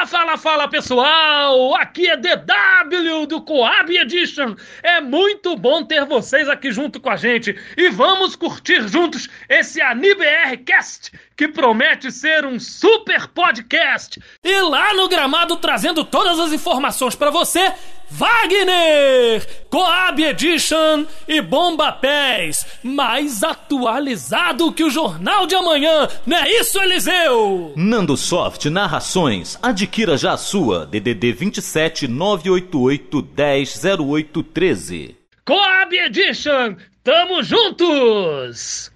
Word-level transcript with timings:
Fala, 0.00 0.06
fala, 0.06 0.38
fala 0.38 0.68
pessoal! 0.68 1.74
Aqui 1.74 2.08
é 2.08 2.16
DW 2.16 3.26
do 3.26 3.42
Coab 3.42 3.94
Edition. 3.94 4.54
É 4.82 4.98
muito 4.98 5.54
bom 5.56 5.84
ter 5.84 6.06
vocês 6.06 6.48
aqui 6.48 6.72
junto 6.72 6.98
com 6.98 7.10
a 7.10 7.16
gente 7.16 7.54
e 7.76 7.90
vamos 7.90 8.34
curtir 8.34 8.88
juntos 8.88 9.28
esse 9.46 9.82
AniBR 9.82 10.56
Cast 10.64 11.12
que 11.36 11.48
promete 11.48 12.10
ser 12.10 12.46
um 12.46 12.58
super 12.58 13.28
podcast. 13.28 14.18
E 14.42 14.60
lá 14.62 14.94
no 14.94 15.06
gramado 15.06 15.56
trazendo 15.56 16.02
todas 16.02 16.40
as 16.40 16.52
informações 16.52 17.14
para 17.14 17.30
você, 17.30 17.72
Wagner! 18.10 19.46
Coab 19.70 20.20
Edition 20.22 21.06
e 21.28 21.40
Bomba 21.40 21.92
Pés, 21.92 22.66
mais 22.82 23.42
atualizado 23.42 24.72
que 24.72 24.82
o 24.82 24.90
Jornal 24.90 25.46
de 25.46 25.54
Amanhã, 25.54 26.08
não 26.26 26.36
é 26.36 26.50
isso, 26.50 26.80
Eliseu? 26.80 27.72
Nando 27.76 28.16
Soft 28.16 28.64
Narrações, 28.66 29.56
adquira 29.62 30.16
já 30.16 30.32
a 30.32 30.36
sua, 30.36 30.84
DDD 30.86 31.32
27 31.32 32.08
988 32.08 33.22
10 33.22 33.82
08 34.00 34.42
13. 34.42 35.16
Coab 35.44 35.96
Edition, 35.96 36.76
tamo 37.04 37.42
juntos! 37.42 38.90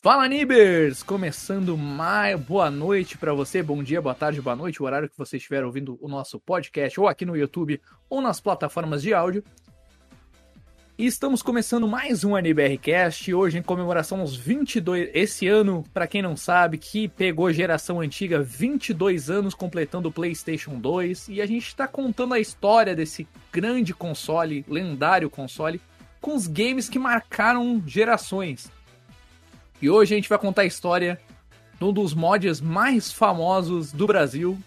Fala 0.00 0.28
Nibers! 0.28 1.02
Começando 1.02 1.76
mais 1.76 2.38
boa 2.38 2.70
noite 2.70 3.18
para 3.18 3.34
você, 3.34 3.64
bom 3.64 3.82
dia, 3.82 4.00
boa 4.00 4.14
tarde, 4.14 4.40
boa 4.40 4.54
noite, 4.54 4.80
o 4.80 4.86
horário 4.86 5.08
que 5.10 5.18
você 5.18 5.38
estiver 5.38 5.64
ouvindo 5.64 5.98
o 6.00 6.06
nosso 6.06 6.38
podcast, 6.38 7.00
ou 7.00 7.08
aqui 7.08 7.26
no 7.26 7.36
YouTube, 7.36 7.82
ou 8.08 8.20
nas 8.20 8.40
plataformas 8.40 9.02
de 9.02 9.12
áudio. 9.12 9.42
E 10.96 11.04
estamos 11.04 11.42
começando 11.42 11.88
mais 11.88 12.22
um 12.22 12.36
AniBRcast, 12.36 13.34
hoje 13.34 13.58
em 13.58 13.62
comemoração 13.62 14.20
aos 14.20 14.36
22, 14.36 15.10
esse 15.12 15.48
ano, 15.48 15.82
para 15.92 16.06
quem 16.06 16.22
não 16.22 16.36
sabe, 16.36 16.78
que 16.78 17.08
pegou 17.08 17.52
geração 17.52 18.00
antiga, 18.00 18.40
22 18.40 19.28
anos 19.28 19.52
completando 19.52 20.10
o 20.10 20.12
PlayStation 20.12 20.78
2, 20.78 21.26
e 21.28 21.42
a 21.42 21.46
gente 21.46 21.66
está 21.66 21.88
contando 21.88 22.34
a 22.34 22.40
história 22.40 22.94
desse 22.94 23.26
grande 23.50 23.92
console, 23.92 24.64
lendário 24.68 25.28
console, 25.28 25.80
com 26.20 26.36
os 26.36 26.46
games 26.46 26.88
que 26.88 27.00
marcaram 27.00 27.82
gerações. 27.84 28.77
E 29.80 29.88
hoje 29.88 30.14
a 30.14 30.16
gente 30.16 30.28
vai 30.28 30.38
contar 30.38 30.62
a 30.62 30.66
história 30.66 31.20
de 31.78 31.84
um 31.84 31.92
dos 31.92 32.12
mods 32.12 32.60
mais 32.60 33.12
famosos 33.12 33.92
do 33.92 34.06
Brasil, 34.08 34.58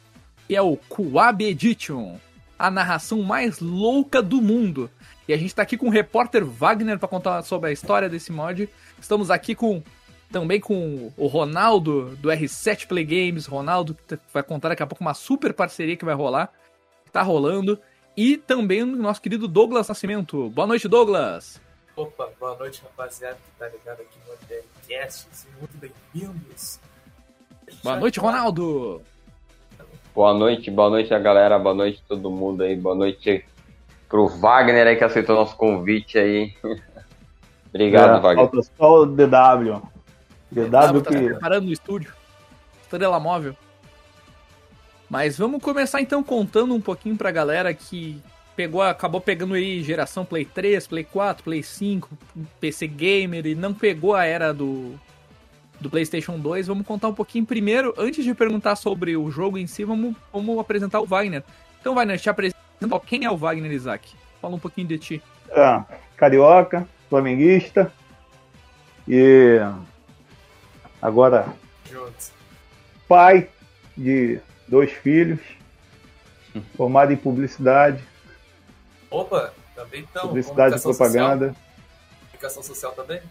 que 0.47 0.55
é 0.55 0.61
o 0.61 0.77
Coab 0.77 1.43
Edition, 1.43 2.17
a 2.57 2.71
narração 2.71 3.21
mais 3.21 3.59
louca 3.59 4.21
do 4.21 4.41
mundo. 4.41 4.89
E 5.27 5.33
a 5.33 5.37
gente 5.37 5.47
está 5.47 5.63
aqui 5.63 5.77
com 5.77 5.87
o 5.87 5.91
repórter 5.91 6.45
Wagner 6.45 6.97
para 6.97 7.09
contar 7.09 7.41
sobre 7.41 7.69
a 7.69 7.73
história 7.73 8.07
desse 8.07 8.31
mod. 8.31 8.69
Estamos 8.99 9.29
aqui 9.29 9.53
com 9.53 9.83
também 10.31 10.61
com 10.61 11.11
o 11.17 11.27
Ronaldo 11.27 12.15
do 12.15 12.29
R7 12.29 12.87
Play 12.87 13.03
Games, 13.03 13.45
Ronaldo 13.45 13.93
que 13.93 14.17
vai 14.33 14.41
contar 14.41 14.69
daqui 14.69 14.81
a 14.81 14.87
pouco 14.87 15.03
uma 15.03 15.13
super 15.13 15.53
parceria 15.53 15.97
que 15.97 16.05
vai 16.05 16.15
rolar, 16.15 16.49
que 17.03 17.11
tá 17.11 17.21
rolando, 17.21 17.77
e 18.15 18.37
também 18.37 18.81
o 18.81 18.85
nosso 18.85 19.21
querido 19.21 19.45
Douglas 19.45 19.89
Nascimento. 19.89 20.49
Boa 20.51 20.65
noite, 20.65 20.87
Douglas. 20.87 21.59
Opa, 21.97 22.29
boa 22.39 22.55
noite, 22.55 22.81
rapaziada 22.81 23.35
que 23.35 23.59
tá 23.59 23.67
ligado 23.67 24.01
aqui 24.01 24.17
no 24.25 24.33
podcast. 24.91 25.27
Sejam 25.31 25.59
muito 25.59 25.77
bem-vindos. 25.77 26.79
Boa 27.83 27.97
noite, 27.97 28.19
Ronaldo. 28.19 29.01
Boa 30.13 30.33
noite, 30.33 30.69
boa 30.69 30.89
noite 30.89 31.13
a 31.13 31.19
galera, 31.19 31.57
boa 31.57 31.73
noite 31.73 32.03
todo 32.05 32.29
mundo 32.29 32.63
aí, 32.63 32.75
boa 32.75 32.93
noite 32.93 33.45
pro 34.09 34.27
Wagner 34.27 34.85
aí 34.85 34.97
que 34.97 35.03
aceitou 35.05 35.37
nosso 35.37 35.55
convite 35.55 36.17
aí. 36.17 36.53
Obrigado, 37.69 38.17
É, 38.17 38.19
Wagner. 38.19 38.49
Falta 38.49 38.69
só 38.77 39.01
o 39.01 39.05
DW. 39.05 39.81
DW 40.51 40.69
tá 40.69 41.11
se 41.11 41.17
que. 41.17 41.25
preparando 41.29 41.65
no 41.67 41.71
estúdio. 41.71 42.13
Estrela 42.81 43.19
móvel. 43.19 43.55
Mas 45.09 45.37
vamos 45.37 45.63
começar 45.63 46.01
então 46.01 46.21
contando 46.21 46.73
um 46.75 46.81
pouquinho 46.81 47.15
pra 47.15 47.31
galera 47.31 47.73
que 47.73 48.21
pegou, 48.55 48.81
acabou 48.81 49.21
pegando 49.21 49.53
aí 49.53 49.81
geração 49.81 50.25
Play 50.25 50.45
3, 50.45 50.87
Play 50.87 51.03
4, 51.03 51.43
Play 51.43 51.63
5, 51.63 52.09
PC 52.59 52.87
Gamer 52.87 53.45
e 53.45 53.55
não 53.55 53.73
pegou 53.73 54.15
a 54.15 54.25
era 54.25 54.53
do, 54.53 54.93
do 55.79 55.89
PlayStation 55.89 56.37
2. 56.39 56.67
Vamos 56.67 56.85
contar 56.85 57.07
um 57.07 57.13
pouquinho 57.13 57.45
primeiro, 57.45 57.93
antes 57.97 58.23
de 58.23 58.33
perguntar 58.33 58.75
sobre 58.75 59.15
o 59.15 59.29
jogo 59.31 59.57
em 59.57 59.67
si, 59.67 59.83
vamos, 59.83 60.15
vamos 60.31 60.59
apresentar 60.59 60.99
o 60.99 61.05
Wagner. 61.05 61.43
Então, 61.79 61.95
Wagner, 61.95 62.19
te 62.19 62.29
apresenta 62.29 62.59
quem 63.05 63.25
é 63.25 63.31
o 63.31 63.37
Wagner 63.37 63.71
Isaac. 63.71 64.13
Fala 64.41 64.55
um 64.55 64.59
pouquinho 64.59 64.87
de 64.87 64.97
ti. 64.97 65.23
É, 65.49 65.83
carioca, 66.15 66.87
flamenguista. 67.09 67.91
E 69.07 69.59
agora 71.01 71.53
pai 73.07 73.49
de 73.97 74.39
dois 74.67 74.91
filhos, 74.91 75.39
formado 76.77 77.11
em 77.11 77.17
publicidade, 77.17 78.01
Opa, 79.11 79.53
também 79.75 80.01
então. 80.01 80.29
publicidade 80.29 80.77
e 80.77 80.81
propaganda, 80.81 81.47
Social. 81.47 81.71
Comunicação 82.31 82.63
social 82.63 82.91
também? 82.93 83.21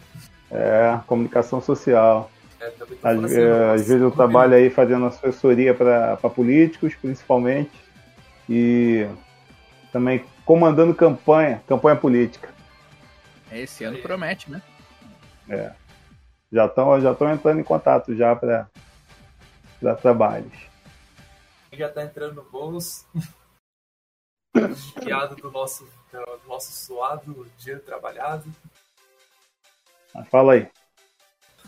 é, 0.50 1.00
comunicação 1.06 1.60
social. 1.60 2.30
É, 2.60 2.66
Às, 2.66 3.20
fazendo 3.20 3.38
é, 3.38 3.70
às 3.72 3.86
vezes 3.86 4.02
eu 4.02 4.10
trabalho 4.10 4.54
aí 4.54 4.68
fazendo 4.68 5.06
assessoria 5.06 5.74
para 5.74 6.16
políticos, 6.16 6.94
principalmente, 6.94 7.72
e 8.48 9.08
também 9.90 10.24
comandando 10.44 10.94
campanha, 10.94 11.62
campanha 11.66 11.96
política. 11.96 12.50
Esse 13.50 13.84
ano 13.84 13.98
promete, 13.98 14.50
né? 14.50 14.62
Já 16.52 16.66
estão 16.66 17.00
já 17.00 17.14
tão 17.14 17.32
entrando 17.32 17.60
em 17.60 17.64
contato 17.64 18.14
já 18.14 18.36
para 18.36 18.68
trabalhos. 20.02 20.52
Já 21.72 21.88
tá 21.88 22.02
entrando 22.04 22.34
no 22.34 22.42
bolso. 22.42 23.06
Desviado 24.54 25.36
do 25.36 25.50
nosso, 25.50 25.84
do 26.12 26.48
nosso 26.48 26.72
suado 26.72 27.46
dinheiro 27.58 27.82
trabalhado. 27.82 28.44
Mas 30.14 30.28
fala 30.28 30.54
aí. 30.54 30.66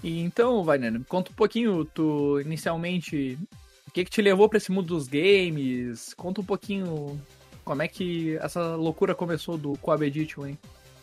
E 0.02 0.20
então, 0.20 0.64
Wagner, 0.64 1.00
conta 1.08 1.30
um 1.30 1.34
pouquinho, 1.34 1.84
tu 1.84 2.40
inicialmente, 2.40 3.38
o 3.86 3.90
que 3.92 4.04
que 4.04 4.10
te 4.10 4.20
levou 4.20 4.48
pra 4.48 4.56
esse 4.58 4.72
mundo 4.72 4.88
dos 4.88 5.06
games? 5.06 6.12
Conta 6.14 6.40
um 6.40 6.44
pouquinho 6.44 7.20
como 7.64 7.82
é 7.82 7.88
que 7.88 8.36
essa 8.38 8.74
loucura 8.74 9.14
começou 9.14 9.56
do 9.56 9.78
Coab 9.78 10.04
Edition, 10.04 10.46
hein? 10.46 10.58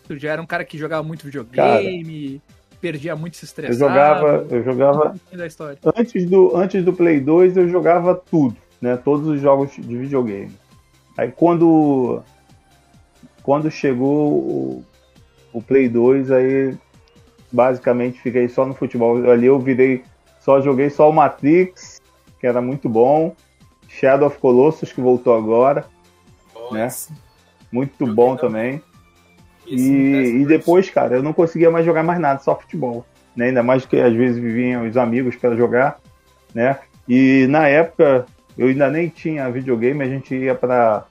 Tu 0.05 0.17
já 0.17 0.33
era 0.33 0.41
um 0.41 0.45
cara 0.45 0.65
que 0.65 0.77
jogava 0.77 1.01
muito 1.01 1.23
videogame, 1.23 2.41
perdia 2.81 3.15
muito 3.15 3.37
se 3.37 3.45
Eu 3.45 3.47
estressava. 3.47 3.77
jogava, 3.79 4.47
eu 4.49 4.63
jogava 4.63 4.97
Um 4.97 5.09
pouquinho 5.11 5.37
da 5.37 5.47
história. 5.47 5.79
antes 5.95 6.25
do 6.29 6.57
antes 6.57 6.83
do 6.83 6.91
Play 6.91 7.21
2 7.21 7.55
eu 7.55 7.69
jogava 7.69 8.15
tudo, 8.15 8.57
né? 8.81 8.97
Todos 8.97 9.27
os 9.27 9.39
jogos 9.39 9.71
de 9.75 9.97
videogame. 9.97 10.51
Aí 11.19 11.33
quando 11.35 12.23
quando 13.43 13.69
chegou 13.69 14.31
o, 14.31 14.85
o 15.51 15.61
Play 15.61 15.89
2 15.89 16.31
aí 16.31 16.77
basicamente 17.51 18.21
fiquei 18.21 18.47
só 18.47 18.65
no 18.65 18.73
futebol. 18.73 19.29
Ali 19.29 19.47
eu 19.47 19.59
virei 19.59 20.01
só 20.39 20.61
joguei 20.61 20.89
só 20.89 21.09
o 21.09 21.13
Matrix, 21.13 22.01
que 22.39 22.47
era 22.47 22.61
muito 22.61 22.87
bom. 22.87 23.35
Shadow 23.89 24.27
of 24.27 24.37
Colossus 24.37 24.93
que 24.93 25.01
voltou 25.01 25.35
agora, 25.35 25.85
Né? 26.71 26.87
muito 27.69 27.99
Joguei 27.99 28.15
bom 28.15 28.35
também. 28.37 28.81
E, 29.67 30.41
e 30.41 30.45
depois, 30.45 30.89
cara, 30.89 31.17
eu 31.17 31.23
não 31.23 31.33
conseguia 31.33 31.69
mais 31.69 31.85
jogar 31.85 32.01
mais 32.01 32.19
nada, 32.19 32.39
só 32.39 32.55
futebol. 32.55 33.05
Né? 33.35 33.47
Ainda 33.47 33.61
mais 33.61 33.85
que 33.85 33.99
às 33.99 34.13
vezes 34.13 34.41
viviam 34.41 34.87
os 34.87 34.95
amigos 34.95 35.35
para 35.35 35.55
jogar, 35.55 35.99
né? 36.53 36.79
E 37.07 37.45
na 37.49 37.67
época 37.67 38.25
eu 38.59 38.67
ainda 38.67 38.91
nem 38.91 39.07
tinha 39.07 39.49
videogame, 39.49 40.03
a 40.03 40.07
gente 40.07 40.35
ia 40.35 40.53
para 40.53 41.05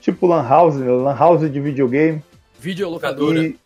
tipo 0.00 0.26
lan 0.26 0.42
house, 0.42 0.74
lan 0.74 1.14
house 1.14 1.48
de 1.48 1.60
videogame. 1.60 2.20
Videolocadora. 2.58 3.44
E 3.44 3.56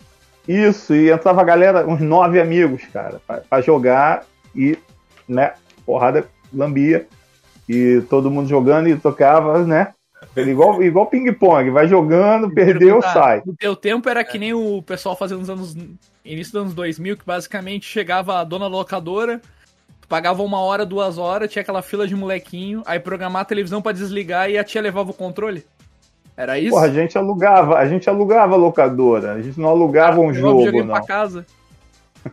isso, 0.47 0.95
e 0.95 1.11
entrava 1.11 1.41
a 1.41 1.45
galera, 1.45 1.89
uns 1.89 2.03
nove 2.03 2.39
amigos, 2.39 2.83
cara, 2.93 3.19
pra, 3.27 3.39
pra 3.39 3.61
jogar 3.63 4.27
e, 4.55 4.79
né, 5.27 5.55
porrada 5.87 6.29
lambia. 6.53 7.09
E 7.67 8.03
todo 8.11 8.31
mundo 8.31 8.47
jogando 8.47 8.89
e 8.91 8.97
tocava, 8.97 9.65
né? 9.65 9.95
Igual, 10.37 10.83
igual 10.83 11.07
ping-pong, 11.07 11.71
vai 11.71 11.89
jogando, 11.89 12.51
perdeu, 12.53 13.01
sai. 13.01 13.43
No 13.45 13.57
teu 13.57 13.75
tempo 13.75 14.07
era 14.07 14.23
que 14.23 14.39
nem 14.39 14.53
o 14.53 14.83
pessoal 14.83 15.17
fazia 15.17 15.37
nos 15.37 15.49
anos. 15.49 15.75
início 16.23 16.53
dos 16.53 16.61
anos 16.61 16.75
2000, 16.75 17.17
que 17.17 17.25
basicamente 17.25 17.87
chegava 17.87 18.39
a 18.39 18.45
dona 18.45 18.67
locadora, 18.67 19.41
tu 20.07 20.09
pagava 20.09 20.43
uma 20.43 20.61
hora, 20.61 20.87
duas 20.87 21.19
horas, 21.19 21.51
tinha 21.51 21.63
aquela 21.63 21.83
fila 21.83 22.07
de 22.07 22.15
molequinho, 22.15 22.83
aí 22.87 23.01
programar 23.01 23.43
a 23.43 23.45
televisão 23.45 23.83
pra 23.83 23.93
desligar 23.93 24.49
e 24.49 24.57
a 24.57 24.63
tia 24.63 24.81
levava 24.81 25.11
o 25.11 25.15
controle. 25.15 25.67
Era 26.37 26.59
isso? 26.59 26.71
Porra, 26.71 26.87
a 26.87 26.91
gente 26.91 27.19
alugava, 27.19 27.77
a 27.77 27.89
gente 27.89 28.09
alugava 28.09 28.57
locadora, 28.57 29.33
a 29.33 29.43
gente 29.43 29.59
não 29.59 29.71
alugava 29.71 30.21
um 30.21 30.29
Levava 30.31 30.55
o 30.55 30.65
jogo, 30.65 30.85
não. 30.85 30.95
pra 30.95 31.05
casa. 31.05 31.45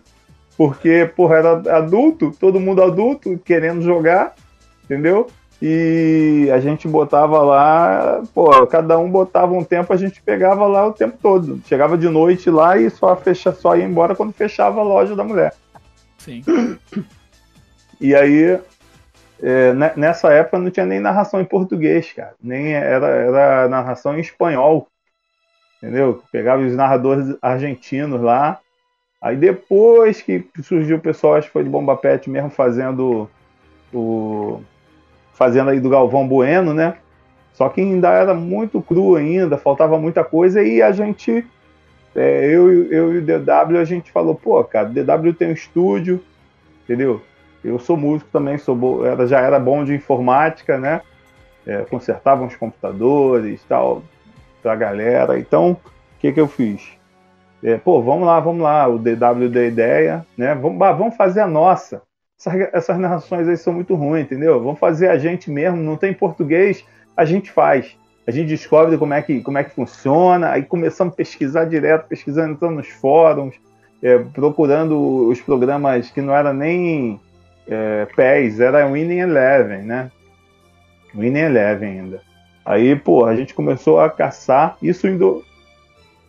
Porque, 0.55 1.11
porra, 1.15 1.37
era 1.37 1.77
adulto, 1.77 2.31
todo 2.39 2.59
mundo 2.59 2.83
adulto, 2.83 3.39
querendo 3.39 3.81
jogar, 3.81 4.35
entendeu? 4.83 5.27
E 5.61 6.49
a 6.53 6.59
gente 6.59 6.89
botava 6.89 7.41
lá, 7.41 8.21
pô, 8.33 8.67
cada 8.67 8.99
um 8.99 9.09
botava 9.09 9.53
um 9.53 9.63
tempo, 9.63 9.93
a 9.93 9.97
gente 9.97 10.21
pegava 10.21 10.67
lá 10.67 10.85
o 10.85 10.91
tempo 10.91 11.17
todo. 11.21 11.61
Chegava 11.65 11.97
de 11.97 12.09
noite 12.09 12.49
lá 12.49 12.77
e 12.77 12.89
só, 12.89 13.15
fecha, 13.15 13.53
só 13.53 13.75
ia 13.75 13.85
embora 13.85 14.13
quando 14.13 14.33
fechava 14.33 14.81
a 14.81 14.83
loja 14.83 15.15
da 15.15 15.23
mulher. 15.23 15.53
Sim. 16.17 16.43
E 18.03 18.13
aí 18.13 18.59
é, 19.41 19.71
ne- 19.71 19.93
nessa 19.95 20.29
época 20.33 20.59
não 20.59 20.69
tinha 20.69 20.85
nem 20.85 20.99
narração 20.99 21.39
em 21.39 21.45
português, 21.45 22.11
cara. 22.11 22.35
Nem 22.43 22.73
era, 22.73 23.07
era 23.07 23.69
narração 23.69 24.17
em 24.17 24.19
espanhol. 24.19 24.89
Entendeu? 25.81 26.21
Pegava 26.29 26.61
os 26.61 26.75
narradores 26.75 27.33
argentinos 27.41 28.19
lá. 28.19 28.59
Aí 29.21 29.37
depois 29.37 30.21
que 30.21 30.45
surgiu 30.61 30.97
o 30.97 31.01
pessoal, 31.01 31.35
acho 31.35 31.47
que 31.47 31.53
foi 31.53 31.63
de 31.63 31.69
Bomba 31.69 31.95
Pet 31.95 32.29
mesmo 32.29 32.49
fazendo 32.49 33.29
o. 33.93 34.61
Fazendo 35.33 35.69
aí 35.69 35.79
do 35.79 35.89
Galvão 35.89 36.27
Bueno, 36.27 36.73
né? 36.73 36.97
Só 37.53 37.69
que 37.69 37.79
ainda 37.79 38.09
era 38.09 38.33
muito 38.33 38.81
cru 38.81 39.15
ainda, 39.15 39.57
faltava 39.57 39.97
muita 39.97 40.25
coisa 40.25 40.61
e 40.61 40.81
a 40.81 40.91
gente, 40.91 41.45
é, 42.13 42.45
eu, 42.47 42.91
eu 42.91 43.13
e 43.13 43.17
o 43.19 43.21
DW, 43.21 43.77
a 43.79 43.85
gente 43.85 44.11
falou, 44.11 44.35
pô, 44.35 44.61
cara, 44.65 44.89
o 44.89 44.91
DW 44.91 45.33
tem 45.33 45.49
um 45.49 45.53
estúdio, 45.53 46.21
entendeu? 46.83 47.21
Eu 47.63 47.79
sou 47.79 47.95
músico 47.95 48.29
também, 48.31 48.57
sou 48.57 48.75
bo- 48.75 49.05
era, 49.05 49.25
já 49.25 49.39
era 49.39 49.59
bom 49.59 49.83
de 49.83 49.93
informática, 49.93 50.77
né? 50.77 51.01
É, 51.65 51.77
consertava 51.83 52.43
uns 52.43 52.55
computadores 52.55 53.63
tal, 53.69 54.03
pra 54.61 54.75
galera. 54.75 55.39
Então, 55.39 55.71
o 55.71 55.77
que 56.19 56.31
que 56.31 56.39
eu 56.39 56.47
fiz? 56.47 56.81
É, 57.63 57.77
pô, 57.77 58.01
vamos 58.01 58.25
lá, 58.27 58.39
vamos 58.41 58.61
lá, 58.61 58.87
o 58.87 58.97
DW 58.99 59.49
deu 59.49 59.65
ideia, 59.65 60.25
né? 60.37 60.53
Vamos, 60.53 60.77
vamos 60.77 61.15
fazer 61.15 61.39
a 61.39 61.47
nossa. 61.47 62.01
Essas, 62.37 62.53
essas 62.73 62.97
narrações 62.99 63.47
aí 63.47 63.55
são 63.55 63.71
muito 63.73 63.95
ruins, 63.95 64.25
entendeu? 64.25 64.61
Vamos 64.61 64.79
fazer 64.79 65.07
a 65.07 65.17
gente 65.17 65.49
mesmo, 65.49 65.77
não 65.77 65.95
tem 65.95 66.13
português, 66.13 66.83
a 67.15 67.23
gente 67.23 67.49
faz. 67.49 67.95
A 68.27 68.31
gente 68.31 68.47
descobre 68.47 68.97
como 68.97 69.13
é 69.13 69.21
que, 69.21 69.41
como 69.41 69.57
é 69.57 69.63
que 69.63 69.71
funciona, 69.71 70.49
aí 70.51 70.63
começamos 70.63 71.13
a 71.13 71.17
pesquisar 71.17 71.65
direto, 71.65 72.07
pesquisando, 72.07 72.53
entrando 72.53 72.75
nos 72.75 72.89
fóruns, 72.89 73.55
é, 74.01 74.17
procurando 74.17 75.27
os 75.29 75.39
programas 75.39 76.09
que 76.11 76.21
não 76.21 76.35
era 76.35 76.53
nem 76.53 77.19
é, 77.67 78.05
PES, 78.15 78.59
era 78.59 78.87
Winning 78.87 79.19
Eleven, 79.19 79.83
né? 79.83 80.11
Winning 81.13 81.39
Eleven 81.39 81.99
ainda. 81.99 82.21
Aí, 82.65 82.95
pô, 82.95 83.25
a 83.25 83.35
gente 83.35 83.53
começou 83.53 83.99
a 83.99 84.09
caçar, 84.09 84.77
isso 84.81 85.07
indo, 85.07 85.43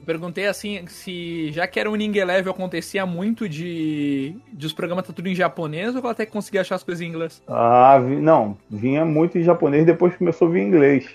Perguntei 0.04 0.46
assim 0.46 0.86
se 0.86 1.50
já 1.50 1.66
que 1.66 1.80
era 1.80 1.90
um 1.90 1.94
Ning 1.96 2.16
Eleven 2.16 2.52
acontecia 2.52 3.06
muito 3.06 3.48
de, 3.48 4.36
de 4.52 4.66
os 4.66 4.72
programas 4.72 5.06
tá 5.06 5.12
tudo 5.12 5.28
em 5.28 5.34
japonês 5.34 5.94
ou 5.96 6.06
até 6.06 6.26
conseguia 6.26 6.60
achar 6.60 6.74
as 6.74 6.82
coisas 6.82 7.00
em 7.00 7.08
inglês? 7.08 7.42
Ah, 7.48 7.98
vi- 7.98 8.16
não, 8.16 8.56
vinha 8.68 9.04
muito 9.04 9.38
em 9.38 9.42
japonês, 9.42 9.86
depois 9.86 10.14
começou 10.16 10.48
a 10.48 10.50
vir 10.50 10.60
em 10.60 10.68
inglês. 10.68 11.08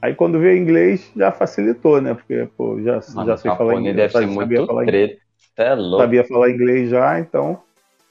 Aí 0.00 0.14
quando 0.14 0.38
veio 0.38 0.56
em 0.56 0.62
inglês 0.62 1.10
já 1.16 1.32
facilitou, 1.32 2.00
né? 2.00 2.14
Porque, 2.14 2.48
pô, 2.56 2.80
já, 2.80 3.00
Mano, 3.12 3.26
já 3.26 3.36
sei 3.36 3.50
falar 3.56 3.74
inglês. 3.74 3.96
deve 3.96 4.12
ser 4.12 4.18
sabia 4.20 4.58
muito 4.58 4.66
falar, 4.68 4.86
treta. 4.86 5.20
Você 5.36 5.62
é 5.62 5.74
louco. 5.74 6.02
sabia 6.02 6.24
falar 6.24 6.50
inglês 6.50 6.90
já, 6.90 7.18
então, 7.18 7.60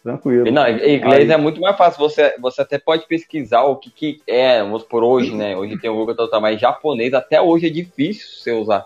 tranquilo. 0.07 0.51
Não, 0.51 0.67
inglês 0.69 1.29
Aí- 1.29 1.31
é 1.31 1.37
muito 1.37 1.59
mais 1.59 1.75
fácil. 1.77 1.99
Você, 1.99 2.35
você 2.39 2.61
até 2.61 2.77
pode 2.79 3.05
pesquisar 3.07 3.63
o 3.63 3.75
que, 3.75 3.89
que 3.89 4.21
é, 4.27 4.61
vamos 4.63 4.83
por 4.83 5.03
hoje, 5.03 5.35
né? 5.35 5.55
Hoje 5.57 5.77
tem 5.77 5.89
o 5.89 5.95
Google 5.95 6.15
total, 6.15 6.39
mas 6.41 6.59
japonês 6.59 7.13
até 7.13 7.41
hoje 7.41 7.67
é 7.67 7.69
difícil 7.69 8.27
você 8.39 8.51
usar. 8.51 8.85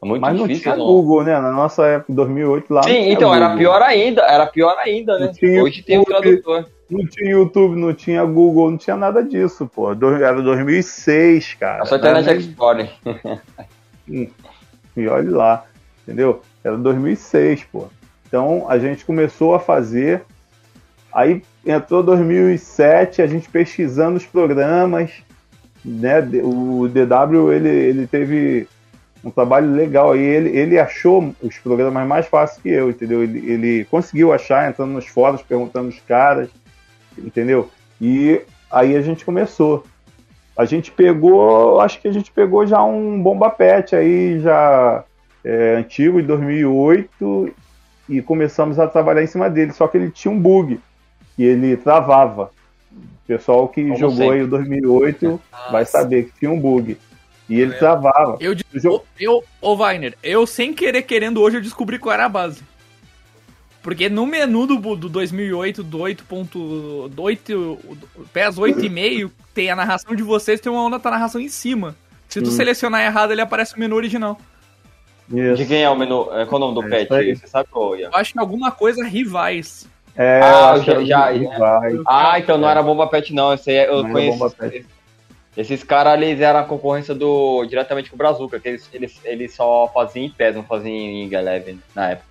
É 0.00 0.06
muito 0.06 0.20
Mas 0.22 0.32
não 0.36 0.46
difícil. 0.46 0.62
tinha 0.62 0.76
não. 0.76 0.86
Google, 0.86 1.24
né? 1.24 1.38
Na 1.40 1.50
nossa 1.50 1.84
época, 1.84 2.12
2008 2.12 2.72
lá. 2.72 2.82
Sim, 2.84 2.90
tinha 2.92 3.12
então 3.12 3.34
era 3.34 3.46
Google. 3.48 3.58
pior 3.58 3.82
ainda, 3.82 4.22
era 4.22 4.46
pior 4.46 4.76
ainda, 4.78 5.18
né? 5.18 5.32
Tinha 5.34 5.62
Hoje 5.62 5.82
tem 5.82 5.98
o 5.98 6.04
tradutor. 6.04 6.66
Não 6.88 7.04
tinha 7.06 7.30
YouTube, 7.32 7.76
não 7.78 7.92
tinha 7.92 8.24
Google, 8.24 8.70
não 8.70 8.78
tinha 8.78 8.96
nada 8.96 9.22
disso, 9.22 9.66
pô. 9.72 9.90
Era 9.90 10.40
2006, 10.40 11.54
cara. 11.54 11.84
Só 11.84 11.96
Internet 11.96 12.28
era 12.28 12.38
Explorer. 12.38 12.90
nem- 14.06 14.30
E 14.96 15.06
olha 15.06 15.30
lá, 15.36 15.64
entendeu? 16.02 16.40
Era 16.64 16.76
2006, 16.76 17.64
pô. 17.70 17.86
Então 18.26 18.66
a 18.68 18.78
gente 18.78 19.04
começou 19.04 19.54
a 19.54 19.60
fazer. 19.60 20.22
Aí 21.18 21.42
entrou 21.66 22.00
2007, 22.00 23.22
a 23.22 23.26
gente 23.26 23.48
pesquisando 23.48 24.18
os 24.18 24.24
programas, 24.24 25.10
né? 25.84 26.20
O 26.44 26.86
DW 26.86 27.52
ele, 27.52 27.68
ele 27.68 28.06
teve 28.06 28.68
um 29.24 29.28
trabalho 29.28 29.68
legal 29.72 30.12
aí. 30.12 30.20
Ele, 30.20 30.56
ele 30.56 30.78
achou 30.78 31.34
os 31.42 31.58
programas 31.58 32.06
mais 32.06 32.26
fáceis 32.28 32.62
que 32.62 32.68
eu, 32.68 32.90
entendeu? 32.90 33.24
Ele, 33.24 33.50
ele 33.50 33.84
conseguiu 33.86 34.32
achar 34.32 34.70
entrando 34.70 34.92
nos 34.92 35.08
fóruns, 35.08 35.42
perguntando 35.42 35.88
os 35.88 35.98
caras, 36.02 36.50
entendeu? 37.18 37.68
E 38.00 38.40
aí 38.70 38.94
a 38.94 39.02
gente 39.02 39.24
começou. 39.24 39.82
A 40.56 40.64
gente 40.64 40.92
pegou, 40.92 41.80
acho 41.80 42.00
que 42.00 42.06
a 42.06 42.12
gente 42.12 42.30
pegou 42.30 42.64
já 42.64 42.80
um 42.84 43.20
bomba 43.20 43.50
pet 43.50 43.96
aí 43.96 44.38
já 44.38 45.02
é, 45.44 45.74
antigo 45.78 46.20
de 46.20 46.28
2008 46.28 47.52
e 48.08 48.22
começamos 48.22 48.78
a 48.78 48.86
trabalhar 48.86 49.24
em 49.24 49.26
cima 49.26 49.50
dele. 49.50 49.72
Só 49.72 49.88
que 49.88 49.96
ele 49.96 50.12
tinha 50.12 50.30
um 50.30 50.38
bug 50.38 50.78
e 51.38 51.44
ele 51.44 51.76
travava. 51.76 52.50
O 52.92 53.26
pessoal 53.28 53.68
que 53.68 53.82
Como 53.82 53.96
jogou 53.96 54.16
sempre. 54.16 54.34
aí 54.36 54.42
o 54.42 54.48
2008 54.48 55.40
vai 55.70 55.82
Nossa. 55.82 55.92
saber 55.92 56.24
que 56.26 56.38
tinha 56.40 56.50
um 56.50 56.58
bug. 56.58 56.96
E 57.48 57.60
ele 57.60 57.72
É. 57.74 57.78
travava. 57.78 58.36
Eu, 58.40 58.52
O 58.74 58.78
jogo- 58.78 59.04
eu, 59.18 59.42
ô 59.60 59.74
Weiner, 59.76 60.16
eu 60.22 60.46
sem 60.46 60.72
querer 60.74 61.02
querendo 61.02 61.40
hoje 61.40 61.56
eu 61.58 61.62
descobri 61.62 61.98
qual 61.98 62.12
era 62.14 62.24
a 62.26 62.28
base. 62.28 62.62
Porque 63.82 64.08
no 64.08 64.26
menu 64.26 64.66
do, 64.66 64.96
do 64.96 65.08
2008, 65.08 65.82
do 65.82 65.98
8.8, 65.98 67.78
PES 68.32 68.58
8,5, 68.58 69.30
tem 69.54 69.70
a 69.70 69.76
narração 69.76 70.14
de 70.14 70.22
vocês, 70.22 70.60
tem 70.60 70.70
uma 70.70 70.82
outra 70.82 71.10
narração 71.10 71.40
em 71.40 71.48
cima. 71.48 71.96
Se 72.28 72.42
tu 72.42 72.48
Hum. 72.48 72.52
selecionar 72.52 73.02
errado, 73.04 73.30
ele 73.32 73.40
aparece 73.40 73.74
o 73.76 73.78
menu 73.78 73.96
original. 73.96 74.38
Isso. 75.32 75.56
De 75.56 75.66
quem 75.66 75.82
é 75.82 75.90
o 75.90 75.96
menu? 75.96 76.28
É, 76.32 76.44
Qual 76.46 76.60
o 76.60 76.72
nome 76.72 76.74
do 76.88 76.94
É 76.94 77.04
pet? 77.04 77.36
Você 77.38 77.46
sabe 77.46 77.68
qual 77.70 77.94
é? 77.94 78.02
Eu 78.04 78.14
acho 78.14 78.32
que 78.32 78.38
alguma 78.38 78.70
coisa 78.70 79.04
rivais. 79.04 79.86
É, 80.20 80.40
Ah, 80.42 80.74
que 80.80 80.84
já- 80.86 80.98
o 80.98 81.06
já-. 81.06 81.58
Vai. 81.58 82.00
Ah, 82.06 82.38
então 82.40 82.58
não 82.58 82.68
era 82.68 82.82
Bomba 82.82 83.06
Pet, 83.06 83.32
não. 83.32 83.52
Esse 83.54 83.70
aí 83.70 83.76
é- 83.76 83.88
eu 83.88 84.02
Não 84.02 84.10
conheço. 84.10 84.50
Pet. 84.56 84.84
Esses 85.56 85.82
caras, 85.84 86.20
eles 86.20 86.40
eram 86.40 86.58
a 86.60 86.64
concorrência 86.64 87.14
do, 87.14 87.64
diretamente 87.66 88.10
com 88.10 88.16
o 88.16 88.18
Brazuca, 88.18 88.58
que 88.60 88.68
eles, 88.68 88.88
eles, 88.92 89.20
eles 89.24 89.54
só 89.54 89.88
faziam 89.94 90.24
em 90.26 90.30
PES, 90.30 90.56
não 90.56 90.64
faziam 90.64 90.92
em 90.94 91.32
Eleven 91.32 91.80
na 91.94 92.10
época. 92.10 92.26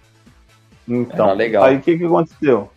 Então, 0.87 1.25
Era 1.27 1.33
legal. 1.33 1.63
aí 1.63 1.77
o 1.77 1.81
que, 1.81 1.97
que 1.97 2.05
aconteceu? 2.05 2.69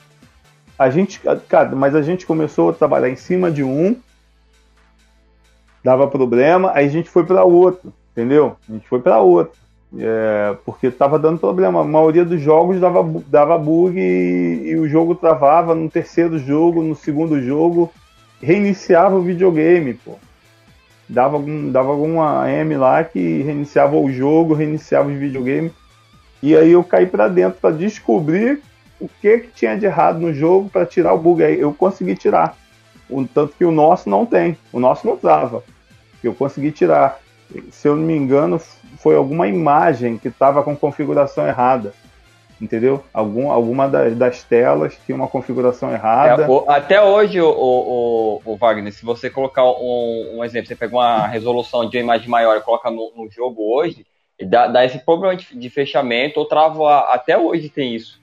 A 0.79 0.91
gente, 0.91 1.21
cara, 1.49 1.69
mas 1.77 1.95
a 1.95 2.03
gente 2.03 2.25
começou 2.27 2.71
a 2.71 2.73
trabalhar 2.73 3.09
em 3.11 3.17
cima 3.17 3.51
de 3.51 3.63
um, 3.63 3.95
dava 5.85 6.07
problema, 6.09 6.73
aí 6.75 6.87
a 6.87 6.91
gente 6.91 7.09
foi 7.09 7.25
para 7.25 7.45
outro, 7.45 7.93
entendeu? 8.13 8.57
A 8.69 8.73
gente 8.73 8.89
foi 8.89 9.01
para 9.01 9.19
outro, 9.21 9.59
é, 9.99 10.57
porque 10.65 10.91
tava 10.91 11.19
dando 11.19 11.39
problema. 11.39 11.81
A 11.81 11.85
maioria 11.85 12.25
dos 12.25 12.41
jogos 12.41 12.81
dava, 12.81 13.03
dava 13.27 13.59
bug 13.59 13.99
e, 13.99 14.71
e 14.71 14.77
o 14.77 14.89
jogo 14.89 15.15
travava 15.15 15.75
no 15.75 15.91
terceiro 15.91 16.39
jogo, 16.39 16.83
no 16.83 16.95
segundo 16.95 17.41
jogo, 17.43 17.91
reiniciava 18.41 19.17
o 19.17 19.23
videogame, 19.23 19.95
pô. 19.95 20.17
Dava, 21.09 21.43
dava 21.73 21.89
alguma 21.89 22.49
M 22.49 22.77
lá 22.77 23.03
que 23.03 23.43
reiniciava 23.43 23.97
o 23.97 24.13
jogo, 24.13 24.55
reiniciava 24.55 25.09
os 25.09 25.19
videogames. 25.19 25.73
E 26.41 26.57
aí 26.57 26.71
eu 26.71 26.85
caí 26.85 27.07
pra 27.07 27.27
dentro 27.27 27.61
pra 27.61 27.71
descobrir 27.71 28.63
o 29.01 29.09
que, 29.09 29.39
que 29.39 29.49
tinha 29.49 29.77
de 29.77 29.87
errado 29.87 30.21
no 30.21 30.33
jogo 30.33 30.71
para 30.71 30.87
tirar 30.87 31.13
o 31.13 31.19
bug. 31.19 31.43
Aí 31.43 31.59
eu 31.59 31.73
consegui 31.75 32.15
tirar. 32.15 32.57
O 33.09 33.27
tanto 33.27 33.55
que 33.57 33.65
o 33.65 33.73
nosso 33.73 34.09
não 34.09 34.25
tem. 34.25 34.57
O 34.73 34.79
nosso 34.79 35.05
não 35.05 35.17
trava. 35.17 35.65
Eu 36.23 36.33
consegui 36.33 36.71
tirar. 36.71 37.19
Se 37.73 37.89
eu 37.89 37.97
não 37.97 38.05
me 38.05 38.15
engano, 38.15 38.61
foi 39.03 39.17
alguma 39.17 39.49
imagem 39.49 40.19
que 40.19 40.29
estava 40.29 40.63
com 40.63 40.77
configuração 40.77 41.47
errada. 41.47 41.93
Entendeu? 42.61 43.03
Algum, 43.15 43.51
alguma 43.51 43.89
das, 43.89 44.15
das 44.15 44.43
telas 44.45 44.95
tinha 45.07 45.17
uma 45.17 45.27
configuração 45.27 45.91
errada. 45.91 46.43
É, 46.45 46.49
o- 46.49 46.67
até 46.69 47.03
hoje, 47.03 47.41
o, 47.41 47.49
o, 47.49 48.43
o, 48.45 48.57
Wagner, 48.57 48.93
se 48.93 49.03
você 49.03 49.31
colocar 49.31 49.65
um, 49.65 50.37
um 50.37 50.45
exemplo, 50.45 50.69
você 50.69 50.77
pega 50.77 50.95
uma 50.95 51.27
resolução 51.27 51.89
de 51.89 51.97
uma 51.97 52.03
imagem 52.03 52.29
maior 52.29 52.59
e 52.59 52.61
coloca 52.61 52.91
no, 52.91 53.13
no 53.17 53.31
jogo 53.31 53.63
hoje, 53.75 54.05
e 54.39 54.45
dá, 54.45 54.67
dá 54.67 54.85
esse 54.85 54.99
problema 54.99 55.35
de, 55.35 55.57
de 55.59 55.71
fechamento 55.71 56.39
ou 56.39 56.45
trava. 56.45 56.99
Até 57.15 57.39
hoje 57.39 57.71
tem 57.71 57.95
isso. 57.95 58.21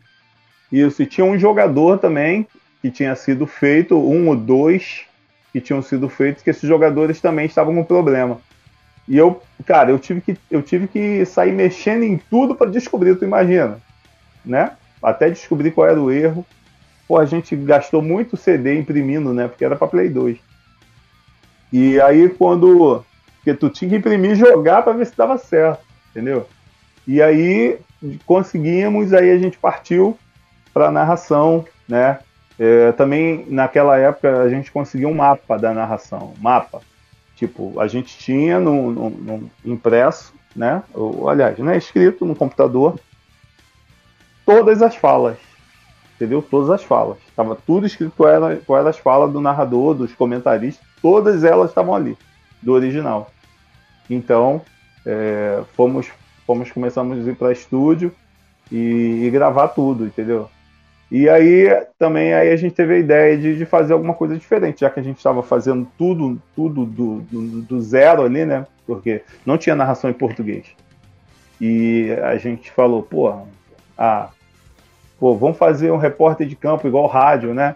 Isso, 0.71 1.01
e 1.01 1.07
tinha 1.07 1.25
um 1.25 1.39
jogador 1.39 1.97
também 1.97 2.45
que 2.79 2.91
tinha 2.91 3.15
sido 3.15 3.47
feito, 3.47 3.97
um 3.97 4.29
ou 4.29 4.35
dois 4.35 5.01
que 5.51 5.59
tinham 5.59 5.81
sido 5.81 6.07
feitos, 6.09 6.43
que 6.43 6.51
esses 6.51 6.69
jogadores 6.69 7.19
também 7.19 7.47
estavam 7.47 7.73
com 7.73 7.83
problema. 7.83 8.39
E 9.07 9.17
eu, 9.17 9.41
cara, 9.65 9.91
eu 9.91 9.99
tive 9.99 10.21
que, 10.21 10.37
eu 10.51 10.61
tive 10.61 10.87
que 10.87 11.25
sair 11.25 11.53
mexendo 11.53 12.03
em 12.03 12.17
tudo 12.17 12.55
para 12.55 12.69
descobrir, 12.69 13.15
tu 13.15 13.23
imagina, 13.23 13.79
né? 14.45 14.71
Até 15.01 15.29
descobrir 15.29 15.71
qual 15.71 15.87
era 15.87 16.01
o 16.01 16.11
erro. 16.11 16.45
Pô, 17.07 17.17
a 17.17 17.25
gente 17.25 17.55
gastou 17.55 18.01
muito 18.01 18.35
CD 18.35 18.77
imprimindo, 18.77 19.33
né? 19.33 19.47
Porque 19.47 19.63
era 19.63 19.75
para 19.75 19.87
Play 19.87 20.09
2. 20.09 20.37
E 21.71 22.01
aí 22.01 22.27
quando 22.29 23.03
porque 23.47 23.53
tu 23.53 23.69
tinha 23.69 23.89
que 23.89 23.95
imprimir 23.95 24.31
e 24.31 24.35
jogar 24.35 24.81
para 24.81 24.91
ver 24.91 25.05
se 25.05 25.15
dava 25.15 25.37
certo, 25.37 25.81
entendeu? 26.11 26.45
E 27.07 27.21
aí 27.21 27.79
conseguimos, 28.25 29.13
aí 29.13 29.31
a 29.31 29.37
gente 29.37 29.57
partiu 29.57 30.17
para 30.73 30.91
narração, 30.91 31.65
né? 31.87 32.19
É, 32.59 32.91
também 32.91 33.45
naquela 33.47 33.97
época 33.97 34.41
a 34.41 34.49
gente 34.49 34.69
conseguiu 34.69 35.07
um 35.07 35.13
mapa 35.13 35.57
da 35.57 35.73
narração, 35.73 36.33
mapa. 36.41 36.81
Tipo, 37.37 37.79
a 37.79 37.87
gente 37.87 38.17
tinha 38.17 38.59
no, 38.59 38.91
no- 38.91 39.09
no 39.11 39.51
impresso, 39.63 40.33
né? 40.55 40.81
Ou, 40.93 41.29
aliás, 41.29 41.57
né? 41.59 41.77
Escrito 41.77 42.25
no 42.25 42.35
computador 42.35 42.99
todas 44.43 44.81
as 44.81 44.95
falas, 44.95 45.37
entendeu? 46.15 46.41
Todas 46.41 46.69
as 46.71 46.83
falas. 46.83 47.17
Tava 47.35 47.55
tudo 47.55 47.85
escrito 47.85 48.11
qual 48.17 48.29
era, 48.29 48.55
qual 48.65 48.79
era 48.79 48.89
as 48.89 48.97
falas 48.97 49.31
do 49.31 49.39
narrador, 49.39 49.93
dos 49.93 50.13
comentaristas, 50.15 50.83
todas 51.01 51.43
elas 51.43 51.69
estavam 51.69 51.93
ali, 51.93 52.17
do 52.61 52.73
original. 52.73 53.31
Então, 54.09 54.61
é, 55.05 55.61
fomos, 55.75 56.07
fomos, 56.45 56.71
começamos 56.71 57.27
a 57.27 57.29
ir 57.31 57.35
para 57.35 57.51
estúdio 57.51 58.11
e, 58.71 59.25
e, 59.25 59.29
gravar 59.29 59.67
tudo, 59.69 60.05
entendeu? 60.05 60.49
E 61.09 61.29
aí 61.29 61.67
também 61.97 62.33
aí 62.33 62.51
a 62.51 62.55
gente 62.57 62.75
teve 62.75 62.95
a 62.95 62.97
ideia 62.97 63.37
de, 63.37 63.57
de 63.57 63.65
fazer 63.65 63.93
alguma 63.93 64.13
coisa 64.13 64.35
diferente, 64.35 64.81
já 64.81 64.89
que 64.89 64.99
a 64.99 65.03
gente 65.03 65.17
estava 65.17 65.41
fazendo 65.41 65.87
tudo, 65.97 66.41
tudo 66.53 66.85
do, 66.85 67.21
do, 67.21 67.61
do 67.61 67.81
zero 67.81 68.23
ali, 68.23 68.45
né? 68.45 68.67
Porque 68.85 69.23
não 69.45 69.57
tinha 69.57 69.75
narração 69.75 70.09
em 70.09 70.13
português. 70.13 70.67
E 71.61 72.11
a 72.23 72.35
gente 72.37 72.69
falou, 72.71 73.01
pô, 73.01 73.33
ah, 73.97 74.29
pô, 75.19 75.35
vamos 75.35 75.57
fazer 75.57 75.91
um 75.91 75.97
repórter 75.97 76.45
de 76.45 76.55
campo 76.55 76.87
igual 76.87 77.07
rádio, 77.07 77.53
né? 77.53 77.75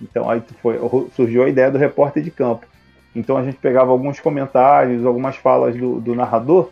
Então 0.00 0.28
aí 0.28 0.42
foi, 0.60 0.78
surgiu 1.16 1.44
a 1.44 1.48
ideia 1.48 1.70
do 1.70 1.78
repórter 1.78 2.22
de 2.22 2.30
campo. 2.30 2.66
Então 3.14 3.36
a 3.36 3.42
gente 3.42 3.56
pegava 3.56 3.90
alguns 3.90 4.20
comentários, 4.20 5.06
algumas 5.06 5.36
falas 5.36 5.74
do, 5.74 6.00
do 6.00 6.14
narrador, 6.14 6.70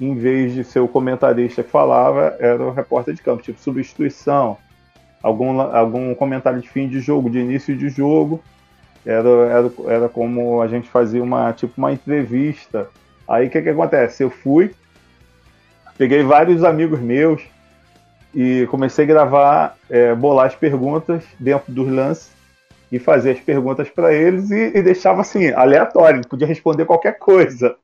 em 0.00 0.14
vez 0.14 0.52
de 0.52 0.64
ser 0.64 0.80
o 0.80 0.88
comentarista 0.88 1.62
que 1.62 1.70
falava, 1.70 2.36
era 2.38 2.62
o 2.62 2.72
repórter 2.72 3.14
de 3.14 3.22
campo, 3.22 3.42
tipo 3.42 3.60
substituição, 3.60 4.56
algum, 5.24 5.58
algum 5.58 6.14
comentário 6.14 6.60
de 6.60 6.68
fim 6.68 6.86
de 6.86 7.00
jogo, 7.00 7.30
de 7.30 7.38
início 7.38 7.74
de 7.74 7.88
jogo. 7.88 8.44
Era, 9.06 9.28
era, 9.28 9.70
era 9.88 10.08
como 10.08 10.60
a 10.60 10.68
gente 10.68 10.88
fazia 10.88 11.22
uma 11.22 11.50
tipo 11.54 11.72
uma 11.78 11.92
entrevista. 11.92 12.88
Aí 13.26 13.46
o 13.46 13.50
que, 13.50 13.62
que 13.62 13.70
acontece? 13.70 14.22
Eu 14.22 14.28
fui, 14.28 14.74
peguei 15.96 16.22
vários 16.22 16.62
amigos 16.62 17.00
meus 17.00 17.42
e 18.34 18.66
comecei 18.70 19.04
a 19.04 19.08
gravar, 19.08 19.76
é, 19.88 20.14
bolar 20.14 20.46
as 20.46 20.54
perguntas 20.54 21.24
dentro 21.40 21.72
dos 21.72 21.90
lances 21.90 22.30
e 22.92 22.98
fazer 22.98 23.30
as 23.30 23.40
perguntas 23.40 23.88
para 23.88 24.12
eles 24.12 24.50
e, 24.50 24.72
e, 24.76 24.82
deixava 24.82 25.22
assim, 25.22 25.50
aleatório, 25.52 26.26
podia 26.28 26.46
responder 26.46 26.84
qualquer 26.84 27.18
coisa. 27.18 27.76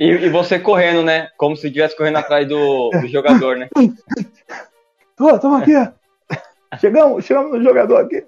E, 0.00 0.08
e, 0.08 0.28
você 0.30 0.58
correndo, 0.58 1.02
né? 1.02 1.28
Como 1.36 1.56
se 1.56 1.66
estivesse 1.66 1.96
correndo 1.96 2.16
atrás 2.16 2.48
do, 2.48 2.90
do 2.90 3.08
jogador, 3.08 3.56
né? 3.56 3.68
Tô, 5.16 5.36
estamos 5.36 5.62
aqui. 5.62 5.74
Chegamos, 6.80 7.24
chegamos 7.24 7.52
no 7.52 7.62
jogador 7.62 7.98
aqui. 7.98 8.24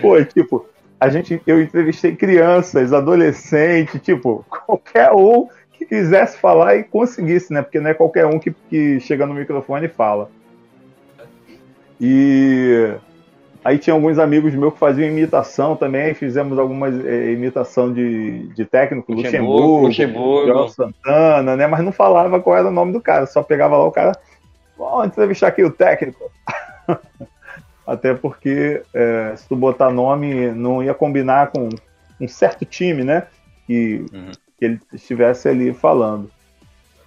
Pô, 0.00 0.22
tipo, 0.24 0.66
a 1.00 1.08
gente, 1.08 1.40
eu 1.46 1.60
entrevistei 1.60 2.14
crianças, 2.14 2.92
adolescentes, 2.92 4.00
tipo, 4.02 4.44
qualquer 4.48 5.12
um 5.12 5.48
que 5.72 5.84
quisesse 5.84 6.38
falar 6.38 6.76
e 6.76 6.84
conseguisse, 6.84 7.52
né? 7.52 7.62
Porque 7.62 7.80
não 7.80 7.90
é 7.90 7.94
qualquer 7.94 8.26
um 8.26 8.38
que, 8.38 8.52
que 8.70 9.00
chega 9.00 9.26
no 9.26 9.34
microfone 9.34 9.86
e 9.86 9.88
fala. 9.88 10.30
E 12.00 12.94
Aí 13.64 13.78
tinha 13.78 13.94
alguns 13.94 14.18
amigos 14.18 14.52
meus 14.54 14.72
que 14.72 14.78
faziam 14.78 15.08
imitação 15.08 15.76
também, 15.76 16.14
fizemos 16.14 16.58
algumas 16.58 16.92
é, 17.06 17.30
imitação 17.30 17.92
de, 17.92 18.48
de 18.54 18.64
técnico, 18.64 19.12
Luxemburgo, 19.12 19.86
Luxemburgo, 19.86 20.68
Santana, 20.68 21.54
né? 21.54 21.66
Mas 21.68 21.84
não 21.84 21.92
falava 21.92 22.40
qual 22.40 22.56
era 22.56 22.66
o 22.66 22.72
nome 22.72 22.92
do 22.92 23.00
cara, 23.00 23.24
só 23.26 23.40
pegava 23.40 23.76
lá 23.76 23.84
o 23.84 23.92
cara, 23.92 24.18
vamos 24.76 25.06
entrevistar 25.06 25.46
aqui 25.48 25.62
o 25.62 25.70
técnico. 25.70 26.28
Até 27.86 28.14
porque 28.14 28.82
é, 28.94 29.34
se 29.36 29.48
tu 29.48 29.56
botar 29.56 29.90
nome, 29.90 30.52
não 30.52 30.82
ia 30.82 30.94
combinar 30.94 31.50
com 31.50 31.68
um 32.20 32.28
certo 32.28 32.64
time, 32.64 33.02
né? 33.02 33.26
Que, 33.66 34.04
uhum. 34.12 34.30
que 34.58 34.64
ele 34.64 34.80
estivesse 34.92 35.48
ali 35.48 35.72
falando. 35.72 36.30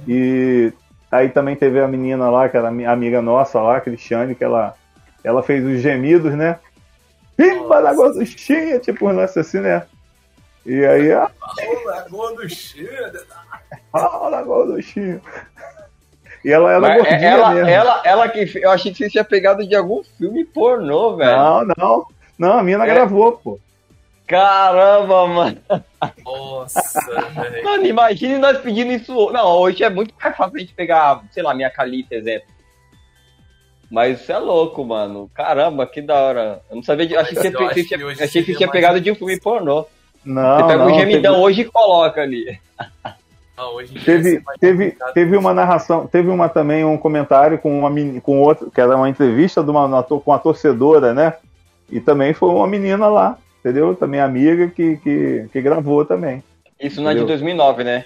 E 0.07 0.73
aí 1.11 1.29
também 1.29 1.55
teve 1.55 1.79
a 1.79 1.87
menina 1.87 2.29
lá, 2.29 2.49
que 2.49 2.57
era 2.57 2.67
amiga 2.67 3.21
nossa 3.21 3.61
lá, 3.61 3.79
Cristiane, 3.79 4.35
que 4.35 4.43
ela 4.43 4.75
ela 5.23 5.41
fez 5.41 5.65
os 5.65 5.81
gemidos, 5.81 6.33
né? 6.33 6.59
Pimba 7.35 7.81
na 7.81 7.93
gorduchinha, 7.93 8.79
tipo 8.79 9.07
um 9.07 9.11
lance 9.11 9.39
assim, 9.39 9.59
né? 9.59 9.83
E 10.65 10.85
aí. 10.85 11.09
Fala 11.09 11.85
na 11.85 12.09
gorduchinha. 12.09 13.11
Fala 13.91 14.43
gorduchinha. 14.43 15.21
E 16.45 16.51
ela 16.51 16.69
era 16.69 16.79
Mas 16.79 16.97
gordinha 16.97 17.27
ela, 17.27 17.49
mesmo. 17.49 17.69
Ela, 17.69 18.01
ela 18.05 18.29
que. 18.29 18.59
Eu 18.59 18.69
achei 18.69 18.91
que 18.91 18.99
você 18.99 19.09
tinha 19.09 19.23
pegado 19.23 19.67
de 19.67 19.75
algum 19.75 20.03
filme 20.03 20.45
pornô, 20.45 21.15
velho. 21.15 21.35
Não, 21.35 21.65
não. 21.75 22.05
Não, 22.37 22.59
a 22.59 22.63
mina 22.63 22.83
é. 22.83 22.87
gravou, 22.87 23.31
pô. 23.31 23.59
Caramba, 24.27 25.27
mano. 25.27 25.57
Nossa, 26.23 27.01
velho. 27.31 27.63
Mano, 27.63 27.87
imagine 27.87 28.37
nós 28.37 28.59
pedindo 28.59 28.91
isso. 28.91 29.31
Não, 29.31 29.57
hoje 29.57 29.83
é 29.83 29.89
muito 29.89 30.13
mais 30.21 30.37
fácil 30.37 30.57
a 30.57 30.59
gente 30.59 30.73
pegar, 30.75 31.23
sei 31.31 31.41
lá, 31.41 31.51
minha 31.55 31.71
Calita, 31.71 32.13
exemplo. 32.13 32.47
Mas 33.89 34.21
isso 34.21 34.31
é 34.31 34.37
louco, 34.37 34.85
mano. 34.85 35.31
Caramba, 35.33 35.87
que 35.87 35.99
da 35.99 36.13
hora. 36.13 36.61
Eu 36.69 36.75
não 36.75 36.83
sabia 36.83 37.07
de. 37.07 37.17
Achei 37.17 37.35
que, 37.35 37.41
você, 37.41 37.63
achei 37.63 37.83
que, 37.85 38.23
achei 38.23 38.43
que 38.43 38.55
tinha 38.55 38.69
pegado 38.69 39.01
de 39.01 39.09
um 39.11 39.15
filme 39.15 39.39
pornô. 39.39 39.87
Não. 40.23 40.57
Você 40.57 40.67
pega 40.67 40.85
não, 40.85 40.91
o 40.91 40.99
gemidão 40.99 41.33
teve... 41.33 41.45
hoje 41.45 41.61
e 41.61 41.65
coloca 41.65 42.21
ali. 42.21 42.59
Hoje 43.57 43.93
teve, 44.03 44.43
teve, 44.59 44.97
teve 45.13 45.37
uma 45.37 45.53
narração, 45.53 46.07
teve 46.07 46.29
uma 46.29 46.49
também 46.49 46.83
um 46.83 46.97
comentário 46.97 47.57
com 47.57 47.79
uma 47.79 47.91
com 48.21 48.41
outro, 48.41 48.69
que 48.69 48.81
era 48.81 48.97
uma 48.97 49.09
entrevista 49.09 49.63
de 49.63 49.69
uma, 49.69 50.03
com 50.03 50.21
uma 50.25 50.39
torcedora, 50.39 51.13
né? 51.13 51.33
E 51.89 51.99
também 51.99 52.33
foi 52.33 52.49
uma 52.49 52.67
menina 52.67 53.07
lá, 53.07 53.37
entendeu? 53.59 53.95
Também 53.95 54.19
amiga 54.19 54.67
que, 54.67 54.97
que, 54.97 55.49
que 55.51 55.61
gravou 55.61 56.03
também. 56.03 56.43
Isso 56.79 57.01
não 57.01 57.09
é 57.09 57.15
de 57.15 57.23
2009, 57.23 57.83
né? 57.83 58.05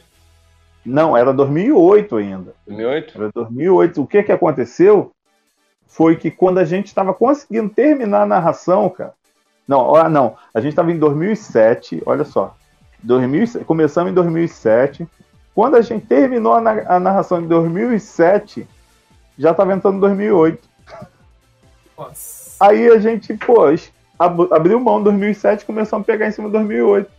Não, 0.86 1.18
era 1.18 1.34
2008 1.34 2.16
ainda. 2.18 2.54
2008? 2.68 3.18
Era 3.18 3.32
2008. 3.34 4.02
O 4.02 4.08
que 4.08 4.24
que 4.24 4.32
aconteceu? 4.32 5.12
foi 5.90 6.16
que 6.16 6.30
quando 6.30 6.60
a 6.60 6.64
gente 6.64 6.86
estava 6.86 7.14
conseguindo 7.14 7.70
terminar 7.70 8.22
a 8.22 8.26
narração, 8.26 8.88
cara. 8.90 9.14
Não, 9.68 9.96
ah, 9.96 10.08
não. 10.08 10.36
A 10.54 10.62
gente 10.62 10.70
estava 10.70 10.92
em 10.92 10.98
2007, 10.98 12.02
olha 12.06 12.24
só. 12.24 12.56
2000, 13.04 13.66
começamos 13.66 14.12
em 14.12 14.14
2007. 14.16 15.08
Quando 15.54 15.76
a 15.76 15.82
gente 15.82 16.06
terminou 16.06 16.54
a, 16.54 16.96
a 16.96 17.00
narração 17.00 17.42
em 17.42 17.48
2007, 17.48 18.68
já 19.38 19.52
estava 19.52 19.74
entrando 19.74 19.98
em 19.98 20.02
2008. 20.02 20.68
Nossa. 21.98 22.56
Aí 22.60 22.88
a 22.90 22.98
gente, 22.98 23.34
pô, 23.36 23.64
abriu 24.52 24.80
mão 24.80 25.00
em 25.00 25.04
2007 25.04 25.62
e 25.62 25.66
começamos 25.66 26.04
a 26.04 26.06
pegar 26.06 26.28
em 26.28 26.32
cima 26.32 26.48
de 26.48 26.54
2008. 26.54 27.10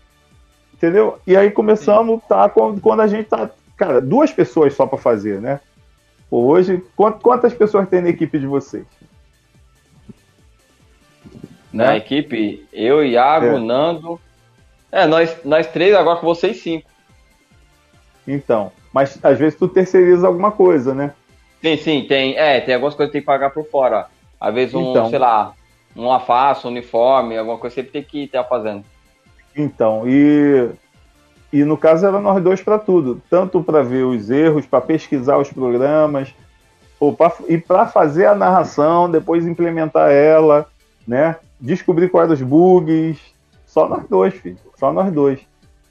Entendeu? 0.75 1.19
E 1.27 1.37
aí 1.37 1.51
começamos, 1.51 2.23
tá, 2.29 2.49
quando 2.49 3.01
a 3.01 3.07
gente 3.07 3.27
tá. 3.29 3.51
Cara, 3.77 4.01
duas 4.01 4.33
pessoas 4.33 4.75
só 4.75 4.87
para 4.87 4.99
fazer, 4.99 5.41
né? 5.41 5.61
Hoje, 6.31 6.83
quantas 6.95 7.53
pessoas 7.53 7.89
tem 7.89 8.01
na 8.01 8.11
equipe 8.11 8.39
de 8.39 8.47
vocês? 8.47 8.85
Na 11.73 11.89
né? 11.89 11.97
equipe, 11.97 12.67
eu, 12.73 13.05
Iago, 13.05 13.47
é. 13.47 13.59
Nando. 13.59 14.21
É, 14.93 15.07
nós, 15.07 15.37
nós 15.45 15.67
três, 15.67 15.95
agora 15.95 16.19
com 16.19 16.27
vocês 16.27 16.61
cinco. 16.63 16.89
Então, 18.33 18.73
mas 18.93 19.19
às 19.23 19.39
vezes 19.39 19.59
tu 19.59 19.67
terceiriza 19.69 20.27
alguma 20.27 20.53
coisa, 20.53 20.95
né? 20.95 21.13
Sim, 21.61 21.77
sim, 21.77 22.05
tem. 22.09 22.37
É, 22.37 22.61
tem 22.61 22.75
algumas 22.75 22.95
coisas 22.95 23.11
que 23.11 23.13
tem 23.13 23.23
que 23.23 23.27
pagar 23.27 23.51
por 23.51 23.67
fora. 23.67 24.07
Às 24.41 24.55
vezes 24.55 24.75
um, 24.75 24.91
então, 24.91 25.11
sei 25.11 25.19
lá, 25.19 25.53
um 25.95 26.11
afaço, 26.11 26.69
um 26.69 26.71
uniforme, 26.71 27.37
alguma 27.37 27.59
coisa 27.59 27.75
sempre 27.75 27.93
tem 27.93 28.03
que 28.03 28.25
estar 28.25 28.45
fazendo. 28.45 28.85
Então, 29.57 30.05
e 30.07 30.71
e 31.53 31.65
no 31.65 31.77
caso 31.77 32.07
era 32.07 32.21
nós 32.21 32.43
dois 32.43 32.63
para 32.63 32.79
tudo, 32.79 33.21
tanto 33.29 33.63
para 33.63 33.83
ver 33.83 34.05
os 34.05 34.31
erros, 34.31 34.67
para 34.67 34.81
pesquisar 34.81 35.37
os 35.37 35.53
programas, 35.53 36.33
ou 36.99 37.13
pra, 37.13 37.33
e 37.49 37.59
para 37.59 37.87
fazer 37.87 38.27
a 38.27 38.35
narração, 38.35 39.11
depois 39.11 39.47
implementar 39.47 40.13
ela, 40.13 40.67
né? 41.07 41.37
Descobrir 41.61 42.09
quais 42.09 42.31
eram 42.31 42.41
os 42.41 42.43
bugs, 42.43 43.19
só 43.67 43.89
nós 43.89 44.07
dois, 44.09 44.35
filho, 44.35 44.59
só 44.79 44.93
nós 44.93 45.13
dois, 45.13 45.41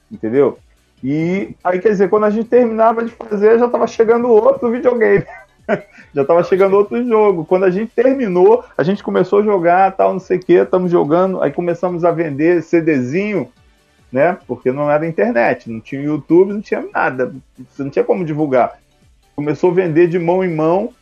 entendeu? 0.10 0.58
E 1.04 1.56
aí 1.64 1.80
quer 1.80 1.90
dizer, 1.90 2.10
quando 2.10 2.26
a 2.26 2.30
gente 2.30 2.50
terminava 2.50 3.04
de 3.04 3.12
fazer, 3.12 3.58
já 3.58 3.66
estava 3.66 3.88
chegando 3.88 4.28
outro 4.28 4.70
videogame. 4.70 5.26
já 6.14 6.22
estava 6.22 6.44
chegando 6.44 6.76
outro 6.76 7.04
jogo. 7.08 7.46
Quando 7.46 7.66
a 7.66 7.72
gente 7.72 7.92
terminou, 7.96 8.64
a 8.78 8.84
gente 8.84 9.04
começou 9.04 9.40
a 9.40 9.44
jogar, 9.44 9.96
tal, 9.96 10.14
não 10.14 10.20
sei 10.20 10.38
o 10.38 10.40
que, 10.40 10.54
estamos 10.54 10.92
jogando, 10.92 11.42
aí 11.42 11.52
começamos 11.52 12.04
a 12.04 12.12
vender 12.12 12.62
CDzinho 12.62 13.50
né? 14.12 14.38
Porque 14.48 14.72
não 14.72 14.90
era 14.90 15.08
internet, 15.08 15.70
não 15.70 15.80
tinha 15.80 16.02
YouTube, 16.02 16.54
não 16.54 16.62
tinha 16.62 16.84
nada, 16.94 17.34
não 17.78 17.90
tinha 17.90 18.04
como 18.04 18.26
divulgar. 18.26 18.80
Começou 19.36 19.72
a 19.72 19.76
vender 19.76 20.08
de 20.08 20.20
mão 20.20 20.44
em 20.44 20.54
mão 20.54 20.94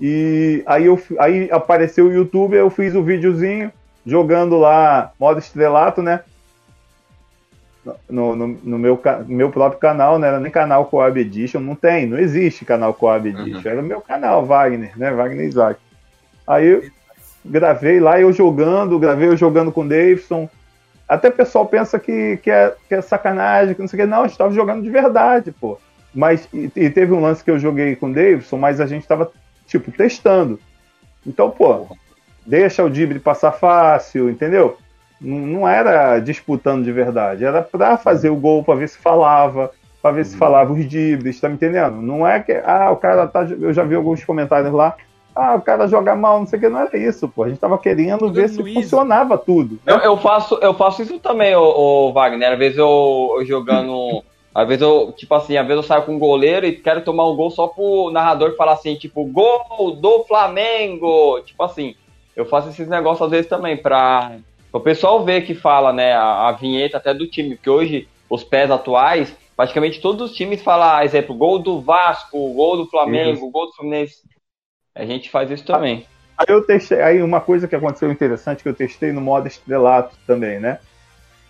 e 0.00 0.62
aí, 0.66 0.86
eu, 0.86 1.00
aí 1.18 1.48
apareceu 1.50 2.06
o 2.06 2.12
YouTube, 2.12 2.54
eu 2.54 2.70
fiz 2.70 2.94
o 2.94 3.02
videozinho 3.02 3.72
jogando 4.04 4.58
lá 4.58 5.12
modo 5.18 5.38
estrelato, 5.38 6.02
né? 6.02 6.20
No, 8.08 8.36
no, 8.36 8.46
no 8.46 8.78
meu, 8.78 9.00
no 9.26 9.34
meu 9.34 9.50
próprio 9.50 9.80
canal, 9.80 10.16
né? 10.18 10.28
Era 10.28 10.38
nem 10.38 10.52
canal 10.52 10.86
Coab 10.86 11.18
Edition, 11.20 11.58
não 11.58 11.74
tem, 11.74 12.06
não 12.06 12.16
existe 12.16 12.64
canal 12.64 12.94
Coab 12.94 13.28
Edition. 13.28 13.58
Uhum. 13.58 13.72
Era 13.72 13.80
o 13.80 13.84
meu 13.84 14.00
canal, 14.00 14.46
Wagner, 14.46 14.96
né? 14.96 15.10
Wagner 15.10 15.46
Isaac. 15.46 15.80
Aí 16.46 16.66
eu 16.66 16.84
gravei 17.44 17.98
lá, 17.98 18.20
eu 18.20 18.32
jogando, 18.32 18.98
gravei 19.00 19.28
eu 19.28 19.36
jogando 19.36 19.72
com 19.72 19.80
o 19.80 19.88
Davidson, 19.88 20.48
até 21.08 21.28
o 21.28 21.32
pessoal 21.32 21.66
pensa 21.66 21.98
que, 21.98 22.38
que, 22.38 22.50
é, 22.50 22.74
que 22.88 22.94
é 22.94 23.02
sacanagem, 23.02 23.74
que 23.74 23.80
não 23.80 23.88
sei 23.88 24.00
o 24.00 24.02
que. 24.02 24.08
Não, 24.08 24.20
a 24.20 24.22
gente 24.22 24.32
estava 24.32 24.54
jogando 24.54 24.82
de 24.82 24.90
verdade, 24.90 25.52
pô. 25.52 25.78
Mas, 26.14 26.48
e, 26.52 26.70
e, 26.74 26.90
teve 26.90 27.12
um 27.12 27.20
lance 27.20 27.44
que 27.44 27.50
eu 27.50 27.58
joguei 27.58 27.96
com 27.96 28.10
o 28.10 28.14
Davidson, 28.14 28.56
mas 28.56 28.80
a 28.80 28.86
gente 28.86 29.02
estava, 29.02 29.30
tipo, 29.66 29.90
testando. 29.90 30.58
Então, 31.26 31.50
pô, 31.50 31.86
deixa 32.46 32.82
o 32.82 32.88
drible 32.88 33.20
passar 33.20 33.52
fácil, 33.52 34.30
entendeu? 34.30 34.78
Não, 35.22 35.38
não 35.38 35.68
era 35.68 36.18
disputando 36.18 36.84
de 36.84 36.92
verdade, 36.92 37.44
era 37.44 37.62
pra 37.62 37.96
fazer 37.96 38.30
o 38.30 38.36
gol, 38.36 38.64
pra 38.64 38.74
ver 38.74 38.88
se 38.88 38.98
falava, 38.98 39.70
pra 40.00 40.10
ver 40.10 40.26
se 40.26 40.36
falava 40.36 40.72
os 40.72 40.84
dribles, 40.86 41.40
tá 41.40 41.48
me 41.48 41.54
entendendo? 41.54 42.02
Não 42.02 42.26
é 42.26 42.40
que, 42.40 42.52
ah, 42.64 42.90
o 42.90 42.96
cara 42.96 43.26
tá. 43.26 43.44
Eu 43.44 43.72
já 43.72 43.84
vi 43.84 43.94
alguns 43.94 44.24
comentários 44.24 44.72
lá, 44.72 44.96
ah, 45.34 45.54
o 45.54 45.62
cara 45.62 45.86
joga 45.86 46.14
mal, 46.14 46.40
não 46.40 46.46
sei 46.46 46.58
o 46.58 46.62
que, 46.62 46.68
não 46.68 46.80
era 46.80 46.96
isso, 46.96 47.26
pô. 47.28 47.44
A 47.44 47.48
gente 47.48 47.58
tava 47.58 47.78
querendo 47.78 48.20
Jogando 48.20 48.34
ver 48.34 48.48
se 48.48 48.74
funcionava 48.74 49.38
tudo. 49.38 49.78
Eu, 49.86 49.98
eu 49.98 50.16
faço, 50.16 50.58
eu 50.60 50.74
faço 50.74 51.02
isso 51.02 51.18
também, 51.18 51.56
ô, 51.56 51.62
ô, 51.62 52.12
Wagner. 52.12 52.52
Às 52.52 52.58
vezes 52.58 52.78
eu, 52.78 53.36
eu 53.38 53.44
jogando. 53.46 54.22
Às 54.54 54.68
vezes 54.68 54.82
eu, 54.82 55.14
tipo 55.16 55.34
assim, 55.34 55.56
às 55.56 55.66
vezes 55.66 55.82
eu 55.82 55.88
saio 55.88 56.02
com 56.02 56.14
um 56.14 56.18
goleiro 56.18 56.66
e 56.66 56.72
quero 56.72 57.00
tomar 57.00 57.26
um 57.26 57.34
gol 57.34 57.50
só 57.50 57.68
pro 57.68 58.10
narrador 58.10 58.54
falar 58.54 58.72
assim, 58.72 58.94
tipo, 58.96 59.24
gol 59.24 59.96
do 59.96 60.24
Flamengo! 60.24 61.40
Tipo 61.40 61.62
assim, 61.62 61.94
eu 62.36 62.44
faço 62.44 62.68
esses 62.68 62.86
negócios 62.86 63.24
às 63.24 63.30
vezes 63.30 63.46
também, 63.46 63.78
pra 63.78 64.32
o 64.72 64.80
pessoal 64.80 65.24
ver 65.24 65.42
que 65.42 65.54
fala, 65.54 65.92
né, 65.92 66.12
a, 66.12 66.48
a 66.48 66.52
vinheta 66.52 66.96
até 66.96 67.12
do 67.12 67.26
time, 67.26 67.56
porque 67.56 67.70
hoje 67.70 68.08
os 68.28 68.42
pés 68.42 68.70
atuais, 68.70 69.34
praticamente 69.56 70.00
todos 70.00 70.30
os 70.30 70.36
times 70.36 70.62
falam, 70.62 70.96
ah, 70.96 71.04
exemplo, 71.04 71.34
gol 71.34 71.58
do 71.58 71.80
Vasco, 71.80 72.52
gol 72.54 72.76
do 72.78 72.86
Flamengo, 72.86 73.50
gol 73.50 73.66
do 73.66 73.74
Fluminense. 73.74 74.22
A 74.94 75.04
gente 75.04 75.30
faz 75.30 75.50
isso 75.50 75.64
também. 75.64 76.06
Aí 76.36 76.46
eu 76.48 76.64
testei, 76.64 77.00
aí 77.02 77.22
uma 77.22 77.40
coisa 77.40 77.68
que 77.68 77.76
aconteceu 77.76 78.10
interessante 78.10 78.62
que 78.62 78.68
eu 78.68 78.74
testei 78.74 79.12
no 79.12 79.20
modo 79.20 79.46
estrelato 79.46 80.16
também, 80.26 80.58
né? 80.58 80.78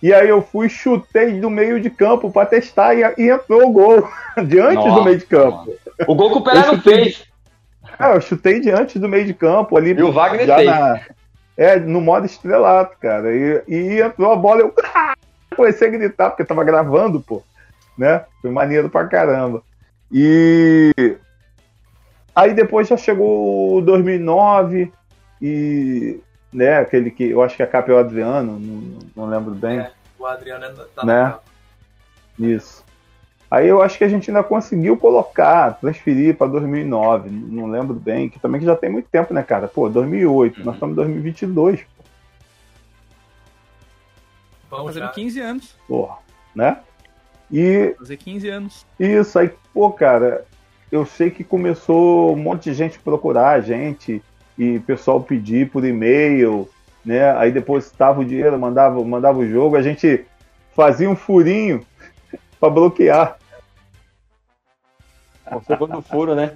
E 0.01 0.13
aí 0.13 0.27
eu 0.27 0.41
fui, 0.41 0.67
chutei 0.67 1.39
do 1.39 1.49
meio 1.49 1.79
de 1.79 1.89
campo 1.89 2.29
pra 2.29 2.45
testar 2.45 2.93
e, 2.93 3.01
e 3.17 3.29
entrou 3.29 3.65
o 3.65 3.71
gol 3.71 4.05
diante 4.45 4.75
Nossa, 4.75 4.91
do 4.99 5.03
meio 5.03 5.17
de 5.17 5.25
campo. 5.25 5.73
O 6.05 6.13
gol 6.13 6.31
que 6.31 6.37
o 6.39 6.41
Pelé 6.41 6.65
não 6.65 6.81
fez. 6.81 7.23
Ah, 7.97 8.15
eu 8.15 8.21
chutei 8.21 8.59
diante 8.59 8.99
do 8.99 9.07
meio 9.07 9.25
de 9.25 9.33
campo 9.33 9.77
ali. 9.77 9.91
E 9.91 10.03
o 10.03 10.11
Wagner 10.11 10.45
fez. 10.45 10.65
na- 10.65 10.99
É, 11.55 11.79
no 11.79 12.01
modo 12.01 12.25
estrelato, 12.25 12.97
cara. 12.99 13.33
E, 13.33 13.63
e 13.67 14.01
entrou 14.01 14.31
a 14.31 14.35
bola, 14.35 14.61
eu 14.61 14.73
comecei 15.55 15.87
a 15.87 15.91
gritar, 15.91 16.29
porque 16.29 16.43
tava 16.45 16.63
gravando, 16.63 17.21
pô. 17.21 17.43
Né? 17.97 18.25
Foi 18.41 18.49
maneiro 18.49 18.89
pra 18.89 19.07
caramba. 19.07 19.61
E 20.11 21.17
aí 22.35 22.53
depois 22.53 22.87
já 22.87 22.97
chegou 22.97 23.77
o 23.77 23.81
2009 23.81 24.91
e 25.41 26.19
né, 26.51 26.77
aquele 26.77 27.09
que 27.11 27.29
eu 27.31 27.41
acho 27.41 27.55
que 27.55 27.63
é 27.63 27.65
Capel 27.65 27.97
Adriano, 27.97 28.59
não, 28.59 28.99
não 29.15 29.25
lembro 29.25 29.53
bem. 29.53 29.79
É, 29.79 29.91
o 30.17 30.25
Adriano 30.25 30.65
tá 30.95 31.05
Né? 31.05 31.35
Isso. 32.39 32.82
Aí 33.53 33.67
eu 33.67 33.83
acho 33.83 33.99
que 33.99 34.03
a 34.03 34.07
gente 34.07 34.31
ainda 34.31 34.41
conseguiu 34.41 34.97
colocar, 34.97 35.77
transferir 35.79 36.35
para 36.35 36.47
2009, 36.47 37.29
não 37.29 37.67
lembro 37.67 37.93
bem, 37.93 38.27
que 38.27 38.39
também 38.39 38.59
que 38.59 38.65
já 38.65 38.75
tem 38.75 38.89
muito 38.89 39.07
tempo, 39.09 39.31
né, 39.31 39.43
cara? 39.43 39.67
Pô, 39.67 39.87
2008, 39.87 40.57
nós 40.57 40.65
Uhum. 40.65 40.73
estamos 40.73 40.93
em 40.93 40.95
2022, 40.95 41.81
Vamos 44.71 44.87
Fazendo 44.87 45.03
já. 45.03 45.09
15 45.09 45.39
anos. 45.39 45.75
porra, 45.87 46.17
né? 46.55 46.77
E 47.51 47.93
Fazer 47.99 48.17
15 48.17 48.49
anos. 48.49 48.85
isso 48.99 49.37
aí, 49.37 49.51
pô, 49.71 49.91
cara, 49.91 50.45
eu 50.91 51.05
sei 51.05 51.29
que 51.29 51.43
começou 51.43 52.33
um 52.33 52.37
monte 52.37 52.63
de 52.63 52.73
gente 52.73 52.97
procurar 52.97 53.49
a 53.51 53.61
gente 53.61 54.19
e 54.57 54.79
pessoal 54.79 55.21
pedir 55.21 55.69
por 55.69 55.85
e-mail, 55.85 56.67
né? 57.05 57.31
Aí 57.37 57.51
depositava 57.51 58.21
o 58.21 58.25
dinheiro, 58.25 58.57
mandava, 58.57 58.99
mandava 59.03 59.37
o 59.37 59.47
jogo, 59.47 59.75
a 59.75 59.81
gente 59.83 60.25
fazia 60.75 61.07
um 61.07 61.15
furinho 61.15 61.85
para 62.59 62.71
bloquear. 62.71 63.37
O 65.57 65.63
segundo 65.63 66.01
furo, 66.01 66.35
né? 66.35 66.53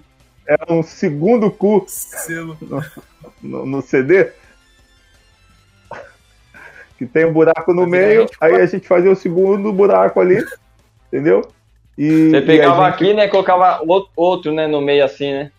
Era 0.48 0.66
um 0.74 0.82
segundo 0.84 1.52
cu 1.52 1.84
Selo. 1.88 2.58
no, 3.42 3.66
no 3.66 3.82
CD 3.82 4.32
que 6.98 7.06
tem 7.06 7.26
um 7.26 7.34
buraco 7.34 7.74
no 7.74 7.88
Mas 7.88 7.94
a 8.04 8.08
meio, 8.08 8.22
gente 8.22 8.38
aí 8.42 8.52
pode- 8.52 8.62
a 8.64 8.66
gente 8.66 8.88
fazia 8.88 9.12
o 9.12 9.16
segundo 9.16 9.72
buraco 9.72 10.20
ali, 10.20 10.44
entendeu? 11.08 11.42
E, 11.98 12.30
Você 12.32 12.42
pegava 12.42 12.84
a 12.86 12.92
gente- 12.92 13.04
aqui, 13.04 13.14
né? 13.14 13.28
Colocava 13.28 13.84
o- 13.84 14.08
outro, 14.16 14.52
né? 14.52 14.68
No 14.68 14.82
meio 14.82 15.04
assim, 15.06 15.32
né? 15.32 15.52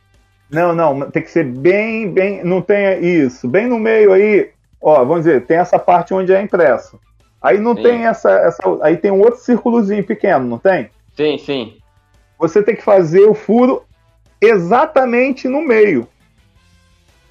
Não, 0.50 0.74
não, 0.74 1.10
tem 1.10 1.22
que 1.22 1.30
ser 1.30 1.44
bem, 1.44 2.10
bem, 2.10 2.42
não 2.42 2.62
tem 2.62 3.04
isso, 3.04 3.46
bem 3.46 3.66
no 3.68 3.78
meio 3.78 4.12
aí, 4.12 4.50
ó, 4.80 5.04
vamos 5.04 5.24
dizer, 5.24 5.44
tem 5.46 5.58
essa 5.58 5.78
parte 5.78 6.14
onde 6.14 6.32
é 6.32 6.40
impresso. 6.40 6.98
Aí 7.40 7.58
não 7.58 7.76
Sim. 7.76 7.82
tem 7.82 8.06
essa, 8.06 8.30
essa, 8.32 8.62
aí 8.82 8.96
tem 8.96 9.10
um 9.10 9.20
outro 9.20 9.38
círculozinho 9.40 10.02
pequeno, 10.04 10.44
não 10.46 10.58
tem? 10.58 10.90
Sim, 11.14 11.38
sim. 11.38 11.77
Você 12.38 12.62
tem 12.62 12.76
que 12.76 12.82
fazer 12.82 13.22
o 13.26 13.34
furo 13.34 13.84
exatamente 14.40 15.48
no 15.48 15.60
meio. 15.60 16.06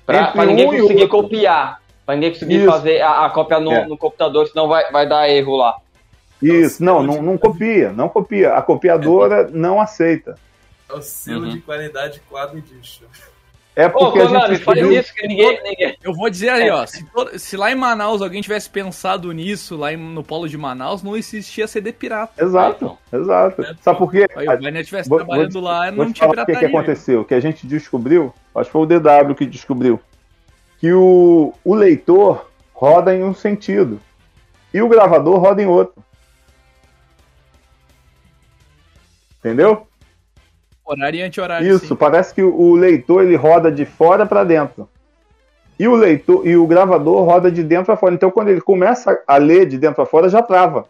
Pra, 0.06 0.28
pra 0.32 0.46
ninguém 0.46 0.68
um 0.68 0.82
conseguir 0.82 1.08
copiar. 1.08 1.82
Pra 2.06 2.16
ninguém 2.16 2.32
conseguir 2.32 2.58
Isso. 2.58 2.72
fazer 2.72 3.02
a, 3.02 3.26
a 3.26 3.30
cópia 3.30 3.60
no, 3.60 3.72
É. 3.72 3.86
no 3.86 3.98
computador, 3.98 4.48
senão 4.48 4.68
vai, 4.68 4.90
vai 4.92 5.08
dar 5.08 5.30
erro 5.30 5.56
lá. 5.58 5.78
Isso, 6.42 6.84
não, 6.84 6.98
eu 6.98 7.04
não, 7.04 7.22
não 7.22 7.38
copia, 7.38 7.92
não 7.92 8.08
copia. 8.08 8.54
A 8.54 8.62
copiadora 8.62 9.50
não 9.52 9.82
aceita. 9.82 10.38
É 10.90 10.94
o 10.94 11.02
selo 11.02 11.44
Uhum. 11.46 11.50
de 11.50 11.60
qualidade 11.62 12.22
quadro 12.30 12.58
edition. 12.60 13.06
É 13.80 13.86
Ô, 13.86 13.92
porque 13.92 14.18
a 14.20 14.26
gente 14.26 14.40
faz 14.40 14.52
escolheu- 14.60 14.92
isso 14.92 15.14
que 15.14 15.28
ninguém. 15.28 15.62
ninguém... 15.62 15.96
Eu 16.04 16.12
vou 16.12 16.32
dizer 16.32 16.50
aí, 16.50 16.68
ó. 16.72 16.84
Se, 16.88 17.06
to- 17.12 17.38
se 17.38 17.56
lá 17.56 17.72
em 17.72 17.76
Manaus 17.76 18.24
alguém 18.24 18.42
tivesse 18.42 18.68
pensado 18.68 19.32
nisso, 19.32 19.78
lá 19.78 19.94
em- 19.94 19.98
no 19.98 20.24
polo 20.24 20.50
de 20.50 20.58
Manaus, 20.58 21.04
não 21.04 21.16
existia 21.16 21.68
CD 21.68 21.94
pirata. 21.94 22.44
Exato, 22.44 22.98
exato. 23.14 23.64
Sabe 23.80 24.00
por 24.00 24.10
quê? 24.12 24.26
Aí 24.36 24.48
o 24.50 24.58
Banner 24.60 24.82
estivesse 24.82 25.08
trabalhando 25.08 25.54
vou- 25.54 25.62
lá, 25.62 25.92
Vou 25.92 26.06
não 26.06 26.12
te 26.12 26.16
tinha 26.16 26.28
falar 26.28 26.42
o 26.42 26.46
que, 26.48 26.52
pirataria. 26.54 26.70
que 26.70 26.76
aconteceu, 26.76 27.24
que 27.24 27.36
a 27.36 27.40
gente 27.40 27.68
descobriu, 27.68 28.34
acho 28.56 28.66
que 28.66 28.72
foi 28.74 28.82
o 28.82 28.86
DW 28.88 29.36
que 29.36 29.46
descobriu, 29.46 30.00
que 30.80 30.92
o, 30.92 31.54
o 31.64 31.76
leitor 31.76 32.50
roda 32.74 33.16
em 33.16 33.24
um 33.24 33.34
sentido 33.36 34.02
e 34.74 34.82
o 34.82 34.90
gravador 34.90 35.38
roda 35.40 35.62
em 35.62 35.68
outro. 35.68 36.04
Entendeu? 39.40 39.87
Horário 40.88 41.20
e 41.20 41.22
anti-horário. 41.22 41.68
Isso, 41.68 41.88
sim. 41.88 41.96
parece 41.96 42.34
que 42.34 42.42
o, 42.42 42.74
leitor 42.74 43.22
ele 43.22 43.36
roda 43.36 43.70
de 43.70 43.86
fora 43.86 44.26
para 44.26 44.46
dentro. 44.46 44.88
E 45.78 45.86
o 45.86 45.94
leitor 45.94 46.48
e 46.48 46.56
o 46.56 46.66
gravador 46.66 47.26
roda 47.26 47.52
de 47.52 47.62
dentro 47.62 47.88
para 47.88 47.98
fora. 47.98 48.16
Então 48.16 48.32
quando 48.32 48.48
ele 48.48 48.62
começa 48.62 49.22
a 49.28 49.38
ler 49.38 49.68
de 49.68 49.78
dentro 49.78 49.98
para 49.98 50.06
fora 50.06 50.30
já 50.30 50.42
trava. 50.42 50.88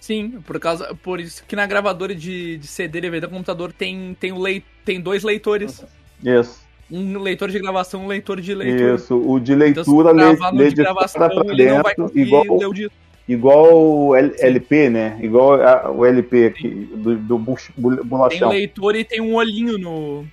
Sim, 0.00 0.40
por 0.46 0.58
causa, 0.58 0.94
por 1.02 1.20
isso 1.20 1.44
que 1.46 1.54
na 1.54 1.66
gravadora 1.66 2.14
de, 2.14 2.56
de 2.56 2.66
CD 2.66 2.98
e 2.98 3.02
DVD 3.02 3.26
do 3.26 3.30
computador 3.30 3.70
tem, 3.70 4.16
tem, 4.18 4.32
o 4.32 4.38
lei, 4.38 4.64
tem 4.86 4.98
dois 4.98 5.22
leitores. 5.22 5.84
Isso. 6.24 6.58
Um 6.90 7.18
leitor 7.18 7.50
de 7.50 7.58
gravação, 7.60 8.04
um 8.04 8.06
leitor 8.06 8.40
de 8.40 8.54
leitura. 8.54 8.94
Isso, 8.94 9.14
o 9.14 9.38
de 9.38 9.52
Então, 9.52 9.66
leitura 9.66 10.10
tu 10.10 10.16
lê, 10.16 10.64
lê 10.64 10.68
de 10.70 10.74
de 10.76 10.82
gravação, 10.82 11.28
vai 11.28 11.54
dentro, 11.54 12.10
igual, 12.18 12.44
ler 12.56 12.66
o 12.66 12.72
disco. 12.72 12.94
Igual 13.32 13.72
o 13.72 14.16
LP, 14.16 14.90
né? 14.90 15.18
Igual 15.22 15.54
a- 15.62 15.90
o 15.90 16.04
LP 16.04 16.46
aqui, 16.46 16.68
do, 16.94 17.16
do 17.16 17.38
bu- 17.38 17.56
Tem 17.56 17.74
um 17.94 18.04
bolachão. 18.04 18.48
leitor 18.50 18.94
e 18.96 19.04
tem 19.04 19.20
um 19.20 19.34
olhinho 19.34 19.78
no, 19.78 20.26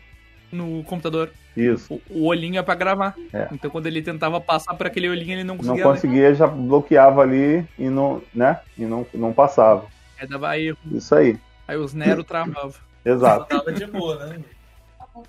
no 0.51 0.83
computador. 0.83 1.29
Isso. 1.55 1.99
O, 2.09 2.19
o 2.21 2.25
olhinho 2.25 2.59
é 2.59 2.61
pra 2.63 2.75
gravar. 2.75 3.15
É. 3.33 3.47
Então 3.51 3.69
quando 3.71 3.87
ele 3.87 4.01
tentava 4.01 4.39
passar 4.39 4.73
por 4.75 4.85
aquele 4.87 5.09
olhinho, 5.09 5.33
ele 5.33 5.43
não 5.43 5.55
Não 5.55 5.63
conseguia 5.63 5.85
ler. 5.87 5.93
conseguia, 5.93 6.35
já 6.35 6.47
bloqueava 6.47 7.21
ali 7.21 7.65
e 7.79 7.89
não, 7.89 8.21
né? 8.33 8.59
E 8.77 8.85
não, 8.85 9.05
não 9.13 9.33
passava. 9.33 9.85
Aí 10.19 10.27
dava 10.27 10.57
erro. 10.59 10.77
Isso 10.91 11.13
aí. 11.15 11.37
Aí 11.67 11.77
os 11.77 11.93
Nero 11.93 12.23
travava. 12.23 12.73
Exato. 13.05 13.45
tava 13.45 13.71
de 13.71 13.85
boa, 13.87 14.25
né? 14.25 14.39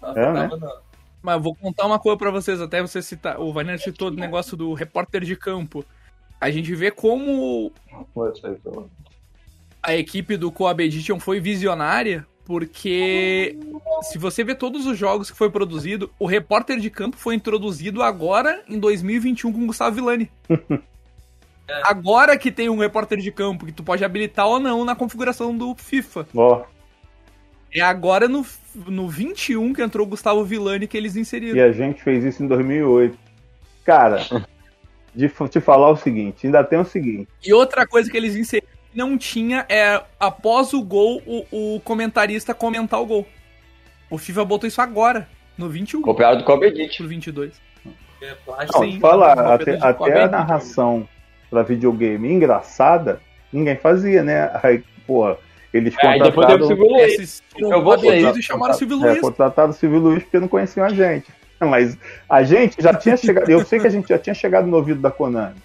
Não 0.02 0.10
É, 0.16 0.32
né? 0.32 0.42
tava, 0.48 0.56
não. 0.56 0.88
Mas 1.22 1.34
eu 1.34 1.40
vou 1.42 1.54
contar 1.54 1.84
uma 1.86 1.98
coisa 1.98 2.16
pra 2.18 2.30
vocês, 2.30 2.60
até 2.60 2.80
você 2.80 3.02
citar. 3.02 3.40
O 3.40 3.52
Vanner 3.52 3.78
citou 3.80 4.08
o 4.08 4.14
negócio 4.14 4.56
do 4.56 4.72
repórter 4.72 5.24
de 5.24 5.34
campo. 5.34 5.84
A 6.40 6.50
gente 6.50 6.74
vê 6.74 6.90
como 6.90 7.72
a 9.82 9.94
equipe 9.94 10.36
do 10.36 10.52
Coab 10.52 10.82
Edition 10.82 11.18
foi 11.18 11.40
visionária, 11.40 12.26
porque 12.44 13.58
se 14.02 14.18
você 14.18 14.44
vê 14.44 14.54
todos 14.54 14.86
os 14.86 14.96
jogos 14.96 15.30
que 15.30 15.36
foi 15.36 15.50
produzido, 15.50 16.10
o 16.18 16.26
repórter 16.26 16.78
de 16.78 16.90
campo 16.90 17.16
foi 17.16 17.34
introduzido 17.34 18.02
agora 18.02 18.62
em 18.68 18.78
2021 18.78 19.52
com 19.52 19.62
o 19.62 19.66
Gustavo 19.66 19.96
Villani. 19.96 20.30
Agora 21.84 22.38
que 22.38 22.50
tem 22.50 22.70
um 22.70 22.78
repórter 22.78 23.18
de 23.18 23.30
campo 23.30 23.66
que 23.66 23.72
tu 23.72 23.82
pode 23.82 24.02
habilitar 24.02 24.46
ou 24.46 24.58
não 24.58 24.86
na 24.86 24.96
configuração 24.96 25.54
do 25.54 25.74
FIFA. 25.74 26.26
Ó, 26.34 26.62
É 27.70 27.82
agora 27.82 28.26
no, 28.26 28.46
no 28.86 29.06
21 29.06 29.74
que 29.74 29.82
entrou 29.82 30.06
o 30.06 30.08
Gustavo 30.08 30.42
Villani 30.44 30.86
que 30.88 30.96
eles 30.96 31.14
inseriram. 31.14 31.58
e 31.58 31.60
a 31.60 31.70
gente 31.70 32.02
fez 32.02 32.24
isso 32.24 32.42
em 32.42 32.46
2008. 32.46 33.18
Cara, 33.84 34.24
de 35.14 35.28
te 35.48 35.60
falar 35.60 35.90
o 35.90 35.96
seguinte, 35.96 36.46
ainda 36.46 36.62
tem 36.64 36.78
o 36.78 36.84
seguinte. 36.84 37.28
E 37.44 37.52
outra 37.52 37.86
coisa 37.86 38.10
que 38.10 38.16
eles 38.16 38.36
inseriram 38.36 38.68
que 38.90 38.96
não 38.98 39.18
tinha 39.18 39.66
é 39.68 40.02
após 40.18 40.72
o 40.72 40.82
gol 40.82 41.22
o, 41.26 41.74
o 41.76 41.80
comentarista 41.80 42.54
comentar 42.54 43.00
o 43.00 43.06
gol. 43.06 43.26
O 44.10 44.16
FIFA 44.18 44.44
botou 44.44 44.66
isso 44.68 44.80
agora, 44.80 45.28
no 45.56 45.68
21 45.68 46.00
Copiado 46.02 46.38
do 46.38 46.44
Copy 46.44 46.66
Edit. 46.66 46.96
pro 46.98 47.08
22. 47.08 47.60
É. 48.22 48.34
Não, 48.72 48.82
Sim, 48.82 48.98
falar, 48.98 49.38
até, 49.54 49.78
até 49.80 50.22
a 50.22 50.28
narração 50.28 51.08
pra 51.50 51.62
videogame 51.62 52.32
engraçada, 52.32 53.20
ninguém 53.52 53.76
fazia, 53.76 54.22
né? 54.22 54.50
Aí, 54.62 54.82
porra, 55.06 55.36
eles 55.72 55.94
É, 56.02 56.06
aí 56.08 56.20
depois 56.22 56.46
o 56.46 56.58
contrataram... 56.58 56.66
Silvio 56.66 56.86
Luiz. 56.88 57.14
Assistiram 57.14 57.72
Eu 57.72 57.82
vou 57.82 57.94
isso. 57.96 58.38
e 58.38 58.42
chamaram 58.42 58.74
o 58.74 58.76
Silvio 58.78 59.04
É, 59.04 59.10
Luiz. 59.10 59.20
contrataram 59.20 59.70
o 59.70 59.72
Silvio 59.72 59.98
Luiz 60.00 60.22
porque 60.22 60.40
não 60.40 60.48
conheciam 60.48 60.86
a 60.86 60.88
gente. 60.88 61.26
Mas 61.66 61.98
a 62.28 62.42
gente 62.42 62.80
já 62.80 62.94
tinha 62.94 63.16
chegado. 63.16 63.48
Eu 63.50 63.64
sei 63.64 63.80
que 63.80 63.86
a 63.86 63.90
gente 63.90 64.08
já 64.08 64.18
tinha 64.18 64.34
chegado 64.34 64.66
no 64.66 64.76
ouvido 64.76 65.00
da 65.00 65.10
Konami. 65.10 65.56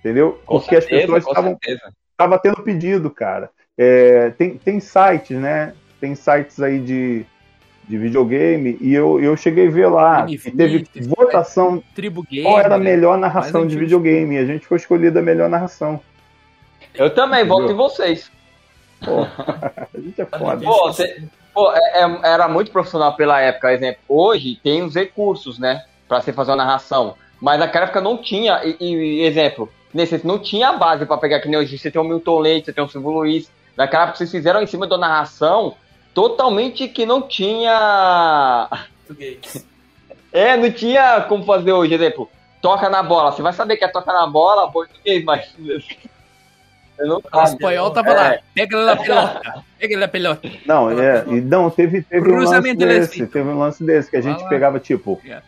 Entendeu? 0.00 0.40
Com 0.46 0.60
Porque 0.60 0.80
certeza, 0.80 1.02
as 1.02 1.06
pessoas 1.06 1.26
estavam 1.26 1.58
certeza. 1.62 1.92
tava 2.16 2.38
tendo 2.38 2.62
pedido, 2.62 3.10
cara. 3.10 3.50
É, 3.76 4.30
tem, 4.30 4.56
tem 4.56 4.78
sites, 4.80 5.36
né? 5.36 5.74
Tem 6.00 6.14
sites 6.14 6.60
aí 6.62 6.78
de, 6.78 7.26
de 7.88 7.98
videogame 7.98 8.78
e 8.80 8.94
eu, 8.94 9.20
eu 9.20 9.36
cheguei 9.36 9.66
a 9.66 9.70
ver 9.70 9.88
lá. 9.88 10.22
Game 10.24 10.40
E 10.46 10.50
teve 10.50 10.86
votação 11.08 11.82
Tribo 11.94 12.22
Game. 12.22 12.44
qual 12.44 12.60
era 12.60 12.76
a 12.76 12.78
né? 12.78 12.84
melhor 12.84 13.18
narração 13.18 13.66
de 13.66 13.76
videogame. 13.76 14.36
E 14.36 14.38
a 14.38 14.44
gente 14.44 14.66
foi 14.66 14.76
escolhida 14.76 15.18
a 15.18 15.22
melhor 15.22 15.48
narração. 15.50 16.00
Eu 16.94 17.12
também 17.12 17.40
Entendeu? 17.40 17.58
voto 17.58 17.72
em 17.72 17.76
vocês. 17.76 18.30
Pô, 19.04 19.22
a 19.92 19.98
gente 20.00 20.20
é 20.20 20.24
foda. 20.24 20.64
Pô, 20.64 20.92
você- 20.92 21.22
Pô, 21.56 21.72
é- 21.72 22.02
é- 22.02 22.20
era 22.22 22.46
muito 22.48 22.70
profissional 22.70 23.14
pela 23.14 23.40
época, 23.40 23.72
exemplo. 23.72 24.02
Hoje 24.06 24.60
tem 24.62 24.82
os 24.82 24.94
recursos, 24.94 25.58
né? 25.58 25.86
Pra 26.06 26.20
você 26.20 26.30
fazer 26.30 26.50
uma 26.50 26.58
narração. 26.58 27.14
Mas 27.40 27.58
naquela 27.58 27.84
época 27.86 28.02
não 28.02 28.18
tinha, 28.18 28.60
e, 28.62 28.76
e- 28.78 29.22
exemplo, 29.22 29.72
nesse, 29.94 30.20
não 30.26 30.38
tinha 30.38 30.74
base 30.74 31.06
pra 31.06 31.16
pegar 31.16 31.40
que 31.40 31.48
nem 31.48 31.58
hoje. 31.58 31.78
Você 31.78 31.90
tem 31.90 31.98
o 31.98 32.04
Milton 32.04 32.40
Leite, 32.40 32.66
você 32.66 32.74
tem 32.74 32.84
o 32.84 32.88
Silvio 32.90 33.08
Luiz. 33.08 33.50
Naquela 33.74 34.02
época 34.02 34.18
vocês 34.18 34.30
fizeram 34.30 34.60
em 34.60 34.66
cima 34.66 34.86
da 34.86 34.98
narração 34.98 35.74
totalmente 36.12 36.88
que 36.88 37.06
não 37.06 37.22
tinha. 37.22 38.68
Português. 39.06 39.66
É, 40.32 40.54
não 40.54 40.70
tinha 40.70 41.22
como 41.22 41.46
fazer 41.46 41.72
hoje, 41.72 41.94
exemplo. 41.94 42.28
Toca 42.60 42.90
na 42.90 43.02
bola. 43.02 43.32
Você 43.32 43.40
vai 43.40 43.54
saber 43.54 43.78
que 43.78 43.84
é 43.86 43.88
toca 43.88 44.12
na 44.12 44.26
bola, 44.26 44.70
português, 44.70 45.24
mas. 45.24 45.48
Não 46.98 47.20
O 47.32 47.42
espanhol 47.42 47.90
tava 47.90 48.10
É. 48.10 48.14
lá. 48.14 48.38
Pega 48.54 48.76
ele 48.76 48.86
na 48.86 48.96
pelota. 48.96 49.64
Pega 49.78 49.92
ele 49.94 50.00
na 50.00 50.08
pelota. 50.08 50.50
Não, 50.66 50.90
é, 50.90 51.24
e 51.28 51.40
não, 51.40 51.68
teve, 51.70 52.02
teve 52.02 52.28
um 52.28 52.34
lance 52.36 52.46
Cruzamento 52.46 52.78
desse, 52.86 53.26
teve 53.26 53.48
um 53.48 53.58
lance 53.58 53.84
desse, 53.84 54.10
que 54.10 54.16
a 54.16 54.20
gente 54.20 54.48
pegava, 54.48 54.78
tipo, 54.80 55.20
É. 55.28 55.40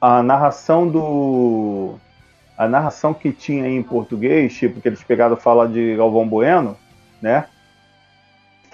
a 0.00 0.22
narração 0.22 0.88
do. 0.88 1.94
A 2.56 2.66
narração 2.66 3.12
que 3.12 3.32
tinha 3.32 3.68
em 3.68 3.82
português, 3.82 4.54
tipo, 4.54 4.80
que 4.80 4.88
eles 4.88 5.02
pegaram 5.02 5.36
fala 5.36 5.68
de 5.68 5.94
Galvão 5.96 6.26
Bueno, 6.26 6.74
né? 7.20 7.44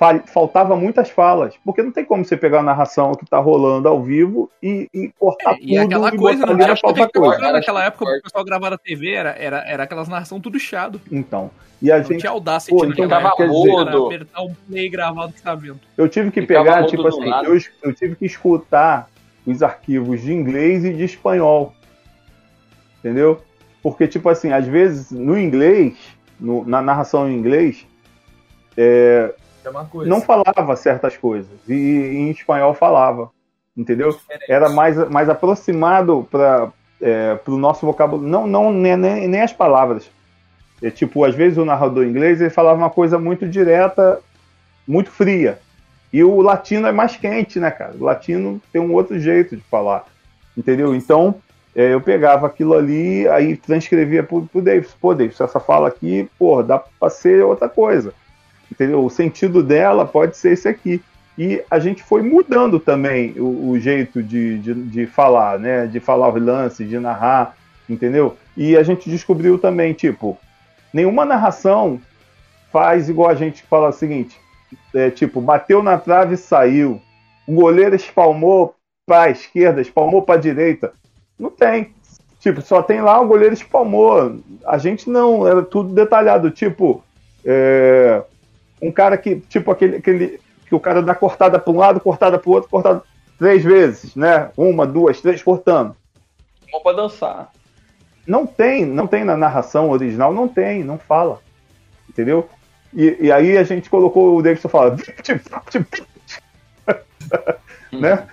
Fal- 0.02 0.22
Faltava 0.26 0.74
muitas 0.74 1.10
falas, 1.10 1.54
porque 1.64 1.80
não 1.80 1.92
tem 1.92 2.04
como 2.04 2.24
você 2.24 2.36
pegar 2.36 2.58
a 2.58 2.62
narração 2.64 3.12
que 3.14 3.24
tá 3.24 3.38
rolando 3.38 3.86
ao 3.86 4.02
vivo 4.02 4.50
e, 4.60 4.88
e 4.92 5.12
cortar 5.16 5.52
É, 5.52 5.58
e 5.60 5.78
aquela 5.78 6.10
tudo 6.10 6.16
e 6.16 6.18
coisa, 6.18 6.44
não 6.46 6.54
ali 6.54 6.62
era 6.64 6.76
pauta 6.76 7.02
porque 7.06 7.18
coisa. 7.20 7.52
naquela 7.52 7.84
época 7.84 8.04
o 8.18 8.22
pessoal 8.22 8.44
gravava 8.44 8.70
na 8.70 8.78
TV, 8.78 9.12
era, 9.12 9.30
era, 9.38 9.58
era 9.64 9.82
aquelas 9.84 10.08
narração 10.08 10.40
tudo 10.40 10.58
chiado. 10.58 11.00
Então, 11.10 11.52
e 11.80 11.92
a 11.92 11.98
Não 11.98 12.04
gente, 12.04 12.18
tinha 12.20 12.32
audácia 12.32 12.74
Pô, 12.74 12.84
então 12.84 13.08
tava 13.08 13.32
mudo. 13.46 14.06
apertar 14.06 14.42
um 14.42 14.52
play 14.68 14.86
e 14.86 14.88
gravar 14.88 15.26
o 15.26 15.32
que 15.32 15.40
tá 15.40 15.54
vendo. 15.54 15.78
eu 15.96 16.08
tive 16.08 16.32
que 16.32 16.40
Ficava 16.40 16.64
pegar, 16.64 16.86
tipo 16.86 17.06
assim, 17.06 17.30
eu, 17.44 17.56
eu 17.84 17.94
tive 17.94 18.16
que 18.16 18.26
escutar 18.26 19.08
os 19.46 19.62
arquivos 19.62 20.20
de 20.20 20.32
inglês 20.32 20.84
e 20.84 20.92
de 20.92 21.04
espanhol. 21.04 21.72
Entendeu? 22.98 23.40
Porque, 23.82 24.06
tipo 24.08 24.28
assim, 24.28 24.52
às 24.52 24.66
vezes 24.66 25.10
no 25.12 25.38
inglês, 25.38 25.94
no- 26.40 26.64
na 26.64 26.82
narração 26.82 27.30
em 27.30 27.36
inglês, 27.36 27.86
É 28.76 29.34
coisa. 29.90 30.11
não 30.11 30.20
falava 30.20 30.77
certas 30.77 31.16
coisas. 31.16 31.51
E, 31.68 31.75
em 31.75 32.31
espanhol 32.31 32.75
falava. 32.75 33.31
Entendeu? 33.77 34.14
Era 34.48 34.68
mais, 34.68 34.96
mais 35.09 35.29
aproximado 35.29 36.27
para 36.31 36.70
é, 37.01 37.38
o 37.46 37.57
nosso 37.57 37.87
vocabulário. 37.87 38.29
Não, 38.29 38.46
não 38.46 38.72
nem, 38.72 38.96
nem, 38.96 39.29
nem 39.29 39.40
as 39.40 39.53
palavras. 39.53 40.11
É, 40.83 40.90
tipo, 40.90 41.25
às 41.25 41.35
vezes 41.35 41.59
o 41.59 41.64
narrador 41.64 42.05
inglês 42.05 42.40
ele 42.40 42.51
falava 42.51 42.79
uma 42.79 42.90
coisa 42.90 43.18
muito 43.18 43.48
direta, 43.48 44.20
muito 44.87 45.11
fria. 45.11 45.59
E 46.12 46.22
o 46.22 46.42
latino 46.42 46.87
é 46.87 46.92
mais 46.92 47.16
quente, 47.16 47.59
né, 47.59 47.70
cara? 47.70 47.94
O 47.98 48.05
latino 48.05 48.61
tem 48.70 48.83
um 48.83 48.92
outro 48.92 49.18
jeito 49.18 49.57
de 49.57 49.62
falar. 49.62 50.05
Entendeu? 50.57 50.94
Então, 50.94 51.37
é, 51.75 51.94
eu 51.94 52.01
pegava 52.01 52.46
aquilo 52.46 52.75
ali, 52.75 53.27
aí 53.29 53.57
transcrevia 53.57 54.22
pro, 54.22 54.46
pro 54.46 54.61
Davis. 54.61 54.94
Pô, 55.01 55.14
Davis, 55.14 55.40
essa 55.40 55.59
fala 55.59 55.88
aqui, 55.88 56.29
pô, 56.38 56.62
dá 56.62 56.79
pra 56.79 57.09
ser 57.09 57.42
outra 57.42 57.68
coisa. 57.68 58.12
Entendeu? 58.72 59.04
O 59.04 59.11
sentido 59.11 59.62
dela 59.62 60.06
pode 60.06 60.35
ser 60.35 60.52
esse 60.52 60.66
aqui. 60.66 61.02
E 61.37 61.62
a 61.70 61.78
gente 61.78 62.02
foi 62.02 62.22
mudando 62.22 62.80
também 62.80 63.35
o, 63.38 63.68
o 63.70 63.78
jeito 63.78 64.22
de, 64.22 64.58
de, 64.58 64.74
de 64.74 65.06
falar, 65.06 65.58
né? 65.58 65.87
De 65.87 66.00
falar 66.00 66.28
o 66.28 66.38
lance, 66.38 66.82
de 66.82 66.98
narrar, 66.98 67.54
entendeu? 67.87 68.35
E 68.56 68.74
a 68.74 68.82
gente 68.82 69.11
descobriu 69.11 69.58
também, 69.58 69.92
tipo, 69.92 70.38
nenhuma 70.90 71.26
narração 71.26 72.00
faz 72.72 73.11
igual 73.11 73.28
a 73.28 73.35
gente 73.35 73.62
fala 73.64 73.88
o 73.88 73.92
seguinte: 73.92 74.40
é, 74.94 75.11
tipo, 75.11 75.38
bateu 75.38 75.82
na 75.82 75.98
trave 75.98 76.35
e 76.35 76.38
saiu. 76.38 76.98
O 77.46 77.52
goleiro 77.52 77.94
espalmou 77.94 78.74
para 79.06 79.24
a 79.24 79.30
esquerda, 79.30 79.82
espalmou 79.82 80.22
para 80.22 80.37
a 80.37 80.40
direita. 80.40 80.94
Não 81.38 81.50
tem. 81.50 81.92
Tipo, 82.40 82.62
só 82.62 82.82
tem 82.82 83.02
lá 83.02 83.20
o 83.20 83.26
goleiro 83.26 83.52
espalmou. 83.52 84.40
A 84.64 84.78
gente 84.78 85.11
não, 85.11 85.46
era 85.46 85.62
tudo 85.62 85.92
detalhado. 85.94 86.50
Tipo, 86.50 87.04
é, 87.44 88.22
um 88.82 88.90
cara 88.90 89.16
que, 89.16 89.36
tipo, 89.36 89.70
aquele, 89.70 89.96
aquele 89.96 90.40
que 90.66 90.74
o 90.74 90.80
cara 90.80 91.00
dá 91.00 91.14
cortada 91.14 91.58
para 91.58 91.72
um 91.72 91.78
lado, 91.78 92.00
cortada 92.00 92.38
para 92.38 92.50
o 92.50 92.52
outro, 92.52 92.68
cortada 92.68 93.02
três 93.38 93.62
vezes, 93.62 94.16
né? 94.16 94.50
Uma, 94.56 94.86
duas, 94.86 95.20
três, 95.20 95.42
cortando. 95.42 95.94
Bom 96.70 96.80
pra 96.80 96.92
dançar. 96.92 97.50
Não 98.26 98.46
tem, 98.46 98.84
não 98.84 99.06
tem 99.06 99.24
na 99.24 99.36
narração 99.36 99.90
original, 99.90 100.32
não 100.32 100.48
tem, 100.48 100.82
não 100.82 100.98
fala. 100.98 101.40
Entendeu? 102.08 102.48
E, 102.92 103.16
e 103.20 103.32
aí 103.32 103.56
a 103.56 103.64
gente 103.64 103.88
colocou 103.88 104.36
o 104.36 104.42
Davidson 104.42 104.68
fala, 104.68 104.96
né? 107.92 108.26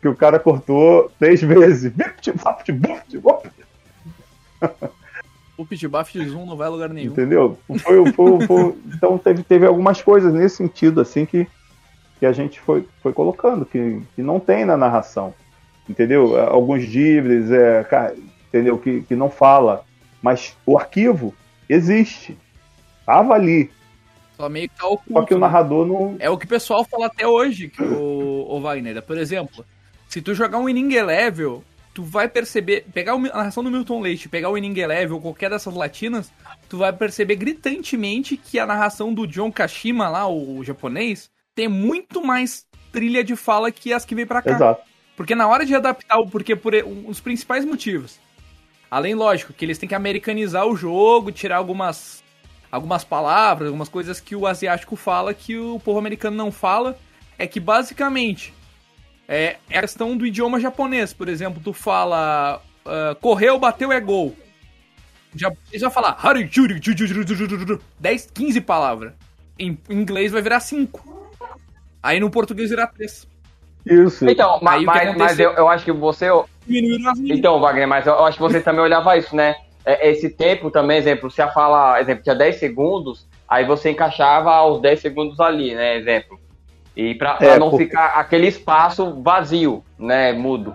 Que 0.00 0.08
o 0.08 0.16
cara 0.16 0.38
cortou 0.38 1.10
três 1.18 1.42
vezes. 1.42 1.92
O 5.60 5.66
pitbuff 5.66 6.10
de 6.18 6.26
zoom 6.28 6.46
não 6.46 6.56
vai 6.56 6.68
a 6.68 6.70
lugar 6.70 6.88
nenhum. 6.88 7.12
Entendeu? 7.12 7.58
Foi, 7.66 8.12
foi- 8.12 8.46
foi- 8.46 8.74
então 8.94 9.18
teve, 9.18 9.42
teve 9.42 9.66
algumas 9.66 10.00
coisas 10.00 10.32
nesse 10.32 10.56
sentido, 10.56 11.00
assim, 11.00 11.26
que, 11.26 11.46
que 12.18 12.24
a 12.24 12.32
gente 12.32 12.58
foi, 12.60 12.86
foi 13.02 13.12
colocando, 13.12 13.66
que, 13.66 14.00
que 14.16 14.22
não 14.22 14.40
tem 14.40 14.64
na 14.64 14.76
narração. 14.76 15.34
Entendeu? 15.88 16.40
Alguns 16.40 16.84
livros, 16.84 17.50
é, 17.50 17.84
ca- 17.84 18.12
entendeu? 18.48 18.78
Que, 18.78 19.02
que 19.02 19.14
não 19.14 19.28
fala. 19.28 19.84
Mas 20.22 20.56
o 20.64 20.78
arquivo 20.78 21.34
existe. 21.68 22.38
Tava 23.04 23.34
ali. 23.34 23.70
Só 24.36 24.48
meio 24.48 24.68
que 24.68 24.76
tá 24.78 24.86
oculto. 24.86 25.12
Só 25.12 25.22
que 25.26 25.34
o 25.34 25.38
né? 25.38 25.40
narrador 25.42 25.86
não. 25.86 26.16
É 26.18 26.30
o 26.30 26.38
que 26.38 26.46
o 26.46 26.48
pessoal 26.48 26.84
fala 26.84 27.06
até 27.06 27.26
hoje, 27.26 27.68
que 27.68 27.82
o, 27.82 28.46
o 28.48 28.60
Wagner. 28.60 29.02
Por 29.02 29.18
exemplo, 29.18 29.64
se 30.08 30.22
tu 30.22 30.34
jogar 30.34 30.58
um 30.58 30.68
inning 30.68 31.00
level, 31.02 31.62
tu 31.92 32.02
vai 32.02 32.28
perceber, 32.28 32.86
pegar 32.92 33.14
a 33.14 33.18
narração 33.18 33.64
do 33.64 33.70
Milton 33.70 34.00
Leite, 34.00 34.28
pegar 34.28 34.50
o 34.50 34.56
inning 34.56 34.74
level 34.86 35.16
ou 35.16 35.22
qualquer 35.22 35.50
dessas 35.50 35.74
latinas, 35.74 36.32
tu 36.68 36.78
vai 36.78 36.92
perceber 36.92 37.36
gritantemente 37.36 38.36
que 38.36 38.58
a 38.58 38.66
narração 38.66 39.12
do 39.12 39.26
John 39.26 39.50
Kashima 39.50 40.08
lá, 40.08 40.28
o 40.28 40.62
japonês, 40.62 41.30
tem 41.54 41.68
muito 41.68 42.24
mais 42.24 42.66
trilha 42.92 43.22
de 43.24 43.34
fala 43.36 43.70
que 43.70 43.92
as 43.92 44.04
que 44.04 44.14
vem 44.14 44.26
pra 44.26 44.42
cá. 44.42 44.54
Exato. 44.54 44.82
Porque 45.16 45.34
na 45.34 45.48
hora 45.48 45.66
de 45.66 45.74
adaptar, 45.74 46.16
porque 46.30 46.56
por 46.56 46.74
um- 46.74 47.08
os 47.08 47.20
principais 47.20 47.64
motivos. 47.64 48.18
Além, 48.90 49.14
lógico, 49.14 49.52
que 49.52 49.64
eles 49.64 49.78
têm 49.78 49.88
que 49.88 49.94
americanizar 49.94 50.66
o 50.66 50.76
jogo, 50.76 51.30
tirar 51.30 51.56
algumas 51.56 52.22
algumas 52.72 53.02
palavras, 53.02 53.66
algumas 53.66 53.88
coisas 53.88 54.20
que 54.20 54.36
o 54.36 54.46
asiático 54.46 54.94
fala 54.94 55.34
que 55.34 55.58
o 55.58 55.80
povo 55.80 55.98
americano 55.98 56.36
não 56.36 56.52
fala, 56.52 56.96
é 57.36 57.44
que 57.44 57.58
basicamente 57.58 58.54
é, 59.30 59.56
é 59.70 59.78
a 59.78 59.82
questão 59.82 60.16
do 60.16 60.26
idioma 60.26 60.58
japonês. 60.58 61.12
Por 61.12 61.28
exemplo, 61.28 61.62
tu 61.62 61.72
fala 61.72 62.60
ah, 62.84 63.16
correu, 63.20 63.58
bateu, 63.58 63.92
é 63.92 64.00
gol. 64.00 64.34
Já, 65.34 65.52
eles 65.70 65.82
vão 65.82 65.90
falar 65.92 66.16
10, 68.00 68.30
15 68.34 68.60
palavras. 68.62 69.12
Em 69.56 69.78
inglês 69.88 70.32
vai 70.32 70.42
virar 70.42 70.58
5. 70.58 71.20
Aí 72.02 72.18
no 72.18 72.30
português 72.30 72.70
virar 72.70 72.88
3. 72.88 73.28
Isso. 73.86 74.28
Então, 74.28 74.58
Aí 74.66 74.78
o 74.78 74.80
que 74.80 74.86
mas, 74.86 75.16
mas 75.16 75.38
eu, 75.38 75.52
eu 75.52 75.68
acho 75.68 75.84
que 75.84 75.92
você. 75.92 76.26
Então, 76.68 77.60
Wagner, 77.60 77.86
mas 77.86 78.06
eu 78.06 78.24
acho 78.24 78.36
que 78.36 78.42
você 78.42 78.60
também 78.60 78.80
olhava 78.80 79.16
isso, 79.16 79.36
né? 79.36 79.54
É, 79.84 80.10
Esse 80.10 80.28
tempo 80.28 80.70
também, 80.70 80.98
exemplo, 80.98 81.30
se 81.30 81.40
a 81.40 81.50
fala, 81.50 82.00
exemplo, 82.00 82.22
tinha 82.24 82.34
10 82.34 82.56
segundos, 82.56 83.26
aí 83.48 83.64
você 83.64 83.90
encaixava 83.90 84.62
os 84.64 84.82
10 84.82 85.00
segundos 85.00 85.40
ali, 85.40 85.74
né? 85.74 85.96
Exemplo. 85.96 86.38
E 86.96 87.14
pra, 87.14 87.34
pra 87.34 87.46
É, 87.46 87.58
não 87.58 87.70
porque- 87.70 87.84
ficar 87.86 88.06
aquele 88.18 88.46
espaço 88.48 89.22
vazio, 89.22 89.82
né? 89.98 90.32
Mudo. 90.32 90.74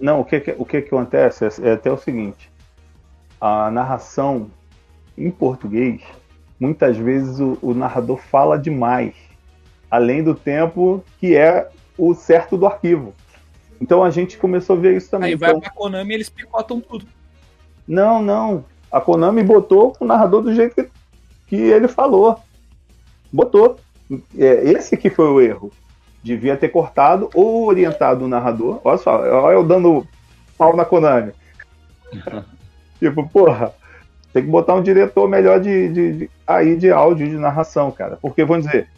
Não, 0.00 0.20
o 0.20 0.24
que, 0.24 0.36
o 0.56 0.64
que, 0.64 0.80
que 0.82 0.88
acontece 0.94 1.44
é, 1.44 1.48
é 1.68 1.72
até 1.72 1.90
o 1.90 1.96
seguinte: 1.98 2.50
a 3.40 3.70
narração 3.70 4.50
em 5.16 5.30
português, 5.30 6.00
muitas 6.60 6.96
vezes 6.96 7.40
o, 7.40 7.58
o 7.60 7.74
narrador 7.74 8.18
fala 8.18 8.56
demais, 8.58 9.14
além 9.90 10.22
do 10.22 10.34
tempo 10.34 11.04
que 11.18 11.36
é 11.36 11.68
o 11.96 12.14
certo 12.14 12.56
do 12.56 12.66
arquivo. 12.66 13.12
Então 13.80 14.02
a 14.04 14.10
gente 14.10 14.38
começou 14.38 14.76
a 14.76 14.78
ver 14.78 14.96
isso 14.96 15.10
também. 15.10 15.30
Aí 15.30 15.36
vai 15.36 15.50
Então, 15.50 15.60
pra 15.60 15.70
Konami 15.70 16.12
e 16.12 16.14
eles 16.14 16.28
picotam 16.28 16.80
tudo. 16.80 17.06
não, 17.86 18.22
não. 18.22 18.64
A 18.90 19.00
Konami 19.00 19.42
botou 19.42 19.94
o 20.00 20.04
narrador 20.04 20.40
do 20.42 20.54
jeito 20.54 20.74
que, 20.76 20.88
que 21.48 21.56
ele 21.56 21.88
falou. 21.88 22.40
Botou. 23.32 23.78
É, 24.38 24.70
esse 24.70 24.96
que 24.96 25.10
foi 25.10 25.26
o 25.26 25.40
erro. 25.40 25.70
devia 26.22 26.56
ter 26.56 26.68
cortado 26.68 27.30
ou 27.34 27.66
orientado 27.66 28.24
o 28.24 28.28
narrador. 28.28 28.80
Olha 28.84 28.98
só, 28.98 29.16
olha 29.20 29.54
eu 29.54 29.64
dando 29.64 30.06
pau 30.56 30.74
na 30.76 30.84
Konami. 30.84 31.32
tipo, 32.98 33.28
porra, 33.28 33.72
tem 34.32 34.42
que 34.42 34.50
botar 34.50 34.74
um 34.74 34.82
diretor 34.82 35.28
melhor 35.28 35.60
de, 35.60 35.88
de, 35.88 36.12
de, 36.12 36.30
aí 36.46 36.76
de 36.76 36.90
áudio, 36.90 37.28
de 37.28 37.36
narração, 37.36 37.90
cara. 37.90 38.18
Porque, 38.20 38.44
vamos 38.44 38.66
dizer, 38.66 38.88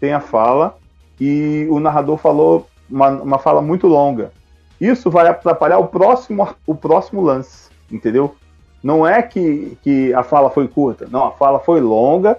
tem 0.00 0.12
a 0.12 0.20
fala 0.20 0.76
e 1.20 1.66
o 1.70 1.78
narrador 1.78 2.16
falou 2.16 2.68
uma, 2.90 3.08
uma 3.10 3.38
fala 3.38 3.62
muito 3.62 3.86
longa. 3.86 4.32
Isso 4.80 5.10
vai 5.10 5.28
atrapalhar 5.28 5.78
o 5.78 5.86
próximo, 5.86 6.48
o 6.66 6.74
próximo 6.74 7.22
lance, 7.22 7.70
entendeu? 7.90 8.34
Não 8.82 9.06
é 9.06 9.22
que, 9.22 9.78
que 9.82 10.12
a 10.12 10.22
fala 10.22 10.50
foi 10.50 10.68
curta, 10.68 11.06
não, 11.10 11.24
a 11.24 11.30
fala 11.30 11.58
foi 11.58 11.80
longa 11.80 12.38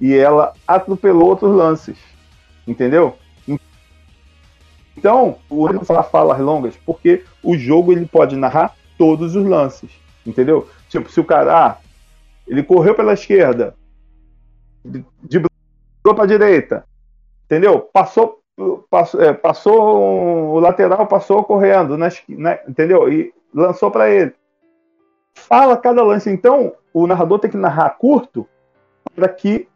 e 0.00 0.14
ela 0.14 0.52
atropelou 0.66 1.28
outros 1.28 1.54
lances, 1.54 1.98
entendeu? 2.66 3.16
Então, 4.96 5.38
o 5.50 5.68
não 5.68 5.84
falar 5.84 6.04
falas 6.04 6.38
longas, 6.40 6.76
porque 6.84 7.22
o 7.42 7.56
jogo 7.56 7.92
ele 7.92 8.06
pode 8.06 8.34
narrar 8.34 8.74
todos 8.96 9.36
os 9.36 9.44
lances, 9.44 9.90
entendeu? 10.26 10.68
Tipo, 10.88 11.10
se 11.10 11.20
o 11.20 11.24
cara, 11.24 11.66
ah, 11.66 11.76
ele 12.46 12.62
correu 12.62 12.94
pela 12.94 13.12
esquerda, 13.12 13.74
driblou 14.84 15.50
para 16.14 16.26
direita, 16.26 16.84
entendeu? 17.44 17.80
Passou, 17.80 18.40
passou, 18.88 19.20
é, 19.20 19.32
passou 19.34 20.54
o 20.54 20.60
lateral, 20.60 21.06
passou 21.06 21.44
correndo, 21.44 21.98
né, 21.98 22.08
entendeu? 22.66 23.12
E 23.12 23.32
lançou 23.52 23.90
para 23.90 24.08
ele. 24.08 24.32
Fala 25.34 25.76
cada 25.76 26.02
lance. 26.02 26.30
Então, 26.30 26.72
o 26.94 27.06
narrador 27.06 27.38
tem 27.38 27.50
que 27.50 27.56
narrar 27.56 27.90
curto 27.90 28.48
para 29.14 29.28
que 29.28 29.68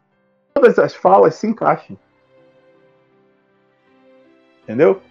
todas 0.53 0.77
as 0.79 0.95
falas 0.95 1.35
se 1.35 1.47
encaixem. 1.47 1.97
Entendeu? 4.63 5.01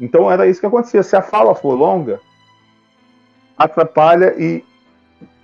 Então 0.00 0.30
era 0.30 0.46
isso 0.46 0.60
que 0.60 0.66
acontecia. 0.66 1.02
Se 1.02 1.16
a 1.16 1.22
fala 1.22 1.54
for 1.54 1.74
longa, 1.74 2.20
atrapalha 3.56 4.34
e 4.38 4.64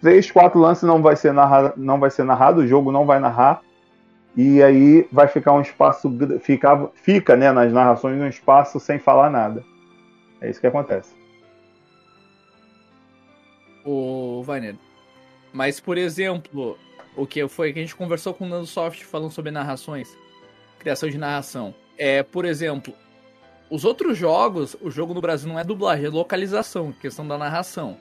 três, 0.01 0.31
quatro 0.31 0.59
lances 0.59 0.85
não 0.85 1.03
vai 1.03 1.17
ser 1.17 1.33
narrado, 1.33 1.75
não 1.77 1.99
vai 1.99 2.11
ser 2.11 2.25
narrado, 2.25 2.61
o 2.61 2.67
jogo 2.67 2.91
não 2.91 3.07
vai 3.07 3.19
narrar 3.19 3.63
e 4.37 4.63
aí 4.63 5.09
vai 5.11 5.27
ficar 5.29 5.53
um 5.53 5.61
espaço 5.61 6.11
fica, 6.41 6.89
fica, 6.95 7.37
né, 7.37 7.51
nas 7.53 7.73
narrações 7.73 8.21
um 8.21 8.29
espaço 8.29 8.79
sem 8.79 8.99
falar 8.99 9.31
nada. 9.31 9.65
É 10.41 10.49
isso 10.49 10.61
que 10.61 10.67
acontece. 10.67 11.15
O 13.85 14.43
Vainer. 14.45 14.77
Mas 15.53 15.81
por 15.81 15.99
exemplo, 15.99 16.79
o 17.17 17.27
que 17.27 17.47
foi 17.49 17.73
que 17.73 17.79
a 17.79 17.83
gente 17.83 17.97
conversou 17.97 18.33
com 18.33 18.47
o 18.47 18.49
Nando 18.49 18.67
Soft 18.67 19.03
falando 19.03 19.31
sobre 19.31 19.51
narrações, 19.51 20.17
criação 20.79 21.09
de 21.09 21.19
narração. 21.19 21.75
É, 21.99 22.23
por 22.23 22.45
exemplo, 22.45 22.95
os 23.69 23.85
outros 23.85 24.17
jogos, 24.17 24.77
o 24.81 24.91
jogo 24.91 25.15
no 25.15 25.21
Brasil 25.21 25.49
não 25.49 25.59
é 25.59 25.65
dublagem, 25.65 26.07
é 26.07 26.09
localização, 26.09 26.93
questão 26.93 27.27
da 27.27 27.39
narração. 27.39 27.97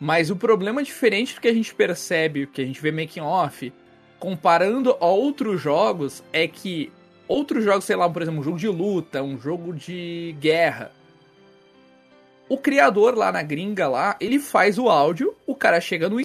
Mas 0.00 0.30
o 0.30 0.36
problema 0.36 0.82
diferente 0.82 1.40
que 1.40 1.48
a 1.48 1.52
gente 1.52 1.74
percebe, 1.74 2.46
que 2.46 2.62
a 2.62 2.64
gente 2.64 2.80
vê 2.80 2.92
making 2.92 3.20
off, 3.20 3.72
comparando 4.18 4.96
a 5.00 5.06
outros 5.06 5.60
jogos, 5.60 6.22
é 6.32 6.46
que 6.46 6.92
outros 7.26 7.64
jogos, 7.64 7.84
sei 7.84 7.96
lá, 7.96 8.08
por 8.08 8.22
exemplo, 8.22 8.40
um 8.40 8.44
jogo 8.44 8.58
de 8.58 8.68
luta, 8.68 9.22
um 9.22 9.38
jogo 9.38 9.72
de 9.72 10.36
guerra. 10.38 10.92
O 12.48 12.56
criador 12.56 13.16
lá 13.16 13.32
na 13.32 13.42
gringa 13.42 13.88
lá, 13.88 14.16
ele 14.20 14.38
faz 14.38 14.78
o 14.78 14.88
áudio, 14.88 15.34
o 15.46 15.54
cara 15.54 15.80
chega 15.80 16.08
no 16.08 16.20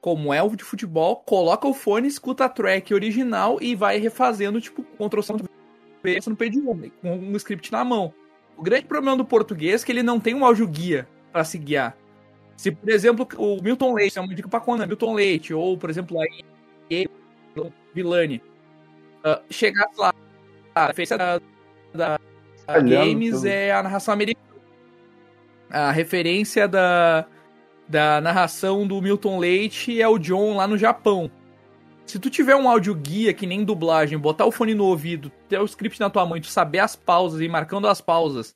como 0.00 0.32
é 0.32 0.42
o 0.42 0.48
de 0.56 0.64
futebol, 0.64 1.16
coloca 1.16 1.68
o 1.68 1.74
fone, 1.74 2.08
escuta 2.08 2.46
a 2.46 2.48
track 2.48 2.94
original 2.94 3.58
e 3.60 3.74
vai 3.74 3.98
refazendo, 3.98 4.60
tipo, 4.60 4.82
Ctrl 4.82 5.20
C 5.20 5.32
no 6.30 6.36
PD1, 6.36 6.92
com 7.02 7.16
um 7.16 7.36
script 7.36 7.70
na 7.70 7.84
mão. 7.84 8.12
O 8.56 8.62
grande 8.62 8.86
problema 8.86 9.16
do 9.16 9.24
português 9.24 9.82
é 9.82 9.86
que 9.86 9.92
ele 9.92 10.02
não 10.02 10.18
tem 10.18 10.34
um 10.34 10.44
áudio 10.44 10.66
guia 10.66 11.06
para 11.30 11.44
se 11.44 11.58
guiar. 11.58 11.96
Se, 12.56 12.70
por 12.70 12.88
exemplo, 12.88 13.28
o 13.36 13.62
Milton 13.62 13.94
Leite, 13.94 14.18
é 14.18 14.20
uma 14.20 14.34
dica 14.34 14.48
pra 14.48 14.60
Conan, 14.60 14.86
Milton 14.86 15.14
Leite, 15.14 15.52
ou, 15.54 15.76
por 15.76 15.90
exemplo, 15.90 16.18
aí, 16.20 17.06
Vilani, 17.94 18.42
uh, 19.24 19.42
chegasse 19.50 19.98
lá, 19.98 20.14
a 20.74 20.86
referência 20.88 21.18
da, 21.18 21.40
da, 21.92 22.20
da 22.66 22.80
Games 22.80 23.44
é 23.44 23.72
a 23.72 23.82
narração 23.82 24.14
americana. 24.14 24.46
A 25.70 25.90
referência 25.90 26.66
da, 26.66 27.26
da 27.90 28.20
narração 28.20 28.86
do 28.86 29.02
Milton 29.02 29.36
Leite 29.38 30.00
é 30.00 30.06
o 30.06 30.16
John 30.16 30.54
lá 30.54 30.66
no 30.66 30.78
Japão. 30.78 31.28
Se 32.06 32.20
tu 32.20 32.30
tiver 32.30 32.54
um 32.54 32.68
áudio 32.68 32.94
guia 32.94 33.34
que 33.34 33.46
nem 33.46 33.64
dublagem, 33.64 34.16
botar 34.16 34.46
o 34.46 34.52
fone 34.52 34.74
no 34.74 34.84
ouvido, 34.84 35.30
ter 35.48 35.58
o 35.58 35.64
script 35.64 35.98
na 35.98 36.08
tua 36.08 36.24
mão 36.24 36.36
e 36.36 36.40
tu 36.40 36.46
saber 36.46 36.78
as 36.78 36.94
pausas 36.94 37.40
e 37.40 37.48
marcando 37.48 37.88
as 37.88 38.00
pausas 38.00 38.54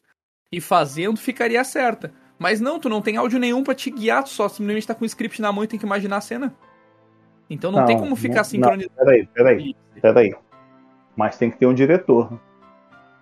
e 0.52 0.60
fazendo, 0.60 1.16
ficaria 1.16 1.62
certa. 1.64 2.12
Mas 2.38 2.60
não, 2.60 2.78
tu 2.78 2.88
não 2.88 3.02
tem 3.02 3.16
áudio 3.16 3.40
nenhum 3.40 3.64
para 3.64 3.74
te 3.74 3.90
guiar, 3.90 4.22
tu 4.22 4.30
só 4.30 4.48
simplesmente 4.48 4.86
tá 4.86 4.94
com 4.94 5.02
o 5.02 5.06
script 5.06 5.42
na 5.42 5.50
mão 5.50 5.64
e 5.64 5.66
tem 5.66 5.78
que 5.78 5.86
imaginar 5.86 6.18
a 6.18 6.20
cena. 6.20 6.54
Então 7.50 7.72
não, 7.72 7.80
não 7.80 7.86
tem 7.86 7.98
como 7.98 8.14
ficar 8.14 8.44
sincronizado. 8.44 8.94
Peraí, 8.96 9.26
peraí, 9.34 9.76
peraí. 10.00 10.34
Mas 11.16 11.36
tem 11.36 11.50
que 11.50 11.58
ter 11.58 11.66
um 11.66 11.74
diretor. 11.74 12.28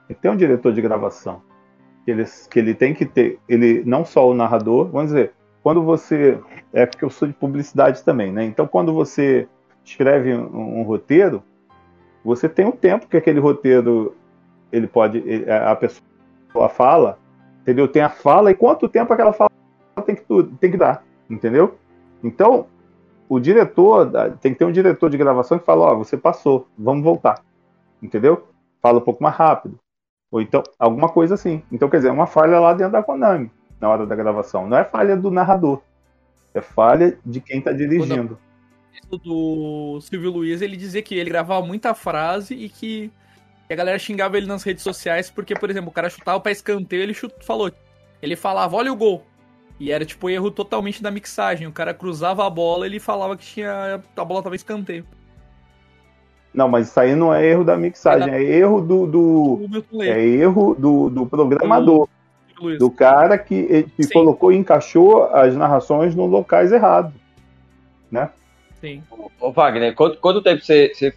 Tem 0.07 0.14
que 0.14 0.22
ter 0.22 0.29
um 0.29 0.37
diretor 0.37 0.75
de 0.75 0.83
gravação. 0.83 1.42
Que 2.05 2.11
ele, 2.11 2.25
que 2.51 2.59
ele 2.59 2.75
tem 2.75 2.94
que 2.94 3.07
ter, 3.07 3.38
ele 3.48 3.83
não 3.87 4.05
só 4.05 4.29
o 4.29 4.35
narrador, 4.35 4.88
vamos 4.88 5.12
dizer, 5.12 5.33
quando 5.62 5.83
você. 5.83 6.38
É 6.72 6.85
porque 6.87 7.05
eu 7.05 7.11
sou 7.11 7.29
de 7.29 7.35
publicidade 7.35 8.03
também, 8.03 8.33
né? 8.33 8.44
Então 8.44 8.66
quando 8.66 8.92
você 8.92 9.48
escreve 9.85 10.35
um, 10.35 10.81
um, 10.81 10.83
roteiro, 10.83 11.42
você 12.25 12.48
tem 12.48 12.66
um 12.66 12.72
tempo 12.72 13.07
que 13.07 13.16
aquele 13.16 13.40
roteiro 13.40 14.16
ele 14.70 14.87
pode 14.87 15.22
a 15.48 15.77
pessoa 15.77 16.68
fala, 16.68 17.18
entendeu? 17.61 17.87
Tem 17.87 18.03
a 18.03 18.09
fala 18.09 18.51
e 18.51 18.55
quanto 18.55 18.88
tempo 18.88 19.12
aquela 19.12 19.33
fala 19.33 19.51
tem 20.05 20.16
que 20.16 20.25
tem 20.61 20.70
que 20.70 20.77
dar, 20.77 21.05
entendeu? 21.29 21.77
Então 22.22 22.66
o 23.29 23.38
diretor 23.38 24.11
tem 24.40 24.53
que 24.53 24.59
ter 24.59 24.64
um 24.64 24.72
diretor 24.72 25.09
de 25.09 25.16
gravação 25.16 25.59
que 25.59 25.64
fala, 25.64 25.87
ó, 25.87 25.92
oh, 25.92 25.98
você 25.98 26.16
passou, 26.16 26.66
vamos 26.77 27.05
voltar, 27.05 27.42
entendeu? 28.03 28.48
Fala 28.81 28.98
um 28.98 29.03
pouco 29.03 29.22
mais 29.22 29.37
rápido 29.37 29.79
ou 30.31 30.40
então 30.40 30.62
alguma 30.79 31.09
coisa 31.09 31.35
assim. 31.35 31.62
Então 31.70 31.88
quer 31.88 31.98
dizer, 31.98 32.09
é 32.09 32.12
uma 32.12 32.27
falha 32.27 32.59
lá 32.59 32.72
dentro 32.72 32.92
da 32.92 33.03
Konami 33.03 33.51
na 33.83 33.88
hora 33.90 34.07
da 34.07 34.16
gravação, 34.16 34.66
não 34.66 34.79
é 34.79 34.85
falha 34.85 35.14
do 35.14 35.31
narrador, 35.31 35.83
é 36.55 36.62
falha 36.62 37.18
de 37.27 37.40
quem 37.40 37.59
está 37.59 37.73
dirigindo 37.73 38.38
do 39.18 40.01
Silvio 40.01 40.31
Luiz, 40.31 40.62
ele 40.62 40.77
dizia 40.77 41.03
que 41.03 41.14
ele 41.14 41.31
gravava 41.31 41.64
muita 41.64 41.95
frase 41.95 42.55
e 42.55 42.68
que 42.68 43.11
a 43.71 43.75
galera 43.75 43.99
xingava 43.99 44.37
ele 44.37 44.47
nas 44.47 44.62
redes 44.62 44.83
sociais 44.83 45.31
porque, 45.31 45.55
por 45.55 45.71
exemplo, 45.71 45.90
o 45.90 45.92
cara 45.92 46.11
chutava 46.11 46.38
pra 46.40 46.53
escanteio, 46.53 47.03
ele 47.03 47.14
chut... 47.14 47.35
falou. 47.40 47.71
Ele 48.21 48.37
falava, 48.37 48.77
olha 48.77 48.92
o 48.92 48.97
gol. 48.97 49.25
E 49.81 49.90
era 49.90 50.05
tipo 50.05 50.31
erro 50.31 50.51
totalmente 50.51 51.03
da 51.03 51.11
mixagem. 51.11 51.66
O 51.66 51.73
cara 51.73 51.92
cruzava 51.92 52.47
a 52.47 52.51
bola 52.51 52.87
ele 52.87 53.01
falava 53.01 53.37
que 53.37 53.45
tinha 53.45 54.01
a 54.16 54.25
bola 54.25 54.42
tava 54.42 54.55
escanteio. 54.55 55.05
Não, 56.55 56.68
mas 56.68 56.88
isso 56.88 57.01
aí 57.01 57.14
não 57.14 57.35
é 57.35 57.45
erro 57.45 57.64
da 57.64 57.77
mixagem, 57.79 58.29
é, 58.29 58.33
da... 58.33 58.38
é 58.38 58.42
erro 58.42 58.81
do, 58.83 59.07
do 59.07 60.03
é 60.03 60.21
erro 60.21 60.77
do, 60.79 61.09
do 61.09 61.27
programador. 61.27 62.07
Do, 62.57 62.79
do 62.79 62.91
cara 62.91 63.38
que, 63.38 63.87
que 63.97 64.09
colocou 64.12 64.53
e 64.53 64.57
encaixou 64.57 65.25
as 65.25 65.55
narrações 65.55 66.15
nos 66.15 66.31
locais 66.31 66.73
errados, 66.73 67.12
né? 68.11 68.31
Sim. 68.81 69.03
Ô, 69.41 69.53
Wagner, 69.53 69.95
quanto, 69.95 70.19
quanto 70.19 70.43
tempo 70.43 70.61
você, 70.61 70.93
você, 70.93 71.15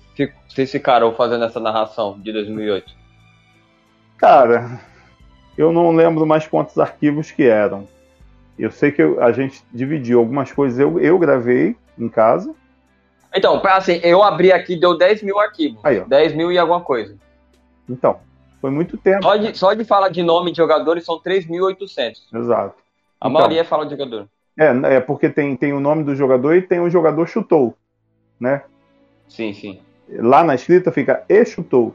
vocês 0.48 0.72
ficaram 0.72 1.14
fazendo 1.14 1.46
essa 1.46 1.60
narração 1.60 2.20
de 2.20 2.32
2008? 2.32 2.94
Cara, 4.18 4.80
eu 5.58 5.72
não 5.72 5.96
lembro 5.96 6.26
mais 6.26 6.48
quantos 6.48 6.78
arquivos 6.78 7.32
que 7.32 7.44
eram. 7.44 7.88
Eu 8.58 8.72
sei 8.72 8.92
que 8.92 9.02
eu, 9.02 9.22
a 9.22 9.32
gente 9.32 9.64
dividiu 9.74 10.20
algumas 10.20 10.52
coisas, 10.52 10.80
eu, 10.80 11.00
eu 11.00 11.18
gravei 11.18 11.76
em 11.98 12.08
casa. 12.08 12.54
Então, 13.36 13.62
assim, 13.66 14.00
eu 14.04 14.24
abri 14.24 14.52
aqui, 14.52 14.78
deu 14.78 14.98
10 14.98 15.24
mil 15.24 15.40
arquivos. 15.40 15.84
Aí, 15.84 16.00
ó. 16.00 16.06
10 16.06 16.36
mil 16.36 16.52
e 16.52 16.58
alguma 16.58 16.82
coisa. 16.82 17.18
Então, 17.90 18.20
foi 18.62 18.72
muito 18.72 18.98
tempo. 18.98 19.24
Só 19.24 19.36
de, 19.36 19.58
só 19.58 19.74
de 19.74 19.84
falar 19.84 20.10
de 20.10 20.24
nome 20.24 20.52
de 20.52 20.58
jogadores 20.58 21.06
são 21.06 21.20
3.800. 21.20 22.22
Exato. 22.34 22.76
A 23.20 23.28
então, 23.28 23.32
maioria 23.32 23.66
fala 23.66 23.86
de 23.86 23.92
jogador. 23.92 24.28
É, 24.58 24.96
é 24.96 25.00
porque 25.00 25.30
tem, 25.30 25.56
tem 25.56 25.74
o 25.74 25.80
nome 25.80 26.04
do 26.04 26.16
jogador 26.16 26.56
e 26.56 26.62
tem 26.62 26.80
o 26.80 26.90
jogador 26.90 27.28
chutou, 27.28 27.76
né? 28.40 28.64
Sim, 29.28 29.54
sim. 29.54 29.80
Lá 30.10 30.44
na 30.44 30.56
escrita 30.56 30.92
fica 30.92 31.24
e 31.28 31.46
chutou, 31.46 31.94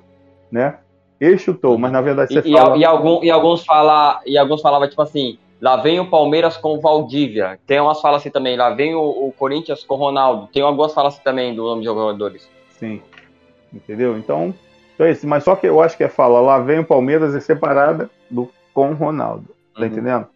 né? 0.51 0.79
E 1.21 1.37
chutou, 1.39 1.79
mas 1.79 1.93
na 1.93 2.01
verdade 2.01 2.33
você 2.33 2.49
e, 2.49 2.53
fala... 2.53 2.77
E, 2.77 2.85
algum, 2.85 3.23
e 3.23 3.31
alguns 3.31 3.65
fala, 3.65 4.21
e 4.27 4.37
alguns 4.37 4.61
falavam 4.61 4.89
tipo 4.89 5.03
assim, 5.03 5.39
lá 5.61 5.77
vem 5.77 6.01
o 6.01 6.09
Palmeiras 6.09 6.57
com 6.57 6.75
o 6.75 6.81
Valdívia. 6.81 7.59
Tem 7.67 7.81
umas 7.81 8.01
falas 8.01 8.23
assim 8.23 8.31
também, 8.31 8.57
lá 8.57 8.71
vem 8.71 8.95
o, 8.95 9.01
o 9.01 9.33
Corinthians 9.39 9.85
com 9.85 9.95
o 9.95 9.99
Ronaldo. 9.99 10.49
Tem 10.53 10.63
algumas 10.63 10.93
falas 10.93 11.15
assim 11.15 11.23
também 11.23 11.55
do 11.55 11.63
nome 11.63 11.81
de 11.81 11.87
jogadores. 11.87 12.49
Sim. 12.79 13.01
Entendeu? 13.73 14.19
Então, 14.19 14.53
então 15.01 15.07
é 15.07 15.13
isso. 15.13 15.27
Mas 15.27 15.45
só 15.45 15.57
que 15.57 15.67
eu 15.67 15.81
acho 15.81 15.97
que 15.97 16.05
é 16.05 16.09
fala, 16.09 16.41
lá 16.41 16.59
vem 16.59 16.81
o 16.81 16.85
Palmeiras 16.85 17.35
é 17.35 17.41
separada 17.41 18.11
do 18.31 18.51
com 18.75 18.93
Ronaldo. 18.93 19.47
Tá 19.75 19.81
uhum. 19.81 19.87
entendendo? 19.87 20.27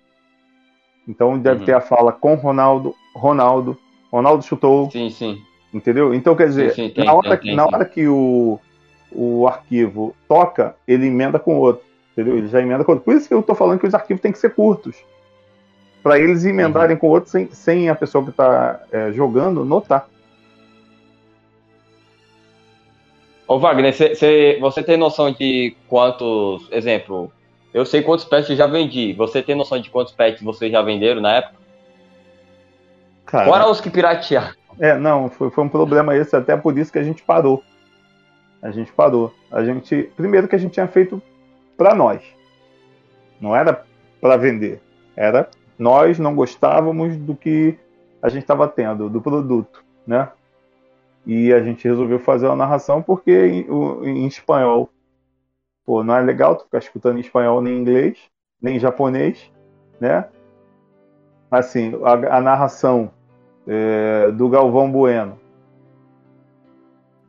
Então 1.07 1.39
deve 1.39 1.61
uhum. 1.61 1.67
ter 1.67 1.75
a 1.75 1.83
fala 1.83 2.11
com 2.13 2.35
Ronaldo, 2.35 2.95
Ronaldo, 3.15 3.77
Ronaldo 4.11 4.43
chutou. 4.43 4.91
Sim, 4.91 5.11
sim. 5.11 5.43
Entendeu? 5.73 6.15
Então 6.15 6.35
quer 6.35 6.47
dizer, 6.47 6.71
sim, 6.71 6.89
sim, 6.89 6.95
tem, 6.95 7.05
na, 7.05 7.13
hora, 7.13 7.37
tem, 7.37 7.49
tem, 7.49 7.57
na 7.57 7.67
hora 7.67 7.85
que 7.85 8.09
o, 8.09 8.59
o 9.13 9.47
arquivo 9.47 10.17
toca, 10.27 10.75
ele 10.89 11.09
emenda 11.09 11.39
com 11.39 11.57
o 11.57 11.61
outro. 11.61 11.85
Entendeu? 12.13 12.39
Ele 12.39 12.49
já 12.49 12.63
emenda 12.63 12.85
com 12.85 12.93
o 12.93 12.95
outro. 12.95 13.05
Por 13.05 13.15
isso 13.15 13.29
que 13.29 13.35
eu 13.35 13.43
tô 13.43 13.55
falando 13.55 13.81
que 13.81 13.87
os 13.87 13.95
arquivos 13.95 14.23
têm 14.23 14.33
que 14.33 14.39
ser 14.39 14.55
curtos. 14.55 14.97
Para 16.03 16.19
eles 16.19 16.45
emendarem 16.45 16.97
com 16.97 17.09
o 17.09 17.11
outro 17.11 17.31
sem, 17.31 17.51
sem 17.51 17.91
a 17.91 17.95
pessoa 17.95 18.25
que 18.25 18.31
está 18.31 18.81
é, 18.91 19.13
jogando 19.13 19.65
notar. 19.65 20.09
Ô 23.47 23.59
Wagner, 23.59 23.93
cê, 23.95 24.15
cê- 24.15 24.59
você 24.61 24.83
tem 24.83 24.97
noção 24.97 25.31
de 25.31 25.77
quantos, 25.89 26.67
exemplo, 26.71 27.31
eu 27.73 27.85
sei 27.85 28.03
quantos 28.03 28.25
pets 28.25 28.49
eu 28.49 28.57
já 28.57 28.67
vendi. 28.67 29.13
Você 29.15 29.43
tem 29.43 29.55
noção 29.55 29.79
de 29.81 29.91
quantos 29.91 30.13
pets 30.15 30.43
vocês 30.43 30.73
já 30.73 30.81
venderam 30.81 31.21
na 31.21 31.35
época? 31.37 31.57
Cara, 33.27 33.45
Fora 33.47 33.71
os 33.71 33.81
que 33.81 33.91
piratearam. 33.91 34.55
É, 34.79 34.97
não, 34.99 35.29
foi, 35.29 35.51
foi 35.51 35.65
um 35.65 35.69
problema 35.69 36.17
esse, 36.17 36.35
até 36.35 36.57
por 36.57 36.77
isso 36.79 36.93
que 36.93 36.99
a 36.99 37.03
gente 37.03 37.23
parou. 37.23 37.63
A 38.63 38.71
gente 38.71 38.91
parou. 38.93 39.33
A 39.51 39.63
gente, 39.63 40.11
primeiro 40.17 40.49
que 40.49 40.55
a 40.55 40.59
gente 40.59 40.73
tinha 40.73 40.89
feito 40.89 41.21
para 41.77 41.95
nós. 41.95 42.23
Não 43.41 43.55
era 43.55 43.85
para 44.21 44.37
vender. 44.37 44.81
Era 45.17 45.49
nós 45.79 46.19
não 46.19 46.35
gostávamos 46.35 47.17
do 47.17 47.35
que 47.35 47.77
a 48.23 48.29
gente 48.29 48.43
estava 48.43 48.67
tendo, 48.67 49.11
do 49.11 49.21
produto, 49.21 49.85
né? 50.07 50.29
E 51.27 51.53
a 51.53 51.63
gente 51.63 51.89
resolveu 51.89 52.19
fazer 52.19 52.47
uma 52.47 52.57
narração 52.57 53.03
porque 53.03 53.47
em, 53.47 53.67
em 54.03 54.27
espanhol, 54.27 54.91
pô, 55.85 56.05
não 56.05 56.17
é 56.17 56.21
legal 56.21 56.57
tu 56.57 56.65
ficar 56.65 56.79
escutando 56.79 57.17
em 57.17 57.21
espanhol 57.21 57.63
nem 57.63 57.75
em 57.75 57.81
inglês, 57.81 58.19
nem 58.61 58.77
em 58.77 58.81
japonês, 58.81 59.51
né? 60.01 60.29
Assim, 61.51 61.93
a, 62.03 62.39
a 62.39 62.41
narração 62.41 63.11
é, 63.67 64.31
do 64.33 64.49
Galvão 64.49 64.91
Bueno. 64.91 65.39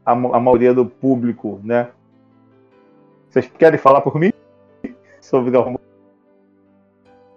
A, 0.06 0.12
a 0.12 0.40
maioria 0.40 0.74
do 0.74 0.86
público, 0.86 1.60
né? 1.64 1.90
Vocês 3.30 3.48
querem 3.48 3.80
falar 3.80 4.02
por 4.02 4.20
mim 4.20 4.32
sobre 5.22 5.52
Galvão 5.52 5.74
Bueno? 5.74 5.95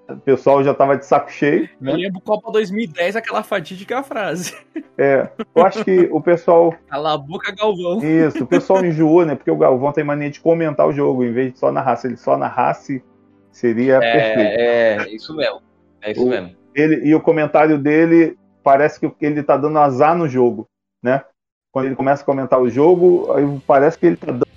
O 0.08 0.16
pessoal 0.16 0.64
já 0.64 0.72
estava 0.72 0.96
de 0.96 1.04
saco 1.04 1.30
cheio. 1.30 1.68
Eu 1.82 1.94
lembro 1.94 2.20
Copa 2.22 2.50
2010, 2.50 3.14
aquela 3.16 3.42
fatídica 3.42 4.02
frase. 4.02 4.56
É, 4.96 5.28
eu 5.54 5.66
acho 5.66 5.84
que 5.84 6.08
o 6.10 6.20
pessoal. 6.20 6.74
Cala 6.88 7.12
a 7.12 7.18
boca, 7.18 7.52
Galvão. 7.54 8.00
Isso, 8.02 8.42
o 8.42 8.46
pessoal 8.46 8.82
enjoou, 8.84 9.24
né? 9.26 9.34
Porque 9.34 9.50
o 9.50 9.56
Galvão 9.56 9.92
tem 9.92 10.02
mania 10.02 10.30
de 10.30 10.40
comentar 10.40 10.86
o 10.88 10.92
jogo, 10.92 11.22
em 11.24 11.32
vez 11.32 11.52
de 11.52 11.58
só 11.58 11.70
narrar. 11.70 11.96
Se 11.96 12.06
ele 12.06 12.16
só 12.16 12.36
narrasse, 12.38 13.04
seria 13.52 14.00
perfeito. 14.00 14.38
É, 14.60 14.96
é 15.02 15.14
isso 15.14 15.36
mesmo. 15.36 15.60
É 16.00 16.12
isso 16.12 16.24
O- 16.24 16.28
mesmo. 16.28 16.56
ele 16.74 17.06
e 17.06 17.14
o 17.14 17.20
comentário 17.20 17.76
dele 17.78 18.36
parece 18.62 18.98
que 18.98 19.12
ele 19.20 19.42
tá 19.42 19.56
dando 19.58 19.78
azar 19.78 20.16
no 20.16 20.26
jogo, 20.26 20.66
né? 21.02 21.22
Quando 21.70 21.84
ele 21.86 21.96
começa 21.96 22.22
a 22.22 22.26
comentar 22.26 22.58
o 22.60 22.70
jogo, 22.70 23.30
aí 23.34 23.44
parece 23.66 23.98
que 23.98 24.06
ele 24.06 24.16
tá 24.16 24.32
dando 24.32 24.47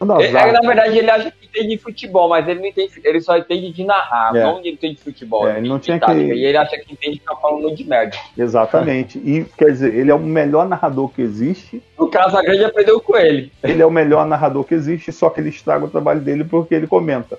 É, 0.00 0.26
é, 0.26 0.52
na 0.52 0.60
verdade, 0.60 0.96
ele 0.96 1.10
acha 1.10 1.30
que 1.30 1.44
entende 1.46 1.68
de 1.68 1.78
futebol, 1.78 2.30
mas 2.30 2.48
ele 2.48 2.60
não 2.60 2.66
entende, 2.66 2.90
ele 3.04 3.20
só 3.20 3.36
entende 3.36 3.70
de 3.70 3.84
narrar, 3.84 4.34
É. 4.34 4.44
não 4.44 4.58
ele 4.60 4.70
entende 4.70 4.94
de 4.94 5.02
futebol. 5.02 5.46
É, 5.46 5.58
ele 5.58 5.68
não 5.68 5.78
tinha 5.78 5.98
tática, 6.00 6.18
que- 6.18 6.32
E 6.32 6.44
ele 6.46 6.56
acha 6.56 6.78
que 6.78 6.90
entende 6.92 7.14
de 7.16 7.20
ficar 7.20 7.36
falando 7.36 7.74
de 7.74 7.84
merda. 7.84 8.16
Exatamente. 8.38 9.18
E 9.18 9.44
quer 9.58 9.72
dizer, 9.72 9.94
ele 9.94 10.10
é 10.10 10.14
o 10.14 10.18
melhor 10.18 10.66
narrador 10.66 11.10
que 11.10 11.20
existe. 11.20 11.82
O 11.98 12.06
Casagrande 12.06 12.64
aprendeu 12.64 12.98
com 12.98 13.14
ele. 13.14 13.52
Ele 13.62 13.82
é 13.82 13.84
o 13.86 13.90
melhor 13.90 14.24
narrador 14.26 14.64
que 14.64 14.74
existe, 14.74 15.12
só 15.12 15.28
que 15.28 15.38
ele 15.40 15.50
estraga 15.50 15.84
o 15.84 15.90
trabalho 15.90 16.20
dele 16.20 16.44
porque 16.44 16.74
ele 16.74 16.86
comenta, 16.86 17.38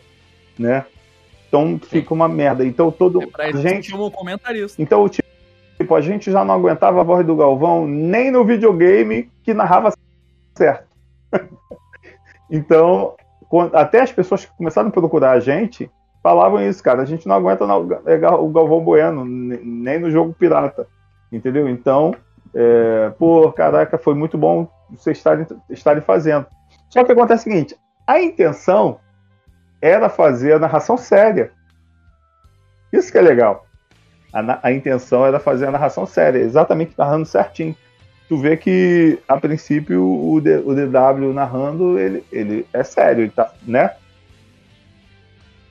né? 0.59 0.85
Então 1.47 1.79
fica 1.83 2.13
uma 2.13 2.29
merda. 2.29 2.63
Então 2.63 2.91
todo 2.91 3.23
É 3.23 3.25
pra 3.25 3.49
isso 3.49 3.61
gente 3.61 3.93
o 3.95 4.11
comentarista. 4.11 4.79
Então, 4.79 5.09
tipo, 5.09 5.95
a 5.95 5.99
gente 6.01 6.31
já 6.31 6.45
não 6.45 6.53
aguentava 6.53 7.01
a 7.01 7.03
voz 7.03 7.25
do 7.25 7.35
Galvão 7.35 7.87
nem 7.87 8.29
no 8.29 8.45
videogame 8.45 9.29
que 9.43 9.51
narrava 9.51 9.91
certo. 10.55 10.90
Então, 12.51 13.15
até 13.73 14.01
as 14.01 14.11
pessoas 14.11 14.45
que 14.45 14.55
começaram 14.55 14.89
a 14.89 14.91
procurar 14.91 15.31
a 15.31 15.39
gente 15.39 15.89
falavam 16.21 16.61
isso, 16.61 16.83
cara. 16.83 17.01
A 17.01 17.05
gente 17.05 17.27
não 17.27 17.35
aguenta 17.35 17.63
é, 18.05 18.27
o 18.29 18.49
Galvão 18.49 18.83
Bueno, 18.83 19.25
ne- 19.25 19.59
nem 19.63 19.99
no 19.99 20.11
jogo 20.11 20.33
pirata. 20.33 20.87
Entendeu? 21.31 21.67
Então, 21.67 22.13
é, 22.53 23.09
pô, 23.17 23.51
caraca, 23.51 23.97
foi 23.97 24.13
muito 24.13 24.37
bom 24.37 24.67
vocês 24.89 25.17
estarem, 25.17 25.47
estarem 25.69 26.01
fazendo. 26.01 26.45
Só 26.89 27.03
que 27.03 27.11
acontece 27.11 27.47
o 27.47 27.51
seguinte: 27.51 27.75
a 28.05 28.21
intenção 28.21 28.99
era 29.81 30.09
fazer 30.09 30.53
a 30.53 30.59
narração 30.59 30.97
séria. 30.97 31.51
Isso 32.91 33.11
que 33.11 33.17
é 33.17 33.21
legal. 33.21 33.65
A, 34.33 34.67
a 34.67 34.71
intenção 34.71 35.25
era 35.25 35.39
fazer 35.39 35.67
a 35.67 35.71
narração 35.71 36.05
séria, 36.05 36.39
exatamente 36.39 36.93
narrando 36.97 37.25
certinho. 37.25 37.75
Tu 38.31 38.37
vê 38.37 38.55
que, 38.55 39.19
a 39.27 39.37
princípio, 39.37 40.01
o, 40.01 40.39
D- 40.39 40.59
o 40.59 40.73
DW 40.73 41.33
narrando, 41.33 41.99
ele, 41.99 42.23
ele 42.31 42.65
é 42.71 42.81
sério, 42.81 43.23
ele 43.23 43.29
tá, 43.29 43.53
né? 43.67 43.91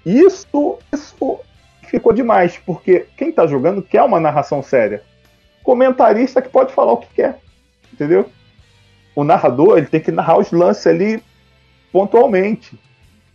Isso, 0.04 0.78
isso 0.92 1.40
ficou 1.88 2.12
demais, 2.12 2.58
porque 2.58 3.06
quem 3.16 3.32
tá 3.32 3.46
jogando 3.46 3.80
quer 3.80 4.02
uma 4.02 4.20
narração 4.20 4.62
séria. 4.62 5.02
Comentarista 5.62 6.42
que 6.42 6.50
pode 6.50 6.74
falar 6.74 6.92
o 6.92 6.98
que 6.98 7.08
quer, 7.14 7.38
entendeu? 7.90 8.28
O 9.16 9.24
narrador, 9.24 9.78
ele 9.78 9.86
tem 9.86 9.98
que 9.98 10.12
narrar 10.12 10.38
os 10.38 10.52
lances 10.52 10.86
ali 10.86 11.22
pontualmente. 11.90 12.78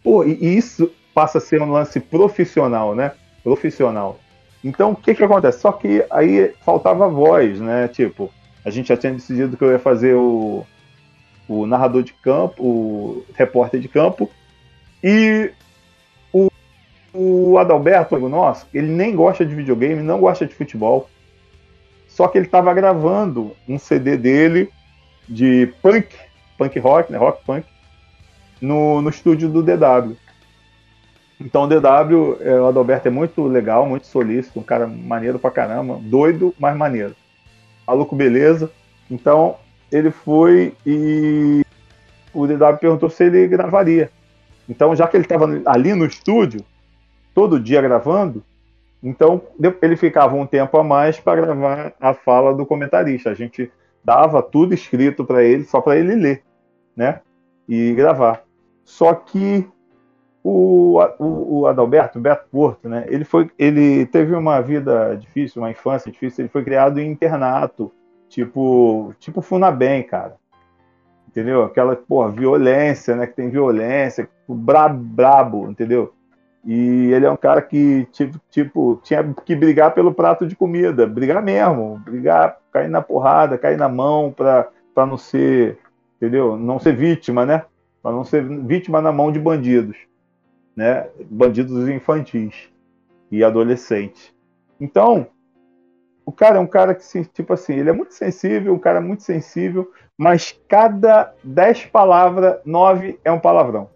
Pô, 0.04 0.24
e 0.24 0.56
isso 0.56 0.92
passa 1.16 1.40
a 1.40 1.42
ser 1.42 1.64
um 1.64 1.72
lance 1.72 2.00
profissional, 2.00 2.94
né? 2.94 3.12
Profissional. 3.44 4.20
Então, 4.64 4.92
o 4.92 4.96
que 4.96 5.16
que 5.16 5.24
acontece? 5.24 5.62
Só 5.62 5.72
que 5.72 6.06
aí 6.12 6.54
faltava 6.64 7.10
voz, 7.10 7.60
né? 7.60 7.88
Tipo, 7.88 8.32
a 8.66 8.72
gente 8.72 8.88
já 8.90 8.98
tinha 8.98 9.14
decidido 9.14 9.56
que 9.56 9.64
eu 9.64 9.72
ia 9.72 9.80
fazer 9.80 10.16
o, 10.16 10.66
o 11.48 11.68
narrador 11.68 12.02
de 12.02 12.14
campo, 12.14 12.64
o 12.64 13.26
repórter 13.36 13.80
de 13.80 13.88
campo, 13.88 14.30
e 15.04 15.52
o, 16.34 16.50
o 17.14 17.58
Adalberto, 17.60 18.16
amigo 18.16 18.28
nosso, 18.28 18.66
ele 18.74 18.88
nem 18.88 19.16
gosta 19.16 19.46
de 19.46 19.54
videogame, 19.54 20.02
não 20.02 20.20
gosta 20.20 20.48
de 20.48 20.56
futebol, 20.56 21.08
só 22.08 22.28
que 22.28 22.40
ele 22.40 22.48
estava 22.48 22.74
gravando 22.74 23.56
um 23.70 23.78
CD 23.78 24.18
dele 24.18 24.70
de 25.30 25.72
punk, 25.82 26.16
punk 26.58 26.80
rock, 26.80 27.12
né? 27.12 27.18
Rock 27.18 27.46
punk, 27.46 27.68
no, 28.60 29.02
no 29.02 29.10
estúdio 29.10 29.48
do 29.48 29.62
DW. 29.62 30.16
Então 31.40 31.64
o 31.64 31.68
DW, 31.68 32.38
é, 32.40 32.60
o 32.62 32.68
Adalberto 32.68 33.10
é 33.10 33.12
muito 33.12 33.46
legal, 33.46 33.86
muito 33.86 34.08
solícito, 34.08 34.60
um 34.60 34.64
cara 34.64 34.88
maneiro 34.88 35.38
pra 35.38 35.52
caramba, 35.52 36.00
doido, 36.02 36.56
mas 36.58 36.76
maneiro. 36.76 37.16
Maluco 37.88 38.16
beleza. 38.16 38.72
Então 39.10 39.58
ele 39.92 40.12
foi 40.12 40.74
e 40.86 41.64
o 42.34 42.46
DW 42.46 42.78
perguntou 42.80 43.10
se 43.10 43.24
ele 43.24 43.48
gravaria. 43.48 44.10
Então, 44.68 44.96
já 44.96 45.08
que 45.08 45.16
ele 45.16 45.24
estava 45.24 45.48
ali 45.66 45.94
no 45.94 46.06
estúdio, 46.06 46.62
todo 47.34 47.60
dia 47.60 47.82
gravando, 47.82 48.44
então 49.02 49.42
ele 49.82 49.96
ficava 49.96 50.36
um 50.36 50.46
tempo 50.46 50.78
a 50.78 50.84
mais 50.84 51.20
para 51.20 51.42
gravar 51.42 51.94
a 52.00 52.14
fala 52.14 52.54
do 52.54 52.66
comentarista. 52.66 53.30
A 53.30 53.34
gente 53.36 53.72
dava 54.04 54.42
tudo 54.42 54.74
escrito 54.74 55.24
para 55.24 55.44
ele, 55.44 55.64
só 55.64 55.80
para 55.80 55.98
ele 55.98 56.16
ler, 56.16 56.44
né? 56.96 57.22
E 57.70 57.94
gravar. 57.94 58.44
Só 58.84 59.14
que 59.14 59.68
o, 60.48 61.00
o, 61.18 61.62
o 61.62 61.68
Adalberto, 61.68 62.20
Beto 62.20 62.46
Porto, 62.52 62.88
né? 62.88 63.06
Ele 63.08 63.26
foi, 63.26 63.50
ele 63.58 64.06
teve 64.06 64.36
uma 64.36 64.62
vida 64.62 65.18
difícil, 65.20 65.60
uma 65.60 65.72
infância 65.72 66.12
difícil. 66.12 66.44
Ele 66.44 66.50
foi 66.50 66.64
criado 66.64 67.00
em 67.00 67.10
internato, 67.10 67.92
tipo, 68.30 69.12
tipo 69.20 69.42
Funabem, 69.42 70.04
cara. 70.04 70.36
Entendeu? 71.28 71.64
Aquela, 71.64 71.96
porra, 71.96 72.30
violência, 72.30 73.16
né? 73.16 73.26
Que 73.26 73.34
tem 73.34 73.50
violência, 73.50 74.30
bra, 74.48 74.88
brabo, 74.88 75.68
entendeu? 75.68 76.14
E 76.64 77.12
ele 77.12 77.26
é 77.26 77.32
um 77.32 77.38
cara 77.38 77.60
que, 77.60 78.08
tipo, 78.12 78.40
tipo, 78.52 79.00
tinha 79.04 79.24
que 79.44 79.56
brigar 79.56 79.96
pelo 79.96 80.14
prato 80.14 80.46
de 80.46 80.56
comida, 80.56 81.08
brigar 81.08 81.42
mesmo, 81.42 82.00
brigar, 82.06 82.58
cair 82.72 82.88
na 82.90 83.02
porrada, 83.02 83.58
cair 83.58 83.78
na 83.78 83.90
mão 83.90 84.32
pra, 84.32 84.70
pra 84.94 85.08
não 85.08 85.18
ser, 85.18 85.80
entendeu? 86.18 86.56
Não 86.56 86.78
ser 86.78 86.96
vítima, 86.96 87.48
né? 87.48 87.64
Pra 88.04 88.12
não 88.12 88.24
ser 88.24 88.44
vítima 88.44 89.02
na 89.02 89.12
mão 89.12 89.32
de 89.32 89.40
bandidos, 89.40 89.98
né? 90.76 91.08
Bandidos 91.30 91.88
infantis 91.88 92.70
e 93.32 93.44
adolescentes. 93.44 94.34
Então, 94.80 95.28
o 96.26 96.32
cara 96.32 96.58
é 96.58 96.60
um 96.60 96.68
cara 96.68 96.94
que, 96.96 97.26
tipo 97.26 97.54
assim, 97.54 97.74
ele 97.74 97.90
é 97.90 97.94
muito 97.94 98.14
sensível, 98.14 98.74
um 98.74 98.80
cara 98.80 99.00
muito 99.00 99.24
sensível, 99.24 99.92
mas 100.18 100.60
cada 100.68 101.34
dez 101.44 101.86
palavras, 101.86 102.60
nove 102.66 103.20
é 103.24 103.32
um 103.32 103.40
palavrão. 103.40 103.90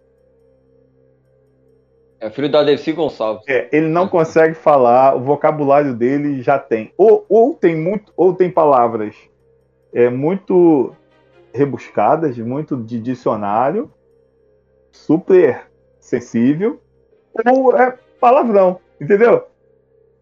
É 2.20 2.28
filho 2.28 2.50
da 2.50 2.62
Dercy 2.62 2.92
Gonçalves. 2.92 3.44
É, 3.48 3.68
ele 3.72 3.88
não 3.88 4.06
consegue 4.06 4.54
falar, 4.54 5.16
o 5.16 5.20
vocabulário 5.20 5.94
dele 5.94 6.42
já 6.42 6.58
tem. 6.58 6.92
Ou, 6.96 7.24
ou 7.28 7.54
tem 7.54 7.74
muito, 7.74 8.12
ou 8.14 8.34
tem 8.34 8.50
palavras 8.50 9.16
é, 9.92 10.10
muito 10.10 10.94
rebuscadas, 11.52 12.36
muito 12.38 12.76
de 12.76 13.00
dicionário, 13.00 13.90
super 14.92 15.69
sensível, 16.00 16.80
ou 17.46 17.76
é 17.76 17.96
palavrão, 18.20 18.80
entendeu? 19.00 19.46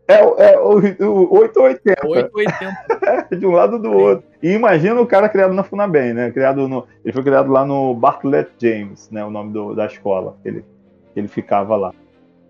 É, 0.06 0.24
o- 0.24 0.36
é 0.40 0.58
o, 0.58 1.04
o 1.06 1.38
880. 1.40 2.06
880. 2.06 3.28
de 3.36 3.46
um 3.46 3.50
lado 3.52 3.78
do 3.78 3.92
outro. 3.92 4.26
E 4.42 4.52
imagina 4.52 4.98
o 5.00 5.06
cara 5.06 5.28
criado 5.28 5.52
na 5.52 5.62
Funabem, 5.62 6.14
né? 6.14 6.30
Criado 6.30 6.66
no, 6.66 6.86
ele 7.04 7.12
foi 7.12 7.22
criado 7.22 7.50
lá 7.52 7.64
no 7.64 7.92
Bartlett 7.94 8.50
James, 8.58 9.10
né? 9.10 9.22
O 9.24 9.30
nome 9.30 9.52
do- 9.52 9.74
da 9.74 9.84
escola. 9.86 10.36
que 10.42 10.48
Ele, 10.48 10.64
que 11.12 11.20
ele 11.20 11.28
ficava 11.28 11.76
lá. 11.76 11.92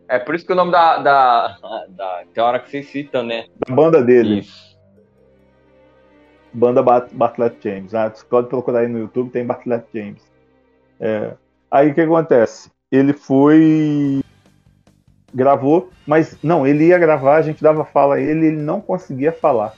É 0.08 0.18
por 0.20 0.34
isso 0.36 0.46
que 0.46 0.52
o 0.52 0.56
nome 0.56 0.70
da. 0.70 0.98
da, 0.98 1.58
da 1.88 2.22
tem 2.32 2.42
hora 2.42 2.60
que 2.60 2.70
vocês 2.70 2.86
citam, 2.88 3.24
né? 3.24 3.46
Da 3.68 3.74
banda 3.74 4.02
dele, 4.02 4.38
Isso. 4.38 4.78
banda 6.52 6.82
Bart- 6.82 7.12
Bartlett 7.12 7.56
James. 7.62 7.94
Ah, 7.94 8.08
você 8.08 8.24
pode 8.24 8.48
procurar 8.48 8.80
aí 8.80 8.88
no 8.88 8.98
YouTube, 9.00 9.30
tem 9.30 9.44
Bartlett 9.44 9.86
James. 9.92 10.22
É, 11.00 11.32
aí 11.70 11.90
o 11.90 11.94
que 11.94 12.00
acontece? 12.00 12.70
Ele 12.90 13.12
foi. 13.12 14.20
Gravou, 15.34 15.90
mas 16.06 16.38
não, 16.42 16.66
ele 16.66 16.86
ia 16.86 16.98
gravar, 16.98 17.36
a 17.36 17.42
gente 17.42 17.62
dava 17.62 17.84
fala 17.84 18.14
a 18.14 18.20
ele, 18.20 18.46
ele 18.46 18.56
não 18.56 18.80
conseguia 18.80 19.30
falar. 19.30 19.74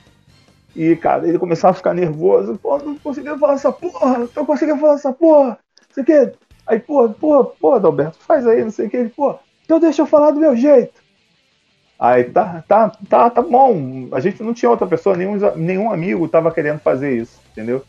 E, 0.73 0.95
cara, 0.95 1.27
ele 1.27 1.37
começava 1.37 1.71
a 1.71 1.75
ficar 1.75 1.93
nervoso. 1.93 2.57
Pô, 2.57 2.77
não 2.77 2.97
conseguia 2.97 3.37
falar 3.37 3.53
essa 3.53 3.71
porra, 3.71 4.19
não 4.33 4.45
conseguia 4.45 4.77
falar 4.77 4.93
essa 4.93 5.11
porra. 5.11 5.59
Não 5.79 5.93
sei 5.93 6.03
o 6.03 6.05
quê. 6.05 6.33
Aí, 6.65 6.79
pô, 6.79 7.09
pô, 7.09 7.43
pô, 7.43 7.73
Adalberto, 7.73 8.17
faz 8.19 8.47
aí, 8.47 8.63
não 8.63 8.71
sei 8.71 8.87
o 8.87 8.89
que. 8.89 8.97
Ele, 8.97 9.09
pô, 9.09 9.35
então 9.65 9.79
deixa 9.79 10.01
eu 10.01 10.05
falar 10.05 10.31
do 10.31 10.39
meu 10.39 10.55
jeito. 10.55 11.01
Aí, 11.99 12.23
tá, 12.23 12.63
tá, 12.67 12.89
tá, 13.09 13.29
tá 13.29 13.41
bom. 13.41 14.07
A 14.13 14.19
gente 14.19 14.41
não 14.41 14.53
tinha 14.53 14.71
outra 14.71 14.87
pessoa, 14.87 15.17
nenhum, 15.17 15.37
nenhum 15.55 15.91
amigo 15.91 16.27
tava 16.27 16.51
querendo 16.51 16.79
fazer 16.79 17.15
isso, 17.15 17.39
entendeu? 17.51 17.83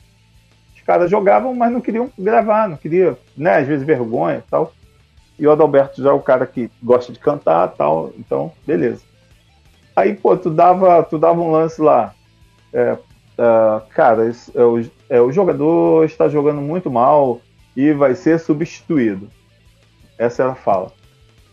Os 0.75 0.83
caras 0.83 1.11
jogavam, 1.11 1.55
mas 1.55 1.73
não 1.73 1.81
queriam 1.81 2.11
gravar, 2.19 2.69
não 2.69 2.77
queria, 2.77 3.17
né, 3.37 3.59
às 3.59 3.69
vezes 3.69 3.87
vergonha 3.87 4.39
e 4.39 4.51
tal. 4.51 4.73
E 5.39 5.47
o 5.47 5.53
Adalberto 5.53 6.03
já 6.03 6.11
é 6.11 6.13
o 6.13 6.21
cara 6.21 6.47
que 6.47 6.71
gosta 6.83 7.13
de 7.13 7.19
cantar 7.19 7.73
e 7.73 7.77
tal, 7.77 8.13
então, 8.19 8.53
beleza. 8.67 9.03
Aí, 9.97 10.15
pô, 10.15 10.37
tu 10.37 10.51
dava, 10.51 11.03
tu 11.03 11.19
dava 11.19 11.41
um 11.41 11.51
lance 11.51 11.81
lá. 11.81 12.15
É, 12.73 12.97
é, 13.39 13.81
cara, 13.91 14.29
esse- 14.29 14.57
é, 14.57 14.63
o, 14.63 14.85
é, 15.09 15.21
o 15.21 15.33
jogador 15.33 16.05
está 16.05 16.29
jogando 16.29 16.61
muito 16.61 16.91
mal 16.91 17.41
e 17.77 17.93
vai 17.93 18.15
ser 18.15 18.39
substituído. 18.39 19.29
Essa 20.19 20.45
era 20.45 20.53
a 20.53 20.57
fala. 20.57 20.93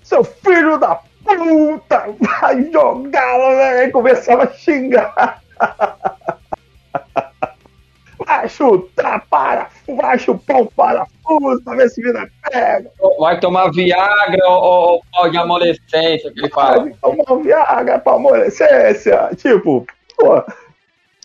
Seu 0.03 0.23
filho 0.23 0.77
da 0.77 0.95
puta! 1.23 2.05
Vai 2.41 2.71
jogar! 2.71 3.79
Aí 3.79 3.91
começava 3.91 4.43
a 4.43 4.53
xingar. 4.53 5.41
Vai 8.39 8.47
chutar 8.47 9.25
parafuso, 9.29 9.97
vai 9.97 10.17
chupar 10.17 10.61
um 10.61 10.65
parafuso 10.67 11.61
pra 11.61 11.75
ver 11.75 11.89
se 11.89 12.01
vira 12.01 12.29
pega. 12.49 12.89
Vai 13.19 13.37
tomar 13.37 13.69
Viagra 13.69 14.47
ou, 14.47 15.03
ou, 15.13 15.29
de 15.29 15.37
amolescência, 15.37 16.31
que 16.31 16.39
ele 16.39 16.49
fala. 16.49 16.83
Vai 16.83 16.93
tomar 17.01 17.43
Viagra 17.43 17.99
pra 17.99 18.13
amolecência. 18.13 19.29
Tipo, 19.35 19.85
pô, 20.17 20.41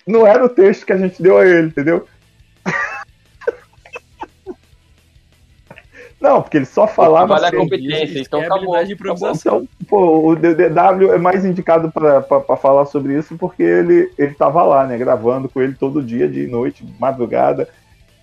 não 0.04 0.26
era 0.26 0.44
o 0.44 0.48
texto 0.48 0.86
que 0.86 0.92
a 0.92 0.96
gente 0.96 1.22
deu 1.22 1.38
a 1.38 1.46
ele, 1.46 1.68
entendeu? 1.68 2.04
Não, 6.24 6.40
porque 6.40 6.56
ele 6.56 6.64
só 6.64 6.86
falava 6.86 7.34
Vale 7.34 7.44
a 7.44 7.48
assim. 7.48 7.56
competência, 7.58 8.18
então 8.18 8.40
é 8.40 8.46
acabou. 8.46 8.82
de 8.82 8.94
improvisação. 8.94 9.56
Então, 9.56 9.68
pô, 9.86 10.30
o 10.30 10.34
DDW 10.34 11.12
é 11.12 11.18
mais 11.18 11.44
indicado 11.44 11.92
pra 11.92 12.56
falar 12.56 12.86
sobre 12.86 13.18
isso 13.18 13.36
porque 13.36 13.62
ele, 13.62 14.10
ele 14.16 14.32
tava 14.32 14.62
lá, 14.62 14.86
né, 14.86 14.96
gravando 14.96 15.50
com 15.50 15.60
ele 15.60 15.74
todo 15.74 16.02
dia, 16.02 16.26
de 16.26 16.46
noite, 16.46 16.82
madrugada. 16.98 17.68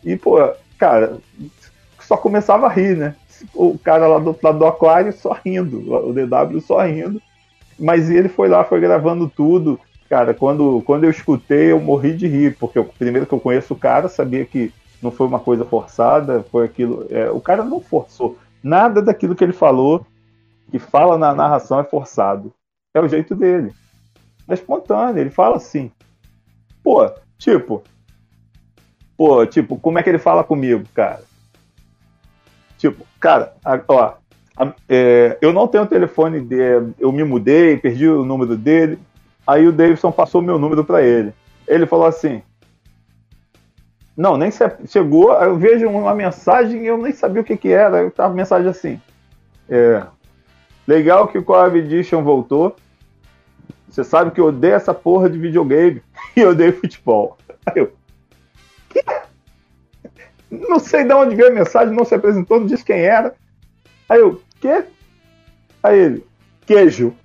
E, 0.03 0.15
pô, 0.15 0.39
cara, 0.79 1.17
só 1.99 2.17
começava 2.17 2.65
a 2.65 2.71
rir, 2.71 2.97
né? 2.97 3.13
O 3.53 3.77
cara 3.77 4.07
lá 4.07 4.17
do 4.17 4.29
outro 4.29 4.47
lado 4.47 4.57
do 4.57 4.65
aquário 4.65 5.13
só 5.13 5.37
rindo, 5.45 5.93
o 5.93 6.11
DW 6.11 6.59
só 6.59 6.81
rindo. 6.81 7.21
Mas 7.77 8.09
ele 8.09 8.29
foi 8.29 8.49
lá, 8.49 8.63
foi 8.63 8.79
gravando 8.79 9.29
tudo. 9.29 9.79
Cara, 10.09 10.33
quando, 10.33 10.81
quando 10.87 11.03
eu 11.03 11.11
escutei, 11.11 11.71
eu 11.71 11.79
morri 11.79 12.13
de 12.13 12.25
rir, 12.25 12.57
porque 12.59 12.79
eu, 12.79 12.85
primeiro 12.85 13.27
que 13.27 13.33
eu 13.33 13.39
conheço 13.39 13.75
o 13.75 13.77
cara, 13.77 14.07
sabia 14.09 14.43
que 14.43 14.73
não 15.01 15.11
foi 15.11 15.27
uma 15.27 15.39
coisa 15.39 15.65
forçada, 15.65 16.43
foi 16.51 16.65
aquilo. 16.65 17.07
é, 17.09 17.29
o 17.29 17.41
cara 17.41 17.63
não 17.63 17.79
forçou. 17.79 18.37
Nada 18.63 19.01
daquilo 19.01 19.35
que 19.35 19.43
ele 19.43 19.53
falou, 19.53 20.05
que 20.69 20.77
fala 20.77 21.17
na 21.17 21.33
narração, 21.33 21.79
é 21.79 21.83
forçado. 21.83 22.53
É 22.93 23.01
o 23.01 23.07
jeito 23.07 23.35
dele. 23.35 23.73
É 24.47 24.53
espontâneo, 24.53 25.19
ele 25.19 25.29
fala 25.29 25.55
assim. 25.55 25.91
Pô, 26.83 27.09
tipo. 27.37 27.83
Pô, 29.17 29.45
tipo, 29.45 29.77
como 29.77 29.99
é 29.99 30.03
que 30.03 30.09
ele 30.09 30.17
fala 30.17 30.43
comigo, 30.43 30.83
cara? 30.93 31.23
Tipo, 32.77 33.05
cara, 33.19 33.53
ó, 33.87 34.13
é, 34.89 35.37
eu 35.41 35.53
não 35.53 35.67
tenho 35.67 35.83
o 35.83 35.87
telefone 35.87 36.39
dele, 36.39 36.93
eu 36.99 37.11
me 37.11 37.23
mudei, 37.23 37.77
perdi 37.77 38.07
o 38.07 38.25
número 38.25 38.57
dele. 38.57 38.99
Aí 39.45 39.67
o 39.67 39.71
Davidson 39.71 40.11
passou 40.11 40.41
meu 40.41 40.57
número 40.57 40.83
pra 40.83 41.01
ele. 41.01 41.33
Ele 41.67 41.85
falou 41.85 42.05
assim: 42.05 42.41
Não, 44.21 44.37
nem 44.37 44.51
se- 44.51 44.69
chegou. 44.85 45.33
Eu 45.33 45.57
vejo 45.57 45.89
uma 45.89 46.13
mensagem 46.13 46.83
e 46.83 46.87
eu 46.87 46.95
nem 46.95 47.11
sabia 47.11 47.41
o 47.41 47.43
que, 47.43 47.57
que 47.57 47.69
era. 47.69 47.97
Eu 48.01 48.11
tava 48.11 48.31
mensagem 48.35 48.69
assim: 48.69 49.01
é, 49.67 50.03
Legal 50.87 51.27
que 51.27 51.39
o 51.39 51.43
Coab 51.43 51.75
Edition 51.79 52.23
voltou. 52.23 52.75
Você 53.89 54.03
sabe 54.03 54.29
que 54.29 54.39
eu 54.39 54.45
odeio 54.45 54.75
essa 54.75 54.93
porra 54.93 55.27
de 55.27 55.39
videogame 55.39 56.03
e 56.37 56.45
odeio 56.45 56.79
futebol. 56.79 57.35
Aí 57.65 57.73
eu. 57.81 57.91
"Quê?" 58.89 59.03
Não 60.51 60.77
sei 60.77 61.03
de 61.03 61.13
onde 61.13 61.35
veio 61.35 61.47
a 61.49 61.53
mensagem, 61.53 61.95
não 61.95 62.05
se 62.05 62.13
apresentou, 62.13 62.59
não 62.59 62.67
disse 62.67 62.85
quem 62.85 62.99
era. 62.99 63.33
Aí 64.07 64.19
eu, 64.19 64.39
quê? 64.59 64.83
Aí 65.81 65.97
ele, 65.97 66.25
queijo. 66.67 67.15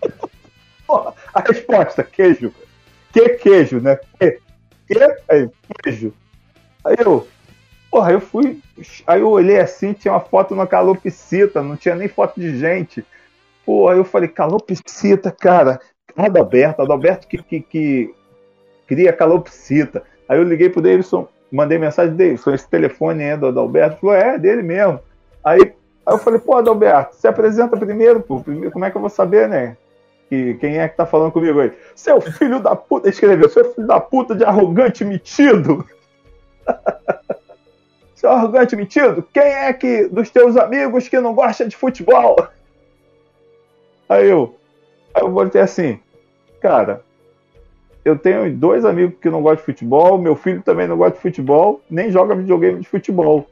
A 1.34 1.40
resposta, 1.40 2.02
queijo. 2.02 2.54
Que 3.12 3.30
queijo, 3.30 3.80
né? 3.80 3.98
Que? 4.18 4.38
Que? 4.86 4.98
Aí. 5.28 5.50
Aí 6.84 6.96
eu, 6.98 7.26
porra, 7.90 8.12
eu 8.12 8.20
fui. 8.20 8.60
Aí 9.06 9.20
eu 9.20 9.30
olhei 9.30 9.58
assim, 9.60 9.92
tinha 9.92 10.12
uma 10.12 10.20
foto 10.20 10.54
na 10.54 10.66
calopsita, 10.66 11.62
não 11.62 11.76
tinha 11.76 11.94
nem 11.94 12.08
foto 12.08 12.38
de 12.40 12.58
gente. 12.58 13.04
Aí 13.66 13.96
eu 13.96 14.04
falei, 14.04 14.28
calopsita, 14.28 15.30
cara. 15.30 15.80
Adalberto, 16.16 16.82
Adalberto 16.82 17.26
que, 17.26 17.42
que, 17.42 17.60
que 17.60 18.14
cria 18.86 19.12
calopsita. 19.12 20.02
Aí 20.28 20.38
eu 20.38 20.44
liguei 20.44 20.68
pro 20.68 20.82
Davidson, 20.82 21.28
mandei 21.50 21.78
mensagem, 21.78 22.14
Davidson, 22.14 22.54
esse 22.54 22.68
telefone 22.68 23.22
é 23.22 23.36
do 23.36 23.46
Adalberto? 23.46 24.00
Falou, 24.00 24.14
é 24.14 24.38
dele 24.38 24.62
mesmo. 24.62 25.00
Aí, 25.42 25.60
aí 25.60 26.14
eu 26.14 26.18
falei, 26.18 26.40
pô, 26.40 26.56
Adalberto, 26.56 27.16
se 27.16 27.26
apresenta 27.26 27.76
primeiro, 27.76 28.20
pô. 28.20 28.40
Primeiro, 28.40 28.70
como 28.70 28.84
é 28.84 28.90
que 28.90 28.96
eu 28.96 29.00
vou 29.00 29.10
saber, 29.10 29.48
né? 29.48 29.76
Que, 30.34 30.54
quem 30.54 30.78
é 30.78 30.88
que 30.88 30.96
tá 30.96 31.06
falando 31.06 31.30
comigo 31.30 31.60
aí? 31.60 31.72
Seu 31.94 32.20
filho 32.20 32.58
da 32.58 32.74
puta, 32.74 33.08
escreveu, 33.08 33.48
seu 33.48 33.72
filho 33.72 33.86
da 33.86 34.00
puta 34.00 34.34
de 34.34 34.44
arrogante 34.44 35.04
metido. 35.04 35.86
Seu 38.16 38.30
arrogante 38.30 38.74
metido, 38.74 39.22
quem 39.34 39.42
é 39.42 39.70
que 39.72 40.08
dos 40.08 40.30
teus 40.30 40.56
amigos 40.56 41.08
que 41.08 41.20
não 41.20 41.34
gosta 41.34 41.68
de 41.68 41.76
futebol? 41.76 42.36
Aí 44.08 44.30
eu, 44.30 44.56
aí 45.12 45.22
eu 45.22 45.30
voltei 45.30 45.60
assim, 45.60 46.00
cara, 46.58 47.02
eu 48.02 48.18
tenho 48.18 48.50
dois 48.56 48.86
amigos 48.86 49.18
que 49.20 49.28
não 49.28 49.42
gostam 49.42 49.58
de 49.58 49.64
futebol, 49.64 50.16
meu 50.16 50.34
filho 50.34 50.62
também 50.62 50.88
não 50.88 50.96
gosta 50.96 51.16
de 51.16 51.22
futebol, 51.22 51.82
nem 51.90 52.10
joga 52.10 52.34
videogame 52.34 52.80
de 52.80 52.88
futebol. 52.88 53.46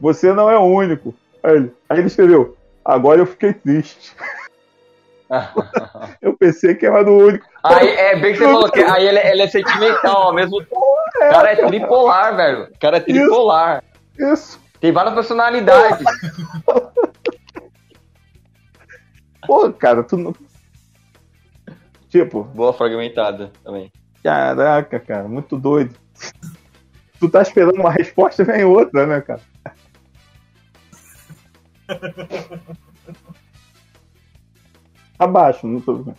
Você 0.00 0.32
não 0.32 0.50
é 0.50 0.58
o 0.58 0.64
único. 0.64 1.14
Aí 1.40 1.54
ele, 1.54 1.72
aí 1.88 1.98
ele 1.98 2.08
escreveu, 2.08 2.56
agora 2.84 3.20
eu 3.20 3.26
fiquei 3.26 3.52
triste. 3.52 4.12
Eu 6.22 6.36
pensei 6.36 6.74
que 6.74 6.86
era 6.86 7.10
o 7.10 7.18
único. 7.26 7.46
Aí 7.62 7.88
é 7.88 8.16
bem 8.16 8.32
que 8.32 8.38
você 8.38 8.44
falou 8.44 8.70
que 8.70 8.80
aí 8.80 9.06
ele, 9.06 9.18
ele 9.18 9.42
é 9.42 9.48
sentimental 9.48 10.28
ao 10.28 10.34
mesmo 10.34 10.58
tempo. 10.60 10.76
O 10.76 11.18
cara 11.18 11.52
é 11.52 11.56
tripolar, 11.56 12.36
velho. 12.36 12.64
O 12.64 12.78
cara 12.78 12.98
é 12.98 13.00
tripolar. 13.00 13.82
Isso. 14.18 14.60
Tem 14.80 14.92
várias 14.92 15.14
personalidades. 15.14 16.06
Pô, 19.46 19.72
cara, 19.72 20.02
tu 20.02 20.16
não. 20.16 20.34
Tipo, 22.08 22.44
Boa 22.44 22.72
fragmentada 22.72 23.50
também. 23.64 23.92
caraca, 24.22 25.00
cara, 25.00 25.28
muito 25.28 25.56
doido. 25.58 25.94
Tu 27.18 27.28
tá 27.28 27.42
esperando 27.42 27.80
uma 27.80 27.90
resposta 27.90 28.42
e 28.42 28.44
vem 28.44 28.64
outra, 28.64 29.06
né, 29.06 29.20
cara? 29.20 29.40
Abaixo, 35.18 35.66
não 35.66 35.80
tô 35.80 35.94
vendo. 35.96 36.16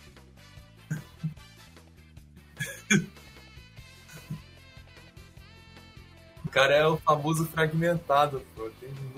O 6.44 6.48
cara 6.50 6.74
é 6.74 6.86
o 6.86 6.96
famoso 6.96 7.46
fragmentado, 7.46 8.40
pô. 8.56 8.68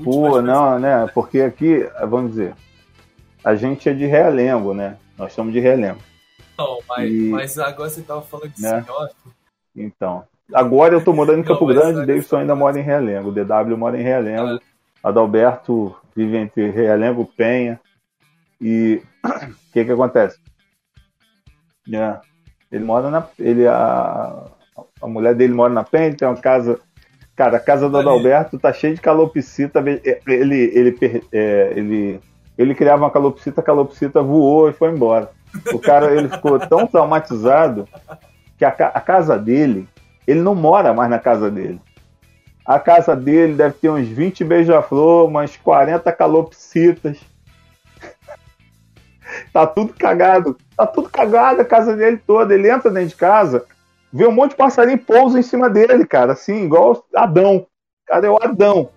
Pô, 0.03 0.43
não, 0.43 0.79
né? 0.79 1.07
Porque 1.15 1.41
aqui, 1.41 1.89
vamos 2.09 2.33
dizer, 2.33 2.55
a 3.45 3.55
gente 3.55 3.89
é 3.89 3.93
de 3.93 4.05
Realengo, 4.07 4.75
né? 4.75 4.97
Nós 5.17 5.33
somos 5.33 5.53
de 5.53 5.61
Realengo. 5.61 6.01
Não, 6.59 6.79
mas, 6.89 7.11
E- 7.11 7.31
mas 7.31 7.59
agora 7.59 7.89
você 7.89 8.03
tava 8.03 8.23
falando 8.23 8.51
de 8.51 8.63
Né? 8.63 8.83
senhor. 8.83 9.11
Então. 9.77 10.25
Agora 10.53 10.95
eu 10.95 11.05
tô 11.05 11.13
morando 11.13 11.39
em 11.39 11.43
Não, 11.43 11.47
Campo 11.53 11.67
mas 11.67 11.77
Grande, 11.77 12.01
aí- 12.01 12.07
Davidson 12.07 12.39
ainda 12.39 12.57
mora 12.57 12.79
em 12.79 12.83
Realengo. 12.83 13.29
O 13.29 13.33
DW 13.33 13.77
mora 13.77 13.99
em 13.99 14.03
Realengo. 14.03 14.61
Adalberto 15.03 15.95
vive 16.15 16.37
entre 16.37 16.69
Realengo 16.71 17.23
e 17.23 17.37
Penha. 17.37 17.81
E 18.61 19.03
o 19.25 19.73
que 19.73 19.85
que 19.85 19.93
acontece? 19.93 20.39
É. 21.93 22.19
Ele 22.71 22.85
mora 22.85 23.11
na. 23.11 23.27
Ele, 23.39 23.67
a, 23.67 24.45
a 25.03 25.07
mulher 25.07 25.35
dele 25.35 25.53
mora 25.53 25.73
na 25.73 25.83
Penha, 25.85 26.15
tem 26.15 26.29
uma 26.29 26.37
casa. 26.37 26.79
Cara, 27.35 27.57
a 27.57 27.61
casa 27.61 27.89
do. 27.89 27.97
Adalberto 27.99 28.59
tá 28.59 28.73
cheia 28.73 28.95
de 28.95 29.01
calopsita. 29.01 29.83
Ele, 30.27 30.71
ele, 30.75 30.93
per- 30.93 31.25
é, 31.33 31.73
ele, 31.75 32.21
ele 32.57 32.75
criava 32.75 33.03
uma 33.05 33.11
calopsita, 33.11 33.61
a 33.61 33.65
calopsita 33.65 34.23
voou 34.23 34.69
e 34.69 34.73
foi 34.73 34.91
embora. 34.91 35.31
O 35.73 35.79
cara 35.81 36.15
ele 36.15 36.29
ficou 36.29 36.59
tão 36.61 36.87
traumatizado 36.87 37.89
que 38.57 38.65
a, 38.65 38.69
a 38.69 39.01
casa 39.01 39.37
dele, 39.37 39.89
ele 40.27 40.41
não 40.41 40.55
mora 40.55 40.95
mais 40.95 41.11
na 41.11 41.19
casa 41.19 41.51
dele. 41.51 41.81
A 42.65 42.79
casa 42.79 43.17
dele 43.17 43.55
deve 43.55 43.75
ter 43.75 43.91
uns 43.91 44.07
20 44.07 44.45
beija-flor, 44.45 45.27
umas 45.27 45.57
40 45.57 46.13
calopsitas. 46.13 47.19
Tá 49.53 49.67
tudo 49.67 49.93
cagado. 49.99 50.57
Tá 50.77 50.87
tudo 50.87 51.09
cagado 51.09 51.61
a 51.61 51.65
casa 51.65 51.97
dele 51.97 52.21
toda. 52.27 52.55
Ele 52.55 52.71
entra 52.71 52.91
dentro 52.91 53.09
de 53.09 53.17
casa, 53.17 53.65
vê 54.13 54.27
um 54.27 54.33
monte 54.33 54.51
de 54.51 54.57
passarinho 54.57 54.99
pousa 54.99 55.39
em 55.39 55.43
cima 55.43 55.69
dele, 55.69 56.07
cara. 56.07 56.33
Assim, 56.33 56.65
igual 56.65 57.05
Adão. 57.15 57.67
Cara, 58.07 58.27
é 58.27 58.31
o 58.31 58.43
Adão. 58.43 58.91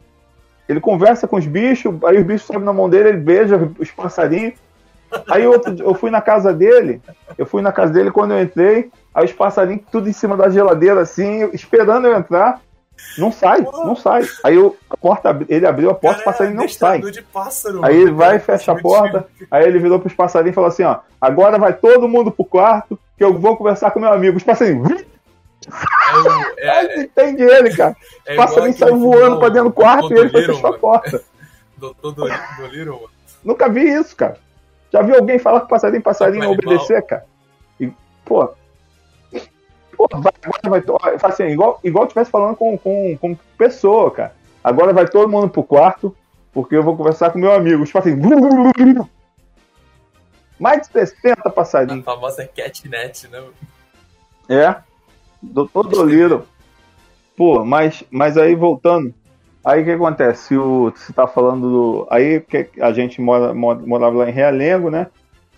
Ele 0.67 0.79
conversa 0.79 1.27
com 1.27 1.35
os 1.35 1.45
bichos, 1.45 1.93
aí 2.05 2.17
os 2.17 2.25
bichos 2.25 2.47
sobem 2.47 2.63
na 2.63 2.73
mão 2.73 2.89
dele, 2.89 3.09
ele 3.09 3.17
beija 3.17 3.71
os 3.77 3.91
passarinhos. 3.91 4.55
Aí 5.29 5.45
outro, 5.45 5.75
eu 5.77 5.93
fui 5.93 6.09
na 6.09 6.21
casa 6.21 6.53
dele, 6.53 7.01
eu 7.37 7.45
fui 7.45 7.61
na 7.61 7.71
casa 7.71 7.93
dele 7.93 8.09
quando 8.09 8.31
eu 8.31 8.41
entrei, 8.41 8.89
aí 9.13 9.25
os 9.25 9.31
passarinhos 9.31 9.83
tudo 9.91 10.09
em 10.09 10.13
cima 10.13 10.35
da 10.35 10.49
geladeira, 10.49 11.01
assim, 11.01 11.49
esperando 11.53 12.07
eu 12.07 12.17
entrar. 12.17 12.61
Não 13.17 13.31
sai, 13.31 13.61
não 13.61 13.95
sai. 13.95 14.23
Aí 14.43 14.55
a 14.89 14.97
porta, 14.97 15.37
ele 15.49 15.65
abriu 15.67 15.89
a 15.89 15.93
porta, 15.93 16.21
o 16.21 16.23
passarinho 16.23 16.55
não 16.55 16.67
sai. 16.69 17.01
pássaro, 17.31 17.85
Aí 17.85 17.95
ele 17.97 18.11
vai, 18.11 18.39
Cara, 18.39 18.39
fecha 18.39 18.71
a 18.71 18.81
porta, 18.81 19.27
aí 19.51 19.65
ele 19.67 19.79
virou 19.79 19.99
pros 19.99 20.13
passarinhos 20.13 20.53
e 20.53 20.55
falou 20.55 20.67
assim, 20.69 20.83
ó, 20.83 20.97
agora 21.21 21.57
vai 21.59 21.73
todo 21.73 22.07
mundo 22.07 22.31
pro 22.31 22.45
quarto, 22.45 22.97
que 23.17 23.23
eu 23.23 23.37
vou 23.37 23.55
conversar 23.57 23.91
com 23.91 23.99
meu 23.99 24.11
amigo. 24.11 24.37
Os 24.37 24.43
passarinhos! 24.43 24.89
É, 25.67 26.17
o- 26.17 26.59
é, 26.59 27.01
entende 27.03 27.43
ele, 27.43 27.75
cara. 27.75 27.95
é 28.25 28.35
aquele 28.41 28.73
saiu 28.73 28.97
voando 28.99 29.39
pra 29.39 29.49
dentro 29.49 29.69
do 29.69 29.73
quarto 29.73 30.13
e 30.13 30.17
ele 30.17 30.29
foi 30.29 30.41
fechou 30.45 30.69
a 30.69 30.77
porta. 30.79 31.21
Doutor 31.77 32.11
Dolittle, 32.13 32.93
mano. 32.95 33.09
Nunca 33.43 33.69
vi 33.69 33.81
isso, 33.93 34.15
cara. 34.15 34.37
Já 34.91 35.01
viu 35.01 35.15
alguém 35.15 35.37
falar 35.39 35.61
com 35.61 35.67
passarinho, 35.67 36.01
passarinho 36.01 36.49
obedecer, 36.51 37.01
cara? 37.03 37.25
E, 37.79 37.91
pô. 38.25 38.49
Pô, 40.07 40.19
vai, 40.19 40.81
vai. 40.81 41.17
Assim, 41.23 41.45
igual, 41.45 41.79
igual 41.83 42.07
tivesse 42.07 42.29
falando 42.31 42.55
com, 42.55 42.77
com, 42.77 43.17
com 43.17 43.35
pessoa, 43.57 44.11
cara. 44.11 44.35
Agora 44.63 44.93
vai 44.93 45.07
todo 45.07 45.29
mundo 45.29 45.49
pro 45.49 45.63
quarto, 45.63 46.15
porque 46.51 46.75
eu 46.75 46.83
vou 46.83 46.95
conversar 46.97 47.31
com 47.31 47.39
meu 47.39 47.51
amigo. 47.51 47.83
Os 47.83 47.91
passarinhos. 47.91 49.07
Mais 50.59 50.81
de 50.81 50.87
60 50.93 51.41
A 51.45 51.49
passarinhos. 51.51 52.05
famosa 52.05 52.47
catnet, 52.47 53.27
né? 53.27 53.43
É. 54.49 54.75
Doutor 55.41 55.87
Doliro. 55.87 56.45
Pô, 57.35 57.65
mas, 57.65 58.03
mas 58.11 58.37
aí 58.37 58.55
voltando. 58.55 59.13
Aí 59.65 59.81
o 59.81 59.85
que 59.85 59.91
acontece? 59.91 60.55
O, 60.57 60.91
você 60.91 61.11
tá 61.13 61.25
falando 61.27 61.69
do. 61.69 62.07
Aí 62.09 62.39
que 62.41 62.69
a 62.81 62.91
gente 62.93 63.19
mora, 63.21 63.53
mora- 63.53 63.79
morava 63.79 64.17
lá 64.17 64.29
em 64.29 64.33
Realengo, 64.33 64.89
né? 64.89 65.07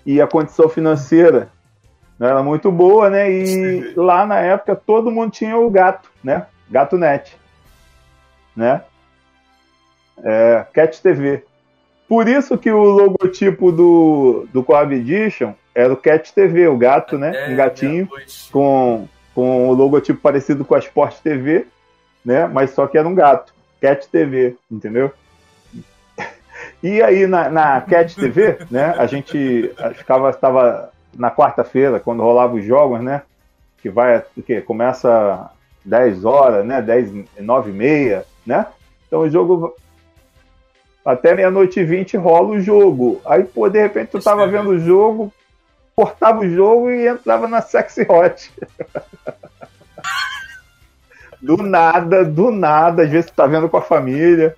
E 0.06 0.22
a 0.22 0.28
condição 0.28 0.70
financeira 0.70 1.50
não 2.18 2.28
era 2.28 2.44
muito 2.44 2.72
boa, 2.72 3.10
né? 3.10 3.30
E 3.32 3.94
lá 3.96 4.26
na 4.26 4.40
época 4.40 4.76
todo 4.76 5.12
mundo 5.12 5.32
tinha 5.32 5.58
o 5.58 5.70
gato, 5.70 6.10
né? 6.24 6.46
Gato 6.70 6.98
Net. 6.98 7.36
Né? 8.56 8.82
É, 10.24 10.66
Cat 10.74 11.02
TV. 11.02 11.44
Por 12.08 12.28
isso 12.28 12.58
que 12.58 12.72
o 12.72 12.84
logotipo 12.84 13.72
do, 13.72 14.48
do 14.54 14.64
Coab 14.64 14.94
Edition 14.96 15.54
era 15.74 15.92
o 15.92 15.98
Cat 15.98 16.34
TV, 16.34 16.68
o 16.68 16.78
gato, 16.78 17.18
né? 17.18 17.34
É, 17.36 17.50
Um 17.50 17.56
gatinho 17.56 18.08
com, 18.52 19.08
com 19.34 19.68
o 19.68 19.74
logotipo 19.74 20.22
parecido 20.22 20.64
com 20.64 20.76
a 20.76 20.80
Sport 20.80 21.18
TV, 21.20 21.68
né? 22.24 22.48
Mas 22.48 22.72
só 22.72 22.88
que 22.88 22.98
era 22.98 23.08
um 23.08 23.16
gato, 23.16 23.54
Cat 23.82 24.08
TV, 24.08 24.56
entendeu? 24.72 25.12
E 26.82 27.02
aí 27.02 27.26
na, 27.26 27.50
na 27.50 27.82
Cat 27.82 28.16
TV, 28.16 28.60
né? 28.70 28.94
A 28.98 29.06
gente 29.08 29.74
ficava 29.96 30.30
estava 30.30 30.92
na 31.16 31.32
quarta-feira 31.32 32.00
quando 32.00 32.22
rolava 32.22 32.56
os 32.56 32.66
jogos, 32.66 33.02
né? 33.02 33.22
Que 33.78 33.90
vai, 33.90 34.24
o 34.36 34.44
quê? 34.44 34.62
Começa 34.62 35.50
10 35.84 36.26
horas, 36.26 36.66
né? 36.66 36.82
10, 36.82 37.26
9 37.40 37.70
e 37.70 37.74
meia, 37.74 38.26
né? 38.46 38.66
Então 39.08 39.22
o 39.22 39.30
jogo 39.30 39.74
até 41.06 41.36
meia-noite 41.36 41.80
e 41.80 41.86
20 41.86 42.18
rola 42.18 42.50
o 42.50 42.60
jogo. 42.60 43.22
Aí, 43.26 43.44
pô, 43.44 43.70
de 43.70 43.80
repente 43.80 44.10
tu 44.10 44.20
tava 44.20 44.48
vendo 44.48 44.72
o 44.72 44.80
jogo, 44.80 45.32
cortava 45.96 46.40
o 46.40 46.50
jogo 46.50 46.90
e 46.90 47.08
entrava 47.08 47.48
na 47.48 47.62
Sexy 47.62 48.06
Hot. 48.10 48.52
do 51.40 51.58
nada, 51.58 52.26
do 52.26 52.50
nada, 52.50 53.04
às 53.04 53.10
vezes 53.10 53.30
tu 53.30 53.36
tá 53.36 53.46
vendo 53.46 53.70
com 53.70 53.78
a 53.78 53.82
família. 53.82 54.58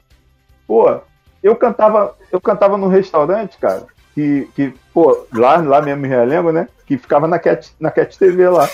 Pô, 0.66 1.01
eu 1.43 1.55
cantava, 1.55 2.16
eu 2.32 2.39
cantava 2.39 2.78
num 2.78 2.88
restaurante, 2.88 3.58
cara, 3.58 3.86
que, 4.18 4.49
que 4.55 4.74
pô, 4.91 5.28
lá, 5.32 5.57
lá 5.57 5.80
mesmo 5.80 6.03
em 6.03 6.09
Realengo, 6.09 6.51
né? 6.51 6.68
Que 6.88 6.97
ficava 6.97 7.28
na 7.28 7.38
Cat, 7.38 7.72
na 7.80 7.91
Cat 7.91 8.18
TV 8.18 8.49
lá. 8.49 8.68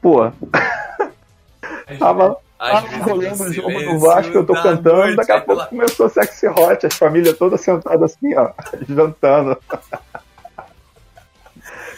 Pô, 0.00 0.32
tava 1.98 2.38
Às 2.58 2.82
rolando 3.02 3.42
o 3.42 3.52
jogo 3.52 3.78
do 3.82 3.98
Vasco, 3.98 4.32
eu 4.38 4.46
tô 4.46 4.54
da 4.54 4.62
cantando, 4.62 4.96
noite, 4.96 5.16
daqui 5.16 5.32
a 5.32 5.40
pouco 5.42 5.54
pela- 5.56 5.66
começou 5.66 6.08
Sexy 6.08 6.46
Hot, 6.48 6.86
as 6.86 6.94
famílias 6.94 7.36
todas 7.36 7.60
sentadas 7.60 8.14
assim, 8.14 8.34
ó, 8.34 8.52
jantando. 8.88 9.58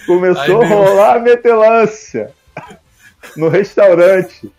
Começou 0.07 0.61
Ai, 0.63 0.67
a 0.67 0.69
rolar 0.75 1.17
a 1.17 1.21
metelância 1.21 2.33
no 3.37 3.49
restaurante. 3.49 4.53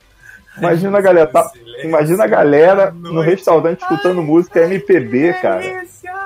Imagina 0.58 0.98
a 0.98 1.02
galera, 1.02 1.28
tá- 1.28 1.52
imagina 1.84 2.24
a 2.24 2.28
galera 2.28 2.90
no 2.92 3.20
restaurante 3.20 3.82
escutando 3.82 4.24
música 4.24 4.62
MPB, 4.64 5.34
cara. 5.42 5.84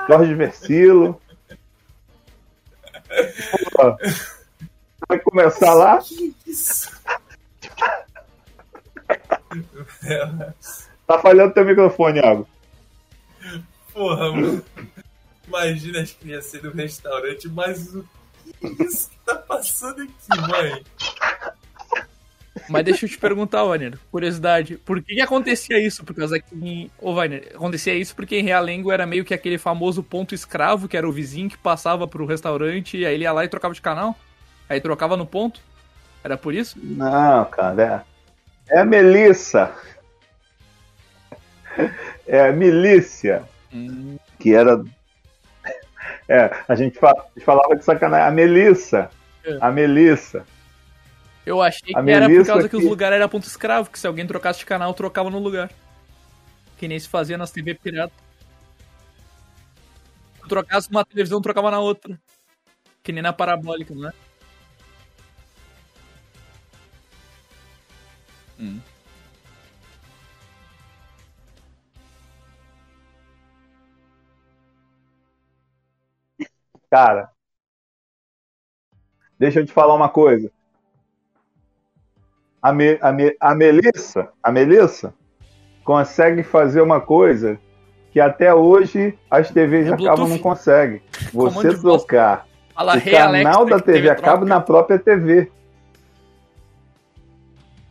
Jorge 0.08 0.34
Versilo. 0.34 1.20
Pô, 3.72 3.96
vai 5.08 5.18
começar 5.18 5.74
lá, 5.74 5.98
tá 11.06 11.18
falhando 11.18 11.54
teu 11.54 11.64
microfone, 11.64 12.20
Iago. 12.20 12.48
Porra, 13.92 14.32
mano. 14.32 14.64
Imagina 15.46 16.00
as 16.00 16.12
crianças 16.12 16.62
no 16.62 16.70
restaurante, 16.70 17.48
mas 17.48 17.94
o 17.94 18.06
que 18.60 18.82
é 18.82 18.86
isso 18.86 19.10
que 19.10 19.18
tá 19.26 19.34
passando 19.34 20.02
aqui, 20.02 20.40
mãe? 20.48 20.84
Mas 22.68 22.84
deixa 22.84 23.04
eu 23.06 23.08
te 23.10 23.18
perguntar, 23.18 23.64
Wagner, 23.64 23.98
curiosidade, 24.10 24.76
por 24.78 25.02
que, 25.02 25.14
que 25.14 25.20
acontecia 25.20 25.78
isso? 25.84 26.04
Por 26.04 26.14
causa 26.14 26.38
que 26.40 26.54
em... 26.54 26.90
Ô, 26.98 27.14
Wagner, 27.14 27.50
acontecia 27.54 27.94
isso 27.94 28.14
porque 28.14 28.36
em 28.38 28.44
Realengo 28.44 28.92
era 28.92 29.06
meio 29.06 29.24
que 29.24 29.34
aquele 29.34 29.58
famoso 29.58 30.02
ponto 30.02 30.34
escravo, 30.34 30.88
que 30.88 30.96
era 30.96 31.08
o 31.08 31.12
vizinho 31.12 31.48
que 31.50 31.58
passava 31.58 32.06
pro 32.06 32.26
restaurante, 32.26 32.96
e 32.98 33.06
aí 33.06 33.14
ele 33.14 33.24
ia 33.24 33.32
lá 33.32 33.44
e 33.44 33.48
trocava 33.48 33.74
de 33.74 33.80
canal? 33.80 34.16
Aí 34.68 34.80
trocava 34.80 35.16
no 35.16 35.26
ponto? 35.26 35.60
Era 36.22 36.36
por 36.36 36.54
isso? 36.54 36.78
Não, 36.82 37.44
cara, 37.46 38.04
é, 38.70 38.76
é 38.76 38.80
a 38.80 38.84
Melissa. 38.84 39.74
É 42.26 42.48
a 42.48 42.52
milícia, 42.52 43.42
Hum, 43.72 44.18
que 44.38 44.52
era. 44.54 44.82
É, 46.28 46.50
a 46.68 46.74
gente 46.74 46.98
fa- 46.98 47.26
falava 47.44 47.74
de 47.76 47.84
sacanagem. 47.84 48.26
A 48.26 48.30
Melissa. 48.30 49.10
É. 49.44 49.58
A 49.60 49.70
Melissa. 49.70 50.44
Eu 51.44 51.60
achei 51.62 51.94
A 51.94 52.02
que 52.02 52.10
era 52.10 52.28
por 52.28 52.46
causa 52.46 52.68
que 52.68 52.76
os 52.76 52.84
lugares 52.84 53.16
eram 53.16 53.28
ponto 53.28 53.46
escravo, 53.46 53.90
que 53.90 53.98
se 53.98 54.06
alguém 54.06 54.26
trocasse 54.26 54.60
de 54.60 54.66
canal, 54.66 54.92
trocava 54.94 55.30
no 55.30 55.38
lugar. 55.38 55.70
Que 56.76 56.86
nem 56.86 56.98
se 56.98 57.08
fazia 57.08 57.38
nas 57.38 57.50
TV 57.50 57.74
pirata. 57.74 58.12
Se 60.42 60.48
trocasse 60.48 60.90
uma 60.90 61.04
televisão, 61.04 61.40
trocava 61.40 61.70
na 61.70 61.80
outra. 61.80 62.20
Que 63.02 63.12
nem 63.12 63.22
na 63.22 63.32
parabólica, 63.32 63.94
não 63.94 64.08
é? 64.08 64.12
Hum. 68.58 68.80
Cara. 76.90 77.30
Deixa 79.38 79.60
eu 79.60 79.66
te 79.66 79.72
falar 79.72 79.94
uma 79.94 80.08
coisa. 80.08 80.52
A, 82.62 82.72
Me, 82.72 82.98
a, 83.00 83.12
Me, 83.12 83.36
a 83.40 83.54
Melissa, 83.54 84.28
a 84.42 84.52
Melissa 84.52 85.14
consegue 85.84 86.42
fazer 86.42 86.80
uma 86.82 87.00
coisa 87.00 87.58
que 88.12 88.20
até 88.20 88.52
hoje 88.54 89.16
as 89.30 89.50
TVs 89.50 89.88
É 89.88 89.94
a 89.94 89.96
cabo 89.96 90.26
não 90.28 90.38
conseguem. 90.38 91.00
Você 91.32 91.76
trocar 91.78 92.46
Fala 92.74 92.88
o 92.88 92.90
Alexa, 92.92 93.10
canal 93.10 93.64
da 93.66 93.76
que 93.76 93.84
TV 93.92 94.10
a 94.10 94.14
cabo 94.14 94.44
na 94.44 94.60
própria 94.60 94.98
TV. 94.98 95.50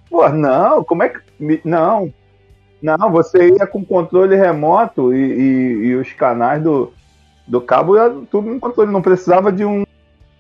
Pô, 0.10 0.28
não, 0.30 0.84
como 0.84 1.04
é 1.04 1.10
que. 1.10 1.62
Não. 1.64 2.14
Não, 2.82 3.12
você 3.12 3.50
ia 3.50 3.68
com 3.68 3.84
controle 3.84 4.36
remoto 4.36 5.14
e, 5.14 5.18
e- 5.18 5.86
e 5.88 5.96
os 5.96 6.12
canais 6.14 6.62
do, 6.64 6.94
do 7.46 7.60
cabo 7.62 7.98
era 7.98 8.10
tudo 8.32 8.50
no 8.50 8.60
controle. 8.60 8.92
Não 8.92 9.02
precisava 9.02 9.52
de 9.52 9.66
um 9.66 9.84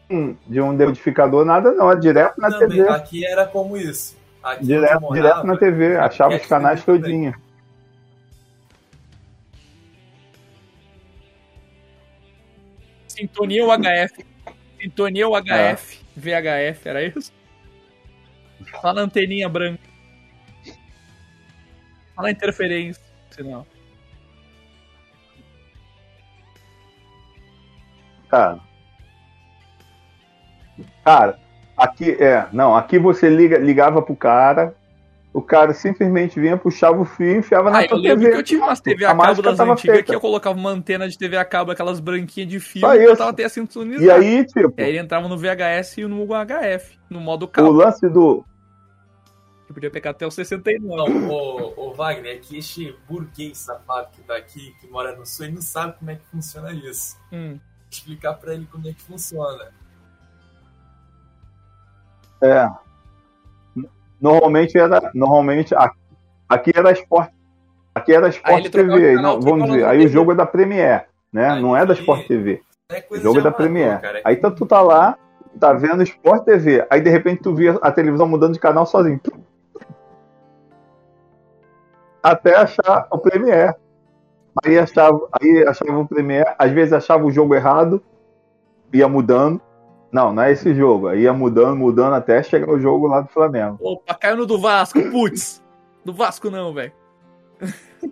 um, 0.09 0.35
de 0.47 0.59
um 0.59 0.75
decodificador, 0.75 1.45
nada 1.45 1.71
não, 1.71 1.91
é 1.91 1.95
direto 1.95 2.39
na 2.41 2.49
Também, 2.49 2.77
TV. 2.79 2.89
aqui 2.89 3.23
era 3.25 3.45
como 3.45 3.77
isso. 3.77 4.17
Aqui 4.41 4.65
Direto, 4.65 5.03
eu 5.03 5.13
direto 5.13 5.35
morava, 5.35 5.43
na 5.43 5.57
TV, 5.57 5.97
achava 5.97 6.35
os 6.35 6.45
canais 6.45 6.83
todinho. 6.83 7.33
Sintonia 13.07 13.65
UHF. 13.65 14.25
Sintonia 14.79 15.27
UHF. 15.27 15.99
VHF, 16.15 16.87
era 16.87 17.03
isso? 17.03 17.33
Só 18.81 18.93
na 18.93 19.01
anteninha 19.01 19.49
branca. 19.49 19.83
Só 22.15 22.21
na 22.21 22.31
interferência. 22.31 23.03
Sinal. 23.31 23.67
Cara. 28.29 28.59
Cara, 31.03 31.39
aqui 31.79 32.11
é, 32.11 32.47
não, 32.51 32.75
aqui 32.75 32.99
você 32.99 33.29
liga, 33.29 33.57
ligava 33.57 34.01
pro 34.01 34.15
cara, 34.15 34.75
o 35.33 35.41
cara 35.41 35.73
simplesmente 35.73 36.39
vinha, 36.39 36.57
puxava 36.57 36.99
o 36.99 37.05
fio 37.05 37.27
e 37.35 37.37
enfiava 37.37 37.69
na 37.69 37.77
Ah, 37.79 37.83
eu 37.83 37.89
tua 37.89 37.97
lembro 37.99 38.19
TV. 38.21 38.31
que 38.31 38.37
eu 38.39 38.43
tive 38.43 38.61
umas 38.61 38.79
TV 38.81 39.05
A 39.05 39.11
a 39.11 39.15
cabo 39.17 39.41
das 39.41 39.59
antigas 39.59 39.81
feita. 39.81 40.03
que 40.03 40.15
eu 40.15 40.19
colocava 40.19 40.57
uma 40.57 40.71
antena 40.71 41.07
de 41.07 41.17
TV 41.17 41.37
a 41.37 41.45
cabo, 41.45 41.71
aquelas 41.71 41.99
branquinhas 41.99 42.49
de 42.49 42.59
fio, 42.59 42.81
Só 42.81 42.95
e 42.95 43.03
eu 43.03 43.09
isso. 43.09 43.17
tava 43.17 43.29
até 43.29 43.47
sintonizado. 43.47 44.03
E 44.03 44.09
aí, 44.11 44.45
tipo, 44.45 44.73
E 44.77 44.81
aí 44.83 44.89
ele 44.89 44.97
entrava 44.99 45.27
no 45.27 45.37
VHS 45.37 45.97
e 45.99 46.05
no 46.05 46.23
UHF, 46.23 46.97
no 47.09 47.19
modo 47.19 47.43
o 47.43 47.47
cabo. 47.47 47.71
lance 47.71 48.07
do. 48.09 48.43
Que 49.67 49.73
podia 49.73 49.91
pegar 49.91 50.09
até 50.11 50.25
o 50.25 50.31
69. 50.31 50.79
Não, 51.13 51.29
ô, 51.29 51.73
ô 51.77 51.93
Wagner, 51.93 52.33
é 52.33 52.37
que 52.39 52.57
este 52.57 52.95
burguês 53.07 53.59
safado 53.59 54.07
que 54.13 54.21
tá 54.23 54.35
aqui, 54.35 54.73
que 54.81 54.87
mora 54.87 55.15
no 55.15 55.27
sul, 55.27 55.45
ele 55.45 55.53
não 55.55 55.61
sabe 55.61 55.93
como 55.99 56.09
é 56.09 56.15
que 56.15 56.25
funciona 56.31 56.71
isso. 56.71 57.15
Hum. 57.31 57.49
Vou 57.51 57.59
explicar 57.91 58.33
pra 58.33 58.55
ele 58.55 58.67
como 58.71 58.87
é 58.87 58.93
que 58.93 59.01
funciona. 59.03 59.65
É. 62.41 62.69
Normalmente 64.21 64.77
era. 64.77 65.11
Normalmente. 65.13 65.73
Aqui 66.47 66.71
era 66.75 66.91
Sport. 66.91 67.31
Aqui 67.93 68.13
era 68.13 68.29
Sport 68.29 68.69
TV. 68.69 69.13
o 69.13 69.15
canal, 69.15 69.33
Não, 69.35 69.41
vamos 69.41 69.69
na 69.69 69.89
Aí 69.89 69.97
o 69.99 70.01
TV. 70.01 70.07
jogo 70.13 70.31
é 70.31 70.35
da 70.35 70.45
Premiere, 70.45 71.03
né? 71.31 71.51
Aí- 71.51 71.61
Não 71.61 71.75
é 71.75 71.85
da 71.85 71.93
Sport 71.93 72.27
TV. 72.27 72.61
É 72.91 73.03
O 73.09 73.17
jogo 73.17 73.39
é 73.39 73.41
da 73.41 73.51
cara. 73.51 74.21
Aí 74.25 74.35
tá- 74.35 74.49
tu 74.51 74.65
tá 74.65 74.81
lá, 74.81 75.17
tá 75.59 75.73
vendo 75.73 76.01
Sport 76.03 76.43
TV. 76.43 76.85
Aí 76.89 77.01
de 77.01 77.09
repente 77.09 77.41
tu 77.43 77.53
via 77.53 77.77
a 77.81 77.91
televisão 77.91 78.27
mudando 78.27 78.53
de 78.53 78.59
canal 78.59 78.85
sozinho. 78.85 79.19
Até 82.21 82.55
achar 82.55 83.07
o 83.11 83.17
Premiere. 83.17 83.75
Aí 84.63 84.77
achava, 84.77 85.27
aí 85.39 85.65
achava 85.67 85.99
o 85.99 86.07
Premiere, 86.07 86.53
às 86.57 86.71
vezes 86.71 86.91
achava 86.91 87.23
o 87.25 87.31
jogo 87.31 87.55
errado, 87.55 88.01
ia 88.91 89.07
mudando. 89.07 89.61
Não, 90.11 90.33
não 90.33 90.43
é 90.43 90.51
esse 90.51 90.73
jogo. 90.73 91.07
Aí 91.07 91.21
ia 91.21 91.33
mudando, 91.33 91.75
mudando 91.75 92.13
até 92.13 92.41
chegar 92.41 92.69
o 92.69 92.79
jogo 92.79 93.07
lá 93.07 93.21
do 93.21 93.27
Flamengo. 93.27 93.77
Opa, 93.81 94.15
caiu 94.15 94.37
no 94.37 94.45
do 94.45 94.59
Vasco, 94.59 94.99
putz. 95.11 95.63
Do 96.03 96.13
Vasco 96.13 96.49
não, 96.49 96.73
velho. 96.73 96.91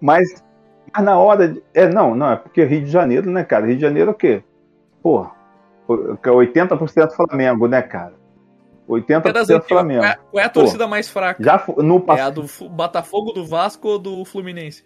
Mas, 0.00 0.44
mas 0.92 1.02
na 1.02 1.18
hora. 1.18 1.48
De, 1.48 1.62
é, 1.72 1.88
não, 1.88 2.14
não, 2.14 2.32
é 2.32 2.36
porque 2.36 2.62
Rio 2.62 2.82
de 2.82 2.90
Janeiro, 2.90 3.30
né, 3.30 3.42
cara? 3.42 3.64
Rio 3.64 3.76
de 3.76 3.80
Janeiro 3.80 4.10
é 4.10 4.12
o 4.12 4.16
quê? 4.16 4.44
Porra, 5.02 5.30
que 6.22 6.28
é 6.28 6.32
80% 6.32 7.12
Flamengo, 7.12 7.66
né, 7.66 7.80
cara? 7.80 8.12
É 8.86 9.32
das 9.32 9.48
80% 9.48 9.56
antigas, 9.56 9.66
Flamengo. 9.66 10.02
Qual 10.02 10.12
é, 10.12 10.18
qual 10.30 10.42
é 10.42 10.46
a 10.46 10.50
torcida 10.50 10.86
mais 10.86 11.08
fraca? 11.08 11.42
Já 11.42 11.64
no 11.78 12.04
É 12.08 12.20
a 12.20 12.28
do 12.28 12.44
Botafogo, 12.68 13.32
do 13.32 13.46
Vasco 13.46 13.88
ou 13.88 13.98
do 13.98 14.24
Fluminense? 14.26 14.84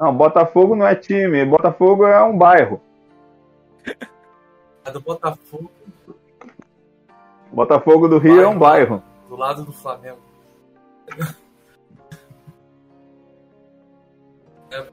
Não, 0.00 0.14
Botafogo 0.14 0.76
não 0.76 0.86
é 0.86 0.94
time, 0.94 1.44
Botafogo 1.44 2.06
é 2.06 2.22
um 2.22 2.36
bairro. 2.36 2.80
A 4.84 4.90
do 4.90 5.00
Botafogo, 5.00 5.70
Botafogo 7.52 8.08
do 8.08 8.18
Rio 8.18 8.40
é 8.40 8.46
um 8.46 8.58
bairro. 8.58 9.02
do 9.28 9.36
lado 9.36 9.64
do 9.64 9.72
Flamengo. 9.72 10.20
É. 14.70 14.88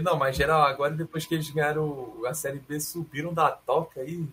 Não, 0.00 0.16
mas 0.16 0.36
geral, 0.36 0.62
agora 0.62 0.92
depois 0.92 1.26
que 1.26 1.34
eles 1.34 1.50
ganharam 1.50 2.12
a 2.26 2.34
Série 2.34 2.58
B, 2.58 2.80
subiram 2.80 3.32
da 3.32 3.50
toca 3.50 4.00
aí. 4.00 4.26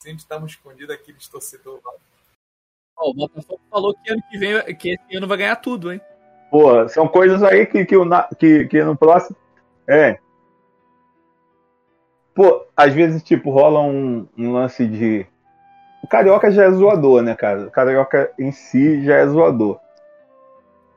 Sempre 0.00 0.22
estavam 0.22 0.46
escondidos 0.46 0.94
aqueles 0.94 1.28
torcedores 1.28 1.82
lá. 1.84 1.92
Ó, 2.96 3.10
o 3.10 3.14
Botafogo 3.14 3.60
falou 3.70 3.94
que 3.94 4.12
ano 4.12 4.22
que 4.30 4.38
vem, 4.38 4.76
que 4.76 4.90
esse 4.90 5.16
ano 5.16 5.28
vai 5.28 5.38
ganhar 5.38 5.56
tudo, 5.56 5.92
hein? 5.92 6.00
Pô, 6.50 6.88
são 6.88 7.06
coisas 7.06 7.42
aí 7.42 7.64
que, 7.66 7.84
que, 7.84 7.96
o 7.96 8.06
que, 8.36 8.66
que 8.66 8.82
no 8.82 8.96
próximo. 8.96 9.36
É. 9.86 10.18
Pô, 12.34 12.64
às 12.76 12.92
vezes, 12.94 13.22
tipo, 13.22 13.50
rola 13.50 13.80
um, 13.80 14.26
um 14.36 14.52
lance 14.52 14.86
de. 14.86 15.26
O 16.02 16.06
carioca 16.06 16.50
já 16.50 16.64
é 16.64 16.70
zoador, 16.70 17.22
né, 17.22 17.34
cara? 17.34 17.66
O 17.66 17.70
carioca 17.70 18.32
em 18.38 18.50
si 18.50 19.04
já 19.04 19.16
é 19.16 19.26
zoador. 19.26 19.78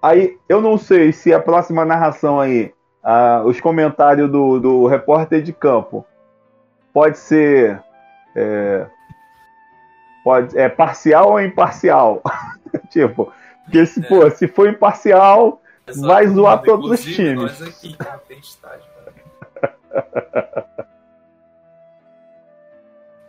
Aí, 0.01 0.37
eu 0.47 0.61
não 0.61 0.77
sei 0.77 1.11
se 1.11 1.33
a 1.33 1.39
próxima 1.39 1.83
narração 1.83 2.39
aí, 2.39 2.73
ah, 3.03 3.43
os 3.45 3.59
comentários 3.59 4.29
do, 4.29 4.59
do 4.59 4.87
repórter 4.87 5.41
de 5.41 5.51
campo, 5.51 6.05
pode 6.93 7.17
ser. 7.17 7.81
É, 8.35 8.85
pode, 10.23 10.57
é 10.57 10.69
parcial 10.69 11.31
ou 11.31 11.41
imparcial? 11.41 12.21
tipo, 12.89 13.31
porque 13.63 13.85
se, 13.85 14.01
pô, 14.01 14.29
se 14.29 14.47
for 14.47 14.69
imparcial, 14.69 15.61
Essa 15.85 16.05
Vai 16.05 16.27
zoar 16.27 16.61
todos 16.61 16.91
os 16.91 17.03
times. 17.03 17.59
Nós 17.59 17.61
aqui, 17.61 17.95
estádio, 18.39 18.85
cara. 19.61 20.64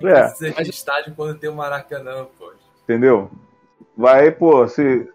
É. 0.03 0.29
Precisa 0.29 0.63
de 0.63 0.71
estádio 0.71 1.15
quando 1.15 1.39
tem 1.39 1.49
o 1.49 1.55
Maracanã, 1.55 2.27
pô. 2.39 2.53
entendeu? 2.83 3.31
Vai, 3.97 4.31
pô, 4.31 4.69
se. 4.69 5.09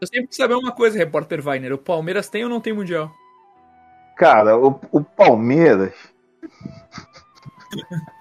Eu 0.00 0.06
sempre 0.06 0.26
quis 0.28 0.36
saber 0.36 0.54
uma 0.54 0.72
coisa, 0.72 0.98
repórter 0.98 1.46
Weiner. 1.46 1.72
O 1.72 1.78
Palmeiras 1.78 2.28
tem 2.28 2.44
ou 2.44 2.50
não 2.50 2.60
tem 2.60 2.72
Mundial? 2.72 3.10
Cara, 4.16 4.58
o, 4.58 4.78
o 4.90 5.02
Palmeiras. 5.02 5.94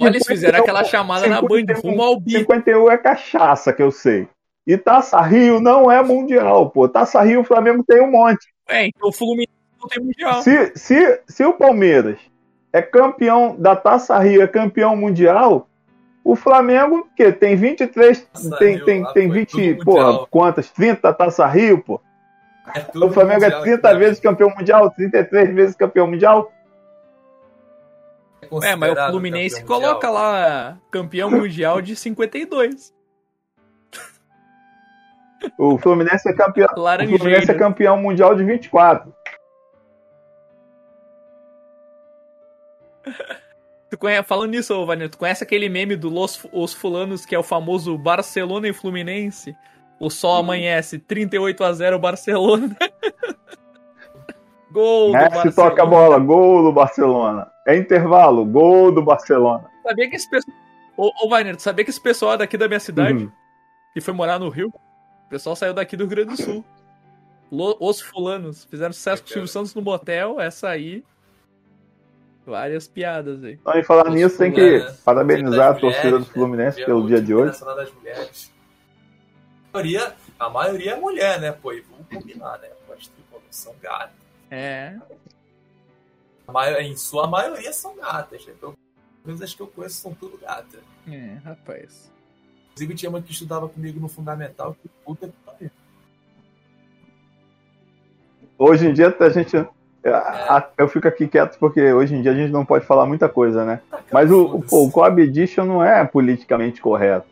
Olha, 0.00 0.10
eles 0.10 0.26
fizeram 0.26 0.58
51, 0.58 0.62
aquela 0.62 0.84
chamada 0.84 1.26
na 1.28 1.40
Band, 1.40 1.60
51, 1.60 1.80
rumo 1.80 2.02
ao 2.02 2.18
bi. 2.20 2.32
51 2.32 2.90
é 2.90 2.98
cachaça, 2.98 3.72
que 3.72 3.82
eu 3.82 3.90
sei. 3.90 4.28
E 4.66 4.76
Taça 4.76 5.20
Rio 5.20 5.60
não 5.60 5.90
é 5.90 6.02
mundial, 6.02 6.70
pô. 6.70 6.88
Taça 6.88 7.22
Rio 7.22 7.40
o 7.40 7.44
Flamengo 7.44 7.84
tem 7.86 8.02
um 8.02 8.10
monte. 8.10 8.52
É, 8.68 8.86
então 8.86 9.08
o 9.08 9.12
Fluminense 9.12 9.61
não 9.82 9.88
tem 9.88 10.02
Mundial. 10.02 10.42
Se, 10.42 10.72
se, 10.76 11.20
se 11.26 11.44
o 11.44 11.52
Palmeiras 11.52 12.18
é 12.72 12.80
campeão 12.80 13.56
da 13.58 13.76
Taça 13.76 14.18
Rio, 14.18 14.42
é 14.42 14.46
campeão 14.46 14.96
mundial, 14.96 15.68
o 16.24 16.36
Flamengo, 16.36 17.08
que 17.16 17.32
tem 17.32 17.56
23, 17.56 18.22
Taça 18.22 18.56
tem, 18.56 18.76
Rio, 18.76 18.84
tem, 18.84 19.04
tem 19.12 19.28
foi 19.28 19.38
20, 19.40 19.74
tudo 19.74 19.84
porra, 19.84 20.26
quantas? 20.28 20.70
30 20.70 21.12
Taça 21.12 21.46
Rio, 21.46 21.82
pô. 21.82 22.00
É 22.74 22.80
O 22.96 23.10
Flamengo 23.10 23.42
mundial 23.42 23.60
é 23.60 23.64
30 23.64 23.88
aqui, 23.88 23.98
né? 23.98 24.04
vezes 24.04 24.20
campeão 24.20 24.50
mundial, 24.50 24.90
33 24.90 25.54
vezes 25.54 25.76
campeão 25.76 26.06
mundial. 26.06 26.52
É, 28.40 28.46
É, 28.70 28.76
mas 28.76 28.92
o 28.92 29.10
Fluminense 29.10 29.64
coloca 29.64 30.06
mundial. 30.06 30.12
lá 30.12 30.78
campeão 30.90 31.30
mundial 31.30 31.82
de 31.82 31.96
52. 31.96 32.94
O 35.58 35.76
Fluminense 35.76 36.28
é 36.28 36.32
campeão, 36.32 36.68
o. 36.72 37.18
Fluminense 37.18 37.50
é 37.50 37.54
campeão 37.54 37.96
mundial 37.96 38.34
de 38.36 38.44
24. 38.44 39.12
Tu 43.90 43.98
conhece, 43.98 44.26
falando 44.26 44.52
nisso, 44.52 44.86
Vanessa, 44.86 45.10
tu 45.10 45.18
conhece 45.18 45.44
aquele 45.44 45.68
meme 45.68 45.96
do 45.96 46.08
Los 46.08 46.46
Os 46.50 46.72
Fulanos, 46.72 47.26
que 47.26 47.34
é 47.34 47.38
o 47.38 47.42
famoso 47.42 47.98
Barcelona 47.98 48.66
e 48.66 48.72
Fluminense? 48.72 49.54
O 50.00 50.08
sol 50.08 50.36
amanhece 50.36 50.98
38 50.98 51.62
a 51.62 51.72
0 51.74 51.98
Barcelona. 51.98 52.74
Gol 54.72 55.08
do 55.08 55.12
Messi 55.12 55.30
Barcelona. 55.30 55.70
toca 55.70 55.82
a 55.82 55.86
bola, 55.86 56.18
gol 56.18 56.62
do 56.62 56.72
Barcelona. 56.72 57.46
É 57.66 57.76
intervalo, 57.76 58.44
gol 58.46 58.90
do 58.90 59.02
Barcelona. 59.02 59.68
Sabia 59.82 60.08
que 60.08 60.16
esse 60.16 60.30
pessoal. 60.30 60.56
Ô, 60.96 61.12
ô 61.22 61.28
Wagner, 61.28 61.56
tu 61.56 61.62
sabia 61.62 61.84
que 61.84 61.90
esse 61.90 62.00
pessoal 62.00 62.32
é 62.32 62.38
daqui 62.38 62.56
da 62.56 62.66
minha 62.66 62.80
cidade? 62.80 63.24
Uhum. 63.24 63.32
Que 63.92 64.00
foi 64.00 64.14
morar 64.14 64.38
no 64.38 64.48
Rio? 64.48 64.68
O 64.68 65.28
pessoal 65.28 65.54
saiu 65.54 65.74
daqui 65.74 65.94
do 65.94 66.04
Rio 66.04 66.10
Grande 66.10 66.30
do 66.30 66.42
Sul. 66.42 66.64
Os 67.50 68.00
fulanos. 68.00 68.64
Fizeram 68.64 68.94
sucesso 68.94 69.22
com 69.22 69.28
o 69.28 69.32
Silvio 69.32 69.48
Santos 69.48 69.74
no 69.74 69.82
motel. 69.82 70.40
Essa 70.40 70.70
aí. 70.70 71.04
Várias 72.44 72.88
piadas 72.88 73.42
aí. 73.44 73.54
Então, 73.54 73.74
em 73.78 73.84
falar 73.84 74.10
nisso, 74.10 74.36
tem 74.36 74.52
que 74.52 74.80
parabenizar 75.04 75.70
a 75.70 75.74
torcida 75.74 76.10
do 76.10 76.18
mulheres, 76.18 76.26
né? 76.28 76.32
Fluminense 76.34 76.84
pelo 76.84 77.06
dia 77.06 77.20
de 77.22 77.34
hoje. 77.34 77.60
Das 77.64 77.92
Mulheres. 77.92 78.52
A 79.72 79.78
maioria, 79.78 80.14
a 80.38 80.48
maioria 80.50 80.90
é 80.92 80.96
mulher, 81.00 81.40
né, 81.40 81.52
pô? 81.52 81.72
E 81.72 81.80
vamos 81.82 82.06
combinar, 82.08 82.58
né? 82.58 82.68
As 82.94 83.06
tricolores 83.06 83.46
são 83.50 83.74
gatas. 83.80 84.14
É. 84.50 84.98
A 86.46 86.52
mai- 86.52 86.82
Em 86.82 86.96
sua 86.96 87.26
maioria 87.26 87.72
são 87.72 87.96
gatas, 87.96 88.44
né? 88.44 88.52
Pelo 88.60 88.74
menos 89.24 89.40
as 89.40 89.54
que 89.54 89.62
eu 89.62 89.66
conheço 89.68 90.00
são 90.00 90.12
tudo 90.12 90.36
gatas. 90.36 90.80
É, 91.08 91.38
rapaz. 91.44 92.10
Inclusive 92.72 92.94
tinha 92.96 93.08
uma 93.10 93.22
que 93.22 93.32
estudava 93.32 93.68
comigo 93.68 94.00
no 94.00 94.08
Fundamental, 94.08 94.74
que 94.82 94.88
puta 95.04 95.28
que 95.28 95.34
pariu. 95.46 95.70
hoje 98.58 98.86
em 98.88 98.92
dia 98.92 99.14
a 99.18 99.28
gente. 99.30 99.56
A- 100.10 100.68
Eu 100.78 100.88
fico 100.88 101.06
aqui 101.06 101.26
quieto 101.28 101.58
porque 101.58 101.92
hoje 101.92 102.14
em 102.14 102.22
dia 102.22 102.32
a 102.32 102.34
gente 102.34 102.50
não 102.50 102.64
pode 102.64 102.84
falar 102.86 103.06
muita 103.06 103.28
coisa, 103.28 103.64
né? 103.64 103.80
Tá, 103.90 104.00
Mas 104.12 104.30
o, 104.30 104.60
pô, 104.60 104.84
o 104.84 104.90
Coab 104.90 105.20
Edition 105.22 105.64
não 105.64 105.82
é 105.84 106.04
politicamente 106.04 106.80
correto. 106.80 107.26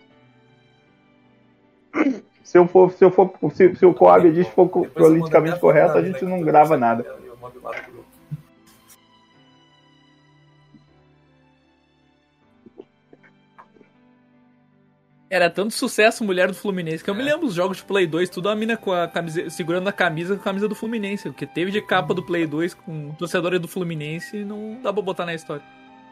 Se 2.45 2.59
eu 2.59 2.67
for, 2.67 2.91
se 2.93 3.05
eu 3.05 3.11
for, 3.11 3.33
se, 3.53 3.75
se 3.77 3.87
o 3.87 3.95
Coab 3.95 4.27
Edition 4.27 4.51
for 4.53 4.69
politicamente 4.69 5.59
correto, 5.61 5.97
a 5.99 6.03
gente 6.03 6.25
não 6.25 6.41
grava 6.41 6.77
nada. 6.77 7.05
Eu 7.25 7.37
mando 7.41 7.61
lá 7.63 7.71
no 7.93 8.00
Era 15.31 15.49
tanto 15.49 15.73
sucesso 15.73 16.25
Mulher 16.25 16.49
do 16.49 16.55
Fluminense 16.55 17.05
que 17.05 17.09
eu 17.09 17.15
me 17.15 17.23
lembro 17.23 17.47
os 17.47 17.55
jogos 17.55 17.77
de 17.77 17.85
Play 17.85 18.05
2, 18.05 18.29
tudo 18.29 18.49
a 18.49 18.57
mina 18.57 18.77
com 18.77 18.93
a 18.93 19.07
camisa, 19.07 19.49
segurando 19.49 19.89
a 19.89 19.93
camisa 19.93 20.35
com 20.35 20.41
a 20.41 20.45
camisa 20.45 20.67
do 20.67 20.75
Fluminense. 20.75 21.29
O 21.29 21.33
que 21.33 21.47
teve 21.47 21.71
de 21.71 21.81
capa 21.81 22.13
do 22.13 22.23
Play 22.23 22.47
2 22.49 22.75
com 22.75 23.13
torcedores 23.13 23.61
do 23.61 23.69
Fluminense 23.69 24.45
não 24.45 24.79
dá 24.83 24.93
pra 24.93 25.01
botar 25.01 25.25
na 25.25 25.33
história. 25.35 25.63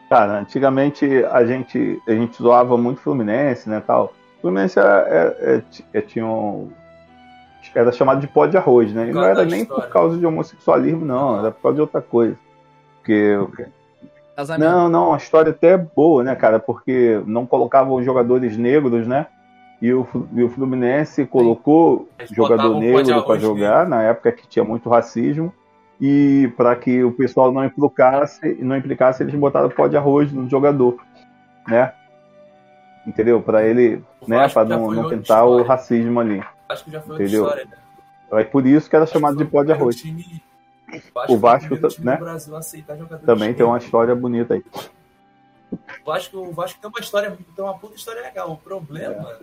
Cara, 0.09 0.39
antigamente 0.39 1.05
a 1.31 1.45
gente, 1.45 2.01
a 2.07 2.11
gente 2.11 2.41
zoava 2.41 2.77
muito 2.77 3.01
Fluminense, 3.01 3.69
né, 3.69 3.83
tal. 3.85 4.13
Fluminense 4.41 4.79
era, 4.79 5.05
é- 5.09 5.55
é- 5.57 5.61
ti- 5.69 5.85
é- 5.93 6.01
tinha 6.01 6.25
um- 6.25 6.71
era 7.75 7.91
chamado 7.91 8.21
de 8.21 8.27
pó 8.27 8.45
de 8.45 8.55
arroz, 8.55 8.91
né? 8.93 9.09
E 9.09 9.11
não 9.11 9.23
era 9.23 9.43
nem 9.43 9.63
história. 9.63 9.83
por 9.83 9.91
causa 9.91 10.17
de 10.17 10.25
homossexualismo, 10.25 11.03
não. 11.05 11.39
Era 11.39 11.51
por 11.51 11.61
causa 11.61 11.75
de 11.75 11.81
outra 11.81 12.01
coisa. 12.01 12.37
Porque 12.95 13.37
Casamento. 14.39 14.69
Não, 14.71 14.87
não, 14.87 15.13
a 15.13 15.17
história 15.17 15.51
até 15.51 15.71
é 15.71 15.77
boa, 15.77 16.23
né, 16.23 16.33
cara? 16.33 16.59
Porque 16.59 17.21
não 17.25 17.45
colocavam 17.45 18.01
jogadores 18.01 18.55
negros, 18.55 19.05
né? 19.05 19.27
E 19.81 19.93
o, 19.93 20.07
e 20.33 20.41
o 20.41 20.49
Fluminense 20.49 21.25
colocou 21.25 22.07
Eles 22.17 22.31
jogador 22.31 22.79
negro 22.79 23.21
para 23.23 23.37
jogar, 23.37 23.85
na 23.85 24.01
época 24.01 24.31
que 24.31 24.47
tinha 24.47 24.63
muito 24.63 24.89
racismo. 24.89 25.53
E 25.99 26.49
para 26.55 26.73
que 26.77 27.03
o 27.03 27.11
pessoal 27.11 27.51
não 27.51 27.65
implicasse, 27.65 28.57
não 28.61 28.77
implicasse, 28.77 29.21
eles 29.21 29.35
botaram 29.35 29.69
pó 29.69 29.87
de 29.87 29.97
arroz 29.97 30.31
no 30.31 30.47
jogador, 30.49 30.97
né? 31.67 31.91
Entendeu? 33.05 33.41
Para 33.41 33.65
ele, 33.65 34.01
O 34.21 34.29
né, 34.29 34.47
para 34.47 34.63
não, 34.63 34.89
não 34.91 35.09
pintar 35.09 35.45
o 35.45 35.63
racismo 35.63 36.17
ali. 36.21 36.41
Acho 36.69 36.85
que 36.85 36.91
já 36.91 37.01
foi 37.01 37.11
outra 37.11 37.25
Entendeu? 37.25 37.43
história, 37.43 37.65
né? 37.65 38.39
É 38.39 38.43
por 38.45 38.65
isso 38.65 38.89
que 38.89 38.95
era 38.95 39.05
chamado 39.05 39.35
de 39.35 39.43
pó 39.43 39.63
de 39.65 39.73
arroz. 39.73 39.97
time- 39.97 40.41
O 40.89 41.27
foi 41.27 41.37
Vasco, 41.37 41.67
primeiro 41.67 41.87
time 41.89 42.05
né? 42.05 42.15
do 42.15 42.19
Brasil 42.19 42.55
aceitar 42.55 42.97
jogadores 42.97 43.25
Também 43.25 43.53
tem 43.53 43.65
uma 43.65 43.77
história 43.77 44.15
bonita 44.15 44.55
aí. 44.55 44.63
O 45.71 46.05
Vasco, 46.05 46.37
o 46.37 46.53
Vasco 46.53 46.81
tem 46.81 46.89
uma 46.89 46.99
história, 46.99 47.37
tem 47.55 47.63
uma 47.63 47.77
puta 47.77 47.95
história 47.95 48.21
legal. 48.21 48.51
O 48.51 48.57
problema, 48.57 49.39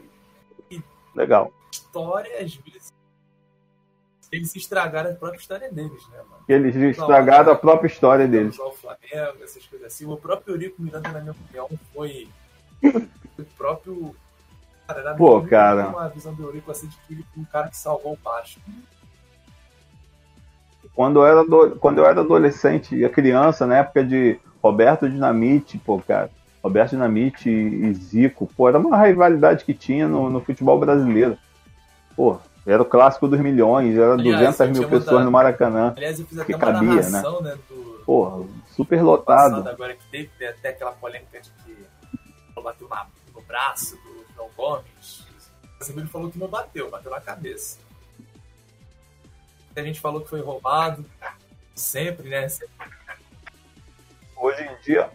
Legal. 1.14 1.52
história, 1.70 2.42
às 2.42 2.54
vezes, 2.56 2.92
eles 4.30 4.54
estragaram 4.56 5.10
a 5.10 5.14
própria 5.14 5.38
história 5.38 5.72
deles, 5.72 6.08
né, 6.08 6.18
mano? 6.18 6.44
Eles 6.48 6.74
estragaram 6.74 7.52
a 7.52 7.56
própria 7.56 7.86
história 7.86 8.26
deles. 8.26 8.58
O 8.58 8.72
Flamengo, 8.72 9.42
essas 9.42 9.64
coisas 9.66 9.86
assim. 9.86 10.04
O 10.04 10.16
próprio 10.16 10.54
Eurico 10.54 10.82
Miranda, 10.82 11.10
na 11.10 11.20
minha 11.20 11.32
opinião, 11.32 11.68
foi 11.94 12.28
o 13.38 13.44
próprio. 13.56 14.14
Cara, 14.86 15.14
Pô, 15.14 15.42
cara. 15.42 15.88
uma 15.88 16.08
visão 16.08 16.32
do 16.34 16.44
Eurico 16.44 16.70
assim 16.70 16.86
de 16.86 16.96
que 16.98 17.14
ele 17.14 17.26
foi 17.32 17.42
um 17.42 17.46
cara 17.46 17.68
que 17.68 17.76
salvou 17.76 18.12
o 18.12 18.18
Vasco. 18.22 18.60
Quando 20.96 21.20
eu 21.20 21.26
era, 21.26 21.40
ado- 21.42 21.76
quando 21.78 21.98
eu 21.98 22.06
era 22.06 22.22
adolescente 22.22 22.96
e 22.96 23.06
criança, 23.10 23.66
na 23.66 23.76
época 23.76 24.02
de 24.02 24.40
Roberto 24.62 25.08
Dinamite, 25.08 25.76
pô, 25.78 26.00
cara. 26.00 26.30
Roberto 26.64 26.90
Dinamite 26.92 27.48
e 27.50 27.92
Zico, 27.92 28.50
pô, 28.56 28.66
era 28.68 28.78
uma 28.78 28.96
rivalidade 29.00 29.62
que 29.64 29.74
tinha 29.74 30.08
no, 30.08 30.30
no 30.30 30.40
futebol 30.40 30.80
brasileiro. 30.80 31.36
Pô, 32.16 32.38
era 32.66 32.80
o 32.82 32.84
clássico 32.86 33.28
dos 33.28 33.38
milhões, 33.38 33.94
era 33.96 34.14
Aliás, 34.14 34.56
200 34.56 34.60
eu 34.60 34.72
mil 34.72 34.88
pessoas 34.88 35.24
no 35.24 35.30
Maracanã. 35.30 35.92
Aliás, 35.94 36.18
eu 36.18 36.26
fiz 36.26 36.42
Que 36.42 36.54
até 36.54 36.64
uma 36.66 36.72
cabia, 36.72 36.88
narração, 37.10 37.42
né, 37.42 37.56
do 37.68 38.02
Pô, 38.06 38.46
super 38.74 39.02
lotado. 39.02 39.68
agora 39.68 39.94
que 39.94 40.04
teve, 40.10 40.30
tem 40.38 40.48
até 40.48 40.70
aquela 40.70 40.92
polêmica 40.92 41.40
de 41.40 41.50
que 41.50 41.76
bateu 42.62 42.88
na, 42.88 43.06
no 43.34 43.42
braço 43.42 43.96
do 43.96 44.24
João 44.34 44.48
Gomes. 44.56 45.26
O 45.62 45.78
Casemiro 45.78 46.08
falou 46.08 46.30
que 46.30 46.38
não 46.38 46.48
bateu, 46.48 46.90
bateu 46.90 47.10
na 47.10 47.20
cabeça. 47.20 47.78
A 49.76 49.82
gente 49.82 50.00
falou 50.00 50.20
que 50.22 50.28
foi 50.30 50.40
roubado. 50.40 51.04
Sempre, 51.74 52.30
né? 52.30 52.48
Sempre 52.48 52.74
Hoje 54.36 54.62
em 54.62 54.82
dia. 54.82 55.10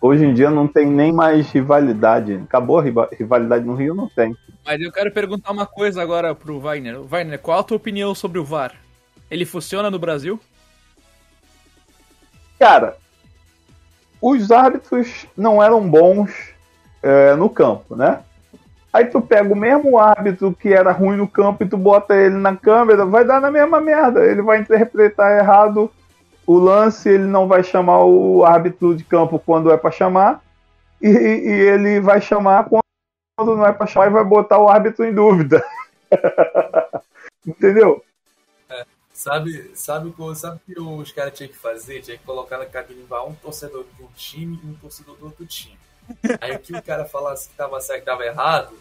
Hoje 0.00 0.24
em 0.24 0.34
dia 0.34 0.50
não 0.50 0.66
tem 0.68 0.86
nem 0.86 1.12
mais 1.12 1.50
rivalidade. 1.50 2.34
Acabou 2.34 2.78
a 2.78 2.82
riva- 2.82 3.08
rivalidade 3.12 3.64
no 3.64 3.74
Rio? 3.74 3.94
Não 3.94 4.08
tem. 4.08 4.36
Mas 4.64 4.80
eu 4.80 4.92
quero 4.92 5.10
perguntar 5.10 5.50
uma 5.52 5.66
coisa 5.66 6.02
agora 6.02 6.34
pro 6.34 6.58
Wagner. 6.60 7.02
Wagner, 7.02 7.38
qual 7.38 7.60
a 7.60 7.62
tua 7.62 7.76
opinião 7.76 8.14
sobre 8.14 8.38
o 8.38 8.44
VAR? 8.44 8.74
Ele 9.30 9.44
funciona 9.44 9.90
no 9.90 9.98
Brasil? 9.98 10.40
Cara, 12.58 12.96
os 14.20 14.50
árbitros 14.50 15.26
não 15.36 15.62
eram 15.62 15.86
bons 15.88 16.30
é, 17.02 17.34
no 17.34 17.48
campo, 17.50 17.96
né? 17.96 18.22
Aí 18.94 19.06
tu 19.06 19.20
pega 19.20 19.52
o 19.52 19.56
mesmo 19.56 19.98
árbitro 19.98 20.54
que 20.54 20.72
era 20.72 20.92
ruim 20.92 21.16
no 21.16 21.26
campo 21.26 21.64
e 21.64 21.68
tu 21.68 21.76
bota 21.76 22.14
ele 22.14 22.36
na 22.36 22.56
câmera, 22.56 23.04
vai 23.04 23.24
dar 23.24 23.40
na 23.40 23.50
mesma 23.50 23.80
merda. 23.80 24.24
Ele 24.24 24.40
vai 24.40 24.60
interpretar 24.60 25.36
errado 25.36 25.90
o 26.46 26.56
lance, 26.56 27.08
ele 27.08 27.24
não 27.24 27.48
vai 27.48 27.64
chamar 27.64 28.04
o 28.04 28.44
árbitro 28.44 28.94
de 28.94 29.02
campo 29.02 29.36
quando 29.36 29.72
é 29.72 29.76
pra 29.76 29.90
chamar, 29.90 30.40
e, 31.02 31.08
e 31.08 31.50
ele 31.50 31.98
vai 31.98 32.20
chamar 32.20 32.68
quando 32.68 33.56
não 33.56 33.66
é 33.66 33.72
pra 33.72 33.84
chamar 33.84 34.06
e 34.06 34.10
vai 34.10 34.24
botar 34.24 34.58
o 34.58 34.68
árbitro 34.68 35.04
em 35.04 35.12
dúvida. 35.12 35.64
Entendeu? 37.44 38.00
Sabe, 39.12 39.72
sabe, 39.74 40.14
sabe 40.36 40.60
o 40.68 40.74
que 40.74 40.80
os 40.80 41.10
caras 41.10 41.34
tinham 41.34 41.50
que 41.50 41.58
fazer? 41.58 42.00
Tinha 42.00 42.16
que 42.16 42.24
colocar 42.24 42.58
na 42.58 42.66
cabine 42.66 43.04
um 43.26 43.34
torcedor 43.34 43.84
de 43.96 44.04
um 44.04 44.08
time 44.14 44.60
e 44.62 44.66
um 44.68 44.74
torcedor 44.74 45.16
do 45.16 45.24
outro 45.24 45.44
time. 45.46 45.78
Aí 46.40 46.54
o 46.54 46.58
que 46.58 46.74
o 46.76 46.82
cara 46.82 47.04
falasse 47.04 47.48
que 47.48 47.54
tava 47.54 47.80
certo, 47.80 48.00
que 48.00 48.06
tava 48.06 48.24
errado, 48.24 48.74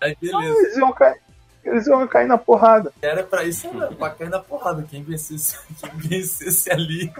aí 0.00 0.16
beleza. 0.20 0.58
Eles 0.60 0.76
iam 0.76 0.92
cair, 0.92 1.20
eles 1.64 1.86
iam 1.86 2.06
cair 2.06 2.26
na 2.28 2.38
porrada. 2.38 2.92
Era 3.02 3.22
pra 3.22 3.44
isso, 3.44 3.66
era 3.74 3.88
pra 3.92 4.10
cair 4.10 4.30
na 4.30 4.38
porrada. 4.40 4.84
Quem 4.88 5.02
vencesse, 5.02 5.56
quem 5.80 5.90
vencesse 5.96 6.70
ali. 6.70 7.12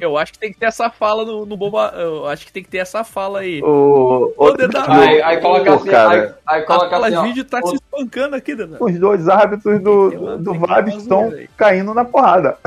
Eu 0.00 0.18
acho 0.18 0.32
que 0.32 0.38
tem 0.40 0.52
que 0.52 0.58
ter 0.58 0.66
essa 0.66 0.90
fala 0.90 1.24
no, 1.24 1.46
no 1.46 1.56
Boba. 1.56 1.92
Eu 1.94 2.26
acho 2.26 2.44
que 2.44 2.52
tem 2.52 2.64
que 2.64 2.68
ter 2.68 2.78
essa 2.78 3.04
fala 3.04 3.38
aí. 3.40 3.62
O, 3.62 4.34
Ô, 4.36 4.50
Dedá. 4.52 4.84
Aí, 4.88 5.22
aí 5.22 5.40
coloca 5.40 5.72
assim, 5.74 5.88
cara. 5.88 6.10
aí, 6.10 6.34
aí 6.56 6.62
A 6.62 6.66
coloca 6.66 6.90
fala 6.90 7.06
assim, 7.06 7.16
ó, 7.16 7.22
vídeo 7.22 7.44
tá 7.44 7.60
o- 7.62 7.68
se 7.68 7.74
espancando 7.76 8.34
aqui, 8.34 8.56
Dedá. 8.56 8.76
os 8.80 8.98
dois 8.98 9.28
árbitros 9.28 9.80
do, 9.80 10.38
do 10.38 10.50
uma 10.52 10.66
VAR 10.66 10.88
estão 10.88 11.32
caindo 11.56 11.94
na 11.94 12.04
porrada. 12.04 12.58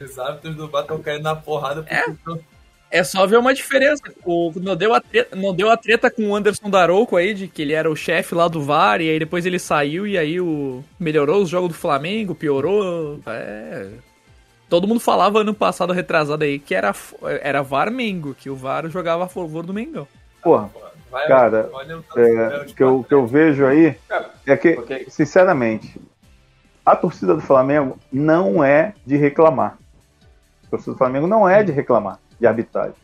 Os 0.00 0.16
árbitros 0.20 0.54
do 0.54 0.68
bar 0.68 0.82
estão 0.82 1.02
caindo 1.02 1.24
na 1.24 1.34
porrada 1.34 1.82
porque 1.82 2.14
tão- 2.24 2.38
É 2.90 3.04
só 3.04 3.26
ver 3.26 3.38
uma 3.38 3.52
diferença. 3.52 4.02
O, 4.24 4.52
não, 4.56 4.74
deu 4.74 4.94
a 4.94 5.00
treta, 5.00 5.36
não 5.36 5.54
deu 5.54 5.70
a 5.70 5.76
treta 5.76 6.10
com 6.10 6.28
o 6.30 6.34
Anderson 6.34 6.70
Darouco 6.70 7.16
aí, 7.16 7.34
de 7.34 7.46
que 7.46 7.62
ele 7.62 7.74
era 7.74 7.90
o 7.90 7.96
chefe 7.96 8.34
lá 8.34 8.48
do 8.48 8.62
VAR, 8.62 9.00
e 9.00 9.10
aí 9.10 9.18
depois 9.18 9.44
ele 9.44 9.58
saiu 9.58 10.06
e 10.06 10.16
aí 10.16 10.40
o 10.40 10.82
melhorou 10.98 11.42
os 11.42 11.50
jogos 11.50 11.68
do 11.68 11.74
Flamengo, 11.74 12.34
piorou. 12.34 13.20
É. 13.26 13.88
Todo 14.70 14.86
mundo 14.86 15.00
falava 15.00 15.40
ano 15.40 15.54
passado, 15.54 15.92
retrasado 15.92 16.44
aí, 16.44 16.58
que 16.58 16.74
era, 16.74 16.94
era 17.42 17.62
VAR 17.62 17.90
Mengo, 17.90 18.34
que 18.34 18.48
o 18.48 18.56
VAR 18.56 18.88
jogava 18.88 19.24
a 19.24 19.28
favor 19.28 19.64
do 19.64 19.74
Mengão. 19.74 20.08
Porra, 20.42 20.70
vai, 21.10 21.26
Cara, 21.26 21.68
olha 21.72 21.98
o 21.98 22.04
é, 22.16 22.64
que, 22.74 22.82
eu, 22.82 23.04
que 23.06 23.14
eu 23.14 23.26
vejo 23.26 23.66
aí 23.66 23.96
é 24.46 24.56
que, 24.56 24.72
Porque- 24.72 25.06
sinceramente, 25.10 26.00
a 26.84 26.96
torcida 26.96 27.34
do 27.34 27.40
Flamengo 27.40 27.98
não 28.10 28.64
é 28.64 28.94
de 29.04 29.16
reclamar. 29.16 29.76
A 30.66 30.70
torcida 30.70 30.92
do 30.92 30.98
Flamengo 30.98 31.26
não 31.26 31.46
é 31.46 31.62
de 31.62 31.72
reclamar 31.72 32.18
de 32.38 32.46
arbitragem. 32.46 32.94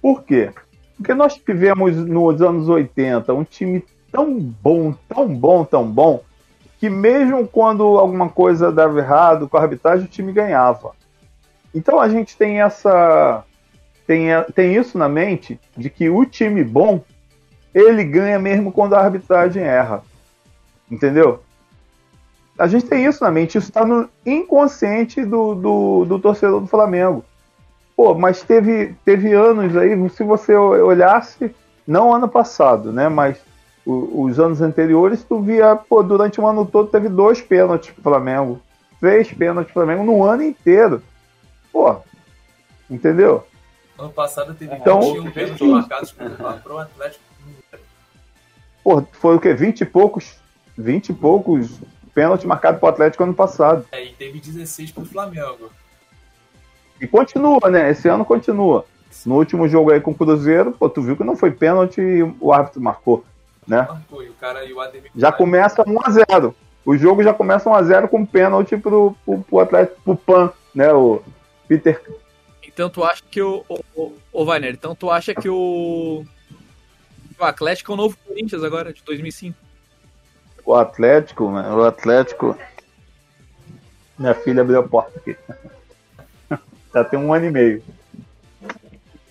Por 0.00 0.22
quê? 0.22 0.50
Porque 0.96 1.14
nós 1.14 1.34
tivemos 1.36 1.96
nos 1.96 2.42
anos 2.42 2.68
80 2.68 3.32
um 3.32 3.44
time 3.44 3.84
tão 4.10 4.38
bom, 4.38 4.94
tão 5.08 5.28
bom, 5.28 5.64
tão 5.64 5.90
bom, 5.90 6.22
que 6.78 6.88
mesmo 6.88 7.46
quando 7.46 7.82
alguma 7.82 8.28
coisa 8.28 8.72
dava 8.72 8.98
errado 8.98 9.48
com 9.48 9.56
a 9.56 9.62
arbitragem, 9.62 10.06
o 10.06 10.08
time 10.10 10.32
ganhava. 10.32 10.92
Então 11.74 12.00
a 12.00 12.08
gente 12.08 12.36
tem 12.36 12.60
essa. 12.60 13.44
Tem, 14.06 14.28
tem 14.54 14.74
isso 14.74 14.98
na 14.98 15.08
mente 15.08 15.60
de 15.76 15.88
que 15.88 16.10
o 16.10 16.24
time 16.24 16.64
bom 16.64 17.02
ele 17.72 18.02
ganha 18.02 18.38
mesmo 18.38 18.72
quando 18.72 18.94
a 18.94 19.00
arbitragem 19.00 19.62
erra. 19.62 20.02
Entendeu? 20.90 21.42
A 22.58 22.66
gente 22.66 22.86
tem 22.86 23.06
isso 23.06 23.22
na 23.22 23.30
mente, 23.30 23.56
isso 23.56 23.68
está 23.68 23.86
no 23.86 24.08
inconsciente 24.26 25.24
do, 25.24 25.54
do, 25.54 26.04
do 26.04 26.18
torcedor 26.18 26.60
do 26.60 26.66
Flamengo. 26.66 27.24
Pô, 28.00 28.14
mas 28.14 28.42
teve, 28.42 28.94
teve 29.04 29.34
anos 29.34 29.76
aí, 29.76 29.90
se 30.08 30.24
você 30.24 30.54
olhasse, 30.54 31.54
não 31.86 32.14
ano 32.14 32.26
passado, 32.26 32.90
né? 32.90 33.10
Mas 33.10 33.36
o- 33.84 34.22
os 34.22 34.40
anos 34.40 34.62
anteriores, 34.62 35.22
tu 35.22 35.38
via, 35.38 35.76
pô, 35.76 36.02
durante 36.02 36.40
o 36.40 36.46
ano 36.46 36.64
todo 36.64 36.88
teve 36.88 37.10
dois 37.10 37.42
pênaltis 37.42 37.90
pro 37.90 38.02
Flamengo. 38.02 38.58
Três 38.98 39.30
pênaltis 39.30 39.70
pro 39.70 39.82
Flamengo 39.84 40.02
no 40.02 40.24
ano 40.24 40.42
inteiro. 40.42 41.02
Pô, 41.70 41.94
entendeu? 42.88 43.46
Ano 43.98 44.08
passado 44.08 44.54
teve 44.54 44.74
Então- 44.76 45.02
21 45.02 45.30
pênaltis 45.30 45.68
marcados 45.68 46.10
pro 46.64 46.78
Atlético. 46.78 47.22
Pô, 48.82 49.02
foi 49.12 49.36
o 49.36 49.40
quê? 49.40 49.52
20 49.52 49.82
e 49.82 49.84
poucos, 49.84 50.36
20 50.74 51.10
e 51.10 51.12
poucos 51.12 51.68
pênalti 52.14 52.46
marcado 52.46 52.78
pro 52.78 52.88
Atlético 52.88 53.24
ano 53.24 53.34
passado. 53.34 53.84
É, 53.92 54.02
e 54.02 54.14
teve 54.14 54.40
16 54.40 54.90
pro 54.90 55.04
Flamengo. 55.04 55.68
E 57.00 57.06
continua, 57.06 57.70
né? 57.70 57.90
Esse 57.90 58.08
ano 58.08 58.24
continua. 58.24 58.84
No 59.24 59.36
último 59.36 59.68
jogo 59.68 59.90
aí 59.90 60.00
com 60.00 60.12
o 60.12 60.14
Cruzeiro, 60.14 60.72
pô, 60.72 60.88
tu 60.88 61.02
viu 61.02 61.16
que 61.16 61.24
não 61.24 61.36
foi 61.36 61.50
pênalti 61.50 62.00
e 62.00 62.22
o 62.40 62.52
árbitro 62.52 62.80
marcou, 62.80 63.24
né? 63.66 63.86
Marcou, 63.88 64.22
e 64.22 64.28
o 64.28 64.34
cara 64.34 64.64
e 64.64 64.72
o 64.72 64.80
Ademir. 64.80 65.10
Já 65.16 65.32
começa 65.32 65.84
1x0. 65.84 66.54
O 66.84 66.96
jogo 66.96 67.22
já 67.22 67.34
começa 67.34 67.68
1x0 67.68 68.08
com 68.08 68.24
pênalti 68.24 68.76
pro, 68.76 69.16
pro, 69.24 69.40
pro 69.40 69.58
Atlético, 69.60 70.00
pro 70.02 70.16
PAN, 70.16 70.52
né? 70.74 70.92
O 70.92 71.22
Peter. 71.66 72.00
Então 72.66 72.88
tu 72.88 73.02
acha 73.02 73.22
que 73.30 73.42
o. 73.42 73.64
Ô, 73.68 73.80
ô, 73.94 74.12
ô 74.32 74.44
Wagner, 74.44 74.72
então 74.72 74.94
tu 74.94 75.10
acha 75.10 75.34
que 75.34 75.48
o. 75.48 76.24
O 77.38 77.44
Atlético 77.44 77.92
é 77.92 77.94
o 77.94 77.96
novo 77.96 78.16
Corinthians 78.26 78.62
agora, 78.62 78.92
de 78.92 79.02
2005. 79.02 79.56
O 80.64 80.74
Atlético, 80.74 81.50
né? 81.50 81.70
O 81.72 81.82
Atlético. 81.82 82.56
Minha 84.18 84.34
filha 84.34 84.60
abriu 84.60 84.78
a 84.78 84.82
porta 84.82 85.18
aqui. 85.18 85.36
Já 86.92 87.04
tem 87.04 87.18
um 87.18 87.32
ano 87.32 87.46
e 87.46 87.50
meio. 87.50 87.82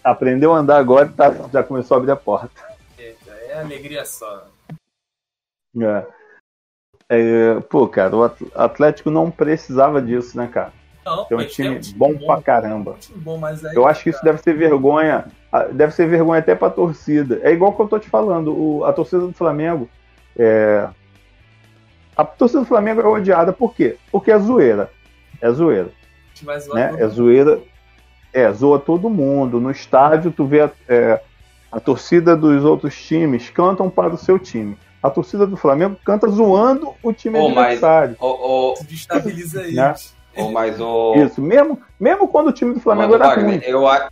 Aprendeu 0.03 0.53
a 0.53 0.60
andar 0.60 0.78
agora 0.78 1.07
e 1.07 1.12
tá, 1.12 1.32
já 1.51 1.62
começou 1.64 1.95
a 1.95 1.97
abrir 1.99 2.12
a 2.12 2.16
porta. 2.16 2.49
Eita, 2.97 3.32
é 3.32 3.60
alegria 3.60 4.05
só. 4.05 4.47
É. 5.80 6.05
É, 7.12 7.60
pô, 7.70 7.88
cara, 7.88 8.16
o 8.16 8.24
At- 8.24 8.41
Atlético 8.55 9.10
não 9.10 9.30
precisava 9.32 10.01
disso, 10.01 10.38
né, 10.38 10.47
cara? 10.47 10.72
Não, 11.05 11.26
Tem 11.26 11.38
um 11.38 11.41
mas 11.41 11.53
time 11.53 11.80
tem 11.80 11.93
bom 11.95 12.16
pra 12.18 12.41
caramba. 12.41 12.91
um 12.91 12.97
time 12.97 13.18
bom, 13.20 13.38
mas 13.38 13.66
aí, 13.66 13.76
Eu 13.76 13.88
acho 13.88 14.03
que 14.03 14.10
isso 14.12 14.20
cara, 14.20 14.32
deve 14.34 14.43
ser 14.43 14.53
vergonha. 14.53 15.26
Deve 15.74 15.91
ser 15.93 16.07
vergonha 16.07 16.39
até 16.39 16.53
pra 16.53 16.70
torcida. 16.70 17.39
É 17.41 17.51
igual 17.51 17.74
que 17.74 17.82
eu 17.82 17.88
tô 17.88 17.97
te 17.99 18.07
falando. 18.10 18.55
o- 18.55 18.86
a 18.86 18.93
torcida 18.93 19.26
do 19.26 19.34
Flamengo. 19.34 19.89
É... 20.38 20.88
A 22.16 22.24
torcida 22.24 22.60
do 22.62 22.68
Flamengo 22.68 23.01
é 23.01 23.05
odiada 23.07 23.51
por 23.51 23.74
quê? 23.74 23.97
Porque 24.12 24.32
é 24.32 24.38
zoeira. 24.38 24.91
É 25.41 25.49
zoeira. 25.51 25.89
Vai 26.45 26.59
zoar 26.59 26.75
Né? 26.77 26.87
todo 26.89 26.97
É 26.99 27.03
mundo. 27.03 27.13
zoeira. 27.13 27.59
É, 28.33 28.51
zoa 28.51 28.79
todo 28.79 29.09
mundo. 29.09 29.59
No 29.59 29.71
estádio, 29.71 30.31
tu 30.31 30.45
vê 30.45 30.61
a, 30.61 30.69
é, 30.87 31.19
a 31.71 31.79
torcida 31.79 32.35
dos 32.35 32.63
outros 32.63 32.95
times 33.01 33.49
cantam 33.49 33.89
para 33.89 34.13
o 34.13 34.17
seu 34.17 34.37
time. 34.37 34.77
A 35.01 35.09
torcida 35.09 35.47
do 35.47 35.55
Flamengo 35.57 35.95
canta 36.05 36.27
zoando 36.27 36.93
o 37.01 37.13
time 37.13 37.39
mas- 37.39 37.57
adversário. 37.57 38.15
Ô, 38.19 38.27
ô, 38.27 38.73
Desestabiliza 38.83 39.61
Né? 39.63 39.67
eles. 39.69 40.13
ô, 40.35 40.51
mas 40.51 40.79
o. 40.79 41.15
Isso, 41.15 41.41
mesmo, 41.41 41.79
mesmo 41.99 42.27
quando 42.27 42.47
o 42.49 42.51
time 42.51 42.73
do 42.73 42.79
Flamengo 42.79 43.13
Mas, 43.13 43.21
era 43.21 43.29
Wagner, 43.29 43.59
ruim. 43.59 43.61
eu, 43.65 43.87
a- 43.87 44.09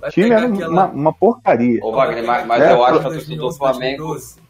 Vai 0.00 0.08
O 0.08 0.12
time 0.12 0.30
era 0.30 0.46
aquela- 0.48 0.68
uma, 0.68 0.86
uma 0.86 1.12
porcaria. 1.12 1.78
ô, 1.84 1.92
Wagner, 1.92 2.24
mas, 2.26 2.44
mas 2.46 2.62
É, 2.62 2.72
eu 2.72 2.82
acho 2.84 2.98
que 3.00 3.06
a 3.06 3.08
2011, 3.10 3.16
torcida 3.18 3.42
do 3.42 3.52
Flamengo. 3.52 4.02
2012. 4.08 4.40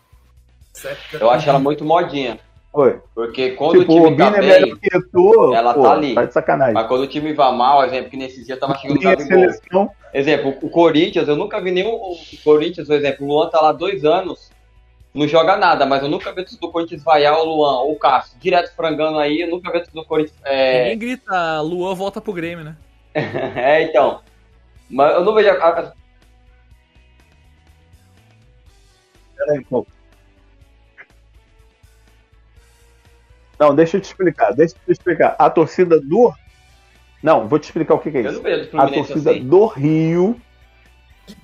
Essa 0.74 0.88
época 0.88 1.16
Eu 1.18 1.30
acho 1.30 1.48
ela 1.50 1.58
muito 1.58 1.84
modinha. 1.84 2.38
Oi. 2.74 3.00
Porque 3.14 3.50
quando 3.50 3.80
tipo, 3.80 3.92
o 3.92 3.96
o 4.02 4.04
time 4.06 4.16
tá 4.16 4.30
Bina 4.30 4.36
é 4.46 4.60
bem, 4.62 4.74
Eto'o, 4.94 5.54
ela 5.54 5.74
pô, 5.74 5.82
tá 5.82 5.92
ali. 5.92 6.14
Tá 6.14 6.24
de 6.24 6.32
sacanagem. 6.32 6.72
mas 6.74 6.86
quando 6.86 7.02
o 7.02 7.06
time 7.06 7.32
vai 7.34 7.54
mal, 7.54 7.84
exemplo, 7.84 8.10
que 8.10 8.16
nesse 8.16 8.44
dia 8.44 8.56
tava 8.56 8.74
chegando 8.78 8.96
o 8.98 9.00
Gabigol. 9.02 9.26
seleção, 9.26 9.90
Exemplo, 10.14 10.54
o 10.62 10.70
Corinthians, 10.70 11.28
eu 11.28 11.36
nunca 11.36 11.60
vi 11.60 11.70
nenhum. 11.70 11.92
O 11.94 12.16
Corinthians, 12.42 12.86
por 12.86 12.96
exemplo, 12.96 13.26
o 13.26 13.28
Luan 13.28 13.48
tá 13.50 13.60
lá 13.60 13.72
dois 13.72 14.04
anos, 14.06 14.50
não 15.14 15.28
joga 15.28 15.56
nada, 15.56 15.84
mas 15.84 16.02
eu 16.02 16.08
nunca 16.08 16.32
vi 16.32 16.44
do 16.58 16.70
Corinthians 16.70 17.02
vaiar 17.02 17.38
o 17.38 17.44
Luan 17.44 17.80
ou 17.80 17.92
o 17.92 17.98
Cássio, 17.98 18.38
direto 18.40 18.74
frangando 18.74 19.18
aí, 19.18 19.42
eu 19.42 19.48
nunca 19.50 19.70
vi 19.70 19.82
do 19.92 20.04
Corinthians. 20.06 20.38
É, 20.42 20.84
Ninguém 20.84 20.98
grita, 20.98 21.60
Luan 21.60 21.94
volta 21.94 22.20
pro 22.22 22.32
Grêmio, 22.32 22.64
né? 22.64 22.76
é 23.14 23.82
então. 23.82 24.20
Mas 24.88 25.12
eu 25.14 25.24
não 25.24 25.34
vejo. 25.34 25.50
a- 25.50 25.54
a- 25.68 25.92
Peraí, 29.36 29.64
pô. 29.64 29.86
Não, 33.62 33.72
deixa 33.76 33.96
eu 33.96 34.00
te 34.00 34.04
explicar, 34.06 34.52
deixa 34.52 34.74
eu 34.74 34.86
te 34.86 34.98
explicar. 34.98 35.36
A 35.38 35.48
torcida 35.48 36.00
do. 36.00 36.32
Não, 37.22 37.46
vou 37.46 37.60
te 37.60 37.64
explicar 37.66 37.94
o 37.94 37.98
que, 38.00 38.10
que 38.10 38.18
é 38.18 38.20
Eu 38.22 38.24
isso. 38.32 38.34
não 38.34 38.42
vejo 38.42 38.76
o 38.76 38.80
A 38.80 38.88
torcida 38.88 39.30
assim. 39.30 39.46
do 39.48 39.66
Rio 39.66 40.40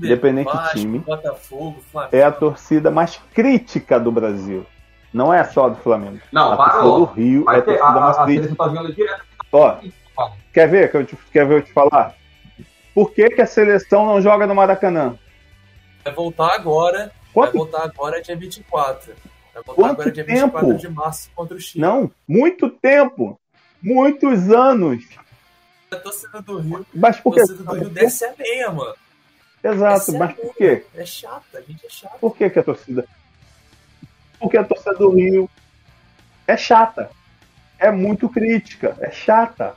independente 0.03 0.51
do 0.51 0.69
time, 0.71 0.99
Botafogo, 0.99 1.81
Flamengo. 1.93 2.17
é 2.17 2.25
a 2.25 2.33
torcida 2.33 2.91
mais 2.91 3.21
crítica 3.33 4.01
do 4.01 4.11
Brasil. 4.11 4.67
Não 5.15 5.33
é 5.33 5.45
só 5.45 5.69
do 5.69 5.77
Flamengo. 5.77 6.19
Não, 6.33 6.55
a 6.55 6.57
torcida 6.57 6.77
parou. 6.79 6.99
do 6.99 7.05
Rio 7.13 7.43
é 7.43 7.45
Vai 7.45 7.59
a 7.59 7.63
ter, 7.63 7.79
torcida 7.79 7.99
a, 7.99 8.01
mais 8.01 8.19
a, 8.19 8.23
a 8.23 8.27
crítica. 8.27 8.57
tá. 8.57 9.81
Ó, 10.17 10.31
quer 10.53 10.69
ver 10.69 10.91
que 10.91 10.97
eu 10.97 11.07
te, 11.07 11.17
quer 11.33 11.47
ver 11.47 11.59
eu 11.59 11.63
te 11.63 11.73
falar? 11.73 12.17
Por 12.93 13.13
que, 13.13 13.31
que 13.31 13.41
a 13.41 13.47
seleção 13.47 14.05
não 14.05 14.21
joga 14.21 14.45
no 14.45 14.57
Maracanã? 14.57 15.15
Vai 16.05 16.13
voltar 16.13 16.53
agora. 16.53 17.13
Vai 17.33 17.47
Quanto 17.47 17.53
voltar 17.59 17.85
agora 17.85 18.21
dia 18.21 18.35
24. 18.35 19.13
Vai 19.59 19.75
voltar 19.75 19.83
Quanto 19.83 20.01
agora 20.01 20.11
dia 20.13 20.25
24 20.25 20.67
tempo? 20.69 20.79
de 20.81 20.89
março 20.89 21.31
contra 21.35 21.57
o 21.57 21.61
Chile. 21.61 21.83
Não, 21.83 22.11
muito 22.27 22.71
tempo. 22.71 23.39
Muitos 23.83 24.51
anos. 24.51 25.05
A 25.91 25.97
torcida 25.97 26.43
do 26.43 26.59
Rio. 26.59 26.87
Mas 26.95 27.19
A 27.19 27.23
por 27.23 27.35
quê? 27.35 27.41
torcida 27.41 27.65
do 27.65 27.75
Rio 27.75 27.89
desce 27.91 28.25
a 28.25 28.35
meia, 28.39 28.71
mano. 28.71 28.95
Exato, 29.63 30.15
É 30.15 30.19
mas 30.19 30.35
por 30.35 30.55
quê? 30.55 30.85
É 30.95 31.05
chata, 31.05 31.59
a 31.59 31.61
gente 31.61 31.85
é 31.85 31.91
chata. 31.91 32.17
Por 32.21 32.37
que, 32.37 32.49
que 32.51 32.59
a 32.59 32.63
torcida? 32.63 33.05
Porque 34.39 34.57
a 34.57 34.65
torcida 34.65 34.95
do 34.95 35.11
Rio 35.11 35.51
é 36.47 36.57
chata. 36.57 37.11
É 37.79 37.91
muito 37.91 38.29
crítica. 38.29 38.97
É 39.01 39.11
chata. 39.11 39.75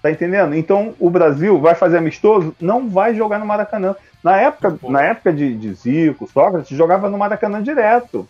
Tá 0.00 0.10
entendendo? 0.10 0.54
Então 0.56 0.96
o 0.98 1.08
Brasil 1.08 1.60
vai 1.60 1.76
fazer 1.76 1.98
amistoso, 1.98 2.56
não 2.60 2.88
vai 2.90 3.14
jogar 3.14 3.38
no 3.38 3.46
Maracanã. 3.46 3.94
Na 4.22 4.36
época, 4.36 4.72
Pô. 4.72 4.90
na 4.90 5.00
época 5.02 5.32
de, 5.32 5.54
de 5.56 5.72
Zico, 5.74 6.28
Sócrates, 6.28 6.76
jogava 6.76 7.08
no 7.08 7.16
Maracanã 7.18 7.62
direto. 7.62 8.28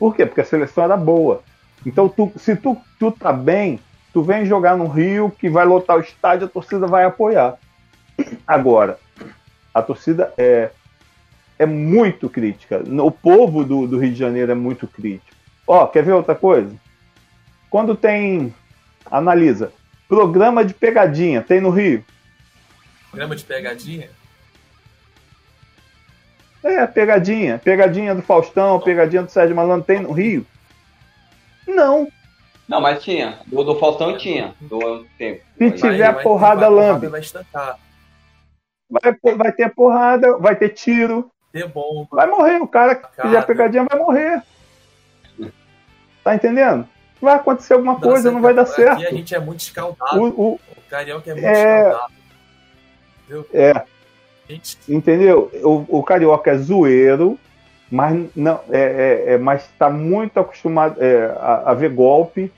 Por 0.00 0.16
quê? 0.16 0.24
Porque 0.26 0.40
a 0.40 0.44
seleção 0.44 0.82
era 0.82 0.96
boa. 0.96 1.42
Então, 1.86 2.08
tu- 2.08 2.32
se 2.36 2.56
tu, 2.56 2.76
tu 2.98 3.12
tá 3.12 3.32
bem, 3.32 3.78
tu 4.12 4.22
vem 4.22 4.44
jogar 4.46 4.76
no 4.76 4.88
Rio, 4.88 5.30
que 5.30 5.48
vai 5.48 5.64
lotar 5.64 5.98
o 5.98 6.00
estádio, 6.00 6.46
a 6.46 6.50
torcida 6.50 6.86
vai 6.86 7.04
apoiar. 7.04 7.56
Agora, 8.46 8.98
a 9.74 9.82
torcida 9.82 10.32
é, 10.36 10.70
é 11.58 11.66
muito 11.66 12.28
crítica. 12.28 12.82
O 13.02 13.10
povo 13.10 13.62
do, 13.62 13.86
do 13.86 13.98
Rio 13.98 14.10
de 14.12 14.18
Janeiro 14.18 14.50
é 14.50 14.54
muito 14.54 14.86
crítico. 14.88 15.36
Ó, 15.66 15.86
quer 15.86 16.02
ver 16.02 16.12
outra 16.14 16.34
coisa? 16.34 16.74
Quando 17.68 17.94
tem. 17.94 18.52
Analisa. 19.10 19.72
Programa 20.08 20.64
de 20.64 20.74
pegadinha, 20.74 21.40
tem 21.42 21.60
no 21.60 21.70
Rio? 21.70 22.04
Programa 23.10 23.36
de 23.36 23.44
pegadinha. 23.44 24.08
É, 26.62 26.86
pegadinha. 26.86 27.58
Pegadinha 27.62 28.14
do 28.14 28.22
Faustão, 28.22 28.78
pegadinha 28.80 29.22
do 29.22 29.30
Sérgio 29.30 29.56
Malandro, 29.56 29.86
tem 29.86 30.00
no 30.00 30.12
Rio? 30.12 30.46
Não. 31.66 32.06
Não, 32.68 32.80
mas 32.80 33.02
tinha. 33.02 33.38
Do, 33.46 33.64
do 33.64 33.78
Faustão 33.78 34.16
tinha. 34.16 34.54
Do 34.60 35.04
tempo. 35.18 35.42
Se 35.58 35.70
tiver 35.72 36.12
vai- 36.12 36.22
porrada, 36.22 36.70
vai- 36.70 36.70
lambe. 36.70 37.06
Vai 37.08 37.20
estancar. 37.20 37.78
Vai, 38.90 39.34
vai 39.36 39.52
ter 39.52 39.72
porrada, 39.74 40.36
vai 40.38 40.54
ter 40.56 40.70
tiro, 40.70 41.30
Ter 41.52 41.66
bomba. 41.68 42.08
vai 42.12 42.26
morrer. 42.26 42.60
O 42.60 42.66
cara 42.66 42.94
que 42.96 43.02
Cara. 43.16 43.28
fizer 43.28 43.42
pegadinha 43.46 43.86
vai 43.88 43.98
morrer. 43.98 44.42
Tá 46.22 46.34
entendendo? 46.34 46.86
Vai 47.20 47.34
acontecer 47.36 47.74
alguma 47.74 47.98
coisa, 48.00 48.30
não 48.30 48.40
vai 48.42 48.52
dar 48.54 48.62
Aqui 48.62 48.72
certo. 48.72 49.06
a 49.06 49.10
gente 49.10 49.34
é 49.34 49.38
muito 49.38 49.60
escaldado. 49.60 50.20
O, 50.20 50.28
O, 50.28 50.54
o- 50.54 50.60
carioca 50.88 51.30
é 51.30 51.34
muito 51.34 51.46
É. 51.46 51.80
escaldado. 51.88 52.12
é, 53.54 53.72
Gente, 53.74 53.84
entendeu? 54.88 55.50
O, 55.62 55.98
o 55.98 56.02
carioca 56.02 56.50
é 56.50 56.56
zoeiro, 56.58 57.38
mas 57.90 58.26
não 58.36 58.60
é, 58.70 58.80
é, 58.80 59.32
é- 59.34 59.38
mas 59.38 59.62
está 59.64 59.90
muito 59.90 60.38
acostumado 60.38 61.02
é, 61.02 61.26
a, 61.38 61.70
a 61.70 61.74
ver 61.74 61.90
golpe. 61.90 62.52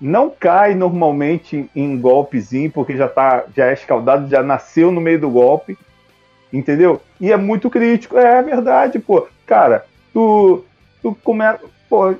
Não 0.00 0.28
cai 0.28 0.74
normalmente 0.74 1.68
em 1.74 1.98
golpezinho, 1.98 2.70
porque 2.70 2.96
já 2.96 3.08
tá, 3.08 3.44
já 3.56 3.66
é 3.66 3.72
escaldado, 3.72 4.28
já 4.28 4.42
nasceu 4.42 4.90
no 4.90 5.00
meio 5.00 5.20
do 5.20 5.30
golpe, 5.30 5.78
entendeu? 6.52 7.00
E 7.20 7.32
é 7.32 7.36
muito 7.36 7.70
crítico. 7.70 8.18
É, 8.18 8.42
verdade, 8.42 8.98
pô. 8.98 9.26
Cara, 9.46 9.84
tu, 10.12 10.64
tu 11.00 11.16
começa, 11.22 11.60
pô, 11.88 12.14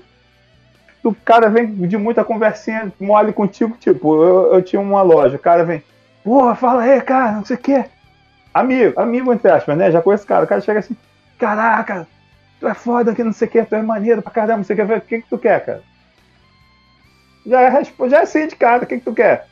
o 1.04 1.14
cara 1.14 1.48
vem 1.50 1.66
de 1.66 1.96
muita 1.98 2.24
conversinha 2.24 2.92
mole 2.98 3.32
contigo, 3.32 3.76
tipo, 3.78 4.22
eu, 4.22 4.54
eu 4.54 4.62
tinha 4.62 4.80
uma 4.80 5.02
loja, 5.02 5.36
o 5.36 5.40
cara 5.40 5.64
vem, 5.64 5.82
porra, 6.22 6.54
fala 6.54 6.82
aí, 6.82 7.00
cara, 7.02 7.32
não 7.32 7.44
sei 7.44 7.56
o 7.56 7.60
quê. 7.60 7.84
Amigo, 8.54 8.98
amigo 9.00 9.32
entre 9.32 9.50
aspas, 9.50 9.76
né? 9.76 9.90
Já 9.90 10.00
conheço 10.00 10.24
o 10.24 10.28
cara. 10.28 10.44
O 10.44 10.48
cara 10.48 10.60
chega 10.60 10.78
assim, 10.78 10.96
caraca, 11.38 12.06
tu 12.60 12.68
é 12.68 12.74
foda 12.74 13.12
que 13.14 13.24
não 13.24 13.32
sei 13.32 13.48
o 13.48 13.50
que, 13.50 13.64
tu 13.64 13.74
é 13.74 13.82
maneiro 13.82 14.22
pra 14.22 14.30
caramba, 14.30 14.58
não 14.58 14.64
sei 14.64 14.74
o 14.80 14.86
que. 14.86 14.94
O 14.94 15.00
que, 15.00 15.20
que 15.22 15.28
tu 15.28 15.38
quer, 15.38 15.64
cara? 15.64 15.82
Já 17.44 17.60
é, 17.62 17.84
já 18.08 18.18
é 18.18 18.22
assim 18.22 18.46
de 18.46 18.56
cara, 18.56 18.84
o 18.84 18.86
que, 18.86 18.98
que 18.98 19.04
tu 19.04 19.12
quer? 19.12 19.46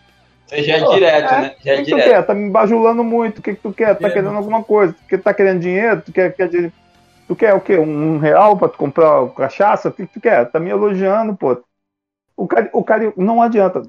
Você 0.46 0.62
já 0.62 0.76
é 0.76 0.80
direto, 0.84 1.34
é, 1.34 1.40
né? 1.40 1.48
Já 1.48 1.54
O 1.54 1.62
que, 1.62 1.70
é 1.70 1.76
que 1.76 1.82
tu 1.82 1.84
direto. 1.96 2.04
quer? 2.08 2.22
Tá 2.26 2.34
me 2.34 2.50
bajulando 2.50 3.02
muito, 3.04 3.38
o 3.38 3.42
que, 3.42 3.54
que 3.54 3.60
tu 3.60 3.72
quer? 3.72 3.98
Tá 3.98 4.08
É, 4.08 4.10
querendo 4.10 4.36
alguma 4.36 4.62
coisa? 4.62 4.94
Tu 5.08 5.18
tá 5.18 5.34
querendo 5.34 5.60
dinheiro? 5.60 6.00
Tu 6.00 6.12
quer, 6.12 6.32
quer 6.34 6.48
dinheiro? 6.48 6.72
Tu 7.28 7.36
quer 7.36 7.54
o 7.54 7.60
quê? 7.60 7.78
Um 7.78 8.18
real 8.18 8.56
pra 8.56 8.68
tu 8.68 8.78
comprar 8.78 9.26
cachaça? 9.30 9.88
O 9.88 9.92
que, 9.92 10.06
que 10.06 10.14
tu 10.14 10.20
quer? 10.20 10.46
Tá 10.50 10.60
me 10.60 10.70
elogiando, 10.70 11.34
pô. 11.36 11.62
O 12.36 12.46
cara, 12.46 12.70
o 12.72 12.82
cara 12.84 13.12
não 13.16 13.42
adianta. 13.42 13.82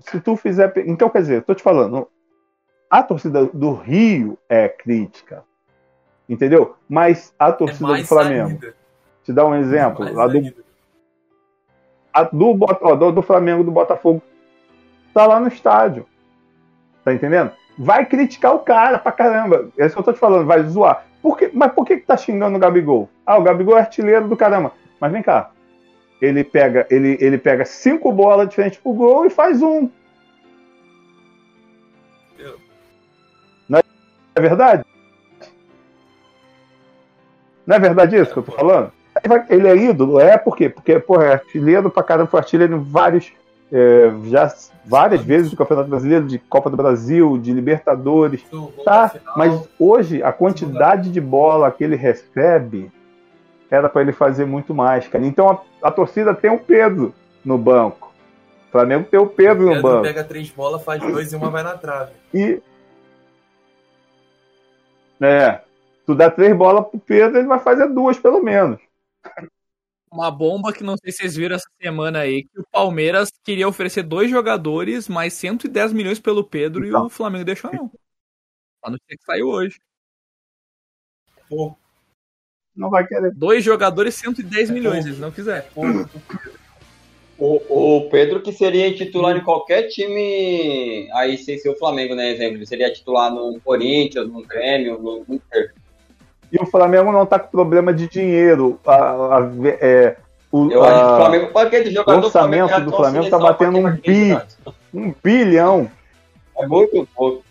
Se 0.00 0.20
tu 0.20 0.36
fizer. 0.36 0.72
Então, 0.86 1.08
quer 1.08 1.20
dizer, 1.20 1.42
tô 1.42 1.54
te 1.54 1.62
falando, 1.62 2.08
a 2.90 3.02
torcida 3.02 3.46
do 3.46 3.72
Rio 3.72 4.38
é 4.48 4.68
crítica. 4.68 5.42
Entendeu? 6.28 6.76
Mas 6.88 7.32
a 7.38 7.48
é 7.48 7.52
torcida 7.52 7.86
do 7.86 7.92
mais 7.92 8.08
Flamengo, 8.08 8.48
ainda. 8.50 8.74
te 9.24 9.32
dá 9.32 9.46
um 9.46 9.54
exemplo, 9.54 10.04
a 10.20 10.26
do, 10.26 10.38
ainda. 10.38 10.54
a 12.12 12.22
do, 12.24 12.54
do, 12.96 13.12
do 13.12 13.22
Flamengo, 13.22 13.62
do 13.62 13.70
Botafogo, 13.70 14.22
tá 15.14 15.26
lá 15.26 15.38
no 15.38 15.48
estádio. 15.48 16.06
Tá 17.04 17.12
entendendo? 17.14 17.52
Vai 17.78 18.04
criticar 18.06 18.54
o 18.54 18.60
cara 18.60 18.98
pra 18.98 19.12
caramba. 19.12 19.68
É 19.78 19.86
isso 19.86 19.94
que 19.94 20.00
eu 20.00 20.04
tô 20.04 20.12
te 20.12 20.18
falando, 20.18 20.46
vai 20.46 20.62
zoar. 20.64 21.04
Por 21.22 21.36
que- 21.38 21.50
mas 21.52 21.72
por 21.72 21.84
que, 21.84 21.98
que 21.98 22.06
tá 22.06 22.16
xingando 22.16 22.56
o 22.56 22.60
Gabigol? 22.60 23.08
Ah, 23.24 23.38
o 23.38 23.42
Gabigol 23.42 23.76
é 23.76 23.80
artilheiro 23.80 24.26
do 24.28 24.36
caramba. 24.36 24.72
Mas 25.00 25.12
vem 25.12 25.22
cá. 25.22 25.50
Ele 26.20 26.42
pega, 26.42 26.86
ele, 26.90 27.18
ele 27.20 27.36
pega 27.38 27.64
cinco 27.64 28.10
bolas 28.10 28.48
de 28.48 28.54
frente 28.54 28.80
pro 28.80 28.92
gol 28.94 29.26
e 29.26 29.30
faz 29.30 29.62
um. 29.62 29.90
É 34.36 34.40
verdade? 34.40 34.84
Não 37.66 37.76
é 37.76 37.78
verdade 37.78 38.16
isso 38.16 38.32
que 38.32 38.38
eu 38.38 38.42
tô 38.42 38.52
falando? 38.52 38.92
Ele 39.48 39.66
é 39.66 39.76
ídolo? 39.76 40.20
É 40.20 40.36
por 40.36 40.54
quê? 40.56 40.68
Porque, 40.68 40.98
porra, 41.00 41.24
é 41.24 41.32
artilheiro 41.32 41.90
pra 41.90 42.02
caramba, 42.02 42.30
foi 42.30 42.38
artilheiro 42.38 42.76
em 42.76 42.82
vários. 42.82 43.32
é, 43.72 44.12
já 44.26 44.54
várias 44.84 45.22
vezes 45.22 45.50
do 45.50 45.56
Campeonato 45.56 45.88
Brasileiro, 45.88 46.26
de 46.26 46.38
Copa 46.38 46.70
do 46.70 46.76
Brasil, 46.76 47.36
de 47.38 47.52
Libertadores. 47.52 48.44
do 48.50 48.68
gol 48.68 48.84
Tá, 48.84 49.12
mas 49.36 49.68
hoje 49.78 50.22
a 50.22 50.30
quantidade 50.32 51.10
de 51.10 51.20
bola 51.20 51.72
que 51.72 51.82
ele 51.82 51.96
recebe 51.96 52.92
era 53.68 53.88
para 53.88 54.02
ele 54.02 54.12
fazer 54.12 54.44
muito 54.44 54.72
mais, 54.72 55.08
cara. 55.08 55.24
Então 55.24 55.50
a, 55.50 55.88
a 55.88 55.90
torcida 55.90 56.32
tem 56.34 56.50
o 56.50 56.58
Pedro 56.58 57.12
no 57.44 57.58
banco. 57.58 58.12
O 58.68 58.72
Flamengo 58.72 59.08
tem 59.10 59.18
o 59.18 59.26
Pedro 59.26 59.74
no 59.74 59.82
banco. 59.82 60.02
pega 60.02 60.22
três 60.22 60.50
bolas, 60.50 60.84
faz 60.84 61.00
dois 61.00 61.32
e 61.32 61.36
uma 61.36 61.50
vai 61.50 61.64
na 61.64 61.76
trave. 61.76 62.12
E. 62.32 62.60
É. 65.20 65.62
Tu 66.04 66.14
dá 66.14 66.30
três 66.30 66.56
bolas 66.56 66.86
pro 66.88 66.98
Pedro, 67.00 67.38
ele 67.38 67.48
vai 67.48 67.58
fazer 67.58 67.88
duas, 67.88 68.18
pelo 68.18 68.42
menos. 68.42 68.80
Uma 70.10 70.30
bomba 70.30 70.72
que 70.72 70.84
não 70.84 70.96
sei 70.96 71.10
se 71.10 71.18
vocês 71.18 71.36
viram 71.36 71.56
essa 71.56 71.68
semana 71.82 72.20
aí, 72.20 72.44
que 72.44 72.60
o 72.60 72.66
Palmeiras 72.70 73.30
queria 73.44 73.66
oferecer 73.68 74.02
dois 74.04 74.30
jogadores, 74.30 75.08
mais 75.08 75.32
110 75.34 75.92
milhões 75.92 76.20
pelo 76.20 76.44
Pedro 76.44 76.84
e 76.84 76.88
Então. 76.88 77.06
o 77.06 77.10
Flamengo 77.10 77.44
deixou 77.44 77.72
não. 77.72 77.90
A 78.82 78.90
notícia 78.90 79.16
que 79.18 79.24
saiu 79.24 79.48
hoje. 79.48 79.78
Pô, 81.48 81.76
Não 82.74 82.88
vai 82.88 83.06
querer. 83.06 83.32
Dois 83.34 83.64
jogadores, 83.64 84.14
110 84.14 84.70
milhões, 84.70 85.04
eles 85.06 85.18
não 85.18 85.30
quiserem. 85.32 85.68
pô, 85.74 85.82
O, 87.38 87.96
o 87.98 88.08
Pedro 88.08 88.40
que 88.40 88.50
seria 88.50 88.94
titular 88.94 89.36
em 89.36 89.44
qualquer 89.44 89.88
time 89.88 91.06
aí 91.12 91.36
sem 91.36 91.58
ser 91.58 91.68
o 91.68 91.76
Flamengo, 91.78 92.14
né? 92.14 92.30
Exemplo, 92.32 92.56
ele 92.56 92.66
seria 92.66 92.90
titular 92.92 93.30
no 93.30 93.60
Corinthians, 93.60 94.26
no 94.26 94.42
Grêmio, 94.42 94.98
no 94.98 95.34
Inter. 95.34 95.74
E 96.50 96.56
o 96.56 96.64
Flamengo 96.66 97.12
não 97.12 97.26
tá 97.26 97.38
com 97.38 97.50
problema 97.50 97.92
de 97.92 98.08
dinheiro. 98.08 98.80
A, 98.86 98.94
a- 99.38 99.50
é, 99.80 100.16
o, 100.50 100.70
Eu 100.70 100.82
acho 100.82 100.98
que 100.98 101.04
o 101.12 101.16
Flamengo, 101.16 101.52
para 101.52 101.66
aquele 101.68 101.90
jogador 101.90 102.22
o 102.22 102.24
orçamento 102.26 102.70
já 102.70 102.78
do 102.78 102.90
tá 102.90 102.96
Flamengo 102.96 103.28
tá 103.30 103.38
batendo 103.38 103.78
um 103.78 103.90
bi. 103.96 104.38
um 104.94 105.14
bilhão. 105.22 105.90
É 106.58 106.66
muito 106.66 107.06
pouco. 107.14 107.44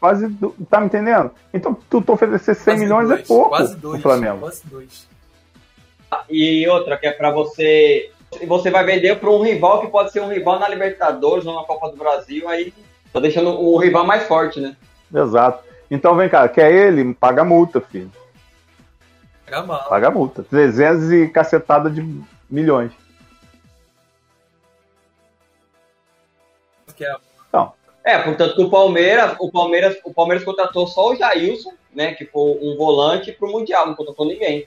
Quase. 0.00 0.26
do- 0.28 0.54
Tá 0.68 0.80
me 0.80 0.86
entendendo? 0.86 1.30
Então, 1.54 1.76
tu, 1.88 2.00
tu 2.02 2.12
oferecer 2.12 2.56
100 2.56 2.64
quase 2.64 2.80
milhões 2.82 3.08
dois, 3.08 3.20
é 3.20 3.24
pouco 3.24 3.48
Quase 3.50 3.76
dois. 3.76 4.02
Flamengo. 4.02 4.38
Quase 4.40 4.62
dois. 4.66 5.08
E 6.28 6.66
outra 6.68 6.96
que 6.96 7.06
é 7.06 7.12
pra 7.12 7.30
você. 7.30 8.10
Você 8.46 8.70
vai 8.70 8.84
vender 8.84 9.18
para 9.18 9.30
um 9.30 9.42
rival 9.42 9.80
que 9.80 9.88
pode 9.88 10.12
ser 10.12 10.20
um 10.20 10.28
rival 10.28 10.58
na 10.58 10.68
Libertadores 10.68 11.46
ou 11.46 11.54
na 11.54 11.64
Copa 11.64 11.90
do 11.90 11.96
Brasil, 11.96 12.48
aí 12.48 12.72
tá 13.12 13.20
deixando 13.20 13.50
o 13.50 13.76
rival 13.78 14.04
mais 14.04 14.24
forte, 14.24 14.60
né? 14.60 14.76
Exato. 15.14 15.64
Então 15.90 16.16
vem 16.16 16.28
cá, 16.28 16.48
quer 16.48 16.72
ele? 16.72 17.14
Paga 17.14 17.44
multa, 17.44 17.80
filho. 17.80 18.10
Pega 19.44 19.62
mal. 19.62 19.88
Paga 19.88 20.10
multa. 20.10 20.42
300 20.42 21.12
e 21.12 21.28
cacetada 21.28 21.88
de 21.88 22.02
milhões. 22.50 22.92
Que 26.96 27.04
é 27.04 27.14
É, 28.02 28.18
portanto, 28.18 28.54
que 28.54 28.62
o 28.62 28.70
Palmeiras, 28.70 29.36
o 29.38 29.50
Palmeiras, 29.50 29.98
o 30.04 30.14
Palmeiras 30.14 30.44
contratou 30.44 30.86
só 30.86 31.10
o 31.10 31.16
Jailson, 31.16 31.72
né, 31.94 32.14
que 32.14 32.24
foi 32.24 32.58
um 32.62 32.76
volante 32.76 33.32
pro 33.32 33.50
Mundial, 33.50 33.86
não 33.86 33.94
contratou 33.94 34.26
ninguém. 34.26 34.66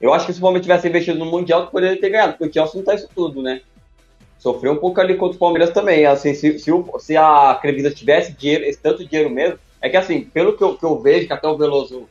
Eu 0.00 0.12
acho 0.12 0.26
que 0.26 0.32
se 0.32 0.38
o 0.38 0.42
Palmeiras 0.42 0.64
tivesse 0.66 0.88
investido 0.88 1.18
no 1.18 1.26
Mundial, 1.26 1.68
poderia 1.68 1.98
ter 2.00 2.10
ganhado, 2.10 2.32
porque 2.36 2.48
o 2.48 2.52
Chelsea 2.52 2.76
não 2.78 2.84
tá 2.84 2.94
isso 2.94 3.08
tudo, 3.14 3.40
né? 3.42 3.60
Sofreu 4.38 4.72
um 4.72 4.76
pouco 4.76 5.00
ali 5.00 5.16
contra 5.16 5.36
o 5.36 5.38
Palmeiras 5.40 5.70
também. 5.70 6.04
Assim, 6.04 6.34
se, 6.34 6.58
se, 6.58 6.70
o- 6.70 6.84
se 6.98 7.16
a 7.16 7.58
Crevisa 7.60 7.90
tivesse 7.90 8.32
dinheiro, 8.32 8.64
esse 8.64 8.78
tanto 8.78 9.06
dinheiro 9.06 9.30
mesmo, 9.30 9.58
é 9.80 9.88
que 9.88 9.96
assim, 9.96 10.22
pelo 10.22 10.56
que 10.56 10.62
eu, 10.62 10.76
que 10.76 10.84
eu 10.84 10.98
vejo, 10.98 11.26
que 11.26 11.32
até 11.32 11.48
o 11.48 11.56
Veloso 11.56 12.06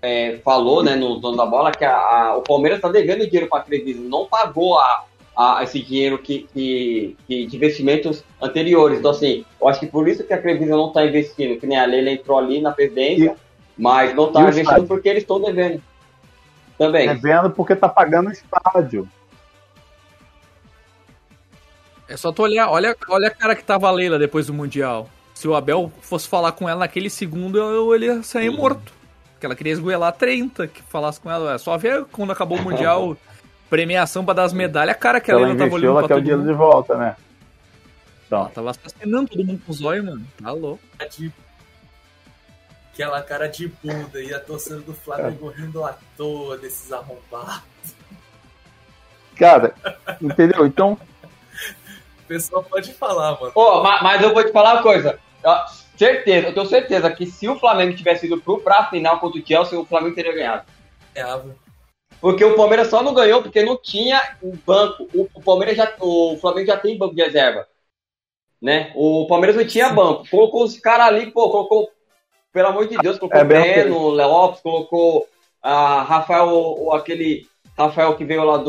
é, 0.00 0.38
falou, 0.44 0.82
né, 0.82 0.94
no 0.94 1.16
dono 1.18 1.36
da 1.36 1.44
bola, 1.44 1.72
que 1.72 1.84
a, 1.84 1.94
a- 1.96 2.36
o 2.36 2.42
Palmeiras 2.42 2.80
tá 2.80 2.88
devendo 2.88 3.26
dinheiro 3.26 3.48
pra 3.48 3.60
Crevisa, 3.60 4.00
não 4.00 4.26
pagou 4.26 4.78
a, 4.78 5.04
a 5.36 5.62
esse 5.64 5.80
dinheiro 5.80 6.16
que, 6.18 6.46
que, 6.54 7.16
que- 7.26 7.46
de 7.46 7.56
investimentos 7.56 8.24
anteriores. 8.40 8.98
Então, 9.00 9.10
assim, 9.10 9.44
eu 9.60 9.68
acho 9.68 9.80
que 9.80 9.86
por 9.86 10.08
isso 10.08 10.24
que 10.24 10.32
a 10.32 10.40
Crevisa 10.40 10.70
não 10.76 10.88
está 10.88 11.04
investindo, 11.04 11.58
que 11.60 11.66
nem 11.66 11.78
a 11.78 11.84
Leila 11.84 12.10
entrou 12.10 12.38
ali 12.38 12.60
na 12.60 12.72
presidência, 12.72 13.36
mas 13.76 14.14
não 14.14 14.28
está 14.28 14.40
o 14.40 14.42
investindo 14.60 14.86
porque 14.88 15.08
eles 15.08 15.22
estão 15.24 15.40
devendo. 15.40 15.82
Também. 16.78 17.08
É 17.08 17.14
vendo 17.14 17.50
porque 17.50 17.74
tá 17.74 17.88
pagando 17.88 18.28
o 18.28 18.32
estádio. 18.32 19.08
É 22.08 22.16
só 22.16 22.30
tu 22.30 22.42
olhar, 22.42 22.68
olha, 22.70 22.96
olha 23.08 23.28
a 23.28 23.30
cara 23.30 23.56
que 23.56 23.64
tava 23.64 23.88
a 23.88 23.90
Leila 23.90 24.18
depois 24.18 24.46
do 24.46 24.54
Mundial. 24.54 25.08
Se 25.34 25.48
o 25.48 25.54
Abel 25.54 25.92
fosse 26.00 26.28
falar 26.28 26.52
com 26.52 26.68
ela 26.68 26.80
naquele 26.80 27.10
segundo, 27.10 27.58
eu- 27.58 27.94
ele 27.94 28.06
ia 28.06 28.22
sair 28.22 28.48
Uhum. 28.48 28.56
morto. 28.56 28.92
Porque 29.32 29.44
ela 29.44 29.54
queria 29.56 29.72
esgoelar 29.72 30.12
30 30.12 30.66
que 30.66 30.82
falasse 30.82 31.20
com 31.20 31.30
ela. 31.30 31.54
É 31.54 31.58
só 31.58 31.76
ver 31.76 32.04
quando 32.06 32.30
acabou 32.32 32.58
o 32.58 32.62
Mundial, 32.62 33.16
premiação 33.68 34.24
pra 34.24 34.34
dar 34.34 34.44
as 34.44 34.52
medalhas, 34.52 34.94
a 34.94 34.98
cara 34.98 35.20
que 35.20 35.26
Se 35.26 35.32
a 35.32 35.34
ela 35.34 35.42
Leila 35.46 35.58
tava 35.58 35.74
olhando 35.74 35.98
ela 35.98 36.06
o 36.06 36.22
mundo. 36.22 36.46
de 36.46 36.52
volta, 36.54 36.96
né? 36.96 37.16
Então, 38.26 38.40
Ela 38.40 38.48
tava 38.50 38.70
assassinando 38.70 39.28
todo 39.28 39.44
mundo 39.44 39.60
com 39.64 39.72
os 39.72 39.82
olhos, 39.82 40.04
mano. 40.04 40.26
Tá 40.42 40.50
louco. 40.52 40.80
de. 41.16 41.32
Aquela 42.96 43.20
cara 43.20 43.46
de 43.46 43.68
bunda 43.68 44.22
e 44.22 44.32
a 44.32 44.40
torcida 44.40 44.78
do 44.80 44.94
Flamengo 44.94 45.48
rindo 45.48 45.84
à 45.84 45.98
toa 46.16 46.56
desses 46.56 46.90
arrombados. 46.90 47.62
cara, 49.36 49.74
entendeu? 50.18 50.66
Então, 50.66 50.98
O 52.20 52.26
pessoal 52.26 52.64
pode 52.64 52.94
falar, 52.94 53.38
mano. 53.38 53.52
Pô, 53.52 53.82
ma- 53.82 54.02
mas, 54.02 54.22
eu 54.22 54.32
vou 54.32 54.42
te 54.42 54.50
falar 54.50 54.74
uma 54.76 54.82
coisa. 54.82 55.18
Certeza, 55.94 56.48
eu 56.48 56.54
tenho 56.54 56.66
certeza 56.66 57.10
que 57.10 57.26
se 57.26 57.46
o 57.46 57.58
Flamengo 57.58 57.94
tivesse 57.94 58.24
ido 58.24 58.40
pro, 58.40 58.60
pra 58.60 58.88
final 58.88 59.20
contra 59.20 59.38
o 59.40 59.46
Chelsea, 59.46 59.78
o 59.78 59.84
Flamengo 59.84 60.14
teria 60.14 60.34
ganhado. 60.34 60.64
É, 61.14 61.20
Ava. 61.20 61.54
Porque 62.18 62.42
o 62.44 62.56
Palmeiras 62.56 62.88
só 62.88 63.02
não 63.02 63.12
ganhou 63.12 63.42
porque 63.42 63.62
não 63.62 63.76
tinha 63.76 64.36
um 64.42 64.56
banco. 64.66 65.06
O, 65.14 65.28
o 65.34 65.42
Palmeiras 65.42 65.76
já, 65.76 65.92
o 66.00 66.38
Flamengo 66.40 66.66
já 66.66 66.78
tem 66.78 66.96
banco 66.96 67.14
de 67.14 67.22
reserva, 67.22 67.68
né? 68.60 68.90
O 68.96 69.26
Palmeiras 69.28 69.54
não 69.54 69.66
tinha 69.66 69.90
banco. 69.90 70.26
Colocou 70.30 70.64
os 70.64 70.78
caras 70.78 71.08
ali, 71.08 71.30
pô, 71.30 71.50
colocou, 71.50 71.90
pelo 72.56 72.68
amor 72.68 72.88
de 72.88 72.96
Deus, 72.96 73.18
colocou 73.18 73.38
É 73.38 73.44
o 73.44 73.46
Breno, 73.46 74.08
Léo 74.10 74.28
Lopes, 74.28 74.60
colocou 74.62 75.26
a 75.62 76.02
Rafael, 76.02 76.48
o, 76.48 76.90
aquele 76.94 77.46
Rafael 77.76 78.14
que 78.14 78.24
veio 78.24 78.42
lá 78.44 78.56
do, 78.56 78.64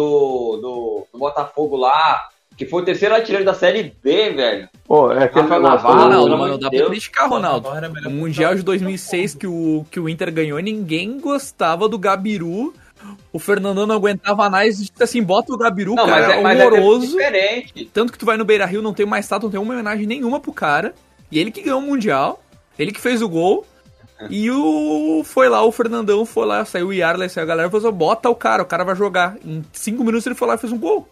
do, 0.58 1.08
do 1.14 1.18
Botafogo 1.20 1.78
lá, 1.78 2.28
que 2.58 2.66
foi 2.66 2.82
o 2.82 2.86
terceiro 2.86 3.16
artilheiro 3.16 3.46
da 3.46 3.54
Série 3.54 3.94
B, 4.04 4.32
velho. 4.32 4.68
pô, 4.86 5.12
é 5.14 5.24
aquele 5.24 5.44
Rafael 5.44 5.62
Navarro, 5.62 5.96
o- 6.00 6.04
Ronaldo, 6.04 6.26
pelo 6.26 6.38
mano, 6.38 6.54
de 6.56 6.60
dá 6.64 6.70
pra 6.70 6.78
Deus. 6.80 6.90
criticar, 6.90 7.30
Ronaldo. 7.30 7.70
É 7.70 8.08
O 8.08 8.12
Mundial 8.12 8.52
de 8.56 8.62
botar- 8.62 8.72
2006 8.78 9.36
que 9.36 9.48
o, 9.48 9.86
que 9.90 10.00
o 10.00 10.10
Inter 10.10 10.34
ganhou, 10.34 10.60
ninguém 10.60 11.20
gostava 11.20 11.88
do 11.88 11.98
Gabiru. 11.98 12.74
O 13.32 13.38
Fernandão 13.40 13.86
não 13.86 13.96
aguentava 13.96 14.50
mais, 14.50 14.80
disse 14.80 14.92
assim, 15.02 15.22
bota 15.24 15.54
o 15.54 15.58
Gabiru, 15.58 15.94
Não, 15.96 16.06
cara, 16.08 16.28
mas 16.28 16.30
é, 16.38 16.42
mas 16.42 16.60
é 16.60 16.66
horroroso. 16.66 17.08
diferente. 17.08 17.90
Tanto 17.94 18.12
que 18.12 18.18
tu 18.18 18.26
vai 18.26 18.36
no 18.38 18.44
Beira 18.44 18.66
Rio, 18.66 18.82
não 18.82 18.94
tem 18.94 19.06
uma 19.06 19.20
estátua, 19.20 19.46
não 19.48 19.52
tem 19.52 19.60
uma 19.62 19.72
homenagem 19.74 20.06
nenhuma 20.08 20.40
pro 20.40 20.52
cara. 20.52 20.94
E 21.32 21.38
ele 21.40 21.52
que 21.52 21.62
ganhou 21.62 21.80
o 21.80 21.82
Mundial, 21.84 22.42
ele 22.78 22.92
que 22.92 23.00
fez 23.00 23.22
o 23.22 23.30
gol. 23.30 23.66
E 24.30 24.50
o 24.50 25.22
foi 25.24 25.48
lá, 25.48 25.64
o 25.64 25.72
Fernandão 25.72 26.26
foi 26.26 26.46
lá, 26.46 26.66
saiu 26.66 26.88
o 26.88 26.94
Yarley, 26.94 27.30
saiu 27.30 27.44
a 27.44 27.48
galera, 27.48 27.70
falou: 27.70 27.92
bota 27.92 28.30
o 28.30 28.36
cara, 28.36 28.64
o 28.64 28.66
cara 28.66 28.84
vai 28.84 28.96
jogar. 28.96 29.38
Em 29.46 29.64
cinco 29.72 30.04
minutos 30.04 30.26
ele 30.26 30.36
foi 30.36 30.48
lá 30.48 30.56
e 30.56 30.58
fez 30.58 30.74
um 30.74 30.80
gol. 30.80 31.08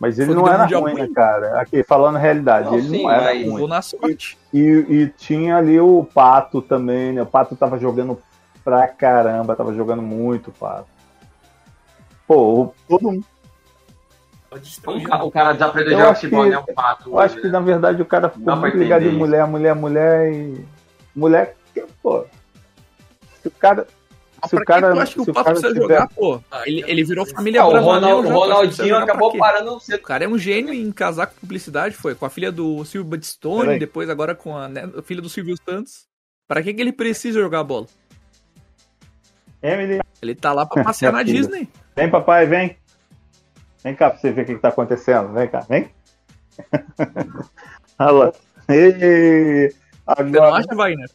Mas 0.00 0.18
ele 0.18 0.32
Foi 0.32 0.34
não 0.34 0.48
era 0.48 0.64
ruim, 0.66 0.94
né, 0.94 1.08
cara? 1.14 1.60
Aqui, 1.60 1.84
falando 1.84 2.16
a 2.16 2.18
realidade, 2.18 2.66
Não, 2.66 2.74
ele 2.76 2.88
sim, 2.88 3.02
não 3.04 3.10
era 3.10 3.32
ruim. 3.32 3.50
gol 3.58 3.68
na 3.68 3.80
sorte. 3.80 4.36
E, 4.52 4.58
e 4.88 5.06
tinha 5.16 5.56
ali 5.56 5.78
o 5.78 6.04
Pato 6.12 6.60
também, 6.60 7.12
né? 7.12 7.22
O 7.22 7.26
Pato 7.26 7.54
tava 7.54 7.78
jogando 7.78 8.18
pra 8.64 8.88
caramba, 8.88 9.54
tava 9.54 9.72
jogando 9.72 10.02
muito, 10.02 10.50
Pato. 10.50 10.86
Pô, 12.26 12.62
o- 12.62 12.74
todo 12.88 13.02
mundo. 13.02 13.24
O, 14.50 15.26
o 15.26 15.30
cara 15.30 15.52
desaprendeu 15.52 15.98
Eu 15.98 16.10
a 16.10 16.14
futebol, 16.14 16.46
né? 16.46 16.58
O 16.58 16.74
pato. 16.74 17.08
Eu 17.10 17.18
acho 17.18 17.40
que 17.40 17.48
na 17.48 17.60
verdade 17.60 18.02
o 18.02 18.04
cara 18.04 18.28
ficou 18.28 18.54
muito 18.56 18.76
ligado 18.76 19.02
em 19.04 19.12
mulher, 19.12 19.46
mulher, 19.46 19.74
mulher 19.74 20.32
e. 20.32 20.64
Mulher, 21.14 21.56
que, 21.72 21.84
pô. 22.02 22.24
Se 23.42 23.48
o 23.48 23.50
cara. 23.50 23.86
Se 24.44 24.50
pra 24.50 24.60
o 24.60 24.64
cara, 24.64 24.88
que 24.88 24.94
tu 24.94 25.00
acha 25.00 25.14
que 25.14 25.24
se 25.24 25.30
o 25.30 25.34
Pato 25.34 25.50
precisa 25.50 25.68
tiver- 25.72 25.82
jogar, 25.82 26.08
pô? 26.08 26.40
Ah, 26.50 26.62
Ele, 26.66 26.82
ele 26.88 27.04
virou 27.04 27.24
família 27.24 27.60
É, 27.60 27.62
o, 27.62 27.68
Ronald- 27.80 28.02
já, 28.26 28.34
o 28.34 28.38
Ronaldinho 28.40 28.96
acabou 28.96 29.38
parando 29.38 29.78
cedo. 29.78 30.00
O 30.00 30.02
cara 30.02 30.24
é 30.24 30.28
um 30.28 30.36
gênio 30.36 30.74
em 30.74 30.90
casar 30.90 31.26
com 31.28 31.34
publicidade, 31.40 31.94
foi 31.94 32.14
com 32.16 32.26
a 32.26 32.30
filha 32.30 32.50
do 32.50 32.84
Silvio 32.84 33.08
Batistone, 33.08 33.62
Peraí. 33.66 33.78
depois 33.78 34.10
agora 34.10 34.34
com 34.34 34.56
a, 34.56 34.68
né, 34.68 34.90
a 34.98 35.02
filha 35.02 35.22
do 35.22 35.28
Silvio 35.28 35.54
Santos. 35.64 36.06
Pra 36.48 36.60
que, 36.60 36.74
que 36.74 36.80
ele 36.82 36.92
precisa 36.92 37.38
jogar 37.40 37.60
a 37.60 37.64
bola? 37.64 37.86
Emily, 39.62 40.00
Ele 40.20 40.34
tá 40.34 40.52
lá 40.52 40.66
pra 40.66 40.82
passear 40.84 41.12
na. 41.12 41.22
Disney. 41.22 41.68
vem 41.94 42.10
papai, 42.10 42.44
vem. 42.46 42.76
Vem 43.84 43.94
cá 43.94 44.10
pra 44.10 44.18
você 44.18 44.32
ver 44.32 44.42
o 44.42 44.46
que, 44.46 44.54
que 44.56 44.60
tá 44.60 44.68
acontecendo. 44.68 45.32
Vem 45.32 45.48
cá, 45.48 45.60
vem. 45.68 45.88
Olha 47.98 48.10
lá. 48.10 48.32
Ei, 48.68 49.70
Você 49.70 49.76
não 50.24 50.26
agora, 50.44 50.56
acha, 50.56 50.74
Wagner? 50.74 51.10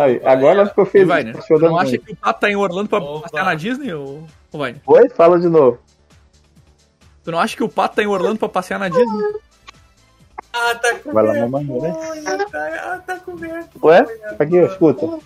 Aí, 0.00 0.20
agora 0.24 0.60
ela 0.60 0.66
ficou 0.66 0.84
feliz. 0.84 1.10
Achou 1.10 1.58
você 1.58 1.66
não 1.66 1.78
acha 1.78 1.90
muito. 1.90 2.04
que 2.06 2.12
o 2.12 2.16
Pato 2.16 2.40
tá 2.40 2.50
em 2.50 2.56
Orlando 2.56 2.88
pra 2.88 2.98
Opa. 2.98 3.22
passear 3.22 3.44
na 3.44 3.54
Disney, 3.54 3.92
ou, 3.92 4.26
ou 4.52 4.60
Wagner? 4.60 4.82
Oi? 4.86 5.08
Fala 5.10 5.38
de 5.38 5.48
novo. 5.48 5.78
Tu 7.24 7.30
não 7.30 7.38
acha 7.38 7.56
que 7.56 7.62
o 7.62 7.68
Pato 7.68 7.96
tá 7.96 8.02
em 8.02 8.06
Orlando 8.06 8.38
pra 8.38 8.48
passear 8.48 8.78
na 8.78 8.88
Disney? 8.88 9.40
Ah, 10.52 10.74
tá 10.74 10.98
com 10.98 11.12
Vai 11.12 11.24
lá, 11.24 11.46
mamãe, 11.48 11.80
né? 11.80 11.94
tá, 12.50 12.94
ah, 12.94 12.98
tá 12.98 13.18
com 13.20 13.36
vergonha. 13.36 13.68
Ué? 13.82 14.06
Aqui, 14.38 14.60
ó, 14.60 14.66
escuta. 14.66 15.18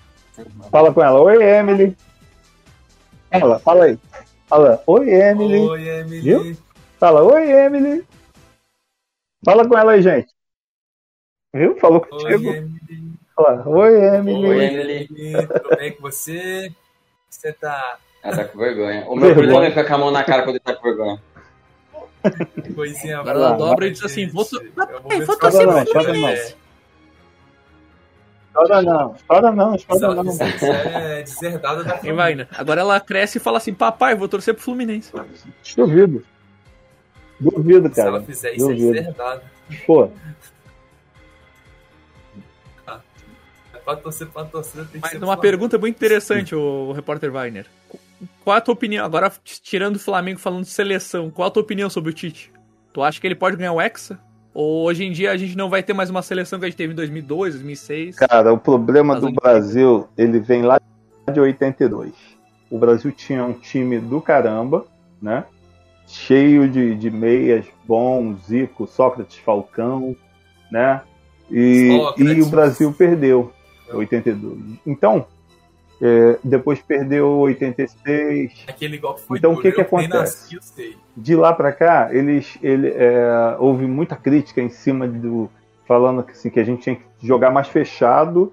Fala 0.70 0.92
com 0.92 1.02
ela. 1.02 1.20
Oi, 1.20 1.42
Emily. 1.42 1.96
Ela, 3.30 3.58
fala 3.58 3.86
aí. 3.86 3.98
Fala, 4.46 4.82
oi, 4.86 5.10
Emily. 5.10 5.58
Oi, 5.60 5.88
Emily. 5.88 6.20
Viu? 6.20 6.56
Fala, 7.00 7.22
oi, 7.22 7.50
Emily. 7.50 8.06
Fala 9.44 9.66
com 9.66 9.76
ela 9.76 9.92
aí, 9.92 10.02
gente. 10.02 10.32
Viu? 11.52 11.76
Falou 11.78 12.00
Oi, 12.02 12.08
contigo. 12.08 12.50
Emily. 12.50 12.75
Fala, 13.36 13.68
oi, 13.68 14.16
Emily. 14.16 14.46
Oi, 14.48 14.64
Emily. 14.64 15.08
Tudo 15.46 15.76
bem 15.76 15.92
com 15.92 16.02
você? 16.02 16.72
Você 17.28 17.52
tá 17.52 17.98
Ela 18.22 18.36
tá 18.36 18.44
com 18.46 18.58
vergonha. 18.58 19.04
O 19.08 19.14
meu 19.14 19.26
Vergonha. 19.26 19.34
problema 19.34 19.66
é 19.66 19.68
ficar 19.70 19.84
com 19.84 19.94
a 19.94 19.98
mão 19.98 20.10
na 20.10 20.24
cara 20.24 20.42
quando 20.42 20.56
ele 20.56 20.60
tá 20.60 20.74
com 20.74 20.82
vergonha. 20.82 21.22
que 22.64 22.72
coisinha 22.72 23.18
Agora 23.20 23.38
ela 23.38 23.52
boa, 23.52 23.68
dobra 23.70 23.86
e 23.88 23.90
diz 23.90 24.02
assim, 24.02 24.26
vou 24.28 24.42
É 24.44 24.68
Papai, 24.70 25.00
momento 25.02 25.26
vou 25.26 25.34
que 25.36 25.40
torcer 25.42 25.62
pro 25.66 25.72
vai- 25.72 25.86
Fluminense. 25.86 26.56
Chora 28.54 28.80
não, 28.80 29.14
chora 29.28 29.52
não, 29.52 29.78
Se 29.78 29.86
chora 29.86 30.04
ela 30.06 30.14
não. 30.24 30.32
fizer 30.32 30.48
isso, 30.48 30.64
é 30.64 31.22
deserdada 31.22 31.84
da 31.84 31.90
família. 31.98 32.14
Wagner? 32.14 32.48
Agora 32.56 32.80
ela 32.80 32.98
cresce 33.00 33.36
e 33.36 33.40
fala 33.40 33.58
assim, 33.58 33.74
papai, 33.74 34.14
vou 34.14 34.28
torcer 34.28 34.54
pro 34.54 34.62
Fluminense. 34.62 35.12
Duvido. 35.76 36.24
Duvido, 37.38 37.92
Se 37.94 38.00
ela 38.00 38.12
cara. 38.12 38.22
fizer 38.24 38.54
isso, 38.54 38.64
é 38.70 38.74
Duvido. 38.74 38.92
deserdada. 38.94 39.42
Pô, 39.86 40.08
pra 43.86 43.96
torcer 43.96 44.26
pra 44.26 44.44
torcida, 44.44 44.82
tem 44.84 45.00
que 45.00 45.06
Mas 45.06 45.12
ser 45.12 45.22
uma 45.24 45.36
pergunta 45.36 45.78
muito 45.78 45.94
interessante, 45.96 46.54
o, 46.54 46.90
repórter 46.92 47.30
Wagner. 47.30 47.66
Qual 48.42 48.54
é 48.56 48.58
a 48.58 48.60
tua 48.60 48.74
opinião, 48.74 49.04
agora 49.04 49.32
tirando 49.44 49.96
o 49.96 50.00
Flamengo 50.00 50.40
falando 50.40 50.62
de 50.64 50.70
seleção, 50.70 51.30
qual 51.30 51.48
a 51.48 51.50
tua 51.50 51.62
opinião 51.62 51.88
sobre 51.88 52.10
o 52.10 52.12
Tite? 52.12 52.52
Tu 52.92 53.02
acha 53.02 53.20
que 53.20 53.26
ele 53.26 53.34
pode 53.36 53.56
ganhar 53.56 53.72
o 53.72 53.80
Hexa? 53.80 54.18
Ou 54.52 54.84
hoje 54.86 55.04
em 55.04 55.12
dia 55.12 55.30
a 55.30 55.36
gente 55.36 55.56
não 55.56 55.68
vai 55.70 55.82
ter 55.82 55.92
mais 55.92 56.10
uma 56.10 56.22
seleção 56.22 56.58
que 56.58 56.64
a 56.64 56.68
gente 56.68 56.78
teve 56.78 56.92
em 56.92 56.96
2002, 56.96 57.54
2006? 57.54 58.16
cara, 58.16 58.52
o 58.52 58.58
problema 58.58 59.20
do 59.20 59.28
o- 59.28 59.32
Brasil, 59.32 60.08
ele 60.16 60.40
vem 60.40 60.62
lá 60.62 60.80
de 61.32 61.38
82. 61.38 62.12
O 62.70 62.78
Brasil 62.78 63.12
tinha 63.12 63.44
um 63.44 63.52
time 63.52 64.00
do 64.00 64.20
caramba, 64.20 64.84
né? 65.22 65.44
Cheio 66.08 66.68
de, 66.68 66.94
de 66.94 67.10
meias, 67.10 67.66
bom, 67.84 68.34
Zico, 68.46 68.86
Sócrates, 68.86 69.36
Falcão, 69.38 70.16
né? 70.72 71.02
E, 71.50 71.96
Sócrates. 71.98 72.36
e 72.38 72.42
o 72.42 72.46
Brasil 72.46 72.92
perdeu 72.92 73.52
82. 73.92 74.78
Então, 74.86 75.26
é, 76.00 76.38
depois 76.44 76.80
perdeu 76.80 77.38
86, 77.38 78.64
Aquele 78.68 78.98
golpe 78.98 79.22
foi 79.22 79.38
Então, 79.38 79.54
o 79.54 79.60
que 79.60 79.72
que 79.72 79.80
acontece? 79.80 80.54
nasci, 80.54 80.98
de 81.16 81.34
lá 81.34 81.54
para 81.54 81.72
cá, 81.72 82.08
eles, 82.12 82.58
ele, 82.62 82.88
é, 82.88 83.56
houve 83.58 83.86
muita 83.86 84.14
crítica 84.14 84.60
em 84.60 84.68
cima 84.68 85.08
do. 85.08 85.50
falando 85.86 86.22
que, 86.22 86.32
assim, 86.32 86.50
que 86.50 86.60
a 86.60 86.64
gente 86.64 86.82
tinha 86.82 86.96
que 86.96 87.04
jogar 87.22 87.50
mais 87.50 87.68
fechado, 87.68 88.52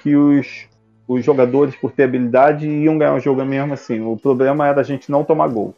que 0.00 0.14
os, 0.14 0.68
os 1.08 1.24
jogadores, 1.24 1.74
por 1.74 1.90
ter 1.90 2.04
habilidade, 2.04 2.68
iam 2.68 2.98
ganhar 2.98 3.14
o 3.14 3.20
jogo 3.20 3.44
mesmo 3.44 3.74
assim. 3.74 4.00
O 4.00 4.16
problema 4.16 4.68
era 4.68 4.80
a 4.80 4.84
gente 4.84 5.10
não 5.10 5.24
tomar 5.24 5.48
gol. 5.48 5.74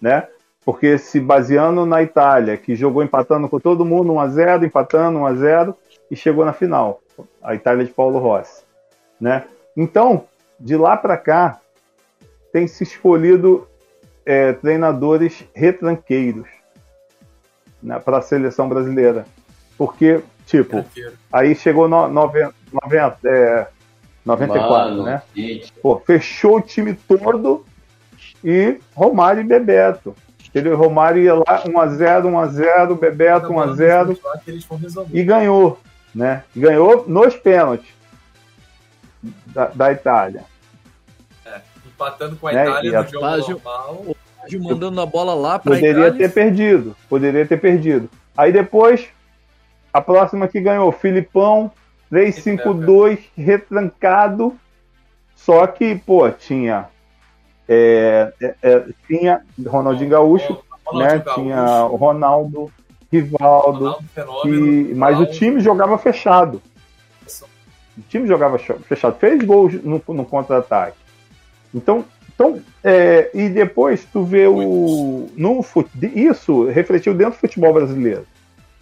Né? 0.00 0.28
Porque 0.64 0.96
se 0.96 1.18
baseando 1.18 1.84
na 1.84 2.02
Itália, 2.02 2.56
que 2.56 2.76
jogou 2.76 3.02
empatando 3.02 3.48
com 3.48 3.58
todo 3.58 3.84
mundo 3.84 4.12
1x0, 4.12 4.64
empatando 4.64 5.18
1x0, 5.18 5.74
e 6.10 6.14
chegou 6.14 6.44
na 6.44 6.52
final. 6.52 7.00
A 7.42 7.54
Itália 7.54 7.84
de 7.84 7.92
Paulo 7.92 8.18
Rossi. 8.18 8.62
Né? 9.20 9.44
Então, 9.76 10.24
de 10.58 10.76
lá 10.76 10.96
para 10.96 11.16
cá, 11.16 11.60
tem 12.52 12.66
se 12.66 12.84
escolhido 12.84 13.68
é, 14.24 14.52
treinadores 14.52 15.44
retranqueiros 15.54 16.48
para 18.04 18.18
a 18.18 18.22
seleção 18.22 18.68
brasileira. 18.68 19.24
Porque, 19.76 20.20
tipo, 20.46 20.82
Tranqueiro. 20.82 21.14
aí 21.32 21.54
chegou 21.54 21.88
no, 21.88 22.08
90, 22.08 22.54
90, 22.84 23.18
é, 23.24 23.66
94, 24.24 24.90
Mano, 24.90 25.02
né? 25.04 25.22
Pô, 25.82 25.98
fechou 25.98 26.58
o 26.58 26.60
time 26.60 26.94
todo 26.94 27.64
e 28.44 28.78
Romário 28.94 29.40
e 29.40 29.44
Bebeto. 29.44 30.14
Ele, 30.54 30.70
Romário 30.74 31.22
ia 31.22 31.34
lá 31.34 31.62
1x0, 31.64 32.24
1x0, 32.24 32.98
Bebeto 32.98 33.42
Cada 33.42 33.54
bola 33.54 33.74
1x0 33.74 34.06
no 34.06 34.14
chute 34.14 34.26
lá 34.26 34.38
que 34.38 34.50
eles 34.50 34.64
vão 34.64 34.78
resolver. 34.78 35.18
e 35.18 35.22
ganhou, 35.22 35.78
né? 36.14 36.44
Ganhou 36.56 37.04
nos 37.08 37.36
pênaltis 37.36 37.88
da, 39.46 39.66
da 39.66 39.92
Itália. 39.92 40.44
Empatando 41.86 42.36
com 42.36 42.48
a 42.48 42.52
Né, 42.52 42.68
Itália 42.68 42.90
e 42.90 42.96
a 42.96 43.02
no 43.02 43.08
jogo 43.08 43.20
fase- 43.24 43.50
normal. 43.52 44.04
mandando 44.60 45.00
a 45.00 45.06
bola 45.06 45.34
lá 45.34 45.58
pra 45.58 45.74
Poderia 45.74 45.90
Itália. 46.08 46.18
ter 46.18 46.32
perdido, 46.32 46.96
poderia 47.08 47.46
ter 47.46 47.60
perdido. 47.60 48.08
Aí 48.36 48.50
depois, 48.52 49.08
a 49.92 50.00
próxima 50.00 50.48
que 50.48 50.60
ganhou, 50.60 50.90
Filipão, 50.92 51.70
3-5-2, 52.10 53.18
retrancado. 53.36 54.56
Só 55.36 55.66
que, 55.66 55.94
pô, 55.96 56.30
tinha. 56.30 56.88
é, 57.68 58.32
é, 58.42 58.54
é, 58.62 58.84
tinha 59.06 59.42
Ronaldinho 59.66 60.10
Gaúcho, 60.10 60.52
né? 60.54 60.58
Ronaldinho 60.84 61.22
Gaúcho, 61.24 61.40
Tinha 61.42 61.84
o 61.84 61.96
Ronaldo, 61.96 62.72
Rivaldo. 63.12 63.96
Fenômeno, 64.14 64.66
E, 64.90 64.94
mas 64.94 65.10
o 65.16 65.20
Ronaldo, 65.20 65.38
time 65.38 65.60
jogava 65.60 65.98
fechado. 65.98 66.62
O 67.98 68.02
time 68.08 68.26
jogava 68.26 68.58
fechado, 68.58 69.16
fez 69.18 69.42
gols 69.44 69.74
no, 69.82 70.02
no 70.08 70.24
contra-ataque. 70.24 70.96
Então, 71.74 72.04
então 72.34 72.60
é, 72.82 73.30
e 73.34 73.48
depois 73.48 74.04
tu 74.04 74.24
vê 74.24 74.46
o. 74.46 75.28
No, 75.36 75.64
isso 76.14 76.64
refletiu 76.66 77.12
dentro 77.14 77.34
do 77.34 77.40
futebol 77.40 77.72
brasileiro. 77.74 78.26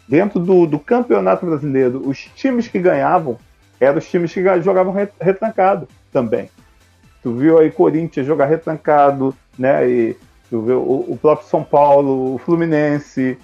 Dentro 0.07 0.39
do, 0.41 0.66
do 0.66 0.79
campeonato 0.79 1.45
brasileiro, 1.45 2.09
os 2.09 2.18
times 2.37 2.68
que 2.68 2.79
ganhavam 2.79 3.39
eram 3.81 3.99
os 3.99 4.09
times 4.09 4.33
que 4.33 4.41
ga- 4.41 4.61
jogavam 4.61 4.93
re- 4.93 5.09
retrancado 5.20 5.89
também. 6.12 6.49
Tu 7.22 7.33
viu 7.35 7.59
aí 7.59 7.70
Corinthians 7.70 8.26
jogar 8.26 8.47
retrancado, 8.47 9.35
né? 9.59 9.89
E 9.89 10.16
tu 10.49 10.62
viu 10.62 10.79
o, 10.79 11.12
o 11.12 11.18
próprio 11.20 11.49
São 11.49 11.62
Paulo, 11.62 12.35
o 12.35 12.39
Fluminense, 12.39 13.37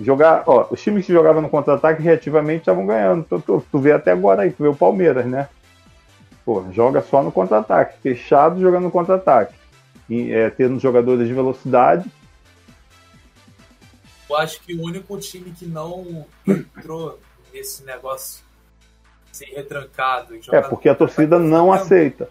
jogar, 0.00 0.44
ó, 0.46 0.68
os 0.70 0.80
times 0.80 1.06
que 1.06 1.12
jogavam 1.12 1.42
no 1.42 1.48
contra-ataque 1.48 2.02
reativamente 2.02 2.60
estavam 2.60 2.86
ganhando. 2.86 3.24
Tu, 3.24 3.40
tu, 3.40 3.64
tu 3.70 3.78
vê 3.78 3.92
até 3.92 4.12
agora 4.12 4.42
aí, 4.42 4.50
tu 4.50 4.62
vê 4.62 4.68
o 4.68 4.74
Palmeiras, 4.74 5.26
né? 5.26 5.48
Pô, 6.44 6.64
joga 6.72 7.02
só 7.02 7.22
no 7.22 7.32
contra-ataque, 7.32 7.98
fechado 8.00 8.60
jogando 8.60 8.84
no 8.84 8.90
contra-ataque. 8.90 9.54
É, 10.10 10.48
tendo 10.48 10.78
jogadores 10.78 11.28
de 11.28 11.34
velocidade. 11.34 12.10
Eu 14.28 14.36
acho 14.36 14.60
que 14.62 14.74
o 14.74 14.82
único 14.82 15.18
time 15.18 15.50
que 15.50 15.66
não 15.66 16.26
entrou 16.46 17.18
nesse 17.52 17.84
negócio 17.84 18.42
sem 19.30 19.52
retrancado. 19.54 20.34
É, 20.50 20.62
porque 20.62 20.88
a 20.88 20.94
torcida 20.94 21.38
não 21.38 21.68
foi 21.68 21.76
aceita. 21.76 22.28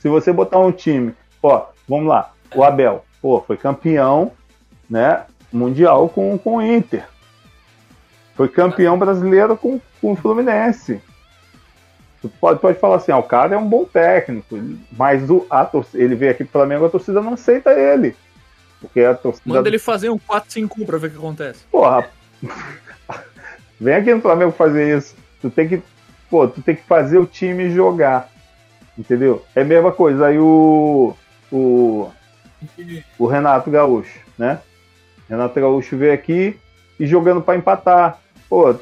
Se 0.00 0.08
você 0.08 0.32
botar 0.32 0.58
um 0.58 0.72
time, 0.72 1.14
ó, 1.42 1.66
vamos 1.86 2.08
lá, 2.08 2.32
o 2.54 2.64
Abel, 2.64 3.04
pô, 3.20 3.40
foi 3.40 3.56
campeão, 3.56 4.32
né, 4.88 5.26
mundial 5.52 6.08
com, 6.08 6.36
com 6.38 6.56
o 6.56 6.62
Inter. 6.62 7.04
Foi 8.34 8.48
campeão 8.48 8.98
brasileiro 8.98 9.56
com, 9.56 9.80
com 10.00 10.12
o 10.12 10.16
Fluminense. 10.16 11.00
Tu 12.20 12.28
pode, 12.28 12.60
pode 12.60 12.78
falar 12.78 12.96
assim, 12.96 13.12
ah, 13.12 13.18
o 13.18 13.22
cara 13.22 13.54
é 13.54 13.58
um 13.58 13.68
bom 13.68 13.84
técnico, 13.84 14.56
mas 14.92 15.28
o, 15.28 15.44
a 15.50 15.64
torcida, 15.64 16.02
ele 16.02 16.14
veio 16.14 16.30
aqui 16.30 16.44
pro 16.44 16.52
Flamengo, 16.52 16.86
a 16.86 16.90
torcida 16.90 17.20
não 17.20 17.34
aceita 17.34 17.72
ele. 17.72 18.14
Porque 18.80 19.00
a 19.00 19.14
torcida. 19.14 19.42
Manda 19.44 19.68
ele 19.68 19.78
fazer 19.78 20.08
um 20.08 20.18
4-5-1 20.18 20.86
pra 20.86 20.98
ver 20.98 21.08
o 21.08 21.10
que 21.10 21.16
acontece. 21.16 21.64
Porra, 21.70 22.08
vem 23.80 23.94
aqui 23.94 24.14
no 24.14 24.20
Flamengo 24.20 24.52
fazer 24.52 24.96
isso. 24.96 25.16
Tu 25.40 25.50
tem 25.50 25.68
que, 25.68 25.82
pô, 26.30 26.46
tu 26.46 26.62
tem 26.62 26.76
que 26.76 26.82
fazer 26.82 27.18
o 27.18 27.26
time 27.26 27.70
jogar. 27.70 28.28
Entendeu? 28.96 29.44
É 29.54 29.62
a 29.62 29.64
mesma 29.64 29.90
coisa. 29.90 30.26
Aí 30.26 30.38
o, 30.38 31.16
o, 31.50 32.10
o 33.18 33.26
Renato 33.26 33.70
Gaúcho, 33.70 34.20
né? 34.38 34.60
Renato 35.32 35.58
Gaúcho 35.58 35.96
veio 35.96 36.12
aqui 36.12 36.60
e 37.00 37.06
jogando 37.06 37.40
pra 37.40 37.56
empatar. 37.56 38.20
Pô, 38.50 38.68
a 38.68 38.76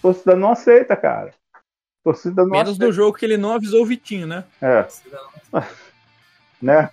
torcida 0.00 0.34
não 0.34 0.52
aceita, 0.52 0.96
cara. 0.96 1.34
A 1.54 1.58
torcida 2.02 2.42
não 2.42 2.50
Menos 2.50 2.70
aceita. 2.70 2.86
no 2.86 2.92
jogo 2.92 3.18
que 3.18 3.26
ele 3.26 3.36
não 3.36 3.52
avisou 3.52 3.82
o 3.82 3.86
Vitinho, 3.86 4.26
né? 4.26 4.42
É, 4.62 4.86
né? 6.62 6.88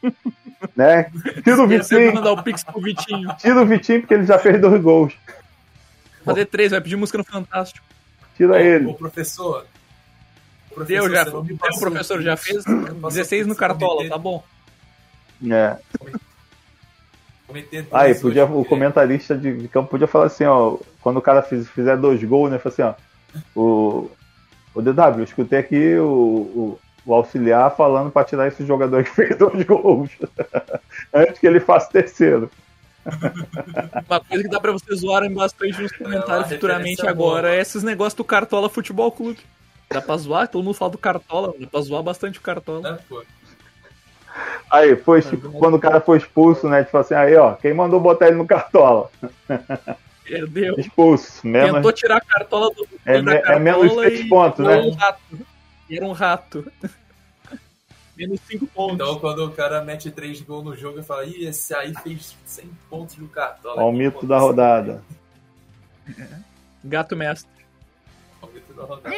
né? 0.76 1.04
Tira 1.42 1.64
o 1.64 1.68
Vitinho, 1.68 2.14
mandar 2.14 2.34
o 2.34 2.44
pix 2.44 2.62
pro 2.62 2.82
Vitinho. 2.82 3.34
tira 3.38 3.62
o 3.62 3.66
Vitinho 3.66 4.02
porque 4.02 4.16
ele 4.16 4.26
já 4.26 4.38
fez 4.38 4.60
dois 4.60 4.82
gols. 4.82 5.14
Fazer 6.26 6.46
três, 6.48 6.72
vai 6.72 6.82
pedir 6.82 6.98
música 6.98 7.18
no 7.18 7.24
Fantástico. 7.24 7.86
Tira 8.36 8.52
Ô, 8.52 8.58
ele. 8.58 8.86
ô, 8.88 8.96
professor. 8.96 9.66
Deu, 10.76 10.76
professor, 10.76 11.10
já. 11.10 11.24
Deu, 11.24 11.58
passou 11.58 11.90
professor, 11.90 12.20
o 12.20 12.22
já 12.22 12.36
fez 12.36 12.66
Não 12.66 12.76
me 12.80 12.86
passou 12.96 13.12
16 13.12 13.46
o 13.46 13.50
no 13.50 13.56
Cartola, 13.56 14.10
tá 14.10 14.18
bom. 14.18 14.44
É. 15.50 15.78
Cometer 17.50 17.88
Aí, 17.92 18.14
podia, 18.14 18.46
o 18.46 18.62
é, 18.62 18.66
comentarista 18.66 19.36
de, 19.36 19.58
de 19.58 19.68
campo 19.68 19.90
podia 19.90 20.06
falar 20.06 20.28
assim, 20.28 20.46
ó, 20.46 20.78
quando 21.02 21.18
o 21.18 21.22
cara 21.22 21.42
fiz- 21.42 21.68
fizer 21.68 21.98
dois 21.98 22.24
gols, 22.24 22.52
né? 22.52 22.60
Fala 22.60 22.74
assim, 22.74 22.84
ó, 22.84 23.60
o, 23.60 24.12
o 24.76 24.82
DW, 24.84 25.18
eu 25.18 25.24
escutei 25.24 25.58
aqui 25.58 25.96
o, 25.96 26.06
o, 26.06 26.80
o 27.08 27.14
auxiliar 27.16 27.76
falando 27.76 28.12
pra 28.12 28.24
tirar 28.24 28.48
esse 28.48 28.64
jogador 28.64 29.04
que 29.04 29.10
fez 29.16 29.36
dois 29.36 29.66
gols. 29.66 30.12
Antes 31.12 31.40
que 31.40 31.48
ele 31.48 31.60
faça 31.60 31.90
o 31.90 31.92
terceiro. 31.92 32.52
Uma 34.08 34.20
coisa 34.20 34.44
que 34.44 34.50
dá 34.50 34.60
pra 34.60 34.72
vocês 34.72 35.00
zoarem 35.00 35.34
bastante 35.34 35.82
nos 35.82 35.92
comentários 35.92 36.46
uma 36.46 36.50
futuramente 36.50 37.08
agora 37.08 37.56
é 37.56 37.60
esses 37.60 37.82
negócios 37.82 38.14
do 38.14 38.24
Cartola 38.24 38.70
Futebol 38.70 39.12
Clube. 39.12 39.40
Dá 39.90 40.00
pra 40.00 40.18
zoar, 40.18 40.48
todo 40.48 40.64
mundo 40.64 40.76
fala 40.76 40.92
do 40.92 41.00
Cartola, 41.00 41.52
dá 41.60 41.66
pra 41.66 41.82
zoar 41.82 42.04
bastante 42.04 42.38
o 42.38 42.42
Cartola. 42.42 43.00
pô? 43.10 43.24
Aí, 44.70 44.96
foi, 44.96 45.22
tipo, 45.22 45.52
quando 45.54 45.76
o 45.76 45.80
cara 45.80 46.00
foi 46.02 46.18
expulso, 46.18 46.68
né? 46.70 46.84
Tipo 46.84 46.98
assim, 46.98 47.14
aí, 47.16 47.36
ó, 47.36 47.54
quem 47.56 47.74
mandou 47.74 48.00
botar 48.00 48.28
ele 48.28 48.38
no 48.38 48.46
cartola? 48.48 49.10
Perdeu. 50.24 50.76
Expulso. 50.78 51.46
Menos, 51.48 51.74
Tentou 51.76 51.92
tirar 51.92 52.18
a 52.18 52.22
cartola 52.22 52.70
do 52.74 52.88
É 53.06 53.22
da 53.22 53.32
me- 53.32 53.38
é 53.38 53.60
menos 53.60 53.82
cartola 53.88 54.08
seis 54.10 54.20
e 54.20 54.30
pontos, 54.30 54.60
era 54.66 54.76
né? 54.82 54.88
um 54.88 54.92
rato. 54.94 55.22
Era 55.92 56.06
um 56.06 56.12
rato. 56.12 56.72
menos 58.16 58.40
5 58.48 58.68
pontos. 58.68 58.96
Então, 58.96 59.18
quando 59.20 59.46
o 59.46 59.52
cara 59.52 59.82
mete 59.84 60.12
três 60.12 60.42
gols 60.42 60.66
no 60.66 60.76
jogo, 60.76 61.00
eu 61.00 61.04
falo, 61.04 61.24
ih, 61.24 61.46
esse 61.48 61.74
aí 61.74 61.94
fez 62.04 62.36
100 62.46 62.70
pontos 62.90 63.18
no 63.18 63.28
cartola. 63.30 63.82
Ó, 63.82 63.90
o 63.90 63.92
mito 63.94 64.28
da 64.28 64.38
rodada. 64.38 65.02
Gato 66.84 67.16
mestre. 67.16 67.50
É 68.42 68.46
o 68.46 68.50
mito 68.50 68.74
da 68.74 68.84
rodada. 68.84 69.10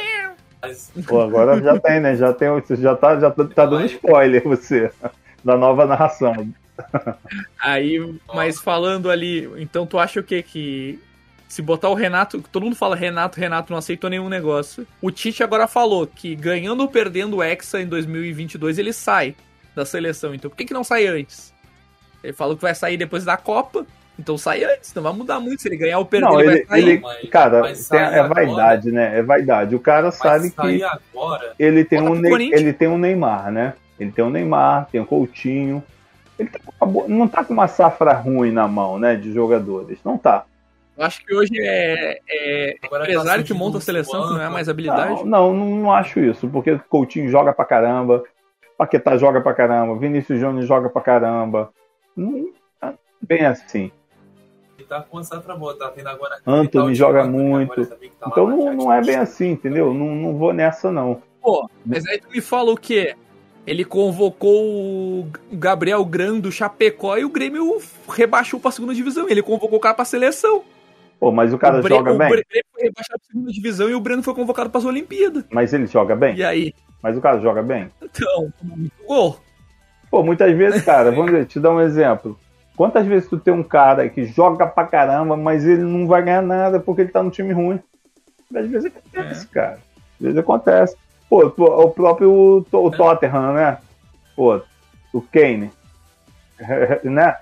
Pô, 1.07 1.21
agora 1.21 1.61
já 1.61 1.79
tem, 1.79 1.99
né? 1.99 2.15
Já 2.15 2.33
tem, 2.33 2.49
já 2.77 2.95
tá, 2.95 3.19
já 3.19 3.31
tá, 3.31 3.45
tá 3.45 3.65
dando 3.65 3.85
spoiler 3.85 4.43
você 4.43 4.91
da 5.43 5.57
nova 5.57 5.85
narração. 5.85 6.53
Aí, 7.61 7.99
mas 8.33 8.59
falando 8.59 9.09
ali, 9.09 9.49
então 9.57 9.85
tu 9.85 9.99
acha 9.99 10.19
o 10.19 10.23
quê? 10.23 10.41
Que 10.41 10.99
se 11.47 11.61
botar 11.61 11.89
o 11.89 11.93
Renato, 11.93 12.41
todo 12.51 12.63
mundo 12.63 12.75
fala 12.75 12.95
Renato, 12.95 13.39
Renato 13.39 13.71
não 13.71 13.77
aceitou 13.77 14.09
nenhum 14.09 14.29
negócio. 14.29 14.87
O 15.01 15.11
Tite 15.11 15.43
agora 15.43 15.67
falou 15.67 16.07
que 16.07 16.35
ganhando 16.35 16.81
ou 16.81 16.87
perdendo 16.87 17.37
o 17.37 17.43
Hexa 17.43 17.81
em 17.81 17.87
2022 17.87 18.77
ele 18.77 18.93
sai 18.93 19.35
da 19.75 19.85
seleção. 19.85 20.33
Então 20.33 20.49
por 20.49 20.55
que, 20.55 20.65
que 20.65 20.73
não 20.73 20.83
sai 20.83 21.07
antes? 21.07 21.53
Ele 22.23 22.33
falou 22.33 22.55
que 22.55 22.61
vai 22.61 22.73
sair 22.73 22.97
depois 22.97 23.25
da 23.25 23.35
Copa. 23.35 23.85
Então 24.21 24.37
sai 24.37 24.63
antes, 24.63 24.93
não 24.93 25.01
vai 25.01 25.13
mudar 25.13 25.39
muito. 25.39 25.61
Se 25.63 25.67
ele 25.67 25.77
ganhar 25.77 25.97
ou 25.97 26.05
perder, 26.05 26.25
Não, 26.29 26.39
ele, 26.39 26.49
ele, 26.51 26.65
vai 26.65 26.79
sair. 26.79 26.89
ele 26.89 26.99
Mas 27.01 27.29
cara, 27.29 27.61
vai 27.61 27.73
tem- 27.73 27.99
é 27.99 28.19
agora. 28.19 28.33
vaidade, 28.45 28.91
né? 28.91 29.17
É 29.17 29.23
vaidade. 29.23 29.75
O 29.75 29.79
cara 29.79 30.03
mas 30.05 30.15
sabe 30.15 30.51
que 30.51 30.83
agora, 30.83 31.53
ele 31.57 31.83
tem, 31.83 31.99
um 32.01 32.15
ele 32.37 32.71
tem 32.71 32.87
um 32.87 32.97
Neymar, 32.99 33.51
né? 33.51 33.73
Ele 33.99 34.11
tem 34.11 34.23
um 34.23 34.29
Neymar, 34.29 34.87
tem 34.91 35.01
um 35.01 35.05
Coutinho. 35.05 35.83
Ele 36.37 36.49
tá 36.49 36.59
com 36.63 36.71
uma 36.85 36.91
boa- 36.91 37.07
não 37.07 37.27
tá 37.27 37.43
com 37.43 37.53
uma 37.53 37.67
safra 37.67 38.13
ruim 38.13 38.51
na 38.51 38.67
mão, 38.67 38.97
né? 38.99 39.15
De 39.15 39.33
jogadores. 39.33 39.99
Não 40.05 40.17
tá. 40.17 40.45
Eu 40.97 41.05
acho 41.05 41.25
que 41.25 41.33
hoje 41.33 41.53
é, 41.57 42.19
é 42.29 42.75
agora 42.83 43.05
tá 43.05 43.11
empresário 43.11 43.43
que 43.43 43.53
monta 43.53 43.79
a 43.79 43.81
seleção, 43.81 44.27
que 44.27 44.33
não 44.33 44.41
é 44.41 44.49
mais 44.49 44.69
habilidade. 44.69 45.23
Não, 45.25 45.51
não, 45.53 45.75
não, 45.75 45.91
acho 45.91 46.19
isso, 46.19 46.47
porque 46.47 46.77
Coutinho 46.89 47.29
joga 47.29 47.51
pra 47.53 47.65
caramba, 47.65 48.23
Paquetá 48.77 49.17
joga 49.17 49.41
pra 49.41 49.53
caramba, 49.53 49.95
Vinícius 49.97 50.39
Júnior 50.39 50.63
joga 50.65 50.89
pra 50.89 51.01
caramba. 51.01 51.71
Não 52.15 52.49
tá 52.79 52.93
bem 53.21 53.45
assim. 53.45 53.91
Tá 54.91 55.01
com 55.01 55.21
essa 55.21 55.35
safra 55.35 55.55
boa, 55.55 55.73
tá 55.73 55.89
vendo 55.95 56.07
agora. 56.07 56.35
Anthony 56.45 56.69
tá 56.69 56.83
o 56.83 56.93
joga 56.93 57.23
muito. 57.23 57.85
também, 57.85 58.11
tá 58.19 58.25
lá 58.25 58.31
Então 58.31 58.47
não, 58.47 58.73
não 58.73 58.93
é 58.93 58.99
tá 58.99 59.05
bem 59.05 59.15
assim, 59.15 59.51
entendeu? 59.51 59.93
Não, 59.93 60.13
não 60.13 60.35
vou 60.37 60.51
nessa, 60.51 60.91
não. 60.91 61.21
Pô, 61.41 61.69
mas 61.85 62.05
aí 62.07 62.19
tu 62.19 62.29
me 62.29 62.41
fala 62.41 62.71
o 62.71 62.77
quê? 62.77 63.15
Ele 63.65 63.85
convocou 63.85 65.21
o 65.21 65.31
Gabriel 65.53 66.03
Gran 66.03 66.39
do 66.39 66.51
Chapecó 66.51 67.15
e 67.15 67.23
o 67.23 67.29
Grêmio 67.29 67.79
rebaixou 68.09 68.59
pra 68.59 68.71
segunda 68.71 68.93
divisão. 68.93 69.29
Ele 69.29 69.41
convocou 69.41 69.77
o 69.77 69.81
cara 69.81 69.95
pra 69.95 70.03
seleção. 70.03 70.63
Pô, 71.17 71.31
mas 71.31 71.53
o 71.53 71.57
cara 71.57 71.79
o 71.79 71.87
joga 71.87 72.11
o 72.11 72.17
bem. 72.17 72.27
Grêmio 72.27 72.65
foi 72.73 72.83
rebaixado 72.83 73.19
pra 73.19 73.27
segunda 73.31 73.51
divisão 73.51 73.89
e 73.89 73.95
o 73.95 73.99
Breno 74.01 74.23
foi 74.23 74.33
convocado 74.33 74.69
pras 74.69 74.83
Olimpíadas. 74.83 75.45
Mas 75.51 75.71
ele 75.71 75.87
joga 75.87 76.17
bem? 76.17 76.35
E 76.35 76.43
aí? 76.43 76.73
Mas 77.01 77.17
o 77.17 77.21
cara 77.21 77.39
joga 77.39 77.63
bem? 77.63 77.89
Então, 78.01 78.51
muito 78.61 78.91
gol. 79.07 79.39
Pô, 80.09 80.21
muitas 80.21 80.51
vezes, 80.57 80.81
cara, 80.83 81.11
vamos 81.11 81.31
ver, 81.31 81.45
te 81.45 81.59
dar 81.61 81.71
um 81.71 81.79
exemplo. 81.79 82.37
Quantas 82.75 83.05
vezes 83.05 83.29
tu 83.29 83.37
tem 83.37 83.53
um 83.53 83.63
cara 83.63 84.09
que 84.09 84.25
joga 84.25 84.65
pra 84.65 84.85
caramba, 84.85 85.35
mas 85.37 85.65
ele 85.65 85.83
não 85.83 86.07
vai 86.07 86.21
ganhar 86.23 86.41
nada 86.41 86.79
porque 86.79 87.01
ele 87.01 87.11
tá 87.11 87.21
no 87.21 87.29
time 87.29 87.53
ruim? 87.53 87.79
Às 88.55 88.67
vezes 88.67 88.91
acontece, 88.91 89.47
cara. 89.47 89.79
Às 90.19 90.21
vezes 90.21 90.37
acontece. 90.37 90.95
Pô, 91.29 91.45
o 91.45 91.89
próprio 91.91 92.65
o 92.71 92.91
Tottenham, 92.91 93.53
né? 93.53 93.77
Pô, 94.35 94.61
o 95.13 95.21
Kane. 95.21 95.71
né? 97.03 97.35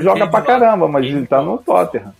Joga 0.00 0.20
Kane 0.20 0.30
pra 0.30 0.42
caramba, 0.42 0.88
mas 0.88 1.04
Kane 1.04 1.16
ele 1.18 1.26
tá 1.26 1.40
no. 1.42 1.58
Tottenham. 1.58 2.12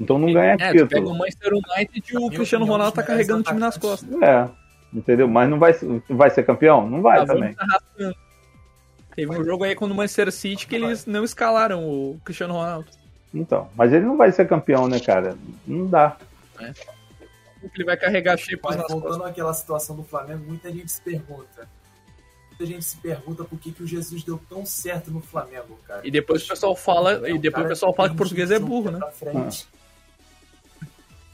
Então 0.00 0.18
não 0.18 0.32
ganha 0.32 0.52
É, 0.52 0.56
tu 0.56 0.60
pega 0.72 0.84
o 0.84 0.88
título. 0.88 1.18
Manchester 1.18 1.52
United 1.52 2.12
e 2.14 2.16
o 2.16 2.28
Cristiano 2.28 2.64
opinião, 2.64 2.66
Ronaldo 2.66 2.94
tá 2.94 3.02
carregando 3.02 3.40
o 3.40 3.42
time 3.42 3.58
nas 3.58 3.76
costas. 3.76 4.08
É, 4.22 4.48
entendeu? 4.94 5.26
Mas 5.26 5.50
não 5.50 5.58
vai, 5.58 5.74
vai 6.08 6.30
ser 6.30 6.44
campeão? 6.44 6.88
Não 6.88 7.02
vai 7.02 7.18
Tá, 7.18 7.26
também. 7.34 7.54
arrastando. 7.58 8.14
Teve 9.18 9.36
um 9.36 9.44
jogo 9.44 9.64
aí 9.64 9.74
com 9.74 9.84
o 9.84 9.92
Manchester 9.92 10.30
City 10.30 10.64
que 10.64 10.76
eles 10.76 11.04
não 11.04 11.24
escalaram 11.24 11.82
o 11.82 12.20
Cristiano 12.24 12.54
Ronaldo. 12.54 12.86
Então, 13.34 13.68
mas 13.74 13.92
ele 13.92 14.04
não 14.04 14.16
vai 14.16 14.30
ser 14.30 14.46
campeão, 14.46 14.86
né, 14.86 15.00
cara? 15.00 15.36
Não 15.66 15.88
dá. 15.88 16.16
Ele 17.74 17.84
vai 17.84 17.96
carregar 17.96 18.36
chipos 18.36 18.62
Mas 18.62 18.76
nas 18.76 18.86
costas. 18.86 19.02
voltando 19.02 19.24
àquela 19.24 19.52
situação 19.52 19.96
do 19.96 20.04
Flamengo, 20.04 20.44
muita 20.46 20.70
gente 20.70 20.92
se 20.92 21.02
pergunta. 21.02 21.68
Muita 22.50 22.64
gente 22.64 22.84
se 22.84 22.96
pergunta 22.98 23.42
por 23.42 23.58
que, 23.58 23.72
que 23.72 23.82
o 23.82 23.86
Jesus 23.88 24.22
deu 24.22 24.40
tão 24.48 24.64
certo 24.64 25.10
no 25.10 25.20
Flamengo, 25.20 25.76
cara. 25.84 26.06
E 26.06 26.12
depois 26.12 26.44
o 26.44 26.48
pessoal 26.48 26.76
fala, 26.76 27.26
É 27.26 27.32
e 27.32 27.38
depois 27.40 27.66
o 27.66 27.68
pessoal 27.70 27.92
fala 27.92 28.10
que 28.10 28.14
o 28.14 28.18
português 28.18 28.52
é 28.52 28.60
burro, 28.60 28.92
né? 28.92 28.98
pra 29.00 29.10
frente. 29.10 29.66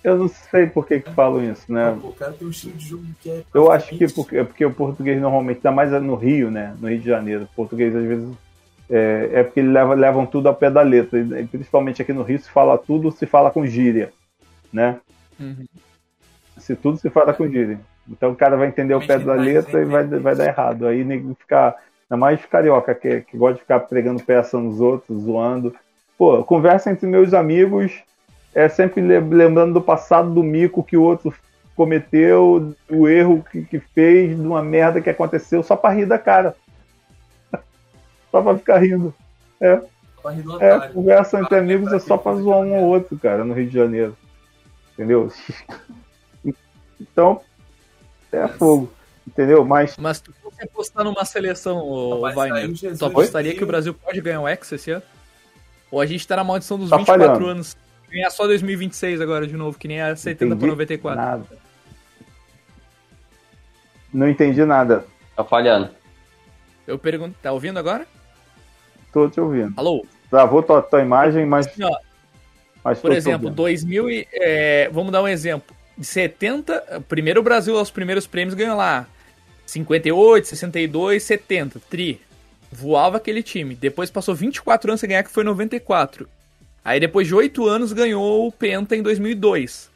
Eu 0.05 0.19
não 0.19 0.29
sei 0.29 0.67
por 0.67 0.87
que, 0.87 1.01
que 1.01 1.11
falam 1.13 1.43
isso, 1.43 1.73
né? 1.73 1.99
O 2.03 2.13
cara 2.13 2.33
tem 2.33 2.47
um 2.47 2.51
estilo 2.51 2.75
de 2.75 2.87
jogo 2.87 3.05
que 3.23 3.31
é. 3.31 3.43
Eu 3.55 3.73
acho 3.73 3.89
que 3.97 4.07
porque, 4.13 4.37
é 4.37 4.45
porque 4.45 4.67
o 4.67 4.71
português 4.71 5.19
normalmente, 5.19 5.57
ainda 5.57 5.73
mais 5.73 5.91
no 6.03 6.15
Rio, 6.15 6.51
né? 6.51 6.77
No 6.79 6.91
Rio 6.91 6.99
de 6.99 7.07
Janeiro. 7.07 7.45
O 7.45 7.57
português, 7.57 7.97
às 7.97 8.05
vezes, 8.05 8.29
é, 8.91 9.31
é 9.33 9.43
porque 9.43 9.61
eles 9.61 9.73
levam, 9.73 9.95
levam 9.95 10.27
tudo 10.27 10.47
ao 10.47 10.55
pé 10.55 10.71
da 10.71 10.83
letra. 10.83 11.19
E, 11.19 11.47
principalmente 11.47 12.03
aqui 12.03 12.13
no 12.13 12.23
Rio, 12.23 12.39
se 12.39 12.51
fala 12.51 12.77
tudo, 12.77 13.11
se 13.11 13.25
fala 13.25 13.51
com 13.51 13.65
gíria, 13.65 14.13
né? 14.71 15.01
Uhum. 15.41 15.65
Se 16.59 16.77
tudo 16.77 16.99
se 16.99 17.09
fala 17.09 17.33
com 17.33 17.49
gíria. 17.49 17.81
Então 18.07 18.33
o 18.33 18.37
cara 18.37 18.59
vai 18.59 18.69
entender 18.69 18.95
o 18.95 19.07
pé 19.07 19.19
da 19.19 19.33
letra 19.33 19.81
e 19.81 19.87
vai, 19.87 20.05
vai 20.05 20.37
dar 20.37 20.47
errado. 20.47 20.87
Aí 20.87 21.03
nego 21.03 21.35
ficar. 21.35 21.77
Ainda 22.11 22.21
mais 22.21 22.45
carioca, 22.45 22.95
que, 22.95 23.23
que 23.23 23.39
gosta 23.39 23.55
de 23.55 23.61
ficar 23.63 23.81
pregando 23.81 24.23
peça 24.23 24.59
nos 24.59 24.79
outros, 24.83 25.23
zoando. 25.23 25.75
Pô, 26.19 26.45
conversa 26.45 26.91
entre 26.91 27.07
meus 27.07 27.33
amigos, 27.33 28.03
é 28.55 28.69
sempre 28.69 29.01
le- 29.01 29.21
lembrando 29.21 29.75
do 29.75 29.81
passado 29.83 30.33
do 30.33 30.43
mico 30.43 30.83
que 30.85 30.97
o 30.97 31.03
outro 31.03 31.35
cometeu, 31.77 32.75
do 32.89 33.09
erro 33.09 33.45
que, 33.51 33.63
que 33.65 33.81
fez, 33.81 34.31
de 34.37 34.47
uma 34.47 34.63
merda 34.63 35.01
que 35.01 35.11
aconteceu, 35.11 35.63
só 35.63 35.75
pra 35.77 35.91
rir 35.91 36.07
da 36.07 36.19
cara. 36.19 36.55
só 38.31 38.41
pra 38.43 38.57
ficar 38.57 38.79
rindo. 38.79 39.13
Pra 40.23 40.31
rir 40.31 40.43
do 40.43 40.63
É, 40.63 40.75
otário. 40.77 40.95
conversa 40.95 41.41
entre 41.41 41.57
amigos 41.59 41.93
é 41.93 41.99
só 41.99 42.17
pra 42.17 42.35
zoar 42.37 42.61
um 42.61 42.75
ou 42.75 42.85
outro, 42.87 43.19
cara, 43.19 43.45
no 43.45 43.55
Rio 43.55 43.67
de 43.67 43.75
Janeiro. 43.75 44.17
Entendeu? 44.93 45.31
Então, 47.01 47.41
é 48.33 48.47
fogo. 48.49 48.91
Entendeu? 49.27 49.65
Mas 49.65 49.97
Mas 49.97 50.21
tu 50.21 50.33
fosse 50.43 50.63
apostar 50.63 51.05
numa 51.05 51.25
seleção, 51.25 51.79
ô 51.79 52.21
Vai 52.21 52.51
o 52.69 52.75
Jesus 52.75 52.99
tu 52.99 53.05
apostaria 53.07 53.55
que 53.55 53.65
o 53.65 53.67
Brasil 53.67 53.93
pode 53.95 54.21
ganhar 54.21 54.41
o 54.41 54.49
Hexa 54.49 54.77
esse 54.77 54.91
ano? 54.93 55.03
Ou 55.91 56.01
a 56.01 56.07
gente 56.07 56.27
tá 56.27 56.37
na 56.37 56.45
maldição 56.45 56.79
dos 56.79 56.91
Tá 56.91 56.97
24 56.99 57.27
falhando. 57.27 57.47
anos? 57.47 57.77
Ganhar 58.15 58.31
só 58.31 58.47
2026 58.47 59.21
agora 59.21 59.45
de 59.45 59.57
novo, 59.57 59.77
que 59.77 59.89
nem 59.89 60.01
a 60.01 60.15
70 60.15 60.45
Entendi 60.45 60.61
por 60.61 60.69
94. 60.69 61.21
nada. 61.21 61.45
Não 64.13 64.29
entendi 64.29 64.65
nada. 64.65 65.05
Tá 65.35 65.43
falhando. 65.43 65.91
Eu 66.87 66.97
pergunto, 66.97 67.35
tá 67.43 67.51
ouvindo 67.51 67.77
agora? 67.77 68.07
Tô 69.13 69.29
te 69.29 69.41
ouvindo. 69.41 69.75
Alô? 69.77 70.07
Travou 70.31 70.63
tua, 70.63 70.81
tua 70.81 71.03
imagem, 71.03 71.45
mas, 71.45 71.67
Assim, 71.67 71.83
ó, 71.83 71.97
mas 72.85 73.01
por 73.01 73.11
exemplo, 73.11 73.49
ouvindo. 73.49 73.57
2000 73.57 74.11
e, 74.11 74.29
é, 74.33 74.89
vamos 74.93 75.11
dar 75.11 75.21
um 75.21 75.27
exemplo. 75.29 75.75
De 75.99 76.07
70, 76.07 77.03
primeiro 77.09 77.41
o 77.41 77.43
Brasil 77.43 77.77
aos 77.77 77.91
primeiros 77.91 78.29
prêmios 78.29 78.55
ganhou 78.55 78.77
lá 78.77 79.09
58, 79.67 80.47
62, 80.47 81.21
70, 81.21 81.81
tri. 81.91 82.21
Voava 82.71 83.17
aquele 83.17 83.43
time. 83.43 83.75
Depois 83.75 84.09
passou 84.09 84.37
24 84.37 84.93
anos 84.93 85.01
sem 85.01 85.09
ganhar, 85.09 85.25
que 85.25 85.31
foi 85.31 85.43
94. 85.43 86.29
Aí 86.85 87.01
depois 87.01 87.27
de 87.27 87.35
8 87.35 87.67
anos 87.67 87.93
ganhou 87.93 88.47
o 88.47 88.53
Penta 88.53 88.95
em 88.95 89.03
2002. 89.03 89.91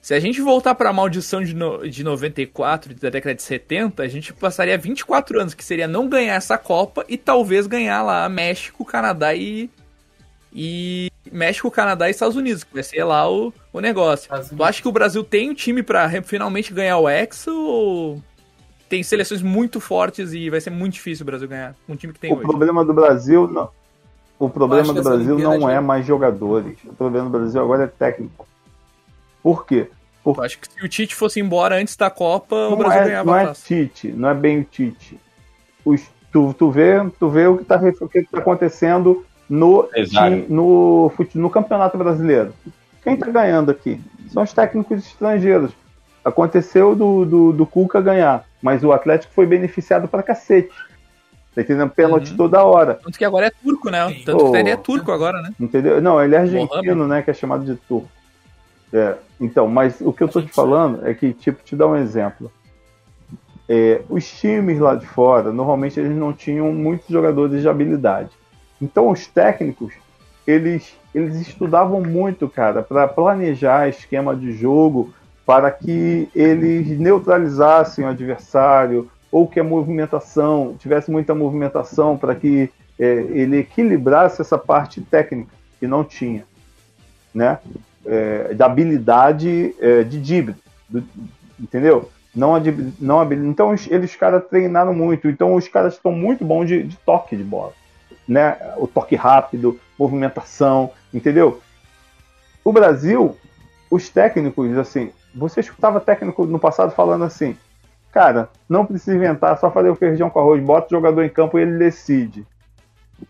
Se 0.00 0.14
a 0.14 0.20
gente 0.20 0.40
voltar 0.40 0.74
pra 0.76 0.92
maldição 0.92 1.42
de, 1.42 1.52
no, 1.54 1.88
de 1.88 2.04
94, 2.04 2.94
da 2.94 3.10
década 3.10 3.34
de 3.34 3.42
70, 3.42 4.02
a 4.02 4.08
gente 4.08 4.32
passaria 4.32 4.78
24 4.78 5.40
anos, 5.40 5.52
que 5.52 5.64
seria 5.64 5.88
não 5.88 6.08
ganhar 6.08 6.34
essa 6.36 6.56
Copa 6.56 7.04
e 7.08 7.16
talvez 7.18 7.66
ganhar 7.66 8.02
lá 8.02 8.28
México, 8.28 8.84
Canadá 8.84 9.34
e. 9.34 9.68
E. 10.54 11.10
México, 11.30 11.70
Canadá 11.70 12.06
e 12.08 12.12
Estados 12.12 12.36
Unidos, 12.36 12.62
que 12.64 12.72
vai 12.72 12.82
ser 12.84 13.02
lá 13.04 13.28
o, 13.28 13.52
o 13.72 13.80
negócio. 13.80 14.30
Tu 14.56 14.62
acha 14.64 14.80
que 14.80 14.88
o 14.88 14.92
Brasil 14.92 15.22
tem 15.24 15.50
um 15.50 15.54
time 15.54 15.82
pra 15.82 16.06
re- 16.06 16.22
finalmente 16.22 16.72
ganhar 16.72 16.98
o 16.98 17.08
Hexa 17.08 17.50
ou 17.50 18.22
tem 18.88 19.02
seleções 19.02 19.42
muito 19.42 19.80
fortes 19.80 20.32
e 20.32 20.48
vai 20.48 20.60
ser 20.60 20.70
muito 20.70 20.94
difícil 20.94 21.24
o 21.24 21.26
Brasil 21.26 21.48
ganhar? 21.48 21.74
Um 21.88 21.96
time 21.96 22.12
que 22.12 22.20
tem 22.20 22.30
O 22.32 22.36
hoje. 22.36 22.46
problema 22.46 22.84
do 22.84 22.94
Brasil, 22.94 23.48
não. 23.48 23.68
O 24.38 24.48
problema 24.50 24.92
do 24.92 25.02
Brasil 25.02 25.38
não 25.38 25.60
já- 25.60 25.72
é 25.72 25.80
mais 25.80 26.04
jogadores. 26.06 26.76
O 26.84 26.92
problema 26.94 27.28
do 27.30 27.38
Brasil 27.38 27.60
agora 27.62 27.84
é 27.84 27.86
técnico. 27.86 28.46
Por 29.42 29.64
quê? 29.66 29.88
Eu 30.24 30.42
acho 30.42 30.58
que 30.58 30.66
se 30.72 30.84
o 30.84 30.88
Tite 30.88 31.14
fosse 31.14 31.38
embora 31.40 31.76
antes 31.76 31.94
da 31.96 32.10
Copa, 32.10 32.54
o 32.56 32.70
Não 32.70 32.76
Brasil 32.78 33.00
é, 33.00 33.04
ganhava 33.04 33.26
não 33.30 33.34
a 33.38 33.42
é. 33.50 33.52
Tite, 33.52 34.08
não 34.08 34.28
é 34.28 34.34
bem 34.34 34.60
o 34.60 34.64
Tite. 34.64 35.18
Os, 35.84 36.02
tu, 36.32 36.52
tu, 36.58 36.70
vê, 36.70 36.94
tu 37.18 37.28
vê 37.28 37.46
o 37.46 37.56
que 37.56 37.62
está 37.62 37.80
acontecendo 38.40 39.24
no, 39.48 39.88
no, 40.48 41.12
fute- 41.16 41.38
no 41.38 41.48
Campeonato 41.48 41.96
Brasileiro. 41.96 42.52
Quem 43.04 43.14
está 43.14 43.30
ganhando 43.30 43.70
aqui? 43.70 44.00
São 44.32 44.42
os 44.42 44.52
técnicos 44.52 45.06
estrangeiros. 45.06 45.70
Aconteceu 46.24 46.96
do, 46.96 47.24
do, 47.24 47.52
do 47.52 47.64
Cuca 47.64 48.00
ganhar, 48.00 48.44
mas 48.60 48.82
o 48.82 48.90
Atlético 48.90 49.32
foi 49.32 49.46
beneficiado 49.46 50.08
pra 50.08 50.24
cacete. 50.24 50.70
Tá 51.56 51.62
entendendo? 51.62 51.88
Pênalti 51.90 52.30
Uhum. 52.32 52.36
toda 52.36 52.62
hora. 52.62 52.94
Tanto 53.02 53.16
que 53.18 53.24
agora 53.24 53.46
é 53.46 53.50
turco, 53.50 53.88
né? 53.90 54.06
Sim. 54.10 54.22
Tanto 54.26 54.44
que 54.44 54.50
Pô. 54.50 54.56
ele 54.56 54.68
é 54.70 54.76
turco 54.76 55.10
agora, 55.10 55.40
né? 55.40 55.50
Entendeu? 55.58 56.02
Não, 56.02 56.22
ele 56.22 56.34
é 56.34 56.38
argentino, 56.38 56.68
Mohamed. 56.94 57.08
né? 57.08 57.22
Que 57.22 57.30
é 57.30 57.34
chamado 57.34 57.64
de 57.64 57.74
turco. 57.76 58.08
É, 58.92 59.14
então, 59.40 59.66
mas 59.66 60.00
o 60.02 60.12
que 60.12 60.22
eu 60.22 60.28
tô 60.28 60.42
te 60.42 60.52
falando 60.52 61.06
é 61.06 61.14
que, 61.14 61.32
tipo, 61.32 61.64
te 61.64 61.74
dar 61.74 61.86
um 61.88 61.96
exemplo. 61.96 62.52
É, 63.68 64.02
os 64.08 64.24
times 64.30 64.78
lá 64.78 64.94
de 64.94 65.06
fora, 65.06 65.50
normalmente 65.50 65.98
eles 65.98 66.16
não 66.16 66.32
tinham 66.32 66.70
muitos 66.72 67.08
jogadores 67.08 67.62
de 67.62 67.68
habilidade. 67.68 68.30
Então, 68.80 69.08
os 69.08 69.26
técnicos, 69.26 69.94
eles, 70.46 70.94
eles 71.14 71.36
estudavam 71.40 72.00
muito, 72.02 72.48
cara, 72.48 72.82
para 72.82 73.08
planejar 73.08 73.88
esquema 73.88 74.36
de 74.36 74.52
jogo 74.52 75.12
para 75.46 75.70
que 75.70 76.28
eles 76.34 76.98
neutralizassem 76.98 78.04
o 78.04 78.08
adversário 78.08 79.10
ou 79.30 79.46
que 79.46 79.60
a 79.60 79.64
movimentação 79.64 80.74
tivesse 80.78 81.10
muita 81.10 81.34
movimentação 81.34 82.16
para 82.16 82.34
que 82.34 82.70
é, 82.98 83.04
ele 83.30 83.58
equilibrasse 83.58 84.40
essa 84.40 84.56
parte 84.56 85.00
técnica 85.00 85.50
que 85.78 85.86
não 85.86 86.02
tinha, 86.04 86.44
né? 87.34 87.58
É, 88.04 88.54
da 88.54 88.66
habilidade 88.66 89.74
é, 89.80 90.02
de 90.04 90.18
drible, 90.20 90.54
entendeu? 91.58 92.10
Não, 92.34 92.54
a 92.54 92.60
não 93.00 93.20
habil- 93.20 93.44
então 93.46 93.72
os- 93.72 93.90
eles 93.90 94.14
caras 94.14 94.44
treinaram 94.48 94.94
muito, 94.94 95.28
então 95.28 95.54
os 95.54 95.66
caras 95.68 95.94
estão 95.94 96.12
muito 96.12 96.44
bons 96.44 96.66
de, 96.66 96.82
de 96.82 96.96
toque 96.98 97.36
de 97.36 97.42
bola, 97.42 97.72
né? 98.28 98.56
O 98.76 98.86
toque 98.86 99.16
rápido, 99.16 99.78
movimentação, 99.98 100.90
entendeu? 101.12 101.60
O 102.64 102.72
Brasil, 102.72 103.36
os 103.90 104.08
técnicos, 104.08 104.76
assim, 104.78 105.10
você 105.34 105.60
escutava 105.60 106.00
técnico 106.00 106.44
no 106.46 106.58
passado 106.58 106.92
falando 106.94 107.24
assim, 107.24 107.56
cara, 108.16 108.48
não 108.66 108.86
precisa 108.86 109.14
inventar, 109.14 109.58
só 109.58 109.70
fazer 109.70 109.90
o 109.90 109.94
feijão 109.94 110.30
com 110.30 110.40
arroz, 110.40 110.64
bota 110.64 110.86
o 110.86 110.96
jogador 110.96 111.22
em 111.22 111.28
campo 111.28 111.58
e 111.58 111.62
ele 111.62 111.76
decide. 111.76 112.46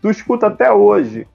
Tu 0.01 0.09
escuta 0.09 0.47
até 0.47 0.71
hoje 0.71 1.27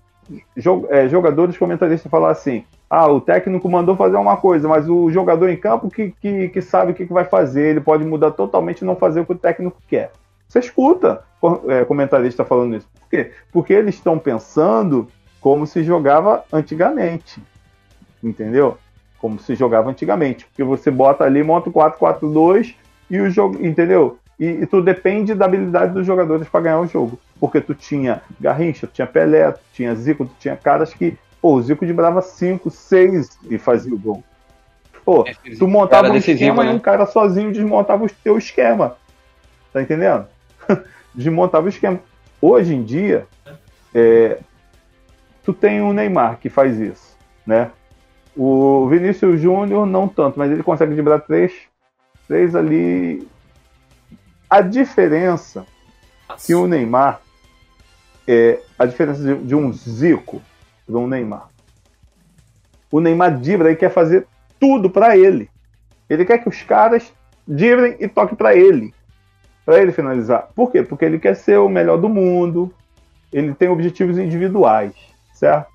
é, 0.89 1.07
jogadores 1.07 1.59
comentaristas 1.59 2.11
falar 2.11 2.31
assim: 2.31 2.65
ah, 2.89 3.07
o 3.13 3.21
técnico 3.21 3.69
mandou 3.69 3.95
fazer 3.95 4.17
uma 4.17 4.39
coisa, 4.39 4.67
mas 4.67 4.89
o 4.89 5.11
jogador 5.11 5.51
em 5.51 5.57
campo 5.59 5.91
que, 5.91 6.15
que, 6.19 6.49
que 6.49 6.63
sabe 6.63 6.93
o 6.93 6.95
que, 6.95 7.05
vai 7.05 7.27
fazer, 7.27 7.69
ele 7.69 7.81
pode 7.83 8.07
mudar 8.07 8.31
totalmente 8.31 8.81
e 8.81 8.85
não 8.87 8.97
fazer 8.97 9.21
o 9.21 9.27
que 9.27 9.33
o 9.33 9.39
técnico 9.39 9.77
quer. 9.87 10.13
Você 10.49 10.59
escuta 10.59 11.23
é, 11.69 11.85
comentarista 11.85 12.47
falando 12.47 12.77
isso. 12.77 12.89
Por 13.01 13.11
quê? 13.11 13.33
Porque 13.53 13.75
eles 13.75 13.97
estão 13.97 14.19
pensando 14.19 15.09
como 15.43 15.67
se 15.67 15.85
jogava 15.85 16.43
antigamente. 16.51 17.39
Entendeu? 18.25 18.79
Como 19.19 19.39
se 19.39 19.55
jogava 19.55 19.91
antigamente. 19.91 20.47
Porque 20.47 20.65
você 20.65 20.91
bota 20.91 21.25
ali, 21.25 21.43
monta 21.43 21.69
o 21.69 21.73
4-4-2 21.73 22.77
e 23.13 23.21
o 23.21 23.31
jogo. 23.31 23.65
Entendeu? 23.65 24.19
E, 24.41 24.47
e 24.47 24.67
tu 24.67 24.81
depende 24.83 25.35
da 25.35 25.45
habilidade 25.45 25.93
dos 25.93 26.07
jogadores 26.07 26.49
para 26.49 26.63
ganhar 26.63 26.81
o 26.81 26.87
jogo. 26.87 27.21
Porque 27.39 27.61
tu 27.61 27.75
tinha 27.75 28.23
Garrincha, 28.41 28.87
tu 28.87 28.95
tinha 28.95 29.07
Pelé, 29.07 29.53
tu 29.53 29.61
tinha 29.75 29.95
Zico, 29.95 30.25
tu 30.25 30.35
tinha 30.41 30.57
caras 30.57 30.93
que. 30.95 31.17
Pô, 31.41 31.55
o 31.55 31.63
Zico 31.63 31.85
brava 31.93 32.23
5, 32.23 32.71
6 32.71 33.39
e 33.51 33.59
fazia 33.59 33.95
o 33.95 33.99
gol. 33.99 34.25
Pô, 35.05 35.25
tu 35.59 35.69
montava 35.69 36.09
um 36.09 36.17
esquema 36.17 36.65
né? 36.65 36.73
e 36.73 36.75
um 36.75 36.79
cara 36.79 37.07
sozinho 37.07 37.53
desmontava 37.53 38.05
o 38.05 38.11
teu 38.25 38.39
esquema. 38.39 38.97
Tá 39.73 39.83
entendendo? 39.83 40.27
desmontava 41.15 41.67
o 41.67 41.69
esquema. 41.69 42.01
Hoje 42.41 42.75
em 42.75 42.83
dia, 42.83 43.27
é, 43.95 44.39
tu 45.45 45.53
tem 45.53 45.81
o 45.81 45.93
Neymar 45.93 46.39
que 46.39 46.49
faz 46.49 46.79
isso, 46.79 47.17
né? 47.45 47.71
O 48.37 48.87
Vinícius 48.89 49.41
Júnior 49.41 49.87
não 49.87 50.09
tanto, 50.09 50.39
mas 50.39 50.51
ele 50.51 50.63
consegue 50.63 50.93
driblar 50.93 51.21
três, 51.21 51.53
três 52.33 52.57
ali. 52.57 53.29
A 54.49 54.63
diferença 54.63 55.67
que 56.47 56.55
o 56.55 56.67
Neymar 56.67 57.21
é 58.27 58.59
a 58.79 58.87
diferença 58.87 59.23
de, 59.23 59.45
de 59.45 59.55
um 59.55 59.71
Zico 59.71 60.41
para 60.87 60.97
um 60.97 61.07
Neymar. 61.07 61.49
O 62.91 63.01
Neymar 63.01 63.39
dribla 63.39 63.71
e 63.71 63.77
quer 63.77 63.91
fazer 63.91 64.27
tudo 64.59 64.89
para 64.89 65.15
ele. 65.17 65.51
Ele 66.09 66.25
quer 66.25 66.39
que 66.39 66.49
os 66.49 66.63
caras 66.63 67.13
driblem 67.47 67.97
e 68.01 68.09
toquem 68.09 68.37
para 68.37 68.55
ele, 68.55 68.95
para 69.65 69.81
ele 69.81 69.93
finalizar. 69.93 70.49
Por 70.55 70.71
quê? 70.71 70.83
Porque 70.83 71.05
ele 71.05 71.19
quer 71.19 71.35
ser 71.35 71.59
o 71.59 71.69
melhor 71.69 71.99
do 71.99 72.09
mundo. 72.09 72.73
Ele 73.31 73.55
tem 73.55 73.69
objetivos 73.69 74.17
individuais, 74.17 74.95
certo? 75.35 75.72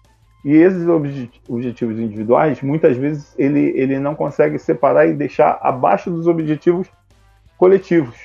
E 0.47 0.55
esses 0.55 0.87
obje- 0.87 1.29
objetivos 1.49 1.99
individuais, 1.99 2.61
muitas 2.61 2.95
vezes 2.95 3.33
ele, 3.37 3.73
ele 3.75 3.99
não 3.99 4.15
consegue 4.15 4.57
separar 4.57 5.05
e 5.05 5.11
deixar 5.13 5.59
abaixo 5.61 6.09
dos 6.09 6.25
objetivos 6.25 6.87
coletivos. 7.57 8.15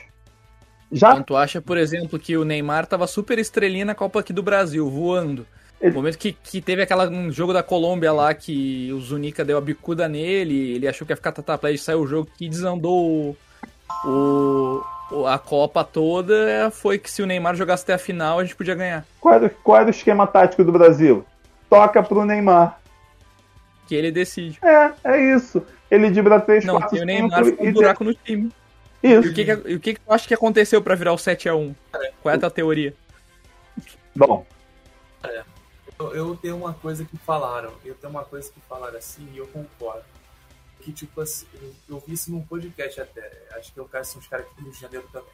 Já 0.93 1.11
Então 1.11 1.25
tu 1.25 1.35
acha, 1.37 1.61
por 1.61 1.77
exemplo, 1.77 2.21
que 2.21 2.37
o 2.37 2.45
Neymar 2.45 2.87
tava 2.87 3.09
super 3.09 3.41
estrelinha 3.41 3.85
na 3.87 3.95
Copa 3.97 4.21
aqui 4.21 4.33
do 4.33 4.41
Brasil, 4.41 4.89
voando. 4.89 5.45
Ele- 5.81 5.91
No 5.91 5.97
momento 5.97 6.17
que, 6.17 6.31
que 6.33 6.61
teve 6.61 6.83
aquela, 6.83 7.09
um 7.09 7.33
jogo 7.33 7.53
da 7.53 7.61
Colômbia 7.61 8.13
lá 8.13 8.33
que 8.33 8.93
o 8.93 9.01
Zunica 9.01 9.45
deu 9.45 9.59
a 9.59 9.61
bicuda 9.61 10.07
nele, 10.07 10.75
ele 10.77 10.87
achou 10.87 11.05
que 11.05 11.13
ia 11.13 11.17
ficar 11.17 11.33
tataplay, 11.33 11.77
saiu 11.77 12.03
o 12.03 12.07
jogo 12.07 12.29
que 12.39 12.49
desandou 12.49 13.05
o, 13.05 13.37
o- 14.07 14.83
o- 15.11 15.27
a 15.27 15.41
Copa 15.41 15.83
toda, 15.83 16.71
foi 16.71 16.99
que 16.99 17.11
se 17.11 17.21
o 17.21 17.27
Neymar 17.27 17.57
jogasse 17.57 17.83
até 17.83 17.95
a 17.95 17.99
final, 17.99 18.39
a 18.39 18.45
gente 18.45 18.55
podia 18.55 18.77
ganhar. 18.77 19.05
Qual 19.19 19.35
era, 19.35 19.49
qual 19.49 19.79
era 19.81 19.89
o 19.89 19.91
esquema 19.91 20.25
tático 20.25 20.63
do 20.63 20.71
Brasil? 20.71 21.25
Toca 21.73 22.03
pro 22.03 22.27
Neymar. 22.27 22.79
Que 23.87 23.95
ele 23.95 24.13
decide. 24.13 24.59
É, 24.63 24.93
é 25.05 25.35
isso. 25.35 25.65
Ele 25.91 26.11
dibra 26.11 26.39
3, 26.39 26.67
Não, 26.67 26.75
4, 26.75 26.91
tem 26.91 26.99
o 26.99 27.01
5 27.01 27.07
Neymar 27.07 27.45
ficou 27.47 27.67
um 27.67 27.69
e 27.69 27.73
buraco 27.73 28.05
no 28.05 28.15
time. 28.15 28.53
E 29.03 29.13
Isso. 29.13 29.31
o 29.31 29.35
que, 29.35 29.45
que, 29.45 29.51
e 29.71 29.75
o 29.75 29.81
que, 29.81 29.95
que 29.95 30.01
tu 30.01 30.13
acha 30.13 30.29
que 30.29 30.35
aconteceu 30.35 30.83
pra 30.83 30.95
virar 30.95 31.15
o 31.15 31.17
7x1? 31.17 31.75
Qual 32.23 32.33
é 32.33 32.37
a 32.37 32.41
tua 32.41 32.51
teoria? 32.51 32.95
Bom, 34.15 34.47
Eu, 35.99 36.15
eu 36.15 36.37
tenho 36.37 36.57
uma 36.59 36.75
coisa 36.75 37.07
que 37.07 37.17
falaram, 37.17 37.73
eu 37.85 37.95
tenho 37.95 38.11
uma 38.11 38.25
coisa 38.25 38.53
que 38.53 38.61
falaram 38.69 38.99
assim 38.99 39.27
e 39.33 39.39
eu 39.39 39.47
concordo. 39.47 40.05
Que 40.81 40.93
tipo 40.93 41.21
assim, 41.23 41.47
eu, 41.55 41.75
eu 41.89 42.05
vi 42.07 42.13
isso 42.13 42.31
num 42.31 42.43
podcast 42.43 43.01
até, 43.01 43.49
acho 43.53 43.73
que 43.73 43.81
é 43.81 43.83
o 43.83 43.87
cara, 43.87 44.05
são 44.05 44.21
os 44.21 44.27
caras 44.27 44.45
aqui 44.47 44.57
do 44.57 44.63
Rio 44.65 44.73
de 44.73 44.81
Janeiro 44.81 45.09
também. 45.11 45.33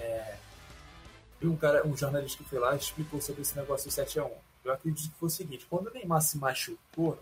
É, 0.00 0.34
e 1.40 1.46
um 1.46 1.56
cara, 1.56 1.86
um 1.86 1.96
jornalista 1.96 2.42
que 2.42 2.48
foi 2.50 2.58
lá 2.58 2.76
explicou 2.76 3.20
sobre 3.20 3.42
esse 3.42 3.56
negócio 3.56 3.88
do 3.88 3.94
7x1. 3.94 4.30
Eu 4.66 4.72
acredito 4.72 5.12
que 5.12 5.18
foi 5.18 5.28
o 5.28 5.30
seguinte, 5.30 5.64
quando 5.70 5.86
o 5.86 5.92
Neymar 5.92 6.20
se 6.20 6.36
machucou, 6.38 7.16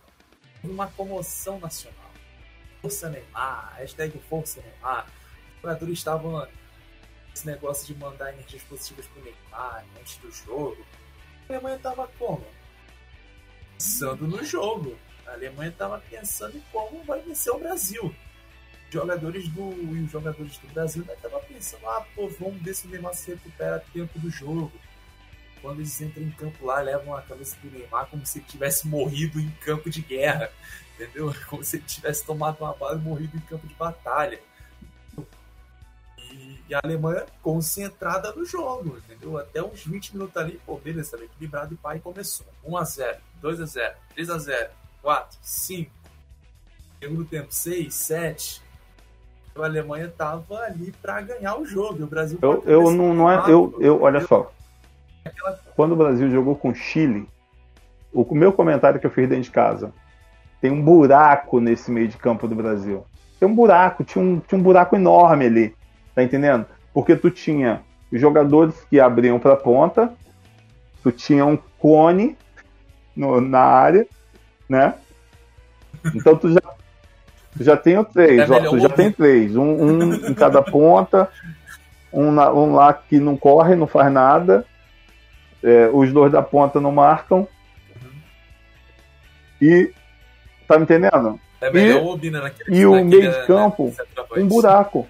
houve 0.63 0.75
uma 0.75 0.89
comoção 0.89 1.61
nacional. 1.61 2.11
Força 2.81 3.11
Neymar, 3.11 3.75
hashtag 3.77 4.19
Força 4.31 4.63
Neymar. 4.63 5.07
Os 5.57 5.61
jogadores 5.61 5.99
estavam 5.99 6.49
esse 7.35 7.47
negócio 7.47 7.87
de 7.87 8.01
mandar 8.01 8.33
energias 8.33 8.63
positivas 8.63 9.07
pro 9.09 9.23
Neymar 9.23 9.85
antes 10.01 10.17
do 10.17 10.33
jogo. 10.33 10.87
A 11.47 11.53
Alemanha 11.53 11.77
estava 11.77 12.09
como? 12.19 12.47
Pensando 13.73 14.27
no 14.27 14.43
jogo. 14.43 14.97
A 15.27 15.33
Alemanha 15.33 15.69
estava 15.69 15.99
pensando 15.99 16.57
em 16.57 16.65
como 16.73 17.05
vai 17.05 17.21
vencer 17.21 17.53
o 17.53 17.59
Brasil. 17.59 18.15
Os 18.87 18.95
jogadores 18.95 19.49
do, 19.51 19.71
e 19.71 20.03
os 20.03 20.11
jogadores 20.11 20.57
do 20.57 20.69
Brasil 20.69 21.05
estavam 21.07 21.43
pensando, 21.43 21.87
ah, 21.91 22.07
pô, 22.15 22.27
vamos 22.27 22.63
ver 22.63 22.75
se 22.75 22.87
o 22.87 22.91
Neymar 22.91 23.13
se 23.13 23.33
recupera 23.33 23.77
a 23.77 23.81
tempo 23.81 24.19
do 24.19 24.31
jogo. 24.31 24.73
Quando 25.65 25.79
eles 25.79 25.99
entram 25.99 26.23
em 26.23 26.31
campo 26.31 26.67
lá, 26.67 26.79
levam 26.83 27.17
a 27.17 27.23
cabeça 27.23 27.57
do 27.63 27.71
Neymar 27.71 28.07
como 28.11 28.27
se 28.27 28.39
ele 28.39 28.45
tivesse 28.47 28.87
morrido 28.87 29.41
em 29.41 29.49
campo 29.63 29.89
de 29.89 30.03
guerra. 30.03 30.51
Entendeu? 30.95 31.35
Como 31.49 31.65
se 31.65 31.77
ele 31.77 31.85
tivesse 31.87 32.25
tomado 32.25 32.59
uma 32.61 32.75
bala 32.75 32.97
e 32.97 33.03
morrido 33.03 33.35
em 33.35 33.41
campo 33.41 33.67
de 33.67 33.75
batalha. 33.75 34.39
E, 36.19 36.61
e 36.69 36.75
a 36.75 36.81
Alemanha 36.85 37.25
concentrada 37.43 38.31
no 38.33 38.45
jogo, 38.45 38.99
entendeu? 38.99 39.39
Até 39.39 39.63
uns 39.63 39.85
20 39.85 40.13
minutos 40.13 40.37
ali, 40.37 40.61
pô, 40.67 40.77
beleza, 40.77 41.13
tava 41.13 41.25
equilibrado 41.25 41.73
e 41.73 41.79
pai 41.79 41.99
começou. 41.99 42.47
1x0, 42.69 43.17
2x0, 43.43 43.95
3x0, 44.17 44.69
4, 45.01 45.39
5. 45.41 45.91
Segundo 47.01 47.25
tempo, 47.25 47.49
6, 47.51 47.95
7. 47.95 48.63
A 49.57 49.65
Alemanha 49.65 50.13
tava 50.15 50.59
ali 50.59 50.93
pra 51.01 51.23
ganhar 51.23 51.57
o 51.57 51.65
jogo. 51.65 52.01
e 52.01 52.03
O 52.03 52.07
Brasil 52.07 52.39
eu, 52.43 52.63
eu 52.67 52.91
não, 52.91 53.15
não 53.15 53.31
é. 53.31 53.51
Eu, 53.51 53.75
eu, 53.81 54.03
olha 54.03 54.25
só. 54.27 54.53
Quando 55.77 55.93
o 55.93 55.97
Brasil 55.97 56.31
jogou 56.31 56.55
com 56.57 56.71
o 56.71 56.75
Chile, 56.75 57.29
o 58.13 58.27
meu 58.35 58.53
comentário 58.53 59.01
que 59.01 59.07
eu 59.07 59.11
fiz 59.11 59.29
dentro 59.29 59.45
de 59.45 59.51
casa 59.51 59.93
tem 60.61 60.71
um 60.71 60.83
buraco 60.83 61.61
nesse 61.61 61.91
meio 61.91 62.09
de 62.09 62.17
campo 62.17 62.49
do 62.49 62.55
Brasil. 62.55 63.05
Tem 63.39 63.49
um 63.49 63.55
buraco, 63.55 64.03
tinha 64.05 64.25
um, 64.25 64.41
tinha 64.41 64.59
um 64.59 64.63
buraco 64.63 64.97
enorme 64.97 65.47
ali. 65.47 65.77
Tá 66.15 66.23
entendendo? 66.23 66.65
Porque 66.93 67.17
tu 67.17 67.31
tinha 67.31 67.83
jogadores 68.13 68.75
que 68.89 69.01
abriam 69.01 69.39
pra 69.39 69.57
ponta, 69.57 70.13
tu 71.03 71.11
tinha 71.11 71.45
um 71.45 71.59
cone 71.79 72.37
no, 73.15 73.41
na 73.41 73.61
área, 73.61 74.07
né? 74.69 74.95
Então 76.15 76.37
tu 76.37 76.51
já, 76.53 76.61
tu 77.57 77.65
já 77.65 77.77
tem 77.77 77.99
o 77.99 78.05
três, 78.05 78.49
É 78.51 78.55
ó, 78.55 78.71
tu 78.71 78.79
já 78.79 78.89
tem 78.89 79.11
três, 79.13 79.57
um, 79.57 79.63
um 79.63 80.15
em 80.15 80.35
cada 80.35 80.63
ponta, 80.65 81.29
um, 82.13 82.31
na- 82.31 82.53
um 82.53 82.75
lá 82.75 82.93
que 82.95 83.19
não 83.19 83.37
corre, 83.37 83.75
não 83.75 83.87
faz 83.87 84.11
nada, 84.13 84.65
é, 85.65 85.89
os 85.91 86.13
dois 86.13 86.31
da 86.31 86.43
ponta 86.43 86.79
não 86.79 86.93
marcam. 86.93 87.49
E 89.61 89.91
tá 90.69 90.77
me 90.77 90.85
entendendo? 90.85 91.41
É 91.61 91.71
melhor 91.71 92.03
o 92.03 92.09
Obina 92.09 92.43
naquele 92.43 92.77
e 92.77 92.85
o 92.85 92.93
meio 93.03 93.23
de 93.23 93.29
né, 93.29 93.47
campo, 93.47 93.91
centroavante. 93.97 94.41
um 94.41 94.47
buraco. 94.47 95.09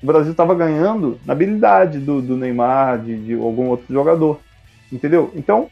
O 0.00 0.06
Brasil 0.06 0.30
estava 0.30 0.54
ganhando 0.54 1.18
na 1.24 1.32
habilidade 1.32 1.98
do, 1.98 2.22
do 2.22 2.36
Neymar, 2.36 3.00
de, 3.00 3.16
de 3.16 3.34
algum 3.34 3.68
outro 3.68 3.92
jogador. 3.92 4.38
Entendeu? 4.92 5.32
Então. 5.34 5.68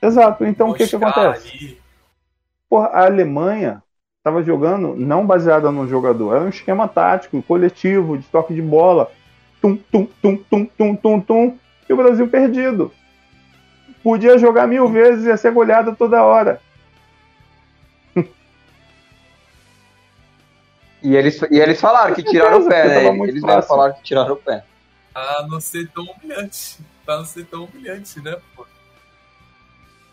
Exato. 0.00 0.44
Então 0.44 0.70
o 0.70 0.74
que, 0.74 0.86
que 0.86 0.94
acontece? 0.94 1.48
ali. 1.48 1.78
Porra, 2.68 2.86
a 2.88 3.06
Alemanha 3.06 3.82
estava 4.18 4.44
jogando 4.44 4.94
não 4.94 5.26
baseada 5.26 5.72
no 5.72 5.88
jogador, 5.88 6.36
era 6.36 6.44
um 6.44 6.50
esquema 6.50 6.86
tático, 6.86 7.42
coletivo, 7.42 8.18
de 8.18 8.24
toque 8.26 8.54
de 8.54 8.62
bola. 8.62 9.10
Tum, 9.60 9.76
tum, 9.76 10.06
tum, 10.22 10.36
tum, 10.36 10.66
tum, 10.66 10.96
tum, 10.96 11.20
tum. 11.20 11.58
E 11.88 11.92
o 11.92 11.96
Brasil 11.96 12.28
perdido. 12.28 12.92
Podia 14.02 14.38
jogar 14.38 14.66
mil 14.66 14.88
vezes 14.88 15.24
e 15.24 15.28
ia 15.28 15.36
ser 15.36 15.52
goleado 15.52 15.94
toda 15.96 16.22
hora. 16.22 16.60
E 21.00 21.14
eles, 21.14 21.40
e 21.48 21.60
eles 21.60 21.80
falaram 21.80 22.12
que 22.12 22.24
tiraram 22.24 22.60
o 22.60 22.68
pé, 22.68 22.88
né? 22.88 23.06
Eles 23.06 23.34
mesmo 23.34 23.46
fácil. 23.46 23.68
falaram 23.68 23.94
que 23.94 24.02
tiraram 24.02 24.32
o 24.32 24.36
pé. 24.36 24.64
Pra 25.12 25.46
não 25.48 25.60
ser 25.60 25.88
tão 25.90 26.04
humilhante. 26.04 26.78
Pra 27.06 27.18
não 27.18 27.24
ser 27.24 27.44
tão 27.44 27.64
humilhante, 27.66 28.20
né? 28.20 28.36
Pô? 28.56 28.66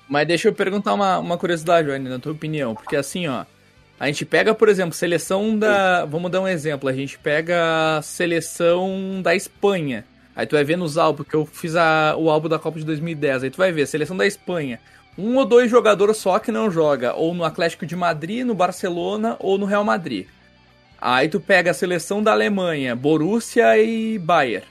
Mas 0.08 0.28
deixa 0.28 0.48
eu 0.48 0.54
perguntar 0.54 0.94
uma, 0.94 1.18
uma 1.18 1.38
curiosidade, 1.38 1.88
Wayne, 1.88 2.08
na 2.08 2.20
tua 2.20 2.34
opinião. 2.34 2.76
Porque 2.76 2.96
assim, 2.96 3.28
ó. 3.28 3.46
A 4.00 4.08
gente 4.08 4.26
pega, 4.26 4.54
por 4.54 4.70
exemplo, 4.70 4.94
seleção 4.94 5.58
da. 5.58 6.06
Vamos 6.06 6.30
dar 6.30 6.42
um 6.42 6.48
exemplo. 6.48 6.88
A 6.88 6.94
gente 6.94 7.18
pega 7.18 7.98
a 7.98 8.02
seleção 8.02 9.22
da 9.24 9.34
Espanha. 9.34 10.06
Aí 10.36 10.46
tu 10.46 10.56
vai 10.56 10.64
ver 10.64 10.78
nos 10.78 10.98
álbuns, 10.98 11.24
porque 11.26 11.36
eu 11.36 11.46
fiz 11.46 11.76
a- 11.76 12.16
o 12.18 12.30
álbum 12.30 12.50
da 12.50 12.60
Copa 12.60 12.78
de 12.78 12.86
2010. 12.86 13.44
Aí 13.44 13.50
tu 13.50 13.58
vai 13.58 13.72
ver, 13.72 13.88
seleção 13.88 14.18
da 14.18 14.28
Espanha. 14.28 14.80
Um 15.18 15.38
ou 15.38 15.46
dois 15.46 15.72
jogadores 15.72 16.18
só 16.18 16.40
que 16.40 16.52
não 16.52 16.70
joga. 16.70 17.14
Ou 17.14 17.34
no 17.34 17.44
Atlético 17.46 17.86
de 17.86 17.96
Madrid, 17.96 18.46
no 18.46 18.54
Barcelona 18.54 19.38
ou 19.40 19.58
no 19.58 19.66
Real 19.66 19.84
Madrid. 19.84 20.28
Aí 21.00 21.30
tu 21.30 21.40
pega 21.40 21.72
a 21.72 21.74
seleção 21.74 22.22
da 22.22 22.32
Alemanha, 22.32 22.96
Borussia 22.96 23.78
e 23.78 24.18
Bayern. 24.20 24.66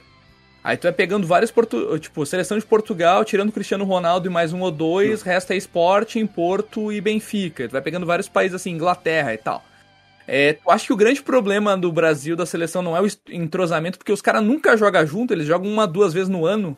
Aí 0.63 0.75
tu 0.77 0.83
vai 0.83 0.91
pegando 0.91 1.27
vários 1.27 1.51
portu... 1.51 1.97
tipo, 1.99 2.25
seleção 2.25 2.57
de 2.57 2.65
Portugal, 2.65 3.23
tirando 3.23 3.51
Cristiano 3.51 3.85
Ronaldo 3.85 4.27
e 4.27 4.31
mais 4.31 4.51
um 4.51 4.61
ou 4.61 4.71
dois, 4.71 5.21
resta 5.21 5.53
é 5.53 5.57
Sporting, 5.57 6.25
Porto 6.25 6.91
e 6.91 6.99
Benfica. 6.99 7.67
Tu 7.67 7.71
vai 7.71 7.81
pegando 7.81 8.05
vários 8.05 8.27
países 8.27 8.55
assim, 8.55 8.71
Inglaterra 8.71 9.33
e 9.33 9.37
tal. 9.37 9.63
É, 10.27 10.53
tu 10.53 10.71
acha 10.71 10.85
que 10.85 10.93
o 10.93 10.97
grande 10.97 11.21
problema 11.21 11.77
do 11.77 11.91
Brasil, 11.91 12.35
da 12.35 12.45
seleção, 12.45 12.81
não 12.81 12.97
é 12.97 13.01
o 13.01 13.07
entrosamento, 13.29 13.97
porque 13.97 14.11
os 14.11 14.21
caras 14.21 14.43
nunca 14.43 14.75
jogam 14.75 15.05
junto, 15.05 15.33
eles 15.33 15.45
jogam 15.45 15.69
uma, 15.71 15.85
duas 15.87 16.13
vezes 16.13 16.29
no 16.29 16.45
ano. 16.45 16.77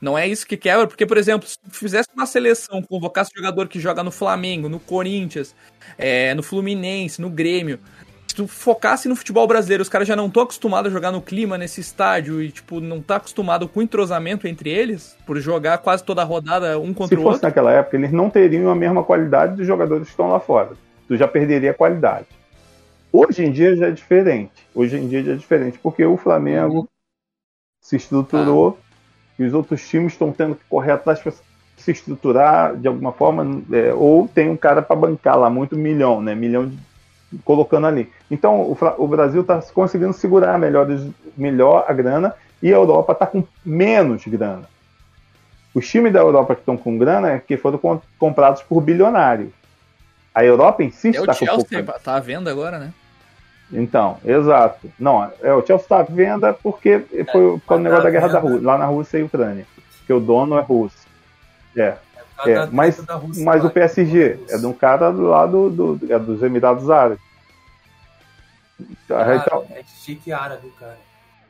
Não 0.00 0.16
é 0.16 0.26
isso 0.26 0.46
que 0.46 0.56
quebra, 0.56 0.86
porque, 0.86 1.04
por 1.04 1.18
exemplo, 1.18 1.46
se 1.46 1.58
tu 1.58 1.70
fizesse 1.70 2.08
uma 2.14 2.24
seleção, 2.24 2.80
convocasse 2.82 3.32
jogador 3.36 3.68
que 3.68 3.78
joga 3.78 4.02
no 4.02 4.10
Flamengo, 4.10 4.68
no 4.68 4.80
Corinthians, 4.80 5.54
é, 5.98 6.32
no 6.32 6.42
Fluminense, 6.42 7.20
no 7.20 7.28
Grêmio, 7.28 7.78
se 8.26 8.34
tu 8.34 8.46
focasse 8.46 9.08
no 9.08 9.16
futebol 9.16 9.46
brasileiro, 9.46 9.82
os 9.82 9.88
caras 9.90 10.08
já 10.08 10.16
não 10.16 10.28
estão 10.28 10.44
acostumados 10.44 10.90
a 10.90 10.94
jogar 10.94 11.10
no 11.10 11.20
clima, 11.20 11.58
nesse 11.58 11.82
estádio, 11.82 12.40
e, 12.40 12.50
tipo, 12.50 12.80
não 12.80 13.02
tá 13.02 13.16
acostumado 13.16 13.68
com 13.68 13.80
o 13.80 13.82
entrosamento 13.82 14.46
entre 14.48 14.70
eles, 14.70 15.18
por 15.26 15.38
jogar 15.38 15.76
quase 15.78 16.02
toda 16.02 16.22
a 16.22 16.24
rodada 16.24 16.78
um 16.78 16.88
Se 16.88 16.94
contra 16.94 17.18
o 17.18 17.22
fosse 17.22 17.34
outro. 17.34 17.48
naquela 17.48 17.72
época, 17.72 17.96
eles 17.96 18.12
não 18.12 18.30
teriam 18.30 18.70
a 18.70 18.74
mesma 18.74 19.04
qualidade 19.04 19.56
dos 19.56 19.66
jogadores 19.66 20.04
que 20.04 20.12
estão 20.12 20.30
lá 20.30 20.40
fora. 20.40 20.70
Tu 21.08 21.16
já 21.16 21.28
perderia 21.28 21.72
a 21.72 21.74
qualidade. 21.74 22.26
Hoje 23.12 23.44
em 23.44 23.50
dia 23.52 23.74
já 23.76 23.88
é 23.88 23.90
diferente. 23.90 24.66
Hoje 24.74 24.96
em 24.96 25.08
dia 25.08 25.22
já 25.22 25.32
é 25.32 25.36
diferente, 25.36 25.78
porque 25.82 26.04
o 26.04 26.16
Flamengo 26.16 26.88
se 27.80 27.96
estruturou 27.96 28.78
e 29.38 29.44
os 29.44 29.54
outros 29.54 29.86
times 29.88 30.12
estão 30.12 30.32
tendo 30.32 30.54
que 30.54 30.64
correr 30.68 30.92
atrás 30.92 31.18
para 31.20 31.32
se 31.76 31.90
estruturar 31.90 32.76
de 32.76 32.86
alguma 32.86 33.10
forma, 33.12 33.62
é, 33.72 33.92
ou 33.94 34.28
tem 34.28 34.50
um 34.50 34.56
cara 34.56 34.82
para 34.82 34.94
bancar 34.96 35.38
lá, 35.38 35.48
muito 35.48 35.76
milhão, 35.76 36.20
né? 36.20 36.34
Milhão 36.34 36.68
de- 36.68 36.78
colocando 37.44 37.86
ali. 37.86 38.12
Então 38.30 38.60
o, 38.60 38.76
o 38.98 39.08
Brasil 39.08 39.40
está 39.40 39.60
conseguindo 39.72 40.12
segurar 40.12 40.58
melhor, 40.58 40.86
melhor 41.36 41.86
a 41.88 41.92
grana 41.92 42.34
e 42.62 42.68
a 42.68 42.76
Europa 42.76 43.12
está 43.12 43.26
com 43.26 43.42
menos 43.64 44.24
grana. 44.26 44.68
Os 45.74 45.88
times 45.88 46.12
da 46.12 46.18
Europa 46.20 46.54
que 46.54 46.60
estão 46.62 46.76
com 46.76 46.98
grana 46.98 47.30
é 47.32 47.38
que 47.38 47.56
foram 47.56 47.78
com- 47.78 48.00
comprados 48.18 48.62
por 48.62 48.80
bilionários. 48.82 49.52
A 50.34 50.44
Europa 50.44 50.82
em 50.82 50.90
si 50.90 51.08
É 51.08 51.10
está 51.12 51.32
o 51.32 51.38
com 51.38 51.46
pouca 51.46 51.68
Chelsea, 51.76 51.94
tá 52.04 52.16
à 52.16 52.20
venda 52.20 52.50
agora, 52.50 52.78
né? 52.78 52.92
Então, 53.72 54.18
exato. 54.24 54.90
Não, 54.98 55.30
é, 55.42 55.52
o 55.52 55.64
Chelsea 55.64 55.76
está 55.84 56.00
à 56.00 56.02
venda 56.02 56.52
porque 56.52 56.98
foi 57.30 57.58
por 57.58 57.60
causa 57.66 57.82
do 57.82 57.84
negócio 57.84 58.04
da 58.04 58.10
guerra 58.10 58.28
da 58.28 58.38
Rússia, 58.38 58.60
lá 58.66 58.78
na 58.78 58.86
Rússia 58.86 59.18
e 59.18 59.22
Ucrânia. 59.22 59.66
Que 60.06 60.12
o 60.12 60.20
dono 60.20 60.58
é 60.58 60.60
russo. 60.62 61.06
É, 61.76 61.94
é, 62.46 62.54
da 62.54 62.68
mas, 62.72 62.98
Rússia 62.98 63.44
mas 63.44 63.64
o 63.64 63.70
PSG 63.70 64.34
da 64.48 64.54
é 64.54 64.58
de 64.58 64.66
um 64.66 64.72
cara 64.72 65.08
lá 65.10 65.46
do, 65.46 65.70
do- 65.70 66.12
é 66.12 66.18
dos 66.18 66.42
Emirados 66.42 66.90
Árabes. 66.90 67.18
Cara, 69.06 69.36
Então, 69.36 69.64
é 69.70 69.82
chique 69.84 70.32
árabe, 70.32 70.72
cara. 70.78 70.96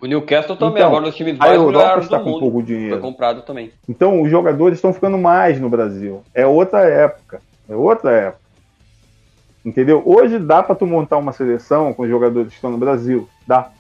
O 0.01 0.07
Newcastle 0.07 0.57
também, 0.57 0.77
Então, 0.79 0.89
agora 0.89 1.05
dos 1.05 1.15
times 1.15 1.37
a 1.39 1.45
mais 1.45 1.55
Europa 1.55 2.01
está 2.01 2.17
do 2.19 2.25
com 2.25 2.31
mundo. 2.31 2.41
pouco 2.41 2.57
Foi 2.57 2.67
dinheiro. 2.67 3.01
comprado 3.01 3.43
também. 3.43 3.71
Então 3.89 4.23
os 4.23 4.31
jogadores 4.31 4.79
estão 4.79 4.93
ficando 4.95 5.19
mais 5.19 5.61
no 5.61 5.69
Brasil. 5.69 6.25
É 6.35 6.47
outra 6.47 6.81
época. 6.89 7.41
É 7.69 7.75
outra 7.75 8.11
época. 8.13 8.41
Entendeu? 9.65 10.03
Hoje 10.05 10.39
dá 10.39 10.63
pra 10.63 10.75
tu 10.75 10.87
montar 10.87 11.19
uma 11.19 11.33
seleção 11.33 11.93
com 11.93 12.05
os 12.05 12.09
jogadores 12.09 12.49
que 12.49 12.55
estão 12.55 12.71
no 12.71 12.79
Brasil. 12.79 13.29
Dá. 13.47 13.71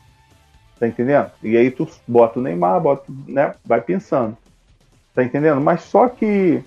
Tá 0.78 0.86
entendendo? 0.86 1.30
E 1.42 1.56
aí 1.56 1.70
tu 1.70 1.88
bota 2.06 2.38
o 2.38 2.42
Neymar, 2.42 2.80
bota, 2.80 3.04
né? 3.26 3.54
Vai 3.64 3.80
pensando. 3.80 4.36
Tá 5.14 5.24
entendendo? 5.24 5.60
Mas 5.60 5.82
só 5.82 6.08
que 6.08 6.62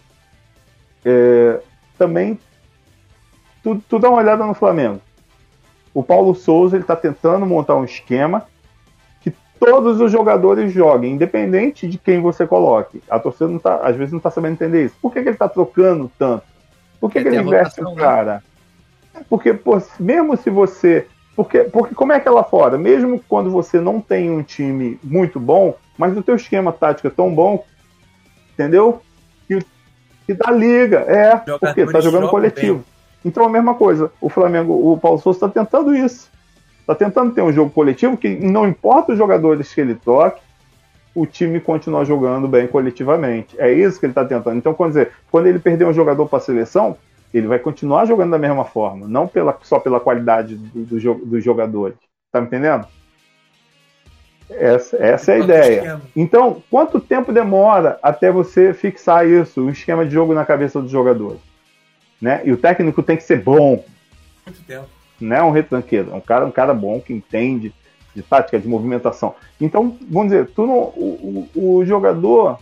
é, 1.05 1.59
também 1.97 2.39
tu, 3.63 3.81
tu 3.87 3.99
dá 3.99 4.09
uma 4.09 4.19
olhada 4.19 4.45
no 4.45 4.53
Flamengo. 4.53 4.99
O 5.93 6.03
Paulo 6.03 6.33
Souza 6.33 6.75
ele 6.75 6.83
tá 6.83 6.95
tentando 6.95 7.45
montar 7.45 7.75
um 7.75 7.83
esquema 7.83 8.47
que 9.21 9.31
todos 9.59 10.01
os 10.01 10.11
jogadores 10.11 10.71
joguem, 10.71 11.13
independente 11.13 11.87
de 11.87 11.97
quem 11.97 12.19
você 12.19 12.47
coloque. 12.47 13.01
A 13.09 13.19
torcida 13.19 13.47
não 13.47 13.59
tá, 13.59 13.77
às 13.77 13.95
vezes 13.95 14.11
não 14.11 14.19
tá 14.19 14.31
sabendo 14.31 14.53
entender 14.53 14.85
isso. 14.85 14.95
Por 15.01 15.13
que, 15.13 15.21
que 15.21 15.29
ele 15.29 15.37
tá 15.37 15.47
trocando 15.47 16.11
tanto? 16.17 16.43
Por 16.99 17.11
que, 17.11 17.21
que 17.21 17.27
ele 17.27 17.41
investe 17.41 17.81
o 17.81 17.89
né? 17.89 17.95
cara? 17.95 18.43
Porque, 19.29 19.53
pô, 19.53 19.81
mesmo 19.99 20.35
se 20.37 20.49
você. 20.49 21.07
Porque, 21.35 21.59
porque 21.65 21.95
como 21.95 22.13
é 22.13 22.19
que 22.19 22.27
é 22.27 22.31
lá 22.31 22.43
fora? 22.43 22.77
Mesmo 22.77 23.21
quando 23.27 23.49
você 23.49 23.79
não 23.79 23.99
tem 23.99 24.29
um 24.29 24.43
time 24.43 24.99
muito 25.03 25.39
bom, 25.39 25.75
mas 25.97 26.15
o 26.15 26.21
teu 26.21 26.35
esquema 26.35 26.71
tático 26.71 27.07
é 27.07 27.11
tão 27.11 27.33
bom, 27.33 27.65
entendeu? 28.53 29.01
Que, 29.47 29.59
que 30.27 30.33
dá 30.33 30.51
liga. 30.51 30.99
É, 31.07 31.35
porque 31.35 31.57
tá 31.59 31.71
Jogadores 31.73 32.03
jogando 32.03 32.29
coletivo. 32.29 32.83
Então 33.25 33.45
a 33.45 33.49
mesma 33.49 33.73
coisa. 33.73 34.11
O 34.21 34.29
Flamengo, 34.29 34.91
o 34.91 34.97
Paulo 34.97 35.19
Souza 35.19 35.37
está 35.37 35.49
tentando 35.49 35.95
isso. 35.95 36.29
Está 36.81 36.93
tentando 36.93 37.33
ter 37.33 37.41
um 37.41 37.51
jogo 37.51 37.71
coletivo 37.71 38.17
que 38.17 38.29
não 38.29 38.67
importa 38.67 39.13
os 39.13 39.17
jogadores 39.17 39.73
que 39.73 39.79
ele 39.79 39.95
toque, 39.95 40.41
o 41.15 41.25
time 41.25 41.59
continua 41.59 42.03
jogando 42.03 42.47
bem 42.47 42.67
coletivamente. 42.67 43.55
É 43.57 43.71
isso 43.71 43.99
que 43.99 44.05
ele 44.05 44.11
está 44.11 44.25
tentando. 44.25 44.57
Então, 44.57 44.73
quando, 44.73 44.89
dizer, 44.89 45.11
quando 45.31 45.47
ele 45.47 45.59
perder 45.59 45.85
um 45.85 45.93
jogador 45.93 46.27
para 46.27 46.39
a 46.39 46.41
seleção, 46.41 46.97
ele 47.33 47.47
vai 47.47 47.57
continuar 47.59 48.05
jogando 48.05 48.31
da 48.31 48.37
mesma 48.37 48.63
forma, 48.63 49.07
não 49.07 49.27
pela, 49.27 49.57
só 49.63 49.79
pela 49.79 49.99
qualidade 49.99 50.55
do, 50.55 50.85
do 50.85 51.15
dos 51.25 51.43
jogadores. 51.43 51.97
Tá 52.31 52.39
me 52.39 52.47
entendendo? 52.47 52.85
Essa, 54.49 54.97
essa 54.97 55.31
é 55.31 55.35
a 55.35 55.39
ideia. 55.39 56.01
Então, 56.15 56.61
quanto 56.69 56.99
tempo 56.99 57.31
demora 57.31 57.97
até 58.03 58.31
você 58.31 58.73
fixar 58.73 59.27
isso, 59.27 59.61
o 59.61 59.69
esquema 59.69 60.05
de 60.05 60.13
jogo 60.13 60.33
na 60.33 60.45
cabeça 60.45 60.79
dos 60.81 60.91
jogadores? 60.91 61.39
Né? 62.21 62.41
E 62.45 62.51
o 62.51 62.57
técnico 62.57 63.01
tem 63.01 63.17
que 63.17 63.23
ser 63.23 63.41
bom, 63.41 63.83
Muito 64.45 64.63
tempo. 64.65 64.87
não 65.19 65.35
é 65.35 65.43
um 65.43 65.51
retranqueiro, 65.51 66.11
é 66.11 66.15
um 66.15 66.21
cara, 66.21 66.45
um 66.45 66.51
cara 66.51 66.73
bom 66.73 67.01
que 67.01 67.13
entende 67.13 67.73
de 68.15 68.21
tática, 68.21 68.59
de 68.59 68.67
movimentação. 68.67 69.33
Então, 69.59 69.97
vamos 70.09 70.31
dizer, 70.31 70.47
tu 70.51 70.67
não, 70.67 70.75
o, 70.75 71.49
o, 71.55 71.77
o 71.77 71.85
jogador 71.85 72.59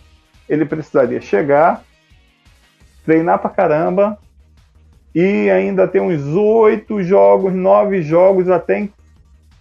ele 0.48 0.64
precisaria 0.64 1.20
chegar, 1.20 1.84
treinar 3.04 3.38
pra 3.38 3.50
caramba 3.50 4.18
e 5.14 5.50
ainda 5.50 5.86
ter 5.86 6.00
uns 6.00 6.24
oito 6.34 7.02
jogos, 7.02 7.52
nove 7.52 8.02
jogos 8.02 8.48
até 8.48 8.88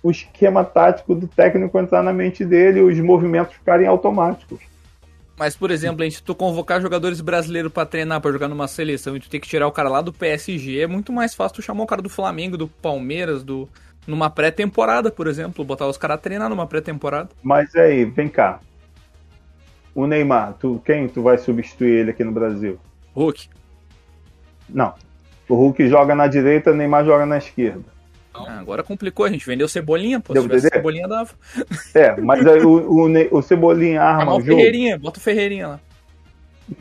o 0.03 0.09
esquema 0.09 0.63
tático 0.63 1.13
do 1.13 1.27
técnico 1.27 1.77
entrar 1.77 2.01
na 2.01 2.13
mente 2.13 2.43
dele 2.43 2.79
e 2.79 2.83
os 2.83 2.99
movimentos 2.99 3.53
ficarem 3.53 3.87
automáticos. 3.87 4.59
Mas, 5.37 5.55
por 5.55 5.71
exemplo, 5.71 6.09
se 6.11 6.21
tu 6.21 6.35
convocar 6.35 6.81
jogadores 6.81 7.19
brasileiros 7.19 7.71
pra 7.71 7.85
treinar, 7.85 8.21
pra 8.21 8.31
jogar 8.31 8.47
numa 8.47 8.67
seleção 8.67 9.15
e 9.15 9.19
tu 9.19 9.29
ter 9.29 9.39
que 9.39 9.47
tirar 9.47 9.67
o 9.67 9.71
cara 9.71 9.89
lá 9.89 10.01
do 10.01 10.13
PSG, 10.13 10.81
é 10.81 10.87
muito 10.87 11.11
mais 11.11 11.33
fácil 11.33 11.55
tu 11.55 11.61
chamar 11.61 11.83
o 11.83 11.87
cara 11.87 12.01
do 12.01 12.09
Flamengo, 12.09 12.57
do 12.57 12.67
Palmeiras, 12.67 13.43
do 13.43 13.67
numa 14.05 14.29
pré-temporada, 14.29 15.11
por 15.11 15.27
exemplo, 15.27 15.63
botar 15.63 15.87
os 15.87 15.97
caras 15.97 16.15
a 16.15 16.19
treinar 16.19 16.49
numa 16.49 16.67
pré-temporada. 16.67 17.29
Mas 17.41 17.75
aí, 17.75 18.05
vem 18.05 18.27
cá. 18.27 18.59
o 19.93 20.07
Neymar, 20.07 20.53
tu, 20.59 20.81
quem 20.85 21.07
tu 21.07 21.21
vai 21.21 21.37
substituir 21.37 21.91
ele 21.91 22.11
aqui 22.11 22.23
no 22.23 22.31
Brasil? 22.31 22.79
Hulk. 23.15 23.49
Não. 24.69 24.93
O 25.51 25.55
Hulk 25.55 25.85
joga 25.89 26.15
na 26.15 26.27
direita, 26.27 26.71
o 26.71 26.73
Neymar 26.73 27.03
joga 27.03 27.25
na 27.25 27.37
esquerda. 27.37 27.83
Ah, 28.33 28.59
agora 28.61 28.81
complicou, 28.83 29.25
a 29.25 29.29
gente 29.29 29.45
vendeu 29.45 29.67
Cebolinha, 29.67 30.17
pô. 30.17 30.31
Deu 30.31 30.43
Se? 30.43 30.69
Cebolinha 30.69 31.09
dava. 31.09 31.31
É, 31.93 32.15
mas 32.21 32.47
aí 32.47 32.61
o, 32.61 32.89
o, 32.89 33.09
Ne- 33.09 33.27
o 33.29 33.41
Cebolinha 33.41 34.01
arma 34.01 34.33
o 34.33 34.39
jogo. 34.39 34.55
Ferreirinha, 34.55 34.97
bota 34.97 35.19
o 35.19 35.21
Ferreirinha 35.21 35.67
lá. 35.67 35.79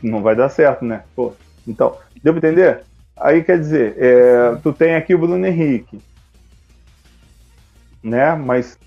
Não 0.01 0.21
vai 0.21 0.37
dar 0.37 0.47
certo, 0.47 0.85
né? 0.85 1.03
Pô, 1.13 1.33
então, 1.67 1.97
deu 2.23 2.33
pra 2.33 2.47
entender? 2.47 2.79
Aí 3.17 3.43
quer 3.43 3.59
dizer, 3.59 3.93
é, 3.97 4.55
tu 4.63 4.71
tem 4.71 4.95
aqui 4.95 5.13
o 5.13 5.17
Bruno 5.17 5.45
Henrique. 5.45 5.99
Né? 8.01 8.33
Mas. 8.35 8.79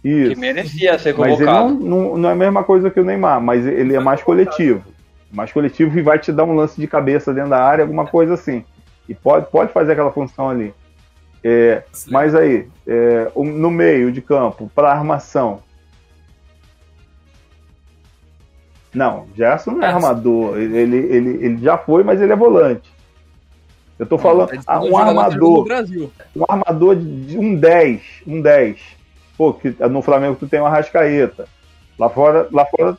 Que 0.00 0.08
Isso. 0.08 0.40
merecia 0.40 0.98
ser 0.98 1.14
Mas 1.18 1.38
ele 1.38 1.44
não, 1.50 1.68
convocado. 1.68 1.84
não, 1.86 2.16
não 2.16 2.28
é 2.30 2.32
a 2.32 2.36
mesma 2.36 2.64
coisa 2.64 2.90
que 2.90 2.98
o 2.98 3.04
Neymar, 3.04 3.42
mas 3.42 3.66
ele 3.66 3.94
é 3.94 4.00
mais 4.00 4.22
coletivo. 4.22 4.82
Mais 5.30 5.52
coletivo 5.52 5.98
e 5.98 6.02
vai 6.02 6.18
te 6.18 6.32
dar 6.32 6.44
um 6.44 6.54
lance 6.54 6.80
de 6.80 6.86
cabeça 6.86 7.32
dentro 7.32 7.50
da 7.50 7.62
área, 7.62 7.84
alguma 7.84 8.06
coisa 8.06 8.34
assim. 8.34 8.64
E 9.08 9.14
pode, 9.14 9.50
pode 9.50 9.72
fazer 9.72 9.92
aquela 9.92 10.12
função 10.12 10.48
ali. 10.48 10.74
É, 11.42 11.82
mas 12.08 12.34
aí, 12.34 12.68
é, 12.86 13.30
no 13.34 13.70
meio 13.70 14.12
de 14.12 14.20
campo, 14.20 14.70
para 14.74 14.92
armação. 14.92 15.62
Não, 18.92 19.26
Gerson 19.36 19.72
não 19.72 19.82
é 19.82 19.86
armador. 19.86 20.58
Ele, 20.58 20.96
ele, 20.96 21.44
ele 21.44 21.58
já 21.58 21.78
foi, 21.78 22.02
mas 22.02 22.20
ele 22.20 22.32
é 22.32 22.36
volante. 22.36 22.90
Eu 23.98 24.06
tô 24.06 24.16
falando, 24.16 24.50
ah, 24.66 24.82
um 24.82 24.96
armador, 24.96 25.66
um 26.34 26.44
armador 26.48 26.96
de, 26.96 27.36
um 27.36 27.54
10, 27.54 28.02
um 28.26 28.40
10. 28.40 28.80
Pô, 29.36 29.52
que 29.52 29.76
no 29.90 30.00
Flamengo 30.00 30.36
tu 30.36 30.48
tem 30.48 30.58
o 30.58 30.64
Arrascaeta. 30.64 31.46
Lá 31.98 32.08
fora, 32.08 32.48
lá 32.50 32.64
fora. 32.64 32.96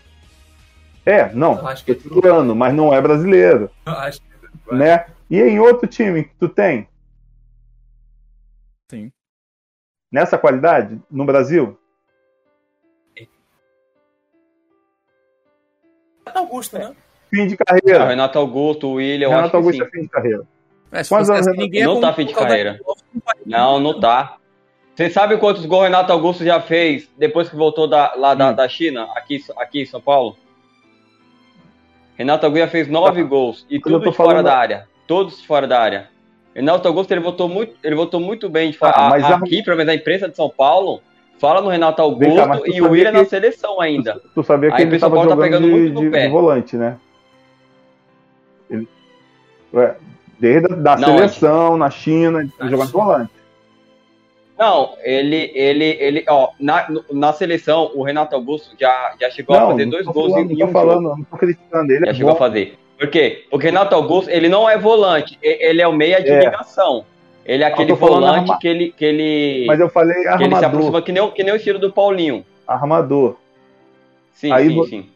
É, 1.05 1.33
não, 1.33 1.57
Eu 1.57 1.67
acho 1.67 1.83
que 1.83 1.95
tô 1.95 2.01
segurando, 2.09 2.55
mas 2.55 2.73
não 2.73 2.93
é 2.93 3.01
brasileiro, 3.01 3.69
Eu 3.85 3.93
acho 3.93 4.21
que 4.21 4.75
né? 4.75 5.05
E 5.29 5.39
em 5.39 5.59
outro 5.59 5.87
time 5.87 6.23
que 6.23 6.35
tu 6.35 6.47
tem? 6.47 6.87
Sim. 8.89 9.11
Nessa 10.11 10.37
qualidade, 10.37 11.01
no 11.09 11.25
Brasil? 11.25 11.77
Augusto, 16.33 16.77
né? 16.77 16.93
Fim 17.29 17.47
de 17.47 17.57
carreira. 17.57 18.07
Renato 18.07 18.37
Augusto, 18.37 18.87
o 18.87 18.93
William, 18.93 19.27
eu 19.27 19.31
Renato 19.31 19.57
Augusto 19.57 19.77
sim. 19.77 19.87
é 19.87 19.89
fim 19.89 20.01
de 20.01 20.09
carreira. 20.09 20.47
É, 20.91 21.03
se 21.03 21.09
Quantos 21.09 21.29
anos 21.29 21.47
assim, 21.47 21.57
ninguém 21.57 21.83
não 21.83 21.95
ia 21.95 22.01
tá 22.01 22.13
fim 22.13 22.25
de 22.25 22.33
carreira. 22.33 22.79
Não, 23.45 23.79
não 23.79 23.99
tá. 23.99 24.37
Você 24.93 25.09
sabe 25.09 25.37
quantos 25.37 25.65
gols 25.65 25.81
o 25.81 25.83
Renato 25.85 26.11
Augusto 26.11 26.43
já 26.43 26.59
fez 26.59 27.09
depois 27.17 27.49
que 27.49 27.55
voltou 27.55 27.87
da, 27.87 28.13
lá 28.15 28.35
da, 28.35 28.49
Hum. 28.49 28.55
da 28.55 28.67
China, 28.67 29.07
aqui, 29.15 29.43
aqui 29.57 29.81
em 29.81 29.85
São 29.85 30.01
Paulo? 30.01 30.37
Renato 32.21 32.45
Augusto 32.45 32.67
fez 32.69 32.87
nove 32.87 33.23
gols 33.23 33.65
e 33.69 33.79
Tá. 33.79 33.89
eu 33.89 33.99
tudo 33.99 34.13
fora 34.13 34.29
falando- 34.29 34.45
da 34.45 34.55
área. 34.57 34.87
Todos 35.07 35.43
fora 35.43 35.67
da 35.67 35.79
área. 35.79 36.09
Renato 36.53 36.87
Augusto 36.87 37.11
ele 37.11 37.19
votou 37.21 37.49
muito, 37.49 37.73
ele 37.83 37.95
votou 37.95 38.19
muito 38.19 38.47
bem 38.47 38.69
de 38.71 38.77
fora. 38.77 38.93
Ah, 38.95 39.09
mas 39.09 39.23
A- 39.23 39.29
a- 39.29 39.37
aqui, 39.37 39.63
pelo 39.63 39.75
menos 39.77 39.91
a 39.91 39.95
imprensa 39.95 40.29
de 40.29 40.35
São 40.35 40.47
Paulo, 40.49 41.01
fala 41.39 41.61
no 41.61 41.69
Renato 41.69 41.97
cá, 41.97 42.03
Augusto 42.03 42.23
tu 42.63 42.67
e 42.67 42.71
o 42.79 42.83
sabia 42.83 42.89
William 42.91 43.11
que- 43.11 43.17
na 43.17 43.25
seleção 43.25 43.81
ainda. 43.81 44.13
Tu, 44.19 44.29
tu 44.35 44.43
sabia 44.43 44.69
que 44.69 44.75
Aí 44.75 44.83
ele 44.83 44.95
estava 44.95 45.15
tá 45.15 45.23
jogando 45.23 45.41
pegando 45.41 45.65
de, 45.65 45.71
muito 45.73 45.93
no 45.95 46.01
de- 46.01 46.09
pé. 46.11 46.25
de 46.27 46.31
volante, 46.31 46.77
né? 46.77 46.97
Ele- 48.69 48.87
Ué, 49.73 49.95
desde 50.39 50.71
a 50.71 50.75
da 50.75 50.95
Não, 50.97 51.07
seleção, 51.17 51.77
na 51.77 51.89
China, 51.89 52.41
ele 52.41 52.51
tá 52.57 52.67
jogando 52.67 52.91
volante. 52.91 53.31
Não, 54.61 54.93
ele, 55.03 55.51
ele, 55.55 55.97
ele, 55.99 56.25
ó, 56.29 56.49
na, 56.59 56.87
na 57.11 57.33
seleção, 57.33 57.89
o 57.95 58.03
Renato 58.03 58.35
Augusto 58.35 58.75
já, 58.79 59.15
já 59.19 59.27
chegou 59.31 59.55
a 59.55 59.65
fazer 59.65 59.85
não 59.85 59.91
dois 59.91 60.05
gols 60.05 60.31
falando, 60.33 60.51
em, 60.51 60.55
não 60.55 60.67
um 60.67 60.71
tô 60.71 60.79
jogo. 60.79 60.87
falando, 60.91 61.01
não 61.17 61.23
tô 61.23 61.37
criticando 61.37 61.91
ele. 61.91 62.05
Já 62.05 62.11
É 62.11 62.13
chegou 62.13 62.29
a 62.29 62.33
bom. 62.33 62.39
fazer. 62.39 62.77
Por 62.99 63.07
quê? 63.09 63.43
Porque 63.49 63.65
Renato 63.65 63.95
Augusto, 63.95 64.29
ele 64.29 64.47
não 64.47 64.69
é 64.69 64.77
volante, 64.77 65.35
ele 65.41 65.81
é 65.81 65.87
o 65.87 65.91
meia 65.91 66.21
de 66.21 66.29
É. 66.29 66.39
ligação. 66.43 67.03
Ele 67.43 67.63
é 67.63 67.65
aquele 67.65 67.95
falando 67.95 68.13
volante 68.19 68.51
arma- 68.51 68.59
que 68.59 68.67
ele, 68.67 68.91
que 68.91 69.03
ele, 69.03 69.65
Mas 69.65 69.79
eu 69.79 69.89
falei 69.89 70.13
que 70.13 70.19
ele 70.27 70.37
se 70.37 70.43
armador. 70.43 70.65
aproxima 70.65 71.01
que 71.01 71.11
nem, 71.11 71.23
o- 71.23 71.31
que 71.31 71.43
nem 71.43 71.53
o 71.53 71.55
estilo 71.57 71.79
do 71.79 71.91
Paulinho. 71.91 72.45
Armador. 72.67 73.37
Sim, 74.35 74.51
Aí 74.51 74.67
sim, 74.67 74.75
vo- 74.75 74.85
sim. 74.85 75.09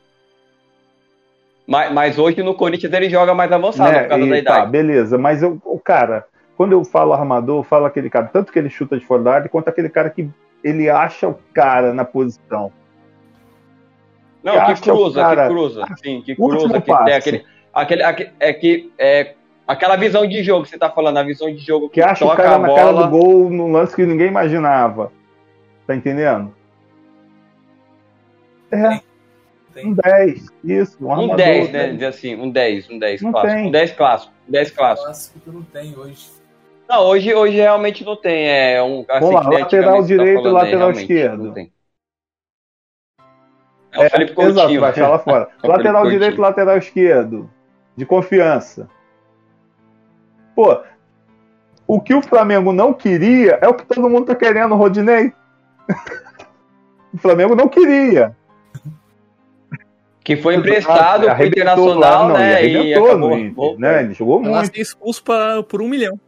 Mas, 1.68 1.92
mas 1.92 2.18
hoje 2.18 2.42
no 2.42 2.56
Corinthians 2.56 2.92
ele 2.94 3.10
joga 3.12 3.36
mais 3.36 3.52
avançado 3.52 3.92
né? 3.92 4.02
por 4.04 4.10
causa 4.10 4.26
E 4.26 4.30
da 4.30 4.36
tá, 4.36 4.40
idade. 4.42 4.72
beleza. 4.72 5.18
Mas 5.20 5.44
eu, 5.44 5.60
o 5.66 5.80
cara, 5.80 6.26
quando 6.58 6.72
eu 6.74 6.84
falo 6.84 7.14
armador, 7.14 7.60
eu 7.60 7.64
falo 7.64 7.86
aquele 7.86 8.10
cara, 8.10 8.28
tanto 8.28 8.52
que 8.52 8.60
ele 8.60 8.70
chuta 8.70 8.98
de 8.98 9.06
fora 9.06 9.24
da 9.24 9.34
área, 9.34 9.50
quanto 9.50 9.68
aquele 9.68 9.90
cara 9.90 10.10
que 10.10 10.30
ele 10.64 10.90
acha 10.90 11.28
o 11.28 11.38
cara 11.54 11.94
na 11.94 12.04
posição. 12.06 12.72
Não, 14.44 14.66
que 14.68 14.76
que 14.76 14.82
cruza, 14.82 15.22
cara- 15.22 15.48
que 15.48 15.54
cruza. 15.54 15.86
Sim, 16.04 16.22
que 16.22 16.32
Último 16.34 16.50
cruza, 16.60 16.82
que 16.82 16.88
passe. 16.88 17.06
tem 17.06 17.14
aquele. 17.16 17.46
aquele, 17.74 18.04
aquele 18.04 18.32
é 18.40 18.54
que 18.54 18.92
é 18.98 19.34
aquela 19.68 19.96
visão 19.96 20.26
de 20.28 20.44
jogo 20.44 20.64
que 20.64 20.70
você 20.70 20.78
tá 20.78 20.90
falando, 20.90 21.18
a 21.18 21.24
visão 21.24 21.52
de 21.52 21.58
jogo 21.58 21.90
Que 21.90 22.02
acha 22.02 22.24
o 22.26 22.36
cara 22.36 22.56
a 22.56 22.60
na 22.60 22.68
cara 22.74 22.92
bola. 22.94 23.04
do 23.08 23.10
gol 23.10 23.50
num 23.50 23.72
lance 23.72 23.96
que 23.96 24.06
ninguém 24.06 24.28
imaginava. 24.28 25.12
Tá 25.88 25.96
entendendo? 25.96 26.54
É, 28.72 29.00
Tem. 29.74 29.88
um 29.88 29.94
10. 29.94 30.48
Isso, 30.64 30.98
um, 31.02 31.08
Um 31.08 31.12
armador, 31.12 31.36
10, 31.38 31.72
né? 31.72 31.88
Dizer 31.94 32.06
assim, 32.06 32.36
um 32.36 32.50
10, 32.50 32.90
um 32.90 33.00
10 33.00 33.22
Não 33.22 33.32
clássico. 33.32 33.54
tem. 33.56 33.68
Um 33.68 33.72
10 33.72 33.92
clássico. 33.92 34.34
Um 34.48 34.52
10 34.52 34.72
clássico. 34.72 35.06
clássico 35.06 35.40
que 35.40 35.50
não 35.50 35.62
tem 35.64 35.96
hoje. 35.98 36.35
Não, 36.88 37.02
hoje, 37.08 37.34
hoje 37.34 37.56
realmente 37.56 38.04
não 38.06 38.16
tem. 38.16 38.48
É 38.48 38.82
um. 38.84 39.04
Assim, 39.10 39.20
Vamos 39.20 39.46
lá, 39.46 39.60
lateral 39.60 39.96
tá 40.02 40.08
direito 40.08 40.44
e 40.44 40.48
aí, 40.48 40.54
lateral 40.54 40.78
realmente, 40.80 41.02
esquerdo. 41.02 41.44
não 41.46 41.54
tem. 41.54 41.72
É 43.92 44.08
o 44.08 44.10
Felipe 44.10 44.32
exato, 44.42 44.56
Coutinho. 44.60 44.82
vai 44.82 44.94
falar 44.94 45.20
fora. 45.20 45.50
É 45.64 45.68
lateral 45.68 46.04
direito, 46.04 46.22
Coutinho. 46.36 46.42
lateral 46.42 46.78
esquerdo. 46.78 47.50
De 47.96 48.06
confiança. 48.06 48.90
Pô, 50.56 50.82
o 51.88 52.02
que 52.02 52.14
o 52.14 52.22
Flamengo 52.22 52.74
não 52.74 52.94
queria 52.94 53.58
é 53.62 53.68
o 53.68 53.74
que 53.74 53.86
todo 53.86 54.10
mundo 54.10 54.26
tá 54.28 54.36
querendo, 54.36 54.76
Rodinei. 54.76 55.32
o 57.14 57.18
Flamengo 57.18 57.56
não 57.56 57.68
queria. 57.70 58.36
Que 60.24 60.36
foi 60.36 60.56
emprestado 60.56 61.34
pro 61.36 61.46
Internacional, 61.46 62.00
lá, 62.00 62.28
não, 62.28 62.38
né? 62.38 62.64
ele 62.66 62.74
E 62.74 62.78
arrebentou 62.80 63.06
acabou. 63.08 63.30
no 63.30 63.38
Inter, 63.38 63.80
né? 63.80 64.00
Ele 64.04 64.14
jogou 64.14 64.42
muito. 64.42 64.76
ser 64.76 64.82
expulso 64.82 65.24
pra- 65.24 65.62
por 65.64 65.82
um 65.82 65.88
milhão. 65.88 66.20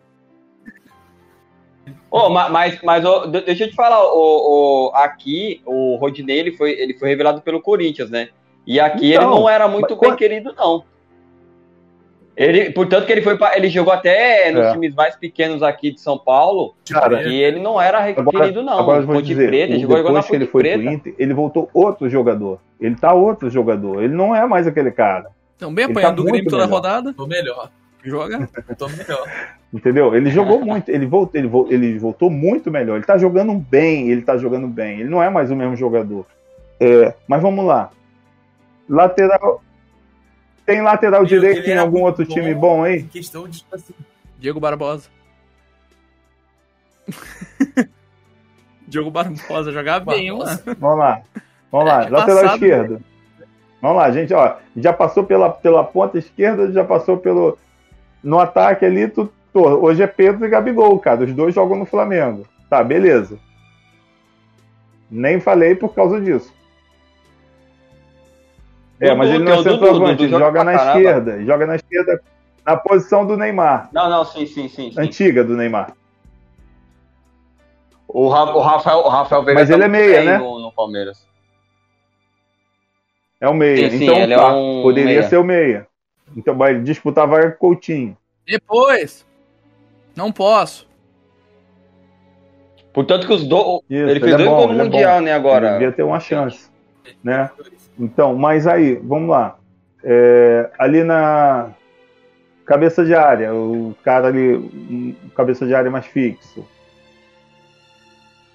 Ma- 2.11 2.49
mas, 2.49 2.79
mas 2.83 3.03
de- 3.31 3.41
deixa 3.41 3.65
eu 3.65 3.69
te 3.69 3.75
falar, 3.75 4.03
o, 4.03 4.87
o- 4.89 4.91
aqui 4.95 5.61
o 5.65 5.95
Rodinei 5.97 6.39
ele 6.39 6.51
foi, 6.53 6.71
ele 6.71 6.93
foi 6.93 7.09
revelado 7.09 7.41
pelo 7.41 7.61
Corinthians, 7.61 8.09
né? 8.09 8.29
E 8.65 8.79
aqui 8.79 9.13
Então, 9.13 9.23
ele 9.31 9.39
não 9.39 9.49
era 9.49 9.67
muito 9.67 9.91
mas 9.95 9.99
bem 10.09 10.15
querido, 10.15 10.53
não. 10.57 10.83
Ele, 12.35 12.69
portanto 12.69 13.05
que 13.07 13.11
ele 13.11 13.23
foi 13.23 13.35
pra- 13.35 13.57
ele 13.57 13.67
jogou 13.67 13.91
até 13.91 14.51
nos 14.51 14.65
É. 14.67 14.71
times 14.73 14.93
mais 14.93 15.15
pequenos 15.15 15.63
aqui 15.63 15.91
de 15.91 15.99
São 15.99 16.19
Paulo, 16.19 16.75
Cara, 16.87 17.23
e 17.23 17.35
ele 17.35 17.59
não 17.59 17.81
era 17.81 18.13
querido, 18.13 18.61
não. 18.61 18.77
Agora 18.77 19.01
eu 19.01 19.07
vou 19.07 19.15
Ponte 19.15 19.25
dizer, 19.25 19.47
Preta, 19.47 19.79
jogou, 19.79 19.97
na 19.97 20.03
depois 20.03 20.25
que 20.27 20.35
ele 20.35 20.45
foi 20.45 20.61
Preta. 20.61 20.83
pro 20.83 20.91
Inter, 20.91 21.15
ele 21.17 21.33
voltou 21.33 21.67
outro 21.73 22.07
jogador. 22.07 22.59
Ele 22.79 22.93
tá 22.95 23.11
outro 23.11 23.49
jogador. 23.49 24.03
Ele 24.03 24.13
não 24.13 24.35
é 24.35 24.45
mais 24.45 24.67
aquele 24.67 24.91
cara. 24.91 25.31
Então, 25.55 25.73
bem 25.73 25.85
Ele 25.85 25.93
apanhado 25.93 26.15
tá 26.17 26.21
do 26.21 26.23
Grêmio 26.25 26.47
toda 26.47 26.63
melhor. 26.63 26.75
rodada. 26.75 27.13
Tô 27.13 27.25
melhor. 27.25 27.71
Joga. 28.03 28.47
Tô 28.77 28.87
melhor. 28.89 29.27
Entendeu? 29.73 30.15
Ele 30.15 30.29
jogou 30.31 30.63
muito, 30.63 30.89
ele 30.89 31.05
voltou, 31.05 31.37
ele, 31.39 31.47
vol- 31.47 31.67
ele 31.69 31.99
voltou 31.99 32.29
muito 32.29 32.71
melhor. 32.71 32.95
Ele 32.95 33.05
tá 33.05 33.17
jogando 33.17 33.53
bem, 33.53 34.09
ele 34.09 34.21
tá 34.21 34.37
jogando 34.37 34.67
bem. 34.67 35.01
Ele 35.01 35.09
não 35.09 35.21
é 35.21 35.29
mais 35.29 35.51
o 35.51 35.55
mesmo 35.55 35.75
jogador. 35.75 36.25
É, 36.79 37.13
mas 37.27 37.41
vamos 37.41 37.65
lá. 37.65 37.91
Lateral. 38.87 39.61
Tem 40.65 40.81
lateral 40.81 41.25
direito 41.25 41.67
em 41.67 41.71
era 41.71 41.81
algum 41.81 42.01
outro 42.03 42.25
time 42.25 42.53
bom 42.53 42.83
aí? 42.83 43.03
Questão 43.03 43.47
de, 43.47 43.59
tipo 43.59 43.75
assim, 43.75 43.93
Diego 44.39 44.59
Barbosa. 44.59 45.09
Diego 48.87 49.11
Barbosa 49.11 49.71
jogava 49.71 50.05
bem, 50.11 50.31
mano. 50.31 50.59
Vamos 50.79 50.99
lá. 50.99 51.21
Vamos 51.71 51.87
lá. 51.87 52.03
É, 52.03 52.09
lateral 52.09 52.41
passado, 52.43 52.53
esquerdo. 52.63 53.03
Vamos 53.81 53.97
lá, 53.97 54.11
gente, 54.11 54.33
ó. 54.33 54.55
Já 54.75 54.93
passou 54.93 55.23
pela, 55.25 55.49
pela 55.49 55.83
ponta 55.83 56.17
esquerda, 56.17 56.71
já 56.71 56.83
passou 56.83 57.17
pelo. 57.17 57.57
No 58.27 58.41
ataque 58.41 58.83
ali, 58.83 59.07
tu, 59.07 59.31
tu- 59.53 59.61
hoje 59.63 60.03
é 60.03 60.07
Pedro 60.07 60.45
e 60.45 60.49
Gabigol, 60.49 60.99
cara. 60.99 61.23
Os 61.23 61.33
dois 61.33 61.55
jogam 61.55 61.77
no 61.77 61.85
Flamengo. 61.85 62.45
Tá, 62.69 62.83
beleza. 62.83 63.39
Nem 65.09 65.39
falei 65.39 65.75
por 65.75 65.95
causa 65.95 66.19
disso. 66.19 66.53
É, 68.99 69.15
mas 69.15 69.29
ele 69.29 69.45
não 69.45 69.53
é 69.53 69.55
Dudu, 69.55 69.69
centroavante, 69.69 70.23
ele 70.23 70.29
joga 70.37 70.61
na 70.61 70.75
esquerda. 70.75 71.45
Joga 71.45 71.65
na 71.67 71.75
esquerda 71.77 72.21
na 72.65 72.75
posição 72.75 73.25
do 73.25 73.37
Neymar. 73.37 73.87
Não, 73.93 74.09
não, 74.09 74.25
sim, 74.25 74.45
sim, 74.45 74.67
sim. 74.67 74.91
Antiga 74.97 75.41
do 75.41 75.55
Neymar. 75.55 75.93
O, 78.09 78.27
Ra- 78.27 78.53
o 78.53 78.59
Rafael, 78.59 78.97
o 78.99 79.07
Rafael 79.07 79.41
Veiga 79.43 79.61
Mas 79.61 79.69
ele 79.69 79.83
é 79.83 79.87
muito 79.87 80.01
meia, 80.01 80.23
né? 80.25 80.37
No, 80.37 80.69
Palmeiras. 80.73 81.25
É 83.39 83.47
o 83.47 83.53
meia. 83.53 83.87
Então 83.95 84.17
ele 84.17 84.33
é 84.33 84.35
tá, 84.35 84.53
um 84.53 84.81
poderia 84.83 85.23
ser 85.23 85.37
o 85.37 85.45
meia. 85.45 85.87
Então 86.37 86.55
vai 86.55 86.79
disputar 86.79 87.23
a 87.23 87.27
vaga 87.27 87.49
com 87.51 87.55
o 87.55 87.71
Coutinho. 87.71 88.15
Depois. 88.45 89.25
Não 90.15 90.31
posso. 90.31 90.87
Portanto 92.93 93.25
que 93.27 93.33
os 93.33 93.45
dois. 93.47 93.81
Ele 93.89 94.19
fez 94.19 94.33
é 94.33 94.37
dois 94.37 94.49
bom, 94.49 94.55
gols 94.55 94.67
no 94.67 94.73
ele 94.73 94.81
é 94.81 94.83
Mundial, 94.85 95.15
bom. 95.17 95.21
né, 95.25 95.31
Ele 95.31 95.37
agora. 95.39 95.71
devia 95.73 95.91
ter 95.91 96.03
uma 96.03 96.19
chance. 96.19 96.69
né? 97.23 97.49
Então, 97.99 98.35
mas 98.35 98.67
aí, 98.67 98.95
vamos 98.95 99.29
lá. 99.29 99.57
É, 100.03 100.69
ali 100.77 101.03
na 101.03 101.71
cabeça 102.65 103.03
de 103.03 103.15
área, 103.15 103.53
o 103.53 103.95
cara 104.03 104.27
ali, 104.27 104.55
um 104.55 105.15
cabeça 105.35 105.65
de 105.65 105.73
área 105.73 105.89
mais 105.89 106.05
fixo. 106.05 106.63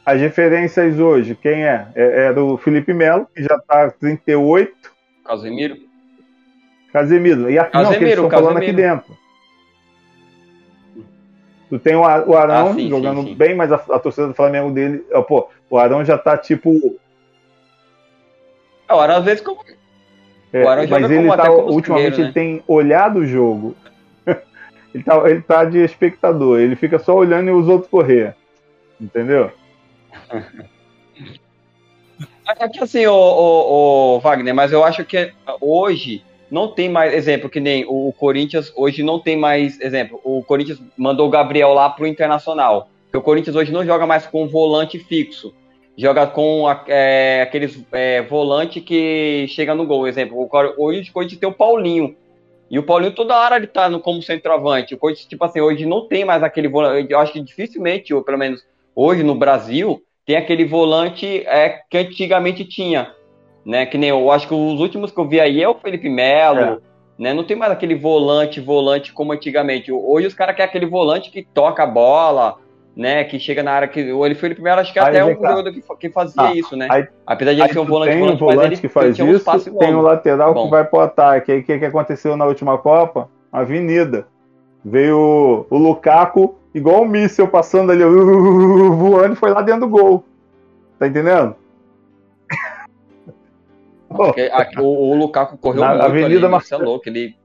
As 0.04 0.20
referências 0.20 0.98
hoje, 0.98 1.34
quem 1.36 1.64
é? 1.64 1.86
É, 1.94 2.26
é 2.26 2.32
do 2.32 2.56
Felipe 2.59 2.92
Melo, 2.92 3.26
que 3.34 3.42
já 3.42 3.59
tá 3.60 3.90
38. 3.90 4.72
Casemiro. 5.24 5.76
Casemiro. 6.93 7.51
E 7.51 7.59
a, 7.59 7.62
não, 7.64 7.70
que 7.70 7.77
eles 7.77 7.89
Casemiro, 7.89 8.24
estão 8.24 8.31
falando 8.31 8.56
aqui 8.59 8.66
Casemiro. 8.66 8.94
dentro. 8.97 9.16
Tu 11.70 11.78
tem 11.78 11.97
o, 11.97 12.05
Arão 12.05 12.69
Ah, 12.69 12.74
sim, 12.74 12.89
jogando 12.90 13.23
sim, 13.23 13.28
sim. 13.28 13.35
bem, 13.35 13.55
mas 13.55 13.73
a, 13.73 13.77
a 13.77 13.98
torcida 13.98 14.28
do 14.28 14.35
Flamengo 14.35 14.70
dele. 14.70 14.98
Pô, 15.27 15.48
o 15.70 15.78
Arão 15.78 16.05
já 16.05 16.19
tá 16.19 16.36
tipo. 16.36 16.70
É, 18.89 18.94
o 18.94 19.01
Arão, 19.01 19.16
às 19.16 19.24
vezes, 19.24 19.40
como... 19.43 19.64
é, 20.52 20.64
O 20.64 20.69
Arão 20.69 20.86
mas 20.90 21.10
ele 21.10 21.23
como- 21.28 21.36
tá, 21.36 21.51
ultimamente 21.51 22.10
zagueiro, 22.16 22.23
ele 22.24 22.32
tem 22.32 22.62
olhado 22.69 23.20
o 23.20 23.27
jogo. 23.27 23.74
ele, 24.94 25.02
tá, 25.02 25.31
ele 25.31 25.40
tá 25.40 25.64
de 25.64 25.78
espectador, 25.78 26.60
ele 26.60 26.77
fica 26.77 26.98
só 26.98 27.16
olhando 27.16 27.48
e 27.48 27.52
os 27.52 27.66
outros 27.69 27.90
correr. 27.90 28.36
Entendeu? 29.01 29.51
É 32.60 32.69
que 32.69 32.81
assim, 32.82 33.06
o, 33.06 33.14
o, 33.14 34.16
o 34.16 34.20
Wagner, 34.20 34.55
mas 34.55 34.73
eu 34.73 34.85
acho 34.85 35.05
que 35.05 35.32
hoje 35.60 36.23
não 36.52 36.68
tem 36.68 36.86
mais, 36.86 37.14
exemplo, 37.14 37.48
que 37.48 37.58
nem 37.58 37.86
o, 37.88 38.12
Corinthians 38.12 38.70
hoje 38.76 39.02
não 39.02 39.18
tem 39.18 39.38
mais, 39.38 39.80
exemplo, 39.80 40.20
o 40.22 40.44
Corinthians 40.44 40.78
mandou 40.98 41.26
o 41.26 41.30
Gabriel 41.30 41.72
lá 41.72 41.88
pro 41.88 42.06
Internacional. 42.06 42.90
Porque 43.04 43.16
o 43.16 43.22
Corinthians 43.22 43.56
hoje 43.56 43.72
não 43.72 43.86
joga 43.86 44.06
mais 44.06 44.26
com 44.26 44.46
volante 44.46 44.98
fixo. 44.98 45.54
Joga 45.96 46.26
com 46.26 46.66
é, 46.88 47.40
aqueles 47.40 47.82
é, 47.90 48.20
volante 48.20 48.82
que 48.82 49.46
chega 49.48 49.74
no 49.74 49.86
gol. 49.86 50.06
Exemplo, 50.06 50.46
hoje 50.76 51.08
o 51.08 51.12
Corinthians 51.14 51.40
tem 51.40 51.48
o 51.48 51.54
Paulinho. 51.54 52.14
E 52.70 52.78
o 52.78 52.82
Paulinho 52.82 53.14
toda 53.14 53.34
hora 53.34 53.56
ele 53.56 53.66
tá 53.66 53.88
no, 53.88 53.98
como 53.98 54.22
centroavante. 54.22 54.94
O 54.94 54.98
Corinthians, 54.98 55.26
tipo 55.26 55.42
assim, 55.46 55.60
hoje 55.62 55.86
não 55.86 56.06
tem 56.06 56.22
mais 56.22 56.42
aquele 56.42 56.68
volante. 56.68 57.10
Eu 57.10 57.18
acho 57.18 57.32
que 57.32 57.40
dificilmente, 57.40 58.12
ou 58.12 58.22
pelo 58.22 58.36
menos 58.36 58.62
hoje 58.94 59.22
no 59.22 59.34
Brasil, 59.34 60.02
tem 60.26 60.36
aquele 60.36 60.66
volante 60.66 61.46
é, 61.46 61.80
que 61.88 61.96
antigamente 61.96 62.62
tinha. 62.62 63.10
Né? 63.64 63.86
Que 63.86 63.97
nem 63.98 64.10
eu 64.10 64.30
acho 64.30 64.48
que 64.48 64.55
os 64.55 64.80
últimos 64.80 65.10
que 65.12 65.18
eu 65.20 65.28
vi 65.28 65.40
aí 65.40 65.62
é 65.62 65.68
o 65.68 65.74
Felipe 65.74 66.09
Melo. 66.09 66.59
É. 66.60 66.78
Né? 67.18 67.32
Não 67.34 67.44
tem 67.44 67.56
mais 67.56 67.70
aquele 67.70 67.94
volante, 67.94 68.60
volante 68.60 69.12
como 69.12 69.32
antigamente. 69.32 69.93
Hoje 69.93 70.26
os 70.26 70.34
caras 70.34 70.56
querem 70.56 70.68
aquele 70.68 70.86
volante 70.86 71.30
que 71.30 71.44
toca 71.44 71.82
a 71.84 71.86
bola, 71.86 72.56
né? 72.97 73.22
Que 73.24 73.39
chega 73.39 73.62
na 73.62 73.70
área 73.72 73.86
que. 73.89 74.12
O 74.12 74.34
Felipe 74.34 74.60
Melo 74.60 74.80
acho 74.80 74.93
que 74.93 74.98
Aí 74.98 75.06
até 75.06 75.18
é 75.18 75.24
um 75.24 75.34
jogador 75.34 75.72
que, 75.72 75.80
que 76.01 76.10
fazia 76.10 76.43
Ah, 76.43 76.55
isso, 76.55 76.76
né? 76.76 76.89
aí- 76.90 77.06
Apesar 77.26 77.52
de 77.55 77.72
ser 77.72 77.78
um 77.78 77.84
volante, 77.84 78.12
tem 78.12 78.22
um 78.22 78.24
volante, 78.36 78.40
mas 78.43 78.55
volante 78.55 78.74
ele 78.74 78.80
que 78.80 78.89
faz 78.89 79.18
isso, 79.18 79.44
passes 79.44 79.64
tem 79.64 79.89
o 79.90 79.93
longos. 79.93 80.05
lateral 80.05 80.55
Bom. 80.55 80.64
que 80.64 80.70
vai 80.70 80.84
pro 80.84 81.01
ataque. 81.01 81.52
Aí 81.52 81.60
o 81.60 81.64
que, 81.64 81.78
que 81.78 81.84
aconteceu 81.84 82.36
na 82.36 82.47
última 82.47 82.76
Copa? 82.78 83.28
Avenida. 83.52 84.26
Veio 84.84 85.16
o, 85.70 85.76
o 85.76 85.78
Lukaku, 85.78 86.56
igual 86.74 87.02
um 87.02 87.06
míssel 87.06 87.47
passando 87.47 87.93
ali, 87.93 88.02
voando 88.05 89.34
e 89.34 89.36
foi 89.36 89.51
lá 89.51 89.62
dentro 89.62 89.82
do 89.82 89.89
gol. 89.89 90.24
Tá 90.98 91.06
entendendo? 91.06 91.55
Pô, 94.12 94.24
Porque 94.26 94.43
a- 94.52 94.70
o, 94.80 95.10
o 95.12 95.14
Lukaku 95.16 95.56
correu 95.59 95.80
Na 95.80 95.90
muito 95.90 96.05
Avenida 96.05 96.36
ali, 96.36 96.44
é 96.44 96.48
Marcelo- 96.48 96.84
louco. 96.84 97.09
Ele 97.09 97.36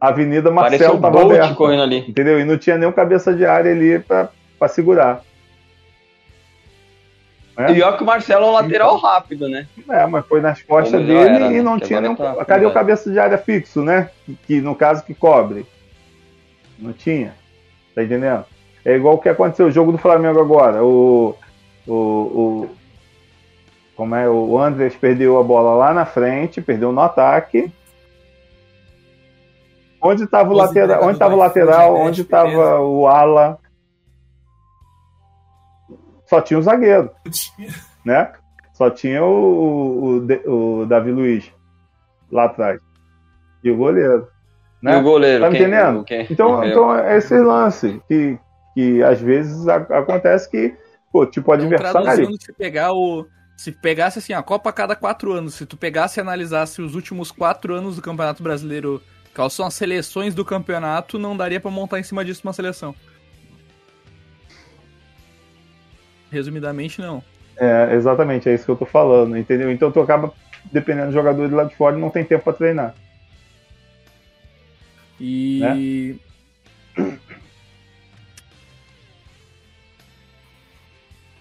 Avenida 0.00 0.50
Marcelo 0.50 1.00
tava 1.00 1.10
Bolt 1.10 1.32
aberta. 1.36 1.54
correndo 1.54 1.82
ali. 1.82 2.04
Entendeu? 2.08 2.38
E 2.38 2.44
não 2.44 2.58
tinha 2.58 2.76
nenhum 2.76 2.92
cabeça 2.92 3.32
de 3.34 3.44
área 3.46 3.72
ali 3.72 3.98
pra 3.98 4.30
segurar. 4.68 5.22
É? 7.58 7.72
E 7.72 7.82
olha 7.82 7.96
que 7.96 8.02
o 8.02 8.06
Marcelo 8.06 8.44
é 8.44 8.48
um 8.48 8.52
lateral 8.52 8.96
rápido, 8.98 9.48
né? 9.48 9.66
É, 9.88 10.04
mas 10.06 10.26
foi 10.26 10.42
nas 10.42 10.60
costas 10.62 11.00
dele 11.00 11.16
era, 11.16 11.48
né? 11.48 11.56
e 11.56 11.62
não 11.62 11.78
Que 11.78 11.86
tinha 11.86 12.02
nenhum. 12.02 12.14
tá 12.14 12.44
Cadê 12.44 12.66
o 12.66 12.72
cabeça 12.72 13.10
de 13.10 13.18
área 13.18 13.38
fixo, 13.38 13.80
né? 13.82 14.10
Que 14.46 14.60
no 14.60 14.74
caso 14.74 15.02
que 15.02 15.14
cobre. 15.14 15.64
Não 16.78 16.92
tinha. 16.92 17.34
Tá 17.94 18.04
entendendo? 18.04 18.44
É 18.84 18.94
igual 18.94 19.14
o 19.14 19.18
que 19.18 19.30
aconteceu 19.30 19.66
o 19.66 19.70
jogo 19.70 19.90
do 19.90 19.96
Flamengo 19.98 20.38
agora. 20.38 20.84
O. 20.84 21.34
O. 21.86 21.92
o 21.94 22.75
como 23.96 24.14
é? 24.14 24.28
O 24.28 24.58
Andrés 24.58 24.94
perdeu 24.94 25.38
a 25.38 25.42
bola 25.42 25.74
lá 25.74 25.94
na 25.94 26.04
frente, 26.04 26.60
perdeu 26.60 26.92
no 26.92 27.00
ataque. 27.00 27.72
Onde 30.00 30.24
estava 30.24 30.50
o 30.52 30.56
lateral? 30.56 31.02
Onde 31.02 31.12
estava 31.14 31.34
o 31.34 31.38
lateral? 31.38 31.94
Onde 31.96 32.20
estava 32.22 32.80
o 32.80 33.06
ala? 33.08 33.58
Só 36.26 36.40
tinha 36.40 36.58
o 36.58 36.62
zagueiro 36.62 37.10
né? 38.04 38.32
Só 38.74 38.90
tinha 38.90 39.24
o, 39.24 40.20
o, 40.46 40.80
o 40.82 40.86
Davi 40.86 41.10
Luiz 41.10 41.50
lá 42.30 42.44
atrás. 42.44 42.78
E 43.64 43.70
o 43.70 43.76
goleiro. 43.76 44.28
E 44.82 44.84
Né? 44.84 44.96
o 44.98 45.02
goleiro. 45.02 45.44
Tá 45.44 45.50
me 45.50 45.56
quem- 45.56 45.66
entendendo? 45.66 46.04
quem- 46.04 46.26
Então, 46.30 46.60
quem- 46.60 46.70
então 46.70 46.94
é 46.94 47.16
esse 47.16 47.38
lance 47.38 48.02
que, 48.06 48.38
que 48.74 49.02
às 49.02 49.18
vezes 49.20 49.66
a- 49.66 49.76
acontece 49.76 50.50
que, 50.50 50.76
pô, 51.10 51.24
tipo, 51.24 51.50
o 51.50 51.54
Então, 51.54 51.64
adversário. 51.66 52.02
traduzindo, 52.04 52.42
se 52.42 52.52
pegar 52.52 52.92
o. 52.92 53.26
Se 53.56 53.72
pegasse 53.72 54.18
assim, 54.18 54.32
a 54.32 54.42
Copa 54.42 54.70
a 54.70 54.72
cada 54.72 54.94
quatro 54.94 55.32
anos, 55.32 55.54
se 55.54 55.64
tu 55.64 55.76
pegasse 55.76 56.20
e 56.20 56.22
analisasse 56.22 56.82
os 56.82 56.94
últimos 56.94 57.30
quatro 57.30 57.74
anos 57.74 57.96
do 57.96 58.02
Campeonato 58.02 58.42
Brasileiro, 58.42 59.02
quais 59.34 59.52
são 59.52 59.66
as 59.66 59.74
seleções 59.74 60.34
do 60.34 60.44
campeonato, 60.44 61.18
não 61.18 61.36
daria 61.36 61.60
pra 61.60 61.70
montar 61.70 61.98
em 61.98 62.02
cima 62.02 62.24
disso 62.24 62.42
uma 62.44 62.52
seleção. 62.52 62.94
Resumidamente, 66.30 67.00
não. 67.00 67.22
É, 67.56 67.94
exatamente, 67.94 68.48
é 68.48 68.54
isso 68.54 68.66
que 68.66 68.70
eu 68.70 68.76
tô 68.76 68.84
falando, 68.84 69.36
entendeu? 69.36 69.70
Então 69.72 69.90
tu 69.90 70.00
acaba 70.00 70.32
dependendo 70.70 71.08
do 71.08 71.12
jogador 71.12 71.48
de 71.48 71.54
lá 71.54 71.64
de 71.64 71.74
fora 71.74 71.96
e 71.96 72.00
não 72.00 72.10
tem 72.10 72.24
tempo 72.24 72.44
pra 72.44 72.52
treinar. 72.52 72.94
E. 75.20 76.16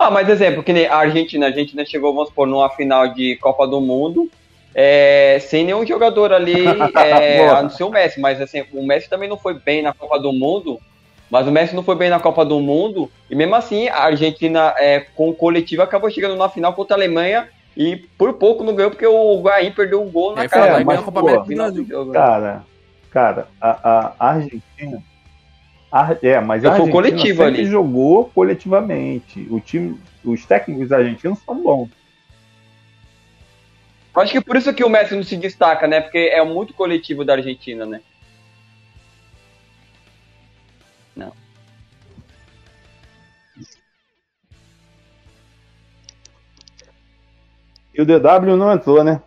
Ah, 0.06 0.11
mas 0.11 0.30
exemplo, 0.30 0.61
que 0.61 0.72
nem 0.72 0.86
a 0.86 0.98
Argentina, 0.98 1.48
a 1.48 1.49
Argentina 1.49 1.84
chegou, 1.84 2.14
vamos 2.14 2.30
supor, 2.30 2.45
numa 2.45 2.69
final 2.69 3.07
de 3.07 3.38
Copa 3.38 3.65
do 3.65 3.82
Mundo, 3.82 4.30
é, 4.76 5.40
sem 5.41 5.65
nenhum 5.65 5.84
jogador 5.84 6.32
ali, 6.32 6.53
é, 6.95 7.49
a 7.49 7.64
não 7.64 7.72
ser 7.72 7.86
o 7.86 7.90
Messi, 7.90 8.19
mas 8.19 8.40
assim, 8.40 8.64
o 8.72 8.86
Messi 8.86 9.10
também 9.10 9.27
não 9.27 9.36
foi 9.36 9.56
bem 9.56 9.82
na 9.82 9.94
Copa 9.94 10.19
do 10.19 10.32
Mundo, 10.32 10.80
mas 11.27 11.48
o 11.48 11.52
Messi 11.52 11.76
não 11.76 11.82
foi 11.82 11.95
bem 11.95 12.11
na 12.11 12.19
Copa 12.19 12.45
do 12.45 12.60
Mundo, 12.60 13.10
e 13.32 13.36
mesmo 13.36 13.56
assim 13.56 13.88
a 13.88 14.03
Argentina 14.03 14.76
é, 14.77 14.99
com 14.99 15.30
o 15.30 15.34
coletivo 15.34 15.82
acabou 15.82 16.11
chegando 16.11 16.36
na 16.36 16.49
final 16.49 16.72
contra 16.73 16.95
a 16.95 16.99
Alemanha 16.99 17.49
e 17.76 17.95
por 18.15 18.34
pouco 18.34 18.64
não 18.64 18.76
ganhou 18.76 18.91
porque 18.91 19.07
o 19.07 19.41
Guaim 19.41 19.72
perdeu 19.72 20.03
um 20.03 20.11
gol 20.11 20.36
na 20.36 20.44
É, 20.44 20.48
cara. 20.48 20.73
vai 20.73 20.84
mas, 20.84 20.86
ganhar 20.86 20.99
a 20.99 21.03
Copa 21.03 21.22
pô, 21.22 21.45
final 21.45 21.73
jogo. 21.73 22.11
Cara, 22.11 22.64
cara, 23.10 23.48
a, 23.60 24.14
a 24.19 24.30
Argentina. 24.30 25.02
A- 26.01 26.17
é, 26.22 26.39
mas 26.41 26.63
Eu 26.63 26.69
a 26.72 26.73
Argentina 26.73 26.91
coletivo 26.91 27.43
sempre 27.43 27.61
ali. 27.61 27.65
jogou 27.65 28.26
coletivamente. 28.30 29.47
O 29.49 29.59
time, 29.61 29.97
os 30.23 30.45
técnicos 30.45 30.91
argentinos 30.91 31.39
são 31.39 31.55
bons. 31.61 31.89
Acho 34.13 34.31
que 34.34 34.41
por 34.41 34.55
isso 34.55 34.73
que 34.73 34.84
o 34.84 34.89
Messi 34.89 35.15
não 35.15 35.23
se 35.23 35.38
destaca, 35.38 35.88
né? 35.88 36.01
Porque 36.01 36.17
é 36.17 36.43
muito 36.43 36.73
coletivo 36.73 37.23
da 37.23 37.34
Argentina, 37.34 37.85
né? 37.85 38.01
E 47.93 48.01
o 48.01 48.05
DW 48.05 48.57
não 48.57 48.73
entrou, 48.73 49.03
né? 49.03 49.22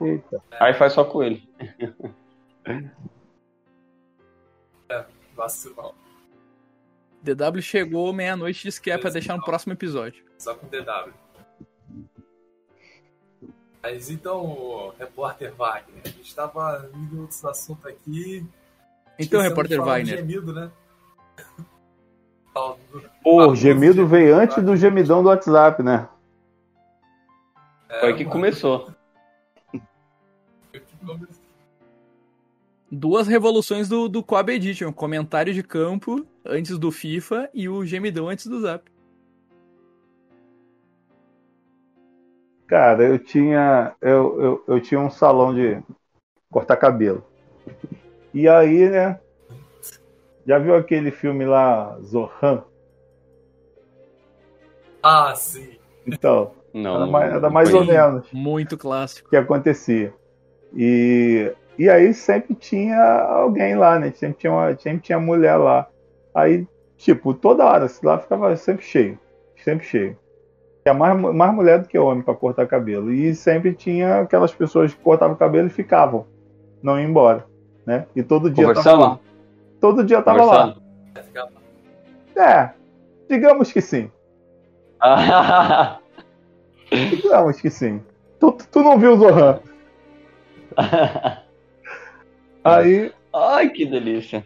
Eita. 0.00 0.42
Aí 0.58 0.74
faz 0.74 0.92
só 0.92 1.04
com 1.04 1.22
ele. 1.22 1.48
Vacilão. 5.36 5.94
DW 7.22 7.60
chegou 7.60 8.12
meia-noite 8.12 8.60
e 8.60 8.62
disse 8.64 8.80
que 8.80 8.90
é 8.90 8.98
pra 8.98 9.10
deixar 9.10 9.36
no 9.36 9.44
próximo 9.44 9.72
episódio. 9.72 10.24
Só 10.38 10.54
com 10.54 10.66
DW. 10.66 11.12
Mas 13.82 14.10
então, 14.10 14.92
repórter 14.98 15.54
Wagner, 15.54 16.02
a 16.04 16.08
gente 16.08 16.28
estava 16.28 16.90
indo 16.94 17.22
nesse 17.22 17.46
assunto 17.46 17.88
aqui. 17.88 18.46
Então, 19.18 19.40
repórter 19.40 19.82
Wagner. 19.82 20.18
Gemido, 20.18 20.52
né? 20.52 20.70
Pô, 23.22 23.46
o 23.46 23.56
gemido 23.56 24.06
veio 24.06 24.36
antes 24.36 24.62
do 24.62 24.76
gemidão 24.76 25.22
do 25.22 25.28
WhatsApp, 25.28 25.82
né? 25.82 26.08
É, 27.88 28.00
Foi 28.00 28.14
que 28.14 28.24
mano, 28.24 28.32
começou. 28.32 28.92
Duas 32.90 33.26
revoluções 33.28 33.88
do, 33.88 34.08
do 34.08 34.22
Coab 34.22 34.52
Edition. 34.52 34.92
Comentário 34.92 35.54
de 35.54 35.62
campo 35.62 36.26
antes 36.44 36.76
do 36.78 36.90
FIFA 36.90 37.48
e 37.54 37.68
o 37.68 37.84
gemidão 37.86 38.28
antes 38.28 38.46
do 38.46 38.60
Zap. 38.60 38.90
Cara, 42.66 43.02
eu 43.04 43.18
tinha. 43.18 43.94
Eu, 44.00 44.40
eu, 44.42 44.64
eu 44.68 44.80
tinha 44.80 45.00
um 45.00 45.10
salão 45.10 45.54
de 45.54 45.80
cortar 46.50 46.76
cabelo. 46.76 47.24
E 48.32 48.48
aí, 48.48 48.88
né? 48.88 49.18
Já 50.46 50.58
viu 50.58 50.74
aquele 50.74 51.10
filme 51.10 51.44
lá, 51.44 51.98
Zohan? 52.00 52.64
Ah, 55.02 55.34
sim. 55.34 55.76
Então, 56.06 56.52
Não, 56.72 56.94
era 56.96 57.04
não- 57.04 57.12
mais, 57.12 57.32
era 57.34 57.50
mais 57.50 57.74
ou 57.74 57.84
menos 57.84 58.26
Muito 58.32 58.76
clássico. 58.78 59.28
o 59.28 59.30
que 59.30 59.36
acontecia. 59.36 60.14
E, 60.74 61.52
e 61.78 61.88
aí 61.88 62.12
sempre 62.14 62.54
tinha 62.54 63.00
alguém 63.00 63.74
lá, 63.76 63.98
né? 63.98 64.12
Sempre 64.12 64.38
tinha, 64.38 64.52
uma, 64.52 64.76
sempre 64.76 65.00
tinha 65.00 65.18
mulher 65.18 65.56
lá. 65.56 65.88
Aí, 66.34 66.66
tipo, 66.96 67.34
toda 67.34 67.64
hora, 67.64 67.86
assim, 67.86 68.06
lá 68.06 68.18
ficava 68.18 68.54
sempre 68.56 68.84
cheio. 68.84 69.18
Sempre 69.64 69.86
cheio. 69.86 70.16
Tinha 70.82 70.94
mais, 70.94 71.18
mais 71.18 71.54
mulher 71.54 71.80
do 71.80 71.88
que 71.88 71.98
homem 71.98 72.22
para 72.22 72.34
cortar 72.34 72.66
cabelo. 72.66 73.12
E 73.12 73.34
sempre 73.34 73.72
tinha 73.74 74.20
aquelas 74.20 74.52
pessoas 74.52 74.94
que 74.94 75.00
cortavam 75.00 75.36
cabelo 75.36 75.66
e 75.66 75.70
ficavam. 75.70 76.26
Não 76.82 76.98
iam 76.98 77.08
embora. 77.08 77.44
Né? 77.84 78.06
E 78.14 78.22
todo 78.22 78.50
dia 78.50 78.72
tava 78.72 78.92
lá. 78.92 79.18
Todo 79.80 80.04
dia 80.04 80.22
tava 80.22 80.44
lá. 80.44 80.76
É, 82.36 82.70
digamos 83.28 83.72
que 83.72 83.80
sim. 83.80 84.10
Digamos 86.90 87.60
que 87.60 87.70
sim. 87.70 88.02
Tu, 88.38 88.52
tu 88.70 88.82
não 88.82 88.98
viu 88.98 89.12
o 89.12 89.16
Zohan. 89.16 89.60
Aí, 92.62 93.12
Ai, 93.32 93.68
que 93.70 93.86
delícia. 93.86 94.44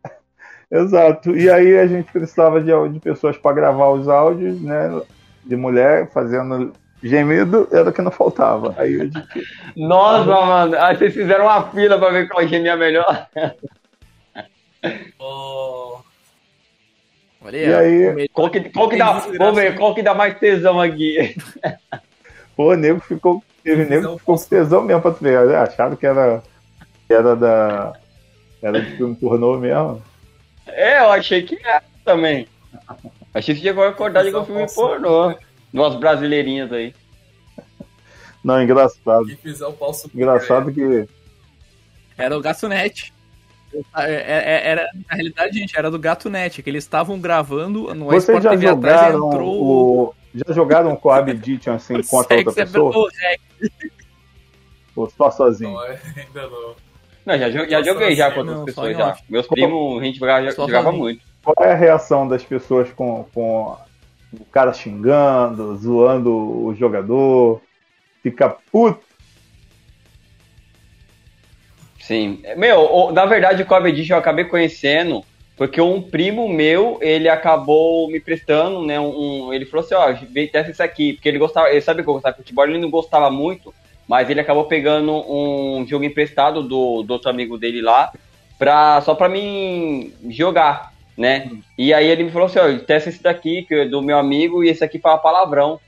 exato. 0.70 1.36
E 1.36 1.50
aí 1.50 1.76
a 1.78 1.86
gente 1.86 2.12
precisava 2.12 2.60
de, 2.60 2.70
de 2.92 3.00
pessoas 3.00 3.36
para 3.36 3.56
gravar 3.56 3.90
os 3.90 4.08
áudios, 4.08 4.60
né? 4.60 5.00
De 5.44 5.56
mulher 5.56 6.10
fazendo 6.12 6.72
gemido, 7.02 7.68
era 7.72 7.90
o 7.90 7.92
que 7.92 8.02
não 8.02 8.10
faltava. 8.10 8.74
Aí 8.78 9.00
a 9.00 9.04
gente, 9.04 9.22
Nossa, 9.76 10.24
mano. 10.24 10.76
Aí 10.78 10.96
vocês 10.96 11.14
fizeram 11.14 11.44
uma 11.46 11.70
fila 11.70 11.98
pra 11.98 12.10
ver 12.10 12.28
qual 12.28 12.46
gemia 12.46 12.76
melhor. 12.76 13.26
Oh, 15.18 15.98
Olha 17.42 17.56
E 17.56 17.74
aí- 17.74 18.28
Qual 18.28 18.48
que, 18.50 18.60
qual 18.70 18.88
que 18.88 18.96
dá, 18.96 19.12
vamos 19.36 19.56
ver, 19.56 19.76
qual 19.76 19.94
que 19.94 20.02
dá 20.02 20.14
mais 20.14 20.38
tesão 20.38 20.80
aqui? 20.80 21.34
Pô, 22.56 22.72
o 22.72 22.76
nego 22.76 23.00
ficou. 23.00 23.42
Teve 23.62 23.84
nego 23.84 24.14
que 24.14 24.18
ficou 24.20 24.36
com 24.38 24.44
tesão 24.44 24.82
mesmo 24.82 25.02
pra 25.02 25.10
tu 25.10 25.22
ver. 25.22 25.54
Acharam 25.54 25.96
que 25.96 26.06
era, 26.06 26.42
que 27.06 27.12
era 27.14 27.36
da. 27.36 27.92
Era 28.62 28.80
de 28.80 28.96
filme 28.96 29.14
pornô 29.14 29.58
mesmo. 29.58 30.02
É, 30.66 31.00
eu 31.00 31.12
achei 31.12 31.42
que 31.42 31.56
era 31.64 31.82
também. 32.04 32.48
Achei 33.34 33.54
que 33.54 33.60
chegou 33.60 33.84
a 33.84 33.90
acordar 33.90 34.24
de 34.24 34.34
um 34.34 34.44
filme 34.44 34.66
pornô. 34.74 35.34
Duas 35.72 35.94
brasileirinhas 35.96 36.72
aí. 36.72 36.94
Não, 38.42 38.62
engraçado. 38.62 39.26
Engraçado 40.14 40.72
que. 40.72 41.08
Era 42.16 42.36
o 42.36 42.40
Gato 42.40 42.68
Net. 42.68 43.12
É- 43.96 44.12
é- 44.12 44.68
Era, 44.68 44.88
na 45.08 45.16
realidade, 45.16 45.58
gente, 45.58 45.76
era 45.76 45.90
do 45.90 45.98
Gato 45.98 46.30
Net, 46.30 46.62
que 46.62 46.70
eles 46.70 46.84
estavam 46.84 47.20
gravando 47.20 47.92
no 47.94 48.06
Vocês 48.06 48.42
já 48.42 48.50
TV 48.50 48.68
atrás 48.68 49.12
jogaram 49.12 49.26
entrou 49.28 49.62
o. 49.62 50.14
Já 50.36 50.52
jogaram 50.52 50.92
o 50.92 50.96
Coab 50.96 51.30
Edition 51.32 51.74
assim 51.74 52.02
contra 52.02 52.36
outra 52.36 52.62
é 52.62 52.66
pessoa? 52.66 53.08
é, 53.22 53.36
Ou 54.94 55.08
só 55.10 55.30
sozinho? 55.30 55.72
Não, 55.72 55.84
é, 55.84 56.00
ainda 56.16 56.42
não. 56.48 56.76
Não, 57.24 57.38
já, 57.38 57.50
já 57.50 57.82
joguei 57.82 58.14
já 58.14 58.30
com 58.30 58.40
outras 58.40 58.64
pessoas 58.66 58.96
já. 58.96 59.16
Meus 59.28 59.46
primos, 59.48 60.00
a 60.00 60.04
gente 60.04 60.18
jogava, 60.18 60.50
jogava 60.50 60.92
muito. 60.92 61.24
Qual 61.42 61.66
é 61.66 61.72
a 61.72 61.76
reação 61.76 62.28
das 62.28 62.44
pessoas 62.44 62.90
com, 62.92 63.24
com 63.34 63.76
o 64.32 64.44
cara 64.44 64.72
xingando, 64.72 65.76
zoando 65.76 66.32
o 66.32 66.74
jogador? 66.74 67.60
Fica 68.22 68.48
puto. 68.70 69.04
Sim. 72.00 72.42
Meu, 72.56 73.10
na 73.12 73.26
verdade 73.26 73.62
o 73.62 73.66
Cobb 73.66 73.88
Edition 73.88 74.14
eu 74.14 74.20
acabei 74.20 74.44
conhecendo 74.44 75.24
porque 75.56 75.80
um 75.80 76.02
primo 76.02 76.48
meu, 76.48 76.98
ele 77.00 77.28
acabou 77.28 78.08
me 78.10 78.20
prestando, 78.20 78.84
né, 78.84 79.00
um, 79.00 79.48
um- 79.48 79.52
ele 79.54 79.64
falou 79.64 79.84
assim, 79.84 79.94
ó, 79.94 80.12
vem 80.30 80.46
testa 80.48 80.70
isso 80.70 80.82
aqui, 80.82 81.14
porque 81.14 81.28
ele 81.28 81.38
gostava, 81.38 81.70
ele 81.70 81.80
sabe 81.80 82.02
que 82.02 82.08
eu 82.08 82.14
gostava 82.14 82.34
de 82.34 82.42
futebol, 82.42 82.64
ele 82.66 82.78
não 82.78 82.90
gostava 82.90 83.30
muito, 83.30 83.74
mas 84.06 84.28
ele 84.28 84.40
acabou 84.40 84.64
pegando 84.66 85.12
um 85.12 85.86
jogo 85.88 86.04
emprestado 86.04 86.62
do, 86.62 87.02
do 87.02 87.12
outro 87.12 87.30
amigo 87.30 87.56
dele 87.58 87.80
lá, 87.80 88.10
pra, 88.58 89.00
só 89.00 89.14
pra 89.14 89.28
mim 89.28 90.12
jogar, 90.30 90.92
né, 91.16 91.50
e 91.78 91.94
aí 91.94 92.06
ele 92.06 92.24
me 92.24 92.30
falou 92.30 92.46
assim, 92.46 92.58
ó, 92.58 92.78
testa 92.84 93.08
esse 93.08 93.22
daqui, 93.22 93.62
que 93.62 93.74
é 93.74 93.84
do 93.86 94.02
meu 94.02 94.18
amigo, 94.18 94.62
e 94.62 94.68
esse 94.68 94.84
aqui 94.84 94.98
fala 94.98 95.16
palavrão, 95.18 95.80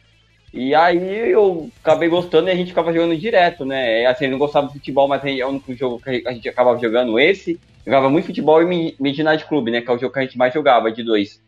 e 0.52 0.74
aí 0.74 1.30
eu 1.30 1.68
acabei 1.82 2.08
gostando 2.08 2.48
e 2.48 2.52
a 2.52 2.54
gente 2.54 2.68
ficava 2.68 2.92
jogando 2.92 3.16
direto, 3.16 3.64
né? 3.64 4.06
Assim, 4.06 4.24
ele 4.24 4.32
não 4.32 4.38
gostava 4.38 4.66
de 4.68 4.72
futebol, 4.74 5.06
mas 5.08 5.22
é 5.24 5.44
o 5.44 5.48
único 5.48 5.74
jogo 5.74 6.00
que 6.00 6.22
a 6.26 6.32
gente 6.32 6.48
acabava 6.48 6.78
jogando 6.78 7.18
esse. 7.18 7.58
Jogava 7.84 8.08
muito 8.10 8.26
futebol 8.26 8.62
e 8.62 8.66
Mi- 8.66 8.96
Midnight 9.00 9.44
Club, 9.46 9.68
né? 9.68 9.80
Que 9.80 9.90
é 9.90 9.94
o 9.94 9.98
jogo 9.98 10.12
que 10.12 10.18
a 10.18 10.22
gente 10.22 10.36
mais 10.38 10.52
jogava, 10.52 10.90
de 10.92 11.02
dois. 11.02 11.42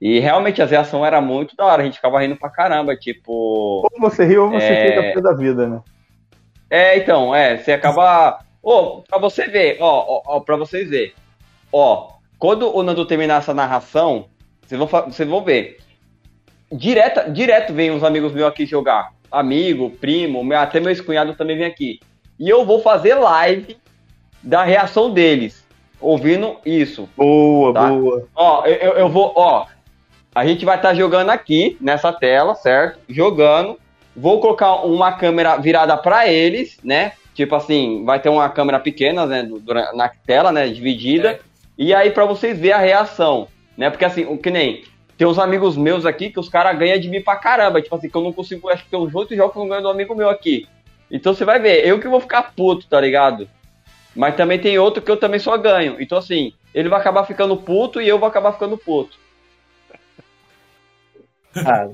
E 0.00 0.18
realmente 0.18 0.60
a 0.60 0.66
reação 0.66 1.06
era 1.06 1.20
muito 1.20 1.54
da 1.54 1.64
hora, 1.64 1.82
a 1.82 1.84
gente 1.84 1.96
ficava 1.96 2.20
rindo 2.20 2.36
pra 2.36 2.50
caramba, 2.50 2.96
tipo. 2.96 3.32
Ou 3.84 4.00
você 4.00 4.24
ri 4.24 4.36
ou 4.36 4.50
você 4.50 4.64
É. 4.66 4.86
fica 4.88 5.02
pé 5.14 5.20
da 5.20 5.32
vida, 5.32 5.68
né? 5.68 5.80
É, 6.68 6.96
então, 6.98 7.34
é, 7.34 7.56
você 7.56 7.72
acaba. 7.72 8.40
Ô, 8.62 9.02
pra 9.08 9.18
você 9.18 9.46
ver, 9.46 9.76
ó, 9.80 10.04
ó, 10.08 10.22
ó, 10.36 10.40
pra 10.40 10.56
vocês 10.56 10.88
verem. 10.88 11.12
Ó, 11.72 12.12
quando 12.38 12.74
o 12.74 12.82
Nando 12.82 13.04
terminar 13.06 13.38
essa 13.38 13.54
narração, 13.54 14.26
vocês 14.66 14.78
vão, 14.78 14.88
vocês 14.88 15.28
vão 15.28 15.42
ver. 15.44 15.78
Direta, 16.72 17.30
direto 17.30 17.72
vem 17.72 17.90
uns 17.90 18.02
amigos 18.02 18.32
meus 18.32 18.48
aqui 18.48 18.64
jogar. 18.66 19.12
Amigo, 19.30 19.90
primo, 19.90 20.42
meu- 20.42 20.58
até 20.58 20.80
meu 20.80 20.90
ex-cunhado 20.90 21.34
também 21.34 21.56
vem 21.56 21.66
aqui. 21.66 22.00
E 22.38 22.48
eu 22.48 22.64
vou 22.64 22.80
fazer 22.80 23.14
live 23.14 23.76
da 24.42 24.62
reação 24.64 25.10
deles, 25.10 25.64
ouvindo 26.00 26.56
isso. 26.64 27.08
Boa, 27.16 27.72
Tá. 27.72 27.88
boa. 27.88 28.26
Ó, 28.34 28.64
eu, 28.66 28.92
eu- 28.94 29.08
vou, 29.08 29.32
ó. 29.36 29.66
A 30.34 30.46
gente 30.46 30.64
vai 30.64 30.76
estar 30.76 30.94
jogando 30.94 31.30
aqui 31.30 31.76
nessa 31.80 32.10
tela, 32.12 32.54
certo? 32.54 32.98
Jogando. 33.08 33.78
Vou 34.16 34.40
colocar 34.40 34.76
uma 34.84 35.12
câmera 35.12 35.56
virada 35.56 35.96
para 35.96 36.26
eles, 36.28 36.78
né? 36.82 37.12
Tipo 37.34 37.54
assim, 37.54 38.04
vai 38.04 38.18
ter 38.20 38.28
uma 38.28 38.48
câmera 38.48 38.78
pequena, 38.78 39.24
né, 39.26 39.48
na 39.94 40.08
tela, 40.26 40.50
né, 40.52 40.68
dividida. 40.68 41.30
É. 41.32 41.38
E 41.78 41.94
aí 41.94 42.10
para 42.10 42.24
vocês 42.26 42.58
verem 42.58 42.74
a 42.76 42.78
reação, 42.78 43.48
né? 43.76 43.88
Porque 43.88 44.04
assim, 44.04 44.24
o 44.24 44.36
que 44.36 44.50
nem 44.50 44.84
tem 45.22 45.28
uns 45.28 45.38
amigos 45.38 45.76
meus 45.76 46.04
aqui 46.04 46.30
que 46.30 46.40
os 46.40 46.48
caras 46.48 46.76
ganham 46.76 46.98
de 46.98 47.08
mim 47.08 47.22
pra 47.22 47.36
caramba, 47.36 47.80
tipo 47.80 47.94
assim, 47.94 48.08
que 48.10 48.16
eu 48.16 48.22
não 48.22 48.32
consigo, 48.32 48.68
acho 48.68 48.82
que 48.82 48.90
tem 48.90 48.98
uns 48.98 49.14
outros 49.14 49.36
jogos 49.36 49.52
que 49.52 49.58
eu 49.60 49.62
não 49.62 49.68
ganho 49.68 49.82
do 49.82 49.88
amigo 49.88 50.16
meu 50.16 50.28
aqui. 50.28 50.66
Então 51.08 51.32
você 51.32 51.44
vai 51.44 51.60
ver, 51.60 51.86
eu 51.86 52.00
que 52.00 52.08
vou 52.08 52.20
ficar 52.20 52.52
puto, 52.56 52.88
tá 52.88 53.00
ligado? 53.00 53.48
Mas 54.16 54.34
também 54.34 54.58
tem 54.58 54.76
outro 54.80 55.00
que 55.00 55.08
eu 55.08 55.16
também 55.16 55.38
só 55.38 55.56
ganho. 55.56 55.96
Então 56.00 56.18
assim, 56.18 56.52
ele 56.74 56.88
vai 56.88 56.98
acabar 56.98 57.24
ficando 57.24 57.56
puto 57.56 58.00
e 58.00 58.08
eu 58.08 58.18
vou 58.18 58.26
acabar 58.28 58.50
ficando 58.52 58.76
puto. 58.76 59.16
Ah, 61.54 61.88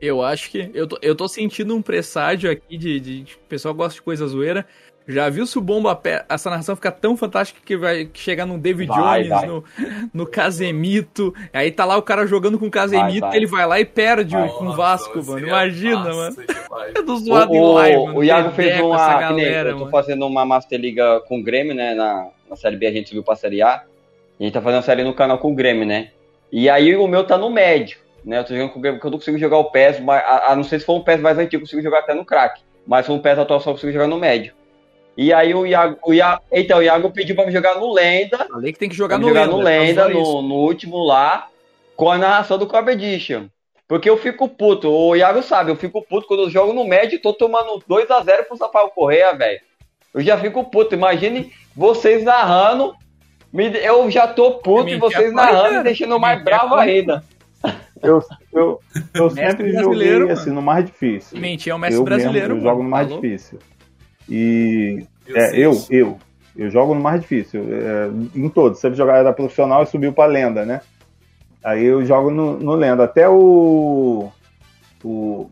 Eu 0.00 0.22
acho 0.22 0.50
que. 0.50 0.68
Eu 0.74 0.86
tô, 0.88 0.98
eu 1.00 1.14
tô 1.14 1.28
sentindo 1.28 1.74
um 1.76 1.80
presságio 1.80 2.50
aqui 2.50 2.76
de, 2.76 2.98
de, 3.00 3.22
de- 3.22 3.34
O 3.34 3.38
pessoal 3.48 3.72
gosta 3.72 3.94
de 3.94 4.02
coisa 4.02 4.26
zoeira. 4.26 4.66
Já 5.08 5.28
viu 5.28 5.46
se 5.46 5.56
o 5.56 5.60
Bomba 5.60 5.94
Pé. 5.94 6.24
Essa 6.28 6.50
narração 6.50 6.74
fica 6.74 6.90
tão 6.90 7.16
fantástica 7.16 7.60
que 7.64 7.76
vai 7.76 8.10
chegar 8.12 8.44
num 8.44 8.58
David 8.58 8.88
Vai, 8.88 9.22
Jones, 9.22 9.28
vai. 9.28 9.46
No, 9.46 9.64
no 10.12 10.26
Casemito. 10.26 11.32
Aí 11.52 11.70
tá 11.70 11.84
lá 11.84 11.96
o 11.96 12.02
cara 12.02 12.26
jogando 12.26 12.58
com 12.58 12.66
o 12.66 12.70
Casemito, 12.70 13.20
Vai, 13.20 13.30
vai. 13.30 13.36
ele 13.36 13.46
vai 13.46 13.66
lá 13.66 13.78
e 13.80 13.84
perde 13.84 14.34
Vai. 14.34 14.48
com 14.48 14.64
o 14.64 14.64
Nossa, 14.64 14.76
Vasco, 14.76 15.24
mano. 15.24 15.46
Imagina, 15.46 15.96
massa 16.12 16.20
mano. 16.20 16.90
É 16.94 17.02
do 17.02 17.12
O, 17.14 17.18
zoado 17.18 17.54
em 17.54 17.60
o, 17.60 17.72
live, 17.74 18.04
mano. 18.06 18.18
o 18.18 18.24
Iago 18.24 18.50
fez 18.50 18.80
uma. 18.80 19.20
galera, 19.20 19.68
eu 19.70 19.74
tô 19.74 19.78
mano. 19.80 19.90
fazendo 19.92 20.26
uma 20.26 20.44
Master 20.44 20.80
Liga 20.80 21.20
com 21.20 21.38
o 21.38 21.42
Grêmio, 21.42 21.74
né? 21.74 21.94
Na, 21.94 22.26
na 22.50 22.56
Série 22.56 22.76
B 22.76 22.86
a 22.88 22.92
gente 22.92 23.08
subiu 23.08 23.22
pra 23.22 23.36
Série 23.36 23.62
A. 23.62 23.82
E 24.40 24.42
a 24.42 24.46
gente 24.46 24.54
tá 24.54 24.60
fazendo 24.60 24.80
a 24.80 24.82
série 24.82 25.04
no 25.04 25.14
canal 25.14 25.38
com 25.38 25.52
o 25.52 25.54
Grêmio, 25.54 25.86
né? 25.86 26.08
E 26.50 26.68
aí 26.68 26.96
o 26.96 27.06
meu 27.06 27.24
tá 27.24 27.38
no 27.38 27.48
médio, 27.48 27.98
né? 28.24 28.38
Eu 28.40 28.44
tô 28.44 28.52
jogando 28.54 28.70
com 28.72 28.78
o 28.78 28.82
Grêmio 28.82 28.98
porque 28.98 29.06
eu 29.06 29.10
não 29.12 29.18
consigo 29.18 29.38
jogar 29.38 29.58
o 29.58 29.70
PES, 29.70 30.00
mas, 30.00 30.22
a, 30.24 30.52
a 30.52 30.56
não 30.56 30.64
ser 30.64 30.80
se 30.80 30.84
for 30.84 30.96
um 30.96 31.02
PES 31.04 31.20
mais 31.20 31.38
antigo, 31.38 31.56
eu 31.56 31.60
consigo 31.60 31.80
jogar 31.80 32.00
até 32.00 32.12
no 32.12 32.24
crack. 32.24 32.60
Mas 32.86 33.06
se 33.06 33.12
for 33.12 33.14
um 33.14 33.20
PES 33.20 33.38
atual, 33.38 33.60
só 33.60 33.70
consigo 33.72 33.92
jogar 33.92 34.06
no 34.08 34.18
médio. 34.18 34.52
E 35.16 35.32
aí 35.32 35.54
o 35.54 35.66
Iago, 35.66 35.98
o 36.04 36.12
Iago, 36.12 36.42
então, 36.52 36.78
o 36.78 36.82
Iago 36.82 37.10
pediu 37.10 37.34
pra 37.34 37.46
me 37.46 37.52
jogar 37.52 37.76
no 37.76 37.92
Lenda, 37.92 38.46
Falei 38.50 38.72
que 38.72 38.78
tem 38.78 38.88
que 38.88 38.94
jogar 38.94 39.18
no 39.18 39.28
jogar 39.28 39.46
Lenda. 39.46 39.52
no 39.52 39.62
tá 39.62 39.70
Lenda, 39.70 40.08
no, 40.10 40.42
no 40.42 40.54
último 40.56 41.02
lá, 41.02 41.48
com 41.96 42.10
a 42.10 42.18
narração 42.18 42.58
do 42.58 42.66
Cobb 42.66 42.90
Edition. 42.90 43.46
Porque 43.88 44.10
eu 44.10 44.18
fico 44.18 44.48
puto, 44.48 44.90
o 44.90 45.16
Iago 45.16 45.42
sabe, 45.42 45.70
eu 45.70 45.76
fico 45.76 46.02
puto 46.02 46.26
quando 46.26 46.42
eu 46.42 46.50
jogo 46.50 46.72
no 46.72 46.84
médio 46.84 47.16
e 47.16 47.20
tô 47.20 47.32
tomando 47.32 47.82
2x0 47.88 48.44
pro 48.44 48.56
Sampaio 48.56 48.90
Correia, 48.90 49.32
velho. 49.32 49.60
Eu 50.12 50.20
já 50.20 50.36
fico 50.36 50.64
puto, 50.64 50.94
imagine 50.94 51.52
vocês 51.74 52.22
narrando, 52.22 52.94
eu 53.54 54.10
já 54.10 54.26
tô 54.26 54.52
puto 54.52 54.90
e 54.90 54.96
vocês 54.96 55.32
narrando 55.32 55.80
e 55.80 55.82
deixando 55.82 56.18
mais 56.18 56.42
bravo 56.42 56.74
ainda. 56.74 57.24
eu, 58.02 58.22
eu, 58.52 58.80
eu 59.14 59.30
sempre 59.30 59.72
joguei 59.72 60.18
mano. 60.18 60.32
assim, 60.32 60.50
no 60.50 60.60
mais 60.60 60.84
difícil. 60.84 61.38
Mentir 61.38 61.70
é 61.72 61.74
o 61.74 61.78
mestre 61.78 62.00
eu 62.00 62.04
brasileiro, 62.04 62.54
mesmo, 62.54 62.66
eu 62.66 62.70
jogo 62.70 62.82
no 62.82 62.90
mais 62.90 63.06
Falou? 63.06 63.22
difícil. 63.22 63.58
E 64.28 65.04
Eu 65.26 65.36
é, 65.36 65.58
eu, 65.58 65.70
isso. 65.72 65.92
eu, 65.92 66.18
eu 66.56 66.70
jogo 66.70 66.94
no 66.94 67.00
mais 67.00 67.20
difícil. 67.20 67.64
é, 67.70 68.10
em 68.38 68.48
todos. 68.48 68.78
Sempre 68.80 68.96
jogar 68.98 69.16
era 69.18 69.32
profissional 69.32 69.82
e 69.82 69.86
subiu 69.86 70.12
pra 70.12 70.26
lenda, 70.26 70.64
né? 70.64 70.80
Aí 71.64 71.84
eu 71.84 72.04
jogo 72.04 72.30
no, 72.30 72.58
no 72.58 72.74
lenda. 72.74 73.04
Até 73.04 73.28
o. 73.28 74.28
O. 75.04 75.48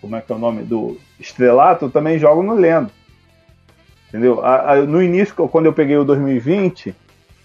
Como 0.00 0.16
é 0.16 0.20
que 0.20 0.30
é 0.30 0.34
o 0.34 0.38
nome? 0.38 0.62
Do 0.62 0.98
Estrelato, 1.18 1.86
eu 1.86 1.90
também 1.90 2.18
jogo 2.18 2.42
no 2.42 2.54
lenda. 2.54 2.90
Entendeu? 4.08 4.44
A- 4.44 4.72
a- 4.72 4.82
no 4.82 5.02
início, 5.02 5.34
quando 5.48 5.66
eu 5.66 5.72
peguei 5.72 5.96
o 5.96 6.04
2020, 6.04 6.94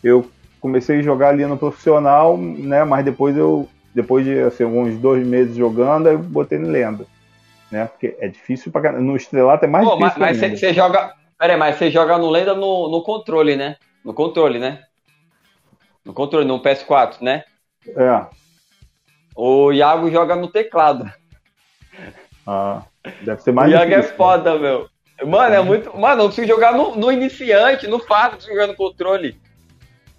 eu 0.03 0.25
comecei 0.59 0.99
a 0.99 1.01
jogar 1.01 1.29
ali 1.29 1.45
no 1.45 1.57
profissional, 1.57 2.37
né? 2.37 2.83
Mas 2.83 3.05
depois 3.05 3.35
eu 3.37 3.67
depois 3.95 4.23
de 4.23 4.39
assim, 4.41 4.65
uns 4.65 4.97
dois 4.99 5.25
meses 5.25 5.55
jogando, 5.55 6.07
eu 6.09 6.19
botei 6.19 6.59
no 6.59 6.67
lenda. 6.69 7.05
Né? 7.71 7.85
Porque 7.85 8.15
é 8.19 8.27
difícil 8.27 8.71
pra. 8.71 8.91
No 8.93 9.15
estrelato 9.15 9.65
é 9.65 9.67
mais 9.67 9.87
Pô, 9.87 9.95
difícil. 9.95 10.19
mas 10.19 10.37
você 10.37 10.73
joga. 10.73 11.13
Pera 11.37 11.53
aí, 11.53 11.59
mas 11.59 11.75
você 11.77 11.89
joga 11.89 12.17
no 12.17 12.29
lenda 12.29 12.53
no, 12.53 12.89
no 12.89 13.01
controle, 13.03 13.55
né? 13.55 13.77
No 14.03 14.13
controle, 14.13 14.59
né? 14.59 14.83
No 16.03 16.13
controle, 16.13 16.45
no 16.45 16.61
PS4, 16.61 17.21
né? 17.21 17.43
É. 17.95 18.25
O 19.35 19.71
Iago 19.71 20.11
joga 20.11 20.35
no 20.35 20.49
teclado. 20.49 21.11
Ah, 22.45 22.81
deve 23.21 23.41
ser 23.41 23.51
O 23.51 23.53
mais 23.53 23.71
Iago 23.71 23.93
é 23.93 23.97
difícil. 23.97 24.17
foda, 24.17 24.57
meu. 24.57 24.89
Mano, 25.25 25.55
é 25.55 25.61
muito. 25.61 25.97
Mano, 25.97 26.23
eu 26.23 26.25
consigo 26.27 26.47
jogar 26.47 26.73
no, 26.73 26.95
no 26.95 27.11
iniciante, 27.11 27.87
no 27.87 27.99
fácil, 27.99 28.37
consigo 28.37 28.53
jogar 28.53 28.67
no 28.67 28.75
controle. 28.75 29.39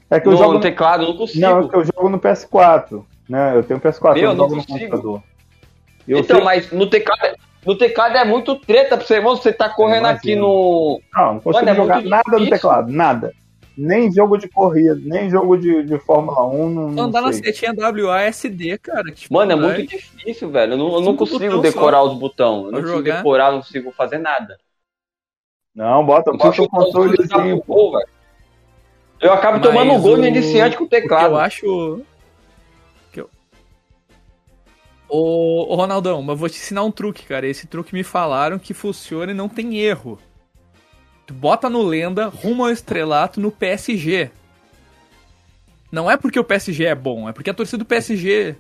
É 0.09 0.20
que 0.20 0.27
eu 0.27 0.32
no, 0.32 0.39
jogo 0.39 0.52
no 0.55 0.60
teclado, 0.60 1.02
eu 1.05 1.09
não 1.09 1.16
consigo. 1.16 1.40
Não, 1.40 1.60
é 1.60 1.68
que 1.68 1.77
eu 1.77 1.85
jogo 1.85 2.09
no 2.09 2.18
PS4. 2.18 3.05
Né? 3.28 3.56
Eu 3.56 3.62
tenho 3.62 3.81
PS4, 3.81 4.14
Meu, 4.14 4.22
eu 4.31 4.35
não 4.35 4.48
no 4.48 4.56
consigo. 4.56 5.22
Eu 6.12 6.19
então, 6.20 6.37
sei- 6.37 6.45
mas 6.45 6.73
no 6.73 6.87
teclado, 6.89 7.37
no 7.66 7.77
teclado 7.77 8.16
é 8.16 8.24
muito 8.24 8.57
treta 8.57 8.97
pra 8.97 9.07
você, 9.07 9.15
irmão. 9.15 9.37
Você 9.37 9.53
tá 9.53 9.69
correndo 9.69 10.01
imagino. 10.09 10.19
aqui 10.19 10.37
no. 10.37 11.01
Não, 11.15 11.35
não 11.35 11.41
consigo 11.41 11.65
Mano, 11.65 11.69
é 11.70 11.74
jogar 11.74 12.03
nada 12.03 12.39
no 12.39 12.49
teclado, 12.51 12.93
nada. 12.93 13.32
Nem 13.78 14.12
jogo 14.12 14.37
de 14.37 14.47
corrida, 14.49 14.99
nem 15.03 15.31
jogo 15.31 15.57
de, 15.57 15.85
de 15.85 15.99
Fórmula 16.01 16.45
1, 16.47 16.69
não, 16.69 16.89
não 16.91 17.03
Andar 17.05 17.23
na 17.23 17.32
setinha 17.32 17.73
WASD, 17.74 18.77
cara. 18.78 19.11
tipo, 19.12 19.32
Mano, 19.32 19.53
é 19.53 19.57
vai- 19.57 19.77
muito 19.77 19.89
difícil, 19.91 20.51
velho. 20.51 20.73
Eu 20.74 20.77
não, 20.77 20.95
eu 20.95 21.01
não 21.01 21.16
consigo 21.16 21.59
decorar 21.59 22.03
os 22.03 22.12
botões. 22.19 22.66
Eu 22.66 22.73
não 22.73 22.81
consigo 22.82 23.03
decorar, 23.03 23.53
não 23.53 23.61
consigo 23.61 23.91
fazer 23.93 24.19
nada. 24.19 24.59
Não, 25.74 26.05
bota, 26.05 26.31
Eu 26.31 26.35
bota 26.37 26.49
consigo 26.49 26.65
o 26.66 26.69
controle 26.69 27.16
chutar 27.16 27.28
pro 27.28 27.41
assim, 27.53 27.62
gol, 27.66 27.93
velho. 27.93 28.09
Eu 29.20 29.32
acabo 29.32 29.59
Mas 29.59 29.66
tomando 29.66 29.93
um 29.93 30.01
gol 30.01 30.16
no 30.16 30.23
o- 30.24 30.27
iniciante 30.27 30.77
com 30.77 30.85
o 30.85 30.89
teclado. 30.89 31.32
eu 31.35 31.39
acho. 31.39 32.03
Ô, 35.11 35.66
ô, 35.73 35.74
Ronaldão, 35.74 36.23
mas 36.23 36.39
vou 36.39 36.49
te 36.49 36.57
ensinar 36.57 36.85
um 36.85 36.91
truque, 36.93 37.24
cara. 37.27 37.47
Esse 37.47 37.66
truque 37.66 37.93
me 37.93 38.05
falaram 38.05 38.59
que 38.59 38.73
funciona 38.73 39.32
e 39.32 39.35
não 39.35 39.49
tem 39.49 39.77
erro. 39.78 40.19
Tu 41.27 41.35
bota 41.35 41.69
no 41.69 41.82
lenda, 41.82 42.28
rumo 42.28 42.62
ao 42.65 42.70
estrelato 42.70 43.41
no 43.41 43.51
PSG. 43.51 44.31
Não 45.91 46.09
é 46.09 46.16
porque 46.16 46.39
o 46.39 46.45
PSG 46.45 46.85
é 46.85 46.95
bom, 46.95 47.28
é 47.28 47.32
porque 47.32 47.51
a 47.51 47.55
torcida 47.55 47.78
do 47.78 47.85
PSG 47.85 48.55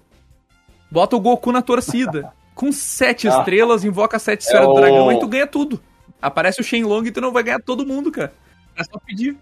bota 0.90 1.14
o 1.16 1.20
Goku 1.20 1.52
na 1.52 1.62
torcida. 1.62 2.32
Com 2.52 2.72
sete 2.72 3.28
Ah. 3.28 3.38
estrelas, 3.38 3.84
invoca 3.84 4.18
sete 4.18 4.40
esferas 4.42 4.66
o- 4.66 4.74
do 4.74 4.80
dragão 4.80 5.10
e 5.12 5.18
tu 5.20 5.28
ganha 5.28 5.46
tudo. 5.46 5.80
Aparece 6.20 6.60
o 6.60 6.64
Shenlong 6.64 7.06
e 7.06 7.12
tu 7.12 7.20
não 7.20 7.32
vai 7.32 7.42
ganhar 7.44 7.60
todo 7.60 7.86
mundo, 7.86 8.10
cara. 8.10 8.32
É 8.76 8.82
só 8.84 8.98
pedir. 9.06 9.36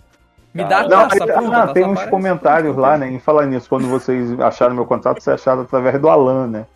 Me 0.54 0.62
dá 0.64 0.78
a 0.80 0.82
Não, 0.82 0.88
taça, 0.88 1.24
aí- 1.24 1.32
pronto. 1.32 1.42
não, 1.44 1.52
a 1.54 1.60
taça 1.62 1.74
tem 1.74 1.84
uns 1.84 1.90
aparece. 1.92 2.10
comentários 2.10 2.76
lá, 2.76 2.96
né? 2.98 3.10
Em 3.10 3.18
falar 3.18 3.46
nisso, 3.46 3.68
quando 3.68 3.88
vocês 3.88 4.38
acharam 4.40 4.74
meu 4.74 4.86
contato, 4.86 5.20
vocês 5.20 5.34
acharam 5.34 5.62
através 5.62 6.00
do 6.00 6.08
Alan, 6.08 6.46
né? 6.46 6.66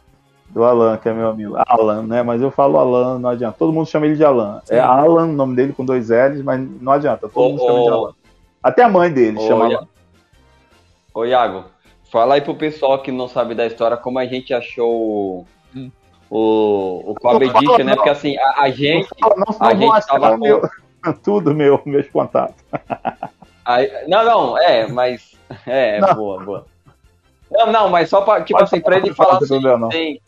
Do 0.52 0.64
Alan, 0.64 0.98
que 0.98 1.08
é 1.08 1.14
meu 1.14 1.30
amigo. 1.30 1.54
Alan, 1.66 2.02
né? 2.02 2.22
Mas 2.22 2.42
eu 2.42 2.50
falo 2.50 2.76
Alan, 2.78 3.18
não 3.18 3.30
adianta. 3.30 3.56
Todo 3.58 3.72
mundo 3.72 3.86
chama 3.88 4.04
ele 4.04 4.16
de 4.16 4.24
Alan. 4.24 4.60
Sim. 4.64 4.74
É 4.74 4.80
Alan, 4.80 5.24
o 5.24 5.32
nome 5.32 5.56
dele 5.56 5.72
com 5.72 5.82
dois 5.82 6.10
L's, 6.10 6.42
mas 6.42 6.60
não 6.80 6.92
adianta. 6.92 7.26
Todo 7.28 7.42
Ô, 7.44 7.48
mundo 7.50 7.60
chama 7.60 7.72
ele 7.78 7.82
de. 7.84 7.90
Alan. 7.90 8.12
Até 8.62 8.82
a 8.82 8.88
mãe 8.88 9.10
dele 9.10 9.38
Ô, 9.38 9.46
chama 9.46 9.68
Ia- 9.70 9.78
Alan. 9.78 9.88
Ô, 11.14 11.24
Iago, 11.24 11.64
fala 12.10 12.34
aí 12.34 12.42
pro 12.42 12.54
pessoal 12.54 12.98
que 13.00 13.10
não 13.10 13.28
sabe 13.28 13.54
da 13.54 13.64
história 13.66 13.96
como 13.96 14.18
a 14.18 14.26
gente 14.26 14.52
achou 14.52 15.46
Hum. 15.74 15.90
o, 16.28 17.12
o 17.12 17.14
Cobb 17.14 17.44
Edition, 17.46 17.78
né? 17.78 17.84
não. 17.84 17.94
Porque 17.96 18.10
assim, 18.10 18.36
a, 18.36 18.62
a 18.62 18.70
gente. 18.70 19.08
Não, 19.20 19.52
fala, 19.54 19.74
não, 19.74 19.92
a 19.92 20.00
gente 20.00 20.06
tava 20.06 20.36
meu, 20.36 20.60
tudo 21.24 21.54
meu, 21.54 21.80
meus 21.86 22.08
contatos. 22.10 22.56
a- 23.64 23.78
não, 24.06 24.22
não, 24.24 24.58
é, 24.58 24.86
mas. 24.86 25.32
É, 25.66 25.98
Não. 25.98 26.14
boa, 26.14 26.42
boa. 26.44 26.66
Não, 27.50 27.70
não, 27.72 27.88
mas 27.88 28.08
só 28.08 28.20
pra, 28.22 28.42
tipo 28.42 28.58
Pode 28.58 28.64
assim, 28.64 28.80
pra 28.82 28.96
ele 28.96 29.12
falar 29.14 29.36
assim, 29.38 29.60
não 29.60 29.88
tem 29.90 30.20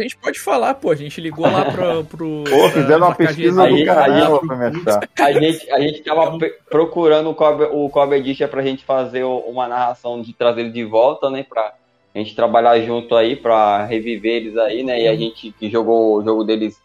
A 0.00 0.02
gente 0.02 0.16
pode 0.16 0.40
falar, 0.40 0.74
pô. 0.74 0.90
A 0.90 0.94
gente 0.94 1.20
ligou 1.20 1.44
lá 1.50 1.64
pro. 1.70 2.04
pro 2.04 2.44
Pô, 2.48 2.68
fizeram 2.70 3.06
uma 3.06 3.14
pra 3.14 3.26
pesquisa 3.26 3.62
Aí- 3.62 3.78
do 3.78 3.84
caramba 3.84 4.40
pra 4.40 4.56
me 4.56 4.66
achar. 4.80 5.00
A 5.18 5.32
gente, 5.32 5.70
a 5.70 5.80
gente 5.80 6.02
tava 6.02 6.38
procurando 6.68 7.30
o 7.30 7.34
Cobb, 7.34 7.64
o 7.72 7.88
Cobb 7.90 8.14
Edition 8.14 8.48
pra 8.48 8.62
gente 8.62 8.84
fazer 8.84 9.24
uma 9.24 9.68
narração 9.68 10.20
de 10.22 10.32
trazer 10.32 10.62
ele 10.62 10.70
de 10.70 10.84
volta, 10.84 11.30
né? 11.30 11.44
Pra 11.48 11.74
a 12.14 12.18
gente 12.18 12.34
trabalhar 12.34 12.80
junto 12.80 13.14
aí, 13.14 13.36
pra 13.36 13.84
reviver 13.84 14.32
eles 14.36 14.56
aí, 14.56 14.82
né? 14.82 15.02
E 15.02 15.06
a 15.08 15.14
gente 15.14 15.52
que 15.52 15.70
jogou 15.70 16.16
o 16.16 16.24
jogo 16.24 16.42
deles 16.44 16.76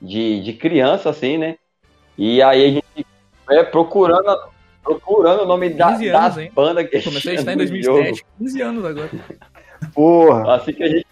de, 0.00 0.40
de 0.40 0.52
criança, 0.54 1.10
assim, 1.10 1.38
né? 1.38 1.56
E 2.18 2.42
aí 2.42 2.64
a 2.64 2.68
gente 2.70 3.06
é 3.50 3.62
procurando, 3.62 4.36
procurando 4.82 5.42
o 5.42 5.46
nome 5.46 5.70
da, 5.70 5.92
15 5.92 6.08
anos, 6.08 6.20
das 6.22 6.38
hein? 6.38 6.50
bandas 6.54 6.88
que 6.88 7.00
Comecei 7.02 7.32
a 7.32 7.34
estar 7.36 7.52
em 7.52 7.56
no 7.56 7.64
2007, 7.64 8.24
15 8.38 8.60
anos 8.62 8.84
agora. 8.84 9.10
Porra. 9.94 10.54
Assim 10.56 10.72
que 10.72 10.82
a 10.82 10.88
gente, 10.88 11.06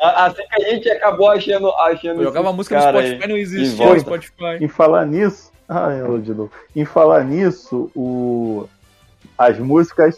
assim 0.00 0.42
que 0.48 0.62
a 0.62 0.70
gente 0.70 0.90
acabou 0.90 1.30
achando, 1.30 1.70
achando 1.70 2.20
Eu 2.20 2.24
jogava 2.24 2.52
música 2.52 2.76
no 2.76 2.82
Spotify, 2.82 3.22
aí. 3.22 3.28
não 3.28 3.36
existia 3.36 3.86
no 3.86 4.00
Spotify. 4.00 4.58
Em 4.60 4.68
falar 4.68 5.06
nisso. 5.06 5.52
Ai, 5.68 6.00
eu 6.00 6.18
de 6.18 6.32
novo. 6.32 6.50
Em 6.74 6.84
falar 6.84 7.24
nisso, 7.24 7.90
o... 7.94 8.68
as 9.36 9.58
músicas. 9.58 10.16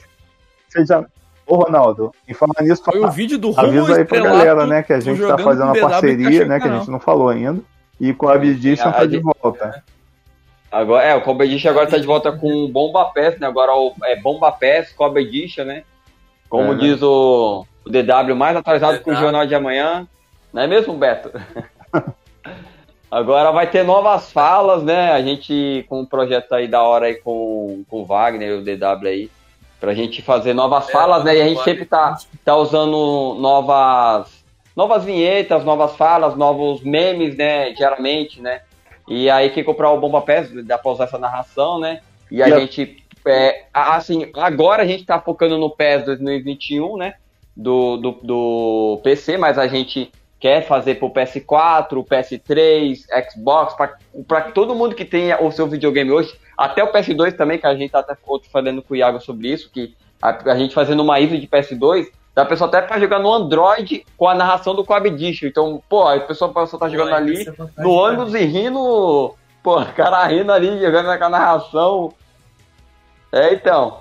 Já. 0.86 1.04
Ô, 1.46 1.56
Ronaldo, 1.56 2.12
em 2.28 2.34
falar 2.34 2.60
nisso, 2.60 2.82
Foi 2.84 3.00
o 3.00 3.10
vídeo 3.10 3.38
do 3.38 3.58
avisa 3.58 3.96
aí 3.96 4.04
pra 4.04 4.20
galera, 4.20 4.66
né, 4.66 4.82
que 4.82 4.92
a 4.92 5.00
gente 5.00 5.18
tá 5.26 5.38
fazendo 5.38 5.72
uma 5.72 5.88
parceria, 5.88 6.44
né, 6.44 6.60
que 6.60 6.68
a 6.68 6.78
gente 6.78 6.90
não 6.90 7.00
falou 7.00 7.30
ainda. 7.30 7.60
E 7.98 8.12
com 8.12 8.28
a 8.28 8.34
Abdition 8.34 8.86
A- 8.88 8.92
tá 8.92 9.06
de 9.06 9.18
volta. 9.18 9.82
Agora, 10.70 11.02
é, 11.02 11.14
o 11.14 11.22
Cobb 11.22 11.42
Edition 11.42 11.70
agora 11.70 11.86
tá 11.86 11.96
de 11.96 12.06
volta 12.06 12.30
com 12.30 12.52
o 12.52 12.68
Bomba 12.68 13.06
Pass, 13.06 13.38
né? 13.38 13.46
Agora 13.46 13.72
o, 13.74 13.94
é 14.04 14.16
Bomba 14.16 14.52
Pass, 14.52 14.92
Cobb 14.92 15.18
Edition, 15.18 15.64
né? 15.64 15.82
Como 16.48 16.72
É, 16.72 16.74
né? 16.74 16.80
diz 16.80 17.02
o, 17.02 17.66
o 17.88 17.90
DW, 17.90 18.34
mais 18.34 18.56
atualizado 18.56 19.00
que 19.00 19.10
o. 19.10 19.14
Jornal 19.14 19.46
de 19.46 19.54
Amanhã. 19.54 20.06
Não 20.52 20.62
é 20.62 20.66
mesmo, 20.66 20.94
Beto? 20.94 21.30
agora 23.10 23.50
vai 23.50 23.66
ter 23.70 23.82
novas 23.84 24.30
falas, 24.30 24.82
né? 24.82 25.12
A 25.12 25.22
gente 25.22 25.84
com 25.88 26.00
um 26.00 26.06
projeto 26.06 26.52
aí 26.54 26.68
da 26.68 26.82
hora 26.82 27.06
aí 27.06 27.14
com, 27.16 27.84
com 27.88 28.02
o 28.02 28.04
Wagner 28.04 28.48
e 28.48 28.52
o 28.52 28.64
DW 28.64 29.08
aí. 29.08 29.30
Pra 29.80 29.94
gente 29.94 30.20
fazer 30.22 30.54
novas 30.54 30.88
É, 30.88 30.92
falas, 30.92 31.24
né? 31.24 31.36
E 31.36 31.42
a 31.42 31.48
gente 31.48 31.62
sempre 31.62 31.84
tá, 31.84 32.18
tá 32.44 32.56
usando 32.56 33.36
novas, 33.38 34.44
novas 34.74 35.04
vinhetas, 35.04 35.64
novas 35.64 35.94
falas, 35.94 36.34
novos 36.34 36.82
memes, 36.82 37.36
né? 37.36 37.70
Diariamente, 37.70 38.40
né? 38.42 38.62
E 39.06 39.30
aí 39.30 39.50
quem 39.50 39.62
comprar 39.62 39.90
o 39.90 40.00
Bomba 40.00 40.20
Pass 40.20 40.50
dá 40.64 40.76
pra 40.76 40.90
usar 40.90 41.04
essa 41.04 41.18
narração, 41.18 41.78
né? 41.78 42.00
E 42.30 42.42
a 42.42 42.48
E 42.48 42.60
gente, 42.60 43.04
é, 43.26 43.66
assim, 43.72 44.30
agora 44.34 44.82
a 44.82 44.86
gente 44.86 45.06
tá 45.06 45.20
focando 45.20 45.56
no 45.56 45.70
PES 45.70 46.04
2021, 46.04 46.96
né? 46.96 47.14
Do, 47.60 47.96
do, 47.96 48.10
do 48.22 49.00
PC, 49.02 49.36
mas 49.36 49.58
a 49.58 49.66
gente 49.66 50.12
quer 50.38 50.64
fazer 50.66 50.94
pro 50.94 51.10
PS4, 51.10 52.06
PS3, 52.06 53.00
Xbox, 53.30 53.74
pra, 53.74 53.96
pra 54.26 54.40
todo 54.42 54.74
mundo 54.74 54.94
que 54.94 55.04
tenha 55.04 55.42
o 55.42 55.50
seu 55.50 55.66
videogame 55.66 56.12
hoje, 56.12 56.38
até 56.56 56.82
o 56.82 56.92
PS2 56.92 57.36
também, 57.36 57.58
que 57.58 57.66
a 57.66 57.74
gente 57.74 57.90
tá 57.90 57.98
até 57.98 58.16
outro 58.26 58.48
falando 58.50 58.80
com 58.80 58.94
o 58.94 58.96
Iago 58.96 59.20
sobre 59.20 59.48
isso, 59.48 59.70
que 59.70 59.96
a, 60.22 60.52
a 60.52 60.56
gente 60.56 60.74
fazendo 60.74 61.02
uma 61.02 61.18
ISO 61.18 61.38
de 61.38 61.48
PS2, 61.48 62.06
dá 62.34 62.42
a 62.42 62.46
pessoa 62.46 62.68
até 62.68 62.80
pra 62.80 63.00
jogar 63.00 63.18
no 63.18 63.32
Android 63.32 64.04
com 64.16 64.28
a 64.28 64.34
narração 64.34 64.74
do 64.74 64.84
Coab. 64.84 65.08
Então, 65.42 65.82
pô, 65.88 66.06
a 66.06 66.20
pessoa, 66.20 66.50
a 66.50 66.54
pessoa 66.54 66.78
tá 66.78 66.88
jogando 66.88 67.14
ali 67.14 67.44
vantagem 67.44 67.72
no 67.78 67.90
ônibus 67.90 68.34
e 68.34 68.44
rindo, 68.44 69.34
pô, 69.62 69.80
o 69.80 69.92
cara 69.92 70.24
rindo 70.26 70.52
ali, 70.52 70.80
jogando 70.80 71.18
com 71.18 71.24
a 71.24 71.28
narração. 71.28 72.14
É, 73.32 73.52
então, 73.52 74.00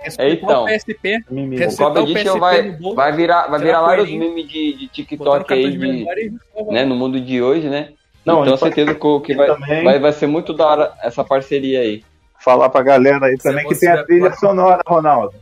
Respeitar 0.00 0.44
então. 0.44 0.64
o 0.64 0.66
PSP, 0.66 1.18
Mimimi. 1.30 1.56
o 1.56 1.68
o 1.68 1.98
Edition 1.98 2.14
PSP 2.14 2.38
vai, 2.38 2.70
vai 2.94 3.12
virar, 3.12 3.48
vai 3.48 3.60
virar 3.60 3.80
vários 3.80 4.10
memes 4.10 4.48
de, 4.48 4.72
de 4.74 4.88
TikTok 4.88 5.52
aí, 5.52 5.70
de 5.72 5.78
de, 5.78 6.34
né, 6.70 6.84
no 6.84 6.94
mundo 6.94 7.20
de 7.20 7.42
hoje, 7.42 7.68
né? 7.68 7.90
Não, 8.24 8.42
então, 8.42 8.54
e 8.54 8.58
certeza 8.58 8.94
que, 8.94 9.20
que 9.20 9.34
vai, 9.34 9.46
também- 9.46 9.84
vai, 9.84 9.98
vai 9.98 10.12
ser 10.12 10.26
muito 10.26 10.52
da 10.52 10.66
hora 10.66 10.92
essa 11.02 11.24
parceria 11.24 11.80
aí. 11.80 12.04
Falar 12.38 12.68
pra 12.68 12.82
galera 12.82 13.26
aí 13.26 13.36
também 13.36 13.66
que 13.66 13.74
tem 13.74 13.88
a 13.88 14.04
trilha 14.04 14.32
sonora, 14.34 14.82
Ronaldo. 14.86 15.34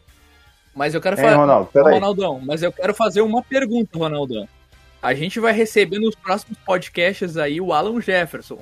Mas 0.75 0.95
eu 0.95 1.01
quero 1.01 1.17
falar. 1.17 1.37
Ronaldo? 1.37 1.69
Peraí. 1.73 1.95
Ronaldão, 1.95 2.41
mas 2.45 2.63
eu 2.63 2.73
quero 2.73 2.95
fazer 2.95 3.23
uma 3.23 3.43
pergunta, 3.43 3.99
Ronaldão. 3.99 4.49
A 5.03 5.15
gente 5.15 5.39
vai 5.41 5.53
receber 5.53 5.99
nos 5.99 6.15
próximos 6.15 6.59
podcasts 6.65 7.37
aí 7.37 7.61
o 7.61 7.73
Alan 7.73 8.01
Jefferson. 8.01 8.59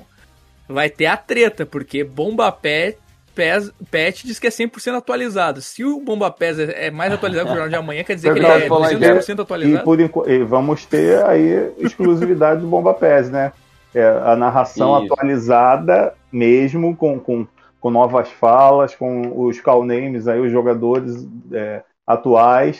Vai 0.67 0.89
ter 0.89 1.05
a 1.05 1.17
treta, 1.17 1.65
porque 1.65 2.03
Bomba 2.03 2.51
Pet, 2.51 2.97
Pes, 3.35 3.71
Pet 3.91 4.25
diz 4.25 4.39
que 4.39 4.47
é 4.47 4.49
100% 4.49 4.95
atualizado. 4.97 5.61
Se 5.61 5.83
o 5.83 5.99
Bomba 5.99 6.31
Pes 6.31 6.57
é 6.57 6.87
é 6.87 6.91
mais 6.91 7.13
atualizado 7.13 7.47
que 7.47 7.51
o 7.51 7.55
Jornal 7.55 7.69
de 7.69 7.75
Amanhã, 7.75 8.03
quer 8.03 8.15
dizer 8.15 8.33
que 8.33 8.39
ele 8.39 8.47
é 8.47 8.67
falou 8.67 8.89
em 8.89 8.97
200% 8.97 9.37
E, 9.37 9.41
atualizado? 9.41 9.83
por, 9.83 9.99
enqu- 9.99 10.27
e 10.29 10.43
vamos 10.43 10.85
ter 10.85 11.23
aí 11.25 11.71
exclusividade 11.77 12.61
do 12.61 12.67
Bomba 12.67 12.93
Pés, 12.93 13.29
né? 13.29 13.51
É, 13.93 14.05
a 14.25 14.35
narração 14.35 15.03
Isso. 15.03 15.13
atualizada 15.13 16.13
mesmo, 16.31 16.95
com, 16.95 17.19
com, 17.19 17.45
com 17.79 17.91
novas 17.91 18.29
falas, 18.29 18.95
com 18.95 19.45
os 19.45 19.59
call 19.61 19.85
names 19.85 20.27
aí, 20.27 20.39
os 20.39 20.51
jogadores 20.51 21.27
é, 21.51 21.81
atuais, 22.05 22.79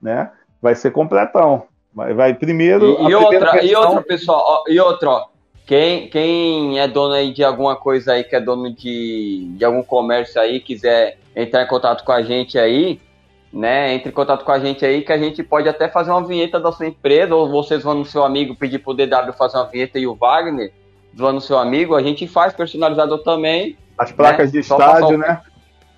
né? 0.00 0.30
Vai 0.62 0.74
ser 0.74 0.90
completão. 0.90 1.64
Vai, 1.94 2.12
vai 2.14 2.34
primeiro. 2.34 2.84
E, 3.02 3.10
e 3.10 3.14
outra, 3.14 3.64
e 3.64 3.74
outra, 3.74 4.02
pessoal, 4.02 4.44
ó, 4.46 4.64
e 4.70 4.78
outra, 4.80 5.10
ó, 5.10 5.26
quem, 5.68 6.08
quem 6.08 6.80
é 6.80 6.88
dono 6.88 7.12
aí 7.12 7.30
de 7.30 7.44
alguma 7.44 7.76
coisa 7.76 8.14
aí, 8.14 8.24
que 8.24 8.34
é 8.34 8.40
dono 8.40 8.72
de, 8.72 9.50
de 9.50 9.62
algum 9.62 9.82
comércio 9.82 10.40
aí, 10.40 10.60
quiser 10.60 11.18
entrar 11.36 11.62
em 11.62 11.66
contato 11.66 12.04
com 12.04 12.10
a 12.10 12.22
gente 12.22 12.58
aí, 12.58 12.98
né, 13.52 13.92
entre 13.92 14.08
em 14.08 14.12
contato 14.12 14.46
com 14.46 14.50
a 14.50 14.58
gente 14.58 14.82
aí, 14.86 15.02
que 15.02 15.12
a 15.12 15.18
gente 15.18 15.42
pode 15.42 15.68
até 15.68 15.86
fazer 15.86 16.10
uma 16.10 16.26
vinheta 16.26 16.58
da 16.58 16.72
sua 16.72 16.86
empresa, 16.86 17.34
ou 17.34 17.50
vocês 17.50 17.82
vão 17.82 17.92
no 17.92 18.06
seu 18.06 18.24
amigo 18.24 18.56
pedir 18.56 18.78
pro 18.78 18.94
DW 18.94 19.34
fazer 19.36 19.58
uma 19.58 19.66
vinheta 19.66 19.98
e 19.98 20.06
o 20.06 20.14
Wagner 20.14 20.72
vão 21.12 21.34
no 21.34 21.40
seu 21.40 21.58
amigo, 21.58 21.94
a 21.94 22.02
gente 22.02 22.26
faz 22.26 22.54
personalizador 22.54 23.18
também. 23.18 23.76
As 23.98 24.10
placas 24.10 24.50
Né? 24.50 24.60
de 24.60 24.66
Só 24.66 24.78
estádio, 24.78 25.18
né? 25.18 25.42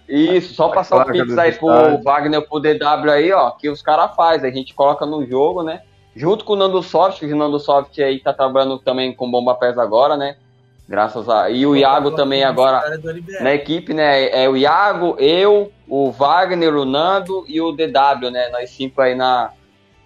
Isso, 0.08 0.52
só 0.52 0.66
As 0.66 0.74
passar 0.74 1.06
o 1.06 1.12
Pix 1.12 1.38
aí 1.38 1.52
pro 1.52 1.68
estádios. 1.68 2.02
Wagner 2.02 2.42
pro 2.42 2.58
DW 2.58 3.10
aí, 3.12 3.30
ó, 3.30 3.52
que 3.52 3.68
os 3.68 3.80
caras 3.82 4.16
fazem, 4.16 4.50
a 4.50 4.52
gente 4.52 4.74
coloca 4.74 5.06
no 5.06 5.24
jogo, 5.24 5.62
né? 5.62 5.82
Junto 6.14 6.44
com 6.44 6.54
o 6.54 6.56
Nando 6.56 6.82
Soft, 6.82 7.20
que 7.20 7.32
o 7.32 7.36
Nando 7.36 7.58
Soft 7.58 7.98
aí 7.98 8.18
tá 8.18 8.32
trabalhando 8.32 8.78
também 8.78 9.14
com 9.14 9.30
Bomba 9.30 9.54
Pés 9.54 9.78
agora, 9.78 10.16
né? 10.16 10.36
Graças 10.88 11.28
a. 11.28 11.48
E 11.48 11.64
o 11.64 11.76
Iago 11.76 12.10
também 12.10 12.42
agora 12.42 12.98
Do 12.98 13.10
NBR. 13.10 13.44
na 13.44 13.54
equipe, 13.54 13.94
né? 13.94 14.28
É 14.30 14.48
o 14.48 14.56
Iago, 14.56 15.14
eu, 15.20 15.70
o 15.88 16.10
Wagner, 16.10 16.74
o 16.74 16.84
Nando 16.84 17.44
e 17.46 17.60
o 17.60 17.70
DW, 17.70 18.30
né? 18.32 18.48
Nós 18.50 18.70
cinco 18.70 19.00
aí 19.00 19.14
na, 19.14 19.52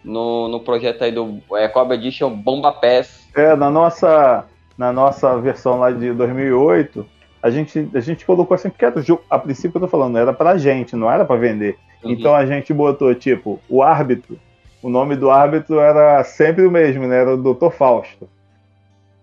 no, 0.04 0.46
no 0.48 0.60
projeto 0.60 1.02
aí 1.02 1.10
do 1.10 1.40
é, 1.54 1.66
Cobra 1.68 1.94
Edition 1.94 2.28
Bomba 2.30 2.70
Pass. 2.70 3.26
É, 3.34 3.56
na 3.56 3.70
nossa, 3.70 4.44
na 4.76 4.92
nossa 4.92 5.40
versão 5.40 5.78
lá 5.78 5.90
de 5.90 6.12
2008, 6.12 7.06
a 7.42 7.50
gente, 7.50 7.90
a 7.94 8.00
gente 8.00 8.26
colocou 8.26 8.54
assim, 8.54 8.68
porque 8.68 8.84
era 8.84 8.98
o 8.98 9.02
jogo, 9.02 9.22
a 9.30 9.38
princípio 9.38 9.78
eu 9.78 9.82
tô 9.82 9.88
falando, 9.88 10.18
era 10.18 10.34
pra 10.34 10.58
gente, 10.58 10.94
não 10.94 11.10
era 11.10 11.24
pra 11.24 11.36
vender. 11.36 11.78
Uhum. 12.02 12.10
Então 12.10 12.34
a 12.34 12.44
gente 12.44 12.74
botou, 12.74 13.14
tipo, 13.14 13.58
o 13.68 13.82
árbitro. 13.82 14.38
O 14.84 14.90
nome 14.90 15.16
do 15.16 15.30
árbitro 15.30 15.80
era 15.80 16.22
sempre 16.24 16.66
o 16.66 16.70
mesmo, 16.70 17.06
né? 17.06 17.18
Era 17.22 17.34
o 17.34 17.54
Dr. 17.54 17.70
Fausto. 17.70 18.28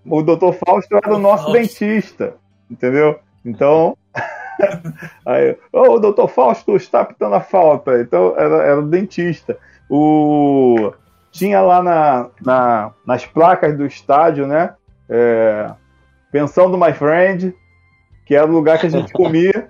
O 0.04 0.24
Dr. 0.24 0.54
Fausto 0.66 0.98
era 0.98 1.14
o 1.14 1.20
nosso 1.20 1.44
Fausto. 1.44 1.60
dentista, 1.60 2.34
entendeu? 2.68 3.20
Então. 3.46 3.96
aí, 5.24 5.56
ô, 5.72 5.82
o 5.94 6.00
Dr. 6.00 6.26
Fausto 6.30 6.76
está 6.76 7.06
pitando 7.06 7.36
a 7.36 7.42
falta. 7.42 8.02
Então 8.02 8.34
era, 8.36 8.64
era 8.64 8.80
o 8.80 8.88
dentista. 8.88 9.56
O, 9.88 10.92
tinha 11.32 11.62
lá 11.62 11.84
na, 11.84 12.30
na- 12.44 12.92
nas 13.06 13.28
placas 13.28 13.78
do 13.78 13.86
estádio, 13.86 14.48
né? 14.48 14.74
É, 15.08 15.70
pensão 16.32 16.72
do 16.72 16.78
My 16.78 16.92
Friend, 16.92 17.54
que 18.26 18.34
era 18.34 18.48
o 18.48 18.52
lugar 18.52 18.80
que 18.80 18.88
a 18.88 18.90
gente 18.90 19.14
comia 19.14 19.70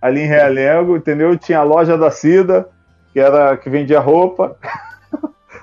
ali 0.00 0.20
em 0.20 0.26
Realengo, 0.28 0.96
entendeu? 0.96 1.36
Tinha 1.36 1.58
a 1.58 1.64
loja 1.64 1.98
da 1.98 2.12
Cida, 2.12 2.68
que 3.12 3.18
era 3.18 3.56
que 3.56 3.68
vendia 3.68 3.98
roupa 3.98 4.56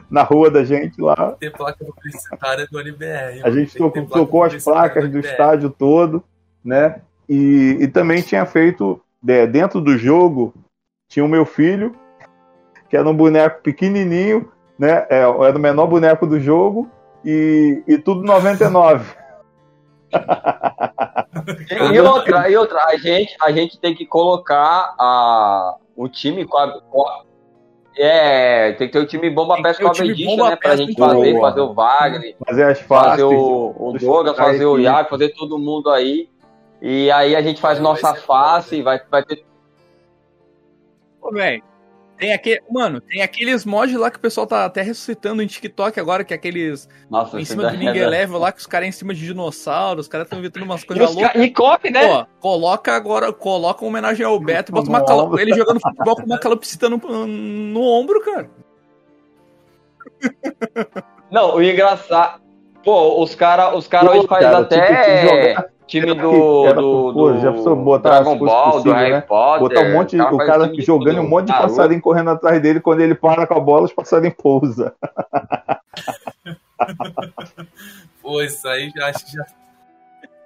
na 0.09 0.23
rua 0.23 0.49
da 0.49 0.63
gente 0.63 1.01
lá. 1.01 1.33
Ter 1.39 1.51
placa 1.51 1.83
publicitária 1.83 2.67
do 2.71 2.79
NBR. 2.79 3.41
A 3.43 3.51
gente 3.51 3.73
Tem 3.73 3.91
placa 3.91 4.05
trocou 4.07 4.43
as 4.43 4.63
placas 4.63 5.03
do 5.03 5.17
NBR. 5.17 5.31
estádio 5.31 5.69
todo, 5.69 6.23
né? 6.63 7.01
E, 7.27 7.77
e 7.81 7.87
também 7.87 8.21
tinha 8.21 8.45
feito 8.45 9.01
é, 9.27 9.45
dentro 9.45 9.81
do 9.81 9.97
jogo 9.97 10.53
tinha 11.09 11.23
o 11.23 11.29
meu 11.29 11.45
filho, 11.45 11.95
que 12.89 12.97
era 12.97 13.07
um 13.07 13.15
boneco 13.15 13.61
pequenininho, 13.61 14.51
né? 14.77 15.05
É, 15.09 15.21
era 15.21 15.57
o 15.57 15.59
menor 15.59 15.87
boneco 15.87 16.27
do 16.27 16.39
jogo 16.39 16.89
e, 17.23 17.81
e 17.87 17.97
tudo 17.97 18.23
99. 18.23 19.15
E 21.91 21.99
outra, 21.99 22.49
e 22.49 22.57
outra, 22.57 22.83
a 22.85 22.97
gente, 22.97 23.35
a 23.41 23.51
gente 23.51 23.79
tem 23.79 23.95
que 23.95 24.05
colocar 24.05 24.93
a, 24.99 25.75
o 25.95 26.09
time 26.09 26.45
com 26.45 26.57
a, 26.57 26.81
com 26.81 27.07
a- 27.07 27.23
É, 27.97 28.73
tem 28.73 28.87
que 28.87 28.93
ter 28.93 28.99
o 28.99 29.07
time 29.07 29.29
Bomba 29.29 29.55
ter 29.61 29.81
com 29.81 29.87
a 29.87 29.91
Bedista, 29.91 30.49
né? 30.49 30.55
Pra 30.55 30.75
gente 30.75 30.97
muito 30.97 30.99
fazer, 30.99 31.33
boa. 31.33 31.49
fazer 31.49 31.61
o 31.61 31.73
Wagner, 31.73 32.35
Fazer 32.45 32.63
as 32.63 32.79
faces. 32.81 33.09
fazer 33.09 33.23
o, 33.23 33.75
o 33.75 34.23
da 34.23 34.33
fazer 34.35 34.65
o. 34.65 34.79
Iago, 34.79 35.09
fazer 35.09 35.29
todo 35.29 35.57
mundo 35.57 35.89
aí. 35.89 36.29
E 36.79 37.09
aí 37.09 37.35
a 37.35 37.41
gente 37.41 37.59
faz 37.59 37.79
nossa 37.79 38.13
face, 38.13 38.83
vai, 38.83 39.01
vai 39.09 39.23
ter. 39.25 39.43
Ô, 41.19 41.31
velho. 41.31 41.63
Tem 42.17 42.33
aquele. 42.33 42.61
Mano, 42.69 42.99
tem 42.99 43.21
aqueles 43.21 43.63
mods 43.63 43.95
lá 43.95 44.09
que 44.09 44.17
o 44.17 44.19
pessoal 44.19 44.47
tá 44.47 44.65
até 44.65 44.81
ressuscitando 44.81 45.41
em 45.41 45.47
TikTok 45.47 45.99
agora, 45.99 46.23
que 46.23 46.33
é 46.33 46.35
aqueles 46.37 46.89
Nossa, 47.09 47.39
em 47.39 47.45
cima 47.45 47.69
do 47.69 47.77
Ninguém 47.77 48.01
é- 48.01 48.07
Level 48.07 48.39
lá, 48.39 48.51
que 48.51 48.59
os 48.59 48.65
caras 48.65 48.87
em 48.87 48.91
cima 48.91 49.13
de 49.13 49.23
dinossauros, 49.25 50.05
os 50.05 50.07
caras 50.09 50.25
estão 50.25 50.39
inventando 50.39 50.63
umas 50.63 50.83
coisas 50.83 51.13
loucas. 51.13 51.33
ca- 51.33 51.39
e 51.39 51.51
copy, 51.51 51.91
né? 51.91 52.07
Pô, 52.07 52.25
coloca 52.39 52.91
agora, 52.93 53.31
coloca 53.31 53.83
uma 53.83 53.89
homenagem 53.89 54.25
ao 54.25 54.39
Beto 54.39 54.71
e 54.71 54.73
bota 54.73 54.89
uma 54.89 54.99
No 54.99 55.05
calo... 55.05 55.23
ombro. 55.25 55.39
ele 55.39 55.53
jogando 55.53 55.79
futebol 55.79 56.15
com 56.15 56.23
uma 56.25 56.39
calopsita 56.39 56.89
no, 56.89 56.97
no 56.97 57.81
ombro, 57.83 58.19
cara. 58.23 58.49
Não, 61.31 61.55
o 61.55 61.61
engraçado. 61.61 62.41
Pô, 62.83 63.21
os 63.21 63.35
caras 63.35 63.75
os 63.75 63.87
cara 63.87 64.09
Pô, 64.09 64.17
hoje 64.17 64.27
fazem 64.27 64.49
cara, 64.49 64.59
até 64.59 65.69
time 65.87 66.13
do, 66.13 66.65
era 66.65 66.81
do, 66.81 67.13
pô, 67.13 67.31
do 67.31 67.39
já 67.39 67.49
precisou 67.49 67.75
botar 67.75 68.21
Dragon 68.21 68.37
Ball, 68.37 68.83
do 68.83 68.91
Harry 68.91 69.11
né? 69.13 69.21
Potter. 69.21 69.59
Botar 69.59 69.81
um 69.81 69.93
monte 69.93 70.15
de. 70.15 70.21
O 70.21 70.37
cara 70.37 70.71
jogando 70.77 71.21
um 71.21 71.27
monte 71.27 71.45
de 71.45 71.51
Naruto. 71.53 71.69
passarinho 71.69 72.01
correndo 72.01 72.29
atrás 72.29 72.61
dele, 72.61 72.79
quando 72.79 72.99
ele 73.01 73.15
para 73.15 73.47
com 73.47 73.53
a 73.55 73.59
bola, 73.59 73.85
os 73.85 73.93
passarinhos 73.93 74.35
pousa. 74.35 74.93
Pô, 78.21 78.41
isso 78.41 78.67
aí 78.67 78.91
já 78.95 79.07
acho 79.07 79.25
que 79.25 79.31
já. 79.31 79.45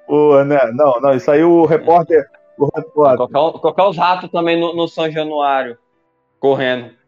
Pô, 0.08 0.44
né? 0.44 0.72
Não, 0.74 1.02
não, 1.02 1.14
isso 1.14 1.30
aí 1.32 1.44
o 1.44 1.66
repórter. 1.66 2.30
O 2.58 2.66
repórter. 2.66 3.28
Colocar, 3.28 3.60
colocar 3.60 3.90
os 3.90 3.98
ratos 3.98 4.30
também 4.30 4.60
no, 4.60 4.76
no 4.76 4.88
São 4.88 5.10
Januário, 5.10 5.78
correndo. 6.40 7.01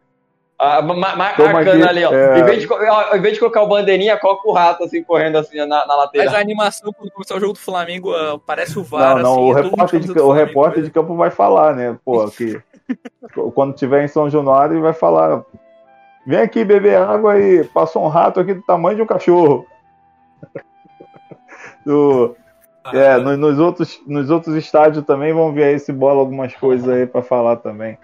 Ah, 0.63 0.81
ma- 0.81 1.15
marcando 1.15 1.85
ali, 1.87 2.05
ó. 2.05 2.13
é. 2.13 2.39
Em, 2.39 2.43
vez 2.45 2.61
de, 2.61 2.71
ó, 2.71 3.15
em 3.15 3.19
vez 3.21 3.33
de 3.33 3.39
colocar 3.39 3.61
o 3.63 3.67
bandeirinha, 3.67 4.17
coloca 4.17 4.47
o 4.47 4.53
rato 4.53 4.83
assim, 4.83 5.03
correndo 5.03 5.37
assim 5.37 5.57
na, 5.57 5.65
na 5.65 5.85
Mas 5.87 5.97
lateral. 5.97 6.35
a 6.35 6.39
animação, 6.39 6.93
quando 6.93 7.11
começar 7.11 7.35
o 7.35 7.39
jogo 7.39 7.53
do 7.53 7.59
Flamengo, 7.59 8.13
ah, 8.13 8.39
parece 8.45 8.79
o 8.79 8.83
VAR, 8.83 9.15
Não, 9.17 9.23
não, 9.23 9.31
assim, 9.33 9.41
o 9.41 9.57
é 9.57 9.61
repórter, 9.61 9.99
de, 9.99 10.19
o 10.19 10.31
repórter 10.31 10.79
né? 10.79 10.85
de 10.85 10.91
campo 10.91 11.15
vai 11.15 11.29
falar, 11.31 11.75
né? 11.75 11.97
Pô, 12.05 12.29
que 12.31 12.61
quando 13.53 13.73
tiver 13.75 14.03
em 14.03 14.07
São 14.07 14.29
Januário, 14.29 14.75
ele 14.75 14.81
vai 14.81 14.93
falar: 14.93 15.43
vem 16.25 16.39
aqui 16.39 16.63
beber 16.63 16.97
água 16.97 17.37
e 17.39 17.63
passou 17.65 18.03
um 18.03 18.07
rato 18.07 18.39
aqui 18.39 18.53
do 18.53 18.61
tamanho 18.61 18.95
de 18.95 19.01
um 19.01 19.07
cachorro. 19.07 19.65
Do- 21.85 22.35
é, 22.93 23.17
no- 23.17 23.37
nos, 23.37 23.59
outros, 23.59 24.01
nos 24.05 24.29
outros 24.29 24.55
estádios 24.55 25.05
também 25.05 25.33
vão 25.33 25.53
ver 25.53 25.63
aí 25.65 25.79
se 25.79 25.91
bola 25.93 26.19
algumas 26.19 26.53
coisas 26.55 26.87
aí 26.89 27.05
pra 27.07 27.21
falar 27.21 27.57
também. 27.57 27.97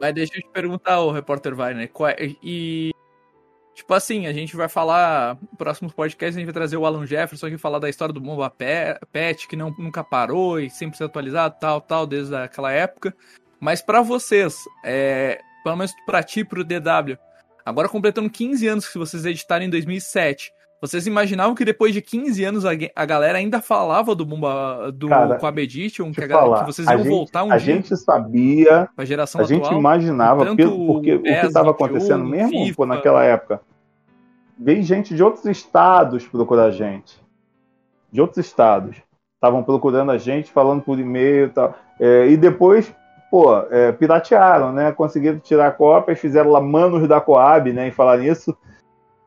Mas 0.00 0.14
deixa 0.14 0.36
eu 0.36 0.42
te 0.42 0.48
perguntar, 0.50 1.00
o 1.00 1.10
repórter 1.10 1.54
Wagner, 1.54 1.88
qual 1.90 2.10
é- 2.10 2.16
e 2.42 2.90
tipo 3.74 3.92
assim, 3.94 4.26
a 4.26 4.32
gente 4.32 4.56
vai 4.56 4.68
falar, 4.68 5.36
no 5.40 5.56
próximo 5.58 5.92
podcast 5.92 6.34
a 6.36 6.38
gente 6.38 6.46
vai 6.46 6.54
trazer 6.54 6.76
o 6.76 6.86
Alan 6.86 7.06
Jefferson 7.06 7.46
aqui 7.46 7.58
falar 7.58 7.78
da 7.78 7.88
história 7.88 8.12
do 8.12 8.20
Bomba 8.20 8.48
Pe- 8.50 8.98
Pet, 9.12 9.46
que 9.46 9.56
não, 9.56 9.70
nunca 9.78 10.02
parou 10.04 10.58
e 10.60 10.70
sempre 10.70 10.96
se 10.96 11.04
atualizado, 11.04 11.56
tal, 11.60 11.80
tal, 11.80 12.06
desde 12.06 12.34
aquela 12.34 12.72
época. 12.72 13.14
Mas 13.60 13.80
pra 13.82 14.02
vocês, 14.02 14.58
é, 14.84 15.40
pelo 15.62 15.76
menos 15.76 15.92
pra 16.04 16.22
ti 16.22 16.44
pro 16.44 16.64
DW, 16.64 17.16
agora 17.64 17.88
completando 17.88 18.28
15 18.30 18.66
anos 18.66 18.88
que 18.88 18.98
vocês 18.98 19.24
editaram 19.24 19.64
em 19.64 19.70
2007, 19.70 20.52
vocês 20.80 21.06
imaginavam 21.06 21.54
que 21.54 21.64
depois 21.64 21.92
de 21.92 22.02
15 22.02 22.44
anos 22.44 22.64
a, 22.64 22.70
a 22.94 23.04
galera 23.06 23.38
ainda 23.38 23.60
falava 23.60 24.14
do 24.14 24.24
Bomba 24.26 24.90
do 24.92 25.08
Cara, 25.08 25.36
Coab 25.36 25.60
Edition, 25.62 26.12
que, 26.12 26.22
a 26.22 26.26
galera- 26.26 26.46
falar, 26.48 26.60
que 26.64 26.72
vocês 26.72 26.86
a 26.86 26.92
iam 26.92 27.02
gente- 27.02 27.08
voltar 27.10 27.44
um 27.44 27.50
a 27.52 27.56
dia 27.56 27.74
gente 27.76 27.96
sabia 27.96 28.88
pra 28.94 29.04
geração 29.04 29.40
A 29.40 29.44
gente 29.44 29.64
atual? 29.64 29.78
imaginava, 29.80 30.44
tanto 30.44 30.56
pelo- 30.56 30.86
porque 30.86 31.14
o 31.14 31.22
que 31.22 31.28
estava 31.30 31.72
21, 31.72 31.86
acontecendo 31.86 32.24
mesmo 32.24 32.50
FIFA. 32.50 32.76
pô, 32.76 32.86
naquela 32.86 33.24
época, 33.24 33.60
veio 34.58 34.82
gente 34.82 35.14
de 35.14 35.22
outros 35.22 35.44
estados 35.46 36.26
procurar 36.26 36.64
a 36.66 36.70
gente. 36.70 37.20
De 38.12 38.20
outros 38.20 38.44
estados. 38.44 38.96
Estavam 39.34 39.62
procurando 39.62 40.10
a 40.10 40.18
gente, 40.18 40.50
falando 40.50 40.82
por 40.82 40.98
e-mail 40.98 41.46
e 41.46 41.50
tal. 41.50 41.74
É, 42.00 42.26
e 42.28 42.36
depois, 42.36 42.90
pô, 43.30 43.54
é, 43.70 43.92
piratearam, 43.92 44.72
né? 44.72 44.92
Conseguiram 44.92 45.38
tirar 45.38 45.72
cópias, 45.72 46.18
fizeram 46.18 46.50
lá 46.50 46.60
manos 46.60 47.06
da 47.06 47.20
Coab, 47.20 47.70
né? 47.72 47.88
Em 47.88 47.90
falar 47.92 48.16
nisso. 48.18 48.56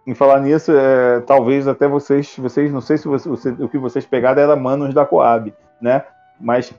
Em 0.10 0.16
falar 0.16 0.40
nisso, 0.40 0.72
é, 0.76 1.20
talvez 1.22 1.68
até 1.68 1.88
vocês, 1.88 2.36
vocês, 2.36 2.72
não 2.74 2.82
sei 2.82 2.98
se 2.98 3.08
você- 3.08 3.30
você- 3.30 3.50
o 3.60 3.70
que 3.70 3.78
vocês 3.78 4.06
pegaram 4.08 4.42
era 4.42 4.56
manos 4.56 4.92
da 4.92 5.06
Coab, 5.06 5.54
né? 5.80 6.04
Mas 6.42 6.74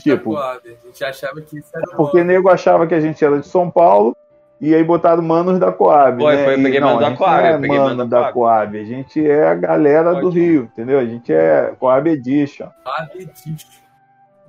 Tipo- 0.00 0.30
Coab. 0.32 0.60
A 0.66 0.86
gente 0.86 1.04
achava 1.04 1.40
que 1.40 1.58
isso 1.58 1.70
era 1.72 1.96
porque 1.96 2.16
uma- 2.18 2.24
nego 2.24 2.48
achava 2.48 2.84
que 2.88 2.94
a 2.94 2.98
gente 3.00 3.24
era 3.24 3.38
de 3.38 3.46
São 3.46 3.70
Paulo 3.70 4.16
e 4.60 4.74
aí 4.74 4.82
botaram 4.82 5.22
manos 5.22 5.60
da 5.60 5.70
Coab. 5.70 6.20
Foi, 6.20 6.34
né? 6.34 6.44
foi, 6.44 6.54
eu 6.54 6.58
E 6.58 6.62
peguei 6.64 6.80
não, 6.80 6.88
mano 6.96 7.00
da 7.08 7.16
Coab, 7.16 7.36
não 7.40 7.46
é 7.46 7.54
eu 7.54 7.60
peguei 7.60 7.78
mano 7.78 7.96
mano 7.96 8.10
da 8.10 8.20
da 8.22 8.32
Coab, 8.32 8.78
a 8.80 8.84
gente 8.84 9.24
é 9.24 9.46
a 9.48 9.54
galera 9.54 10.12
do 10.14 10.22
Pode 10.22 10.38
ir. 10.40 10.42
Rio, 10.42 10.62
entendeu? 10.64 10.98
A 10.98 11.04
gente 11.04 11.32
é 11.32 11.72
Coab 11.78 12.10
Edition. 12.10 12.66
Coab 12.82 13.10
Edition. 13.14 13.68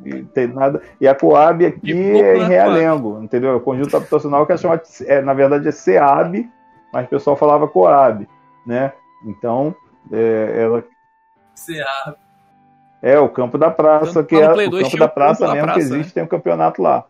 E, 0.03 0.23
tem 0.23 0.47
nada... 0.47 0.81
e 0.99 1.07
a 1.07 1.13
Coab 1.13 1.65
aqui 1.67 1.91
E 1.91 2.19
é 2.21 2.37
em 2.37 2.41
na 2.41 2.47
Realengo, 2.47 3.19
entendeu? 3.21 3.51
É 3.51 3.55
o 3.55 3.59
conjunto 3.59 3.95
habitacional 3.95 4.43
que 4.47 4.53
é 4.53 4.57
chamado, 4.57 4.81
é, 5.05 5.21
na 5.21 5.33
verdade 5.35 5.67
é 5.67 5.71
SEAB, 5.71 6.49
mas 6.93 7.05
o 7.05 7.09
pessoal 7.09 7.35
falava 7.35 7.67
Coab, 7.67 8.27
né? 8.65 8.93
Então, 9.25 9.75
é, 10.11 10.61
ela 10.63 10.83
CA. 11.55 12.15
é 13.01 13.19
o 13.19 13.29
campo 13.29 13.57
da 13.57 13.69
praça, 13.71 14.13
Tanto 14.13 14.27
que 14.27 14.35
é 14.35 14.49
o 14.51 14.69
2 14.69 14.83
campo 14.85 14.97
da 14.97 15.05
campo 15.05 15.13
praça 15.15 15.47
da 15.47 15.53
mesmo 15.53 15.65
praça, 15.65 15.79
que 15.79 15.85
existe, 15.85 16.13
tem 16.13 16.23
um 16.23 16.27
campeonato 16.27 16.81
lá. 16.81 17.05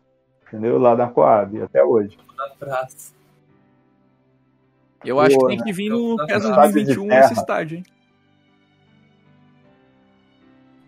Entendeu? 0.48 0.78
Lá 0.78 0.96
na 0.96 1.08
Coab, 1.08 1.62
até 1.62 1.84
hoje. 1.84 2.18
da 2.38 2.50
praça. 2.58 3.14
Eu 5.06 5.20
acho 5.20 5.36
que 5.36 5.42
Pô, 5.42 5.48
tem 5.48 5.58
né? 5.58 5.64
que 5.64 5.74
vir 5.74 5.90
no 5.90 6.16
PES 6.26 6.44
tá- 6.44 6.56
2021 6.56 7.04
de 7.04 7.10
terra. 7.10 7.26
esse 7.26 7.34
estádio, 7.34 7.78
hein? 7.78 7.84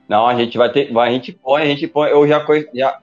Não, 0.07 0.25
a 0.27 0.33
gente 0.35 0.57
vai 0.57 0.71
ter. 0.71 0.91
vai- 0.91 1.09
A 1.09 1.11
gente 1.11 1.31
põe, 1.31 1.61
a 1.61 1.65
gente 1.65 1.87
põe. 1.87 2.09
Eu 2.09 2.27
já. 2.27 2.43
Já, 2.73 2.99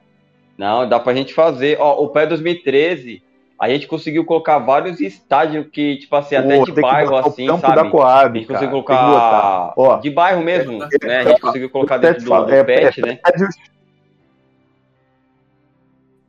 Não, 0.58 0.88
dá 0.88 0.98
pra 0.98 1.14
gente 1.14 1.32
fazer. 1.34 1.78
Ó, 1.78 2.02
o 2.02 2.08
pé 2.08 2.26
2013, 2.26 3.22
a 3.59 3.69
gente 3.70 3.87
conseguiu 3.87 4.24
colocar 4.24 4.59
vários 4.59 5.01
estádios 5.01 5.66
que, 5.73 5.97
tipo 5.97 6.15
assim, 6.15 6.37
até 6.37 6.59
Pô, 6.59 6.65
de 6.65 6.73
tem 6.73 6.74
que 6.74 6.81
bairro, 6.83 7.16
assim, 7.16 7.47
campo 7.47 7.61
sabe? 7.61 7.74
da 7.77 7.91
Coab, 7.91 8.37
a 8.39 8.41
gente 8.41 8.47
cara, 8.49 8.59
conseguiu 8.59 8.70
colocar 8.85 9.73
Ó, 9.77 9.97
de 9.97 10.11
bairro 10.11 10.43
mesmo, 10.43 10.83
É, 10.83 11.07
né? 11.07 11.16
A 11.19 11.24
gente 11.24 11.41
conseguiu 11.41 11.70
colocar 11.70 11.95
até 11.97 12.12
dentro 12.12 12.24
do, 12.31 12.45
do 12.45 12.55
é- 12.55 12.65
pet, 12.65 13.01
é 13.01 13.05
né? 13.05 13.19
prédios- 13.23 13.57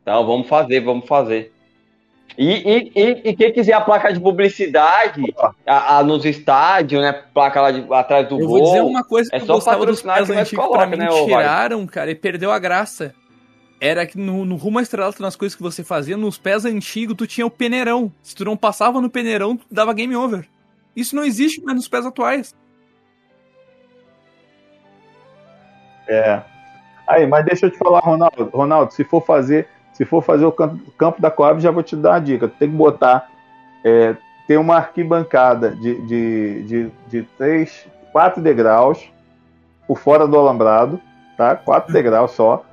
Então, 0.02 0.26
vamos 0.26 0.48
fazer, 0.48 0.80
vamos 0.80 1.06
fazer. 1.06 1.52
E, 2.38 2.46
e, 2.54 2.92
e, 2.96 3.30
e 3.30 3.36
quem 3.36 3.52
quiser 3.52 3.74
a 3.74 3.82
placa 3.82 4.14
de 4.14 4.20
publicidade 4.20 5.34
a, 5.66 5.98
a- 5.98 6.04
nos 6.04 6.24
estádios, 6.24 7.02
né? 7.02 7.12
Placa 7.34 7.60
lá 7.60 7.72
de- 7.72 7.94
atrás 7.94 8.28
do 8.30 8.36
Eu 8.40 8.48
gol. 8.48 8.48
vou 8.48 8.62
dizer 8.64 8.82
uma 8.82 9.04
coisa 9.04 9.30
que 9.30 9.36
é 9.36 9.42
eu 9.42 9.46
só 9.46 9.54
gostava 9.56 9.86
dos 9.86 10.02
pés 10.02 10.30
antigos 10.30 10.66
coloca, 10.66 10.78
pra 10.78 10.88
mim 10.88 10.98
né, 10.98 11.08
tiraram, 11.26 11.86
cara, 11.88 12.12
e 12.12 12.16
perdeu 12.16 12.52
a 12.52 12.60
graça. 12.60 13.14
Era 13.80 14.08
que 14.08 14.18
no, 14.18 14.44
no 14.44 14.56
rumo 14.56 14.80
estrelato, 14.80 15.22
nas 15.22 15.36
coisas 15.36 15.56
que 15.56 15.62
você 15.62 15.84
fazia, 15.84 16.18
nos 16.18 16.38
pés 16.38 16.66
antigos, 16.66 17.16
tu 17.16 17.28
tinha 17.28 17.46
o 17.46 17.52
peneirão. 17.52 18.12
Se 18.24 18.36
tu 18.36 18.44
não 18.44 18.58
passava 18.58 19.00
no 19.00 19.10
peneirão, 19.10 19.56
tu 19.56 19.66
dava 19.70 19.94
game 19.94 20.16
over. 20.16 20.48
Isso 20.96 21.16
não 21.16 21.24
existe 21.24 21.62
mais 21.62 21.76
nos 21.76 21.88
pés 21.88 22.06
atuais. 22.06 22.56
É. 26.08 26.42
Aí, 27.08 27.28
mas 27.28 27.46
deixa 27.46 27.68
eu 27.68 27.72
te 27.72 27.78
falar, 27.78 28.00
Ronaldo. 28.00 28.50
Ronaldo, 28.52 28.94
se 28.94 29.04
for 29.04 29.24
fazer, 29.24 29.68
se 29.94 30.06
for 30.06 30.24
fazer 30.24 30.46
o 30.46 30.52
campo, 30.52 30.92
campo 30.98 31.22
da 31.22 31.30
Coab, 31.30 31.62
já 31.62 31.70
vou 31.70 31.84
te 31.84 31.96
dar 31.96 32.12
uma 32.12 32.20
dica. 32.20 32.48
Tu 32.48 32.56
tem 32.58 32.70
que 32.70 32.76
botar, 32.76 33.30
é, 33.84 34.16
ter 34.48 34.58
uma 34.58 34.78
arquibancada 34.78 35.72
de, 35.72 36.02
de, 36.02 36.64
de, 36.64 36.92
de 37.08 37.24
três, 37.38 37.88
quatro 38.12 38.42
degraus 38.42 39.12
por 39.88 40.00
fora 40.00 40.28
do 40.28 40.38
alambrado, 40.38 41.00
tá? 41.38 41.56
Quatro 41.56 41.94
degraus 41.94 42.32
só. 42.32 42.66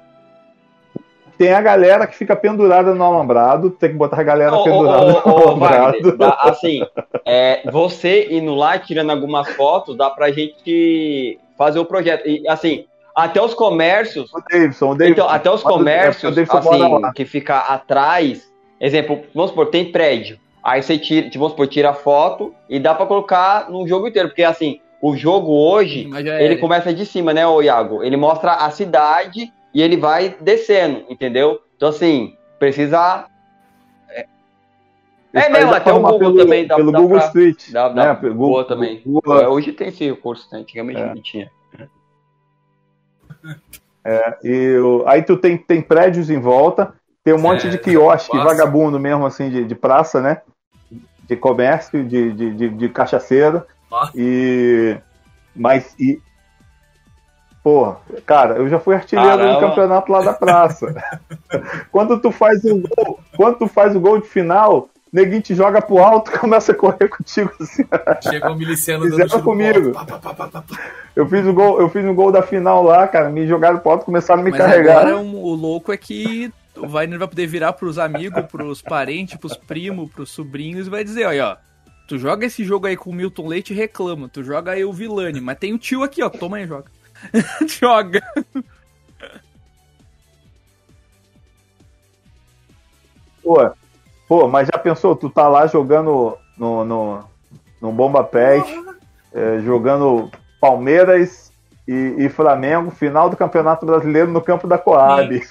Tem 1.37 1.53
a 1.53 1.61
galera 1.61 2.07
que 2.07 2.17
fica 2.17 2.37
pendurada 2.37 2.95
no 2.95 3.03
alambrado, 3.05 3.71
tem 3.71 3.91
que 3.91 3.97
botar 3.97 4.21
a 4.21 4.25
galera 4.25 4.55
ô, 4.55 4.65
pendurada 4.65 5.05
ô, 5.05 5.29
no 5.29 5.35
ô, 5.35 5.49
alambrado. 5.49 6.17
Wagner, 6.17 6.37
assim, 6.41 6.87
é, 7.25 7.63
você 7.71 8.29
indo 8.31 8.55
lá, 8.55 8.79
tirando 8.79 9.11
algumas 9.11 9.49
fotos, 9.51 9.97
dá 9.97 10.11
pra 10.11 10.31
gente 10.31 11.39
fazer 11.59 11.79
o 11.79 11.85
projeto. 11.85 12.29
E, 12.29 12.47
assim, 12.49 12.85
até 13.15 13.41
os 13.41 13.55
comércios, 13.55 14.33
O 14.33 14.43
Davidson, 14.51 14.91
o 14.91 14.95
Davidson. 14.95 15.13
então, 15.13 15.29
até 15.29 15.51
os 15.51 15.65
é, 15.65 15.69
comércios, 15.69 16.37
o 16.37 16.41
assim, 16.41 17.13
que 17.15 17.25
fica 17.25 17.59
atrás, 17.59 18.51
exemplo, 18.81 19.23
vamos 19.35 19.51
supor, 19.51 19.67
tem 19.67 19.91
prédio, 19.91 20.39
aí 20.63 20.83
você 20.83 20.99
tira, 20.99 21.29
vamos 21.35 21.51
supor, 21.51 21.67
tira 21.69 21.91
a 21.91 21.95
foto 21.95 22.55
e 22.69 22.79
dá 22.79 22.95
pra 22.95 23.07
colocar 23.07 23.71
no 23.71 23.87
jogo 23.87 24.09
inteiro, 24.09 24.29
porque 24.29 24.43
assim, 24.43 24.81
o 25.01 25.17
jogo 25.17 25.53
hoje, 25.53 26.09
ele 26.41 26.57
começa 26.57 26.93
de 26.93 27.05
cima, 27.05 27.35
né, 27.35 27.47
ô 27.47 27.61
Iago? 27.61 28.03
Ele 28.03 28.17
mostra 28.17 28.53
a 28.53 28.71
cidade 28.71 29.53
e 29.75 29.83
ele 29.83 29.97
vai 29.97 30.37
descendo, 30.41 31.05
entendeu? 31.11 31.61
Então, 31.77 31.89
assim, 31.89 32.37
precisa. 32.59 33.27
É, 34.09 34.27
aí 35.41 35.51
mesmo, 35.53 35.75
até 35.75 35.93
o 35.93 35.99
Google 36.01 36.19
pelo, 36.21 36.37
também 36.37 36.65
dá, 36.67 36.77
pelo 36.77 36.93
dá 36.93 37.01
Google 37.01 37.19
pra- 37.19 37.27
Street. 37.27 37.73
Dá, 37.73 37.89
dá 37.89 38.05
né? 38.07 38.15
Pelo 38.15 38.35
boa 38.35 38.49
Google- 38.49 38.65
também. 38.65 39.03
Google- 39.05 39.41
É, 39.41 39.49
Hoje 39.49 39.73
tem 39.73 39.89
esse 39.89 40.09
recurso, 40.09 40.49
né? 40.53 40.61
Antigamente 40.61 41.01
É. 41.01 41.07
não 41.07 41.21
tinha. 41.21 41.51
E 44.43 44.77
o- 44.79 45.03
aí 45.07 45.23
tu 45.23 45.37
tem, 45.37 45.57
tem 45.57 45.81
prédios 45.83 46.31
em 46.31 46.39
volta, 46.39 46.95
tem 47.25 47.35
um 47.35 47.41
monte 47.41 47.67
É, 47.67 47.71
de 47.71 47.79
quiosque, 47.79 48.37
vagabundo 48.37 49.01
mesmo, 49.01 49.25
assim, 49.27 49.49
de, 49.51 49.65
de 49.65 49.75
praça, 49.75 50.21
né? 50.21 50.43
De 51.27 51.35
comércio, 51.37 52.05
de, 52.05 52.33
de, 52.33 52.55
de, 52.55 52.69
de 52.69 52.89
cachaceira. 52.91 53.67
E. 54.15 54.97
Mas. 55.57 55.95
E, 55.99 56.21
Porra, 57.65 57.97
cara, 58.27 58.57
eu 58.57 58.69
já 58.69 58.79
fui 58.79 58.95
artilheiro 58.95 59.39
Caramba. 59.39 59.55
no 59.55 59.61
campeonato 59.61 60.13
lá 60.13 60.21
da 60.21 60.35
praça. 60.35 60.95
quando 61.91 62.21
tu 62.21 62.31
faz 62.31 62.63
o 62.63 62.77
gol, 62.77 63.19
quando 63.35 63.57
tu 63.57 63.67
faz 63.67 63.97
o 63.97 64.01
gol 64.01 64.21
de 64.21 64.29
final, 64.29 64.91
neguinho 65.11 65.41
te 65.41 65.55
joga 65.55 65.81
pro 65.81 65.97
alto 65.97 66.31
e 66.31 66.37
começa 66.39 66.73
a 66.73 66.75
correr 66.75 67.09
contigo 67.09 67.51
assim. 67.59 67.87
Chega 68.21 68.53
um 68.53 68.55
miliciano 68.55 69.07
Fizeram 69.07 69.41
comigo. 69.41 69.93
Pá, 69.93 70.05
pá, 70.05 70.35
pá. 70.35 70.63
Eu 71.17 71.27
fiz 71.27 71.47
o 71.47 71.55
gol, 71.55 71.81
eu 71.81 71.89
fiz 71.89 72.05
o 72.05 72.13
gol 72.13 72.31
da 72.31 72.43
final 72.43 72.83
lá, 72.83 73.09
cara, 73.09 73.31
me 73.31 73.47
jogaram 73.47 73.79
pro 73.79 73.93
alto, 73.93 74.05
começaram 74.05 74.43
a 74.43 74.45
me 74.45 74.51
Mas 74.51 74.61
carregar. 74.61 74.99
agora 74.99 75.17
o 75.17 75.55
louco 75.55 75.91
é 75.91 75.97
que 75.97 76.53
o 76.77 76.87
Wagner 76.87 77.19
vai 77.19 77.29
poder 77.29 77.47
virar 77.47 77.73
pros 77.73 77.99
amigos, 77.99 78.45
pros 78.45 78.83
parentes, 78.83 79.39
pros 79.39 79.57
primos, 79.57 80.11
pros 80.11 80.31
sobrinhos 80.31 80.87
e 80.87 80.91
vai 80.91 81.03
dizer, 81.03 81.25
olha, 81.25 81.53
ó. 81.53 81.57
Tu 82.07 82.19
joga 82.19 82.45
esse 82.45 82.63
jogo 82.63 82.87
aí 82.87 82.99
com 82.99 83.09
o 83.09 83.15
Milton 83.15 83.49
Leite 83.49 83.73
e 83.73 83.77
reclama. 83.77 84.29
Tu 84.29 84.43
joga 84.43 84.73
aí 84.73 84.85
o 84.85 84.93
Vilani, 84.93 85.41
mas 85.41 85.57
tem 85.57 85.73
o 85.73 85.79
tio 85.79 86.03
aqui, 86.03 86.23
ó. 86.23 86.29
Toma 86.29 86.59
aí, 86.59 86.67
joga. 86.67 86.85
joga. 87.67 88.23
Pô, 93.43 93.71
pô, 94.27 94.49
mas 94.49 94.69
já 94.69 94.79
pensou, 94.79 95.15
tu 95.15 95.29
tá 95.29 95.49
lá 95.49 95.67
jogando 95.67 96.37
no, 96.57 96.85
no, 96.85 97.25
no 97.81 97.93
Bomba 97.93 98.25
Pés, 98.25 98.65
é, 99.33 99.61
jogando 99.61 100.31
Palmeiras 100.61 101.53
e, 101.87 102.15
e 102.19 102.29
Flamengo, 102.29 102.91
final 102.91 103.29
do 103.29 103.37
Campeonato 103.37 103.85
Brasileiro 103.85 104.31
no 104.31 104.41
campo 104.41 104.67
da 104.67 104.79
Coab. 104.79 105.43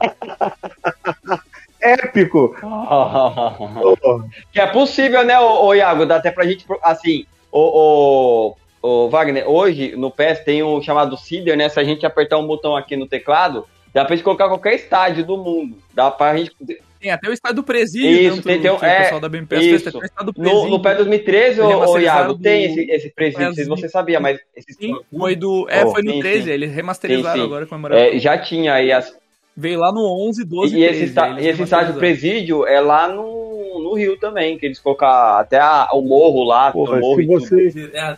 Épico! 1.80 2.54
Pô, 2.60 4.24
que 4.52 4.60
é 4.60 4.66
possível, 4.66 5.24
né, 5.24 5.38
ô, 5.40 5.66
ô 5.66 5.74
Iago? 5.74 6.04
Dá 6.04 6.16
até 6.16 6.30
pra 6.30 6.44
gente, 6.44 6.66
assim, 6.82 7.24
o, 7.50 8.54
o, 8.82 9.08
Wagner, 9.08 9.48
hoje 9.48 9.94
no 9.96 10.10
PES 10.10 10.40
tem 10.40 10.62
um 10.62 10.80
chamado 10.82 11.16
Cider, 11.16 11.56
né? 11.56 11.68
Se 11.68 11.78
a 11.80 11.84
gente 11.84 12.04
apertar 12.06 12.38
um 12.38 12.46
botão 12.46 12.76
aqui 12.76 12.96
no 12.96 13.06
teclado, 13.06 13.66
dá 13.92 14.04
pra 14.04 14.14
gente 14.14 14.24
colocar 14.24 14.48
qualquer 14.48 14.74
estádio 14.74 15.24
do 15.24 15.36
mundo. 15.36 15.76
Dá 15.94 16.10
pra 16.10 16.36
gente. 16.36 16.52
Tem 17.00 17.12
até 17.12 17.28
o 17.28 17.32
estádio 17.32 17.56
do 17.56 17.62
presídio 17.62 18.10
Isso, 18.10 18.22
dentro 18.36 18.42
tem- 18.42 18.60
tem 18.60 18.76
que 18.76 18.84
o 18.84 18.84
é, 18.84 18.98
pessoal 19.04 19.20
da 19.20 19.28
BMPS 19.28 19.64
isso. 19.66 19.84
tem 19.84 19.88
até 19.90 19.98
o 19.98 20.04
estádio 20.04 20.32
do 20.32 20.38
No, 20.42 20.44
presídio. 20.50 20.70
no 20.70 20.82
PES 20.82 20.96
2013, 20.96 21.60
ô, 21.60 21.98
Iago, 21.98 22.34
do- 22.34 22.40
tem 22.42 22.64
esse, 22.64 22.80
esse 22.90 23.10
presídio, 23.14 23.46
não 23.46 23.54
sei 23.54 23.64
se 23.64 23.70
você 23.70 23.88
sabia, 23.88 24.18
mas 24.18 24.40
esse, 24.56 24.76
Foi 25.16 25.36
do. 25.36 25.68
É, 25.70 25.84
Oh, 25.84 25.92
foi 25.92 26.02
no 26.02 26.12
sim, 26.14 26.18
13, 26.20 26.44
sim. 26.46 26.50
eles 26.50 26.72
remasterizaram 26.74 27.34
Sim, 27.36 27.40
sim. 27.40 27.46
agora 27.46 27.66
comemorando. 27.66 28.00
é, 28.00 28.18
já 28.18 28.36
tinha 28.38 28.74
aí 28.74 28.90
as, 28.90 29.16
Veio 29.56 29.78
lá 29.80 29.90
no 29.92 30.00
11, 30.26 30.44
12 30.44 30.76
E 30.76 30.82
esse, 30.84 30.90
13, 30.98 31.04
está- 31.04 31.24
aí 31.24 31.32
eles 31.34 31.44
e 31.44 31.48
esse 31.50 31.62
estádio 31.62 31.94
presídio 31.94 32.66
é 32.66 32.80
lá 32.80 33.06
no, 33.08 33.47
no 33.88 33.94
Rio 33.94 34.18
também, 34.18 34.58
que 34.58 34.66
eles 34.66 34.78
colocaram 34.78 35.38
até 35.38 35.58
a- 35.58 35.88
o 35.92 36.00
morro 36.02 36.44
lá, 36.44 36.70
porra, 36.72 36.96
o 36.96 37.00
morro 37.00 37.16
se 37.20 37.26
tudo. 37.26 37.40
você, 37.40 37.90
É, 37.94 38.16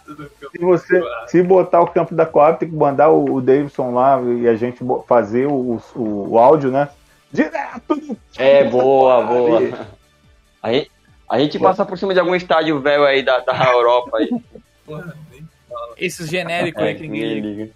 se 0.53 0.59
você 0.59 1.03
se 1.29 1.43
botar 1.43 1.81
o 1.81 1.87
campo 1.91 2.15
da 2.15 2.27
Coab, 2.27 2.59
tem 2.59 2.69
que 2.69 2.75
mandar 2.77 3.11
o, 3.11 3.35
o 3.35 3.41
Davidson 3.41 3.93
lá 3.93 4.21
e 4.23 4.49
a 4.49 4.55
gente 4.57 4.81
fazer 5.07 5.47
o, 5.47 5.81
o, 5.95 6.31
o 6.33 6.39
áudio, 6.39 6.71
né? 6.71 6.89
Direto 7.33 7.95
do 7.95 8.17
É, 8.37 8.65
boa, 8.65 9.23
boa. 9.23 9.89
A 10.63 10.73
gente, 10.73 10.91
a 11.29 11.39
gente 11.39 11.59
passa 11.59 11.85
por 11.87 11.97
cima 11.97 12.13
de 12.13 12.21
algum 12.21 12.35
estádio 12.35 12.81
velho 12.81 13.05
aí 13.05 13.23
da, 13.23 13.39
da 13.39 13.65
Europa 13.73 14.19
aí. 14.19 14.29
Porra, 14.85 15.17
nem- 15.31 15.49
Esses 15.97 16.29
genéricos 16.29 16.83
É, 16.83 16.87
aí 16.89 16.95
que 16.97 17.03
ninguém 17.03 17.41
liga. 17.41 17.47
liga. 17.49 17.71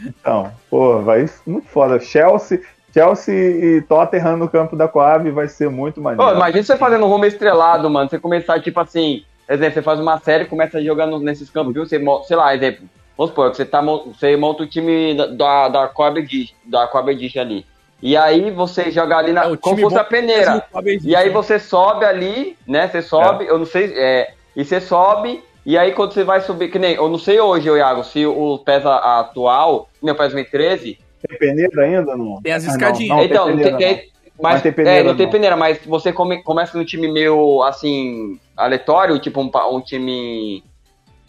Então, 0.00 0.52
pô, 0.70 1.00
vai 1.02 1.28
muito 1.46 1.68
foda. 1.68 1.98
Chelsea, 2.00 2.60
Chelsea 2.98 3.34
e 3.34 3.82
Tottenham 3.82 4.36
no 4.36 4.48
campo 4.48 4.74
da 4.74 4.88
Coab 4.88 5.30
vai 5.30 5.46
ser 5.46 5.70
muito 5.70 6.00
maneiro. 6.00 6.32
Ô, 6.32 6.34
imagina 6.34 6.64
você 6.64 6.76
fazendo 6.76 7.06
um 7.06 7.08
rumo 7.08 7.24
estrelado, 7.24 7.88
mano. 7.88 8.10
Você 8.10 8.18
começar, 8.18 8.60
tipo 8.60 8.80
assim, 8.80 9.22
exemplo, 9.48 9.74
você 9.74 9.82
faz 9.82 10.00
uma 10.00 10.18
série 10.18 10.44
e 10.44 10.48
começa 10.48 10.82
jogando 10.82 11.20
nesses 11.20 11.48
campos, 11.48 11.72
viu? 11.72 11.86
Você, 11.86 12.00
sei 12.26 12.36
lá, 12.36 12.54
exemplo, 12.54 12.88
vamos 13.16 13.30
supor, 13.30 13.54
você, 13.54 13.64
tá, 13.64 13.80
você 13.80 14.36
monta 14.36 14.64
o 14.64 14.66
time 14.66 15.14
da, 15.14 15.68
da, 15.68 15.88
Coab 15.88 16.18
Edition, 16.18 16.56
da 16.64 16.88
Coab 16.88 17.10
ali. 17.36 17.64
E 18.02 18.16
aí 18.16 18.50
você 18.50 18.90
joga 18.90 19.16
ali 19.16 19.32
na, 19.32 19.44
É, 19.44 19.56
como 19.56 19.78
fosse 19.78 19.98
a 19.98 20.04
peneira. 20.04 20.64
E 21.04 21.14
aí 21.14 21.28
né? 21.28 21.32
você 21.32 21.58
sobe 21.58 22.04
ali, 22.04 22.56
né? 22.66 22.88
Você 22.88 23.02
sobe, 23.02 23.46
eu 23.46 23.58
não 23.58 23.66
sei, 23.66 23.92
é, 23.96 24.32
e 24.56 24.64
você 24.64 24.80
sobe, 24.80 25.42
e 25.64 25.76
aí 25.76 25.92
quando 25.92 26.12
você 26.12 26.24
vai 26.24 26.40
subir, 26.40 26.68
que 26.70 26.78
nem, 26.78 26.94
eu 26.94 27.08
não 27.08 27.18
sei 27.18 27.40
hoje, 27.40 27.68
ô 27.70 27.76
Iago, 27.76 28.02
se 28.02 28.24
o 28.24 28.58
PES 28.58 28.86
atual, 28.86 29.88
meu 30.02 30.14
PES 30.14 30.32
2013, 30.32 30.98
Tem 31.28 31.38
peneira 31.38 31.82
ainda? 31.84 32.16
Não? 32.16 32.40
Tem 32.42 32.52
as 32.52 32.64
Ah, 32.64 32.66
não, 32.68 32.74
escadinhas. 32.74 33.16
Não, 33.16 33.24
então, 33.24 33.46
tem 33.46 33.56
tem, 33.56 33.64
peneira, 33.72 33.94
tem- 34.00 34.10
mas, 34.40 34.54
Não 34.54 34.60
tem 34.62 34.72
peneira, 34.72 34.98
é, 35.00 35.02
não 35.02 35.16
tem 35.16 35.26
não. 35.26 35.32
peneira, 35.32 35.56
mas 35.56 35.78
você 35.84 36.12
come- 36.12 36.42
começa 36.42 36.76
no 36.78 36.84
time 36.84 37.10
meio, 37.12 37.62
assim, 37.64 38.38
aleatório, 38.56 39.18
tipo 39.18 39.40
um, 39.40 39.50
um 39.76 39.80
time 39.80 40.62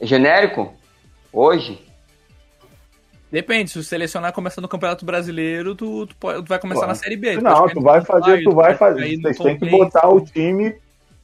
genérico, 0.01 0.73
hoje, 1.33 1.79
Depende, 3.31 3.69
se 3.69 3.77
tu 3.77 3.83
selecionar 3.83 4.33
começando 4.33 4.63
no 4.63 4.67
Campeonato 4.67 5.05
Brasileiro, 5.05 5.75
tu, 5.75 6.07
tu, 6.07 6.15
pode- 6.15 6.41
tu 6.43 6.49
vai 6.49 6.57
começar 6.57 6.81
Ué. 6.81 6.87
na 6.87 6.95
Série 6.95 7.15
B. 7.15 7.35
não. 7.35 7.51
Não, 7.51 7.69
tu 7.69 7.79
vai 7.79 8.01
fazer, 8.01 8.43
tu 8.43 8.51
vai 8.55 8.73
fazer. 8.75 9.17
Vocês 9.21 9.37
têm 9.37 9.55
que 9.55 9.69
botar 9.69 10.09
o 10.09 10.19
time 10.19 10.75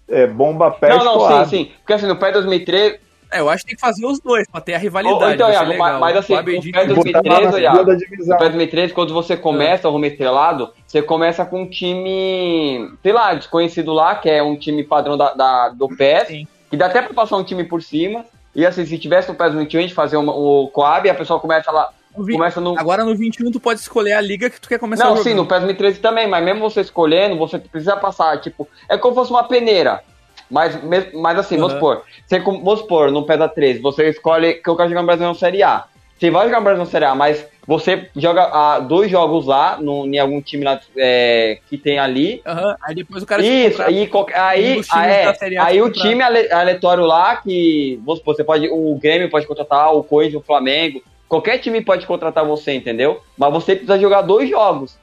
é, 0.08 0.28
bomba 0.28 0.70
pé 0.70 0.90
não, 0.90 1.04
não, 1.04 1.46
sim, 1.46 1.50
sim, 1.50 1.72
porque 1.80 1.94
assim, 1.94 2.06
no 2.06 2.16
PES 2.16 2.34
2013, 2.34 3.00
É, 3.32 3.40
eu 3.40 3.50
acho 3.50 3.64
que 3.64 3.70
tem 3.72 3.76
que 3.76 3.82
fazer 3.82 4.06
os 4.06 4.20
dois, 4.20 4.48
pra 4.50 4.62
ter 4.62 4.74
a 4.76 4.78
rivalidade. 4.78 5.34
Então, 5.36 5.50
Iago, 5.52 5.70
legal. 5.72 6.00
mas- 6.00 6.18
assim, 6.18 6.34
o 6.34 6.44
pé 6.44 6.44
do- 6.44 6.62
Botar 6.62 6.80
lá 6.80 6.86
2013, 6.86 7.52
na 7.52 7.60
Iago. 7.60 7.96
divisão. 7.98 8.38
PES 8.38 8.48
2013, 8.50 8.94
quando 8.94 9.14
você 9.14 9.36
começa 9.36 9.88
o 9.88 9.92
rumo 9.92 10.06
estrelado, 10.06 10.72
você 10.88 11.02
começa 11.02 11.46
com 11.46 11.64
um 11.64 11.70
time, 11.70 12.92
sei 13.02 13.12
lá, 13.14 13.34
desconhecido 13.34 13.94
lá, 13.94 14.16
que 14.16 14.30
é 14.30 14.42
um 14.42 14.56
time 14.56 14.84
padrão 14.84 15.18
da, 15.18 15.34
da- 15.34 15.70
do 15.70 15.88
PES, 15.90 16.28
Sim. 16.28 16.48
que 16.70 16.78
dá 16.78 16.86
até 16.88 17.02
pra 17.02 17.14
passar 17.14 17.38
um 17.38 17.44
time 17.44 17.64
por 17.64 17.82
cima, 17.82 18.26
e 18.56 18.66
assim, 18.66 18.86
se 18.86 18.98
tivesse 18.98 19.28
no 19.30 19.36
PES 19.36 19.54
21, 19.54 19.80
a 19.80 19.82
gente 19.84 19.94
fazia 19.94 20.20
uma- 20.20 20.34
o 20.34 20.68
Coab, 20.70 21.10
a 21.10 21.16
pessoa 21.16 21.40
começa 21.40 21.72
lá, 21.72 21.90
No 22.16 22.24
vi- 22.24 22.34
começa 22.34 22.62
no. 22.62 22.78
Agora 22.80 23.04
no 23.04 23.16
21 23.16 23.52
tu 23.52 23.60
pode 23.60 23.80
escolher 23.82 24.14
a 24.14 24.22
liga 24.22 24.50
que 24.50 24.62
tu 24.62 24.70
quer 24.70 24.80
começar 24.80 25.04
Não, 25.06 25.18
sim, 25.18 25.34
no 25.34 25.46
PES 25.46 25.60
2013 25.60 26.00
também, 26.00 26.28
mas 26.28 26.44
mesmo 26.46 26.62
você 26.62 26.82
escolhendo, 26.82 27.38
você 27.38 27.58
precisa 27.60 27.98
passar, 27.98 28.40
tipo, 28.40 28.68
é 28.88 28.98
como 28.98 29.14
se 29.14 29.20
fosse 29.20 29.32
uma 29.32 29.44
peneira. 29.44 30.02
Mas, 30.50 30.80
mas 31.14 31.40
assim, 31.40 31.56
vamos 31.58 31.74
Aham. 31.74 31.80
supor, 31.80 32.04
você, 32.26 32.40
vamos 32.40 32.80
supor, 32.80 33.12
no 33.12 33.26
PES 33.26 33.52
13, 33.54 33.80
você 33.80 34.10
escolhe 34.10 34.56
que 34.56 34.70
eu 34.70 34.76
quero 34.76 34.90
jogar 34.90 35.02
no 35.02 35.08
Brasil 35.08 35.28
na 35.28 35.34
Série 35.34 35.64
A. 35.64 35.86
Você 36.18 36.32
vai 36.32 36.46
jogar 36.46 36.60
no 36.60 36.64
Brasil 36.64 36.84
na 36.84 36.90
Série 36.90 37.06
A, 37.06 37.16
mas 37.16 37.46
você 37.68 38.10
joga 38.16 38.44
ah, 38.44 38.80
dois 38.80 39.10
jogos 39.10 39.48
lá, 39.48 39.78
no, 39.82 40.06
em 40.06 40.20
algum 40.20 40.42
time 40.42 40.64
lá, 40.64 40.80
é, 40.96 41.60
que 41.68 41.78
tem 41.78 42.00
ali, 42.00 42.42
Aham, 42.46 42.76
Aí 42.84 42.96
depois 42.96 43.24
o 43.24 43.26
cara 43.26 43.44
Isso, 43.44 43.82
aí, 43.82 44.10
aí, 44.34 44.78
um 44.78 44.82
ah, 44.92 45.08
é, 45.08 45.34
aí 45.60 45.82
o 45.82 45.92
time 45.92 46.22
ale- 46.22 46.52
aleatório 46.52 47.04
lá, 47.04 47.36
que, 47.38 48.00
vamos 48.06 48.20
supor, 48.20 48.36
você 48.36 48.44
pode, 48.44 48.70
o 48.70 48.96
Grêmio 49.02 49.30
pode 49.30 49.48
contratar, 49.48 49.94
o 49.94 50.04
Corinthians, 50.04 50.42
o 50.42 50.46
Flamengo, 50.46 51.02
qualquer 51.28 51.58
time 51.58 51.82
pode 51.82 52.06
contratar 52.06 52.46
você, 52.46 52.74
entendeu? 52.74 53.22
Mas 53.38 53.52
você 53.52 53.76
precisa 53.76 54.00
jogar 54.00 54.22
dois 54.22 54.50
jogos, 54.50 54.98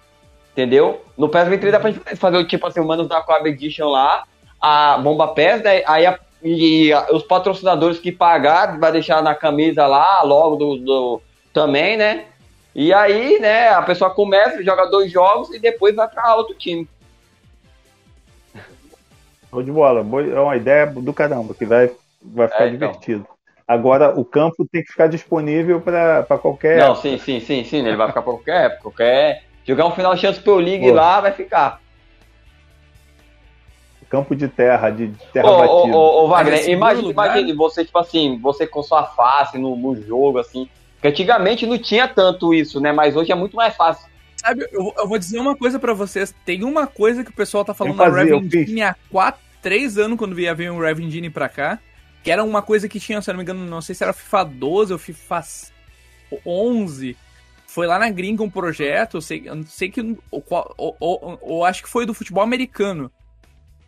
entendeu? 0.52 1.02
No 1.18 1.28
PES 1.28 1.48
23 1.48 1.72
dá 1.72 1.80
pra 1.80 1.90
gente 1.90 2.16
fazer 2.16 2.36
o 2.36 2.46
tipo 2.46 2.66
assim, 2.66 2.80
o 2.80 2.86
Manos 2.86 3.08
da 3.08 3.20
Coab 3.20 3.48
Edition 3.48 3.88
lá, 3.88 4.22
a 4.62 4.96
Bomba 4.98 5.28
PES, 5.28 5.62
né, 5.62 5.82
aí 5.86 6.06
a- 6.06 6.18
e 6.42 6.92
a- 6.92 7.08
os 7.12 7.22
patrocinadores 7.24 7.98
que 7.98 8.12
pagar, 8.12 8.78
vai 8.78 8.92
deixar 8.92 9.20
na 9.22 9.34
camisa 9.34 9.86
lá, 9.86 10.22
logo 10.22 10.56
do, 10.56 10.76
do- 10.78 11.22
também, 11.52 11.96
né? 11.96 12.26
E 12.74 12.94
aí, 12.94 13.38
né, 13.40 13.68
a 13.68 13.82
pessoa 13.82 14.10
começa, 14.10 14.62
joga 14.62 14.86
dois 14.86 15.10
jogos 15.12 15.52
e 15.52 15.58
depois 15.58 15.94
vai 15.94 16.08
pra 16.08 16.34
outro 16.36 16.54
time. 16.54 16.88
Show 19.50 19.62
de 19.62 19.70
bola. 19.70 20.00
É 20.00 20.40
uma 20.40 20.56
ideia 20.56 20.86
do 20.86 21.12
caramba, 21.12 21.52
que 21.54 21.66
vai, 21.66 21.90
vai 22.22 22.48
ficar 22.48 22.64
É, 22.64 22.68
então. 22.68 22.88
divertido. 22.88 23.26
Agora, 23.68 24.18
o 24.18 24.24
campo 24.24 24.66
tem 24.70 24.82
que 24.82 24.90
ficar 24.90 25.06
disponível 25.08 25.80
para 25.80 26.24
qualquer. 26.40 26.78
Não, 26.78 26.96
sim, 26.96 27.18
sim, 27.18 27.40
sim, 27.40 27.62
sim. 27.64 27.78
Ele 27.86 27.96
vai 27.96 28.08
ficar 28.08 28.22
pra 28.22 28.32
qualquer 28.32 28.64
época. 28.66 28.82
Qualquer... 28.82 29.42
Jogar 29.64 29.86
um 29.86 29.92
final 29.92 30.14
de 30.14 30.20
Champions 30.22 30.64
League 30.64 30.88
Pô. 30.88 30.94
lá, 30.94 31.20
vai 31.20 31.32
ficar. 31.32 31.81
Campo 34.12 34.36
de 34.36 34.46
terra, 34.46 34.90
de 34.90 35.08
terra 35.32 35.48
Ô, 35.50 35.54
ô, 35.54 35.58
batida. 35.58 35.96
ô, 35.96 36.24
ô, 36.24 36.28
Wagner, 36.28 36.68
imagine, 36.68 37.10
imagine 37.10 37.52
você, 37.54 37.82
tipo 37.82 37.98
assim, 37.98 38.38
você 38.38 38.66
com 38.66 38.82
sua 38.82 39.04
face 39.06 39.56
no, 39.56 39.74
no 39.74 39.96
jogo, 40.00 40.38
assim. 40.38 40.68
Porque 40.96 41.08
antigamente 41.08 41.66
não 41.66 41.78
tinha 41.78 42.06
tanto 42.06 42.52
isso, 42.52 42.78
né? 42.78 42.92
Mas 42.92 43.16
hoje 43.16 43.32
é 43.32 43.34
muito 43.34 43.56
mais 43.56 43.74
fácil. 43.74 44.06
Sabe, 44.36 44.68
eu, 44.70 44.92
eu 44.98 45.08
vou 45.08 45.18
dizer 45.18 45.38
uma 45.40 45.56
coisa 45.56 45.78
pra 45.78 45.94
vocês. 45.94 46.34
Tem 46.44 46.62
uma 46.62 46.86
coisa 46.86 47.24
que 47.24 47.30
o 47.30 47.34
pessoal 47.34 47.64
tá 47.64 47.72
falando 47.72 47.96
fazia, 47.96 48.38
fiz. 48.42 48.68
Genie 48.68 48.82
há 48.82 48.94
4, 49.10 49.40
3 49.62 49.96
anos, 49.96 50.18
quando 50.18 50.34
via 50.34 50.54
vir 50.54 50.70
o 50.70 50.78
Raven 50.80 51.10
Genie 51.10 51.30
pra 51.30 51.48
cá. 51.48 51.78
Que 52.22 52.30
era 52.30 52.44
uma 52.44 52.60
coisa 52.60 52.88
que 52.90 53.00
tinha, 53.00 53.20
se 53.22 53.30
eu 53.30 53.32
não 53.32 53.38
me 53.38 53.42
engano, 53.44 53.64
não 53.64 53.80
sei 53.80 53.94
se 53.94 54.04
era 54.04 54.12
FIFA 54.12 54.44
12 54.44 54.92
ou 54.92 54.98
FIFA 54.98 55.42
11. 56.46 57.16
Foi 57.66 57.86
lá 57.86 57.98
na 57.98 58.10
gringa 58.10 58.42
um 58.42 58.50
projeto, 58.50 59.16
eu 59.16 59.20
sei, 59.22 59.42
eu 59.46 59.54
não 59.54 59.64
sei 59.64 59.90
que. 59.90 60.16
O, 60.30 60.40
qual- 60.42 60.74
o, 60.76 60.94
o, 61.00 61.38
o- 61.58 61.64
acho 61.64 61.82
que 61.82 61.88
foi 61.88 62.04
do 62.04 62.12
futebol 62.12 62.42
americano 62.42 63.10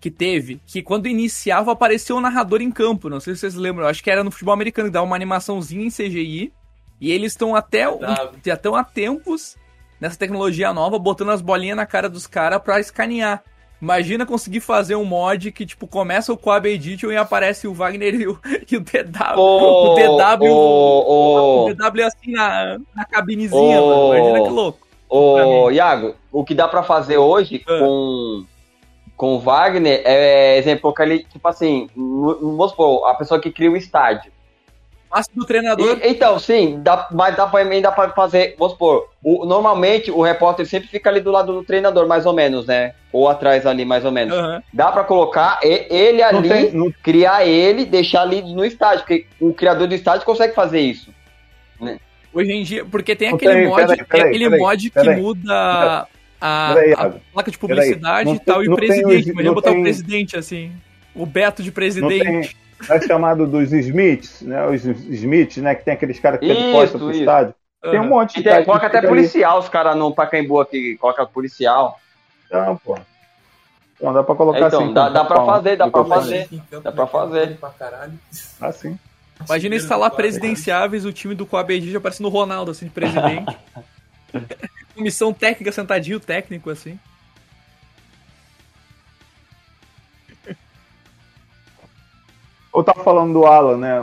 que 0.04 0.10
teve, 0.10 0.60
que 0.66 0.82
quando 0.82 1.08
iniciava 1.08 1.72
apareceu 1.72 2.16
o 2.16 2.20
narrador 2.20 2.60
em 2.60 2.70
campo. 2.70 3.08
Não 3.08 3.20
sei 3.20 3.34
se 3.34 3.40
vocês 3.40 3.54
lembram, 3.54 3.86
acho 3.86 4.04
que 4.04 4.10
era 4.10 4.22
no 4.22 4.30
futebol 4.30 4.52
americano, 4.52 4.88
que 4.88 4.92
dava 4.92 5.06
uma 5.06 5.16
animaçãozinha 5.16 5.82
em 5.86 5.90
CGI. 5.90 6.52
E 7.00 7.10
eles 7.10 7.32
estão 7.32 7.56
até 7.56 7.88
um- 7.88 8.00
já 8.44 8.52
estão 8.52 8.74
há 8.76 8.84
tempos 8.84 9.56
nessa 9.98 10.18
tecnologia 10.18 10.74
nova, 10.74 10.98
botando 10.98 11.30
as 11.30 11.40
bolinhas 11.40 11.76
na 11.78 11.86
cara 11.86 12.06
dos 12.10 12.26
caras 12.26 12.60
pra 12.62 12.78
escanear. 12.78 13.42
Imagina 13.80 14.26
conseguir 14.26 14.60
fazer 14.60 14.94
um 14.94 15.06
mod 15.06 15.50
que, 15.52 15.64
tipo, 15.64 15.86
começa 15.86 16.30
o 16.32 16.36
Coab 16.36 16.68
Edition 16.68 17.10
e 17.10 17.16
aparece 17.16 17.66
o 17.66 17.72
Wagner 17.72 18.14
e 18.14 18.26
o, 18.28 18.38
e 18.70 18.76
o 18.76 18.80
DW. 18.80 19.38
Ô, 19.38 19.92
o 19.92 19.94
DW. 19.94 20.50
ô, 20.50 21.64
ô, 21.64 21.64
o 21.70 21.74
DW 21.74 22.04
assim 22.04 22.30
na, 22.32 22.78
na 22.94 23.04
cabinezinha, 23.06 23.80
mano. 23.80 24.14
Imagina 24.16 24.42
que 24.42 24.50
louco. 24.50 24.86
Ô, 25.08 25.70
Iago, 25.70 26.14
o 26.30 26.44
que 26.44 26.54
dá 26.54 26.68
pra 26.68 26.82
fazer 26.82 27.16
hoje 27.16 27.62
Ah. 27.66 27.78
com, 27.78 28.44
com 29.16 29.34
o 29.34 29.38
Wagner 29.38 30.02
é, 30.04 30.58
exemplo, 30.58 30.82
colocar 30.82 31.04
ele, 31.04 31.24
tipo 31.24 31.46
assim, 31.46 31.88
vamos 31.96 32.70
supor, 32.70 33.08
a 33.08 33.14
pessoa 33.14 33.40
que 33.40 33.50
cria 33.50 33.70
o 33.70 33.76
estádio. 33.76 34.32
Passe 35.08 35.30
do 35.32 35.44
treinador. 35.46 35.98
E- 36.02 36.08
então, 36.08 36.36
sim, 36.40 36.80
dá, 36.82 37.06
mas 37.12 37.36
dá 37.36 37.46
pra, 37.46 37.62
dá 37.80 37.92
pra 37.92 38.08
fazer, 38.10 38.56
vamos 38.58 38.72
supor, 38.72 39.08
o- 39.22 39.46
normalmente 39.46 40.10
o 40.10 40.20
repórter 40.22 40.66
sempre 40.66 40.88
fica 40.88 41.08
ali 41.08 41.20
do 41.20 41.30
lado 41.30 41.52
do 41.52 41.62
treinador, 41.64 42.08
mais 42.08 42.26
ou 42.26 42.32
menos, 42.32 42.66
né? 42.66 42.94
Ou 43.12 43.28
atrás 43.28 43.64
ali, 43.64 43.84
mais 43.84 44.04
ou 44.04 44.10
menos. 44.10 44.36
Aham. 44.36 44.60
Dá 44.72 44.90
pra 44.90 45.04
colocar 45.04 45.60
ele 45.62 46.20
Não 46.20 46.38
ali, 46.40 46.48
tem- 46.48 46.72
não- 46.72 46.92
criar 47.00 47.46
ele, 47.46 47.84
deixar 47.84 48.22
ali 48.22 48.42
no 48.42 48.64
estádio, 48.64 49.00
porque 49.00 49.26
o 49.40 49.54
criador 49.54 49.86
do 49.86 49.94
estádio 49.94 50.26
consegue 50.26 50.52
fazer 50.52 50.80
isso. 50.80 51.14
Hoje 52.32 52.50
em 52.50 52.64
dia, 52.64 52.84
porque 52.84 53.14
tem 53.14 53.28
Não, 53.28 53.36
aquele 53.36 53.52
peraí, 53.52 53.66
mod, 53.68 53.76
peraí, 53.82 53.96
tem 53.96 54.06
peraí, 54.06 54.28
aquele 54.28 54.58
mod 54.58 54.90
que 54.90 55.10
muda 55.10 56.08
a, 56.40 56.72
a 56.72 57.10
placa 57.32 57.50
de 57.50 57.58
publicidade 57.58 58.28
Não 58.28 58.34
e 58.36 58.38
tal, 58.40 58.62
e 58.62 58.66
o 58.66 58.70
não 58.70 58.76
presidente. 58.76 59.28
Imagina 59.30 59.42
não 59.42 59.54
botar 59.54 59.70
o 59.70 59.74
tem- 59.74 59.82
presidente 59.82 60.36
assim. 60.36 60.72
O 61.14 61.24
Beto 61.26 61.62
de 61.62 61.68
Não 61.68 61.74
presidente. 61.74 62.24
tem. 62.24 62.64
É 62.96 63.00
chamado 63.00 63.46
dos 63.46 63.72
Smiths, 63.72 64.42
né? 64.42 64.66
Os 64.66 64.84
Smiths, 64.84 65.62
né? 65.62 65.74
Que 65.74 65.84
tem 65.84 65.94
aqueles 65.94 66.18
caras 66.18 66.40
que 66.40 66.46
Isso, 66.46 66.72
postam 66.72 67.00
pro 67.00 67.10
isso. 67.12 67.20
estádio. 67.20 67.54
Tem 67.82 68.00
um 68.00 68.08
monte 68.08 68.30
de 68.36 68.42
tem, 68.42 68.44
cara 68.44 68.58
que 68.60 68.64
coloca 68.66 68.86
até 68.86 69.00
fica 69.00 69.08
ali. 69.12 69.16
policial, 69.20 69.58
os 69.58 69.68
caras 69.68 69.96
no 69.96 70.14
Pacaembu 70.14 70.60
aqui, 70.60 70.96
coloca 70.96 71.24
policial. 71.26 71.98
Então, 72.46 72.76
pô. 72.84 72.98
Então 73.96 74.12
dá 74.12 74.22
pra 74.22 74.34
colocar 74.34 74.66
Então, 74.66 74.84
assim. 74.84 74.92
dá- 74.92 75.08
dá 75.08 75.24
pra 75.24 75.44
fazer, 75.46 75.76
dá 75.76 75.88
pra 75.88 76.04
fazer. 76.04 76.48
Campo, 76.70 76.82
Dá 76.82 76.92
pra 76.92 77.04
né, 77.04 77.10
fazer. 77.10 77.58
Ah, 78.60 78.72
sim. 78.72 78.98
Imagina 79.46 79.76
instalar 79.76 80.10
presidenciáveis, 80.10 81.04
o 81.04 81.12
time 81.12 81.34
do 81.34 81.46
Coab 81.46 81.72
Edition 81.74 82.00
parecendo 82.00 82.28
o 82.28 82.32
Ronaldo, 82.32 82.70
assim, 82.70 82.86
de 82.86 82.90
presidente. 82.92 83.56
Comissão 84.94 85.32
técnica, 85.32 85.72
sentadinho 85.72 86.20
técnico, 86.20 86.70
assim. 86.70 86.98
Eu 92.74 92.82
tava 92.82 93.04
falando 93.04 93.32
do 93.32 93.46
Alan, 93.46 93.76
né? 93.76 94.02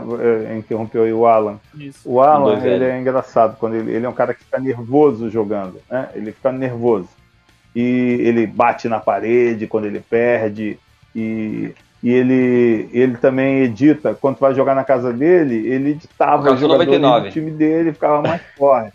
eh, 0.50 0.58
Interrompeu 0.58 1.04
aí 1.04 1.12
o 1.12 1.26
Alan. 1.26 1.60
Isso. 1.76 2.10
O 2.10 2.22
Alan, 2.22 2.56
Dois 2.56 2.64
ele 2.64 2.86
é 2.86 2.98
engraçado, 2.98 3.58
quando 3.58 3.76
ele, 3.76 3.92
ele 3.92 4.06
é 4.06 4.10
um 4.10 4.14
cara 4.14 4.34
que 4.34 4.46
fica 4.46 4.60
nervoso 4.60 5.30
jogando, 5.30 5.82
né? 5.90 6.10
Ele 6.16 6.32
fica 6.32 6.54
nervoso. 6.54 7.10
E 7.76 7.82
ele 8.22 8.48
bate 8.48 8.88
na 8.88 9.00
parede 9.00 9.68
quando 9.68 9.86
ele 9.86 10.00
perde. 10.00 10.80
E, 11.14 11.74
e 12.02 12.10
ele, 12.10 12.90
ele 12.94 13.18
também 13.18 13.64
edita, 13.64 14.16
quando 14.16 14.38
vai 14.40 14.56
jogar 14.56 14.74
na 14.74 14.86
casa 14.86 15.12
dele, 15.12 15.68
ele 15.68 15.92
editava 15.92 16.44
jogadores 16.58 16.62
99. 16.62 17.28
do 17.28 17.34
time 17.34 17.52
dele, 17.52 17.92
ficava 17.92 18.22
mais 18.22 18.42
forte. 18.58 18.94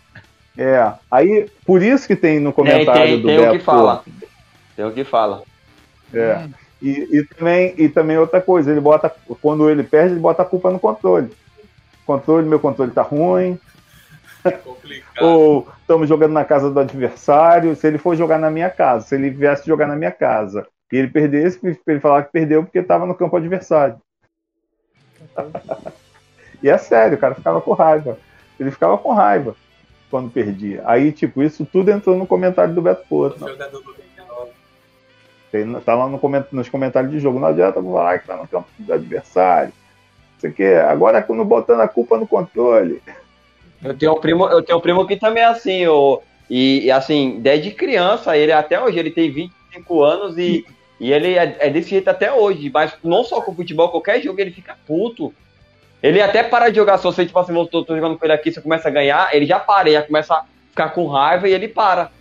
É, 0.57 0.91
aí, 1.11 1.47
por 1.63 1.83
isso 1.83 2.07
que 2.07 2.15
tem 2.15 2.39
no 2.39 2.51
Tem, 2.51 2.65
comentário 2.65 3.03
tem, 3.03 3.21
do 3.21 3.27
tem 3.27 3.37
Beto 3.37 3.55
o 3.55 3.59
que 3.59 3.63
fala. 3.63 4.03
Tem 4.75 4.85
o 4.85 4.91
que 4.91 5.03
fala. 5.03 5.43
é. 6.13 6.47
E, 6.81 7.17
e 7.17 7.23
também, 7.25 7.73
e 7.77 7.89
também 7.89 8.17
outra 8.19 8.39
coisa, 8.39 8.69
ele 8.71 8.79
bota, 8.79 9.11
quando 9.41 9.67
ele 9.69 9.81
perde, 9.83 10.13
ele 10.13 10.19
bota 10.19 10.43
a 10.43 10.45
culpa 10.45 10.69
no 10.69 10.79
controle. 10.79 11.31
Controle, 12.05 12.47
meu 12.47 12.59
controle 12.59 12.91
tá 12.91 13.01
ruim, 13.01 13.59
Complicado. 14.63 15.25
ou 15.25 15.67
estamos 15.81 16.07
jogando 16.07 16.33
na 16.33 16.45
casa 16.45 16.69
do 16.69 16.79
adversário. 16.79 17.75
Se 17.75 17.87
ele 17.87 17.97
for 17.97 18.15
jogar 18.15 18.37
na 18.37 18.51
minha 18.51 18.69
casa, 18.69 19.07
se 19.07 19.15
ele 19.15 19.31
viesse 19.31 19.65
jogar 19.65 19.87
na 19.87 19.95
minha 19.95 20.11
casa 20.11 20.67
e 20.91 20.97
ele 20.97 21.07
perdesse, 21.07 21.59
ele 21.87 21.99
falar 21.99 22.23
que 22.23 22.31
perdeu 22.31 22.63
porque 22.63 22.79
estava 22.79 23.07
no 23.07 23.15
campo 23.15 23.35
adversário. 23.35 23.99
e 26.61 26.69
é 26.69 26.77
sério, 26.77 27.17
o 27.17 27.19
cara 27.19 27.33
ficava 27.33 27.59
com 27.59 27.73
raiva. 27.73 28.19
Ele 28.59 28.69
ficava 28.69 28.97
com 28.99 29.13
raiva 29.13 29.55
quando 30.09 30.29
perdia. 30.31 30.81
Aí, 30.85 31.11
tipo, 31.11 31.43
isso 31.43 31.65
tudo 31.65 31.91
entrou 31.91 32.15
no 32.17 32.25
comentário 32.27 32.73
do 32.73 32.81
Beto 32.81 33.05
Porto. 33.07 33.39
Jogador 33.39 33.81
do 33.81 33.93
29. 33.93 34.51
Tem- 35.51 35.73
Tá 35.81 35.95
lá 35.95 36.07
no 36.07 36.19
coment- 36.19 36.47
nos 36.51 36.69
comentários 36.69 37.11
de 37.11 37.19
jogo. 37.19 37.39
Não 37.39 37.47
adianta 37.47 37.81
falar 37.81 38.19
que 38.19 38.27
tá 38.27 38.35
no 38.37 38.47
campo 38.47 38.67
do 38.79 38.93
adversário. 38.93 39.73
Isso 40.37 40.47
aqui, 40.47 40.63
agora 40.65 41.21
quando 41.23 41.43
botando 41.43 41.81
a 41.81 41.87
culpa 41.87 42.17
no 42.17 42.27
controle. 42.27 43.01
Eu 43.83 43.97
tenho 43.97 44.13
um 44.13 44.19
primo, 44.19 44.47
eu 44.47 44.61
tenho 44.61 44.77
um 44.77 44.81
primo 44.81 45.05
que 45.07 45.15
também 45.17 45.43
é 45.43 45.47
assim, 45.47 45.85
o, 45.87 46.21
e, 46.49 46.85
e, 46.85 46.91
assim, 46.91 47.39
desde 47.39 47.71
criança, 47.71 48.35
ele 48.37 48.51
até 48.51 48.79
hoje, 48.81 48.97
ele 48.97 49.11
tem 49.11 49.31
25 49.31 50.03
anos 50.03 50.37
e, 50.37 50.65
e 50.99 51.11
ele 51.11 51.33
é, 51.37 51.57
é 51.59 51.69
desse 51.69 51.89
jeito 51.89 52.07
até 52.09 52.31
hoje, 52.31 52.71
mas 52.73 52.93
não 53.03 53.23
só 53.23 53.41
com 53.41 53.53
futebol, 53.53 53.89
qualquer 53.89 54.21
jogo 54.21 54.39
ele 54.39 54.51
fica 54.51 54.75
puto. 54.87 55.33
Ele 56.01 56.21
até 56.21 56.43
para 56.43 56.69
de 56.69 56.75
jogar, 56.75 56.97
se 56.97 57.03
você, 57.03 57.25
tipo 57.25 57.37
assim, 57.39 57.55
eu 57.57 57.65
tô, 57.65 57.83
tô 57.83 57.95
jogando 57.95 58.17
com 58.17 58.25
ele 58.25 58.33
aqui, 58.33 58.51
você 58.51 58.61
começa 58.61 58.87
a 58.87 58.91
ganhar, 58.91 59.29
ele 59.33 59.45
já 59.45 59.59
para, 59.59 59.87
ele 59.89 59.97
já 59.97 60.03
começa 60.03 60.35
a 60.35 60.45
ficar 60.69 60.89
com 60.89 61.07
raiva 61.07 61.47
e 61.49 61.53
ele 61.53 61.67
para. 61.67 62.11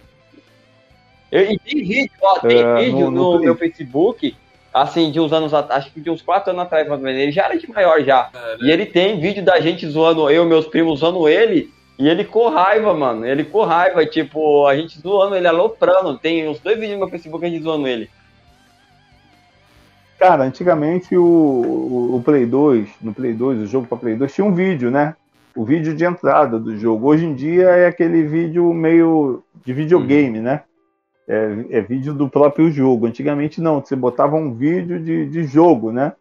Eu- 1.31 1.51
e 1.51 1.59
tem 1.59 1.83
vídeo, 1.85 2.11
ó, 2.23 2.39
tem 2.39 2.59
É, 2.61 2.75
vídeo 2.77 3.11
no- 3.11 3.11
no, 3.11 3.33
no 3.35 3.41
meu 3.41 3.57
Facebook, 3.57 4.35
assim, 4.73 5.11
de 5.11 5.21
uns 5.21 5.33
anos 5.33 5.53
atrás, 5.53 5.85
acho 5.85 5.93
que 5.93 6.01
de 6.01 6.09
uns 6.11 6.23
4 6.23 6.51
anos 6.51 6.63
atrás, 6.63 6.89
mais 6.89 6.99
ou 7.01 7.05
menos, 7.05 7.21
ele 7.21 7.33
já 7.33 7.45
era 7.45 7.59
de 7.59 7.69
maior 7.69 8.01
já. 8.03 8.25
Cara, 8.25 8.57
E 8.61 8.71
ele 8.71 8.87
tem 8.87 9.21
vídeo 9.21 9.45
da 9.45 9.61
gente 9.61 9.87
zoando, 9.89 10.31
eu 10.31 10.45
e 10.45 10.47
meus 10.47 10.67
primos 10.67 11.01
zoando 11.01 11.29
ele, 11.29 11.71
e 11.99 12.09
ele 12.09 12.25
com 12.25 12.49
raiva, 12.49 12.95
mano. 12.95 13.27
Ele 13.27 13.45
com 13.45 13.63
raiva, 13.65 14.05
tipo, 14.07 14.67
a 14.67 14.77
gente 14.77 14.99
zoando 15.01 15.35
ele, 15.35 15.47
aloprando. 15.49 16.17
Tem 16.19 16.47
uns 16.49 16.61
dois 16.61 16.77
vídeos 16.77 16.93
no 16.95 17.01
meu 17.01 17.09
Facebook 17.09 17.45
a 17.45 17.49
gente 17.49 17.63
zoando 17.63 17.89
ele. 17.89 18.09
Cara, 20.19 20.45
antigamente 20.45 21.17
o, 21.17 21.23
o, 21.25 22.17
o 22.17 22.23
Play 22.23 22.47
2, 22.47 22.89
no 23.03 23.13
Play 23.13 23.35
2, 23.35 23.61
o 23.61 23.67
jogo 23.67 23.87
pra 23.87 23.99
Play 23.99 24.17
2, 24.17 24.35
tinha 24.35 24.45
um 24.45 24.55
vídeo, 24.55 24.91
né? 24.91 25.15
o 25.57 25.65
vídeo 25.65 25.95
de 25.95 26.05
entrada 26.05 26.59
do 26.59 26.77
jogo. 26.77 27.07
Hoje 27.09 27.25
em 27.25 27.35
dia 27.35 27.65
é 27.71 27.87
aquele 27.87 28.23
vídeo 28.25 28.75
meio 28.75 29.43
de 29.65 29.73
videogame, 29.73 30.39
né? 30.39 30.61
É, 31.27 31.65
é 31.71 31.81
vídeo 31.81 32.13
do 32.13 32.29
próprio 32.29 32.71
jogo. 32.71 33.07
Antigamente 33.07 33.59
não, 33.61 33.81
você 33.81 33.97
botava 33.97 34.37
um 34.37 34.53
vídeo 34.53 35.01
de, 35.01 35.25
de 35.27 35.45
jogo, 35.45 35.91
né? 35.91 36.13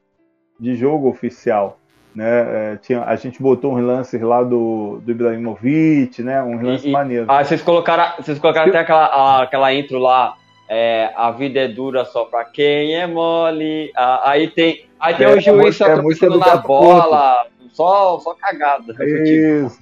De 0.58 0.74
jogo 0.76 1.10
oficial. 1.10 1.78
Né? 2.16 2.26
É, 2.26 2.78
tinha, 2.78 3.04
a 3.04 3.14
gente 3.18 3.44
botou 3.44 3.74
um 3.74 3.86
lance 3.86 4.18
lá 4.20 4.42
do, 4.42 5.02
do 5.04 5.12
Ibrahimovic, 5.12 6.24
né? 6.24 6.42
Um 6.42 6.62
lance 6.62 6.88
E- 6.88 6.92
maneiro. 6.94 7.26
Ah, 7.28 7.44
vocês 7.44 7.62
colocaram, 7.62 8.16
vocês 8.24 8.40
colocaram 8.40 8.70
até 8.70 8.80
aquela, 8.80 9.06
a- 9.08 9.44
aquela 9.44 9.74
intro 9.74 10.00
lá. 10.00 10.36
É, 10.68 11.12
a 11.16 11.32
vida 11.32 11.60
é 11.60 11.68
dura 11.68 12.06
só 12.06 12.26
pra 12.26 12.44
quem 12.44 12.96
é 12.96 13.06
mole. 13.06 13.92
Ah, 13.96 14.32
aí 14.32 14.48
tem, 14.48 14.86
aí 15.00 15.16
tem 15.16 15.28
É, 15.28 15.30
o 15.30 15.34
a 15.34 15.40
juiz 15.40 15.82
é 15.82 16.30
na 16.30 16.58
bola. 16.58 17.48
Só, 17.72 18.20
só 18.20 18.34
cagada. 18.34 18.96
Isso. 19.06 19.80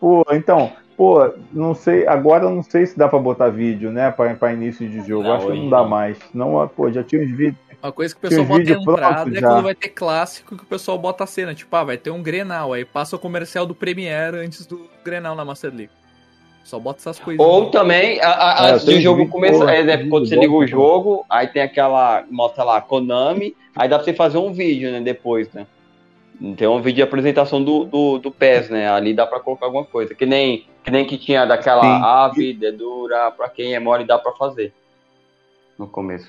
Pô, 0.00 0.24
então, 0.32 0.72
pô, 0.96 1.32
não 1.52 1.74
sei, 1.74 2.06
agora 2.06 2.44
eu 2.44 2.50
não 2.50 2.62
sei 2.62 2.86
se 2.86 2.96
dá 2.96 3.08
pra 3.08 3.18
botar 3.18 3.48
vídeo, 3.48 3.90
né, 3.90 4.10
pra, 4.10 4.34
pra 4.34 4.52
início 4.52 4.88
de 4.88 5.06
jogo. 5.06 5.24
Não, 5.24 5.34
Acho 5.34 5.46
que 5.48 5.58
não 5.58 5.70
dá 5.70 5.82
não. 5.82 5.88
mais. 5.88 6.18
Não, 6.32 6.68
pô, 6.68 6.90
já 6.90 7.02
tinha 7.02 7.22
uns 7.22 7.30
vídeos. 7.30 7.68
Uma 7.82 7.92
coisa 7.92 8.12
que 8.12 8.18
o 8.18 8.28
pessoal 8.28 8.46
bota 8.46 8.72
entrada 8.72 9.38
é 9.38 9.40
quando 9.40 9.62
vai 9.62 9.74
ter 9.74 9.90
clássico 9.90 10.56
que 10.56 10.64
o 10.64 10.66
pessoal 10.66 10.98
bota 10.98 11.22
a 11.22 11.26
cena. 11.28 11.54
Tipo, 11.54 11.76
ah, 11.76 11.84
vai 11.84 11.96
ter 11.96 12.10
um 12.10 12.20
Grenal. 12.20 12.72
Aí 12.72 12.84
passa 12.84 13.14
o 13.14 13.18
comercial 13.20 13.64
do 13.66 13.74
Premiere 13.74 14.38
antes 14.38 14.66
do 14.66 14.88
Grenal 15.04 15.36
na 15.36 15.44
Master 15.44 15.72
League. 15.72 15.92
Só 16.64 16.78
bota 16.78 16.98
essas 16.98 17.18
coisas. 17.18 17.44
Ou 17.44 17.70
também, 17.70 18.20
a- 18.20 18.64
a- 18.64 18.68
É, 18.68 18.72
antes 18.72 18.84
do 18.84 19.00
jogo 19.00 19.26
começar, 19.28 19.72
é, 19.74 19.82
né, 19.82 20.06
quando 20.08 20.28
você 20.28 20.36
liga 20.36 20.52
o 20.52 20.66
jogo, 20.66 21.24
aí 21.28 21.46
tem 21.46 21.62
aquela, 21.62 22.24
mostra 22.30 22.62
lá, 22.62 22.80
Konami, 22.80 23.56
aí 23.74 23.88
dá 23.88 23.96
pra 23.96 24.04
você 24.04 24.12
fazer 24.12 24.36
um 24.38 24.52
vídeo, 24.52 24.90
né, 24.92 25.00
depois, 25.00 25.50
né. 25.52 25.66
Tem 26.56 26.68
um 26.68 26.80
vídeo 26.80 26.96
de 26.96 27.02
apresentação 27.02 27.62
do, 27.64 27.84
do, 27.84 28.18
do 28.18 28.30
PES, 28.30 28.68
né, 28.70 28.88
ali 28.88 29.12
dá 29.14 29.26
pra 29.26 29.40
colocar 29.40 29.66
alguma 29.66 29.84
coisa, 29.84 30.14
que 30.14 30.26
nem 30.26 30.66
que, 30.84 30.90
nem 30.90 31.04
que 31.04 31.18
tinha 31.18 31.44
daquela, 31.44 31.82
Sim. 31.82 32.02
a 32.04 32.28
vida 32.28 32.68
é 32.68 32.72
dura, 32.72 33.30
pra 33.32 33.48
quem 33.48 33.74
é 33.74 33.80
mole 33.80 34.04
dá 34.04 34.18
pra 34.18 34.32
fazer, 34.32 34.72
no 35.78 35.86
começo. 35.88 36.28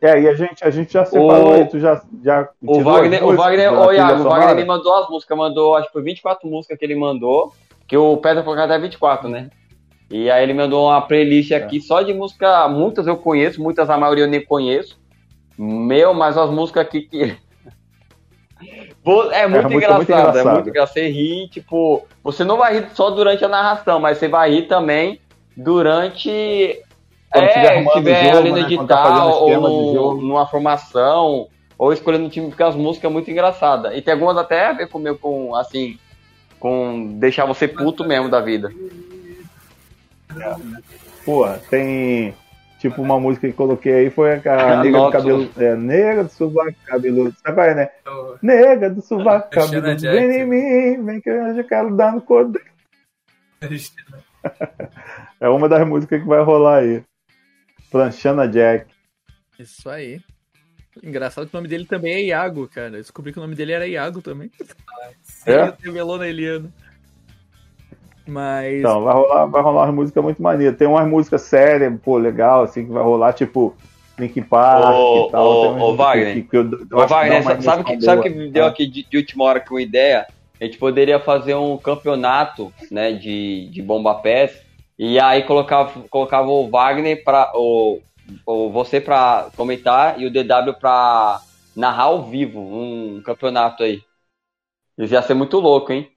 É, 0.00 0.20
e 0.20 0.28
a 0.28 0.34
gente, 0.34 0.62
a 0.62 0.70
gente 0.70 0.92
já 0.92 1.04
separou 1.06 1.50
O- 1.50 1.52
aí, 1.54 1.64
tu 1.64 1.80
já. 1.80 2.02
já 2.22 2.48
O 2.62 2.80
Wagner, 2.82 3.24
o 3.24 3.34
Wagner, 3.34 3.72
Iago, 3.72 3.76
o 4.14 4.18
sonora? 4.18 4.40
Wagner 4.40 4.56
me 4.56 4.64
mandou 4.64 4.94
as 4.94 5.08
músicas, 5.08 5.38
mandou, 5.38 5.74
acho 5.74 5.86
que 5.86 5.92
foi 5.94 6.02
24 6.02 6.46
músicas 6.48 6.78
que 6.78 6.84
ele 6.84 6.94
mandou, 6.94 7.52
que 7.86 7.96
o 7.96 8.16
Pedro 8.16 8.42
falou 8.42 8.56
que 8.58 8.62
até 8.64 8.78
24, 8.78 9.28
né? 9.28 9.50
E 10.10 10.30
aí 10.30 10.42
ele 10.42 10.54
mandou 10.54 10.86
uma 10.88 11.00
playlist 11.02 11.50
É. 11.50 11.56
aqui 11.56 11.80
só 11.80 12.02
de 12.02 12.12
música, 12.14 12.68
muitas 12.68 13.06
eu 13.06 13.16
conheço, 13.16 13.62
muitas 13.62 13.90
a 13.90 13.96
maioria 13.98 14.24
eu 14.24 14.28
nem 14.30 14.44
conheço. 14.44 14.98
Meu, 15.58 16.12
mas 16.14 16.36
as 16.38 16.50
músicas 16.50 16.82
aqui 16.86 17.02
que. 17.02 17.36
É 19.32 19.46
muito, 19.46 19.70
muito- 19.70 19.70
muito 19.70 19.76
engraçado, 19.76 20.00
é 20.00 20.02
engraçado. 20.30 20.54
muito 20.54 20.68
engraçado. 20.70 20.94
Você 20.94 21.08
ri, 21.08 21.48
tipo, 21.48 22.06
você 22.24 22.42
não 22.42 22.56
vai 22.56 22.74
rir 22.74 22.88
só 22.94 23.10
durante 23.10 23.44
a 23.44 23.48
narração, 23.48 24.00
mas 24.00 24.18
você 24.18 24.26
vai 24.28 24.50
rir 24.50 24.62
também 24.62 25.20
durante. 25.56 26.80
Quando 27.30 27.44
é, 27.44 27.80
o 27.80 27.84
jogo, 27.84 28.08
ali 28.38 28.50
no 28.50 28.56
né? 28.56 28.62
Edital, 28.62 28.86
tá 28.86 29.24
ou 29.26 29.60
no- 29.60 30.14
numa 30.22 30.46
formação, 30.46 31.48
ou 31.78 31.92
escolhendo 31.92 32.24
um 32.24 32.28
time, 32.28 32.48
porque 32.48 32.62
as 32.62 32.74
músicas 32.74 33.08
é 33.10 33.12
muito 33.12 33.30
engraçada. 33.30 33.94
E 33.94 34.00
tem 34.02 34.14
algumas 34.14 34.36
até 34.38 34.66
a 34.66 34.72
ver 34.72 34.88
com, 34.88 34.98
meu, 34.98 35.16
com 35.18 35.54
assim, 35.54 35.98
com 36.58 37.18
deixar 37.18 37.46
você 37.46 37.68
puto 37.68 38.04
mesmo 38.04 38.28
da 38.28 38.40
vida. 38.40 38.72
Porra, 41.24 41.60
tem. 41.70 42.34
Tipo, 42.78 43.00
uma 43.00 43.18
música 43.18 43.48
que 43.48 43.54
coloquei 43.54 43.92
aí 43.92 44.10
foi 44.10 44.34
a 44.34 44.40
a 44.74 44.82
nega 44.82 44.98
do 44.98 45.10
cabelo. 45.10 45.50
É, 45.56 45.74
nega 45.74 46.24
do 46.24 46.30
sovaco 46.30 46.76
cabeludo. 46.84 47.34
Sabe 47.42 47.54
qual 47.54 47.66
é, 47.66 47.74
né? 47.74 47.88
Nega 48.42 48.90
do 48.90 49.02
sovaco 49.02 49.50
Christiana 49.50 49.94
cabeludo. 49.96 50.28
Vem 50.28 50.40
em 50.40 50.46
mim, 50.46 51.04
vem 51.04 51.20
que 51.20 51.30
eu 51.30 51.54
já 51.54 51.64
quero 51.64 51.96
dar 51.96 52.12
no 52.12 52.20
corpo. 52.20 52.58
É 55.40 55.48
uma 55.48 55.68
das 55.68 55.86
músicas 55.86 56.22
que 56.22 56.26
vai 56.26 56.42
rolar 56.42 56.78
aí. 56.78 57.02
Planchana 57.90 58.48
Jack. 58.48 58.86
Isso 59.58 59.88
aí. 59.88 60.20
Engraçado 61.02 61.46
que 61.46 61.54
o 61.54 61.58
nome 61.58 61.68
dele 61.68 61.84
também 61.84 62.14
é 62.14 62.22
Iago, 62.22 62.66
cara. 62.68 62.96
Eu 62.96 63.02
descobri 63.02 63.32
que 63.32 63.38
o 63.38 63.42
nome 63.42 63.54
dele 63.54 63.72
era 63.72 63.86
Iago 63.86 64.22
também. 64.22 64.50
É? 65.46 65.72
Revelou 65.82 66.18
na 66.18 66.28
Eliana. 66.28 66.70
Mas. 68.26 68.80
Então, 68.80 69.04
vai 69.04 69.14
rolar, 69.14 69.46
vai 69.46 69.62
rolar 69.62 69.84
umas 69.84 69.94
músicas 69.94 70.24
muito 70.24 70.42
maneiras. 70.42 70.76
Tem 70.76 70.88
umas 70.88 71.08
músicas 71.08 71.42
sérias, 71.42 71.92
pô, 72.04 72.18
legal, 72.18 72.64
assim, 72.64 72.84
que 72.84 72.92
vai 72.92 73.02
rolar, 73.02 73.32
tipo, 73.32 73.74
Linkin 74.18 74.42
Park 74.42 74.98
Ô, 74.98 75.28
e 75.28 75.30
tal. 75.30 75.80
ô, 75.80 75.94
Wagner. 75.94 76.34
que- 76.34 76.42
que 76.42 76.56
eu- 76.56 76.70
eu 76.90 76.98
Ô, 76.98 77.06
Wagner, 77.06 77.42
uma 77.42 77.62
sabe, 77.62 77.84
que, 77.84 78.00
sabe 78.02 78.22
que 78.22 78.30
me 78.30 78.50
deu 78.50 78.64
aqui 78.66 78.86
de, 78.86 79.06
de 79.08 79.16
última 79.16 79.44
hora 79.44 79.60
com 79.60 79.74
uma 79.74 79.82
ideia? 79.82 80.26
A 80.60 80.64
gente 80.64 80.78
poderia 80.78 81.20
fazer 81.20 81.54
um 81.54 81.76
campeonato 81.76 82.72
né, 82.90 83.12
de, 83.12 83.68
de 83.70 83.82
bomba 83.82 84.14
pés 84.16 84.52
e 84.98 85.20
aí 85.20 85.42
colocava, 85.42 86.02
colocava 86.08 86.48
o 86.48 86.70
Wagner 86.70 87.22
para 87.22 87.52
o, 87.54 88.00
o 88.46 88.70
você 88.70 89.00
para 89.00 89.50
comentar 89.54 90.18
e 90.18 90.26
o 90.26 90.30
DW 90.32 90.72
para 90.80 91.40
narrar 91.76 92.04
ao 92.04 92.30
vivo 92.30 92.58
um 92.58 93.22
campeonato 93.22 93.82
aí. 93.82 94.00
Isso 94.98 95.12
ia 95.14 95.22
ser 95.22 95.34
muito 95.34 95.58
louco, 95.58 95.92
hein? 95.92 96.10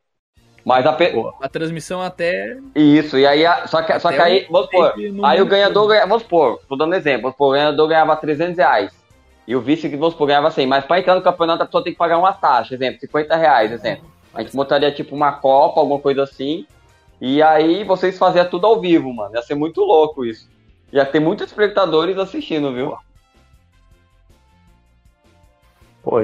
Mas 0.65 0.85
a 0.85 0.93
pe... 0.93 1.13
A 1.41 1.49
transmissão 1.49 2.01
até. 2.01 2.57
Isso, 2.75 3.17
e 3.17 3.25
aí, 3.25 3.45
a- 3.45 3.65
só 3.67 3.81
que, 3.81 3.97
só 3.99 4.09
que 4.09 4.17
aí, 4.17 4.45
vamos 4.49 4.67
supor, 4.67 4.93
aí 5.23 5.41
o 5.41 5.45
ganhador 5.45 5.83
todo. 5.83 5.89
ganha, 5.89 6.05
vamos 6.05 6.23
supor, 6.23 6.59
tô 6.67 6.75
dando 6.75 6.93
exemplo, 6.95 7.23
vamos 7.23 7.33
supor, 7.35 7.49
o 7.49 7.51
ganhador 7.53 7.87
ganhava 7.87 8.15
300 8.15 8.57
reais. 8.57 8.91
E 9.47 9.55
o 9.55 9.61
vice, 9.61 9.87
vamos 9.89 10.13
supor, 10.13 10.27
ganhava 10.27 10.51
100. 10.51 10.67
Mas 10.67 10.85
pra 10.85 10.99
entrar 10.99 11.15
no 11.15 11.21
campeonato, 11.23 11.63
a 11.63 11.65
pessoa 11.65 11.83
tem 11.83 11.93
que 11.93 11.97
pagar 11.97 12.17
uma 12.19 12.31
taxa, 12.33 12.75
exemplo, 12.75 12.99
50 12.99 13.35
reais, 13.35 13.71
exemplo. 13.71 14.05
A 14.33 14.43
gente 14.43 14.55
montaria 14.55 14.91
tipo 14.91 15.15
uma 15.15 15.31
copa, 15.31 15.79
alguma 15.79 15.99
coisa 15.99 16.23
assim. 16.23 16.67
E 17.19 17.41
aí 17.41 17.83
vocês 17.83 18.17
faziam 18.17 18.47
tudo 18.47 18.67
ao 18.67 18.79
vivo, 18.79 19.11
mano. 19.13 19.35
Ia 19.35 19.41
ser 19.41 19.55
muito 19.55 19.81
louco 19.81 20.23
isso. 20.23 20.47
Ia 20.93 21.05
ter 21.05 21.19
muitos 21.19 21.47
espectadores 21.47 22.17
assistindo, 22.17 22.71
viu? 22.73 22.91
Pô, 22.91 22.97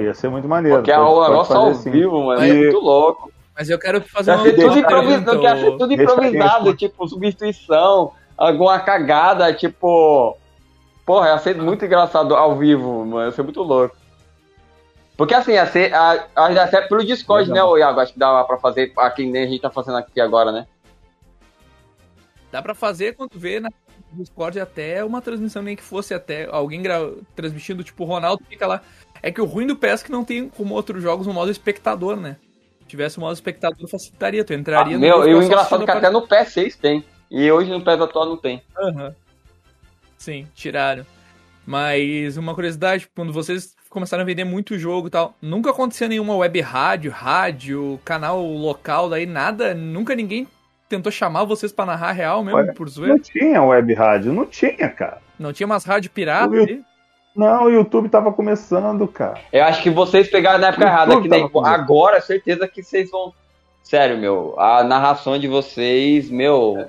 ia 0.02 0.14
ser 0.14 0.30
muito 0.30 0.48
maneiro. 0.48 0.78
Porque 0.78 0.92
pode 0.92 1.30
negócio 1.30 1.54
fazer 1.54 1.60
ao 1.60 1.72
assim. 1.72 1.92
vivo, 1.92 2.24
mano. 2.26 2.44
É 2.44 2.54
muito 2.54 2.80
louco. 2.80 3.32
Mas 3.58 3.70
eu 3.70 3.80
quero 3.80 4.02
fazer 4.02 4.32
uma 4.32 4.44
tudo 4.44 4.80
improvisado, 4.80 5.26
pergunta, 5.26 5.48
ia 5.48 5.56
ser 5.58 5.78
tudo 5.78 5.94
improvisado, 5.94 6.76
tipo, 6.76 7.08
substituição, 7.08 8.12
alguma 8.38 8.80
cagada, 8.80 9.54
tipo. 9.54 10.38
Porra, 11.06 11.30
ia 11.30 11.38
ser 11.38 11.56
muito 11.56 11.86
engraçado 11.86 12.36
ao 12.36 12.58
vivo, 12.58 13.06
mano. 13.06 13.28
Ia 13.28 13.32
ser 13.32 13.44
muito 13.44 13.62
louco. 13.62 13.96
Porque 15.16 15.34
assim, 15.34 15.54
ia 15.54 15.66
ser, 15.66 15.94
a, 15.94 16.28
a, 16.36 16.52
ia 16.52 16.68
ser 16.68 16.88
pelo 16.90 17.06
Discord, 17.06 17.50
Legal. 17.50 17.68
né, 17.68 17.72
ô 17.74 17.78
Iago? 17.78 18.00
Acho 18.02 18.14
que 18.14 18.20
dá 18.20 18.44
pra 18.44 18.58
fazer 18.58 18.92
aqui 18.98 19.26
nem 19.26 19.44
a 19.44 19.48
gente 19.48 19.62
tá 19.62 19.70
fazendo 19.70 19.98
aqui 19.98 20.20
agora, 20.20 20.52
né? 20.52 20.68
Dá 22.52 22.62
pra 22.62 22.76
fazer 22.76 23.16
quando 23.16 23.40
vê 23.40 23.60
na 23.60 23.70
Discord 24.12 24.60
até 24.60 25.04
uma 25.04 25.22
transmissão, 25.22 25.62
nem 25.62 25.76
que 25.76 25.84
fosse 25.84 26.14
até 26.14 26.48
alguém 26.52 26.82
gra... 26.82 27.14
transmitindo, 27.36 27.84
tipo, 27.84 28.04
o 28.04 28.08
Ronaldo 28.08 28.44
fica 28.50 28.68
lá. 28.68 28.82
É 29.22 29.32
que 29.32 29.42
o 29.42 29.46
ruim 29.46 29.66
do 29.68 29.76
PES 29.76 30.02
é 30.02 30.06
que 30.06 30.12
não 30.12 30.24
tem 30.24 30.50
como 30.50 30.74
outros 30.74 31.02
jogos 31.02 31.26
um 31.28 31.34
modo 31.34 31.52
espectador, 31.52 32.16
né? 32.16 32.38
Se 32.82 32.86
tivesse 32.88 33.18
um 33.20 33.22
modo 33.22 33.34
espectador, 33.34 33.88
facilitaria. 33.90 34.44
Tu 34.44 34.54
Ah, 34.54 34.56
entraria 34.56 34.98
meu, 34.98 35.18
jogo 35.18 35.28
e 35.28 35.36
o 35.36 35.44
engraçado 35.44 35.84
é 35.84 35.86
que 35.86 35.92
até 35.92 36.10
no 36.10 36.28
PS6 36.28 36.78
tem. 36.80 37.04
E 37.32 37.52
hoje 37.52 37.72
no 37.72 37.82
PS 37.82 38.02
atual 38.02 38.28
não 38.28 38.38
tem. 38.38 38.62
Aham. 38.78 39.16
Sim, 40.18 40.48
tiraram. 40.54 41.06
Mas 41.66 42.38
uma 42.38 42.54
curiosidade, 42.54 43.10
quando 43.16 43.34
vocês 43.34 43.76
começaram 43.90 44.22
a 44.22 44.26
vender 44.26 44.44
muito 44.44 44.78
jogo 44.78 45.08
e 45.08 45.10
tal, 45.10 45.36
nunca 45.42 45.72
aconteceu 45.72 46.08
nenhuma 46.08 46.36
web 46.36 46.62
rádio, 46.62 47.12
rádio, 47.12 48.00
canal 48.06 48.44
local, 48.46 49.10
daí 49.10 49.26
nada, 49.26 49.74
nunca 49.74 50.14
ninguém 50.14 50.48
tentou 50.88 51.12
chamar 51.12 51.44
vocês 51.46 51.72
pra 51.72 51.86
narrar 51.86 52.12
real 52.12 52.44
mesmo, 52.44 52.60
Olha, 52.60 52.74
por 52.74 52.88
zoeira? 52.88 53.16
Não 53.16 53.20
tinha 53.20 53.64
web 53.64 53.94
rádio, 53.94 54.32
não 54.32 54.46
tinha, 54.46 54.90
cara. 54.90 55.20
Não 55.40 55.52
tinha 55.52 55.66
umas 55.66 55.84
rádio 55.86 56.12
pirata 56.12 56.54
ali? 56.56 56.84
Não, 57.36 57.66
o 57.66 57.70
YouTube 57.70 58.08
tava 58.10 58.32
começando, 58.32 59.08
cara. 59.08 59.40
Eu 59.52 59.64
acho 59.66 59.84
que 59.84 59.90
vocês 59.90 60.30
pegaram 60.30 60.60
na 60.60 60.68
época 60.70 60.86
errada, 60.86 61.22
que 61.22 61.28
nem 61.28 61.50
agora, 61.66 62.22
certeza 62.22 62.68
que 62.68 62.82
vocês 62.82 63.10
vão. 63.12 63.34
Sério, 63.84 64.18
meu, 64.18 64.56
a 64.58 64.84
narração 64.84 65.38
de 65.38 65.48
vocês, 65.48 66.30
meu. 66.30 66.88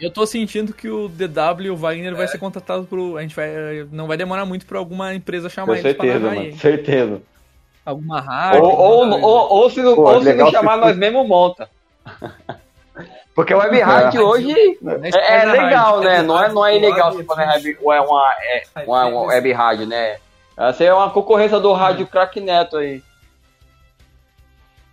Eu 0.00 0.10
tô 0.10 0.26
sentindo 0.26 0.72
que 0.72 0.88
o 0.88 1.08
DW 1.08 1.72
o 1.72 1.76
Wagner 1.76 2.14
vai 2.16 2.26
ser 2.26 2.38
contratado 2.38 2.84
pro. 2.84 3.16
A 3.16 3.22
gente 3.22 3.36
vai. 3.36 3.50
Não 3.92 4.06
vai 4.06 4.16
demorar 4.16 4.44
muito 4.46 4.66
pra 4.66 4.78
alguma 4.78 5.14
empresa 5.14 5.48
chamar 5.48 5.66
Com 5.66 5.72
eles 5.74 5.82
pra 5.82 5.90
certeza, 6.04 6.18
narrar 6.24 6.34
mano. 6.34 6.46
aí. 6.48 6.58
Certeza. 6.58 7.22
Alguma 7.84 8.16
Ou, 8.16 8.22
rádio. 8.22 8.62
ou, 8.64 8.98
coisa. 9.10 9.26
ou, 9.26 9.52
ou 9.52 9.70
se 9.70 9.82
não, 9.82 9.94
Pô, 9.94 10.02
ou 10.12 10.22
se 10.22 10.32
não 10.34 10.46
se 10.46 10.52
chamar, 10.52 10.72
fosse- 10.74 10.84
nós 10.86 10.96
mesmo 10.96 11.24
monta. 11.24 11.68
Porque 13.34 13.54
o 13.54 13.58
web 13.58 13.80
rádio 13.80 14.20
É. 14.20 14.24
hoje 14.24 14.78
é, 15.14 15.36
é 15.36 15.42
a 15.42 15.52
legal, 15.52 16.00
né? 16.00 16.22
Não 16.22 16.42
é, 16.42 16.52
não 16.52 16.66
é 16.66 16.76
ilegal 16.76 17.12
você 17.12 17.18
Web 17.18 17.26
fazer 17.28 17.44
rádio. 17.44 17.78
web, 17.82 17.98
é 17.98 18.00
uma, 18.00 18.32
é, 18.42 18.62
uma, 18.84 19.06
uma 19.06 19.22
web 19.22 19.52
rádio, 19.52 19.86
né? 19.86 20.18
Essa 20.56 20.84
é 20.84 20.92
uma 20.92 21.10
concorrência 21.10 21.58
do 21.58 21.72
rádio 21.72 22.06
Crack 22.06 22.40
Neto 22.40 22.76
aí. 22.76 23.02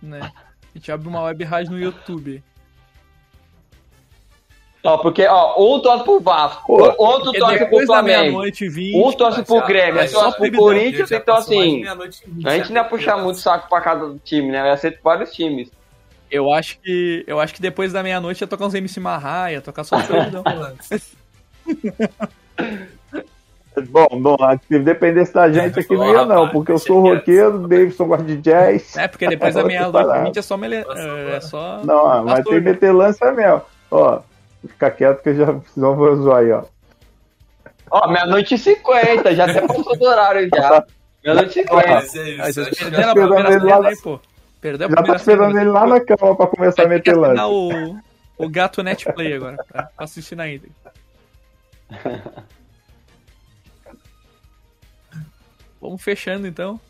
Né? 0.00 0.20
A 0.22 0.78
gente 0.78 0.90
abre 0.92 1.08
uma 1.08 1.22
web 1.22 1.44
rádio 1.44 1.72
no 1.72 1.78
YouTube. 1.78 2.42
Ó, 4.84 4.96
porque, 4.98 5.26
ó, 5.26 5.60
um 5.60 5.80
torce 5.80 6.04
pro 6.04 6.20
Vasco, 6.20 6.64
Pô, 6.64 6.94
outro 6.96 7.24
Porque 7.32 7.40
torce 7.40 7.66
pro 7.66 7.84
Flamengo. 7.84 8.20
meia-noite, 8.20 8.68
20. 8.68 8.96
Um 8.96 9.12
torce 9.12 9.42
pro 9.42 9.66
Grêmio, 9.66 9.98
é 9.98 10.02
outro 10.04 10.14
só 10.18 10.30
torce 10.30 10.50
pro. 10.50 10.58
Corinthians, 10.60 11.10
então 11.10 11.36
assim, 11.36 11.80
meia-noite 11.80 12.22
e 12.24 12.30
vinte, 12.30 12.48
a 12.48 12.56
gente 12.56 12.72
não 12.72 12.82
ia 12.82 12.88
puxar 12.88 13.16
muito 13.18 13.40
saco 13.40 13.68
pra 13.68 13.80
cada 13.80 14.16
time, 14.24 14.52
né? 14.52 14.64
Ia 14.68 14.76
ser 14.76 15.00
vários 15.02 15.32
times. 15.32 15.68
Eu 16.30 16.52
acho 16.52 16.78
que 16.80 17.24
eu 17.26 17.40
acho 17.40 17.54
que 17.54 17.62
depois 17.62 17.92
da 17.92 18.02
meia-noite 18.02 18.42
ia 18.42 18.46
tocar 18.46 18.66
uns 18.66 18.74
MC 18.74 19.00
Marra, 19.00 19.52
ia 19.52 19.60
tocar 19.60 19.84
só 19.84 20.00
proibidão. 20.02 20.42
Bom, 23.90 24.08
bom, 24.20 24.36
se 24.66 24.78
dependesse 24.80 25.32
da 25.32 25.50
gente 25.50 25.78
aqui 25.78 25.94
não 25.94 26.12
ia 26.12 26.24
não, 26.24 26.48
porque 26.48 26.72
eu 26.72 26.78
sou 26.78 27.00
roqueiro, 27.00 27.68
Davidson 27.68 28.06
gosta 28.06 28.24
de 28.24 28.36
jazz. 28.38 28.96
é, 28.96 29.06
porque 29.06 29.28
depois 29.28 29.54
da 29.54 29.62
meia-noite 29.62 29.92
parada. 29.92 30.24
20 30.24 30.36
é 30.36 30.42
só 30.42 30.56
mele... 30.56 30.76
é 30.76 31.40
só 31.40 31.80
Não, 31.84 32.24
mas 32.24 32.44
tem 32.44 32.60
metelança 32.60 33.30
mesmo. 33.32 33.62
Ó, 33.90 34.20
fica 34.66 34.90
quieto 34.90 35.22
que 35.22 35.28
eu 35.28 35.36
já 35.36 35.46
eu 35.46 35.96
vou 35.96 36.16
zoar 36.16 36.38
aí, 36.38 36.52
ó. 36.52 36.64
Ó, 37.90 38.10
meia-noite 38.10 38.54
e 38.54 38.58
cinquenta, 38.58 39.34
já 39.34 39.44
até 39.44 39.66
passou 39.66 39.96
do 39.96 40.04
horário 40.04 40.48
já. 40.54 40.84
Meia-noite 41.24 41.50
e 41.50 41.62
cinquenta. 41.62 41.88
É 41.88 41.98
aí, 43.88 43.96
pô. 44.02 44.20
Perdeu 44.60 44.88
a 44.88 44.90
Já 44.90 45.02
tá 45.02 45.16
esperando 45.16 45.56
ele 45.58 45.70
lá 45.70 45.86
na 45.86 46.00
cama 46.00 46.34
pra 46.36 46.46
começar 46.46 46.82
a 46.84 46.88
meter 46.88 47.16
lance. 47.16 47.40
o, 47.42 47.96
o 48.36 48.48
Gato 48.48 48.82
Netplay 48.82 49.34
agora, 49.34 49.56
pra, 49.68 49.88
assistir 49.96 50.34
na 50.36 50.48
íntegra. 50.48 50.72
Vamos 55.80 56.02
fechando 56.02 56.46
então. 56.46 56.80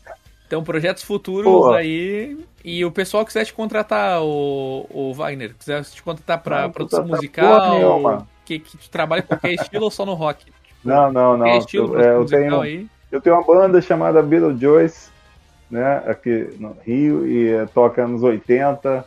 Então, 0.47 0.63
projetos 0.63 1.03
futuros 1.03 1.45
Pô. 1.51 1.71
aí. 1.73 2.43
E 2.65 2.83
o 2.83 2.91
pessoal 2.91 3.23
quiser 3.23 3.45
te 3.45 3.53
contratar, 3.53 4.21
o, 4.21 4.85
o 4.89 5.13
Wagner, 5.13 5.53
quiser 5.53 5.83
te 5.83 6.01
contratar 6.01 6.41
pra 6.41 6.63
Não, 6.63 6.71
produção 6.71 7.05
musical, 7.05 7.55
porra 7.61 7.69
nenhuma. 7.75 8.27
que, 8.43 8.57
que 8.59 8.77
tu 8.77 8.89
trabalha 8.89 9.21
qualquer 9.21 9.53
estilo 9.53 9.83
ou 9.85 9.91
só 9.91 10.05
no 10.05 10.15
rock? 10.15 10.51
Não, 10.83 11.11
não, 11.11 11.37
não. 11.37 11.45
Qualquer 11.45 11.57
estilo 11.59 11.93
Eu, 11.95 12.01
é, 12.01 12.13
eu 12.15 12.21
musical 12.21 12.41
tenho, 12.41 12.61
aí. 12.61 12.87
eu 13.11 13.21
tenho 13.21 13.35
uma 13.35 13.45
banda 13.45 13.79
chamada 13.81 14.23
Beetlejuice, 14.23 15.11
né, 15.69 16.03
aqui 16.07 16.49
no 16.59 16.75
Rio, 16.85 17.27
e 17.27 17.53
é, 17.53 17.65
toca 17.67 18.05
nos 18.07 18.23
80, 18.23 19.05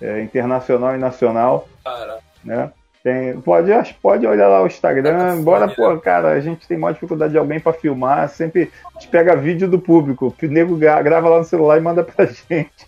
é, 0.00 0.22
internacional 0.22 0.94
e 0.94 0.98
nacional, 0.98 1.68
Cara, 1.84 2.18
né? 2.44 2.70
Tem, 3.04 3.40
pode, 3.40 3.68
pode 4.00 4.24
olhar 4.24 4.46
lá 4.46 4.62
o 4.62 4.66
Instagram, 4.68 5.18
Tá 5.18 5.34
embora, 5.36 5.66
pô, 5.68 5.98
cara, 5.98 6.28
a 6.28 6.40
gente 6.40 6.68
tem 6.68 6.78
maior 6.78 6.92
dificuldade 6.92 7.32
de 7.32 7.38
alguém 7.38 7.58
pra 7.58 7.72
filmar, 7.72 8.28
sempre 8.28 8.70
a 8.94 9.00
gente 9.00 9.08
pega 9.10 9.34
vídeo 9.34 9.68
do 9.68 9.76
público, 9.78 10.32
o 10.40 10.46
nego 10.46 10.76
gra- 10.76 11.02
grava 11.02 11.28
lá 11.28 11.38
no 11.38 11.44
celular 11.44 11.78
e 11.78 11.80
manda 11.80 12.04
pra 12.04 12.24
gente. 12.48 12.86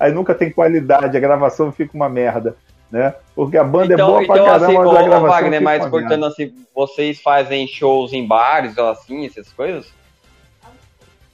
Aí 0.00 0.10
nunca 0.10 0.34
tem 0.34 0.50
qualidade, 0.50 1.16
a 1.16 1.20
gravação 1.20 1.70
fica 1.70 1.94
uma 1.96 2.08
merda, 2.08 2.56
né? 2.90 3.14
Porque 3.34 3.56
a 3.56 3.62
banda 3.62 3.92
é 3.92 3.94
Então, 3.94 4.08
boa 4.08 4.26
pra 4.26 4.34
então 4.34 4.44
caramba, 4.46 4.66
assim, 4.66 4.76
mas 4.78 4.88
a 4.90 5.02
gravação 5.02 5.28
Wagner, 5.28 5.52
fica 5.60 5.64
mas 5.64 5.82
uma 5.82 5.90
merda. 5.90 5.90
cortando 6.00 6.24
assim, 6.26 6.54
vocês 6.74 7.20
fazem 7.20 7.66
shows 7.68 8.12
em 8.12 8.26
bares 8.26 8.76
assim, 8.76 9.24
essas 9.24 9.52
coisas? 9.52 9.86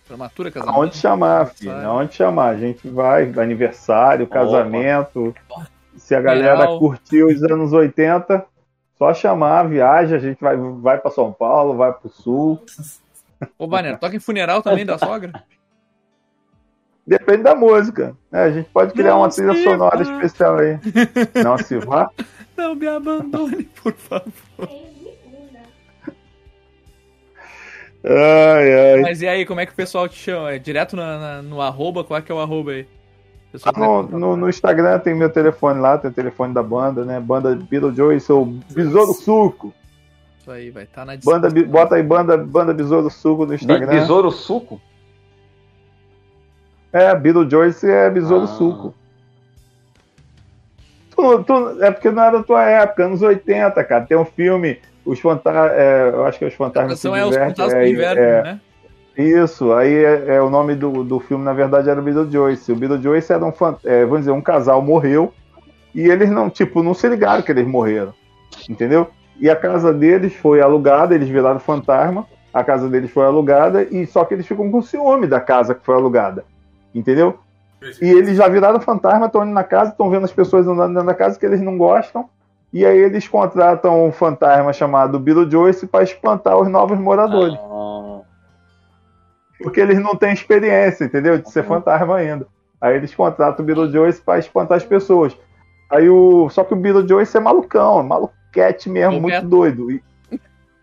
Formatura, 0.08 0.50
casamento. 0.50 0.74
Aonde 0.74 0.96
chamar, 0.96 1.46
filho, 1.48 1.86
aonde 1.86 2.14
chamar. 2.14 2.48
A 2.48 2.56
gente 2.56 2.88
vai, 2.88 3.30
aniversário, 3.36 4.26
casamento. 4.26 5.34
Se 5.96 6.14
a 6.14 6.20
galera 6.20 6.66
curtiu 6.78 7.26
os 7.26 7.42
anos 7.42 7.74
80, 7.74 8.44
só 8.96 9.12
chamar, 9.12 9.68
viaja, 9.68 10.16
a 10.16 10.18
gente 10.18 10.40
vai, 10.40 10.56
vai 10.56 10.98
para 10.98 11.10
São 11.10 11.30
Paulo, 11.30 11.76
vai 11.76 11.92
pro 11.92 12.08
sul. 12.08 12.58
Ô, 13.58 13.68
Wagner, 13.68 13.98
toca 13.98 14.16
em 14.16 14.20
funeral 14.20 14.62
também 14.62 14.86
da 14.86 14.96
sogra? 14.96 15.44
Depende 17.06 17.42
da 17.42 17.54
música. 17.54 18.16
né? 18.30 18.42
A 18.44 18.50
gente 18.50 18.68
pode 18.70 18.92
criar 18.92 19.10
Não 19.10 19.20
uma 19.20 19.28
trilha 19.30 19.62
sonora 19.62 20.02
especial 20.02 20.58
aí. 20.58 20.78
Não 21.42 21.56
se 21.58 21.78
vá. 21.78 22.10
Não 22.56 22.74
me 22.74 22.88
abandone, 22.88 23.64
por 23.82 23.92
favor. 23.94 24.88
Ai, 28.08 28.94
ai. 28.94 29.00
Mas 29.02 29.20
e 29.20 29.28
aí, 29.28 29.44
como 29.44 29.60
é 29.60 29.66
que 29.66 29.72
o 29.72 29.76
pessoal 29.76 30.08
te 30.08 30.16
chama? 30.16 30.52
É 30.52 30.58
direto 30.58 30.96
na- 30.96 31.18
na- 31.18 31.42
no 31.42 31.60
arroba? 31.60 32.02
Qual 32.02 32.18
é 32.18 32.22
que 32.22 32.32
é 32.32 32.34
o 32.34 32.40
arroba 32.40 32.70
aí? 32.72 32.86
O 33.52 33.58
quiser 33.58 33.72
No, 33.78 34.02
no, 34.02 34.36
no 34.36 34.48
Instagram 34.48 34.98
tem 34.98 35.14
meu 35.14 35.30
telefone 35.30 35.80
lá, 35.80 35.98
tem 35.98 36.10
o 36.10 36.14
telefone 36.14 36.54
da 36.54 36.62
banda, 36.62 37.04
né? 37.04 37.20
Banda 37.20 37.54
Beetlejuice 37.54 38.30
ou 38.32 38.46
Besouro 38.46 39.12
Suco. 39.12 39.74
Isso 40.40 40.50
aí, 40.50 40.70
vai 40.70 40.84
estar 40.84 41.04
na 41.04 41.16
descrição. 41.16 41.40
Banda, 41.42 41.66
bota 41.66 41.94
aí 41.96 42.02
banda, 42.02 42.36
banda 42.38 42.72
Besouro 42.72 43.10
Suco 43.10 43.44
no 43.44 43.54
Instagram. 43.54 43.90
Besouro 43.90 44.30
suco? 44.30 44.80
É, 46.92 47.14
Beetlejuice 47.14 47.90
é 47.90 48.08
Besouro 48.08 48.44
Ah. 48.44 48.48
Suco. 48.48 48.94
Tu- 51.14 51.44
tu- 51.44 51.82
é 51.82 51.90
porque 51.90 52.10
não 52.10 52.22
era 52.22 52.38
da 52.38 52.44
tua 52.44 52.64
época, 52.64 53.04
anos 53.04 53.20
80, 53.22 53.82
cara. 53.84 54.06
Tem 54.06 54.16
um 54.16 54.24
filme, 54.24 54.78
os 55.08 55.20
fantasmas. 55.20 55.72
eu 56.12 56.26
acho 56.26 56.38
que 56.38 56.44
é 56.44 56.48
os 56.48 56.54
fantasmas 56.54 56.98
se 56.98 57.08
tradução 57.08 57.16
é 57.16 57.26
os 57.26 57.36
fantasmas 57.36 57.74
é, 57.74 57.80
do 57.80 57.88
inverno, 57.88 58.22
é, 58.22 58.42
né? 58.42 58.60
Isso, 59.16 59.72
aí 59.72 59.92
é, 59.92 60.36
é 60.36 60.40
o 60.40 60.48
nome 60.48 60.76
do, 60.76 61.02
do 61.02 61.18
filme, 61.18 61.44
na 61.44 61.52
verdade, 61.52 61.90
era 61.90 61.98
o 61.98 62.02
Beetlejuice. 62.02 62.70
O 62.70 62.76
Beetlejuice 62.76 63.32
era 63.32 63.44
um, 63.44 63.52
é, 63.84 64.04
vamos 64.04 64.20
dizer, 64.20 64.30
um 64.30 64.40
casal 64.40 64.80
morreu 64.80 65.34
e 65.92 66.08
eles 66.08 66.30
não, 66.30 66.48
tipo, 66.48 66.82
não 66.82 66.94
se 66.94 67.08
ligaram 67.08 67.42
que 67.42 67.50
eles 67.50 67.66
morreram, 67.66 68.14
entendeu? 68.68 69.08
E 69.40 69.50
a 69.50 69.56
casa 69.56 69.92
deles 69.92 70.34
foi 70.34 70.60
alugada, 70.60 71.14
eles 71.14 71.28
viraram 71.28 71.58
fantasma, 71.58 72.26
a 72.52 72.62
casa 72.62 72.88
deles 72.88 73.10
foi 73.10 73.24
alugada 73.24 73.82
e 73.82 74.06
só 74.06 74.24
que 74.24 74.34
eles 74.34 74.46
ficam 74.46 74.70
com 74.70 74.80
ciúme 74.82 75.26
da 75.26 75.40
casa 75.40 75.74
que 75.74 75.84
foi 75.84 75.96
alugada, 75.96 76.44
entendeu? 76.94 77.38
E 78.00 78.08
eles 78.08 78.36
já 78.36 78.48
viraram 78.48 78.80
fantasma, 78.80 79.26
estão 79.26 79.44
indo 79.44 79.52
na 79.52 79.64
casa, 79.64 79.90
estão 79.90 80.10
vendo 80.10 80.24
as 80.24 80.32
pessoas 80.32 80.66
andando 80.66 80.94
dentro 80.94 81.06
da 81.06 81.14
casa 81.14 81.38
que 81.38 81.46
eles 81.46 81.60
não 81.60 81.78
gostam. 81.78 82.28
E 82.72 82.84
aí 82.84 82.98
eles 82.98 83.26
contratam 83.26 84.04
um 84.06 84.12
fantasma 84.12 84.72
chamado 84.72 85.18
Beetlejuice 85.18 85.86
para 85.86 86.04
espantar 86.04 86.56
os 86.58 86.68
novos 86.68 86.98
moradores. 86.98 87.58
Ah, 87.58 88.20
Porque 89.62 89.80
eles 89.80 89.98
não 89.98 90.14
têm 90.14 90.32
experiência, 90.32 91.04
entendeu? 91.04 91.38
De 91.38 91.50
ser 91.50 91.64
fantasma 91.64 92.16
ainda. 92.16 92.46
Aí 92.80 92.94
eles 92.96 93.14
contratam 93.14 93.62
o 93.62 93.66
Beetlejuice 93.66 94.20
para 94.20 94.38
espantar 94.38 94.76
as 94.76 94.84
pessoas. 94.84 95.36
Aí 95.90 96.08
o. 96.08 96.48
Só 96.50 96.62
que 96.62 96.74
o 96.74 96.76
Beetlejuice 96.76 97.36
é 97.36 97.40
malucão, 97.40 98.00
é 98.00 98.02
maluquete 98.02 98.88
mesmo, 98.90 99.14
Roberto. 99.18 99.42
muito 99.44 99.48
doido. 99.48 99.90
E- 99.90 100.02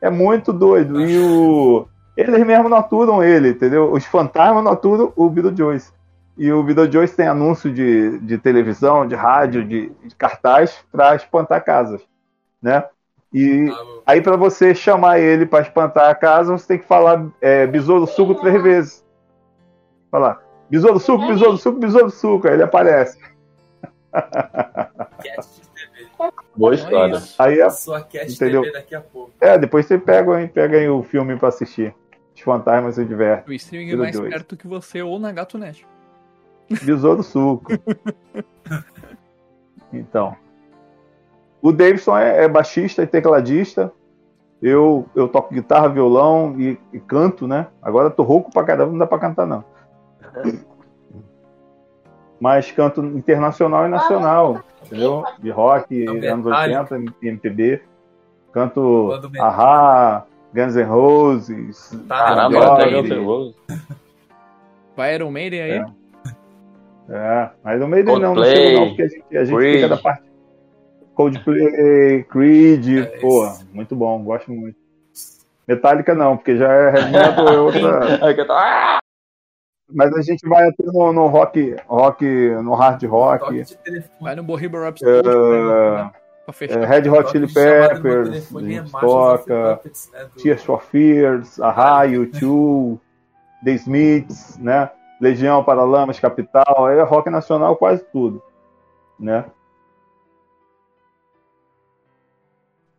É 0.02 0.10
muito 0.10 0.52
doido. 0.52 1.00
E 1.02 1.20
o. 1.20 1.88
Eles 2.18 2.46
mesmo 2.46 2.68
não 2.70 2.78
aturam 2.78 3.24
ele, 3.24 3.50
entendeu? 3.50 3.92
Os 3.92 4.06
fantasmas 4.06 4.64
não 4.64 4.72
aturam 4.72 5.12
o 5.16 5.30
Beetlejuice. 5.30 5.92
E 6.38 6.52
o 6.52 6.62
Beetlejuice 6.64 7.16
tem 7.16 7.28
anúncio 7.28 7.72
de, 7.72 8.20
de 8.20 8.38
televisão, 8.38 9.08
de 9.08 9.16
rádio, 9.16 9.66
de, 9.66 9.90
de 9.90 10.16
cartaz 10.16 10.84
para 10.92 11.16
espantar 11.16 11.64
casas, 11.64 12.02
né? 12.62 12.84
E 13.34 13.68
aí 14.06 14.22
para 14.22 14.36
você 14.36 14.74
chamar 14.74 15.20
ele 15.20 15.46
para 15.46 15.62
espantar 15.64 16.10
a 16.10 16.16
casa, 16.16 16.58
você 16.58 16.68
tem 16.68 16.78
que 16.80 16.86
falar 16.86 17.26
é, 17.42 17.66
besouro 17.66 18.06
suco 18.08 18.36
três 18.36 18.62
vezes. 18.62 19.06
Falar 20.12 20.46
besouro 20.70 21.00
suco, 21.00 21.28
besouro 21.28 21.58
suco, 21.58 21.80
besouro 21.80 22.10
suco. 22.10 22.48
Aí 22.48 22.54
ele 22.54 22.64
aparece. 22.64 23.20
Cast 25.22 25.62
TV. 25.76 26.32
boa 26.56 26.76
história. 26.76 27.22
Aí 27.38 27.60
é, 27.60 27.70
Sua 27.70 28.02
Cast 28.02 28.34
Entendeu? 28.36 28.62
TV 28.62 28.74
daqui 28.74 28.96
a 28.96 29.02
pouco. 29.02 29.32
é, 29.40 29.58
depois 29.58 29.86
você 29.86 29.98
pega, 29.98 30.42
hein, 30.42 30.48
pega 30.48 30.78
aí 30.78 30.88
o 30.90 31.04
filme 31.04 31.36
para 31.38 31.50
assistir. 31.50 31.94
Os 32.34 32.42
fantasmas 32.42 32.96
se 32.96 33.06
divertem. 33.06 33.54
O 33.54 33.54
streaming 33.54 33.92
é 33.92 33.96
mais 33.96 34.20
perto 34.20 34.58
que 34.58 34.68
você 34.68 35.02
ou 35.02 35.20
na 35.20 35.32
GatoNet. 35.32 35.86
Besouro 36.84 37.24
suco. 37.24 37.72
Então. 39.94 40.36
O 41.62 41.72
Davidson 41.72 42.18
é, 42.18 42.44
é 42.44 42.48
baixista 42.48 43.02
e 43.02 43.08
tecladista. 43.08 43.92
Eu, 44.62 45.08
eu 45.16 45.28
toco 45.28 45.54
guitarra, 45.54 45.90
violão 45.90 46.56
e, 46.60 46.78
e 46.94 47.00
canto, 47.00 47.48
né? 47.48 47.68
Agora 47.82 48.10
tô 48.10 48.24
rouco 48.24 48.52
pra 48.52 48.64
caramba, 48.64 48.92
não 48.92 49.00
dá 49.00 49.08
pra 49.08 49.20
cantar, 49.20 49.46
não. 49.46 49.64
Mas 52.40 52.72
canto 52.72 53.02
internacional 53.02 53.86
e 53.86 53.90
nacional, 53.90 54.64
entendeu? 54.86 55.24
De 55.40 55.50
rock, 55.50 56.06
Também 56.06 56.30
anos 56.30 56.46
Metallica. 56.46 56.96
80, 56.96 57.14
MPB. 57.22 57.82
Canto. 58.52 59.10
Ahá, 59.40 60.26
Guns 60.54 60.76
N' 60.76 60.84
Roses. 60.84 62.00
Tá, 62.08 62.18
Caramba. 62.18 62.86
Guns 62.86 63.10
N' 63.10 63.26
Roses. 63.26 63.56
Vai 64.96 65.16
Iron 65.16 65.32
Maiden 65.32 65.62
aí? 65.62 65.72
É. 65.72 65.86
É, 67.10 67.50
mas 67.64 67.80
no 67.80 67.88
meio 67.88 68.04
dele 68.06 68.20
não, 68.20 68.34
não 68.36 68.44
chega 68.44 68.80
não, 68.80 68.88
porque 68.88 69.02
a 69.04 69.08
gente, 69.08 69.38
a 69.38 69.46
gente 69.46 69.56
Creed. 69.58 69.76
fica 69.76 69.90
da 69.90 69.98
parte. 69.98 70.24
Coldplay, 71.14 72.24
Creed, 72.26 72.88
É, 72.98 73.06
pô, 73.20 73.48
muito 73.72 73.96
bom, 73.96 74.22
gosto 74.24 74.52
muito. 74.52 74.78
Metallica 75.68 76.14
não, 76.14 76.36
porque 76.38 76.58
já 76.58 76.72
é 76.72 76.88
heavy 76.98 77.12
metal, 77.12 77.48
é 77.48 77.60
outra. 77.60 78.36
Tô- 78.46 78.54
Ah! 78.54 78.98
Mas 79.94 80.12
a 80.14 80.22
gente 80.22 80.48
vai 80.50 80.68
até 80.68 80.84
no, 80.84 81.14
no 81.14 81.28
rock, 81.28 81.76
rock, 81.88 82.26
no 82.26 82.74
hard 82.74 83.04
rock. 83.06 83.64
Vai 84.20 84.36
no 84.36 84.44
Bohemian 84.44 84.80
É, 84.80 84.84
Rhapsody 84.86 85.30
né? 85.30 86.12
pra 86.44 86.54
fechar. 86.54 86.82
é, 86.82 86.86
Red 86.86 87.10
Hot 87.10 87.30
Chili 87.32 87.54
Peppers, 87.54 88.52
é 88.52 88.84
toca, 89.00 89.80
do- 89.84 90.42
Tears 90.42 90.64
for 90.64 90.82
Fears, 90.82 91.60
Ahá, 91.62 92.04
U2, 92.08 93.00
The 93.64 93.72
Smiths, 93.74 94.58
né? 94.58 94.90
Legião, 95.26 95.64
Paralamas, 95.64 96.20
Capital, 96.20 96.90
é 96.90 97.02
rock 97.02 97.30
nacional 97.30 97.76
quase 97.76 98.04
tudo, 98.12 98.42
né? 99.20 99.46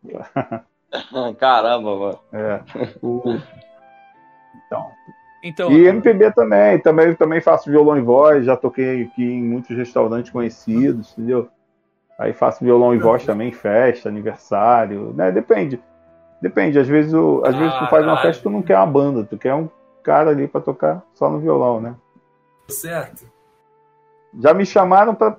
Caramba, 1.39 1.95
mano. 1.95 2.19
É. 2.31 2.61
O- 3.01 3.39
Então, 4.65 4.91
Então, 5.43 5.71
E 5.71 5.85
MPB 5.87 6.31
também, 6.33 6.79
também, 6.79 7.15
também 7.15 7.39
faço 7.41 7.69
violão 7.69 7.97
e 7.97 8.01
voz, 8.01 8.45
já 8.45 8.57
toquei 8.57 9.03
aqui 9.03 9.23
em 9.23 9.41
muitos 9.43 9.75
restaurantes 9.75 10.31
conhecidos, 10.31 11.13
entendeu? 11.13 11.47
Aí 12.19 12.33
faço 12.33 12.63
violão 12.65 12.93
e 12.93 12.97
voz 12.97 13.23
também, 13.25 13.49
em 13.49 13.53
festa, 13.53 14.09
aniversário, 14.09 15.13
né? 15.13 15.31
Depende. 15.31 15.81
Depende, 16.41 16.77
às 16.79 16.87
vezes, 16.87 17.13
o, 17.13 17.41
às 17.45 17.55
vezes 17.55 17.77
tu 17.79 17.87
faz 17.87 18.05
uma 18.05 18.17
festa 18.17 18.43
tu 18.43 18.49
não 18.49 18.61
quer 18.61 18.75
uma 18.77 18.85
banda, 18.87 19.23
tu 19.23 19.37
quer 19.37 19.53
um 19.53 19.69
cara 20.03 20.29
ali 20.31 20.47
pra 20.47 20.59
tocar 20.61 21.01
só 21.13 21.29
no 21.29 21.39
violão, 21.39 21.79
né? 21.81 21.95
Certo? 22.69 23.25
Já 24.39 24.53
me 24.53 24.65
chamaram 24.65 25.15
pra 25.15 25.37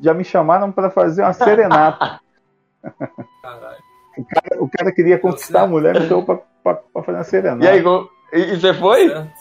já 0.00 0.12
me 0.12 0.24
chamaram 0.24 0.70
para 0.70 0.90
fazer 0.90 1.22
uma 1.22 1.32
serenata. 1.32 2.20
Caralho. 3.42 3.82
o 4.60 4.68
cara 4.68 4.92
queria 4.92 5.18
conquistar 5.18 5.62
a 5.62 5.66
mulher, 5.66 5.98
me 5.98 6.06
chamou 6.06 6.24
pra, 6.24 6.36
pra, 6.62 6.74
pra 6.74 7.02
fazer 7.02 7.18
uma 7.18 7.24
serenata. 7.24 7.64
E 7.64 7.68
aí, 7.68 7.80
go- 7.80 8.08
e, 8.32 8.40
e 8.40 8.60
você 8.60 8.74
foi? 8.74 9.08
Certo? 9.08 9.32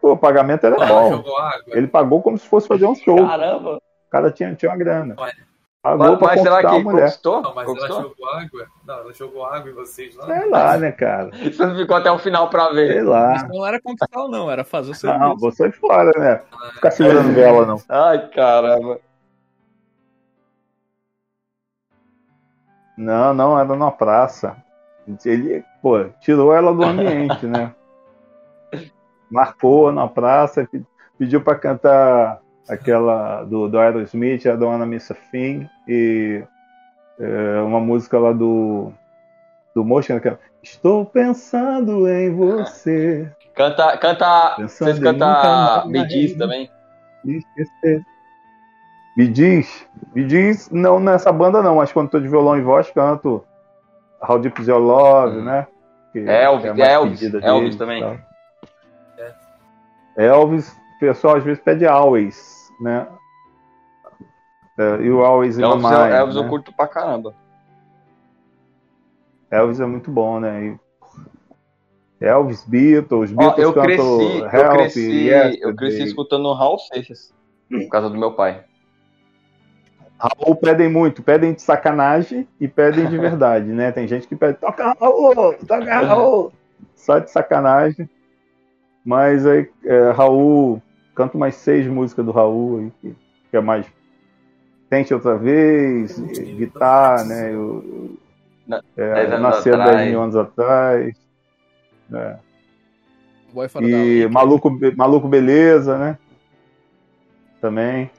Pô, 0.00 0.12
o 0.12 0.16
pagamento 0.16 0.64
era 0.66 0.76
bom. 0.76 1.22
Ele 1.66 1.86
pagou 1.88 2.22
como 2.22 2.38
se 2.38 2.46
fosse 2.48 2.66
fazer 2.68 2.86
um 2.86 2.94
show. 2.94 3.26
Caramba. 3.26 3.76
O 3.76 4.10
cara 4.10 4.30
tinha, 4.30 4.54
tinha 4.54 4.70
uma 4.70 4.78
grana. 4.78 5.14
Olha. 5.18 5.49
Pagou 5.82 5.98
Mas, 6.08 6.18
pra 6.18 6.26
mas 6.28 6.40
será 6.42 6.60
que 6.60 6.66
a 6.66 6.78
mulher. 6.78 7.00
conquistou? 7.04 7.40
Não, 7.42 7.54
mas 7.54 7.66
conquistou? 7.66 7.96
ela 8.00 8.02
jogou 8.08 8.28
água. 8.28 8.66
Não, 8.86 8.94
ela 8.98 9.12
jogou 9.14 9.44
água 9.46 9.70
em 9.70 9.74
vocês 9.74 10.14
lá. 10.14 10.26
Sei 10.26 10.50
lá, 10.50 10.76
né, 10.76 10.92
cara? 10.92 11.30
Você 11.40 11.64
não 11.66 11.74
ficou 11.74 11.96
até 11.96 12.10
o 12.10 12.18
final 12.18 12.50
pra 12.50 12.68
ver. 12.68 12.92
Sei 12.92 13.02
lá. 13.02 13.34
isso 13.36 13.48
não 13.48 13.64
era 13.66 13.80
conquistar, 13.80 14.28
não, 14.28 14.50
era 14.50 14.62
fazer 14.62 14.88
o 14.90 14.92
Não, 14.92 14.94
serviço. 14.98 15.36
vou 15.38 15.52
sair 15.52 15.72
fora, 15.72 16.10
né? 16.20 16.42
Ficar 16.74 16.90
segurando 16.90 17.32
vela, 17.32 17.64
não. 17.64 17.76
Ai, 17.88 18.28
caramba. 18.28 19.00
Não, 22.96 23.32
não, 23.32 23.58
era 23.58 23.68
numa 23.68 23.90
praça. 23.90 24.56
Ele, 25.24 25.64
pô, 25.80 26.04
tirou 26.20 26.52
ela 26.54 26.74
do 26.74 26.84
ambiente, 26.84 27.46
né? 27.46 27.74
Marcou 29.30 29.90
na 29.90 30.06
praça, 30.06 30.68
pe- 30.70 30.84
pediu 31.18 31.40
pra 31.42 31.54
cantar 31.54 32.40
aquela 32.68 33.44
do, 33.44 33.68
do 33.68 33.78
Aerosmith, 33.78 34.46
a 34.46 34.56
Dona 34.56 34.86
Missa 34.86 35.16
Thing, 35.30 35.68
e 35.88 36.42
é, 37.18 37.60
uma 37.62 37.80
música 37.80 38.18
lá 38.18 38.32
do, 38.32 38.92
do 39.74 39.84
Motion, 39.84 40.16
aquela, 40.16 40.38
Estou 40.62 41.06
pensando 41.06 42.06
em 42.08 42.34
você. 42.34 43.30
Canta, 43.54 43.96
canta. 43.96 44.54
Pensando 44.56 44.94
Vocês 44.94 45.00
mais 45.00 45.86
Me 45.86 46.06
Diz 46.06 46.36
também? 46.36 46.70
Me 47.24 47.38
esquecer. 47.38 48.04
Me 49.16 49.26
diz, 49.26 49.86
me 50.14 50.24
diz, 50.24 50.70
não 50.70 51.00
nessa 51.00 51.32
banda 51.32 51.62
não, 51.62 51.76
mas 51.76 51.92
quando 51.92 52.10
tô 52.10 52.20
de 52.20 52.28
violão 52.28 52.56
e 52.56 52.62
voz 52.62 52.90
canto 52.90 53.44
How 54.26 54.38
Deep 54.38 54.60
Is 54.60 54.68
Your 54.68 54.78
Love, 54.78 55.38
Hum. 55.38 55.44
né? 55.44 55.66
Que 56.12 56.20
Elvis, 56.20 56.64
é 56.64 56.68
a 56.68 56.74
mais 56.74 56.90
Elvis, 56.92 57.34
Elvis 57.34 57.76
também. 57.76 58.20
Elvis, 60.16 60.79
pessoal 61.00 61.36
às 61.36 61.42
vezes 61.44 61.62
pede 61.62 61.86
Always, 61.86 62.70
né? 62.80 63.08
É, 64.78 65.02
e 65.02 65.10
o 65.10 65.24
Always 65.24 65.58
Elvis, 65.58 65.82
Mind, 65.82 65.92
eu- 65.94 66.04
Elvis 66.16 66.36
né? 66.36 66.42
eu 66.42 66.48
curto 66.48 66.72
pra 66.72 66.86
caramba. 66.86 67.34
Elvis 69.50 69.80
é 69.80 69.86
muito 69.86 70.10
bom, 70.10 70.38
né? 70.38 70.78
E 72.20 72.24
Elvis, 72.24 72.64
Beatles, 72.64 73.32
Beatles 73.32 73.64
eu 73.64 73.72
cantam 73.72 73.84
cresci, 73.86 74.38
eu 74.38 74.48
Help, 74.60 74.72
cresci, 74.72 75.26
Yesterday. 75.26 75.58
eu 75.62 75.74
cresci 75.74 76.02
escutando 76.04 76.52
Raul 76.52 76.78
Seixas. 76.78 77.34
Por 77.68 77.88
causa 77.88 78.10
do 78.10 78.18
meu 78.18 78.32
pai. 78.34 78.64
Raul 80.18 80.54
pedem 80.56 80.88
muito, 80.90 81.22
pedem 81.22 81.54
de 81.54 81.62
sacanagem 81.62 82.46
e 82.60 82.68
pedem 82.68 83.08
de 83.08 83.16
verdade, 83.18 83.66
né? 83.66 83.90
Tem 83.90 84.06
gente 84.06 84.28
que 84.28 84.36
pede, 84.36 84.58
toca 84.58 84.94
Raul, 85.00 85.54
toca 85.66 86.00
Raul, 86.00 86.52
só 86.94 87.18
de 87.18 87.30
sacanagem. 87.30 88.08
Mas 89.04 89.46
aí, 89.46 89.68
é, 89.84 90.10
Raul, 90.10 90.80
canto 91.14 91.36
mais 91.38 91.54
seis 91.56 91.86
músicas 91.86 92.24
do 92.24 92.32
Raul, 92.32 92.78
aí, 92.80 92.92
que, 93.00 93.16
que 93.50 93.56
é 93.56 93.60
mais 93.60 93.86
Tente 94.88 95.14
Outra 95.14 95.36
Vez, 95.36 96.18
Guitar, 96.18 97.24
né? 97.24 97.52
Eu, 97.52 98.16
Na- 98.66 98.82
é, 98.96 99.38
Nascer 99.38 99.74
atrás. 99.74 99.96
10 99.98 100.10
mil 100.10 100.22
anos 100.22 100.36
atrás. 100.36 101.16
né? 102.08 102.38
E. 103.82 104.28
Maluco, 104.28 104.70
Maluco 104.96 105.28
Beleza, 105.28 105.98
né? 105.98 106.18
Também. 107.60 108.10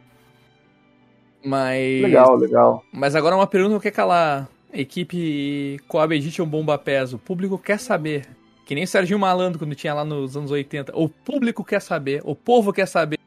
Mas. 1.44 2.02
Legal, 2.02 2.36
legal. 2.36 2.84
Mas 2.94 3.16
agora 3.16 3.36
uma 3.36 3.48
pergunta 3.48 3.80
que 3.80 3.88
aquela 3.88 4.48
equipe 4.74 5.80
Coab 5.88 6.16
Edition 6.16 6.46
Bomba 6.46 6.78
Pés, 6.78 7.14
o 7.14 7.18
público 7.18 7.58
quer 7.58 7.80
saber. 7.80 8.28
Que 8.72 8.76
nem 8.76 8.85
o 8.85 8.88
Serginho 8.88 9.19
Malandro 9.19 9.60
quando 9.60 9.76
tinha 9.76 9.93
lá 9.93 10.06
nos 10.06 10.38
anos 10.38 10.49
80. 10.49 10.93
O 10.95 11.10
público 11.10 11.61
quer 11.61 11.81
saber, 11.81 12.22
o 12.23 12.34
povo 12.34 12.72
quer 12.72 12.85
saber 12.88 13.19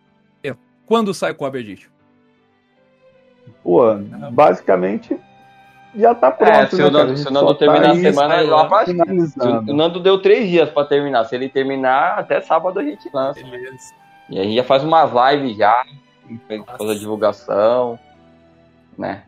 quando 0.87 1.13
sai 1.13 1.33
o 1.33 1.35
Coab 1.35 1.59
Edition. 1.59 1.91
Pô, 3.63 3.95
basicamente 4.33 5.21
já 5.95 6.15
tá 6.15 6.31
pronto. 6.31 6.51
É, 6.51 6.67
se 6.67 6.77
né, 6.79 6.85
o? 6.87 6.91
Nando, 6.91 7.13
A 7.13 7.17
se 7.17 7.23
gente 7.25 7.31
o 7.31 7.35
Nando 7.35 7.47
só 7.49 7.53
tá 7.53 7.59
terminar 7.59 7.89
a 7.89 7.93
aí 7.93 8.01
semana, 8.01 8.35
sai 8.37 8.47
lá 8.47 8.85
finalizando. 8.87 9.71
O 9.71 9.77
Nando 9.77 10.01
deu 10.01 10.19
três 10.19 10.49
dias 10.49 10.71
pra 10.71 10.83
terminar. 10.87 11.25
Se 11.25 11.35
ele 11.35 11.51
terminar, 11.51 12.19
até 12.19 12.41
sábado 12.41 12.81
a 12.81 12.83
gente 12.83 13.11
lança. 13.13 13.43
Beleza. 13.47 13.93
E 14.31 14.41
a 14.41 14.45
gente 14.45 14.57
já 14.57 14.65
faz 14.65 14.83
umas 14.83 15.11
lives 15.13 15.59
já, 15.59 15.85
faz 16.65 16.91
a 16.91 16.95
divulgação, 16.95 17.99
né? 18.97 19.23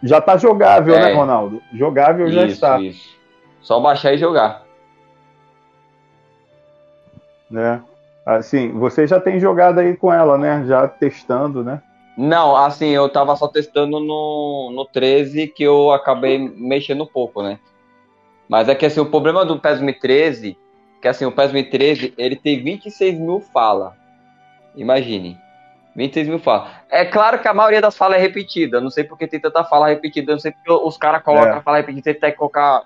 Já 0.00 0.20
tá 0.20 0.36
jogável, 0.36 0.94
É. 0.94 1.06
né, 1.06 1.12
Ronaldo? 1.12 1.60
Jogável 1.72 2.30
já 2.30 2.44
Isso, 2.44 2.54
está, 2.54 2.80
isso. 2.80 3.16
Só 3.60 3.80
baixar 3.80 4.14
e 4.14 4.18
jogar. 4.18 4.63
Né? 7.54 7.80
Assim, 8.26 8.72
você 8.72 9.06
já 9.06 9.20
tem 9.20 9.38
jogado 9.38 9.78
aí 9.78 9.96
com 9.96 10.12
ela, 10.12 10.36
né? 10.36 10.64
Já 10.66 10.88
testando, 10.88 11.62
né? 11.62 11.80
Não, 12.16 12.56
assim, 12.56 12.88
eu 12.88 13.08
tava 13.08 13.34
só 13.36 13.48
testando 13.48 13.98
no, 14.00 14.70
no 14.74 14.84
13 14.86 15.48
que 15.48 15.62
eu 15.62 15.92
acabei 15.92 16.38
mexendo 16.38 17.02
um 17.04 17.06
pouco, 17.06 17.42
né? 17.42 17.58
Mas 18.48 18.68
é 18.68 18.74
que 18.74 18.86
assim, 18.86 19.00
o 19.00 19.06
problema 19.06 19.44
do 19.44 19.58
PES 19.58 19.78
2013, 19.78 20.56
que 21.00 21.08
assim, 21.08 21.24
o 21.24 21.32
PES 21.32 21.52
2013, 21.52 22.14
ele 22.16 22.36
tem 22.36 22.62
26 22.62 23.18
mil 23.18 23.40
falas. 23.40 23.92
Imagine. 24.76 25.38
26 25.96 26.28
mil 26.28 26.38
falas. 26.38 26.70
É 26.90 27.04
claro 27.04 27.40
que 27.40 27.48
a 27.48 27.54
maioria 27.54 27.80
das 27.80 27.96
falas 27.96 28.18
é 28.18 28.20
repetida. 28.20 28.80
Não 28.80 28.90
sei 28.90 29.04
porque 29.04 29.26
tem 29.26 29.40
tanta 29.40 29.64
fala 29.64 29.88
repetida. 29.88 30.32
Não 30.32 30.38
sei 30.38 30.52
porque 30.52 30.72
os 30.72 30.96
caras 30.96 31.22
colocam 31.22 31.54
É. 31.54 31.58
a 31.58 31.62
fala 31.62 31.78
repetida 31.78 32.10
e 32.10 32.14
tem 32.14 32.30
que 32.30 32.36
colocar. 32.36 32.82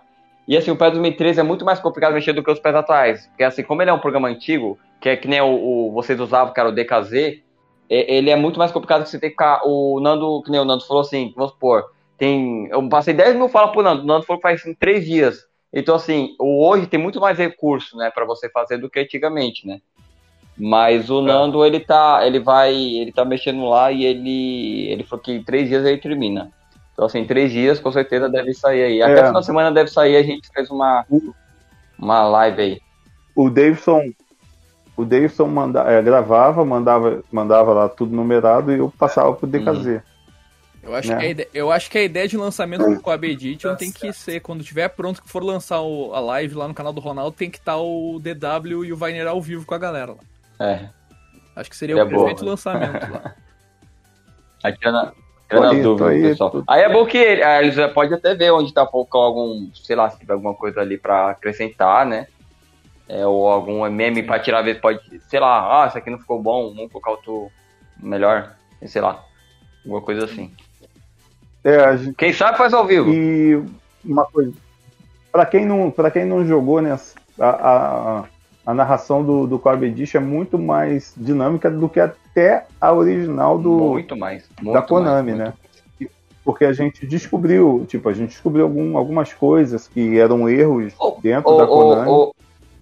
E 0.49 0.57
assim, 0.57 0.71
o 0.71 0.77
PES 0.77 0.93
2013 0.93 1.41
é 1.41 1.43
muito 1.43 1.65
mais 1.65 1.79
complicado 1.79 2.15
mexer 2.15 2.33
do 2.33 2.43
que 2.43 2.51
os 2.51 2.59
PES 2.59 2.75
atuais. 2.75 3.27
Porque 3.27 3.45
assim, 3.45 3.63
como 3.63 3.83
ele 3.83 3.91
é 3.91 3.93
um 3.93 3.99
programa 3.99 4.29
antigo, 4.29 4.79
que 5.01 5.11
é 5.11 5.17
que 5.17 5.29
nem 5.29 5.41
o, 5.43 5.47
o- 5.89 5.93
vocês 5.93 6.19
usavam, 6.19 6.53
que 6.55 6.59
era 6.59 6.71
o 6.71 6.73
DKZ, 6.73 7.43
ele 7.91 8.31
é 8.31 8.37
muito 8.37 8.59
mais 8.59 8.73
complicado 8.73 9.03
que 9.03 9.11
você 9.11 9.19
tem 9.21 9.29
que 9.31 9.35
ficar. 9.35 9.61
O 9.65 10.01
Nando, 10.01 10.43
que 10.43 10.51
nem 10.51 10.61
o 10.61 10.65
Nando 10.65 10.85
falou 10.87 11.03
assim, 11.03 11.33
vamos 11.37 11.53
supor, 11.53 11.85
tem. 12.17 12.67
Eu 12.71 12.87
passei 12.89 13.13
10 13.15 13.37
mil 13.37 13.49
falas 13.49 13.73
pro 13.73 13.83
Nando, 13.83 14.03
o 14.03 14.07
Nando 14.07 14.25
falou 14.25 14.39
que 14.41 14.49
faz 14.49 14.65
em 14.67 14.75
3 14.75 15.05
dias. 15.05 15.47
Então, 15.73 15.95
assim, 15.95 16.35
o 16.41 16.67
hoje 16.67 16.87
tem 16.87 16.99
muito 16.99 17.21
mais 17.21 17.37
recurso, 17.39 17.97
né, 17.99 18.11
para 18.11 18.25
você 18.25 18.49
fazer 18.51 18.79
do 18.79 18.89
que 18.89 18.99
antigamente, 19.01 19.67
né? 19.67 19.81
Mas 20.57 21.09
o 21.09 21.21
Nando, 21.23 21.65
ele 21.65 21.79
tá, 21.81 22.21
ele 22.27 22.41
vai, 22.41 22.75
ele 22.75 23.13
tá 23.13 23.25
mexendo 23.25 23.65
lá 23.69 23.93
e 23.93 24.05
ele, 24.05 24.89
ele 24.91 25.05
falou 25.05 25.23
que 25.23 25.33
em 25.33 25.43
três 25.45 25.69
dias 25.69 25.85
ele 25.85 25.99
termina. 25.99 26.51
Então, 26.99 27.07
assim, 27.07 27.21
em 27.21 27.27
três 27.29 27.53
dias, 27.53 27.79
com 27.79 27.93
certeza 27.93 28.29
deve 28.29 28.53
sair 28.53 28.83
aí. 28.83 29.01
Até 29.01 29.21
É. 29.21 29.27
final 29.27 29.39
de 29.39 29.47
semana 29.47 29.71
deve 29.71 29.89
sair, 29.89 30.17
a 30.17 30.23
gente 30.25 30.49
fez 30.53 30.69
uma, 30.69 31.07
uma 31.97 32.27
live 32.27 32.61
aí. 32.61 32.81
O 33.37 33.49
Davidson, 33.49 34.11
o 34.97 35.05
Davidson 35.05 35.47
manda, 35.47 35.83
é, 35.83 36.03
gravava, 36.03 36.65
mandava, 36.65 37.23
mandava 37.31 37.73
lá 37.73 37.89
tudo 37.89 38.17
numerado 38.17 38.73
e 38.73 38.79
eu 38.79 38.93
passava 38.99 39.33
pro 39.33 39.47
DKZ. 39.47 40.03
Eu 40.83 40.93
acho, 40.93 41.09
Né? 41.11 41.17
que 41.19 41.25
a 41.25 41.29
ideia, 41.29 41.49
eu 41.55 41.71
acho 41.71 41.89
que 41.89 41.99
a 41.99 42.03
ideia 42.03 42.27
de 42.27 42.37
lançamento 42.37 42.85
do 42.85 43.01
Coab 43.01 43.25
Edition 43.31 43.77
tem 43.77 43.93
que 43.93 44.13
ser, 44.13 44.41
quando 44.41 44.65
tiver 44.65 44.89
pronto 44.89 45.23
que 45.23 45.31
for 45.31 45.45
lançar 45.45 45.81
o- 45.81 46.13
a 46.13 46.19
live 46.19 46.57
lá 46.57 46.67
no 46.67 46.75
canal 46.75 46.93
do 46.93 47.01
Ronaldo, 47.01 47.37
tem 47.37 47.49
que 47.49 47.59
estar 47.59 47.77
o 47.77 48.19
DW 48.19 48.85
e 48.85 48.93
o 48.93 48.97
Vainer 48.97 49.29
ao 49.29 49.41
vivo 49.41 49.65
com 49.65 49.75
a 49.75 49.79
galera 49.79 50.15
lá. 50.59 50.67
É. 50.67 50.89
Acho 51.55 51.71
que 51.71 51.77
seria 51.77 51.95
É 51.97 52.03
o 52.03 52.09
boa. 52.09 52.25
perfeito 52.25 52.45
lançamento 52.45 53.09
lá. 53.13 53.35
Aí 54.65 54.73
tirando, 54.77 55.13
as 55.51 55.61
Bonito, 55.61 55.83
dúvidas, 55.83 56.09
aí, 56.13 56.23
pessoal. 56.23 56.51
tudo- 56.51 56.65
Aí 56.69 56.83
é 56.83 56.89
bom 56.93 57.07
que 57.07 57.17
ele- 57.17 57.43
eles 57.43 57.75
já 57.75 57.89
podem 57.89 58.15
até 58.15 58.35
ver 58.35 58.51
onde 58.53 58.73
tá 58.73 58.87
com 58.87 59.07
algum, 59.19 59.69
sei 59.75 59.97
lá, 59.97 60.11
se 60.11 60.19
tiver 60.19 60.35
alguma 60.35 60.55
coisa 60.55 60.81
ali 60.81 60.99
pra 60.99 61.31
acrescentar, 61.31 62.05
né? 62.05 62.27
É, 63.09 63.27
ou 63.27 63.49
algum 63.49 63.89
meme 63.91 64.23
pra 64.23 64.39
tirar, 64.39 64.61
vezes 64.61 64.81
pode, 64.81 65.01
sei 65.31 65.41
lá, 65.41 65.83
ah, 65.85 65.87
isso 65.87 65.97
aqui 65.97 66.11
não 66.11 66.19
ficou 66.19 66.43
bom, 66.43 66.75
vamos 66.75 66.93
colocar 66.93 67.13
outro 67.13 67.51
melhor, 67.97 68.53
sei 68.87 69.01
lá, 69.01 69.25
alguma 69.83 70.03
coisa 70.03 70.27
assim. 70.27 70.53
É, 71.65 71.77
a 71.85 71.97
gente- 71.97 72.15
Quem 72.15 72.33
sabe 72.35 72.59
faz 72.59 72.75
ao 72.75 72.85
vivo. 72.87 73.11
E 73.11 73.63
uma 74.05 74.27
coisa, 74.27 74.53
para 75.33 75.47
quem 75.47 75.65
não, 75.65 75.91
para 75.91 76.11
quem 76.11 76.27
não 76.27 76.47
jogou, 76.47 76.83
né, 76.83 76.99
a, 77.41 77.49
a, 77.49 78.25
a 78.69 78.75
narração 78.75 79.25
do, 79.25 79.47
do 79.47 79.59
Coab 79.59 79.83
Edition 79.87 80.19
é 80.19 80.21
muito 80.21 80.59
mais 80.59 81.15
dinâmica 81.17 81.71
do 81.71 81.89
que 81.89 81.99
até 81.99 82.67
a 82.79 82.93
original 82.93 83.57
do, 83.59 83.71
muito 83.71 84.15
mais. 84.15 84.45
Muito 84.61 84.75
da 84.75 84.83
Konami, 84.83 85.33
mais, 85.33 85.55
né? 85.99 86.09
porque 86.45 86.67
a 86.67 86.73
gente 86.75 87.07
descobriu, 87.07 87.87
tipo, 87.89 88.07
a 88.11 88.13
gente 88.13 88.29
descobriu 88.29 88.65
algum, 88.67 88.99
algumas 88.99 89.33
coisas 89.33 89.89
que 89.89 90.19
eram 90.19 90.47
erros 90.51 90.93
Ô, 90.99 91.17
dentro 91.19 91.51
ô, 91.51 91.57
da 91.57 91.67
Konami, 91.67 92.33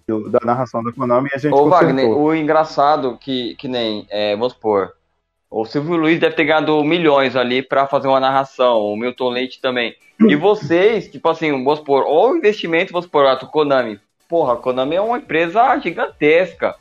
do- 0.09 0.29
da 0.29 0.41
narração 0.45 0.83
da 0.83 0.93
Konami, 0.93 1.29
e 1.33 1.37
a 1.37 1.39
gente 1.39 1.55
Ô. 1.55 1.69
Wagner, 1.69 2.09
o 2.09 2.35
engraçado 2.35 3.17
que, 3.21 3.55
que 3.55 3.69
nem, 3.69 4.09
é, 4.11 4.35
vamos 4.35 4.55
supor, 4.55 4.93
o 5.49 5.65
Silvio 5.67 5.95
Luiz 5.95 6.19
deve 6.19 6.35
ter 6.35 6.47
ganhado 6.47 6.83
milhões 6.83 7.37
ali 7.37 7.63
pra 7.63 7.87
fazer 7.87 8.09
uma 8.09 8.19
narração, 8.19 8.81
o 8.81 8.97
Milton 8.97 9.29
Leite 9.29 9.61
também. 9.61 9.95
E 10.19 10.35
vocês, 10.35 11.09
tipo 11.09 11.29
assim, 11.29 11.53
vamos 11.53 11.79
supor, 11.79 12.03
ou 12.05 12.33
o 12.33 12.37
investimento, 12.37 12.93
vamos 12.93 13.05
supor, 13.05 13.25
a 13.27 13.37
Konami. 13.37 14.01
Porra, 14.29 14.55
a 14.55 14.57
Konami 14.57 14.97
é 14.97 15.01
uma 15.01 15.19
empresa 15.19 15.79
gigantesca, 15.79 16.75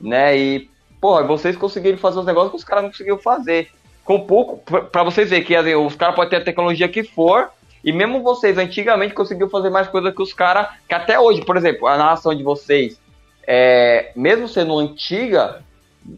né? 0.00 0.36
E, 0.36 0.70
porra, 1.00 1.22
vocês 1.22 1.56
conseguiram 1.56 1.98
fazer 1.98 2.18
os 2.18 2.26
negócios 2.26 2.50
que 2.50 2.56
os 2.56 2.64
caras 2.64 2.84
não 2.84 2.90
conseguiram 2.90 3.18
fazer. 3.18 3.70
Com 4.04 4.20
pouco, 4.26 4.56
pra- 4.58 4.80
pra 4.82 5.02
vocês 5.04 5.30
verem 5.30 5.44
que 5.44 5.54
assim, 5.54 5.74
os 5.74 5.94
caras 5.94 6.14
podem 6.14 6.30
ter 6.30 6.36
a 6.36 6.44
tecnologia 6.44 6.88
que 6.88 7.04
for, 7.04 7.50
e 7.84 7.92
mesmo 7.92 8.22
vocês 8.22 8.58
antigamente 8.58 9.14
conseguiram 9.14 9.48
fazer 9.50 9.70
mais 9.70 9.86
coisa 9.86 10.10
que 10.10 10.22
os 10.22 10.32
caras, 10.32 10.68
que 10.88 10.94
até 10.94 11.20
hoje, 11.20 11.44
por 11.44 11.56
exemplo, 11.56 11.86
a 11.86 11.96
narração 11.96 12.34
de 12.34 12.42
vocês, 12.42 12.98
é, 13.46 14.10
mesmo 14.16 14.48
sendo 14.48 14.78
antiga, 14.78 15.62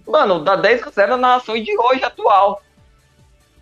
mano, 0.07 0.41
dá 0.43 0.57
10 0.57 0.83
a 0.87 0.91
0 0.91 1.11
na 1.13 1.17
narração 1.19 1.61
de 1.61 1.77
hoje 1.79 2.03
atual. 2.05 2.63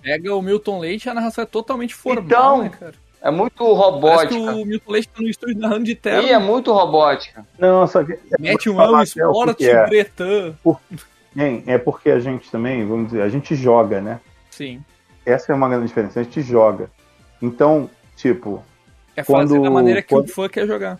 Pega 0.02 0.34
o 0.34 0.40
Milton 0.42 0.78
Leite, 0.78 1.08
a 1.08 1.14
narração 1.14 1.42
é 1.42 1.46
totalmente 1.46 1.94
formal, 1.94 2.24
Então, 2.24 2.62
né, 2.62 2.68
cara? 2.78 2.94
É 3.20 3.30
muito 3.30 3.56
Parece 4.00 4.28
que 4.28 4.34
robótica. 4.38 4.56
o 4.56 4.64
Milton 4.64 4.92
Leite 4.92 5.08
tá 5.08 5.20
no 5.22 5.28
estúdio 5.28 5.58
narrando 5.58 5.84
de 5.84 5.94
terno, 5.94 6.22
E 6.28 6.30
é 6.30 6.38
muito 6.38 6.72
robótica. 6.72 7.44
Não, 7.58 7.86
só 7.86 8.04
que. 8.04 8.18
mete 8.38 8.70
um 8.70 8.74
vou 8.74 8.82
te 8.82 8.86
falar 8.86 8.88
amo 8.88 8.96
até 8.96 9.26
o 9.26 9.32
que 9.32 9.38
esporte, 9.38 9.56
que 9.58 9.70
é. 9.70 11.62
É 11.66 11.78
porque 11.78 12.10
a 12.10 12.20
gente 12.20 12.50
também, 12.50 12.86
vamos 12.86 13.06
dizer, 13.08 13.22
a 13.22 13.28
gente 13.28 13.54
joga, 13.56 14.00
né? 14.00 14.20
Sim. 14.50 14.82
Essa 15.26 15.52
é 15.52 15.54
uma 15.54 15.68
grande 15.68 15.86
diferença, 15.88 16.20
a 16.20 16.22
gente 16.22 16.40
joga. 16.42 16.90
Então, 17.42 17.90
tipo, 18.16 18.62
É 19.16 19.22
fazer 19.24 19.48
Quando- 19.54 19.62
da 19.62 19.70
maneira 19.70 20.00
que 20.00 20.08
quando- 20.08 20.26
o 20.28 20.32
fã 20.32 20.48
quer 20.48 20.66
jogar. 20.66 20.98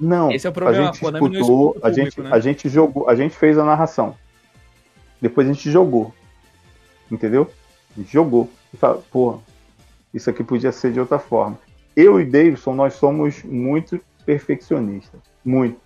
não, 0.00 0.32
Esse 0.32 0.46
é 0.46 0.50
o 0.50 0.52
problema, 0.52 0.82
a 0.82 0.86
gente 0.86 0.96
a 0.98 1.00
Konami 1.00 1.28
não 1.28 1.40
escutou, 1.40 1.76
a 1.82 1.92
gente, 1.92 2.10
público, 2.16 2.22
né? 2.22 2.30
a 2.36 2.40
gente 2.40 2.68
jogou, 2.68 3.08
a 3.08 3.14
gente 3.14 3.36
fez 3.36 3.56
a 3.56 3.64
narração. 3.64 4.16
Depois 5.22 5.48
a 5.48 5.52
gente 5.52 5.70
jogou. 5.70 6.12
Entendeu? 7.10 7.50
A 7.96 8.00
gente 8.00 8.12
jogou. 8.12 8.48
E 8.72 8.76
fala, 8.76 9.02
porra, 9.10 9.38
isso 10.12 10.30
aqui 10.30 10.42
podia 10.42 10.72
ser 10.72 10.92
de 10.92 11.00
outra 11.00 11.18
forma. 11.18 11.58
Eu 11.96 12.20
e 12.20 12.24
Davidson, 12.24 12.74
nós 12.74 12.94
somos 12.94 13.42
muito 13.44 14.00
perfeccionistas. 14.24 15.20
Muito. 15.44 15.78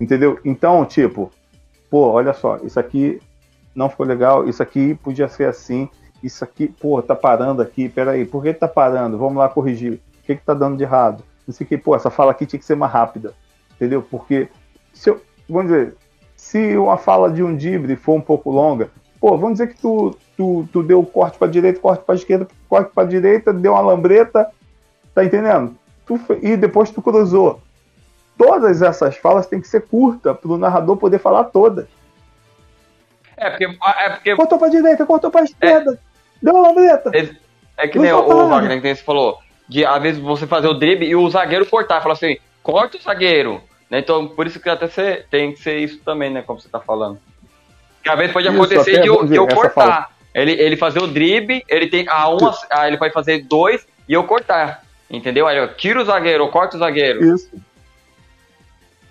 Entendeu? 0.00 0.38
Então, 0.44 0.84
tipo, 0.84 1.30
pô, 1.90 2.10
olha 2.10 2.32
só, 2.32 2.58
isso 2.58 2.78
aqui 2.78 3.20
não 3.74 3.88
ficou 3.88 4.06
legal, 4.06 4.48
isso 4.48 4.62
aqui 4.62 4.94
podia 4.94 5.28
ser 5.28 5.48
assim, 5.48 5.88
isso 6.22 6.42
aqui, 6.42 6.66
pô, 6.68 7.00
tá 7.02 7.14
parando 7.14 7.62
aqui, 7.62 7.88
peraí, 7.88 8.24
por 8.24 8.42
que 8.42 8.52
tá 8.52 8.66
parando? 8.66 9.18
Vamos 9.18 9.36
lá 9.36 9.48
corrigir. 9.48 9.94
O 9.94 10.26
que 10.26 10.36
que 10.36 10.44
tá 10.44 10.54
dando 10.54 10.76
de 10.76 10.82
errado? 10.82 11.22
Não 11.46 11.54
sei 11.54 11.64
o 11.64 11.68
que, 11.68 11.78
pô, 11.78 11.94
essa 11.94 12.10
fala 12.10 12.32
aqui 12.32 12.46
tinha 12.46 12.58
que 12.58 12.64
ser 12.64 12.74
mais 12.74 12.92
rápida. 12.92 13.34
Entendeu? 13.74 14.02
Porque, 14.02 14.48
se 14.92 15.10
eu, 15.10 15.20
vamos 15.48 15.70
dizer, 15.70 15.94
se 16.36 16.76
uma 16.76 16.96
fala 16.96 17.30
de 17.30 17.42
um 17.42 17.56
dibre 17.56 17.96
for 17.96 18.14
um 18.14 18.20
pouco 18.20 18.50
longa, 18.50 18.90
pô, 19.20 19.36
vamos 19.36 19.58
dizer 19.58 19.68
que 19.68 19.80
tu, 19.80 20.16
tu, 20.36 20.68
tu 20.72 20.82
deu 20.82 21.02
corte 21.04 21.38
pra 21.38 21.48
direita, 21.48 21.80
corte 21.80 22.04
pra 22.04 22.14
esquerda, 22.14 22.46
corte 22.68 22.92
pra 22.92 23.04
direita, 23.04 23.52
deu 23.52 23.72
uma 23.72 23.80
lambreta, 23.80 24.50
tá 25.14 25.24
entendendo? 25.24 25.74
Tu, 26.06 26.20
e 26.42 26.56
depois 26.56 26.90
tu 26.90 27.00
cruzou. 27.00 27.60
Todas 28.36 28.82
essas 28.82 29.16
falas 29.16 29.46
têm 29.46 29.60
que 29.60 29.68
ser 29.68 29.86
curtas 29.86 30.36
para 30.36 30.52
o 30.52 30.58
narrador 30.58 30.96
poder 30.96 31.18
falar 31.18 31.44
todas. 31.44 31.86
É 33.36 33.50
porque, 33.50 33.64
é 33.64 34.10
porque 34.10 34.36
Cortou 34.36 34.58
pra 34.58 34.68
direita, 34.68 35.06
cortou 35.06 35.30
pra 35.30 35.42
esquerda, 35.42 35.98
deu 36.42 36.54
uma 36.54 36.68
lambreta. 36.68 37.10
É 37.76 37.88
que 37.88 37.98
nem 37.98 38.12
o. 38.12 38.48
Wagner 38.48 38.80
que 38.80 38.94
você 38.94 39.02
falou, 39.02 39.38
de 39.68 39.84
às 39.84 40.02
vezes 40.02 40.20
você 40.20 40.46
fazer 40.46 40.68
o 40.68 40.74
drible 40.74 41.06
e 41.06 41.16
o 41.16 41.28
zagueiro 41.28 41.66
cortar, 41.66 42.00
falar 42.00 42.14
assim, 42.14 42.38
corta 42.62 42.96
o 42.96 43.00
zagueiro. 43.00 43.60
Né? 43.90 43.98
Então, 43.98 44.28
por 44.28 44.46
isso 44.46 44.60
que 44.60 44.68
até 44.68 44.88
ser, 44.88 45.26
tem 45.30 45.52
que 45.52 45.60
ser 45.60 45.78
isso 45.78 45.98
também, 45.98 46.30
né? 46.30 46.42
Como 46.42 46.60
você 46.60 46.68
tá 46.68 46.80
falando. 46.80 47.18
Que 48.02 48.10
às 48.10 48.18
vezes 48.18 48.32
pode 48.32 48.48
Isso, 48.48 48.56
acontecer 48.56 49.00
de 49.00 49.08
eu, 49.08 49.26
de 49.26 49.36
eu 49.36 49.46
cortar. 49.46 50.15
Ele, 50.36 50.52
ele 50.52 50.76
fazer 50.76 50.98
o 51.02 51.06
drible, 51.06 51.64
ele 51.66 51.86
tem 51.88 52.06
a 52.08 52.28
uma, 52.28 52.54
ah, 52.70 52.86
ele 52.86 52.98
pode 52.98 53.14
fazer 53.14 53.42
dois 53.44 53.86
e 54.06 54.12
eu 54.12 54.22
cortar. 54.24 54.82
Entendeu? 55.10 55.46
Aí 55.46 55.56
eu 55.56 55.74
tiro 55.74 56.02
o 56.02 56.04
zagueiro, 56.04 56.44
eu 56.44 56.48
corto 56.50 56.76
o 56.76 56.78
zagueiro. 56.78 57.24
Isso. 57.34 57.50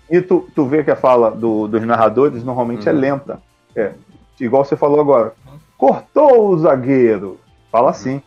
E 0.08 0.20
tu, 0.20 0.48
tu 0.54 0.66
vê 0.66 0.84
que 0.84 0.90
a 0.90 0.96
fala 0.96 1.30
do- 1.32 1.66
dos 1.66 1.82
narradores 1.82 2.44
normalmente 2.44 2.88
é 2.88 2.92
Uhum. 2.92 3.00
lenta. 3.00 3.42
É. 3.74 3.92
Igual 4.38 4.64
você 4.64 4.76
falou 4.76 5.00
agora. 5.00 5.34
Cortou 5.76 6.48
o 6.50 6.58
zagueiro. 6.58 7.40
Fala 7.72 7.90
assim. 7.90 8.22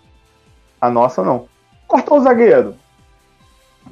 A 0.81 0.89
nossa 0.89 1.23
não. 1.23 1.47
Cortou 1.87 2.17
o 2.17 2.21
zagueiro. 2.21 2.75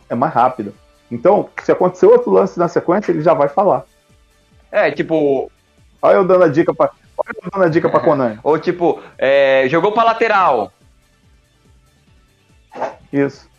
É 0.10 0.16
mais 0.16 0.34
rápido. 0.34 0.74
Então, 1.10 1.50
se 1.64 1.72
acontecer 1.72 2.08
outro 2.08 2.30
lance 2.32 2.60
na 2.60 2.68
sequência, 2.68 3.12
ele 3.12 3.22
já 3.22 3.34
vai 3.34 3.48
falar. 3.48 3.86
É, 4.70 4.92
tipo, 4.92 5.50
Olha 6.02 6.16
eu 6.18 6.26
dando 6.28 6.44
a 6.44 6.48
dica 6.50 6.72
eu 6.72 6.76
dando 7.52 7.64
a 7.64 7.70
dica 7.70 7.90
pra 7.90 8.00
Conan. 8.00 8.40
ou 8.44 8.58
tipo, 8.60 9.02
é, 9.18 9.68
jogou 9.70 9.92
pra 9.92 10.04
lateral. 10.04 10.72
Isso. 13.12 13.50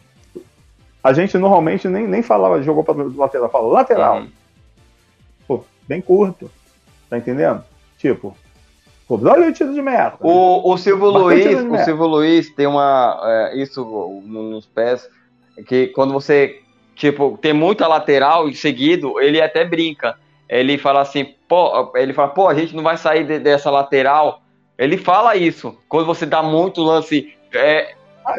A 1.02 1.12
gente 1.12 1.36
normalmente 1.38 1.88
nem, 1.88 2.06
nem 2.06 2.22
falava 2.22 2.62
jogou 2.62 2.84
pra 2.84 2.94
lateral, 2.94 3.50
fala 3.50 3.68
lateral. 3.68 4.18
Uhum. 4.18 4.30
Pô, 5.46 5.64
bem 5.86 6.00
curto. 6.00 6.50
Tá 7.08 7.16
entendendo? 7.16 7.64
Tipo, 7.96 8.36
pô, 9.06 9.18
olha 9.24 9.48
o 9.48 9.52
tiro 9.52 9.72
de 9.72 9.80
meta. 9.80 10.18
O, 10.20 10.70
o 10.72 10.76
Silvio 10.76 11.08
Luiz, 11.08 11.46
anime. 11.56 11.76
o 11.78 11.84
Silvio 11.84 12.06
Luiz 12.06 12.50
tem 12.54 12.66
uma 12.66 13.18
é, 13.24 13.56
isso 13.56 13.82
no- 14.24 14.50
nos 14.50 14.66
pés 14.66 15.08
que 15.66 15.86
quando 15.88 16.12
você 16.12 16.60
tipo 16.94 17.38
tem 17.40 17.52
muita 17.52 17.86
lateral 17.86 18.48
em 18.48 18.54
seguido, 18.54 19.18
ele 19.20 19.40
até 19.40 19.64
brinca. 19.64 20.18
Ele 20.48 20.78
fala 20.78 21.00
assim, 21.00 21.34
pô, 21.46 21.92
ele 21.94 22.12
fala, 22.12 22.28
pô, 22.28 22.48
a 22.48 22.54
gente 22.54 22.74
não 22.74 22.82
vai 22.82 22.96
sair 22.96 23.24
de- 23.24 23.38
dessa 23.38 23.70
lateral. 23.70 24.40
Ele 24.78 24.96
fala 24.96 25.36
isso. 25.36 25.76
Quando 25.88 26.06
você 26.06 26.24
dá 26.24 26.42
muito 26.42 26.82
lance, 26.82 27.34
é, 27.52 27.94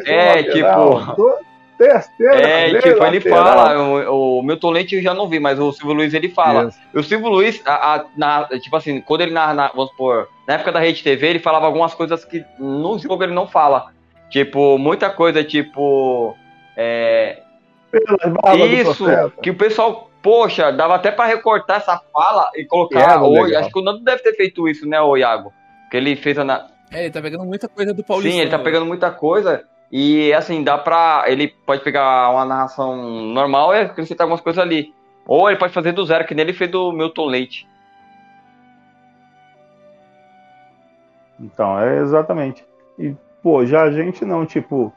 é, 0.06 0.34
lateral, 0.36 1.00
tipo- 1.00 1.50
Terceira, 1.78 2.34
é 2.48 2.74
tipo, 2.80 3.04
ele 3.04 3.16
lateral. 3.18 3.44
fala, 3.44 3.82
o, 4.10 4.38
o 4.40 4.42
Milton 4.42 4.70
Leite 4.70 4.96
eu 4.96 5.02
já 5.02 5.14
não 5.14 5.26
vi, 5.28 5.40
mas 5.40 5.58
o 5.58 5.72
Silvio 5.72 5.94
Luiz 5.94 6.12
ele 6.12 6.28
fala. 6.28 6.64
E 6.94 6.98
o 6.98 7.02
Silvio 7.02 7.28
Luiz, 7.30 7.62
a- 7.64 7.94
a- 7.94 8.04
na- 8.16 8.44
tipo 8.60 8.76
assim, 8.76 9.00
quando 9.00 9.22
ele 9.22 9.32
na, 9.32 9.54
na- 9.54 9.68
vamos 9.68 9.88
supor, 9.92 10.28
na 10.46 10.54
época 10.54 10.72
da 10.72 10.78
Rede 10.80 11.02
TV, 11.02 11.26
ele 11.28 11.38
falava 11.38 11.64
algumas 11.64 11.94
coisas 11.94 12.22
que 12.22 12.44
no 12.58 12.98
jogo 12.98 13.22
ele 13.22 13.32
não 13.32 13.46
fala. 13.46 13.92
Tipo, 14.28 14.76
muita 14.76 15.08
coisa, 15.08 15.42
tipo. 15.42 16.36
É, 16.76 17.38
isso, 18.90 19.04
que 19.42 19.50
o 19.50 19.54
pessoal, 19.54 20.09
poxa, 20.22 20.70
dava 20.72 20.94
até 20.96 21.10
pra 21.10 21.24
recortar 21.26 21.78
essa 21.78 22.00
fala 22.12 22.50
e 22.54 22.62
É, 22.62 22.64
colocar. 22.64 22.98
legal. 22.98 23.30
hoje, 23.32 23.54
acho 23.56 23.70
que 23.70 23.78
o 23.78 23.82
Nando 23.82 24.04
deve 24.04 24.22
ter 24.22 24.34
feito 24.34 24.68
isso, 24.68 24.86
né, 24.88 25.00
o 25.00 25.16
Iago? 25.16 25.52
Que 25.90 25.96
ele 25.96 26.16
fez 26.16 26.38
a. 26.38 26.44
na- 26.44 26.66
É, 26.92 27.00
ele 27.04 27.10
tá 27.10 27.20
pegando 27.22 27.44
muita 27.44 27.68
coisa 27.68 27.92
do 27.94 28.02
Paulista. 28.04 28.32
Sim, 28.32 28.40
ele 28.40 28.50
tá 28.50 28.58
pegando 28.58 28.86
muita 28.86 29.10
coisa. 29.10 29.64
E 29.92 30.32
assim, 30.34 30.62
dá 30.62 30.78
pra. 30.78 31.24
Ele 31.26 31.48
pode 31.48 31.82
pegar 31.82 32.30
uma 32.30 32.44
narração 32.44 32.96
normal 32.96 33.74
e 33.74 33.80
acrescentar 33.80 34.24
algumas 34.24 34.40
coisas 34.40 34.62
ali. 34.62 34.94
Ou 35.26 35.48
ele 35.48 35.58
pode 35.58 35.72
fazer 35.72 35.92
do 35.92 36.04
zero, 36.04 36.24
que 36.26 36.34
nem 36.34 36.44
ele 36.44 36.52
fez 36.52 36.70
do 36.70 36.92
Milton 36.92 37.26
Leite. 37.26 37.66
Então, 41.38 41.78
é 41.80 42.00
exatamente. 42.00 42.64
E, 42.98 43.14
pô, 43.42 43.64
já 43.64 43.82
a 43.82 43.90
gente 43.90 44.24
não, 44.24 44.44
tipo, 44.44 44.92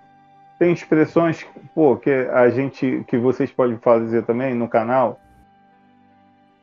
tem 0.63 0.71
expressões, 0.71 1.45
pô, 1.75 1.97
que 1.97 2.09
a 2.09 2.49
gente, 2.49 3.03
que 3.09 3.17
vocês 3.17 3.51
podem 3.51 3.77
fazer 3.79 4.23
também 4.23 4.55
no 4.55 4.69
canal. 4.69 5.19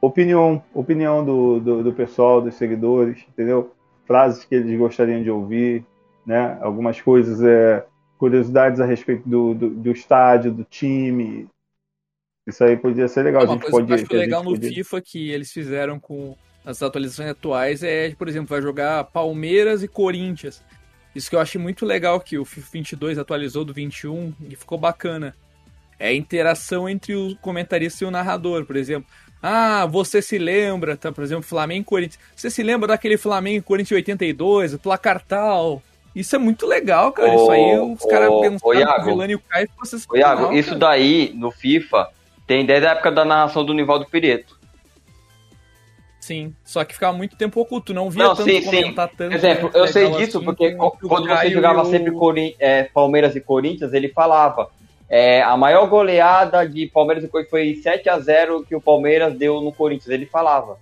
Opinião, 0.01 0.63
opinião 0.73 1.23
do, 1.23 1.61
do, 1.61 1.83
do 1.85 1.93
pessoal, 1.93 2.41
dos 2.41 2.55
seguidores, 2.55 3.23
entendeu? 3.29 3.75
Frases 4.07 4.43
que 4.47 4.55
eles 4.55 4.79
gostariam 4.79 5.23
de 5.23 5.31
ouvir, 5.31 5.85
né? 6.25 6.57
Algumas 6.63 6.99
coisas, 6.99 7.43
é, 7.43 7.85
curiosidades 8.17 8.81
a 8.81 8.87
respeito 8.87 9.29
do, 9.29 9.53
do, 9.53 9.69
do 9.69 9.91
estádio, 9.91 10.51
do 10.51 10.65
time. 10.65 11.47
Isso 12.47 12.65
aí 12.65 12.79
podia 12.79 13.07
ser 13.07 13.23
legal. 13.25 13.43
a 13.43 13.45
Uma 13.45 13.53
gente 13.53 13.71
coisa 13.71 13.87
pode, 13.87 13.87
que 13.87 13.93
eu 13.93 13.97
acho 13.97 14.15
a 14.15 14.19
legal 14.19 14.43
no 14.43 14.53
podia- 14.53 14.71
FIFA 14.73 15.01
que 15.03 15.31
eles 15.31 15.53
fizeram 15.53 16.01
com 16.01 16.35
as 16.65 16.83
atualizações 16.83 17.29
atuais 17.29 17.83
é, 17.83 18.15
por 18.15 18.29
exemplo, 18.29 18.49
vai 18.49 18.63
jogar 18.63 19.05
Palmeiras 19.05 19.83
e 19.83 19.89
Corinthians. 19.89 20.63
Isso 21.15 21.29
que 21.29 21.37
eu 21.37 21.41
achei 21.41 21.61
muito 21.61 21.85
legal 21.85 22.21
que 22.21 22.39
o 22.39 22.45
FIFA 22.45 22.69
22 22.73 23.19
atualizou 23.19 23.65
do 23.65 23.73
21 23.73 24.33
e 24.49 24.57
ficou 24.57 24.79
bacana. 24.79 25.35
É 25.99 26.09
a 26.09 26.15
interação 26.15 26.89
entre 26.89 27.15
o 27.15 27.37
comentarista 27.37 28.05
e 28.05 28.07
o 28.07 28.11
narrador, 28.11 28.65
por 28.65 28.77
exemplo. 28.77 29.09
Ah, 29.43 29.87
você 29.87 30.21
se 30.21 30.39
lembra, 30.39 30.97
tá, 30.97 31.11
por 31.11 31.25
exemplo, 31.25 31.43
Flamengo 31.43 31.83
e 31.83 31.85
Corinthians. 31.85 32.23
Você 32.37 32.51
se 32.51 32.63
lembra 32.63 32.89
daquele 32.89 33.17
Flamengo 33.17 33.59
e 33.59 33.63
Corinthians 33.63 33.97
82, 33.99 34.75
o 34.75 34.79
placar 34.79 35.23
tal? 35.23 35.83
Isso 36.15 36.35
é 36.35 36.39
muito 36.39 36.67
legal, 36.67 37.13
cara. 37.13 37.35
Isso 37.35 37.51
aí 37.51 37.79
Ô, 37.79 37.93
os 37.93 38.05
caras 38.05 38.29
ô, 38.29 38.39
ô, 38.39 38.41
pensaram 38.41 39.03
o 39.03 39.05
Vilani 39.05 39.33
e 39.33 39.37
o 39.37 39.39
Caio 39.41 39.69
fossem 39.79 40.01
Ô, 40.09 40.17
Iago, 40.17 40.53
isso 40.53 40.71
cara. 40.71 40.81
daí 40.81 41.33
no 41.35 41.51
FIFA 41.51 42.09
tem 42.47 42.67
desde 42.67 42.87
a 42.87 42.93
época 42.93 43.13
da 43.13 43.25
narração 43.25 43.65
do 43.65 43.73
Nivaldo 43.73 44.07
Pireto. 44.07 44.59
Sim, 46.31 46.55
só 46.65 46.85
que 46.85 46.95
ficava 46.95 47.13
muito 47.17 47.35
tempo 47.35 47.61
oculto, 47.61 47.93
não 47.93 48.09
via 48.09 48.23
Não, 48.23 48.37
tanto 48.37 48.49
sim, 48.49 48.61
sim. 48.61 48.65
comentar 48.67 49.09
tanto. 49.09 49.35
Exemplo, 49.35 49.65
né, 49.65 49.81
eu 49.81 49.87
sei 49.89 50.09
disso 50.13 50.37
assim, 50.37 50.45
porque 50.47 50.77
quando 50.77 51.27
você 51.27 51.51
jogava 51.51 51.81
e 51.81 51.83
o- 51.83 51.85
sempre 51.87 52.55
é, 52.61 52.85
Palmeiras 52.85 53.35
e 53.35 53.41
Corinthians, 53.41 53.93
ele 53.93 54.09
falava. 54.11 54.71
é, 55.09 55.43
a 55.43 55.57
maior 55.57 55.89
goleada 55.89 56.65
de 56.69 56.87
Palmeiras 56.87 57.25
e 57.25 57.27
Corinthians 57.29 57.51
foi 57.51 57.75
7x0 57.83 58.65
que 58.65 58.77
o 58.77 58.81
Palmeiras 58.81 59.35
deu 59.37 59.61
no 59.61 59.73
Corinthians. 59.73 60.09
Ele 60.09 60.25
falava. 60.25 60.77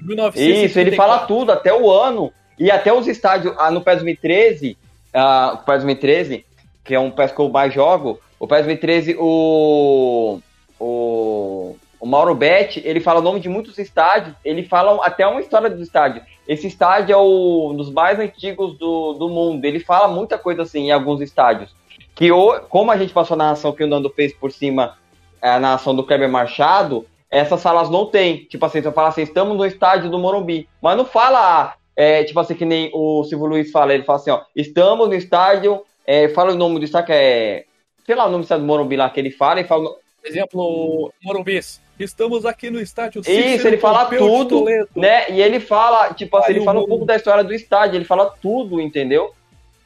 em 0.00 0.06
1974. 0.06 0.64
Isso, 0.66 0.78
ele 0.78 0.96
fala 0.96 1.18
tudo, 1.26 1.52
até 1.52 1.70
o 1.74 1.90
ano. 1.90 2.32
E 2.58 2.70
até 2.70 2.90
os 2.90 3.06
estádios. 3.06 3.54
Ah, 3.58 3.70
no 3.70 3.82
PES 3.82 3.96
2013, 3.96 4.78
ah, 5.12 5.50
o 5.52 5.58
PES 5.66 5.84
2013, 5.84 6.46
que 6.82 6.94
é 6.94 6.98
um 6.98 7.10
PES 7.10 7.32
que 7.32 7.40
eu 7.40 7.50
mais 7.50 7.74
jogo, 7.74 8.18
o 8.38 8.46
PES 8.48 8.64
2013, 8.64 9.16
o. 9.20 10.40
O, 10.78 11.76
o 12.00 12.06
Mauro 12.06 12.34
Betti, 12.34 12.80
ele 12.82 12.98
fala 12.98 13.20
o 13.20 13.22
nome 13.22 13.40
de 13.40 13.48
muitos 13.48 13.78
estádios, 13.78 14.34
ele 14.42 14.64
fala 14.64 15.04
até 15.04 15.26
uma 15.26 15.40
história 15.40 15.68
do 15.68 15.82
estádio. 15.82 16.22
Esse 16.48 16.66
estádio 16.66 17.12
é 17.12 17.16
um 17.18 17.76
dos 17.76 17.92
mais 17.92 18.18
antigos 18.18 18.76
do, 18.78 19.12
do 19.12 19.28
mundo. 19.28 19.62
Ele 19.66 19.78
fala 19.78 20.08
muita 20.08 20.38
coisa 20.38 20.62
assim 20.62 20.86
em 20.86 20.90
alguns 20.90 21.20
estádios. 21.20 21.76
Que 22.14 22.30
como 22.70 22.90
a 22.90 22.96
gente 22.96 23.12
passou 23.12 23.34
a 23.34 23.38
narração 23.38 23.72
que 23.72 23.84
o 23.84 23.86
Nando 23.86 24.08
fez 24.10 24.32
por 24.32 24.50
cima, 24.50 24.96
a 25.42 25.60
narração 25.60 25.94
do 25.94 26.02
Kleber 26.02 26.28
Machado, 26.28 27.06
essas 27.30 27.60
salas 27.60 27.90
não 27.90 28.06
tem. 28.06 28.44
Tipo 28.46 28.64
assim, 28.64 28.80
você 28.80 28.90
fala 28.90 29.08
assim, 29.08 29.22
estamos 29.22 29.56
no 29.56 29.66
estádio 29.66 30.10
do 30.10 30.18
Morumbi. 30.18 30.66
Mas 30.80 30.96
não 30.96 31.04
fala, 31.04 31.74
é, 31.94 32.24
tipo 32.24 32.40
assim, 32.40 32.54
que 32.54 32.64
nem 32.64 32.90
o 32.94 33.22
Silvio 33.24 33.46
Luiz 33.46 33.70
fala, 33.70 33.92
ele 33.92 34.04
fala 34.04 34.18
assim, 34.18 34.30
ó, 34.30 34.40
estamos 34.56 35.06
no 35.06 35.14
estádio, 35.14 35.82
é, 36.06 36.28
fala 36.30 36.52
o 36.52 36.56
nome 36.56 36.78
do 36.78 36.84
estádio 36.84 37.06
que 37.06 37.12
é. 37.12 37.64
Sei 38.06 38.14
lá 38.14 38.24
o 38.24 38.30
nome 38.30 38.42
do 38.42 38.44
estádio 38.44 38.64
do 38.64 38.66
Morumbi 38.66 38.96
lá 38.96 39.10
que 39.10 39.20
ele 39.20 39.30
fala 39.30 39.60
e 39.60 39.64
fala. 39.64 39.94
Exemplo, 40.24 41.12
Morumbis. 41.22 41.80
Estamos 42.04 42.46
aqui 42.46 42.70
no 42.70 42.80
estádio 42.80 43.20
Isso, 43.20 43.30
Cícero 43.30 43.68
ele 43.68 43.78
fala 43.78 44.04
Pompeu 44.04 44.18
tudo, 44.20 44.64
né? 44.96 45.30
E 45.30 45.40
ele 45.40 45.60
fala, 45.60 46.12
tipo 46.14 46.36
assim, 46.36 46.52
Aí 46.52 46.56
ele 46.56 46.64
fala 46.64 46.80
um 46.80 46.86
pouco 46.86 47.04
da 47.04 47.16
história 47.16 47.44
do 47.44 47.52
estádio, 47.54 47.96
ele 47.96 48.04
fala 48.04 48.32
tudo, 48.40 48.80
entendeu? 48.80 49.32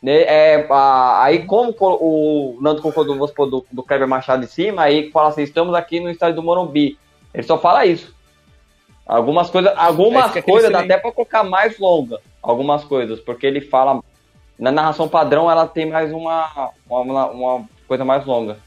Né? 0.03 0.23
É, 0.23 0.67
a- 0.71 1.23
aí, 1.25 1.45
como 1.47 1.73
co- 1.73 1.99
o 2.01 2.59
Nando 2.61 2.83
concordou 2.83 3.17
do, 3.17 3.67
do 3.73 3.83
Kleber 3.83 4.07
Machado 4.07 4.45
em 4.45 4.49
cima, 4.49 4.83
aí 4.83 5.11
fala 5.11 5.29
assim: 5.29 5.43
estamos 5.43 5.75
aqui 5.75 5.99
no 5.99 6.11
estádio 6.11 6.37
do 6.37 6.43
Morumbi. 6.43 6.99
Ele 7.33 7.43
só 7.43 7.59
fala 7.59 7.87
isso. 7.87 8.15
Algumas 9.07 9.51
coisas, 9.51 9.73
algumas 9.77 10.27
fica 10.29 10.39
aquele 10.41 10.53
coisas 10.53 10.71
dá 10.73 10.81
até 10.81 10.97
pra 10.99 11.13
colocar 11.13 11.43
mais 11.43 11.79
longa. 11.79 12.21
Algumas 12.43 12.85
coisas, 12.85 13.19
porque 13.21 13.47
ele 13.47 13.61
fala. 13.61 14.01
Na 14.59 14.71
narração 14.71 15.09
padrão, 15.09 15.51
ela 15.51 15.67
tem 15.67 15.87
mais 15.91 16.13
uma, 16.13 16.71
uma, 16.89 17.27
uma 17.27 17.65
coisa 17.89 18.05
mais 18.05 18.25
longa. 18.25 18.59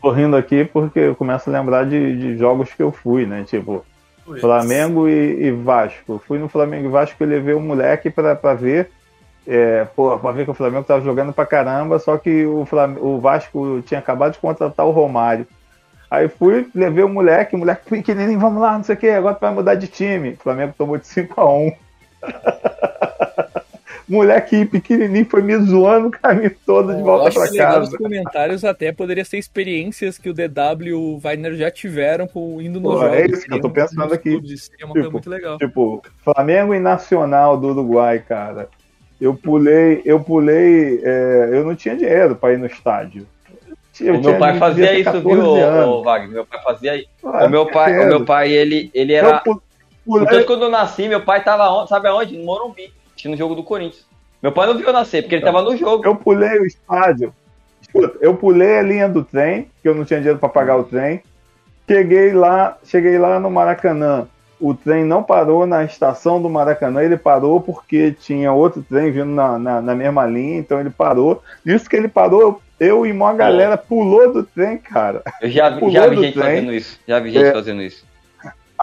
Tô 0.00 0.10
rindo 0.10 0.36
aqui 0.36 0.64
porque 0.64 1.00
eu 1.00 1.14
começo 1.14 1.50
a 1.50 1.52
lembrar 1.52 1.84
de, 1.84 2.16
de 2.16 2.38
jogos 2.38 2.72
que 2.72 2.82
eu 2.82 2.92
fui, 2.92 3.26
né? 3.26 3.44
Tipo, 3.44 3.84
Foi. 4.24 4.40
Flamengo 4.40 5.08
e, 5.08 5.46
e 5.46 5.50
Vasco. 5.50 6.12
Eu 6.14 6.18
fui 6.18 6.38
no 6.38 6.48
Flamengo 6.48 6.86
e 6.86 6.90
Vasco 6.90 7.22
e 7.22 7.26
levei 7.26 7.54
o 7.54 7.60
moleque 7.60 8.08
pra, 8.10 8.36
pra 8.36 8.54
ver. 8.54 8.90
É, 9.46 9.86
pô, 9.96 10.16
pra 10.18 10.30
ver 10.30 10.44
que 10.44 10.50
o 10.50 10.54
Flamengo 10.54 10.84
tava 10.84 11.00
jogando 11.00 11.32
pra 11.32 11.46
caramba, 11.46 11.98
só 11.98 12.18
que 12.18 12.44
o, 12.44 12.66
Flam- 12.66 12.98
o 13.00 13.18
Vasco 13.18 13.80
tinha 13.86 13.98
acabado 13.98 14.32
de 14.34 14.38
contratar 14.38 14.86
o 14.86 14.90
Romário. 14.90 15.46
Aí 16.10 16.28
fui, 16.28 16.68
levei 16.74 17.02
o 17.02 17.08
moleque, 17.08 17.54
o 17.56 17.58
moleque 17.58 17.88
pequenininho, 17.88 18.38
vamos 18.38 18.60
lá, 18.62 18.76
não 18.76 18.84
sei 18.84 18.94
o 18.94 18.98
que, 18.98 19.08
agora 19.08 19.34
tu 19.34 19.40
vai 19.40 19.52
mudar 19.52 19.74
de 19.74 19.86
time. 19.88 20.30
O 20.30 20.36
Flamengo 20.42 20.74
tomou 20.76 20.96
de 20.98 21.04
5x1. 21.06 21.74
moleque 24.08 24.64
pequenininho 24.64 25.26
foi 25.26 25.42
me 25.42 25.56
zoando 25.58 26.08
o 26.08 26.10
caminho 26.10 26.54
todo 26.64 26.94
de 26.94 27.02
volta 27.02 27.38
legal 27.40 27.74
casa. 27.74 27.80
nos 27.90 27.96
comentários 27.96 28.64
até 28.64 28.92
poderia 28.92 29.24
ser 29.24 29.38
experiências 29.38 30.16
que 30.18 30.30
o 30.30 30.34
DW 30.34 30.86
e 30.86 30.92
o 30.94 31.18
Wagner 31.18 31.54
já 31.54 31.70
tiveram 31.70 32.26
com, 32.26 32.60
indo 32.60 32.80
nos 32.80 32.94
Pô, 32.94 33.00
jogos. 33.00 33.16
é 33.16 33.26
isso 33.26 33.46
que 33.46 33.54
eu 33.54 33.60
tô 33.60 33.70
pensando 33.70 34.14
aqui. 34.14 34.30
é 34.30 34.84
uma 34.84 34.92
coisa 34.92 35.06
Tipo, 35.08 35.12
muito 35.12 35.30
legal. 35.30 35.58
Tipo, 35.58 36.02
Flamengo 36.24 36.74
e 36.74 36.80
Nacional 36.80 37.56
do 37.56 37.68
Uruguai, 37.68 38.18
cara. 38.26 38.68
Eu 39.20 39.34
pulei, 39.34 40.00
eu 40.04 40.20
pulei, 40.20 41.00
é, 41.02 41.48
eu 41.52 41.64
não 41.64 41.74
tinha 41.74 41.96
dinheiro 41.96 42.36
pra 42.36 42.52
ir 42.52 42.58
no 42.58 42.66
estádio. 42.66 43.26
Eu 44.00 44.20
meu 44.20 44.38
pai 44.38 44.56
fazia 44.58 44.92
isso, 44.94 45.04
14 45.10 45.24
viu, 45.34 45.44
ô, 45.44 46.02
Wagner? 46.04 46.30
Meu 46.30 46.46
pai 46.46 46.62
fazia 46.62 46.96
isso. 46.96 47.08
Ah, 47.24 47.46
o 47.46 47.50
meu 47.50 47.66
pai, 47.66 48.04
o 48.04 48.06
meu 48.06 48.24
pai, 48.24 48.52
ele, 48.52 48.90
ele 48.94 49.12
era. 49.12 49.40
Então, 49.40 49.60
pulei, 50.06 50.44
quando 50.44 50.62
eu 50.62 50.70
nasci, 50.70 51.08
meu 51.08 51.24
pai 51.24 51.42
tava 51.42 51.68
onde, 51.70 51.88
sabe 51.88 52.06
aonde? 52.06 52.38
No 52.38 52.44
Morumbi, 52.44 52.92
assistindo 53.18 53.34
o 53.34 53.36
jogo 53.36 53.54
do 53.56 53.64
Corinthians. 53.64 54.06
Meu 54.40 54.52
pai 54.52 54.66
não 54.68 54.76
viu 54.76 54.86
eu 54.86 54.92
nascer, 54.92 55.22
porque 55.22 55.34
ele 55.34 55.44
tava 55.44 55.62
no 55.62 55.76
jogo. 55.76 56.04
eu 56.06 56.14
pulei 56.14 56.58
o 56.60 56.64
estádio. 56.66 57.34
Escuta, 57.82 58.16
eu 58.20 58.34
pulei 58.34 58.78
a 58.78 58.82
linha 58.82 59.08
do 59.08 59.24
trem, 59.24 59.68
que 59.82 59.88
eu 59.88 59.94
não 59.94 60.04
tinha 60.04 60.20
dinheiro 60.20 60.38
pra 60.38 60.48
pagar 60.48 60.76
o 60.76 60.84
trem. 60.84 61.20
Cheguei 61.90 62.32
lá, 62.32 62.76
cheguei 62.84 63.18
lá 63.18 63.40
no 63.40 63.50
Maracanã. 63.50 64.28
O 64.60 64.74
trem 64.74 65.04
não 65.04 65.22
parou 65.22 65.66
na 65.66 65.84
estação 65.84 66.40
do 66.42 66.50
Maracanã, 66.50 67.02
ele 67.02 67.16
parou 67.16 67.60
porque 67.60 68.12
tinha 68.12 68.52
outro 68.52 68.82
trem 68.88 69.10
vindo 69.10 69.30
na, 69.30 69.58
na, 69.58 69.80
na 69.80 69.94
mesma 69.94 70.26
linha, 70.26 70.58
então 70.58 70.80
ele 70.80 70.90
parou. 70.90 71.42
Isso 71.64 71.88
que 71.88 71.94
ele 71.96 72.08
parou, 72.08 72.60
eu 72.78 73.06
e 73.06 73.12
uma 73.12 73.32
galera 73.32 73.76
pulou 73.76 74.32
do 74.32 74.42
trem, 74.42 74.76
cara. 74.78 75.22
Eu 75.40 75.48
já, 75.48 75.70
Pulou 75.72 75.90
já 75.92 76.06
vi 76.08 76.16
gente 76.16 76.34
trem. 76.34 76.44
fazendo 76.44 76.72
isso. 76.74 77.00
Já 77.06 77.18
vi 77.20 77.30
gente 77.30 77.46
É. 77.46 77.52
fazendo 77.52 77.82
isso. 77.82 78.04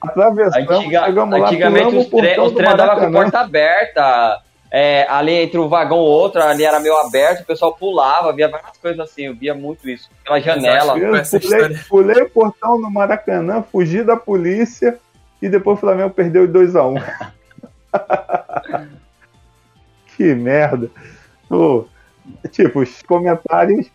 Atravessamos, 0.09 0.69
Antiga- 0.69 1.05
chegamos 1.05 1.39
lá, 1.39 1.45
antigamente 1.47 1.95
os, 1.95 2.05
o 2.07 2.09
tre 2.09 2.27
portão 2.27 2.45
os 2.45 2.51
do 2.51 2.57
trens 2.57 2.73
andavam 2.73 3.05
com 3.05 3.11
porta 3.11 3.39
aberta. 3.39 4.41
é, 4.71 5.05
ali 5.09 5.31
entre 5.33 5.57
um 5.59 5.67
vagão 5.69 5.97
e 5.97 6.01
outro, 6.01 6.41
ali 6.41 6.63
era 6.63 6.79
meio 6.79 6.97
aberto, 6.97 7.41
o 7.41 7.45
pessoal 7.45 7.73
pulava, 7.75 8.33
via 8.33 8.47
várias 8.49 8.77
coisas 8.77 8.99
assim, 8.99 9.23
eu 9.27 9.35
via 9.35 9.53
muito 9.53 9.87
isso. 9.89 10.09
Pela 10.23 10.39
janela. 10.41 10.97
Eu 10.97 11.11
pulei, 11.39 11.77
pulei 11.87 12.23
o 12.23 12.29
portão 12.29 12.79
no 12.79 12.91
Maracanã, 12.91 13.63
fugi 13.71 14.03
da 14.03 14.17
polícia 14.17 14.97
e 15.41 15.47
depois 15.49 15.77
o 15.77 15.81
Flamengo 15.81 16.09
perdeu 16.09 16.45
de 16.47 16.53
2x1. 16.53 17.01
que 20.17 20.33
merda. 20.35 20.89
Pô, 21.47 21.85
tipo, 22.51 22.79
os 22.79 23.01
comentários 23.03 23.87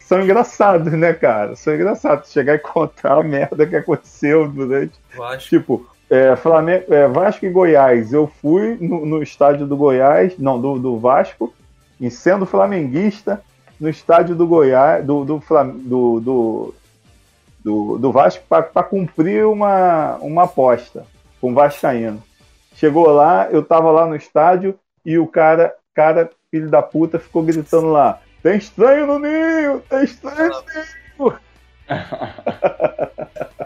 são 0.00 0.20
engraçados, 0.20 0.92
né, 0.92 1.12
cara? 1.14 1.56
São 1.56 1.74
engraçados. 1.74 2.30
Chegar 2.30 2.54
e 2.54 2.58
contar 2.58 3.18
a 3.18 3.22
merda 3.22 3.66
que 3.66 3.76
aconteceu 3.76 4.48
durante. 4.48 4.92
Acho 5.20 5.48
Tipo, 5.48 5.86
é, 6.10 6.36
Flamengo, 6.36 6.92
é, 6.92 7.08
Vasco 7.08 7.46
e 7.46 7.50
Goiás. 7.50 8.12
Eu 8.12 8.26
fui 8.26 8.76
no, 8.80 9.06
no 9.06 9.22
estádio 9.22 9.66
do 9.66 9.76
Goiás, 9.76 10.38
não, 10.38 10.60
do, 10.60 10.78
do 10.78 10.98
Vasco, 10.98 11.54
e 11.98 12.10
sendo 12.10 12.44
flamenguista, 12.44 13.42
no 13.80 13.88
estádio 13.88 14.34
do 14.34 14.46
Goiás, 14.46 15.04
do, 15.04 15.24
do, 15.24 15.42
do, 16.20 16.74
do, 17.64 17.98
do 17.98 18.12
Vasco, 18.12 18.44
para 18.48 18.82
cumprir 18.82 19.46
uma, 19.46 20.16
uma 20.16 20.44
aposta 20.44 21.06
com 21.40 21.50
o 21.50 21.54
Vascaíno. 21.54 22.22
Chegou 22.74 23.06
lá, 23.08 23.48
eu 23.50 23.62
tava 23.62 23.90
lá 23.90 24.06
no 24.06 24.14
estádio 24.14 24.78
e 25.04 25.18
o 25.18 25.26
cara, 25.26 25.74
cara, 25.94 26.30
filho 26.50 26.68
da 26.68 26.82
puta, 26.82 27.18
ficou 27.18 27.42
gritando 27.42 27.88
lá: 27.88 28.20
tem 28.42 28.56
estranho 28.56 29.06
no 29.06 29.18
ninho, 29.18 29.80
tem 29.88 30.04
estranho 30.04 30.52
no 31.18 31.30
ninho. 31.30 31.38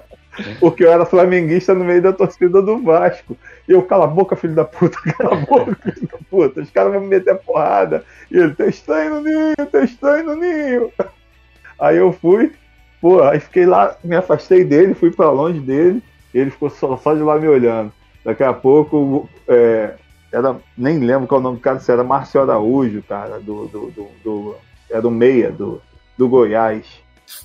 Porque 0.61 0.85
eu 0.85 0.91
era 0.93 1.05
flamenguista 1.07 1.75
no 1.75 1.85
meio 1.85 2.03
da 2.03 2.13
torcida 2.13 2.61
do 2.63 2.83
Vasco. 2.83 3.37
E 3.69 3.73
eu, 3.73 3.83
cala 3.83 4.05
a 4.05 4.09
boca, 4.09 4.37
filho 4.37 4.55
da 4.55 4.65
puta, 4.65 4.97
cala 5.17 5.35
a 5.35 5.41
boca, 5.41 5.77
filho 5.83 6.09
da 6.11 6.19
puta. 6.31 6.61
Os 6.61 6.71
caras 6.71 6.93
vão 6.93 7.01
me 7.03 7.09
meter 7.09 7.31
a 7.31 7.37
porrada. 7.37 8.05
E 8.31 8.37
ele, 8.39 8.55
tem 8.55 8.69
estranho 8.69 9.17
no 9.17 9.21
ninho, 9.23 9.55
tem 9.71 9.85
estranho 9.85 10.25
no 10.27 10.37
ninho. 10.37 10.93
Aí 11.79 11.97
eu 11.97 12.13
fui, 12.13 12.53
pô, 13.01 13.23
aí 13.23 13.41
fiquei 13.41 13.67
lá, 13.67 13.97
me 14.03 14.17
afastei 14.17 14.65
dele, 14.65 14.95
fui 14.95 15.11
pra 15.11 15.31
longe 15.31 15.61
dele. 15.61 16.03
Ele 16.33 16.51
ficou 16.51 16.71
só, 16.71 16.97
só 16.97 17.15
de 17.15 17.21
lá 17.23 17.39
me 17.39 17.49
olhando. 17.49 17.93
Daqui 18.25 18.43
a 18.43 18.53
pouco, 18.53 19.29
é, 19.49 19.95
era, 20.33 20.57
nem 20.77 20.99
lembro 20.99 21.27
qual 21.27 21.41
o 21.41 21.43
nome 21.43 21.57
do 21.57 21.63
cara, 21.63 21.79
se 21.79 21.91
era 21.91 22.03
Márcio 22.05 22.41
Araújo, 22.41 23.03
cara, 23.03 23.39
do, 23.41 23.67
do, 23.69 23.91
do, 23.91 24.09
do- 24.25 24.57
era 24.91 25.07
o 25.07 25.11
meia 25.11 25.51
do, 25.51 25.81
do 26.17 26.29
Goiás. 26.29 26.85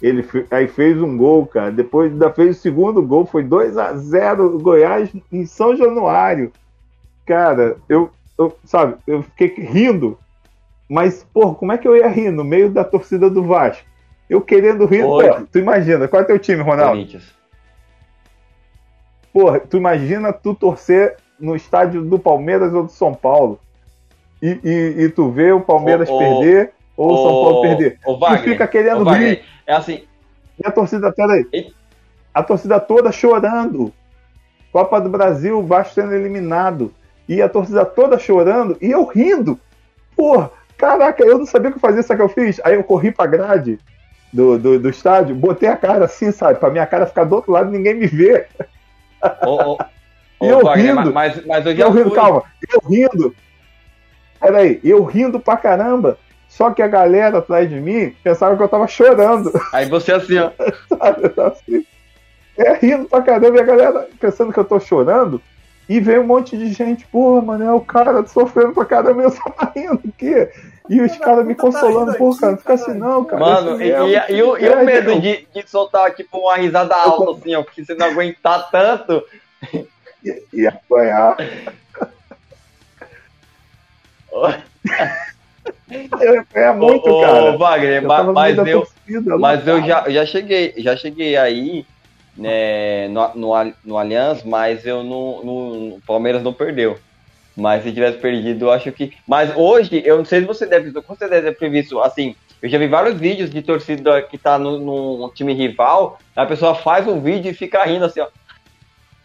Ele 0.02 0.28
aí 0.50 0.68
fez 0.68 1.02
um 1.02 1.18
gol, 1.18 1.46
cara. 1.46 1.72
Depois 1.72 2.12
ainda 2.12 2.32
fez 2.32 2.58
o 2.58 2.62
segundo 2.62 3.02
gol, 3.02 3.26
foi 3.26 3.44
2 3.44 3.78
a 3.78 3.94
0 3.96 4.56
o 4.56 4.60
Goiás 4.60 5.10
em 5.32 5.46
São 5.46 5.76
Januário. 5.76 6.52
Cara, 7.26 7.78
eu, 7.88 8.10
eu 8.38 8.56
sabe, 8.64 8.96
eu 9.08 9.24
fiquei 9.24 9.48
rindo. 9.66 10.18
Mas, 10.90 11.24
porra, 11.34 11.56
como 11.56 11.72
é 11.72 11.78
que 11.78 11.88
eu 11.88 11.96
ia 11.96 12.08
rir 12.08 12.32
no 12.32 12.44
meio 12.44 12.70
da 12.70 12.84
torcida 12.84 13.30
do 13.30 13.44
Vasco? 13.44 13.86
Eu 14.30 14.42
querendo 14.42 14.86
rir, 14.86 15.04
tu 15.52 15.60
imagina, 15.60 16.08
qual 16.08 16.22
é 16.22 16.26
teu 16.26 16.40
time, 16.40 16.62
Ronaldo? 16.62 16.94
Corinthians. 16.94 17.34
Porra, 19.34 19.60
tu 19.60 19.78
imagina 19.78 20.34
tu 20.34 20.54
torcer 20.54 21.16
no 21.40 21.56
estádio 21.56 22.04
do 22.04 22.20
Palmeiras 22.20 22.74
ou 22.74 22.84
do 22.84 22.92
São 22.92 23.14
Paulo 23.14 23.60
e, 24.42 24.60
e, 24.64 25.04
e 25.04 25.10
tu 25.10 25.30
vê 25.30 25.52
o 25.52 25.62
Palmeiras 25.62 26.10
Ô, 26.10 26.16
ô, 26.16 26.20
perder 26.20 26.74
ou 26.98 27.12
o 27.14 27.18
São 27.18 27.32
Paulo 27.32 27.62
perder. 27.62 28.00
Tu 28.04 28.18
Wagner, 28.18 28.44
fica 28.44 28.68
querendo 28.68 29.04
rir. 29.10 29.44
é 29.66 29.74
assim, 29.74 30.04
E 30.64 30.68
a 30.68 30.72
torcida, 30.72 31.12
peraí. 31.12 31.46
E- 31.54 31.72
A 32.34 32.42
torcida 32.44 32.80
toda 32.80 33.12
chorando. 33.12 33.94
Copa 34.72 35.02
do 35.02 35.10
Brasil, 35.10 35.60
o 35.60 35.66
Vasco 35.66 35.94
sendo 35.96 36.14
eliminado. 36.14 36.94
E 37.28 37.42
a 37.42 37.50
torcida 37.50 37.84
toda 37.86 38.18
chorando 38.20 38.78
e 38.82 38.90
eu 38.92 39.06
rindo. 39.06 39.60
Porra, 40.16 40.50
caraca, 40.78 41.24
eu 41.24 41.38
não 41.38 41.46
sabia 41.46 41.70
o 41.70 41.74
que 41.74 41.80
fazer, 41.80 42.04
sabe 42.04 42.22
o 42.24 42.30
que 42.30 42.40
eu 42.40 42.44
fiz? 42.46 42.62
Aí 42.64 42.76
eu 42.76 42.84
corri 42.84 43.12
pra 43.12 43.26
grade 43.26 43.80
do, 44.32 44.58
do, 44.58 44.80
do 44.80 44.90
estádio, 44.90 45.36
botei 45.36 45.68
a 45.70 45.76
cara 45.78 46.06
assim, 46.06 46.32
sabe? 46.32 46.60
Pra 46.60 46.70
minha 46.70 46.86
cara 46.86 47.06
ficar 47.06 47.24
do 47.26 47.36
outro 47.36 47.52
lado 47.52 47.70
e 47.70 47.78
ninguém 47.78 47.96
me 47.96 48.08
ver. 48.08 48.48
Ô, 49.46 49.78
E 50.42 50.46
ô, 50.52 50.60
eu 50.60 50.64
Wagner, 50.66 50.96
rindo. 50.98 51.14
mas, 51.14 51.46
mas 51.46 51.66
eu 51.66 51.76
já 51.76 51.84
Eu 51.86 51.92
rindo, 51.92 52.10
fui. 52.10 52.16
calma, 52.16 52.44
eu 52.74 52.90
rindo. 52.90 53.36
Peraí, 54.40 54.80
eu 54.84 55.04
rindo 55.04 55.40
pra 55.40 55.56
caramba. 55.58 56.18
Só 56.52 56.70
que 56.70 56.82
a 56.82 56.88
galera 56.88 57.38
atrás 57.38 57.70
de 57.70 57.80
mim 57.80 58.14
pensava 58.22 58.58
que 58.58 58.62
eu 58.62 58.68
tava 58.68 58.86
chorando. 58.86 59.52
Aí 59.72 59.88
você 59.88 60.12
assim, 60.12 60.38
ó. 60.38 60.52
sabe? 61.00 61.24
Eu 61.24 61.34
tava 61.34 61.50
assim, 61.50 61.86
é, 62.58 62.74
rindo 62.74 63.08
pra 63.08 63.22
caramba 63.22 63.58
e 63.58 63.62
a 63.62 63.64
galera 63.64 64.10
pensando 64.20 64.52
que 64.52 64.60
eu 64.60 64.66
tô 64.66 64.78
chorando. 64.78 65.42
E 65.88 66.02
veio 66.02 66.22
um 66.22 66.28
monte 66.28 66.58
de 66.58 66.74
gente, 66.74 67.08
pô, 67.08 67.42
mano, 67.42 67.64
é 67.64 67.72
o 67.72 67.80
cara 67.80 68.26
sofrendo 68.28 68.74
pra 68.74 68.84
caramba, 68.84 69.24
eu 69.24 69.32
só 69.32 69.50
tá 69.50 69.72
rindo 69.74 70.02
aqui. 70.08 70.50
E 70.90 71.02
os 71.02 71.18
caras 71.18 71.46
me 71.46 71.56
tá 71.56 71.62
consolando, 71.62 72.12
rindo 72.12 72.18
pô, 72.18 72.36
cara, 72.36 72.52
não 72.52 72.60
fica 72.60 72.74
assim 72.74 72.94
não, 72.96 73.24
cara. 73.24 73.40
Mano, 73.40 73.82
e, 73.82 73.86
mesmo, 73.86 74.08
e- 74.08 74.36
e 74.36 74.44
o, 74.44 74.58
e 74.58 74.70
o 74.70 74.74
é, 74.74 74.84
medo 74.84 75.12
então. 75.12 75.22
de, 75.22 75.48
de 75.54 75.70
soltar, 75.70 76.14
tipo, 76.14 76.38
uma 76.38 76.58
risada 76.58 76.96
alta, 76.96 77.32
assim, 77.32 77.56
ó, 77.56 77.64
porque 77.64 77.86
você 77.86 77.96
não 77.96 78.08
aguentar 78.08 78.70
tanto. 78.70 79.24
E 80.54 80.68
apanhar. 80.68 81.38
Eu 86.22 86.46
ia 86.56 86.74
muito, 86.74 87.08
Ô, 87.08 87.18
ô, 87.18 87.22
cara. 87.22 87.58
Wagner, 87.58 88.04
Eu 88.04 88.24
no 88.24 88.34
mas 88.34 88.58
eu, 88.58 88.66
torcida, 88.66 89.38
mas 89.38 89.68
eu 89.68 89.84
já, 89.84 90.10
já 90.10 90.26
cheguei, 90.26 90.74
já 90.78 90.96
cheguei 90.96 91.36
aí, 91.36 91.84
né, 92.36 93.08
no, 93.10 93.36
no, 93.36 93.74
no 93.84 93.98
Allianz, 93.98 94.44
mas 94.44 94.86
eu 94.86 95.04
não, 95.04 95.44
não- 95.44 95.90
o 95.98 96.02
Palmeiras 96.06 96.42
não 96.42 96.54
perdeu. 96.54 96.98
Mas 97.56 97.84
se 97.84 97.92
tivesse 97.92 98.18
perdido, 98.20 98.66
eu 98.66 98.72
acho 98.72 98.92
que. 98.94 99.12
Mas 99.28 99.54
hoje, 99.56 100.02
eu 100.06 100.18
não 100.18 100.26
sei 100.26 100.40
se 100.40 100.48
você 100.48 100.66
deve, 100.66 100.94
com 101.04 101.16
certeza 101.16 101.50
é 101.50 101.52
previsto, 101.52 102.00
assim, 102.00 102.34
eu 102.62 102.70
já 102.70 102.78
vi 102.78 102.88
vários 102.88 103.20
vídeos 103.20 103.50
de 103.52 103.62
torcida 103.62 104.22
que 104.22 104.38
tá 104.38 104.58
no, 104.58 104.80
num 104.80 105.30
time 105.34 105.54
rival, 105.54 106.18
a 106.36 106.46
pessoa 106.46 106.74
faz 106.74 107.06
um 107.08 107.20
vídeo 107.22 107.52
e 107.52 107.54
fica 107.54 107.84
rindo 107.84 108.06
assim, 108.06 108.22
ó. 108.22 108.28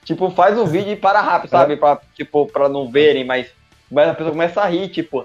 Tipo, 0.04 0.30
faz 0.30 0.58
um 0.58 0.66
vídeo 0.66 0.92
e 0.92 0.96
para 0.96 1.20
rápido, 1.20 1.50
sabe? 1.50 1.76
Pra, 1.76 2.00
tipo, 2.14 2.46
pra 2.48 2.68
não 2.68 2.90
verem, 2.90 3.24
mas, 3.24 3.48
mas 3.90 4.08
a 4.08 4.14
pessoa 4.14 4.32
começa 4.32 4.60
a 4.60 4.66
rir, 4.66 4.88
tipo. 4.88 5.24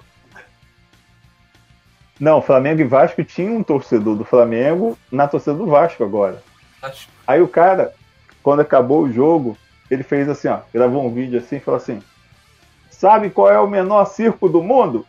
Não, 2.21 2.39
Flamengo 2.39 2.81
e 2.81 2.83
Vasco 2.83 3.23
tinha 3.23 3.51
um 3.51 3.63
torcedor 3.63 4.15
do 4.15 4.23
Flamengo 4.23 4.95
na 5.11 5.27
torcida 5.27 5.55
do 5.55 5.65
Vasco 5.65 6.03
agora. 6.03 6.43
Acho 6.79 7.09
Aí 7.25 7.41
o 7.41 7.47
cara, 7.47 7.95
quando 8.43 8.59
acabou 8.59 9.01
o 9.01 9.11
jogo, 9.11 9.57
ele 9.89 10.03
fez 10.03 10.29
assim, 10.29 10.47
ó, 10.47 10.59
gravou 10.71 11.03
um 11.03 11.11
vídeo 11.11 11.39
assim 11.39 11.55
e 11.55 11.59
falou 11.59 11.79
assim: 11.79 11.99
Sabe 12.91 13.31
qual 13.31 13.49
é 13.49 13.59
o 13.59 13.67
menor 13.67 14.05
circo 14.05 14.47
do 14.47 14.61
mundo? 14.61 15.03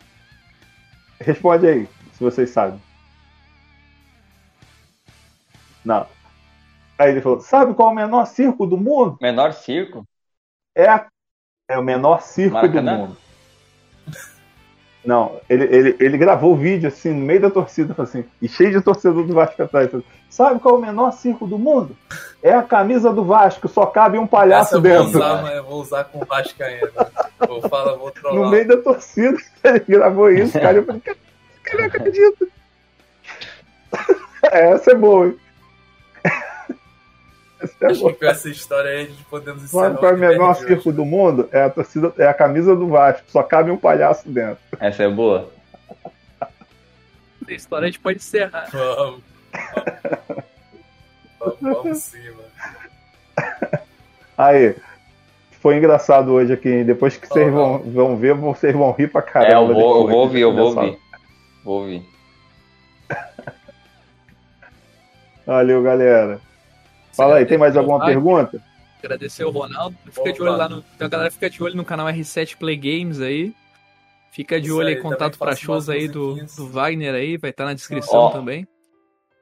Responde 1.21 1.67
aí, 1.67 1.89
se 2.13 2.23
vocês 2.23 2.49
sabem. 2.49 2.81
Não. 5.85 6.07
Aí 6.97 7.11
ele 7.11 7.21
falou: 7.21 7.41
Sabe 7.41 7.75
qual 7.75 7.89
é 7.89 7.91
o 7.91 7.95
menor 7.95 8.25
circo 8.25 8.65
do 8.65 8.75
mundo? 8.75 9.19
Menor 9.21 9.53
circo? 9.53 10.03
É, 10.73 10.87
a- 10.89 11.07
é 11.69 11.77
o 11.77 11.83
menor 11.83 12.23
circo 12.23 12.55
Maracanã? 12.55 12.95
do 12.95 12.97
mundo. 13.01 13.17
Não, 15.05 15.39
ele, 15.49 15.65
ele, 15.65 15.95
ele 15.99 16.17
gravou 16.17 16.53
o 16.53 16.55
vídeo 16.55 16.87
assim, 16.87 17.11
no 17.11 17.25
meio 17.25 17.41
da 17.41 17.49
torcida, 17.49 17.93
assim, 17.97 18.23
e 18.41 18.47
cheio 18.47 18.71
de 18.71 18.81
torcedor 18.81 19.25
do 19.25 19.33
Vasco 19.33 19.61
atrás. 19.61 19.89
Sabe 20.29 20.59
qual 20.59 20.75
é 20.75 20.77
o 20.77 20.81
menor 20.81 21.11
circo 21.11 21.45
do 21.45 21.59
mundo? 21.59 21.95
É 22.41 22.53
a 22.53 22.63
camisa 22.63 23.11
do 23.11 23.23
Vasco, 23.23 23.67
só 23.67 23.85
cabe 23.85 24.17
um 24.17 24.23
Essa 24.23 24.31
palhaço 24.31 24.75
eu 24.75 24.81
vou 24.81 24.91
dentro. 24.91 25.19
usar, 25.19 25.41
mas 25.41 25.55
eu 25.57 25.63
vou 25.63 25.81
usar 25.81 26.03
com 26.05 26.21
o 26.21 26.25
Vasco 26.25 26.63
ainda. 26.63 26.91
Vou 27.47 27.61
falar, 27.69 27.95
vou 27.95 28.11
trollar. 28.11 28.41
No 28.41 28.49
meio 28.49 28.67
da 28.67 28.77
torcida, 28.77 29.37
ele 29.63 29.83
gravou 29.87 30.31
isso, 30.31 30.53
cara. 30.59 30.77
Eu 30.77 30.85
falei, 30.85 31.01
cara, 31.01 31.17
eu 31.73 31.79
não 31.79 31.85
acredito. 31.85 32.47
É, 34.51 34.71
Essa 34.71 34.91
é 34.91 34.95
boa, 34.95 35.27
hein? 35.27 35.37
Essa 37.63 37.75
é 37.81 37.87
Acho 37.87 38.05
que 38.07 38.13
com 38.13 38.25
essa 38.25 38.49
história 38.49 38.89
aí 38.91 39.01
a 39.01 39.05
gente 39.05 39.23
podemos 39.25 39.63
encerrar 39.63 39.97
é 40.01 40.13
o 40.13 40.17
menor 40.17 40.51
hoje. 40.51 40.67
circo 40.67 40.91
do 40.91 41.05
mundo? 41.05 41.47
É 41.51 41.63
a 41.63 41.69
torcida, 41.69 42.13
é 42.17 42.27
a 42.27 42.33
camisa 42.33 42.75
do 42.75 42.87
Vasco, 42.87 43.23
só 43.29 43.41
cabe 43.43 43.71
um 43.71 43.77
palhaço 43.77 44.27
dentro. 44.29 44.57
Essa 44.79 45.03
é 45.03 45.09
boa. 45.09 45.49
Essa 47.41 47.53
história 47.53 47.85
a 47.85 47.87
gente 47.87 47.99
pode 47.99 48.17
encerrar. 48.17 48.69
Vamos. 48.71 49.21
Vamos, 51.39 51.57
vamos 51.61 51.97
sim, 51.99 52.23
mano. 52.29 53.83
Aí, 54.37 54.75
foi 55.61 55.77
engraçado 55.77 56.31
hoje 56.31 56.53
aqui. 56.53 56.83
Depois 56.83 57.17
que 57.17 57.27
vocês 57.27 57.47
Oh, 57.49 57.51
vão, 57.51 57.79
vão 57.79 58.17
ver, 58.17 58.33
vocês 58.33 58.73
vão 58.73 58.91
rir 58.91 59.09
pra 59.09 59.21
É, 59.21 59.23
caramba. 59.25 59.71
eu 59.71 59.75
vou, 59.75 60.01
eu 60.01 60.07
vou 60.07 60.19
ouvir, 60.21 60.39
eu 60.41 60.53
vou 60.55 60.75
ouvir. 60.75 60.97
Vou 61.63 61.79
ouvir. 61.81 62.05
Valeu, 65.45 65.83
galera. 65.83 66.39
Fala 67.15 67.35
aí, 67.37 67.45
tem 67.45 67.57
mais 67.57 67.75
alguma 67.77 68.03
pergunta? 68.05 68.61
Agradecer 69.03 69.43
o 69.43 69.49
Ronaldo. 69.49 69.95
Fica 70.11 70.31
de 70.31 70.41
olho 70.41 70.55
lá 70.57 70.69
no. 70.69 70.83
A 70.99 71.07
galera 71.07 71.29
fica 71.31 71.49
de 71.49 71.61
olho 71.61 71.75
no 71.75 71.83
canal 71.83 72.07
R7 72.07 72.57
Play 72.57 72.77
Games 72.77 73.19
aí. 73.19 73.53
Fica 74.31 74.59
de 74.59 74.67
Isso 74.67 74.77
olho 74.77 74.87
aí, 74.87 74.95
contato 74.95 75.37
para 75.37 75.55
shows 75.55 75.89
aí 75.89 76.07
do, 76.07 76.35
do 76.55 76.67
Wagner 76.67 77.13
aí, 77.13 77.37
vai 77.37 77.51
estar 77.51 77.65
na 77.65 77.73
descrição 77.73 78.17
Ó. 78.19 78.29
também. 78.31 78.67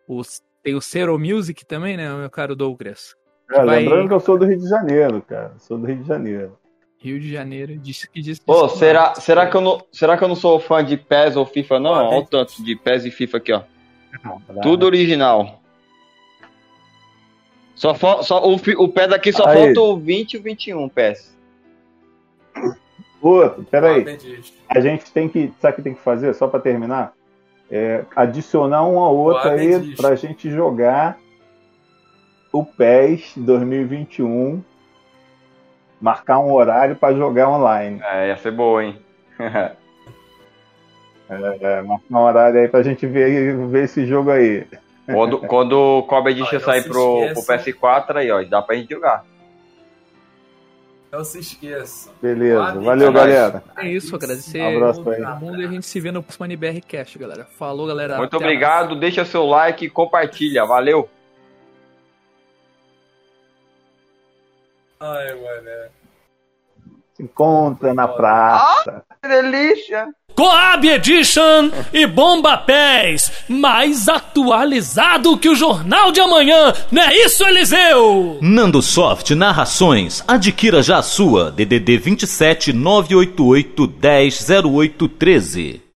Os- 0.07 0.41
tem 0.61 0.75
o 0.75 0.81
Zero 0.81 1.17
Music 1.17 1.65
também, 1.65 1.95
né, 1.95 2.11
meu 2.13 2.29
caro 2.29 2.55
Douglas? 2.55 3.15
É, 3.51 3.63
vai- 3.63 3.79
Lembrando 3.79 4.09
que 4.09 4.13
eu 4.13 4.19
sou 4.19 4.37
do 4.37 4.45
Rio 4.45 4.59
de 4.59 4.67
Janeiro, 4.67 5.21
cara. 5.21 5.53
Sou 5.59 5.77
do 5.77 5.85
Rio 5.85 5.97
de 5.97 6.07
Janeiro. 6.07 6.57
Rio 6.99 7.19
de 7.19 7.31
Janeiro. 7.31 7.77
Disse 7.77 8.09
que 8.09 8.21
disse. 8.21 8.41
Pô, 8.41 8.67
que 8.67 8.77
será, 8.77 9.13
não. 9.15 9.21
será, 9.21 9.47
que 9.47 9.55
eu 9.55 9.61
não, 9.61 9.81
será 9.91 10.17
que 10.17 10.23
eu 10.23 10.27
não 10.27 10.35
sou 10.35 10.59
fã 10.59 10.83
de 10.83 10.97
PES 10.97 11.35
ou 11.37 11.45
FIFA, 11.45 11.79
não? 11.79 11.93
Ah, 11.95 12.09
Olha 12.09 12.17
o 12.19 12.25
tanto 12.25 12.63
de 12.63 12.75
PES 12.75 13.05
e 13.05 13.11
FIFA 13.11 13.37
aqui, 13.37 13.53
ó. 13.53 13.61
Tá. 13.61 14.61
Tudo 14.61 14.85
original. 14.85 15.60
Só, 17.81 17.95
fa- 17.95 18.21
só 18.21 18.45
o, 18.47 18.53
o 18.53 18.89
PES 18.89 19.11
aqui 19.11 19.33
só 19.33 19.43
Aí. 19.47 19.57
falta 19.73 19.81
o 19.81 19.97
20 19.97 20.33
e 20.33 20.37
o 20.37 20.41
21 20.43 20.87
PES. 20.87 21.35
Outro, 23.19 23.63
peraí. 23.63 24.01
Entendi. 24.01 24.39
A 24.69 24.79
gente 24.79 25.11
tem 25.11 25.27
que. 25.27 25.51
Sabe 25.59 25.73
o 25.73 25.75
que 25.77 25.81
tem 25.81 25.95
que 25.95 26.01
fazer? 26.01 26.31
Só 26.35 26.47
pra 26.47 26.59
terminar? 26.59 27.13
É, 27.71 28.05
adicionar 28.15 28.85
um 28.85 28.99
ao 28.99 29.15
outro 29.17 29.41
Guarda 29.41 29.59
aí 29.59 29.79
disso. 29.79 29.99
pra 29.99 30.13
gente 30.13 30.47
jogar 30.51 31.17
o 32.53 32.63
PES 32.63 33.33
2021. 33.37 34.61
Marcar 35.99 36.37
um 36.37 36.53
horário 36.53 36.95
pra 36.95 37.13
jogar 37.15 37.49
online. 37.49 37.99
É, 38.03 38.27
ia 38.27 38.37
ser 38.37 38.51
boa, 38.51 38.83
hein? 38.85 38.95
É, 41.29 41.81
marcar 41.81 42.05
um 42.11 42.17
horário 42.23 42.59
aí 42.59 42.67
pra 42.67 42.83
gente 42.83 43.07
ver, 43.07 43.55
ver 43.69 43.85
esse 43.85 44.05
jogo 44.05 44.29
aí. 44.29 44.67
Quando, 45.05 45.39
quando 45.39 45.73
o 45.73 46.03
Cobra 46.03 46.31
Edition 46.31 46.59
sair 46.59 46.83
pro, 46.83 46.93
pro 47.33 47.41
esqueça. 47.41 47.71
PS4, 47.71 48.15
aí, 48.17 48.31
ó, 48.31 48.43
dá 48.43 48.61
pra 48.61 48.75
gente 48.75 48.89
jogar. 48.89 49.25
Não 51.11 51.25
se 51.25 51.39
esqueçam. 51.39 52.13
Beleza. 52.21 52.79
Valeu, 52.79 53.11
galera. 53.11 53.61
É 53.75 53.87
isso, 53.89 54.15
agradecer 54.15 54.61
Um 54.61 54.77
abraço 54.77 55.09
aí. 55.09 55.17
todo 55.17 55.35
mundo 55.41 55.61
e 55.61 55.65
a 55.65 55.67
gente 55.67 55.85
se 55.85 55.99
vê 55.99 56.09
no 56.09 56.23
próximo 56.23 56.45
NBR 56.45 56.81
Cast, 56.81 57.19
galera. 57.19 57.43
Falou, 57.43 57.85
galera. 57.85 58.17
Muito 58.17 58.33
até 58.33 58.45
obrigado, 58.45 58.95
deixa 58.97 59.25
seu 59.25 59.45
like 59.45 59.85
e 59.85 59.89
compartilha. 59.89 60.65
Valeu! 60.65 61.09
Ai, 65.01 65.33
mano. 65.33 66.00
Encontra 67.21 67.93
na 67.93 68.07
praça. 68.07 69.03
Que 69.21 69.29
delícia! 69.29 70.07
Coab 70.35 70.87
Edition 70.87 71.69
e 71.93 72.07
Bomba 72.07 72.57
Pés, 72.57 73.31
mais 73.47 74.07
atualizado 74.07 75.37
que 75.37 75.49
o 75.49 75.55
Jornal 75.55 76.11
de 76.11 76.21
Amanhã, 76.21 76.73
não 76.89 77.03
é 77.03 77.13
isso, 77.13 77.43
Eliseu? 77.43 78.39
Nando 78.41 78.81
Soft 78.81 79.31
Narrações. 79.31 80.23
Adquira 80.27 80.81
já 80.81 80.97
a 80.99 81.03
sua. 81.03 81.51
DDD 81.51 81.97
27 81.97 82.73
988 82.73 83.87
10 83.87 84.49
08 84.65 85.07
13. 85.09 85.81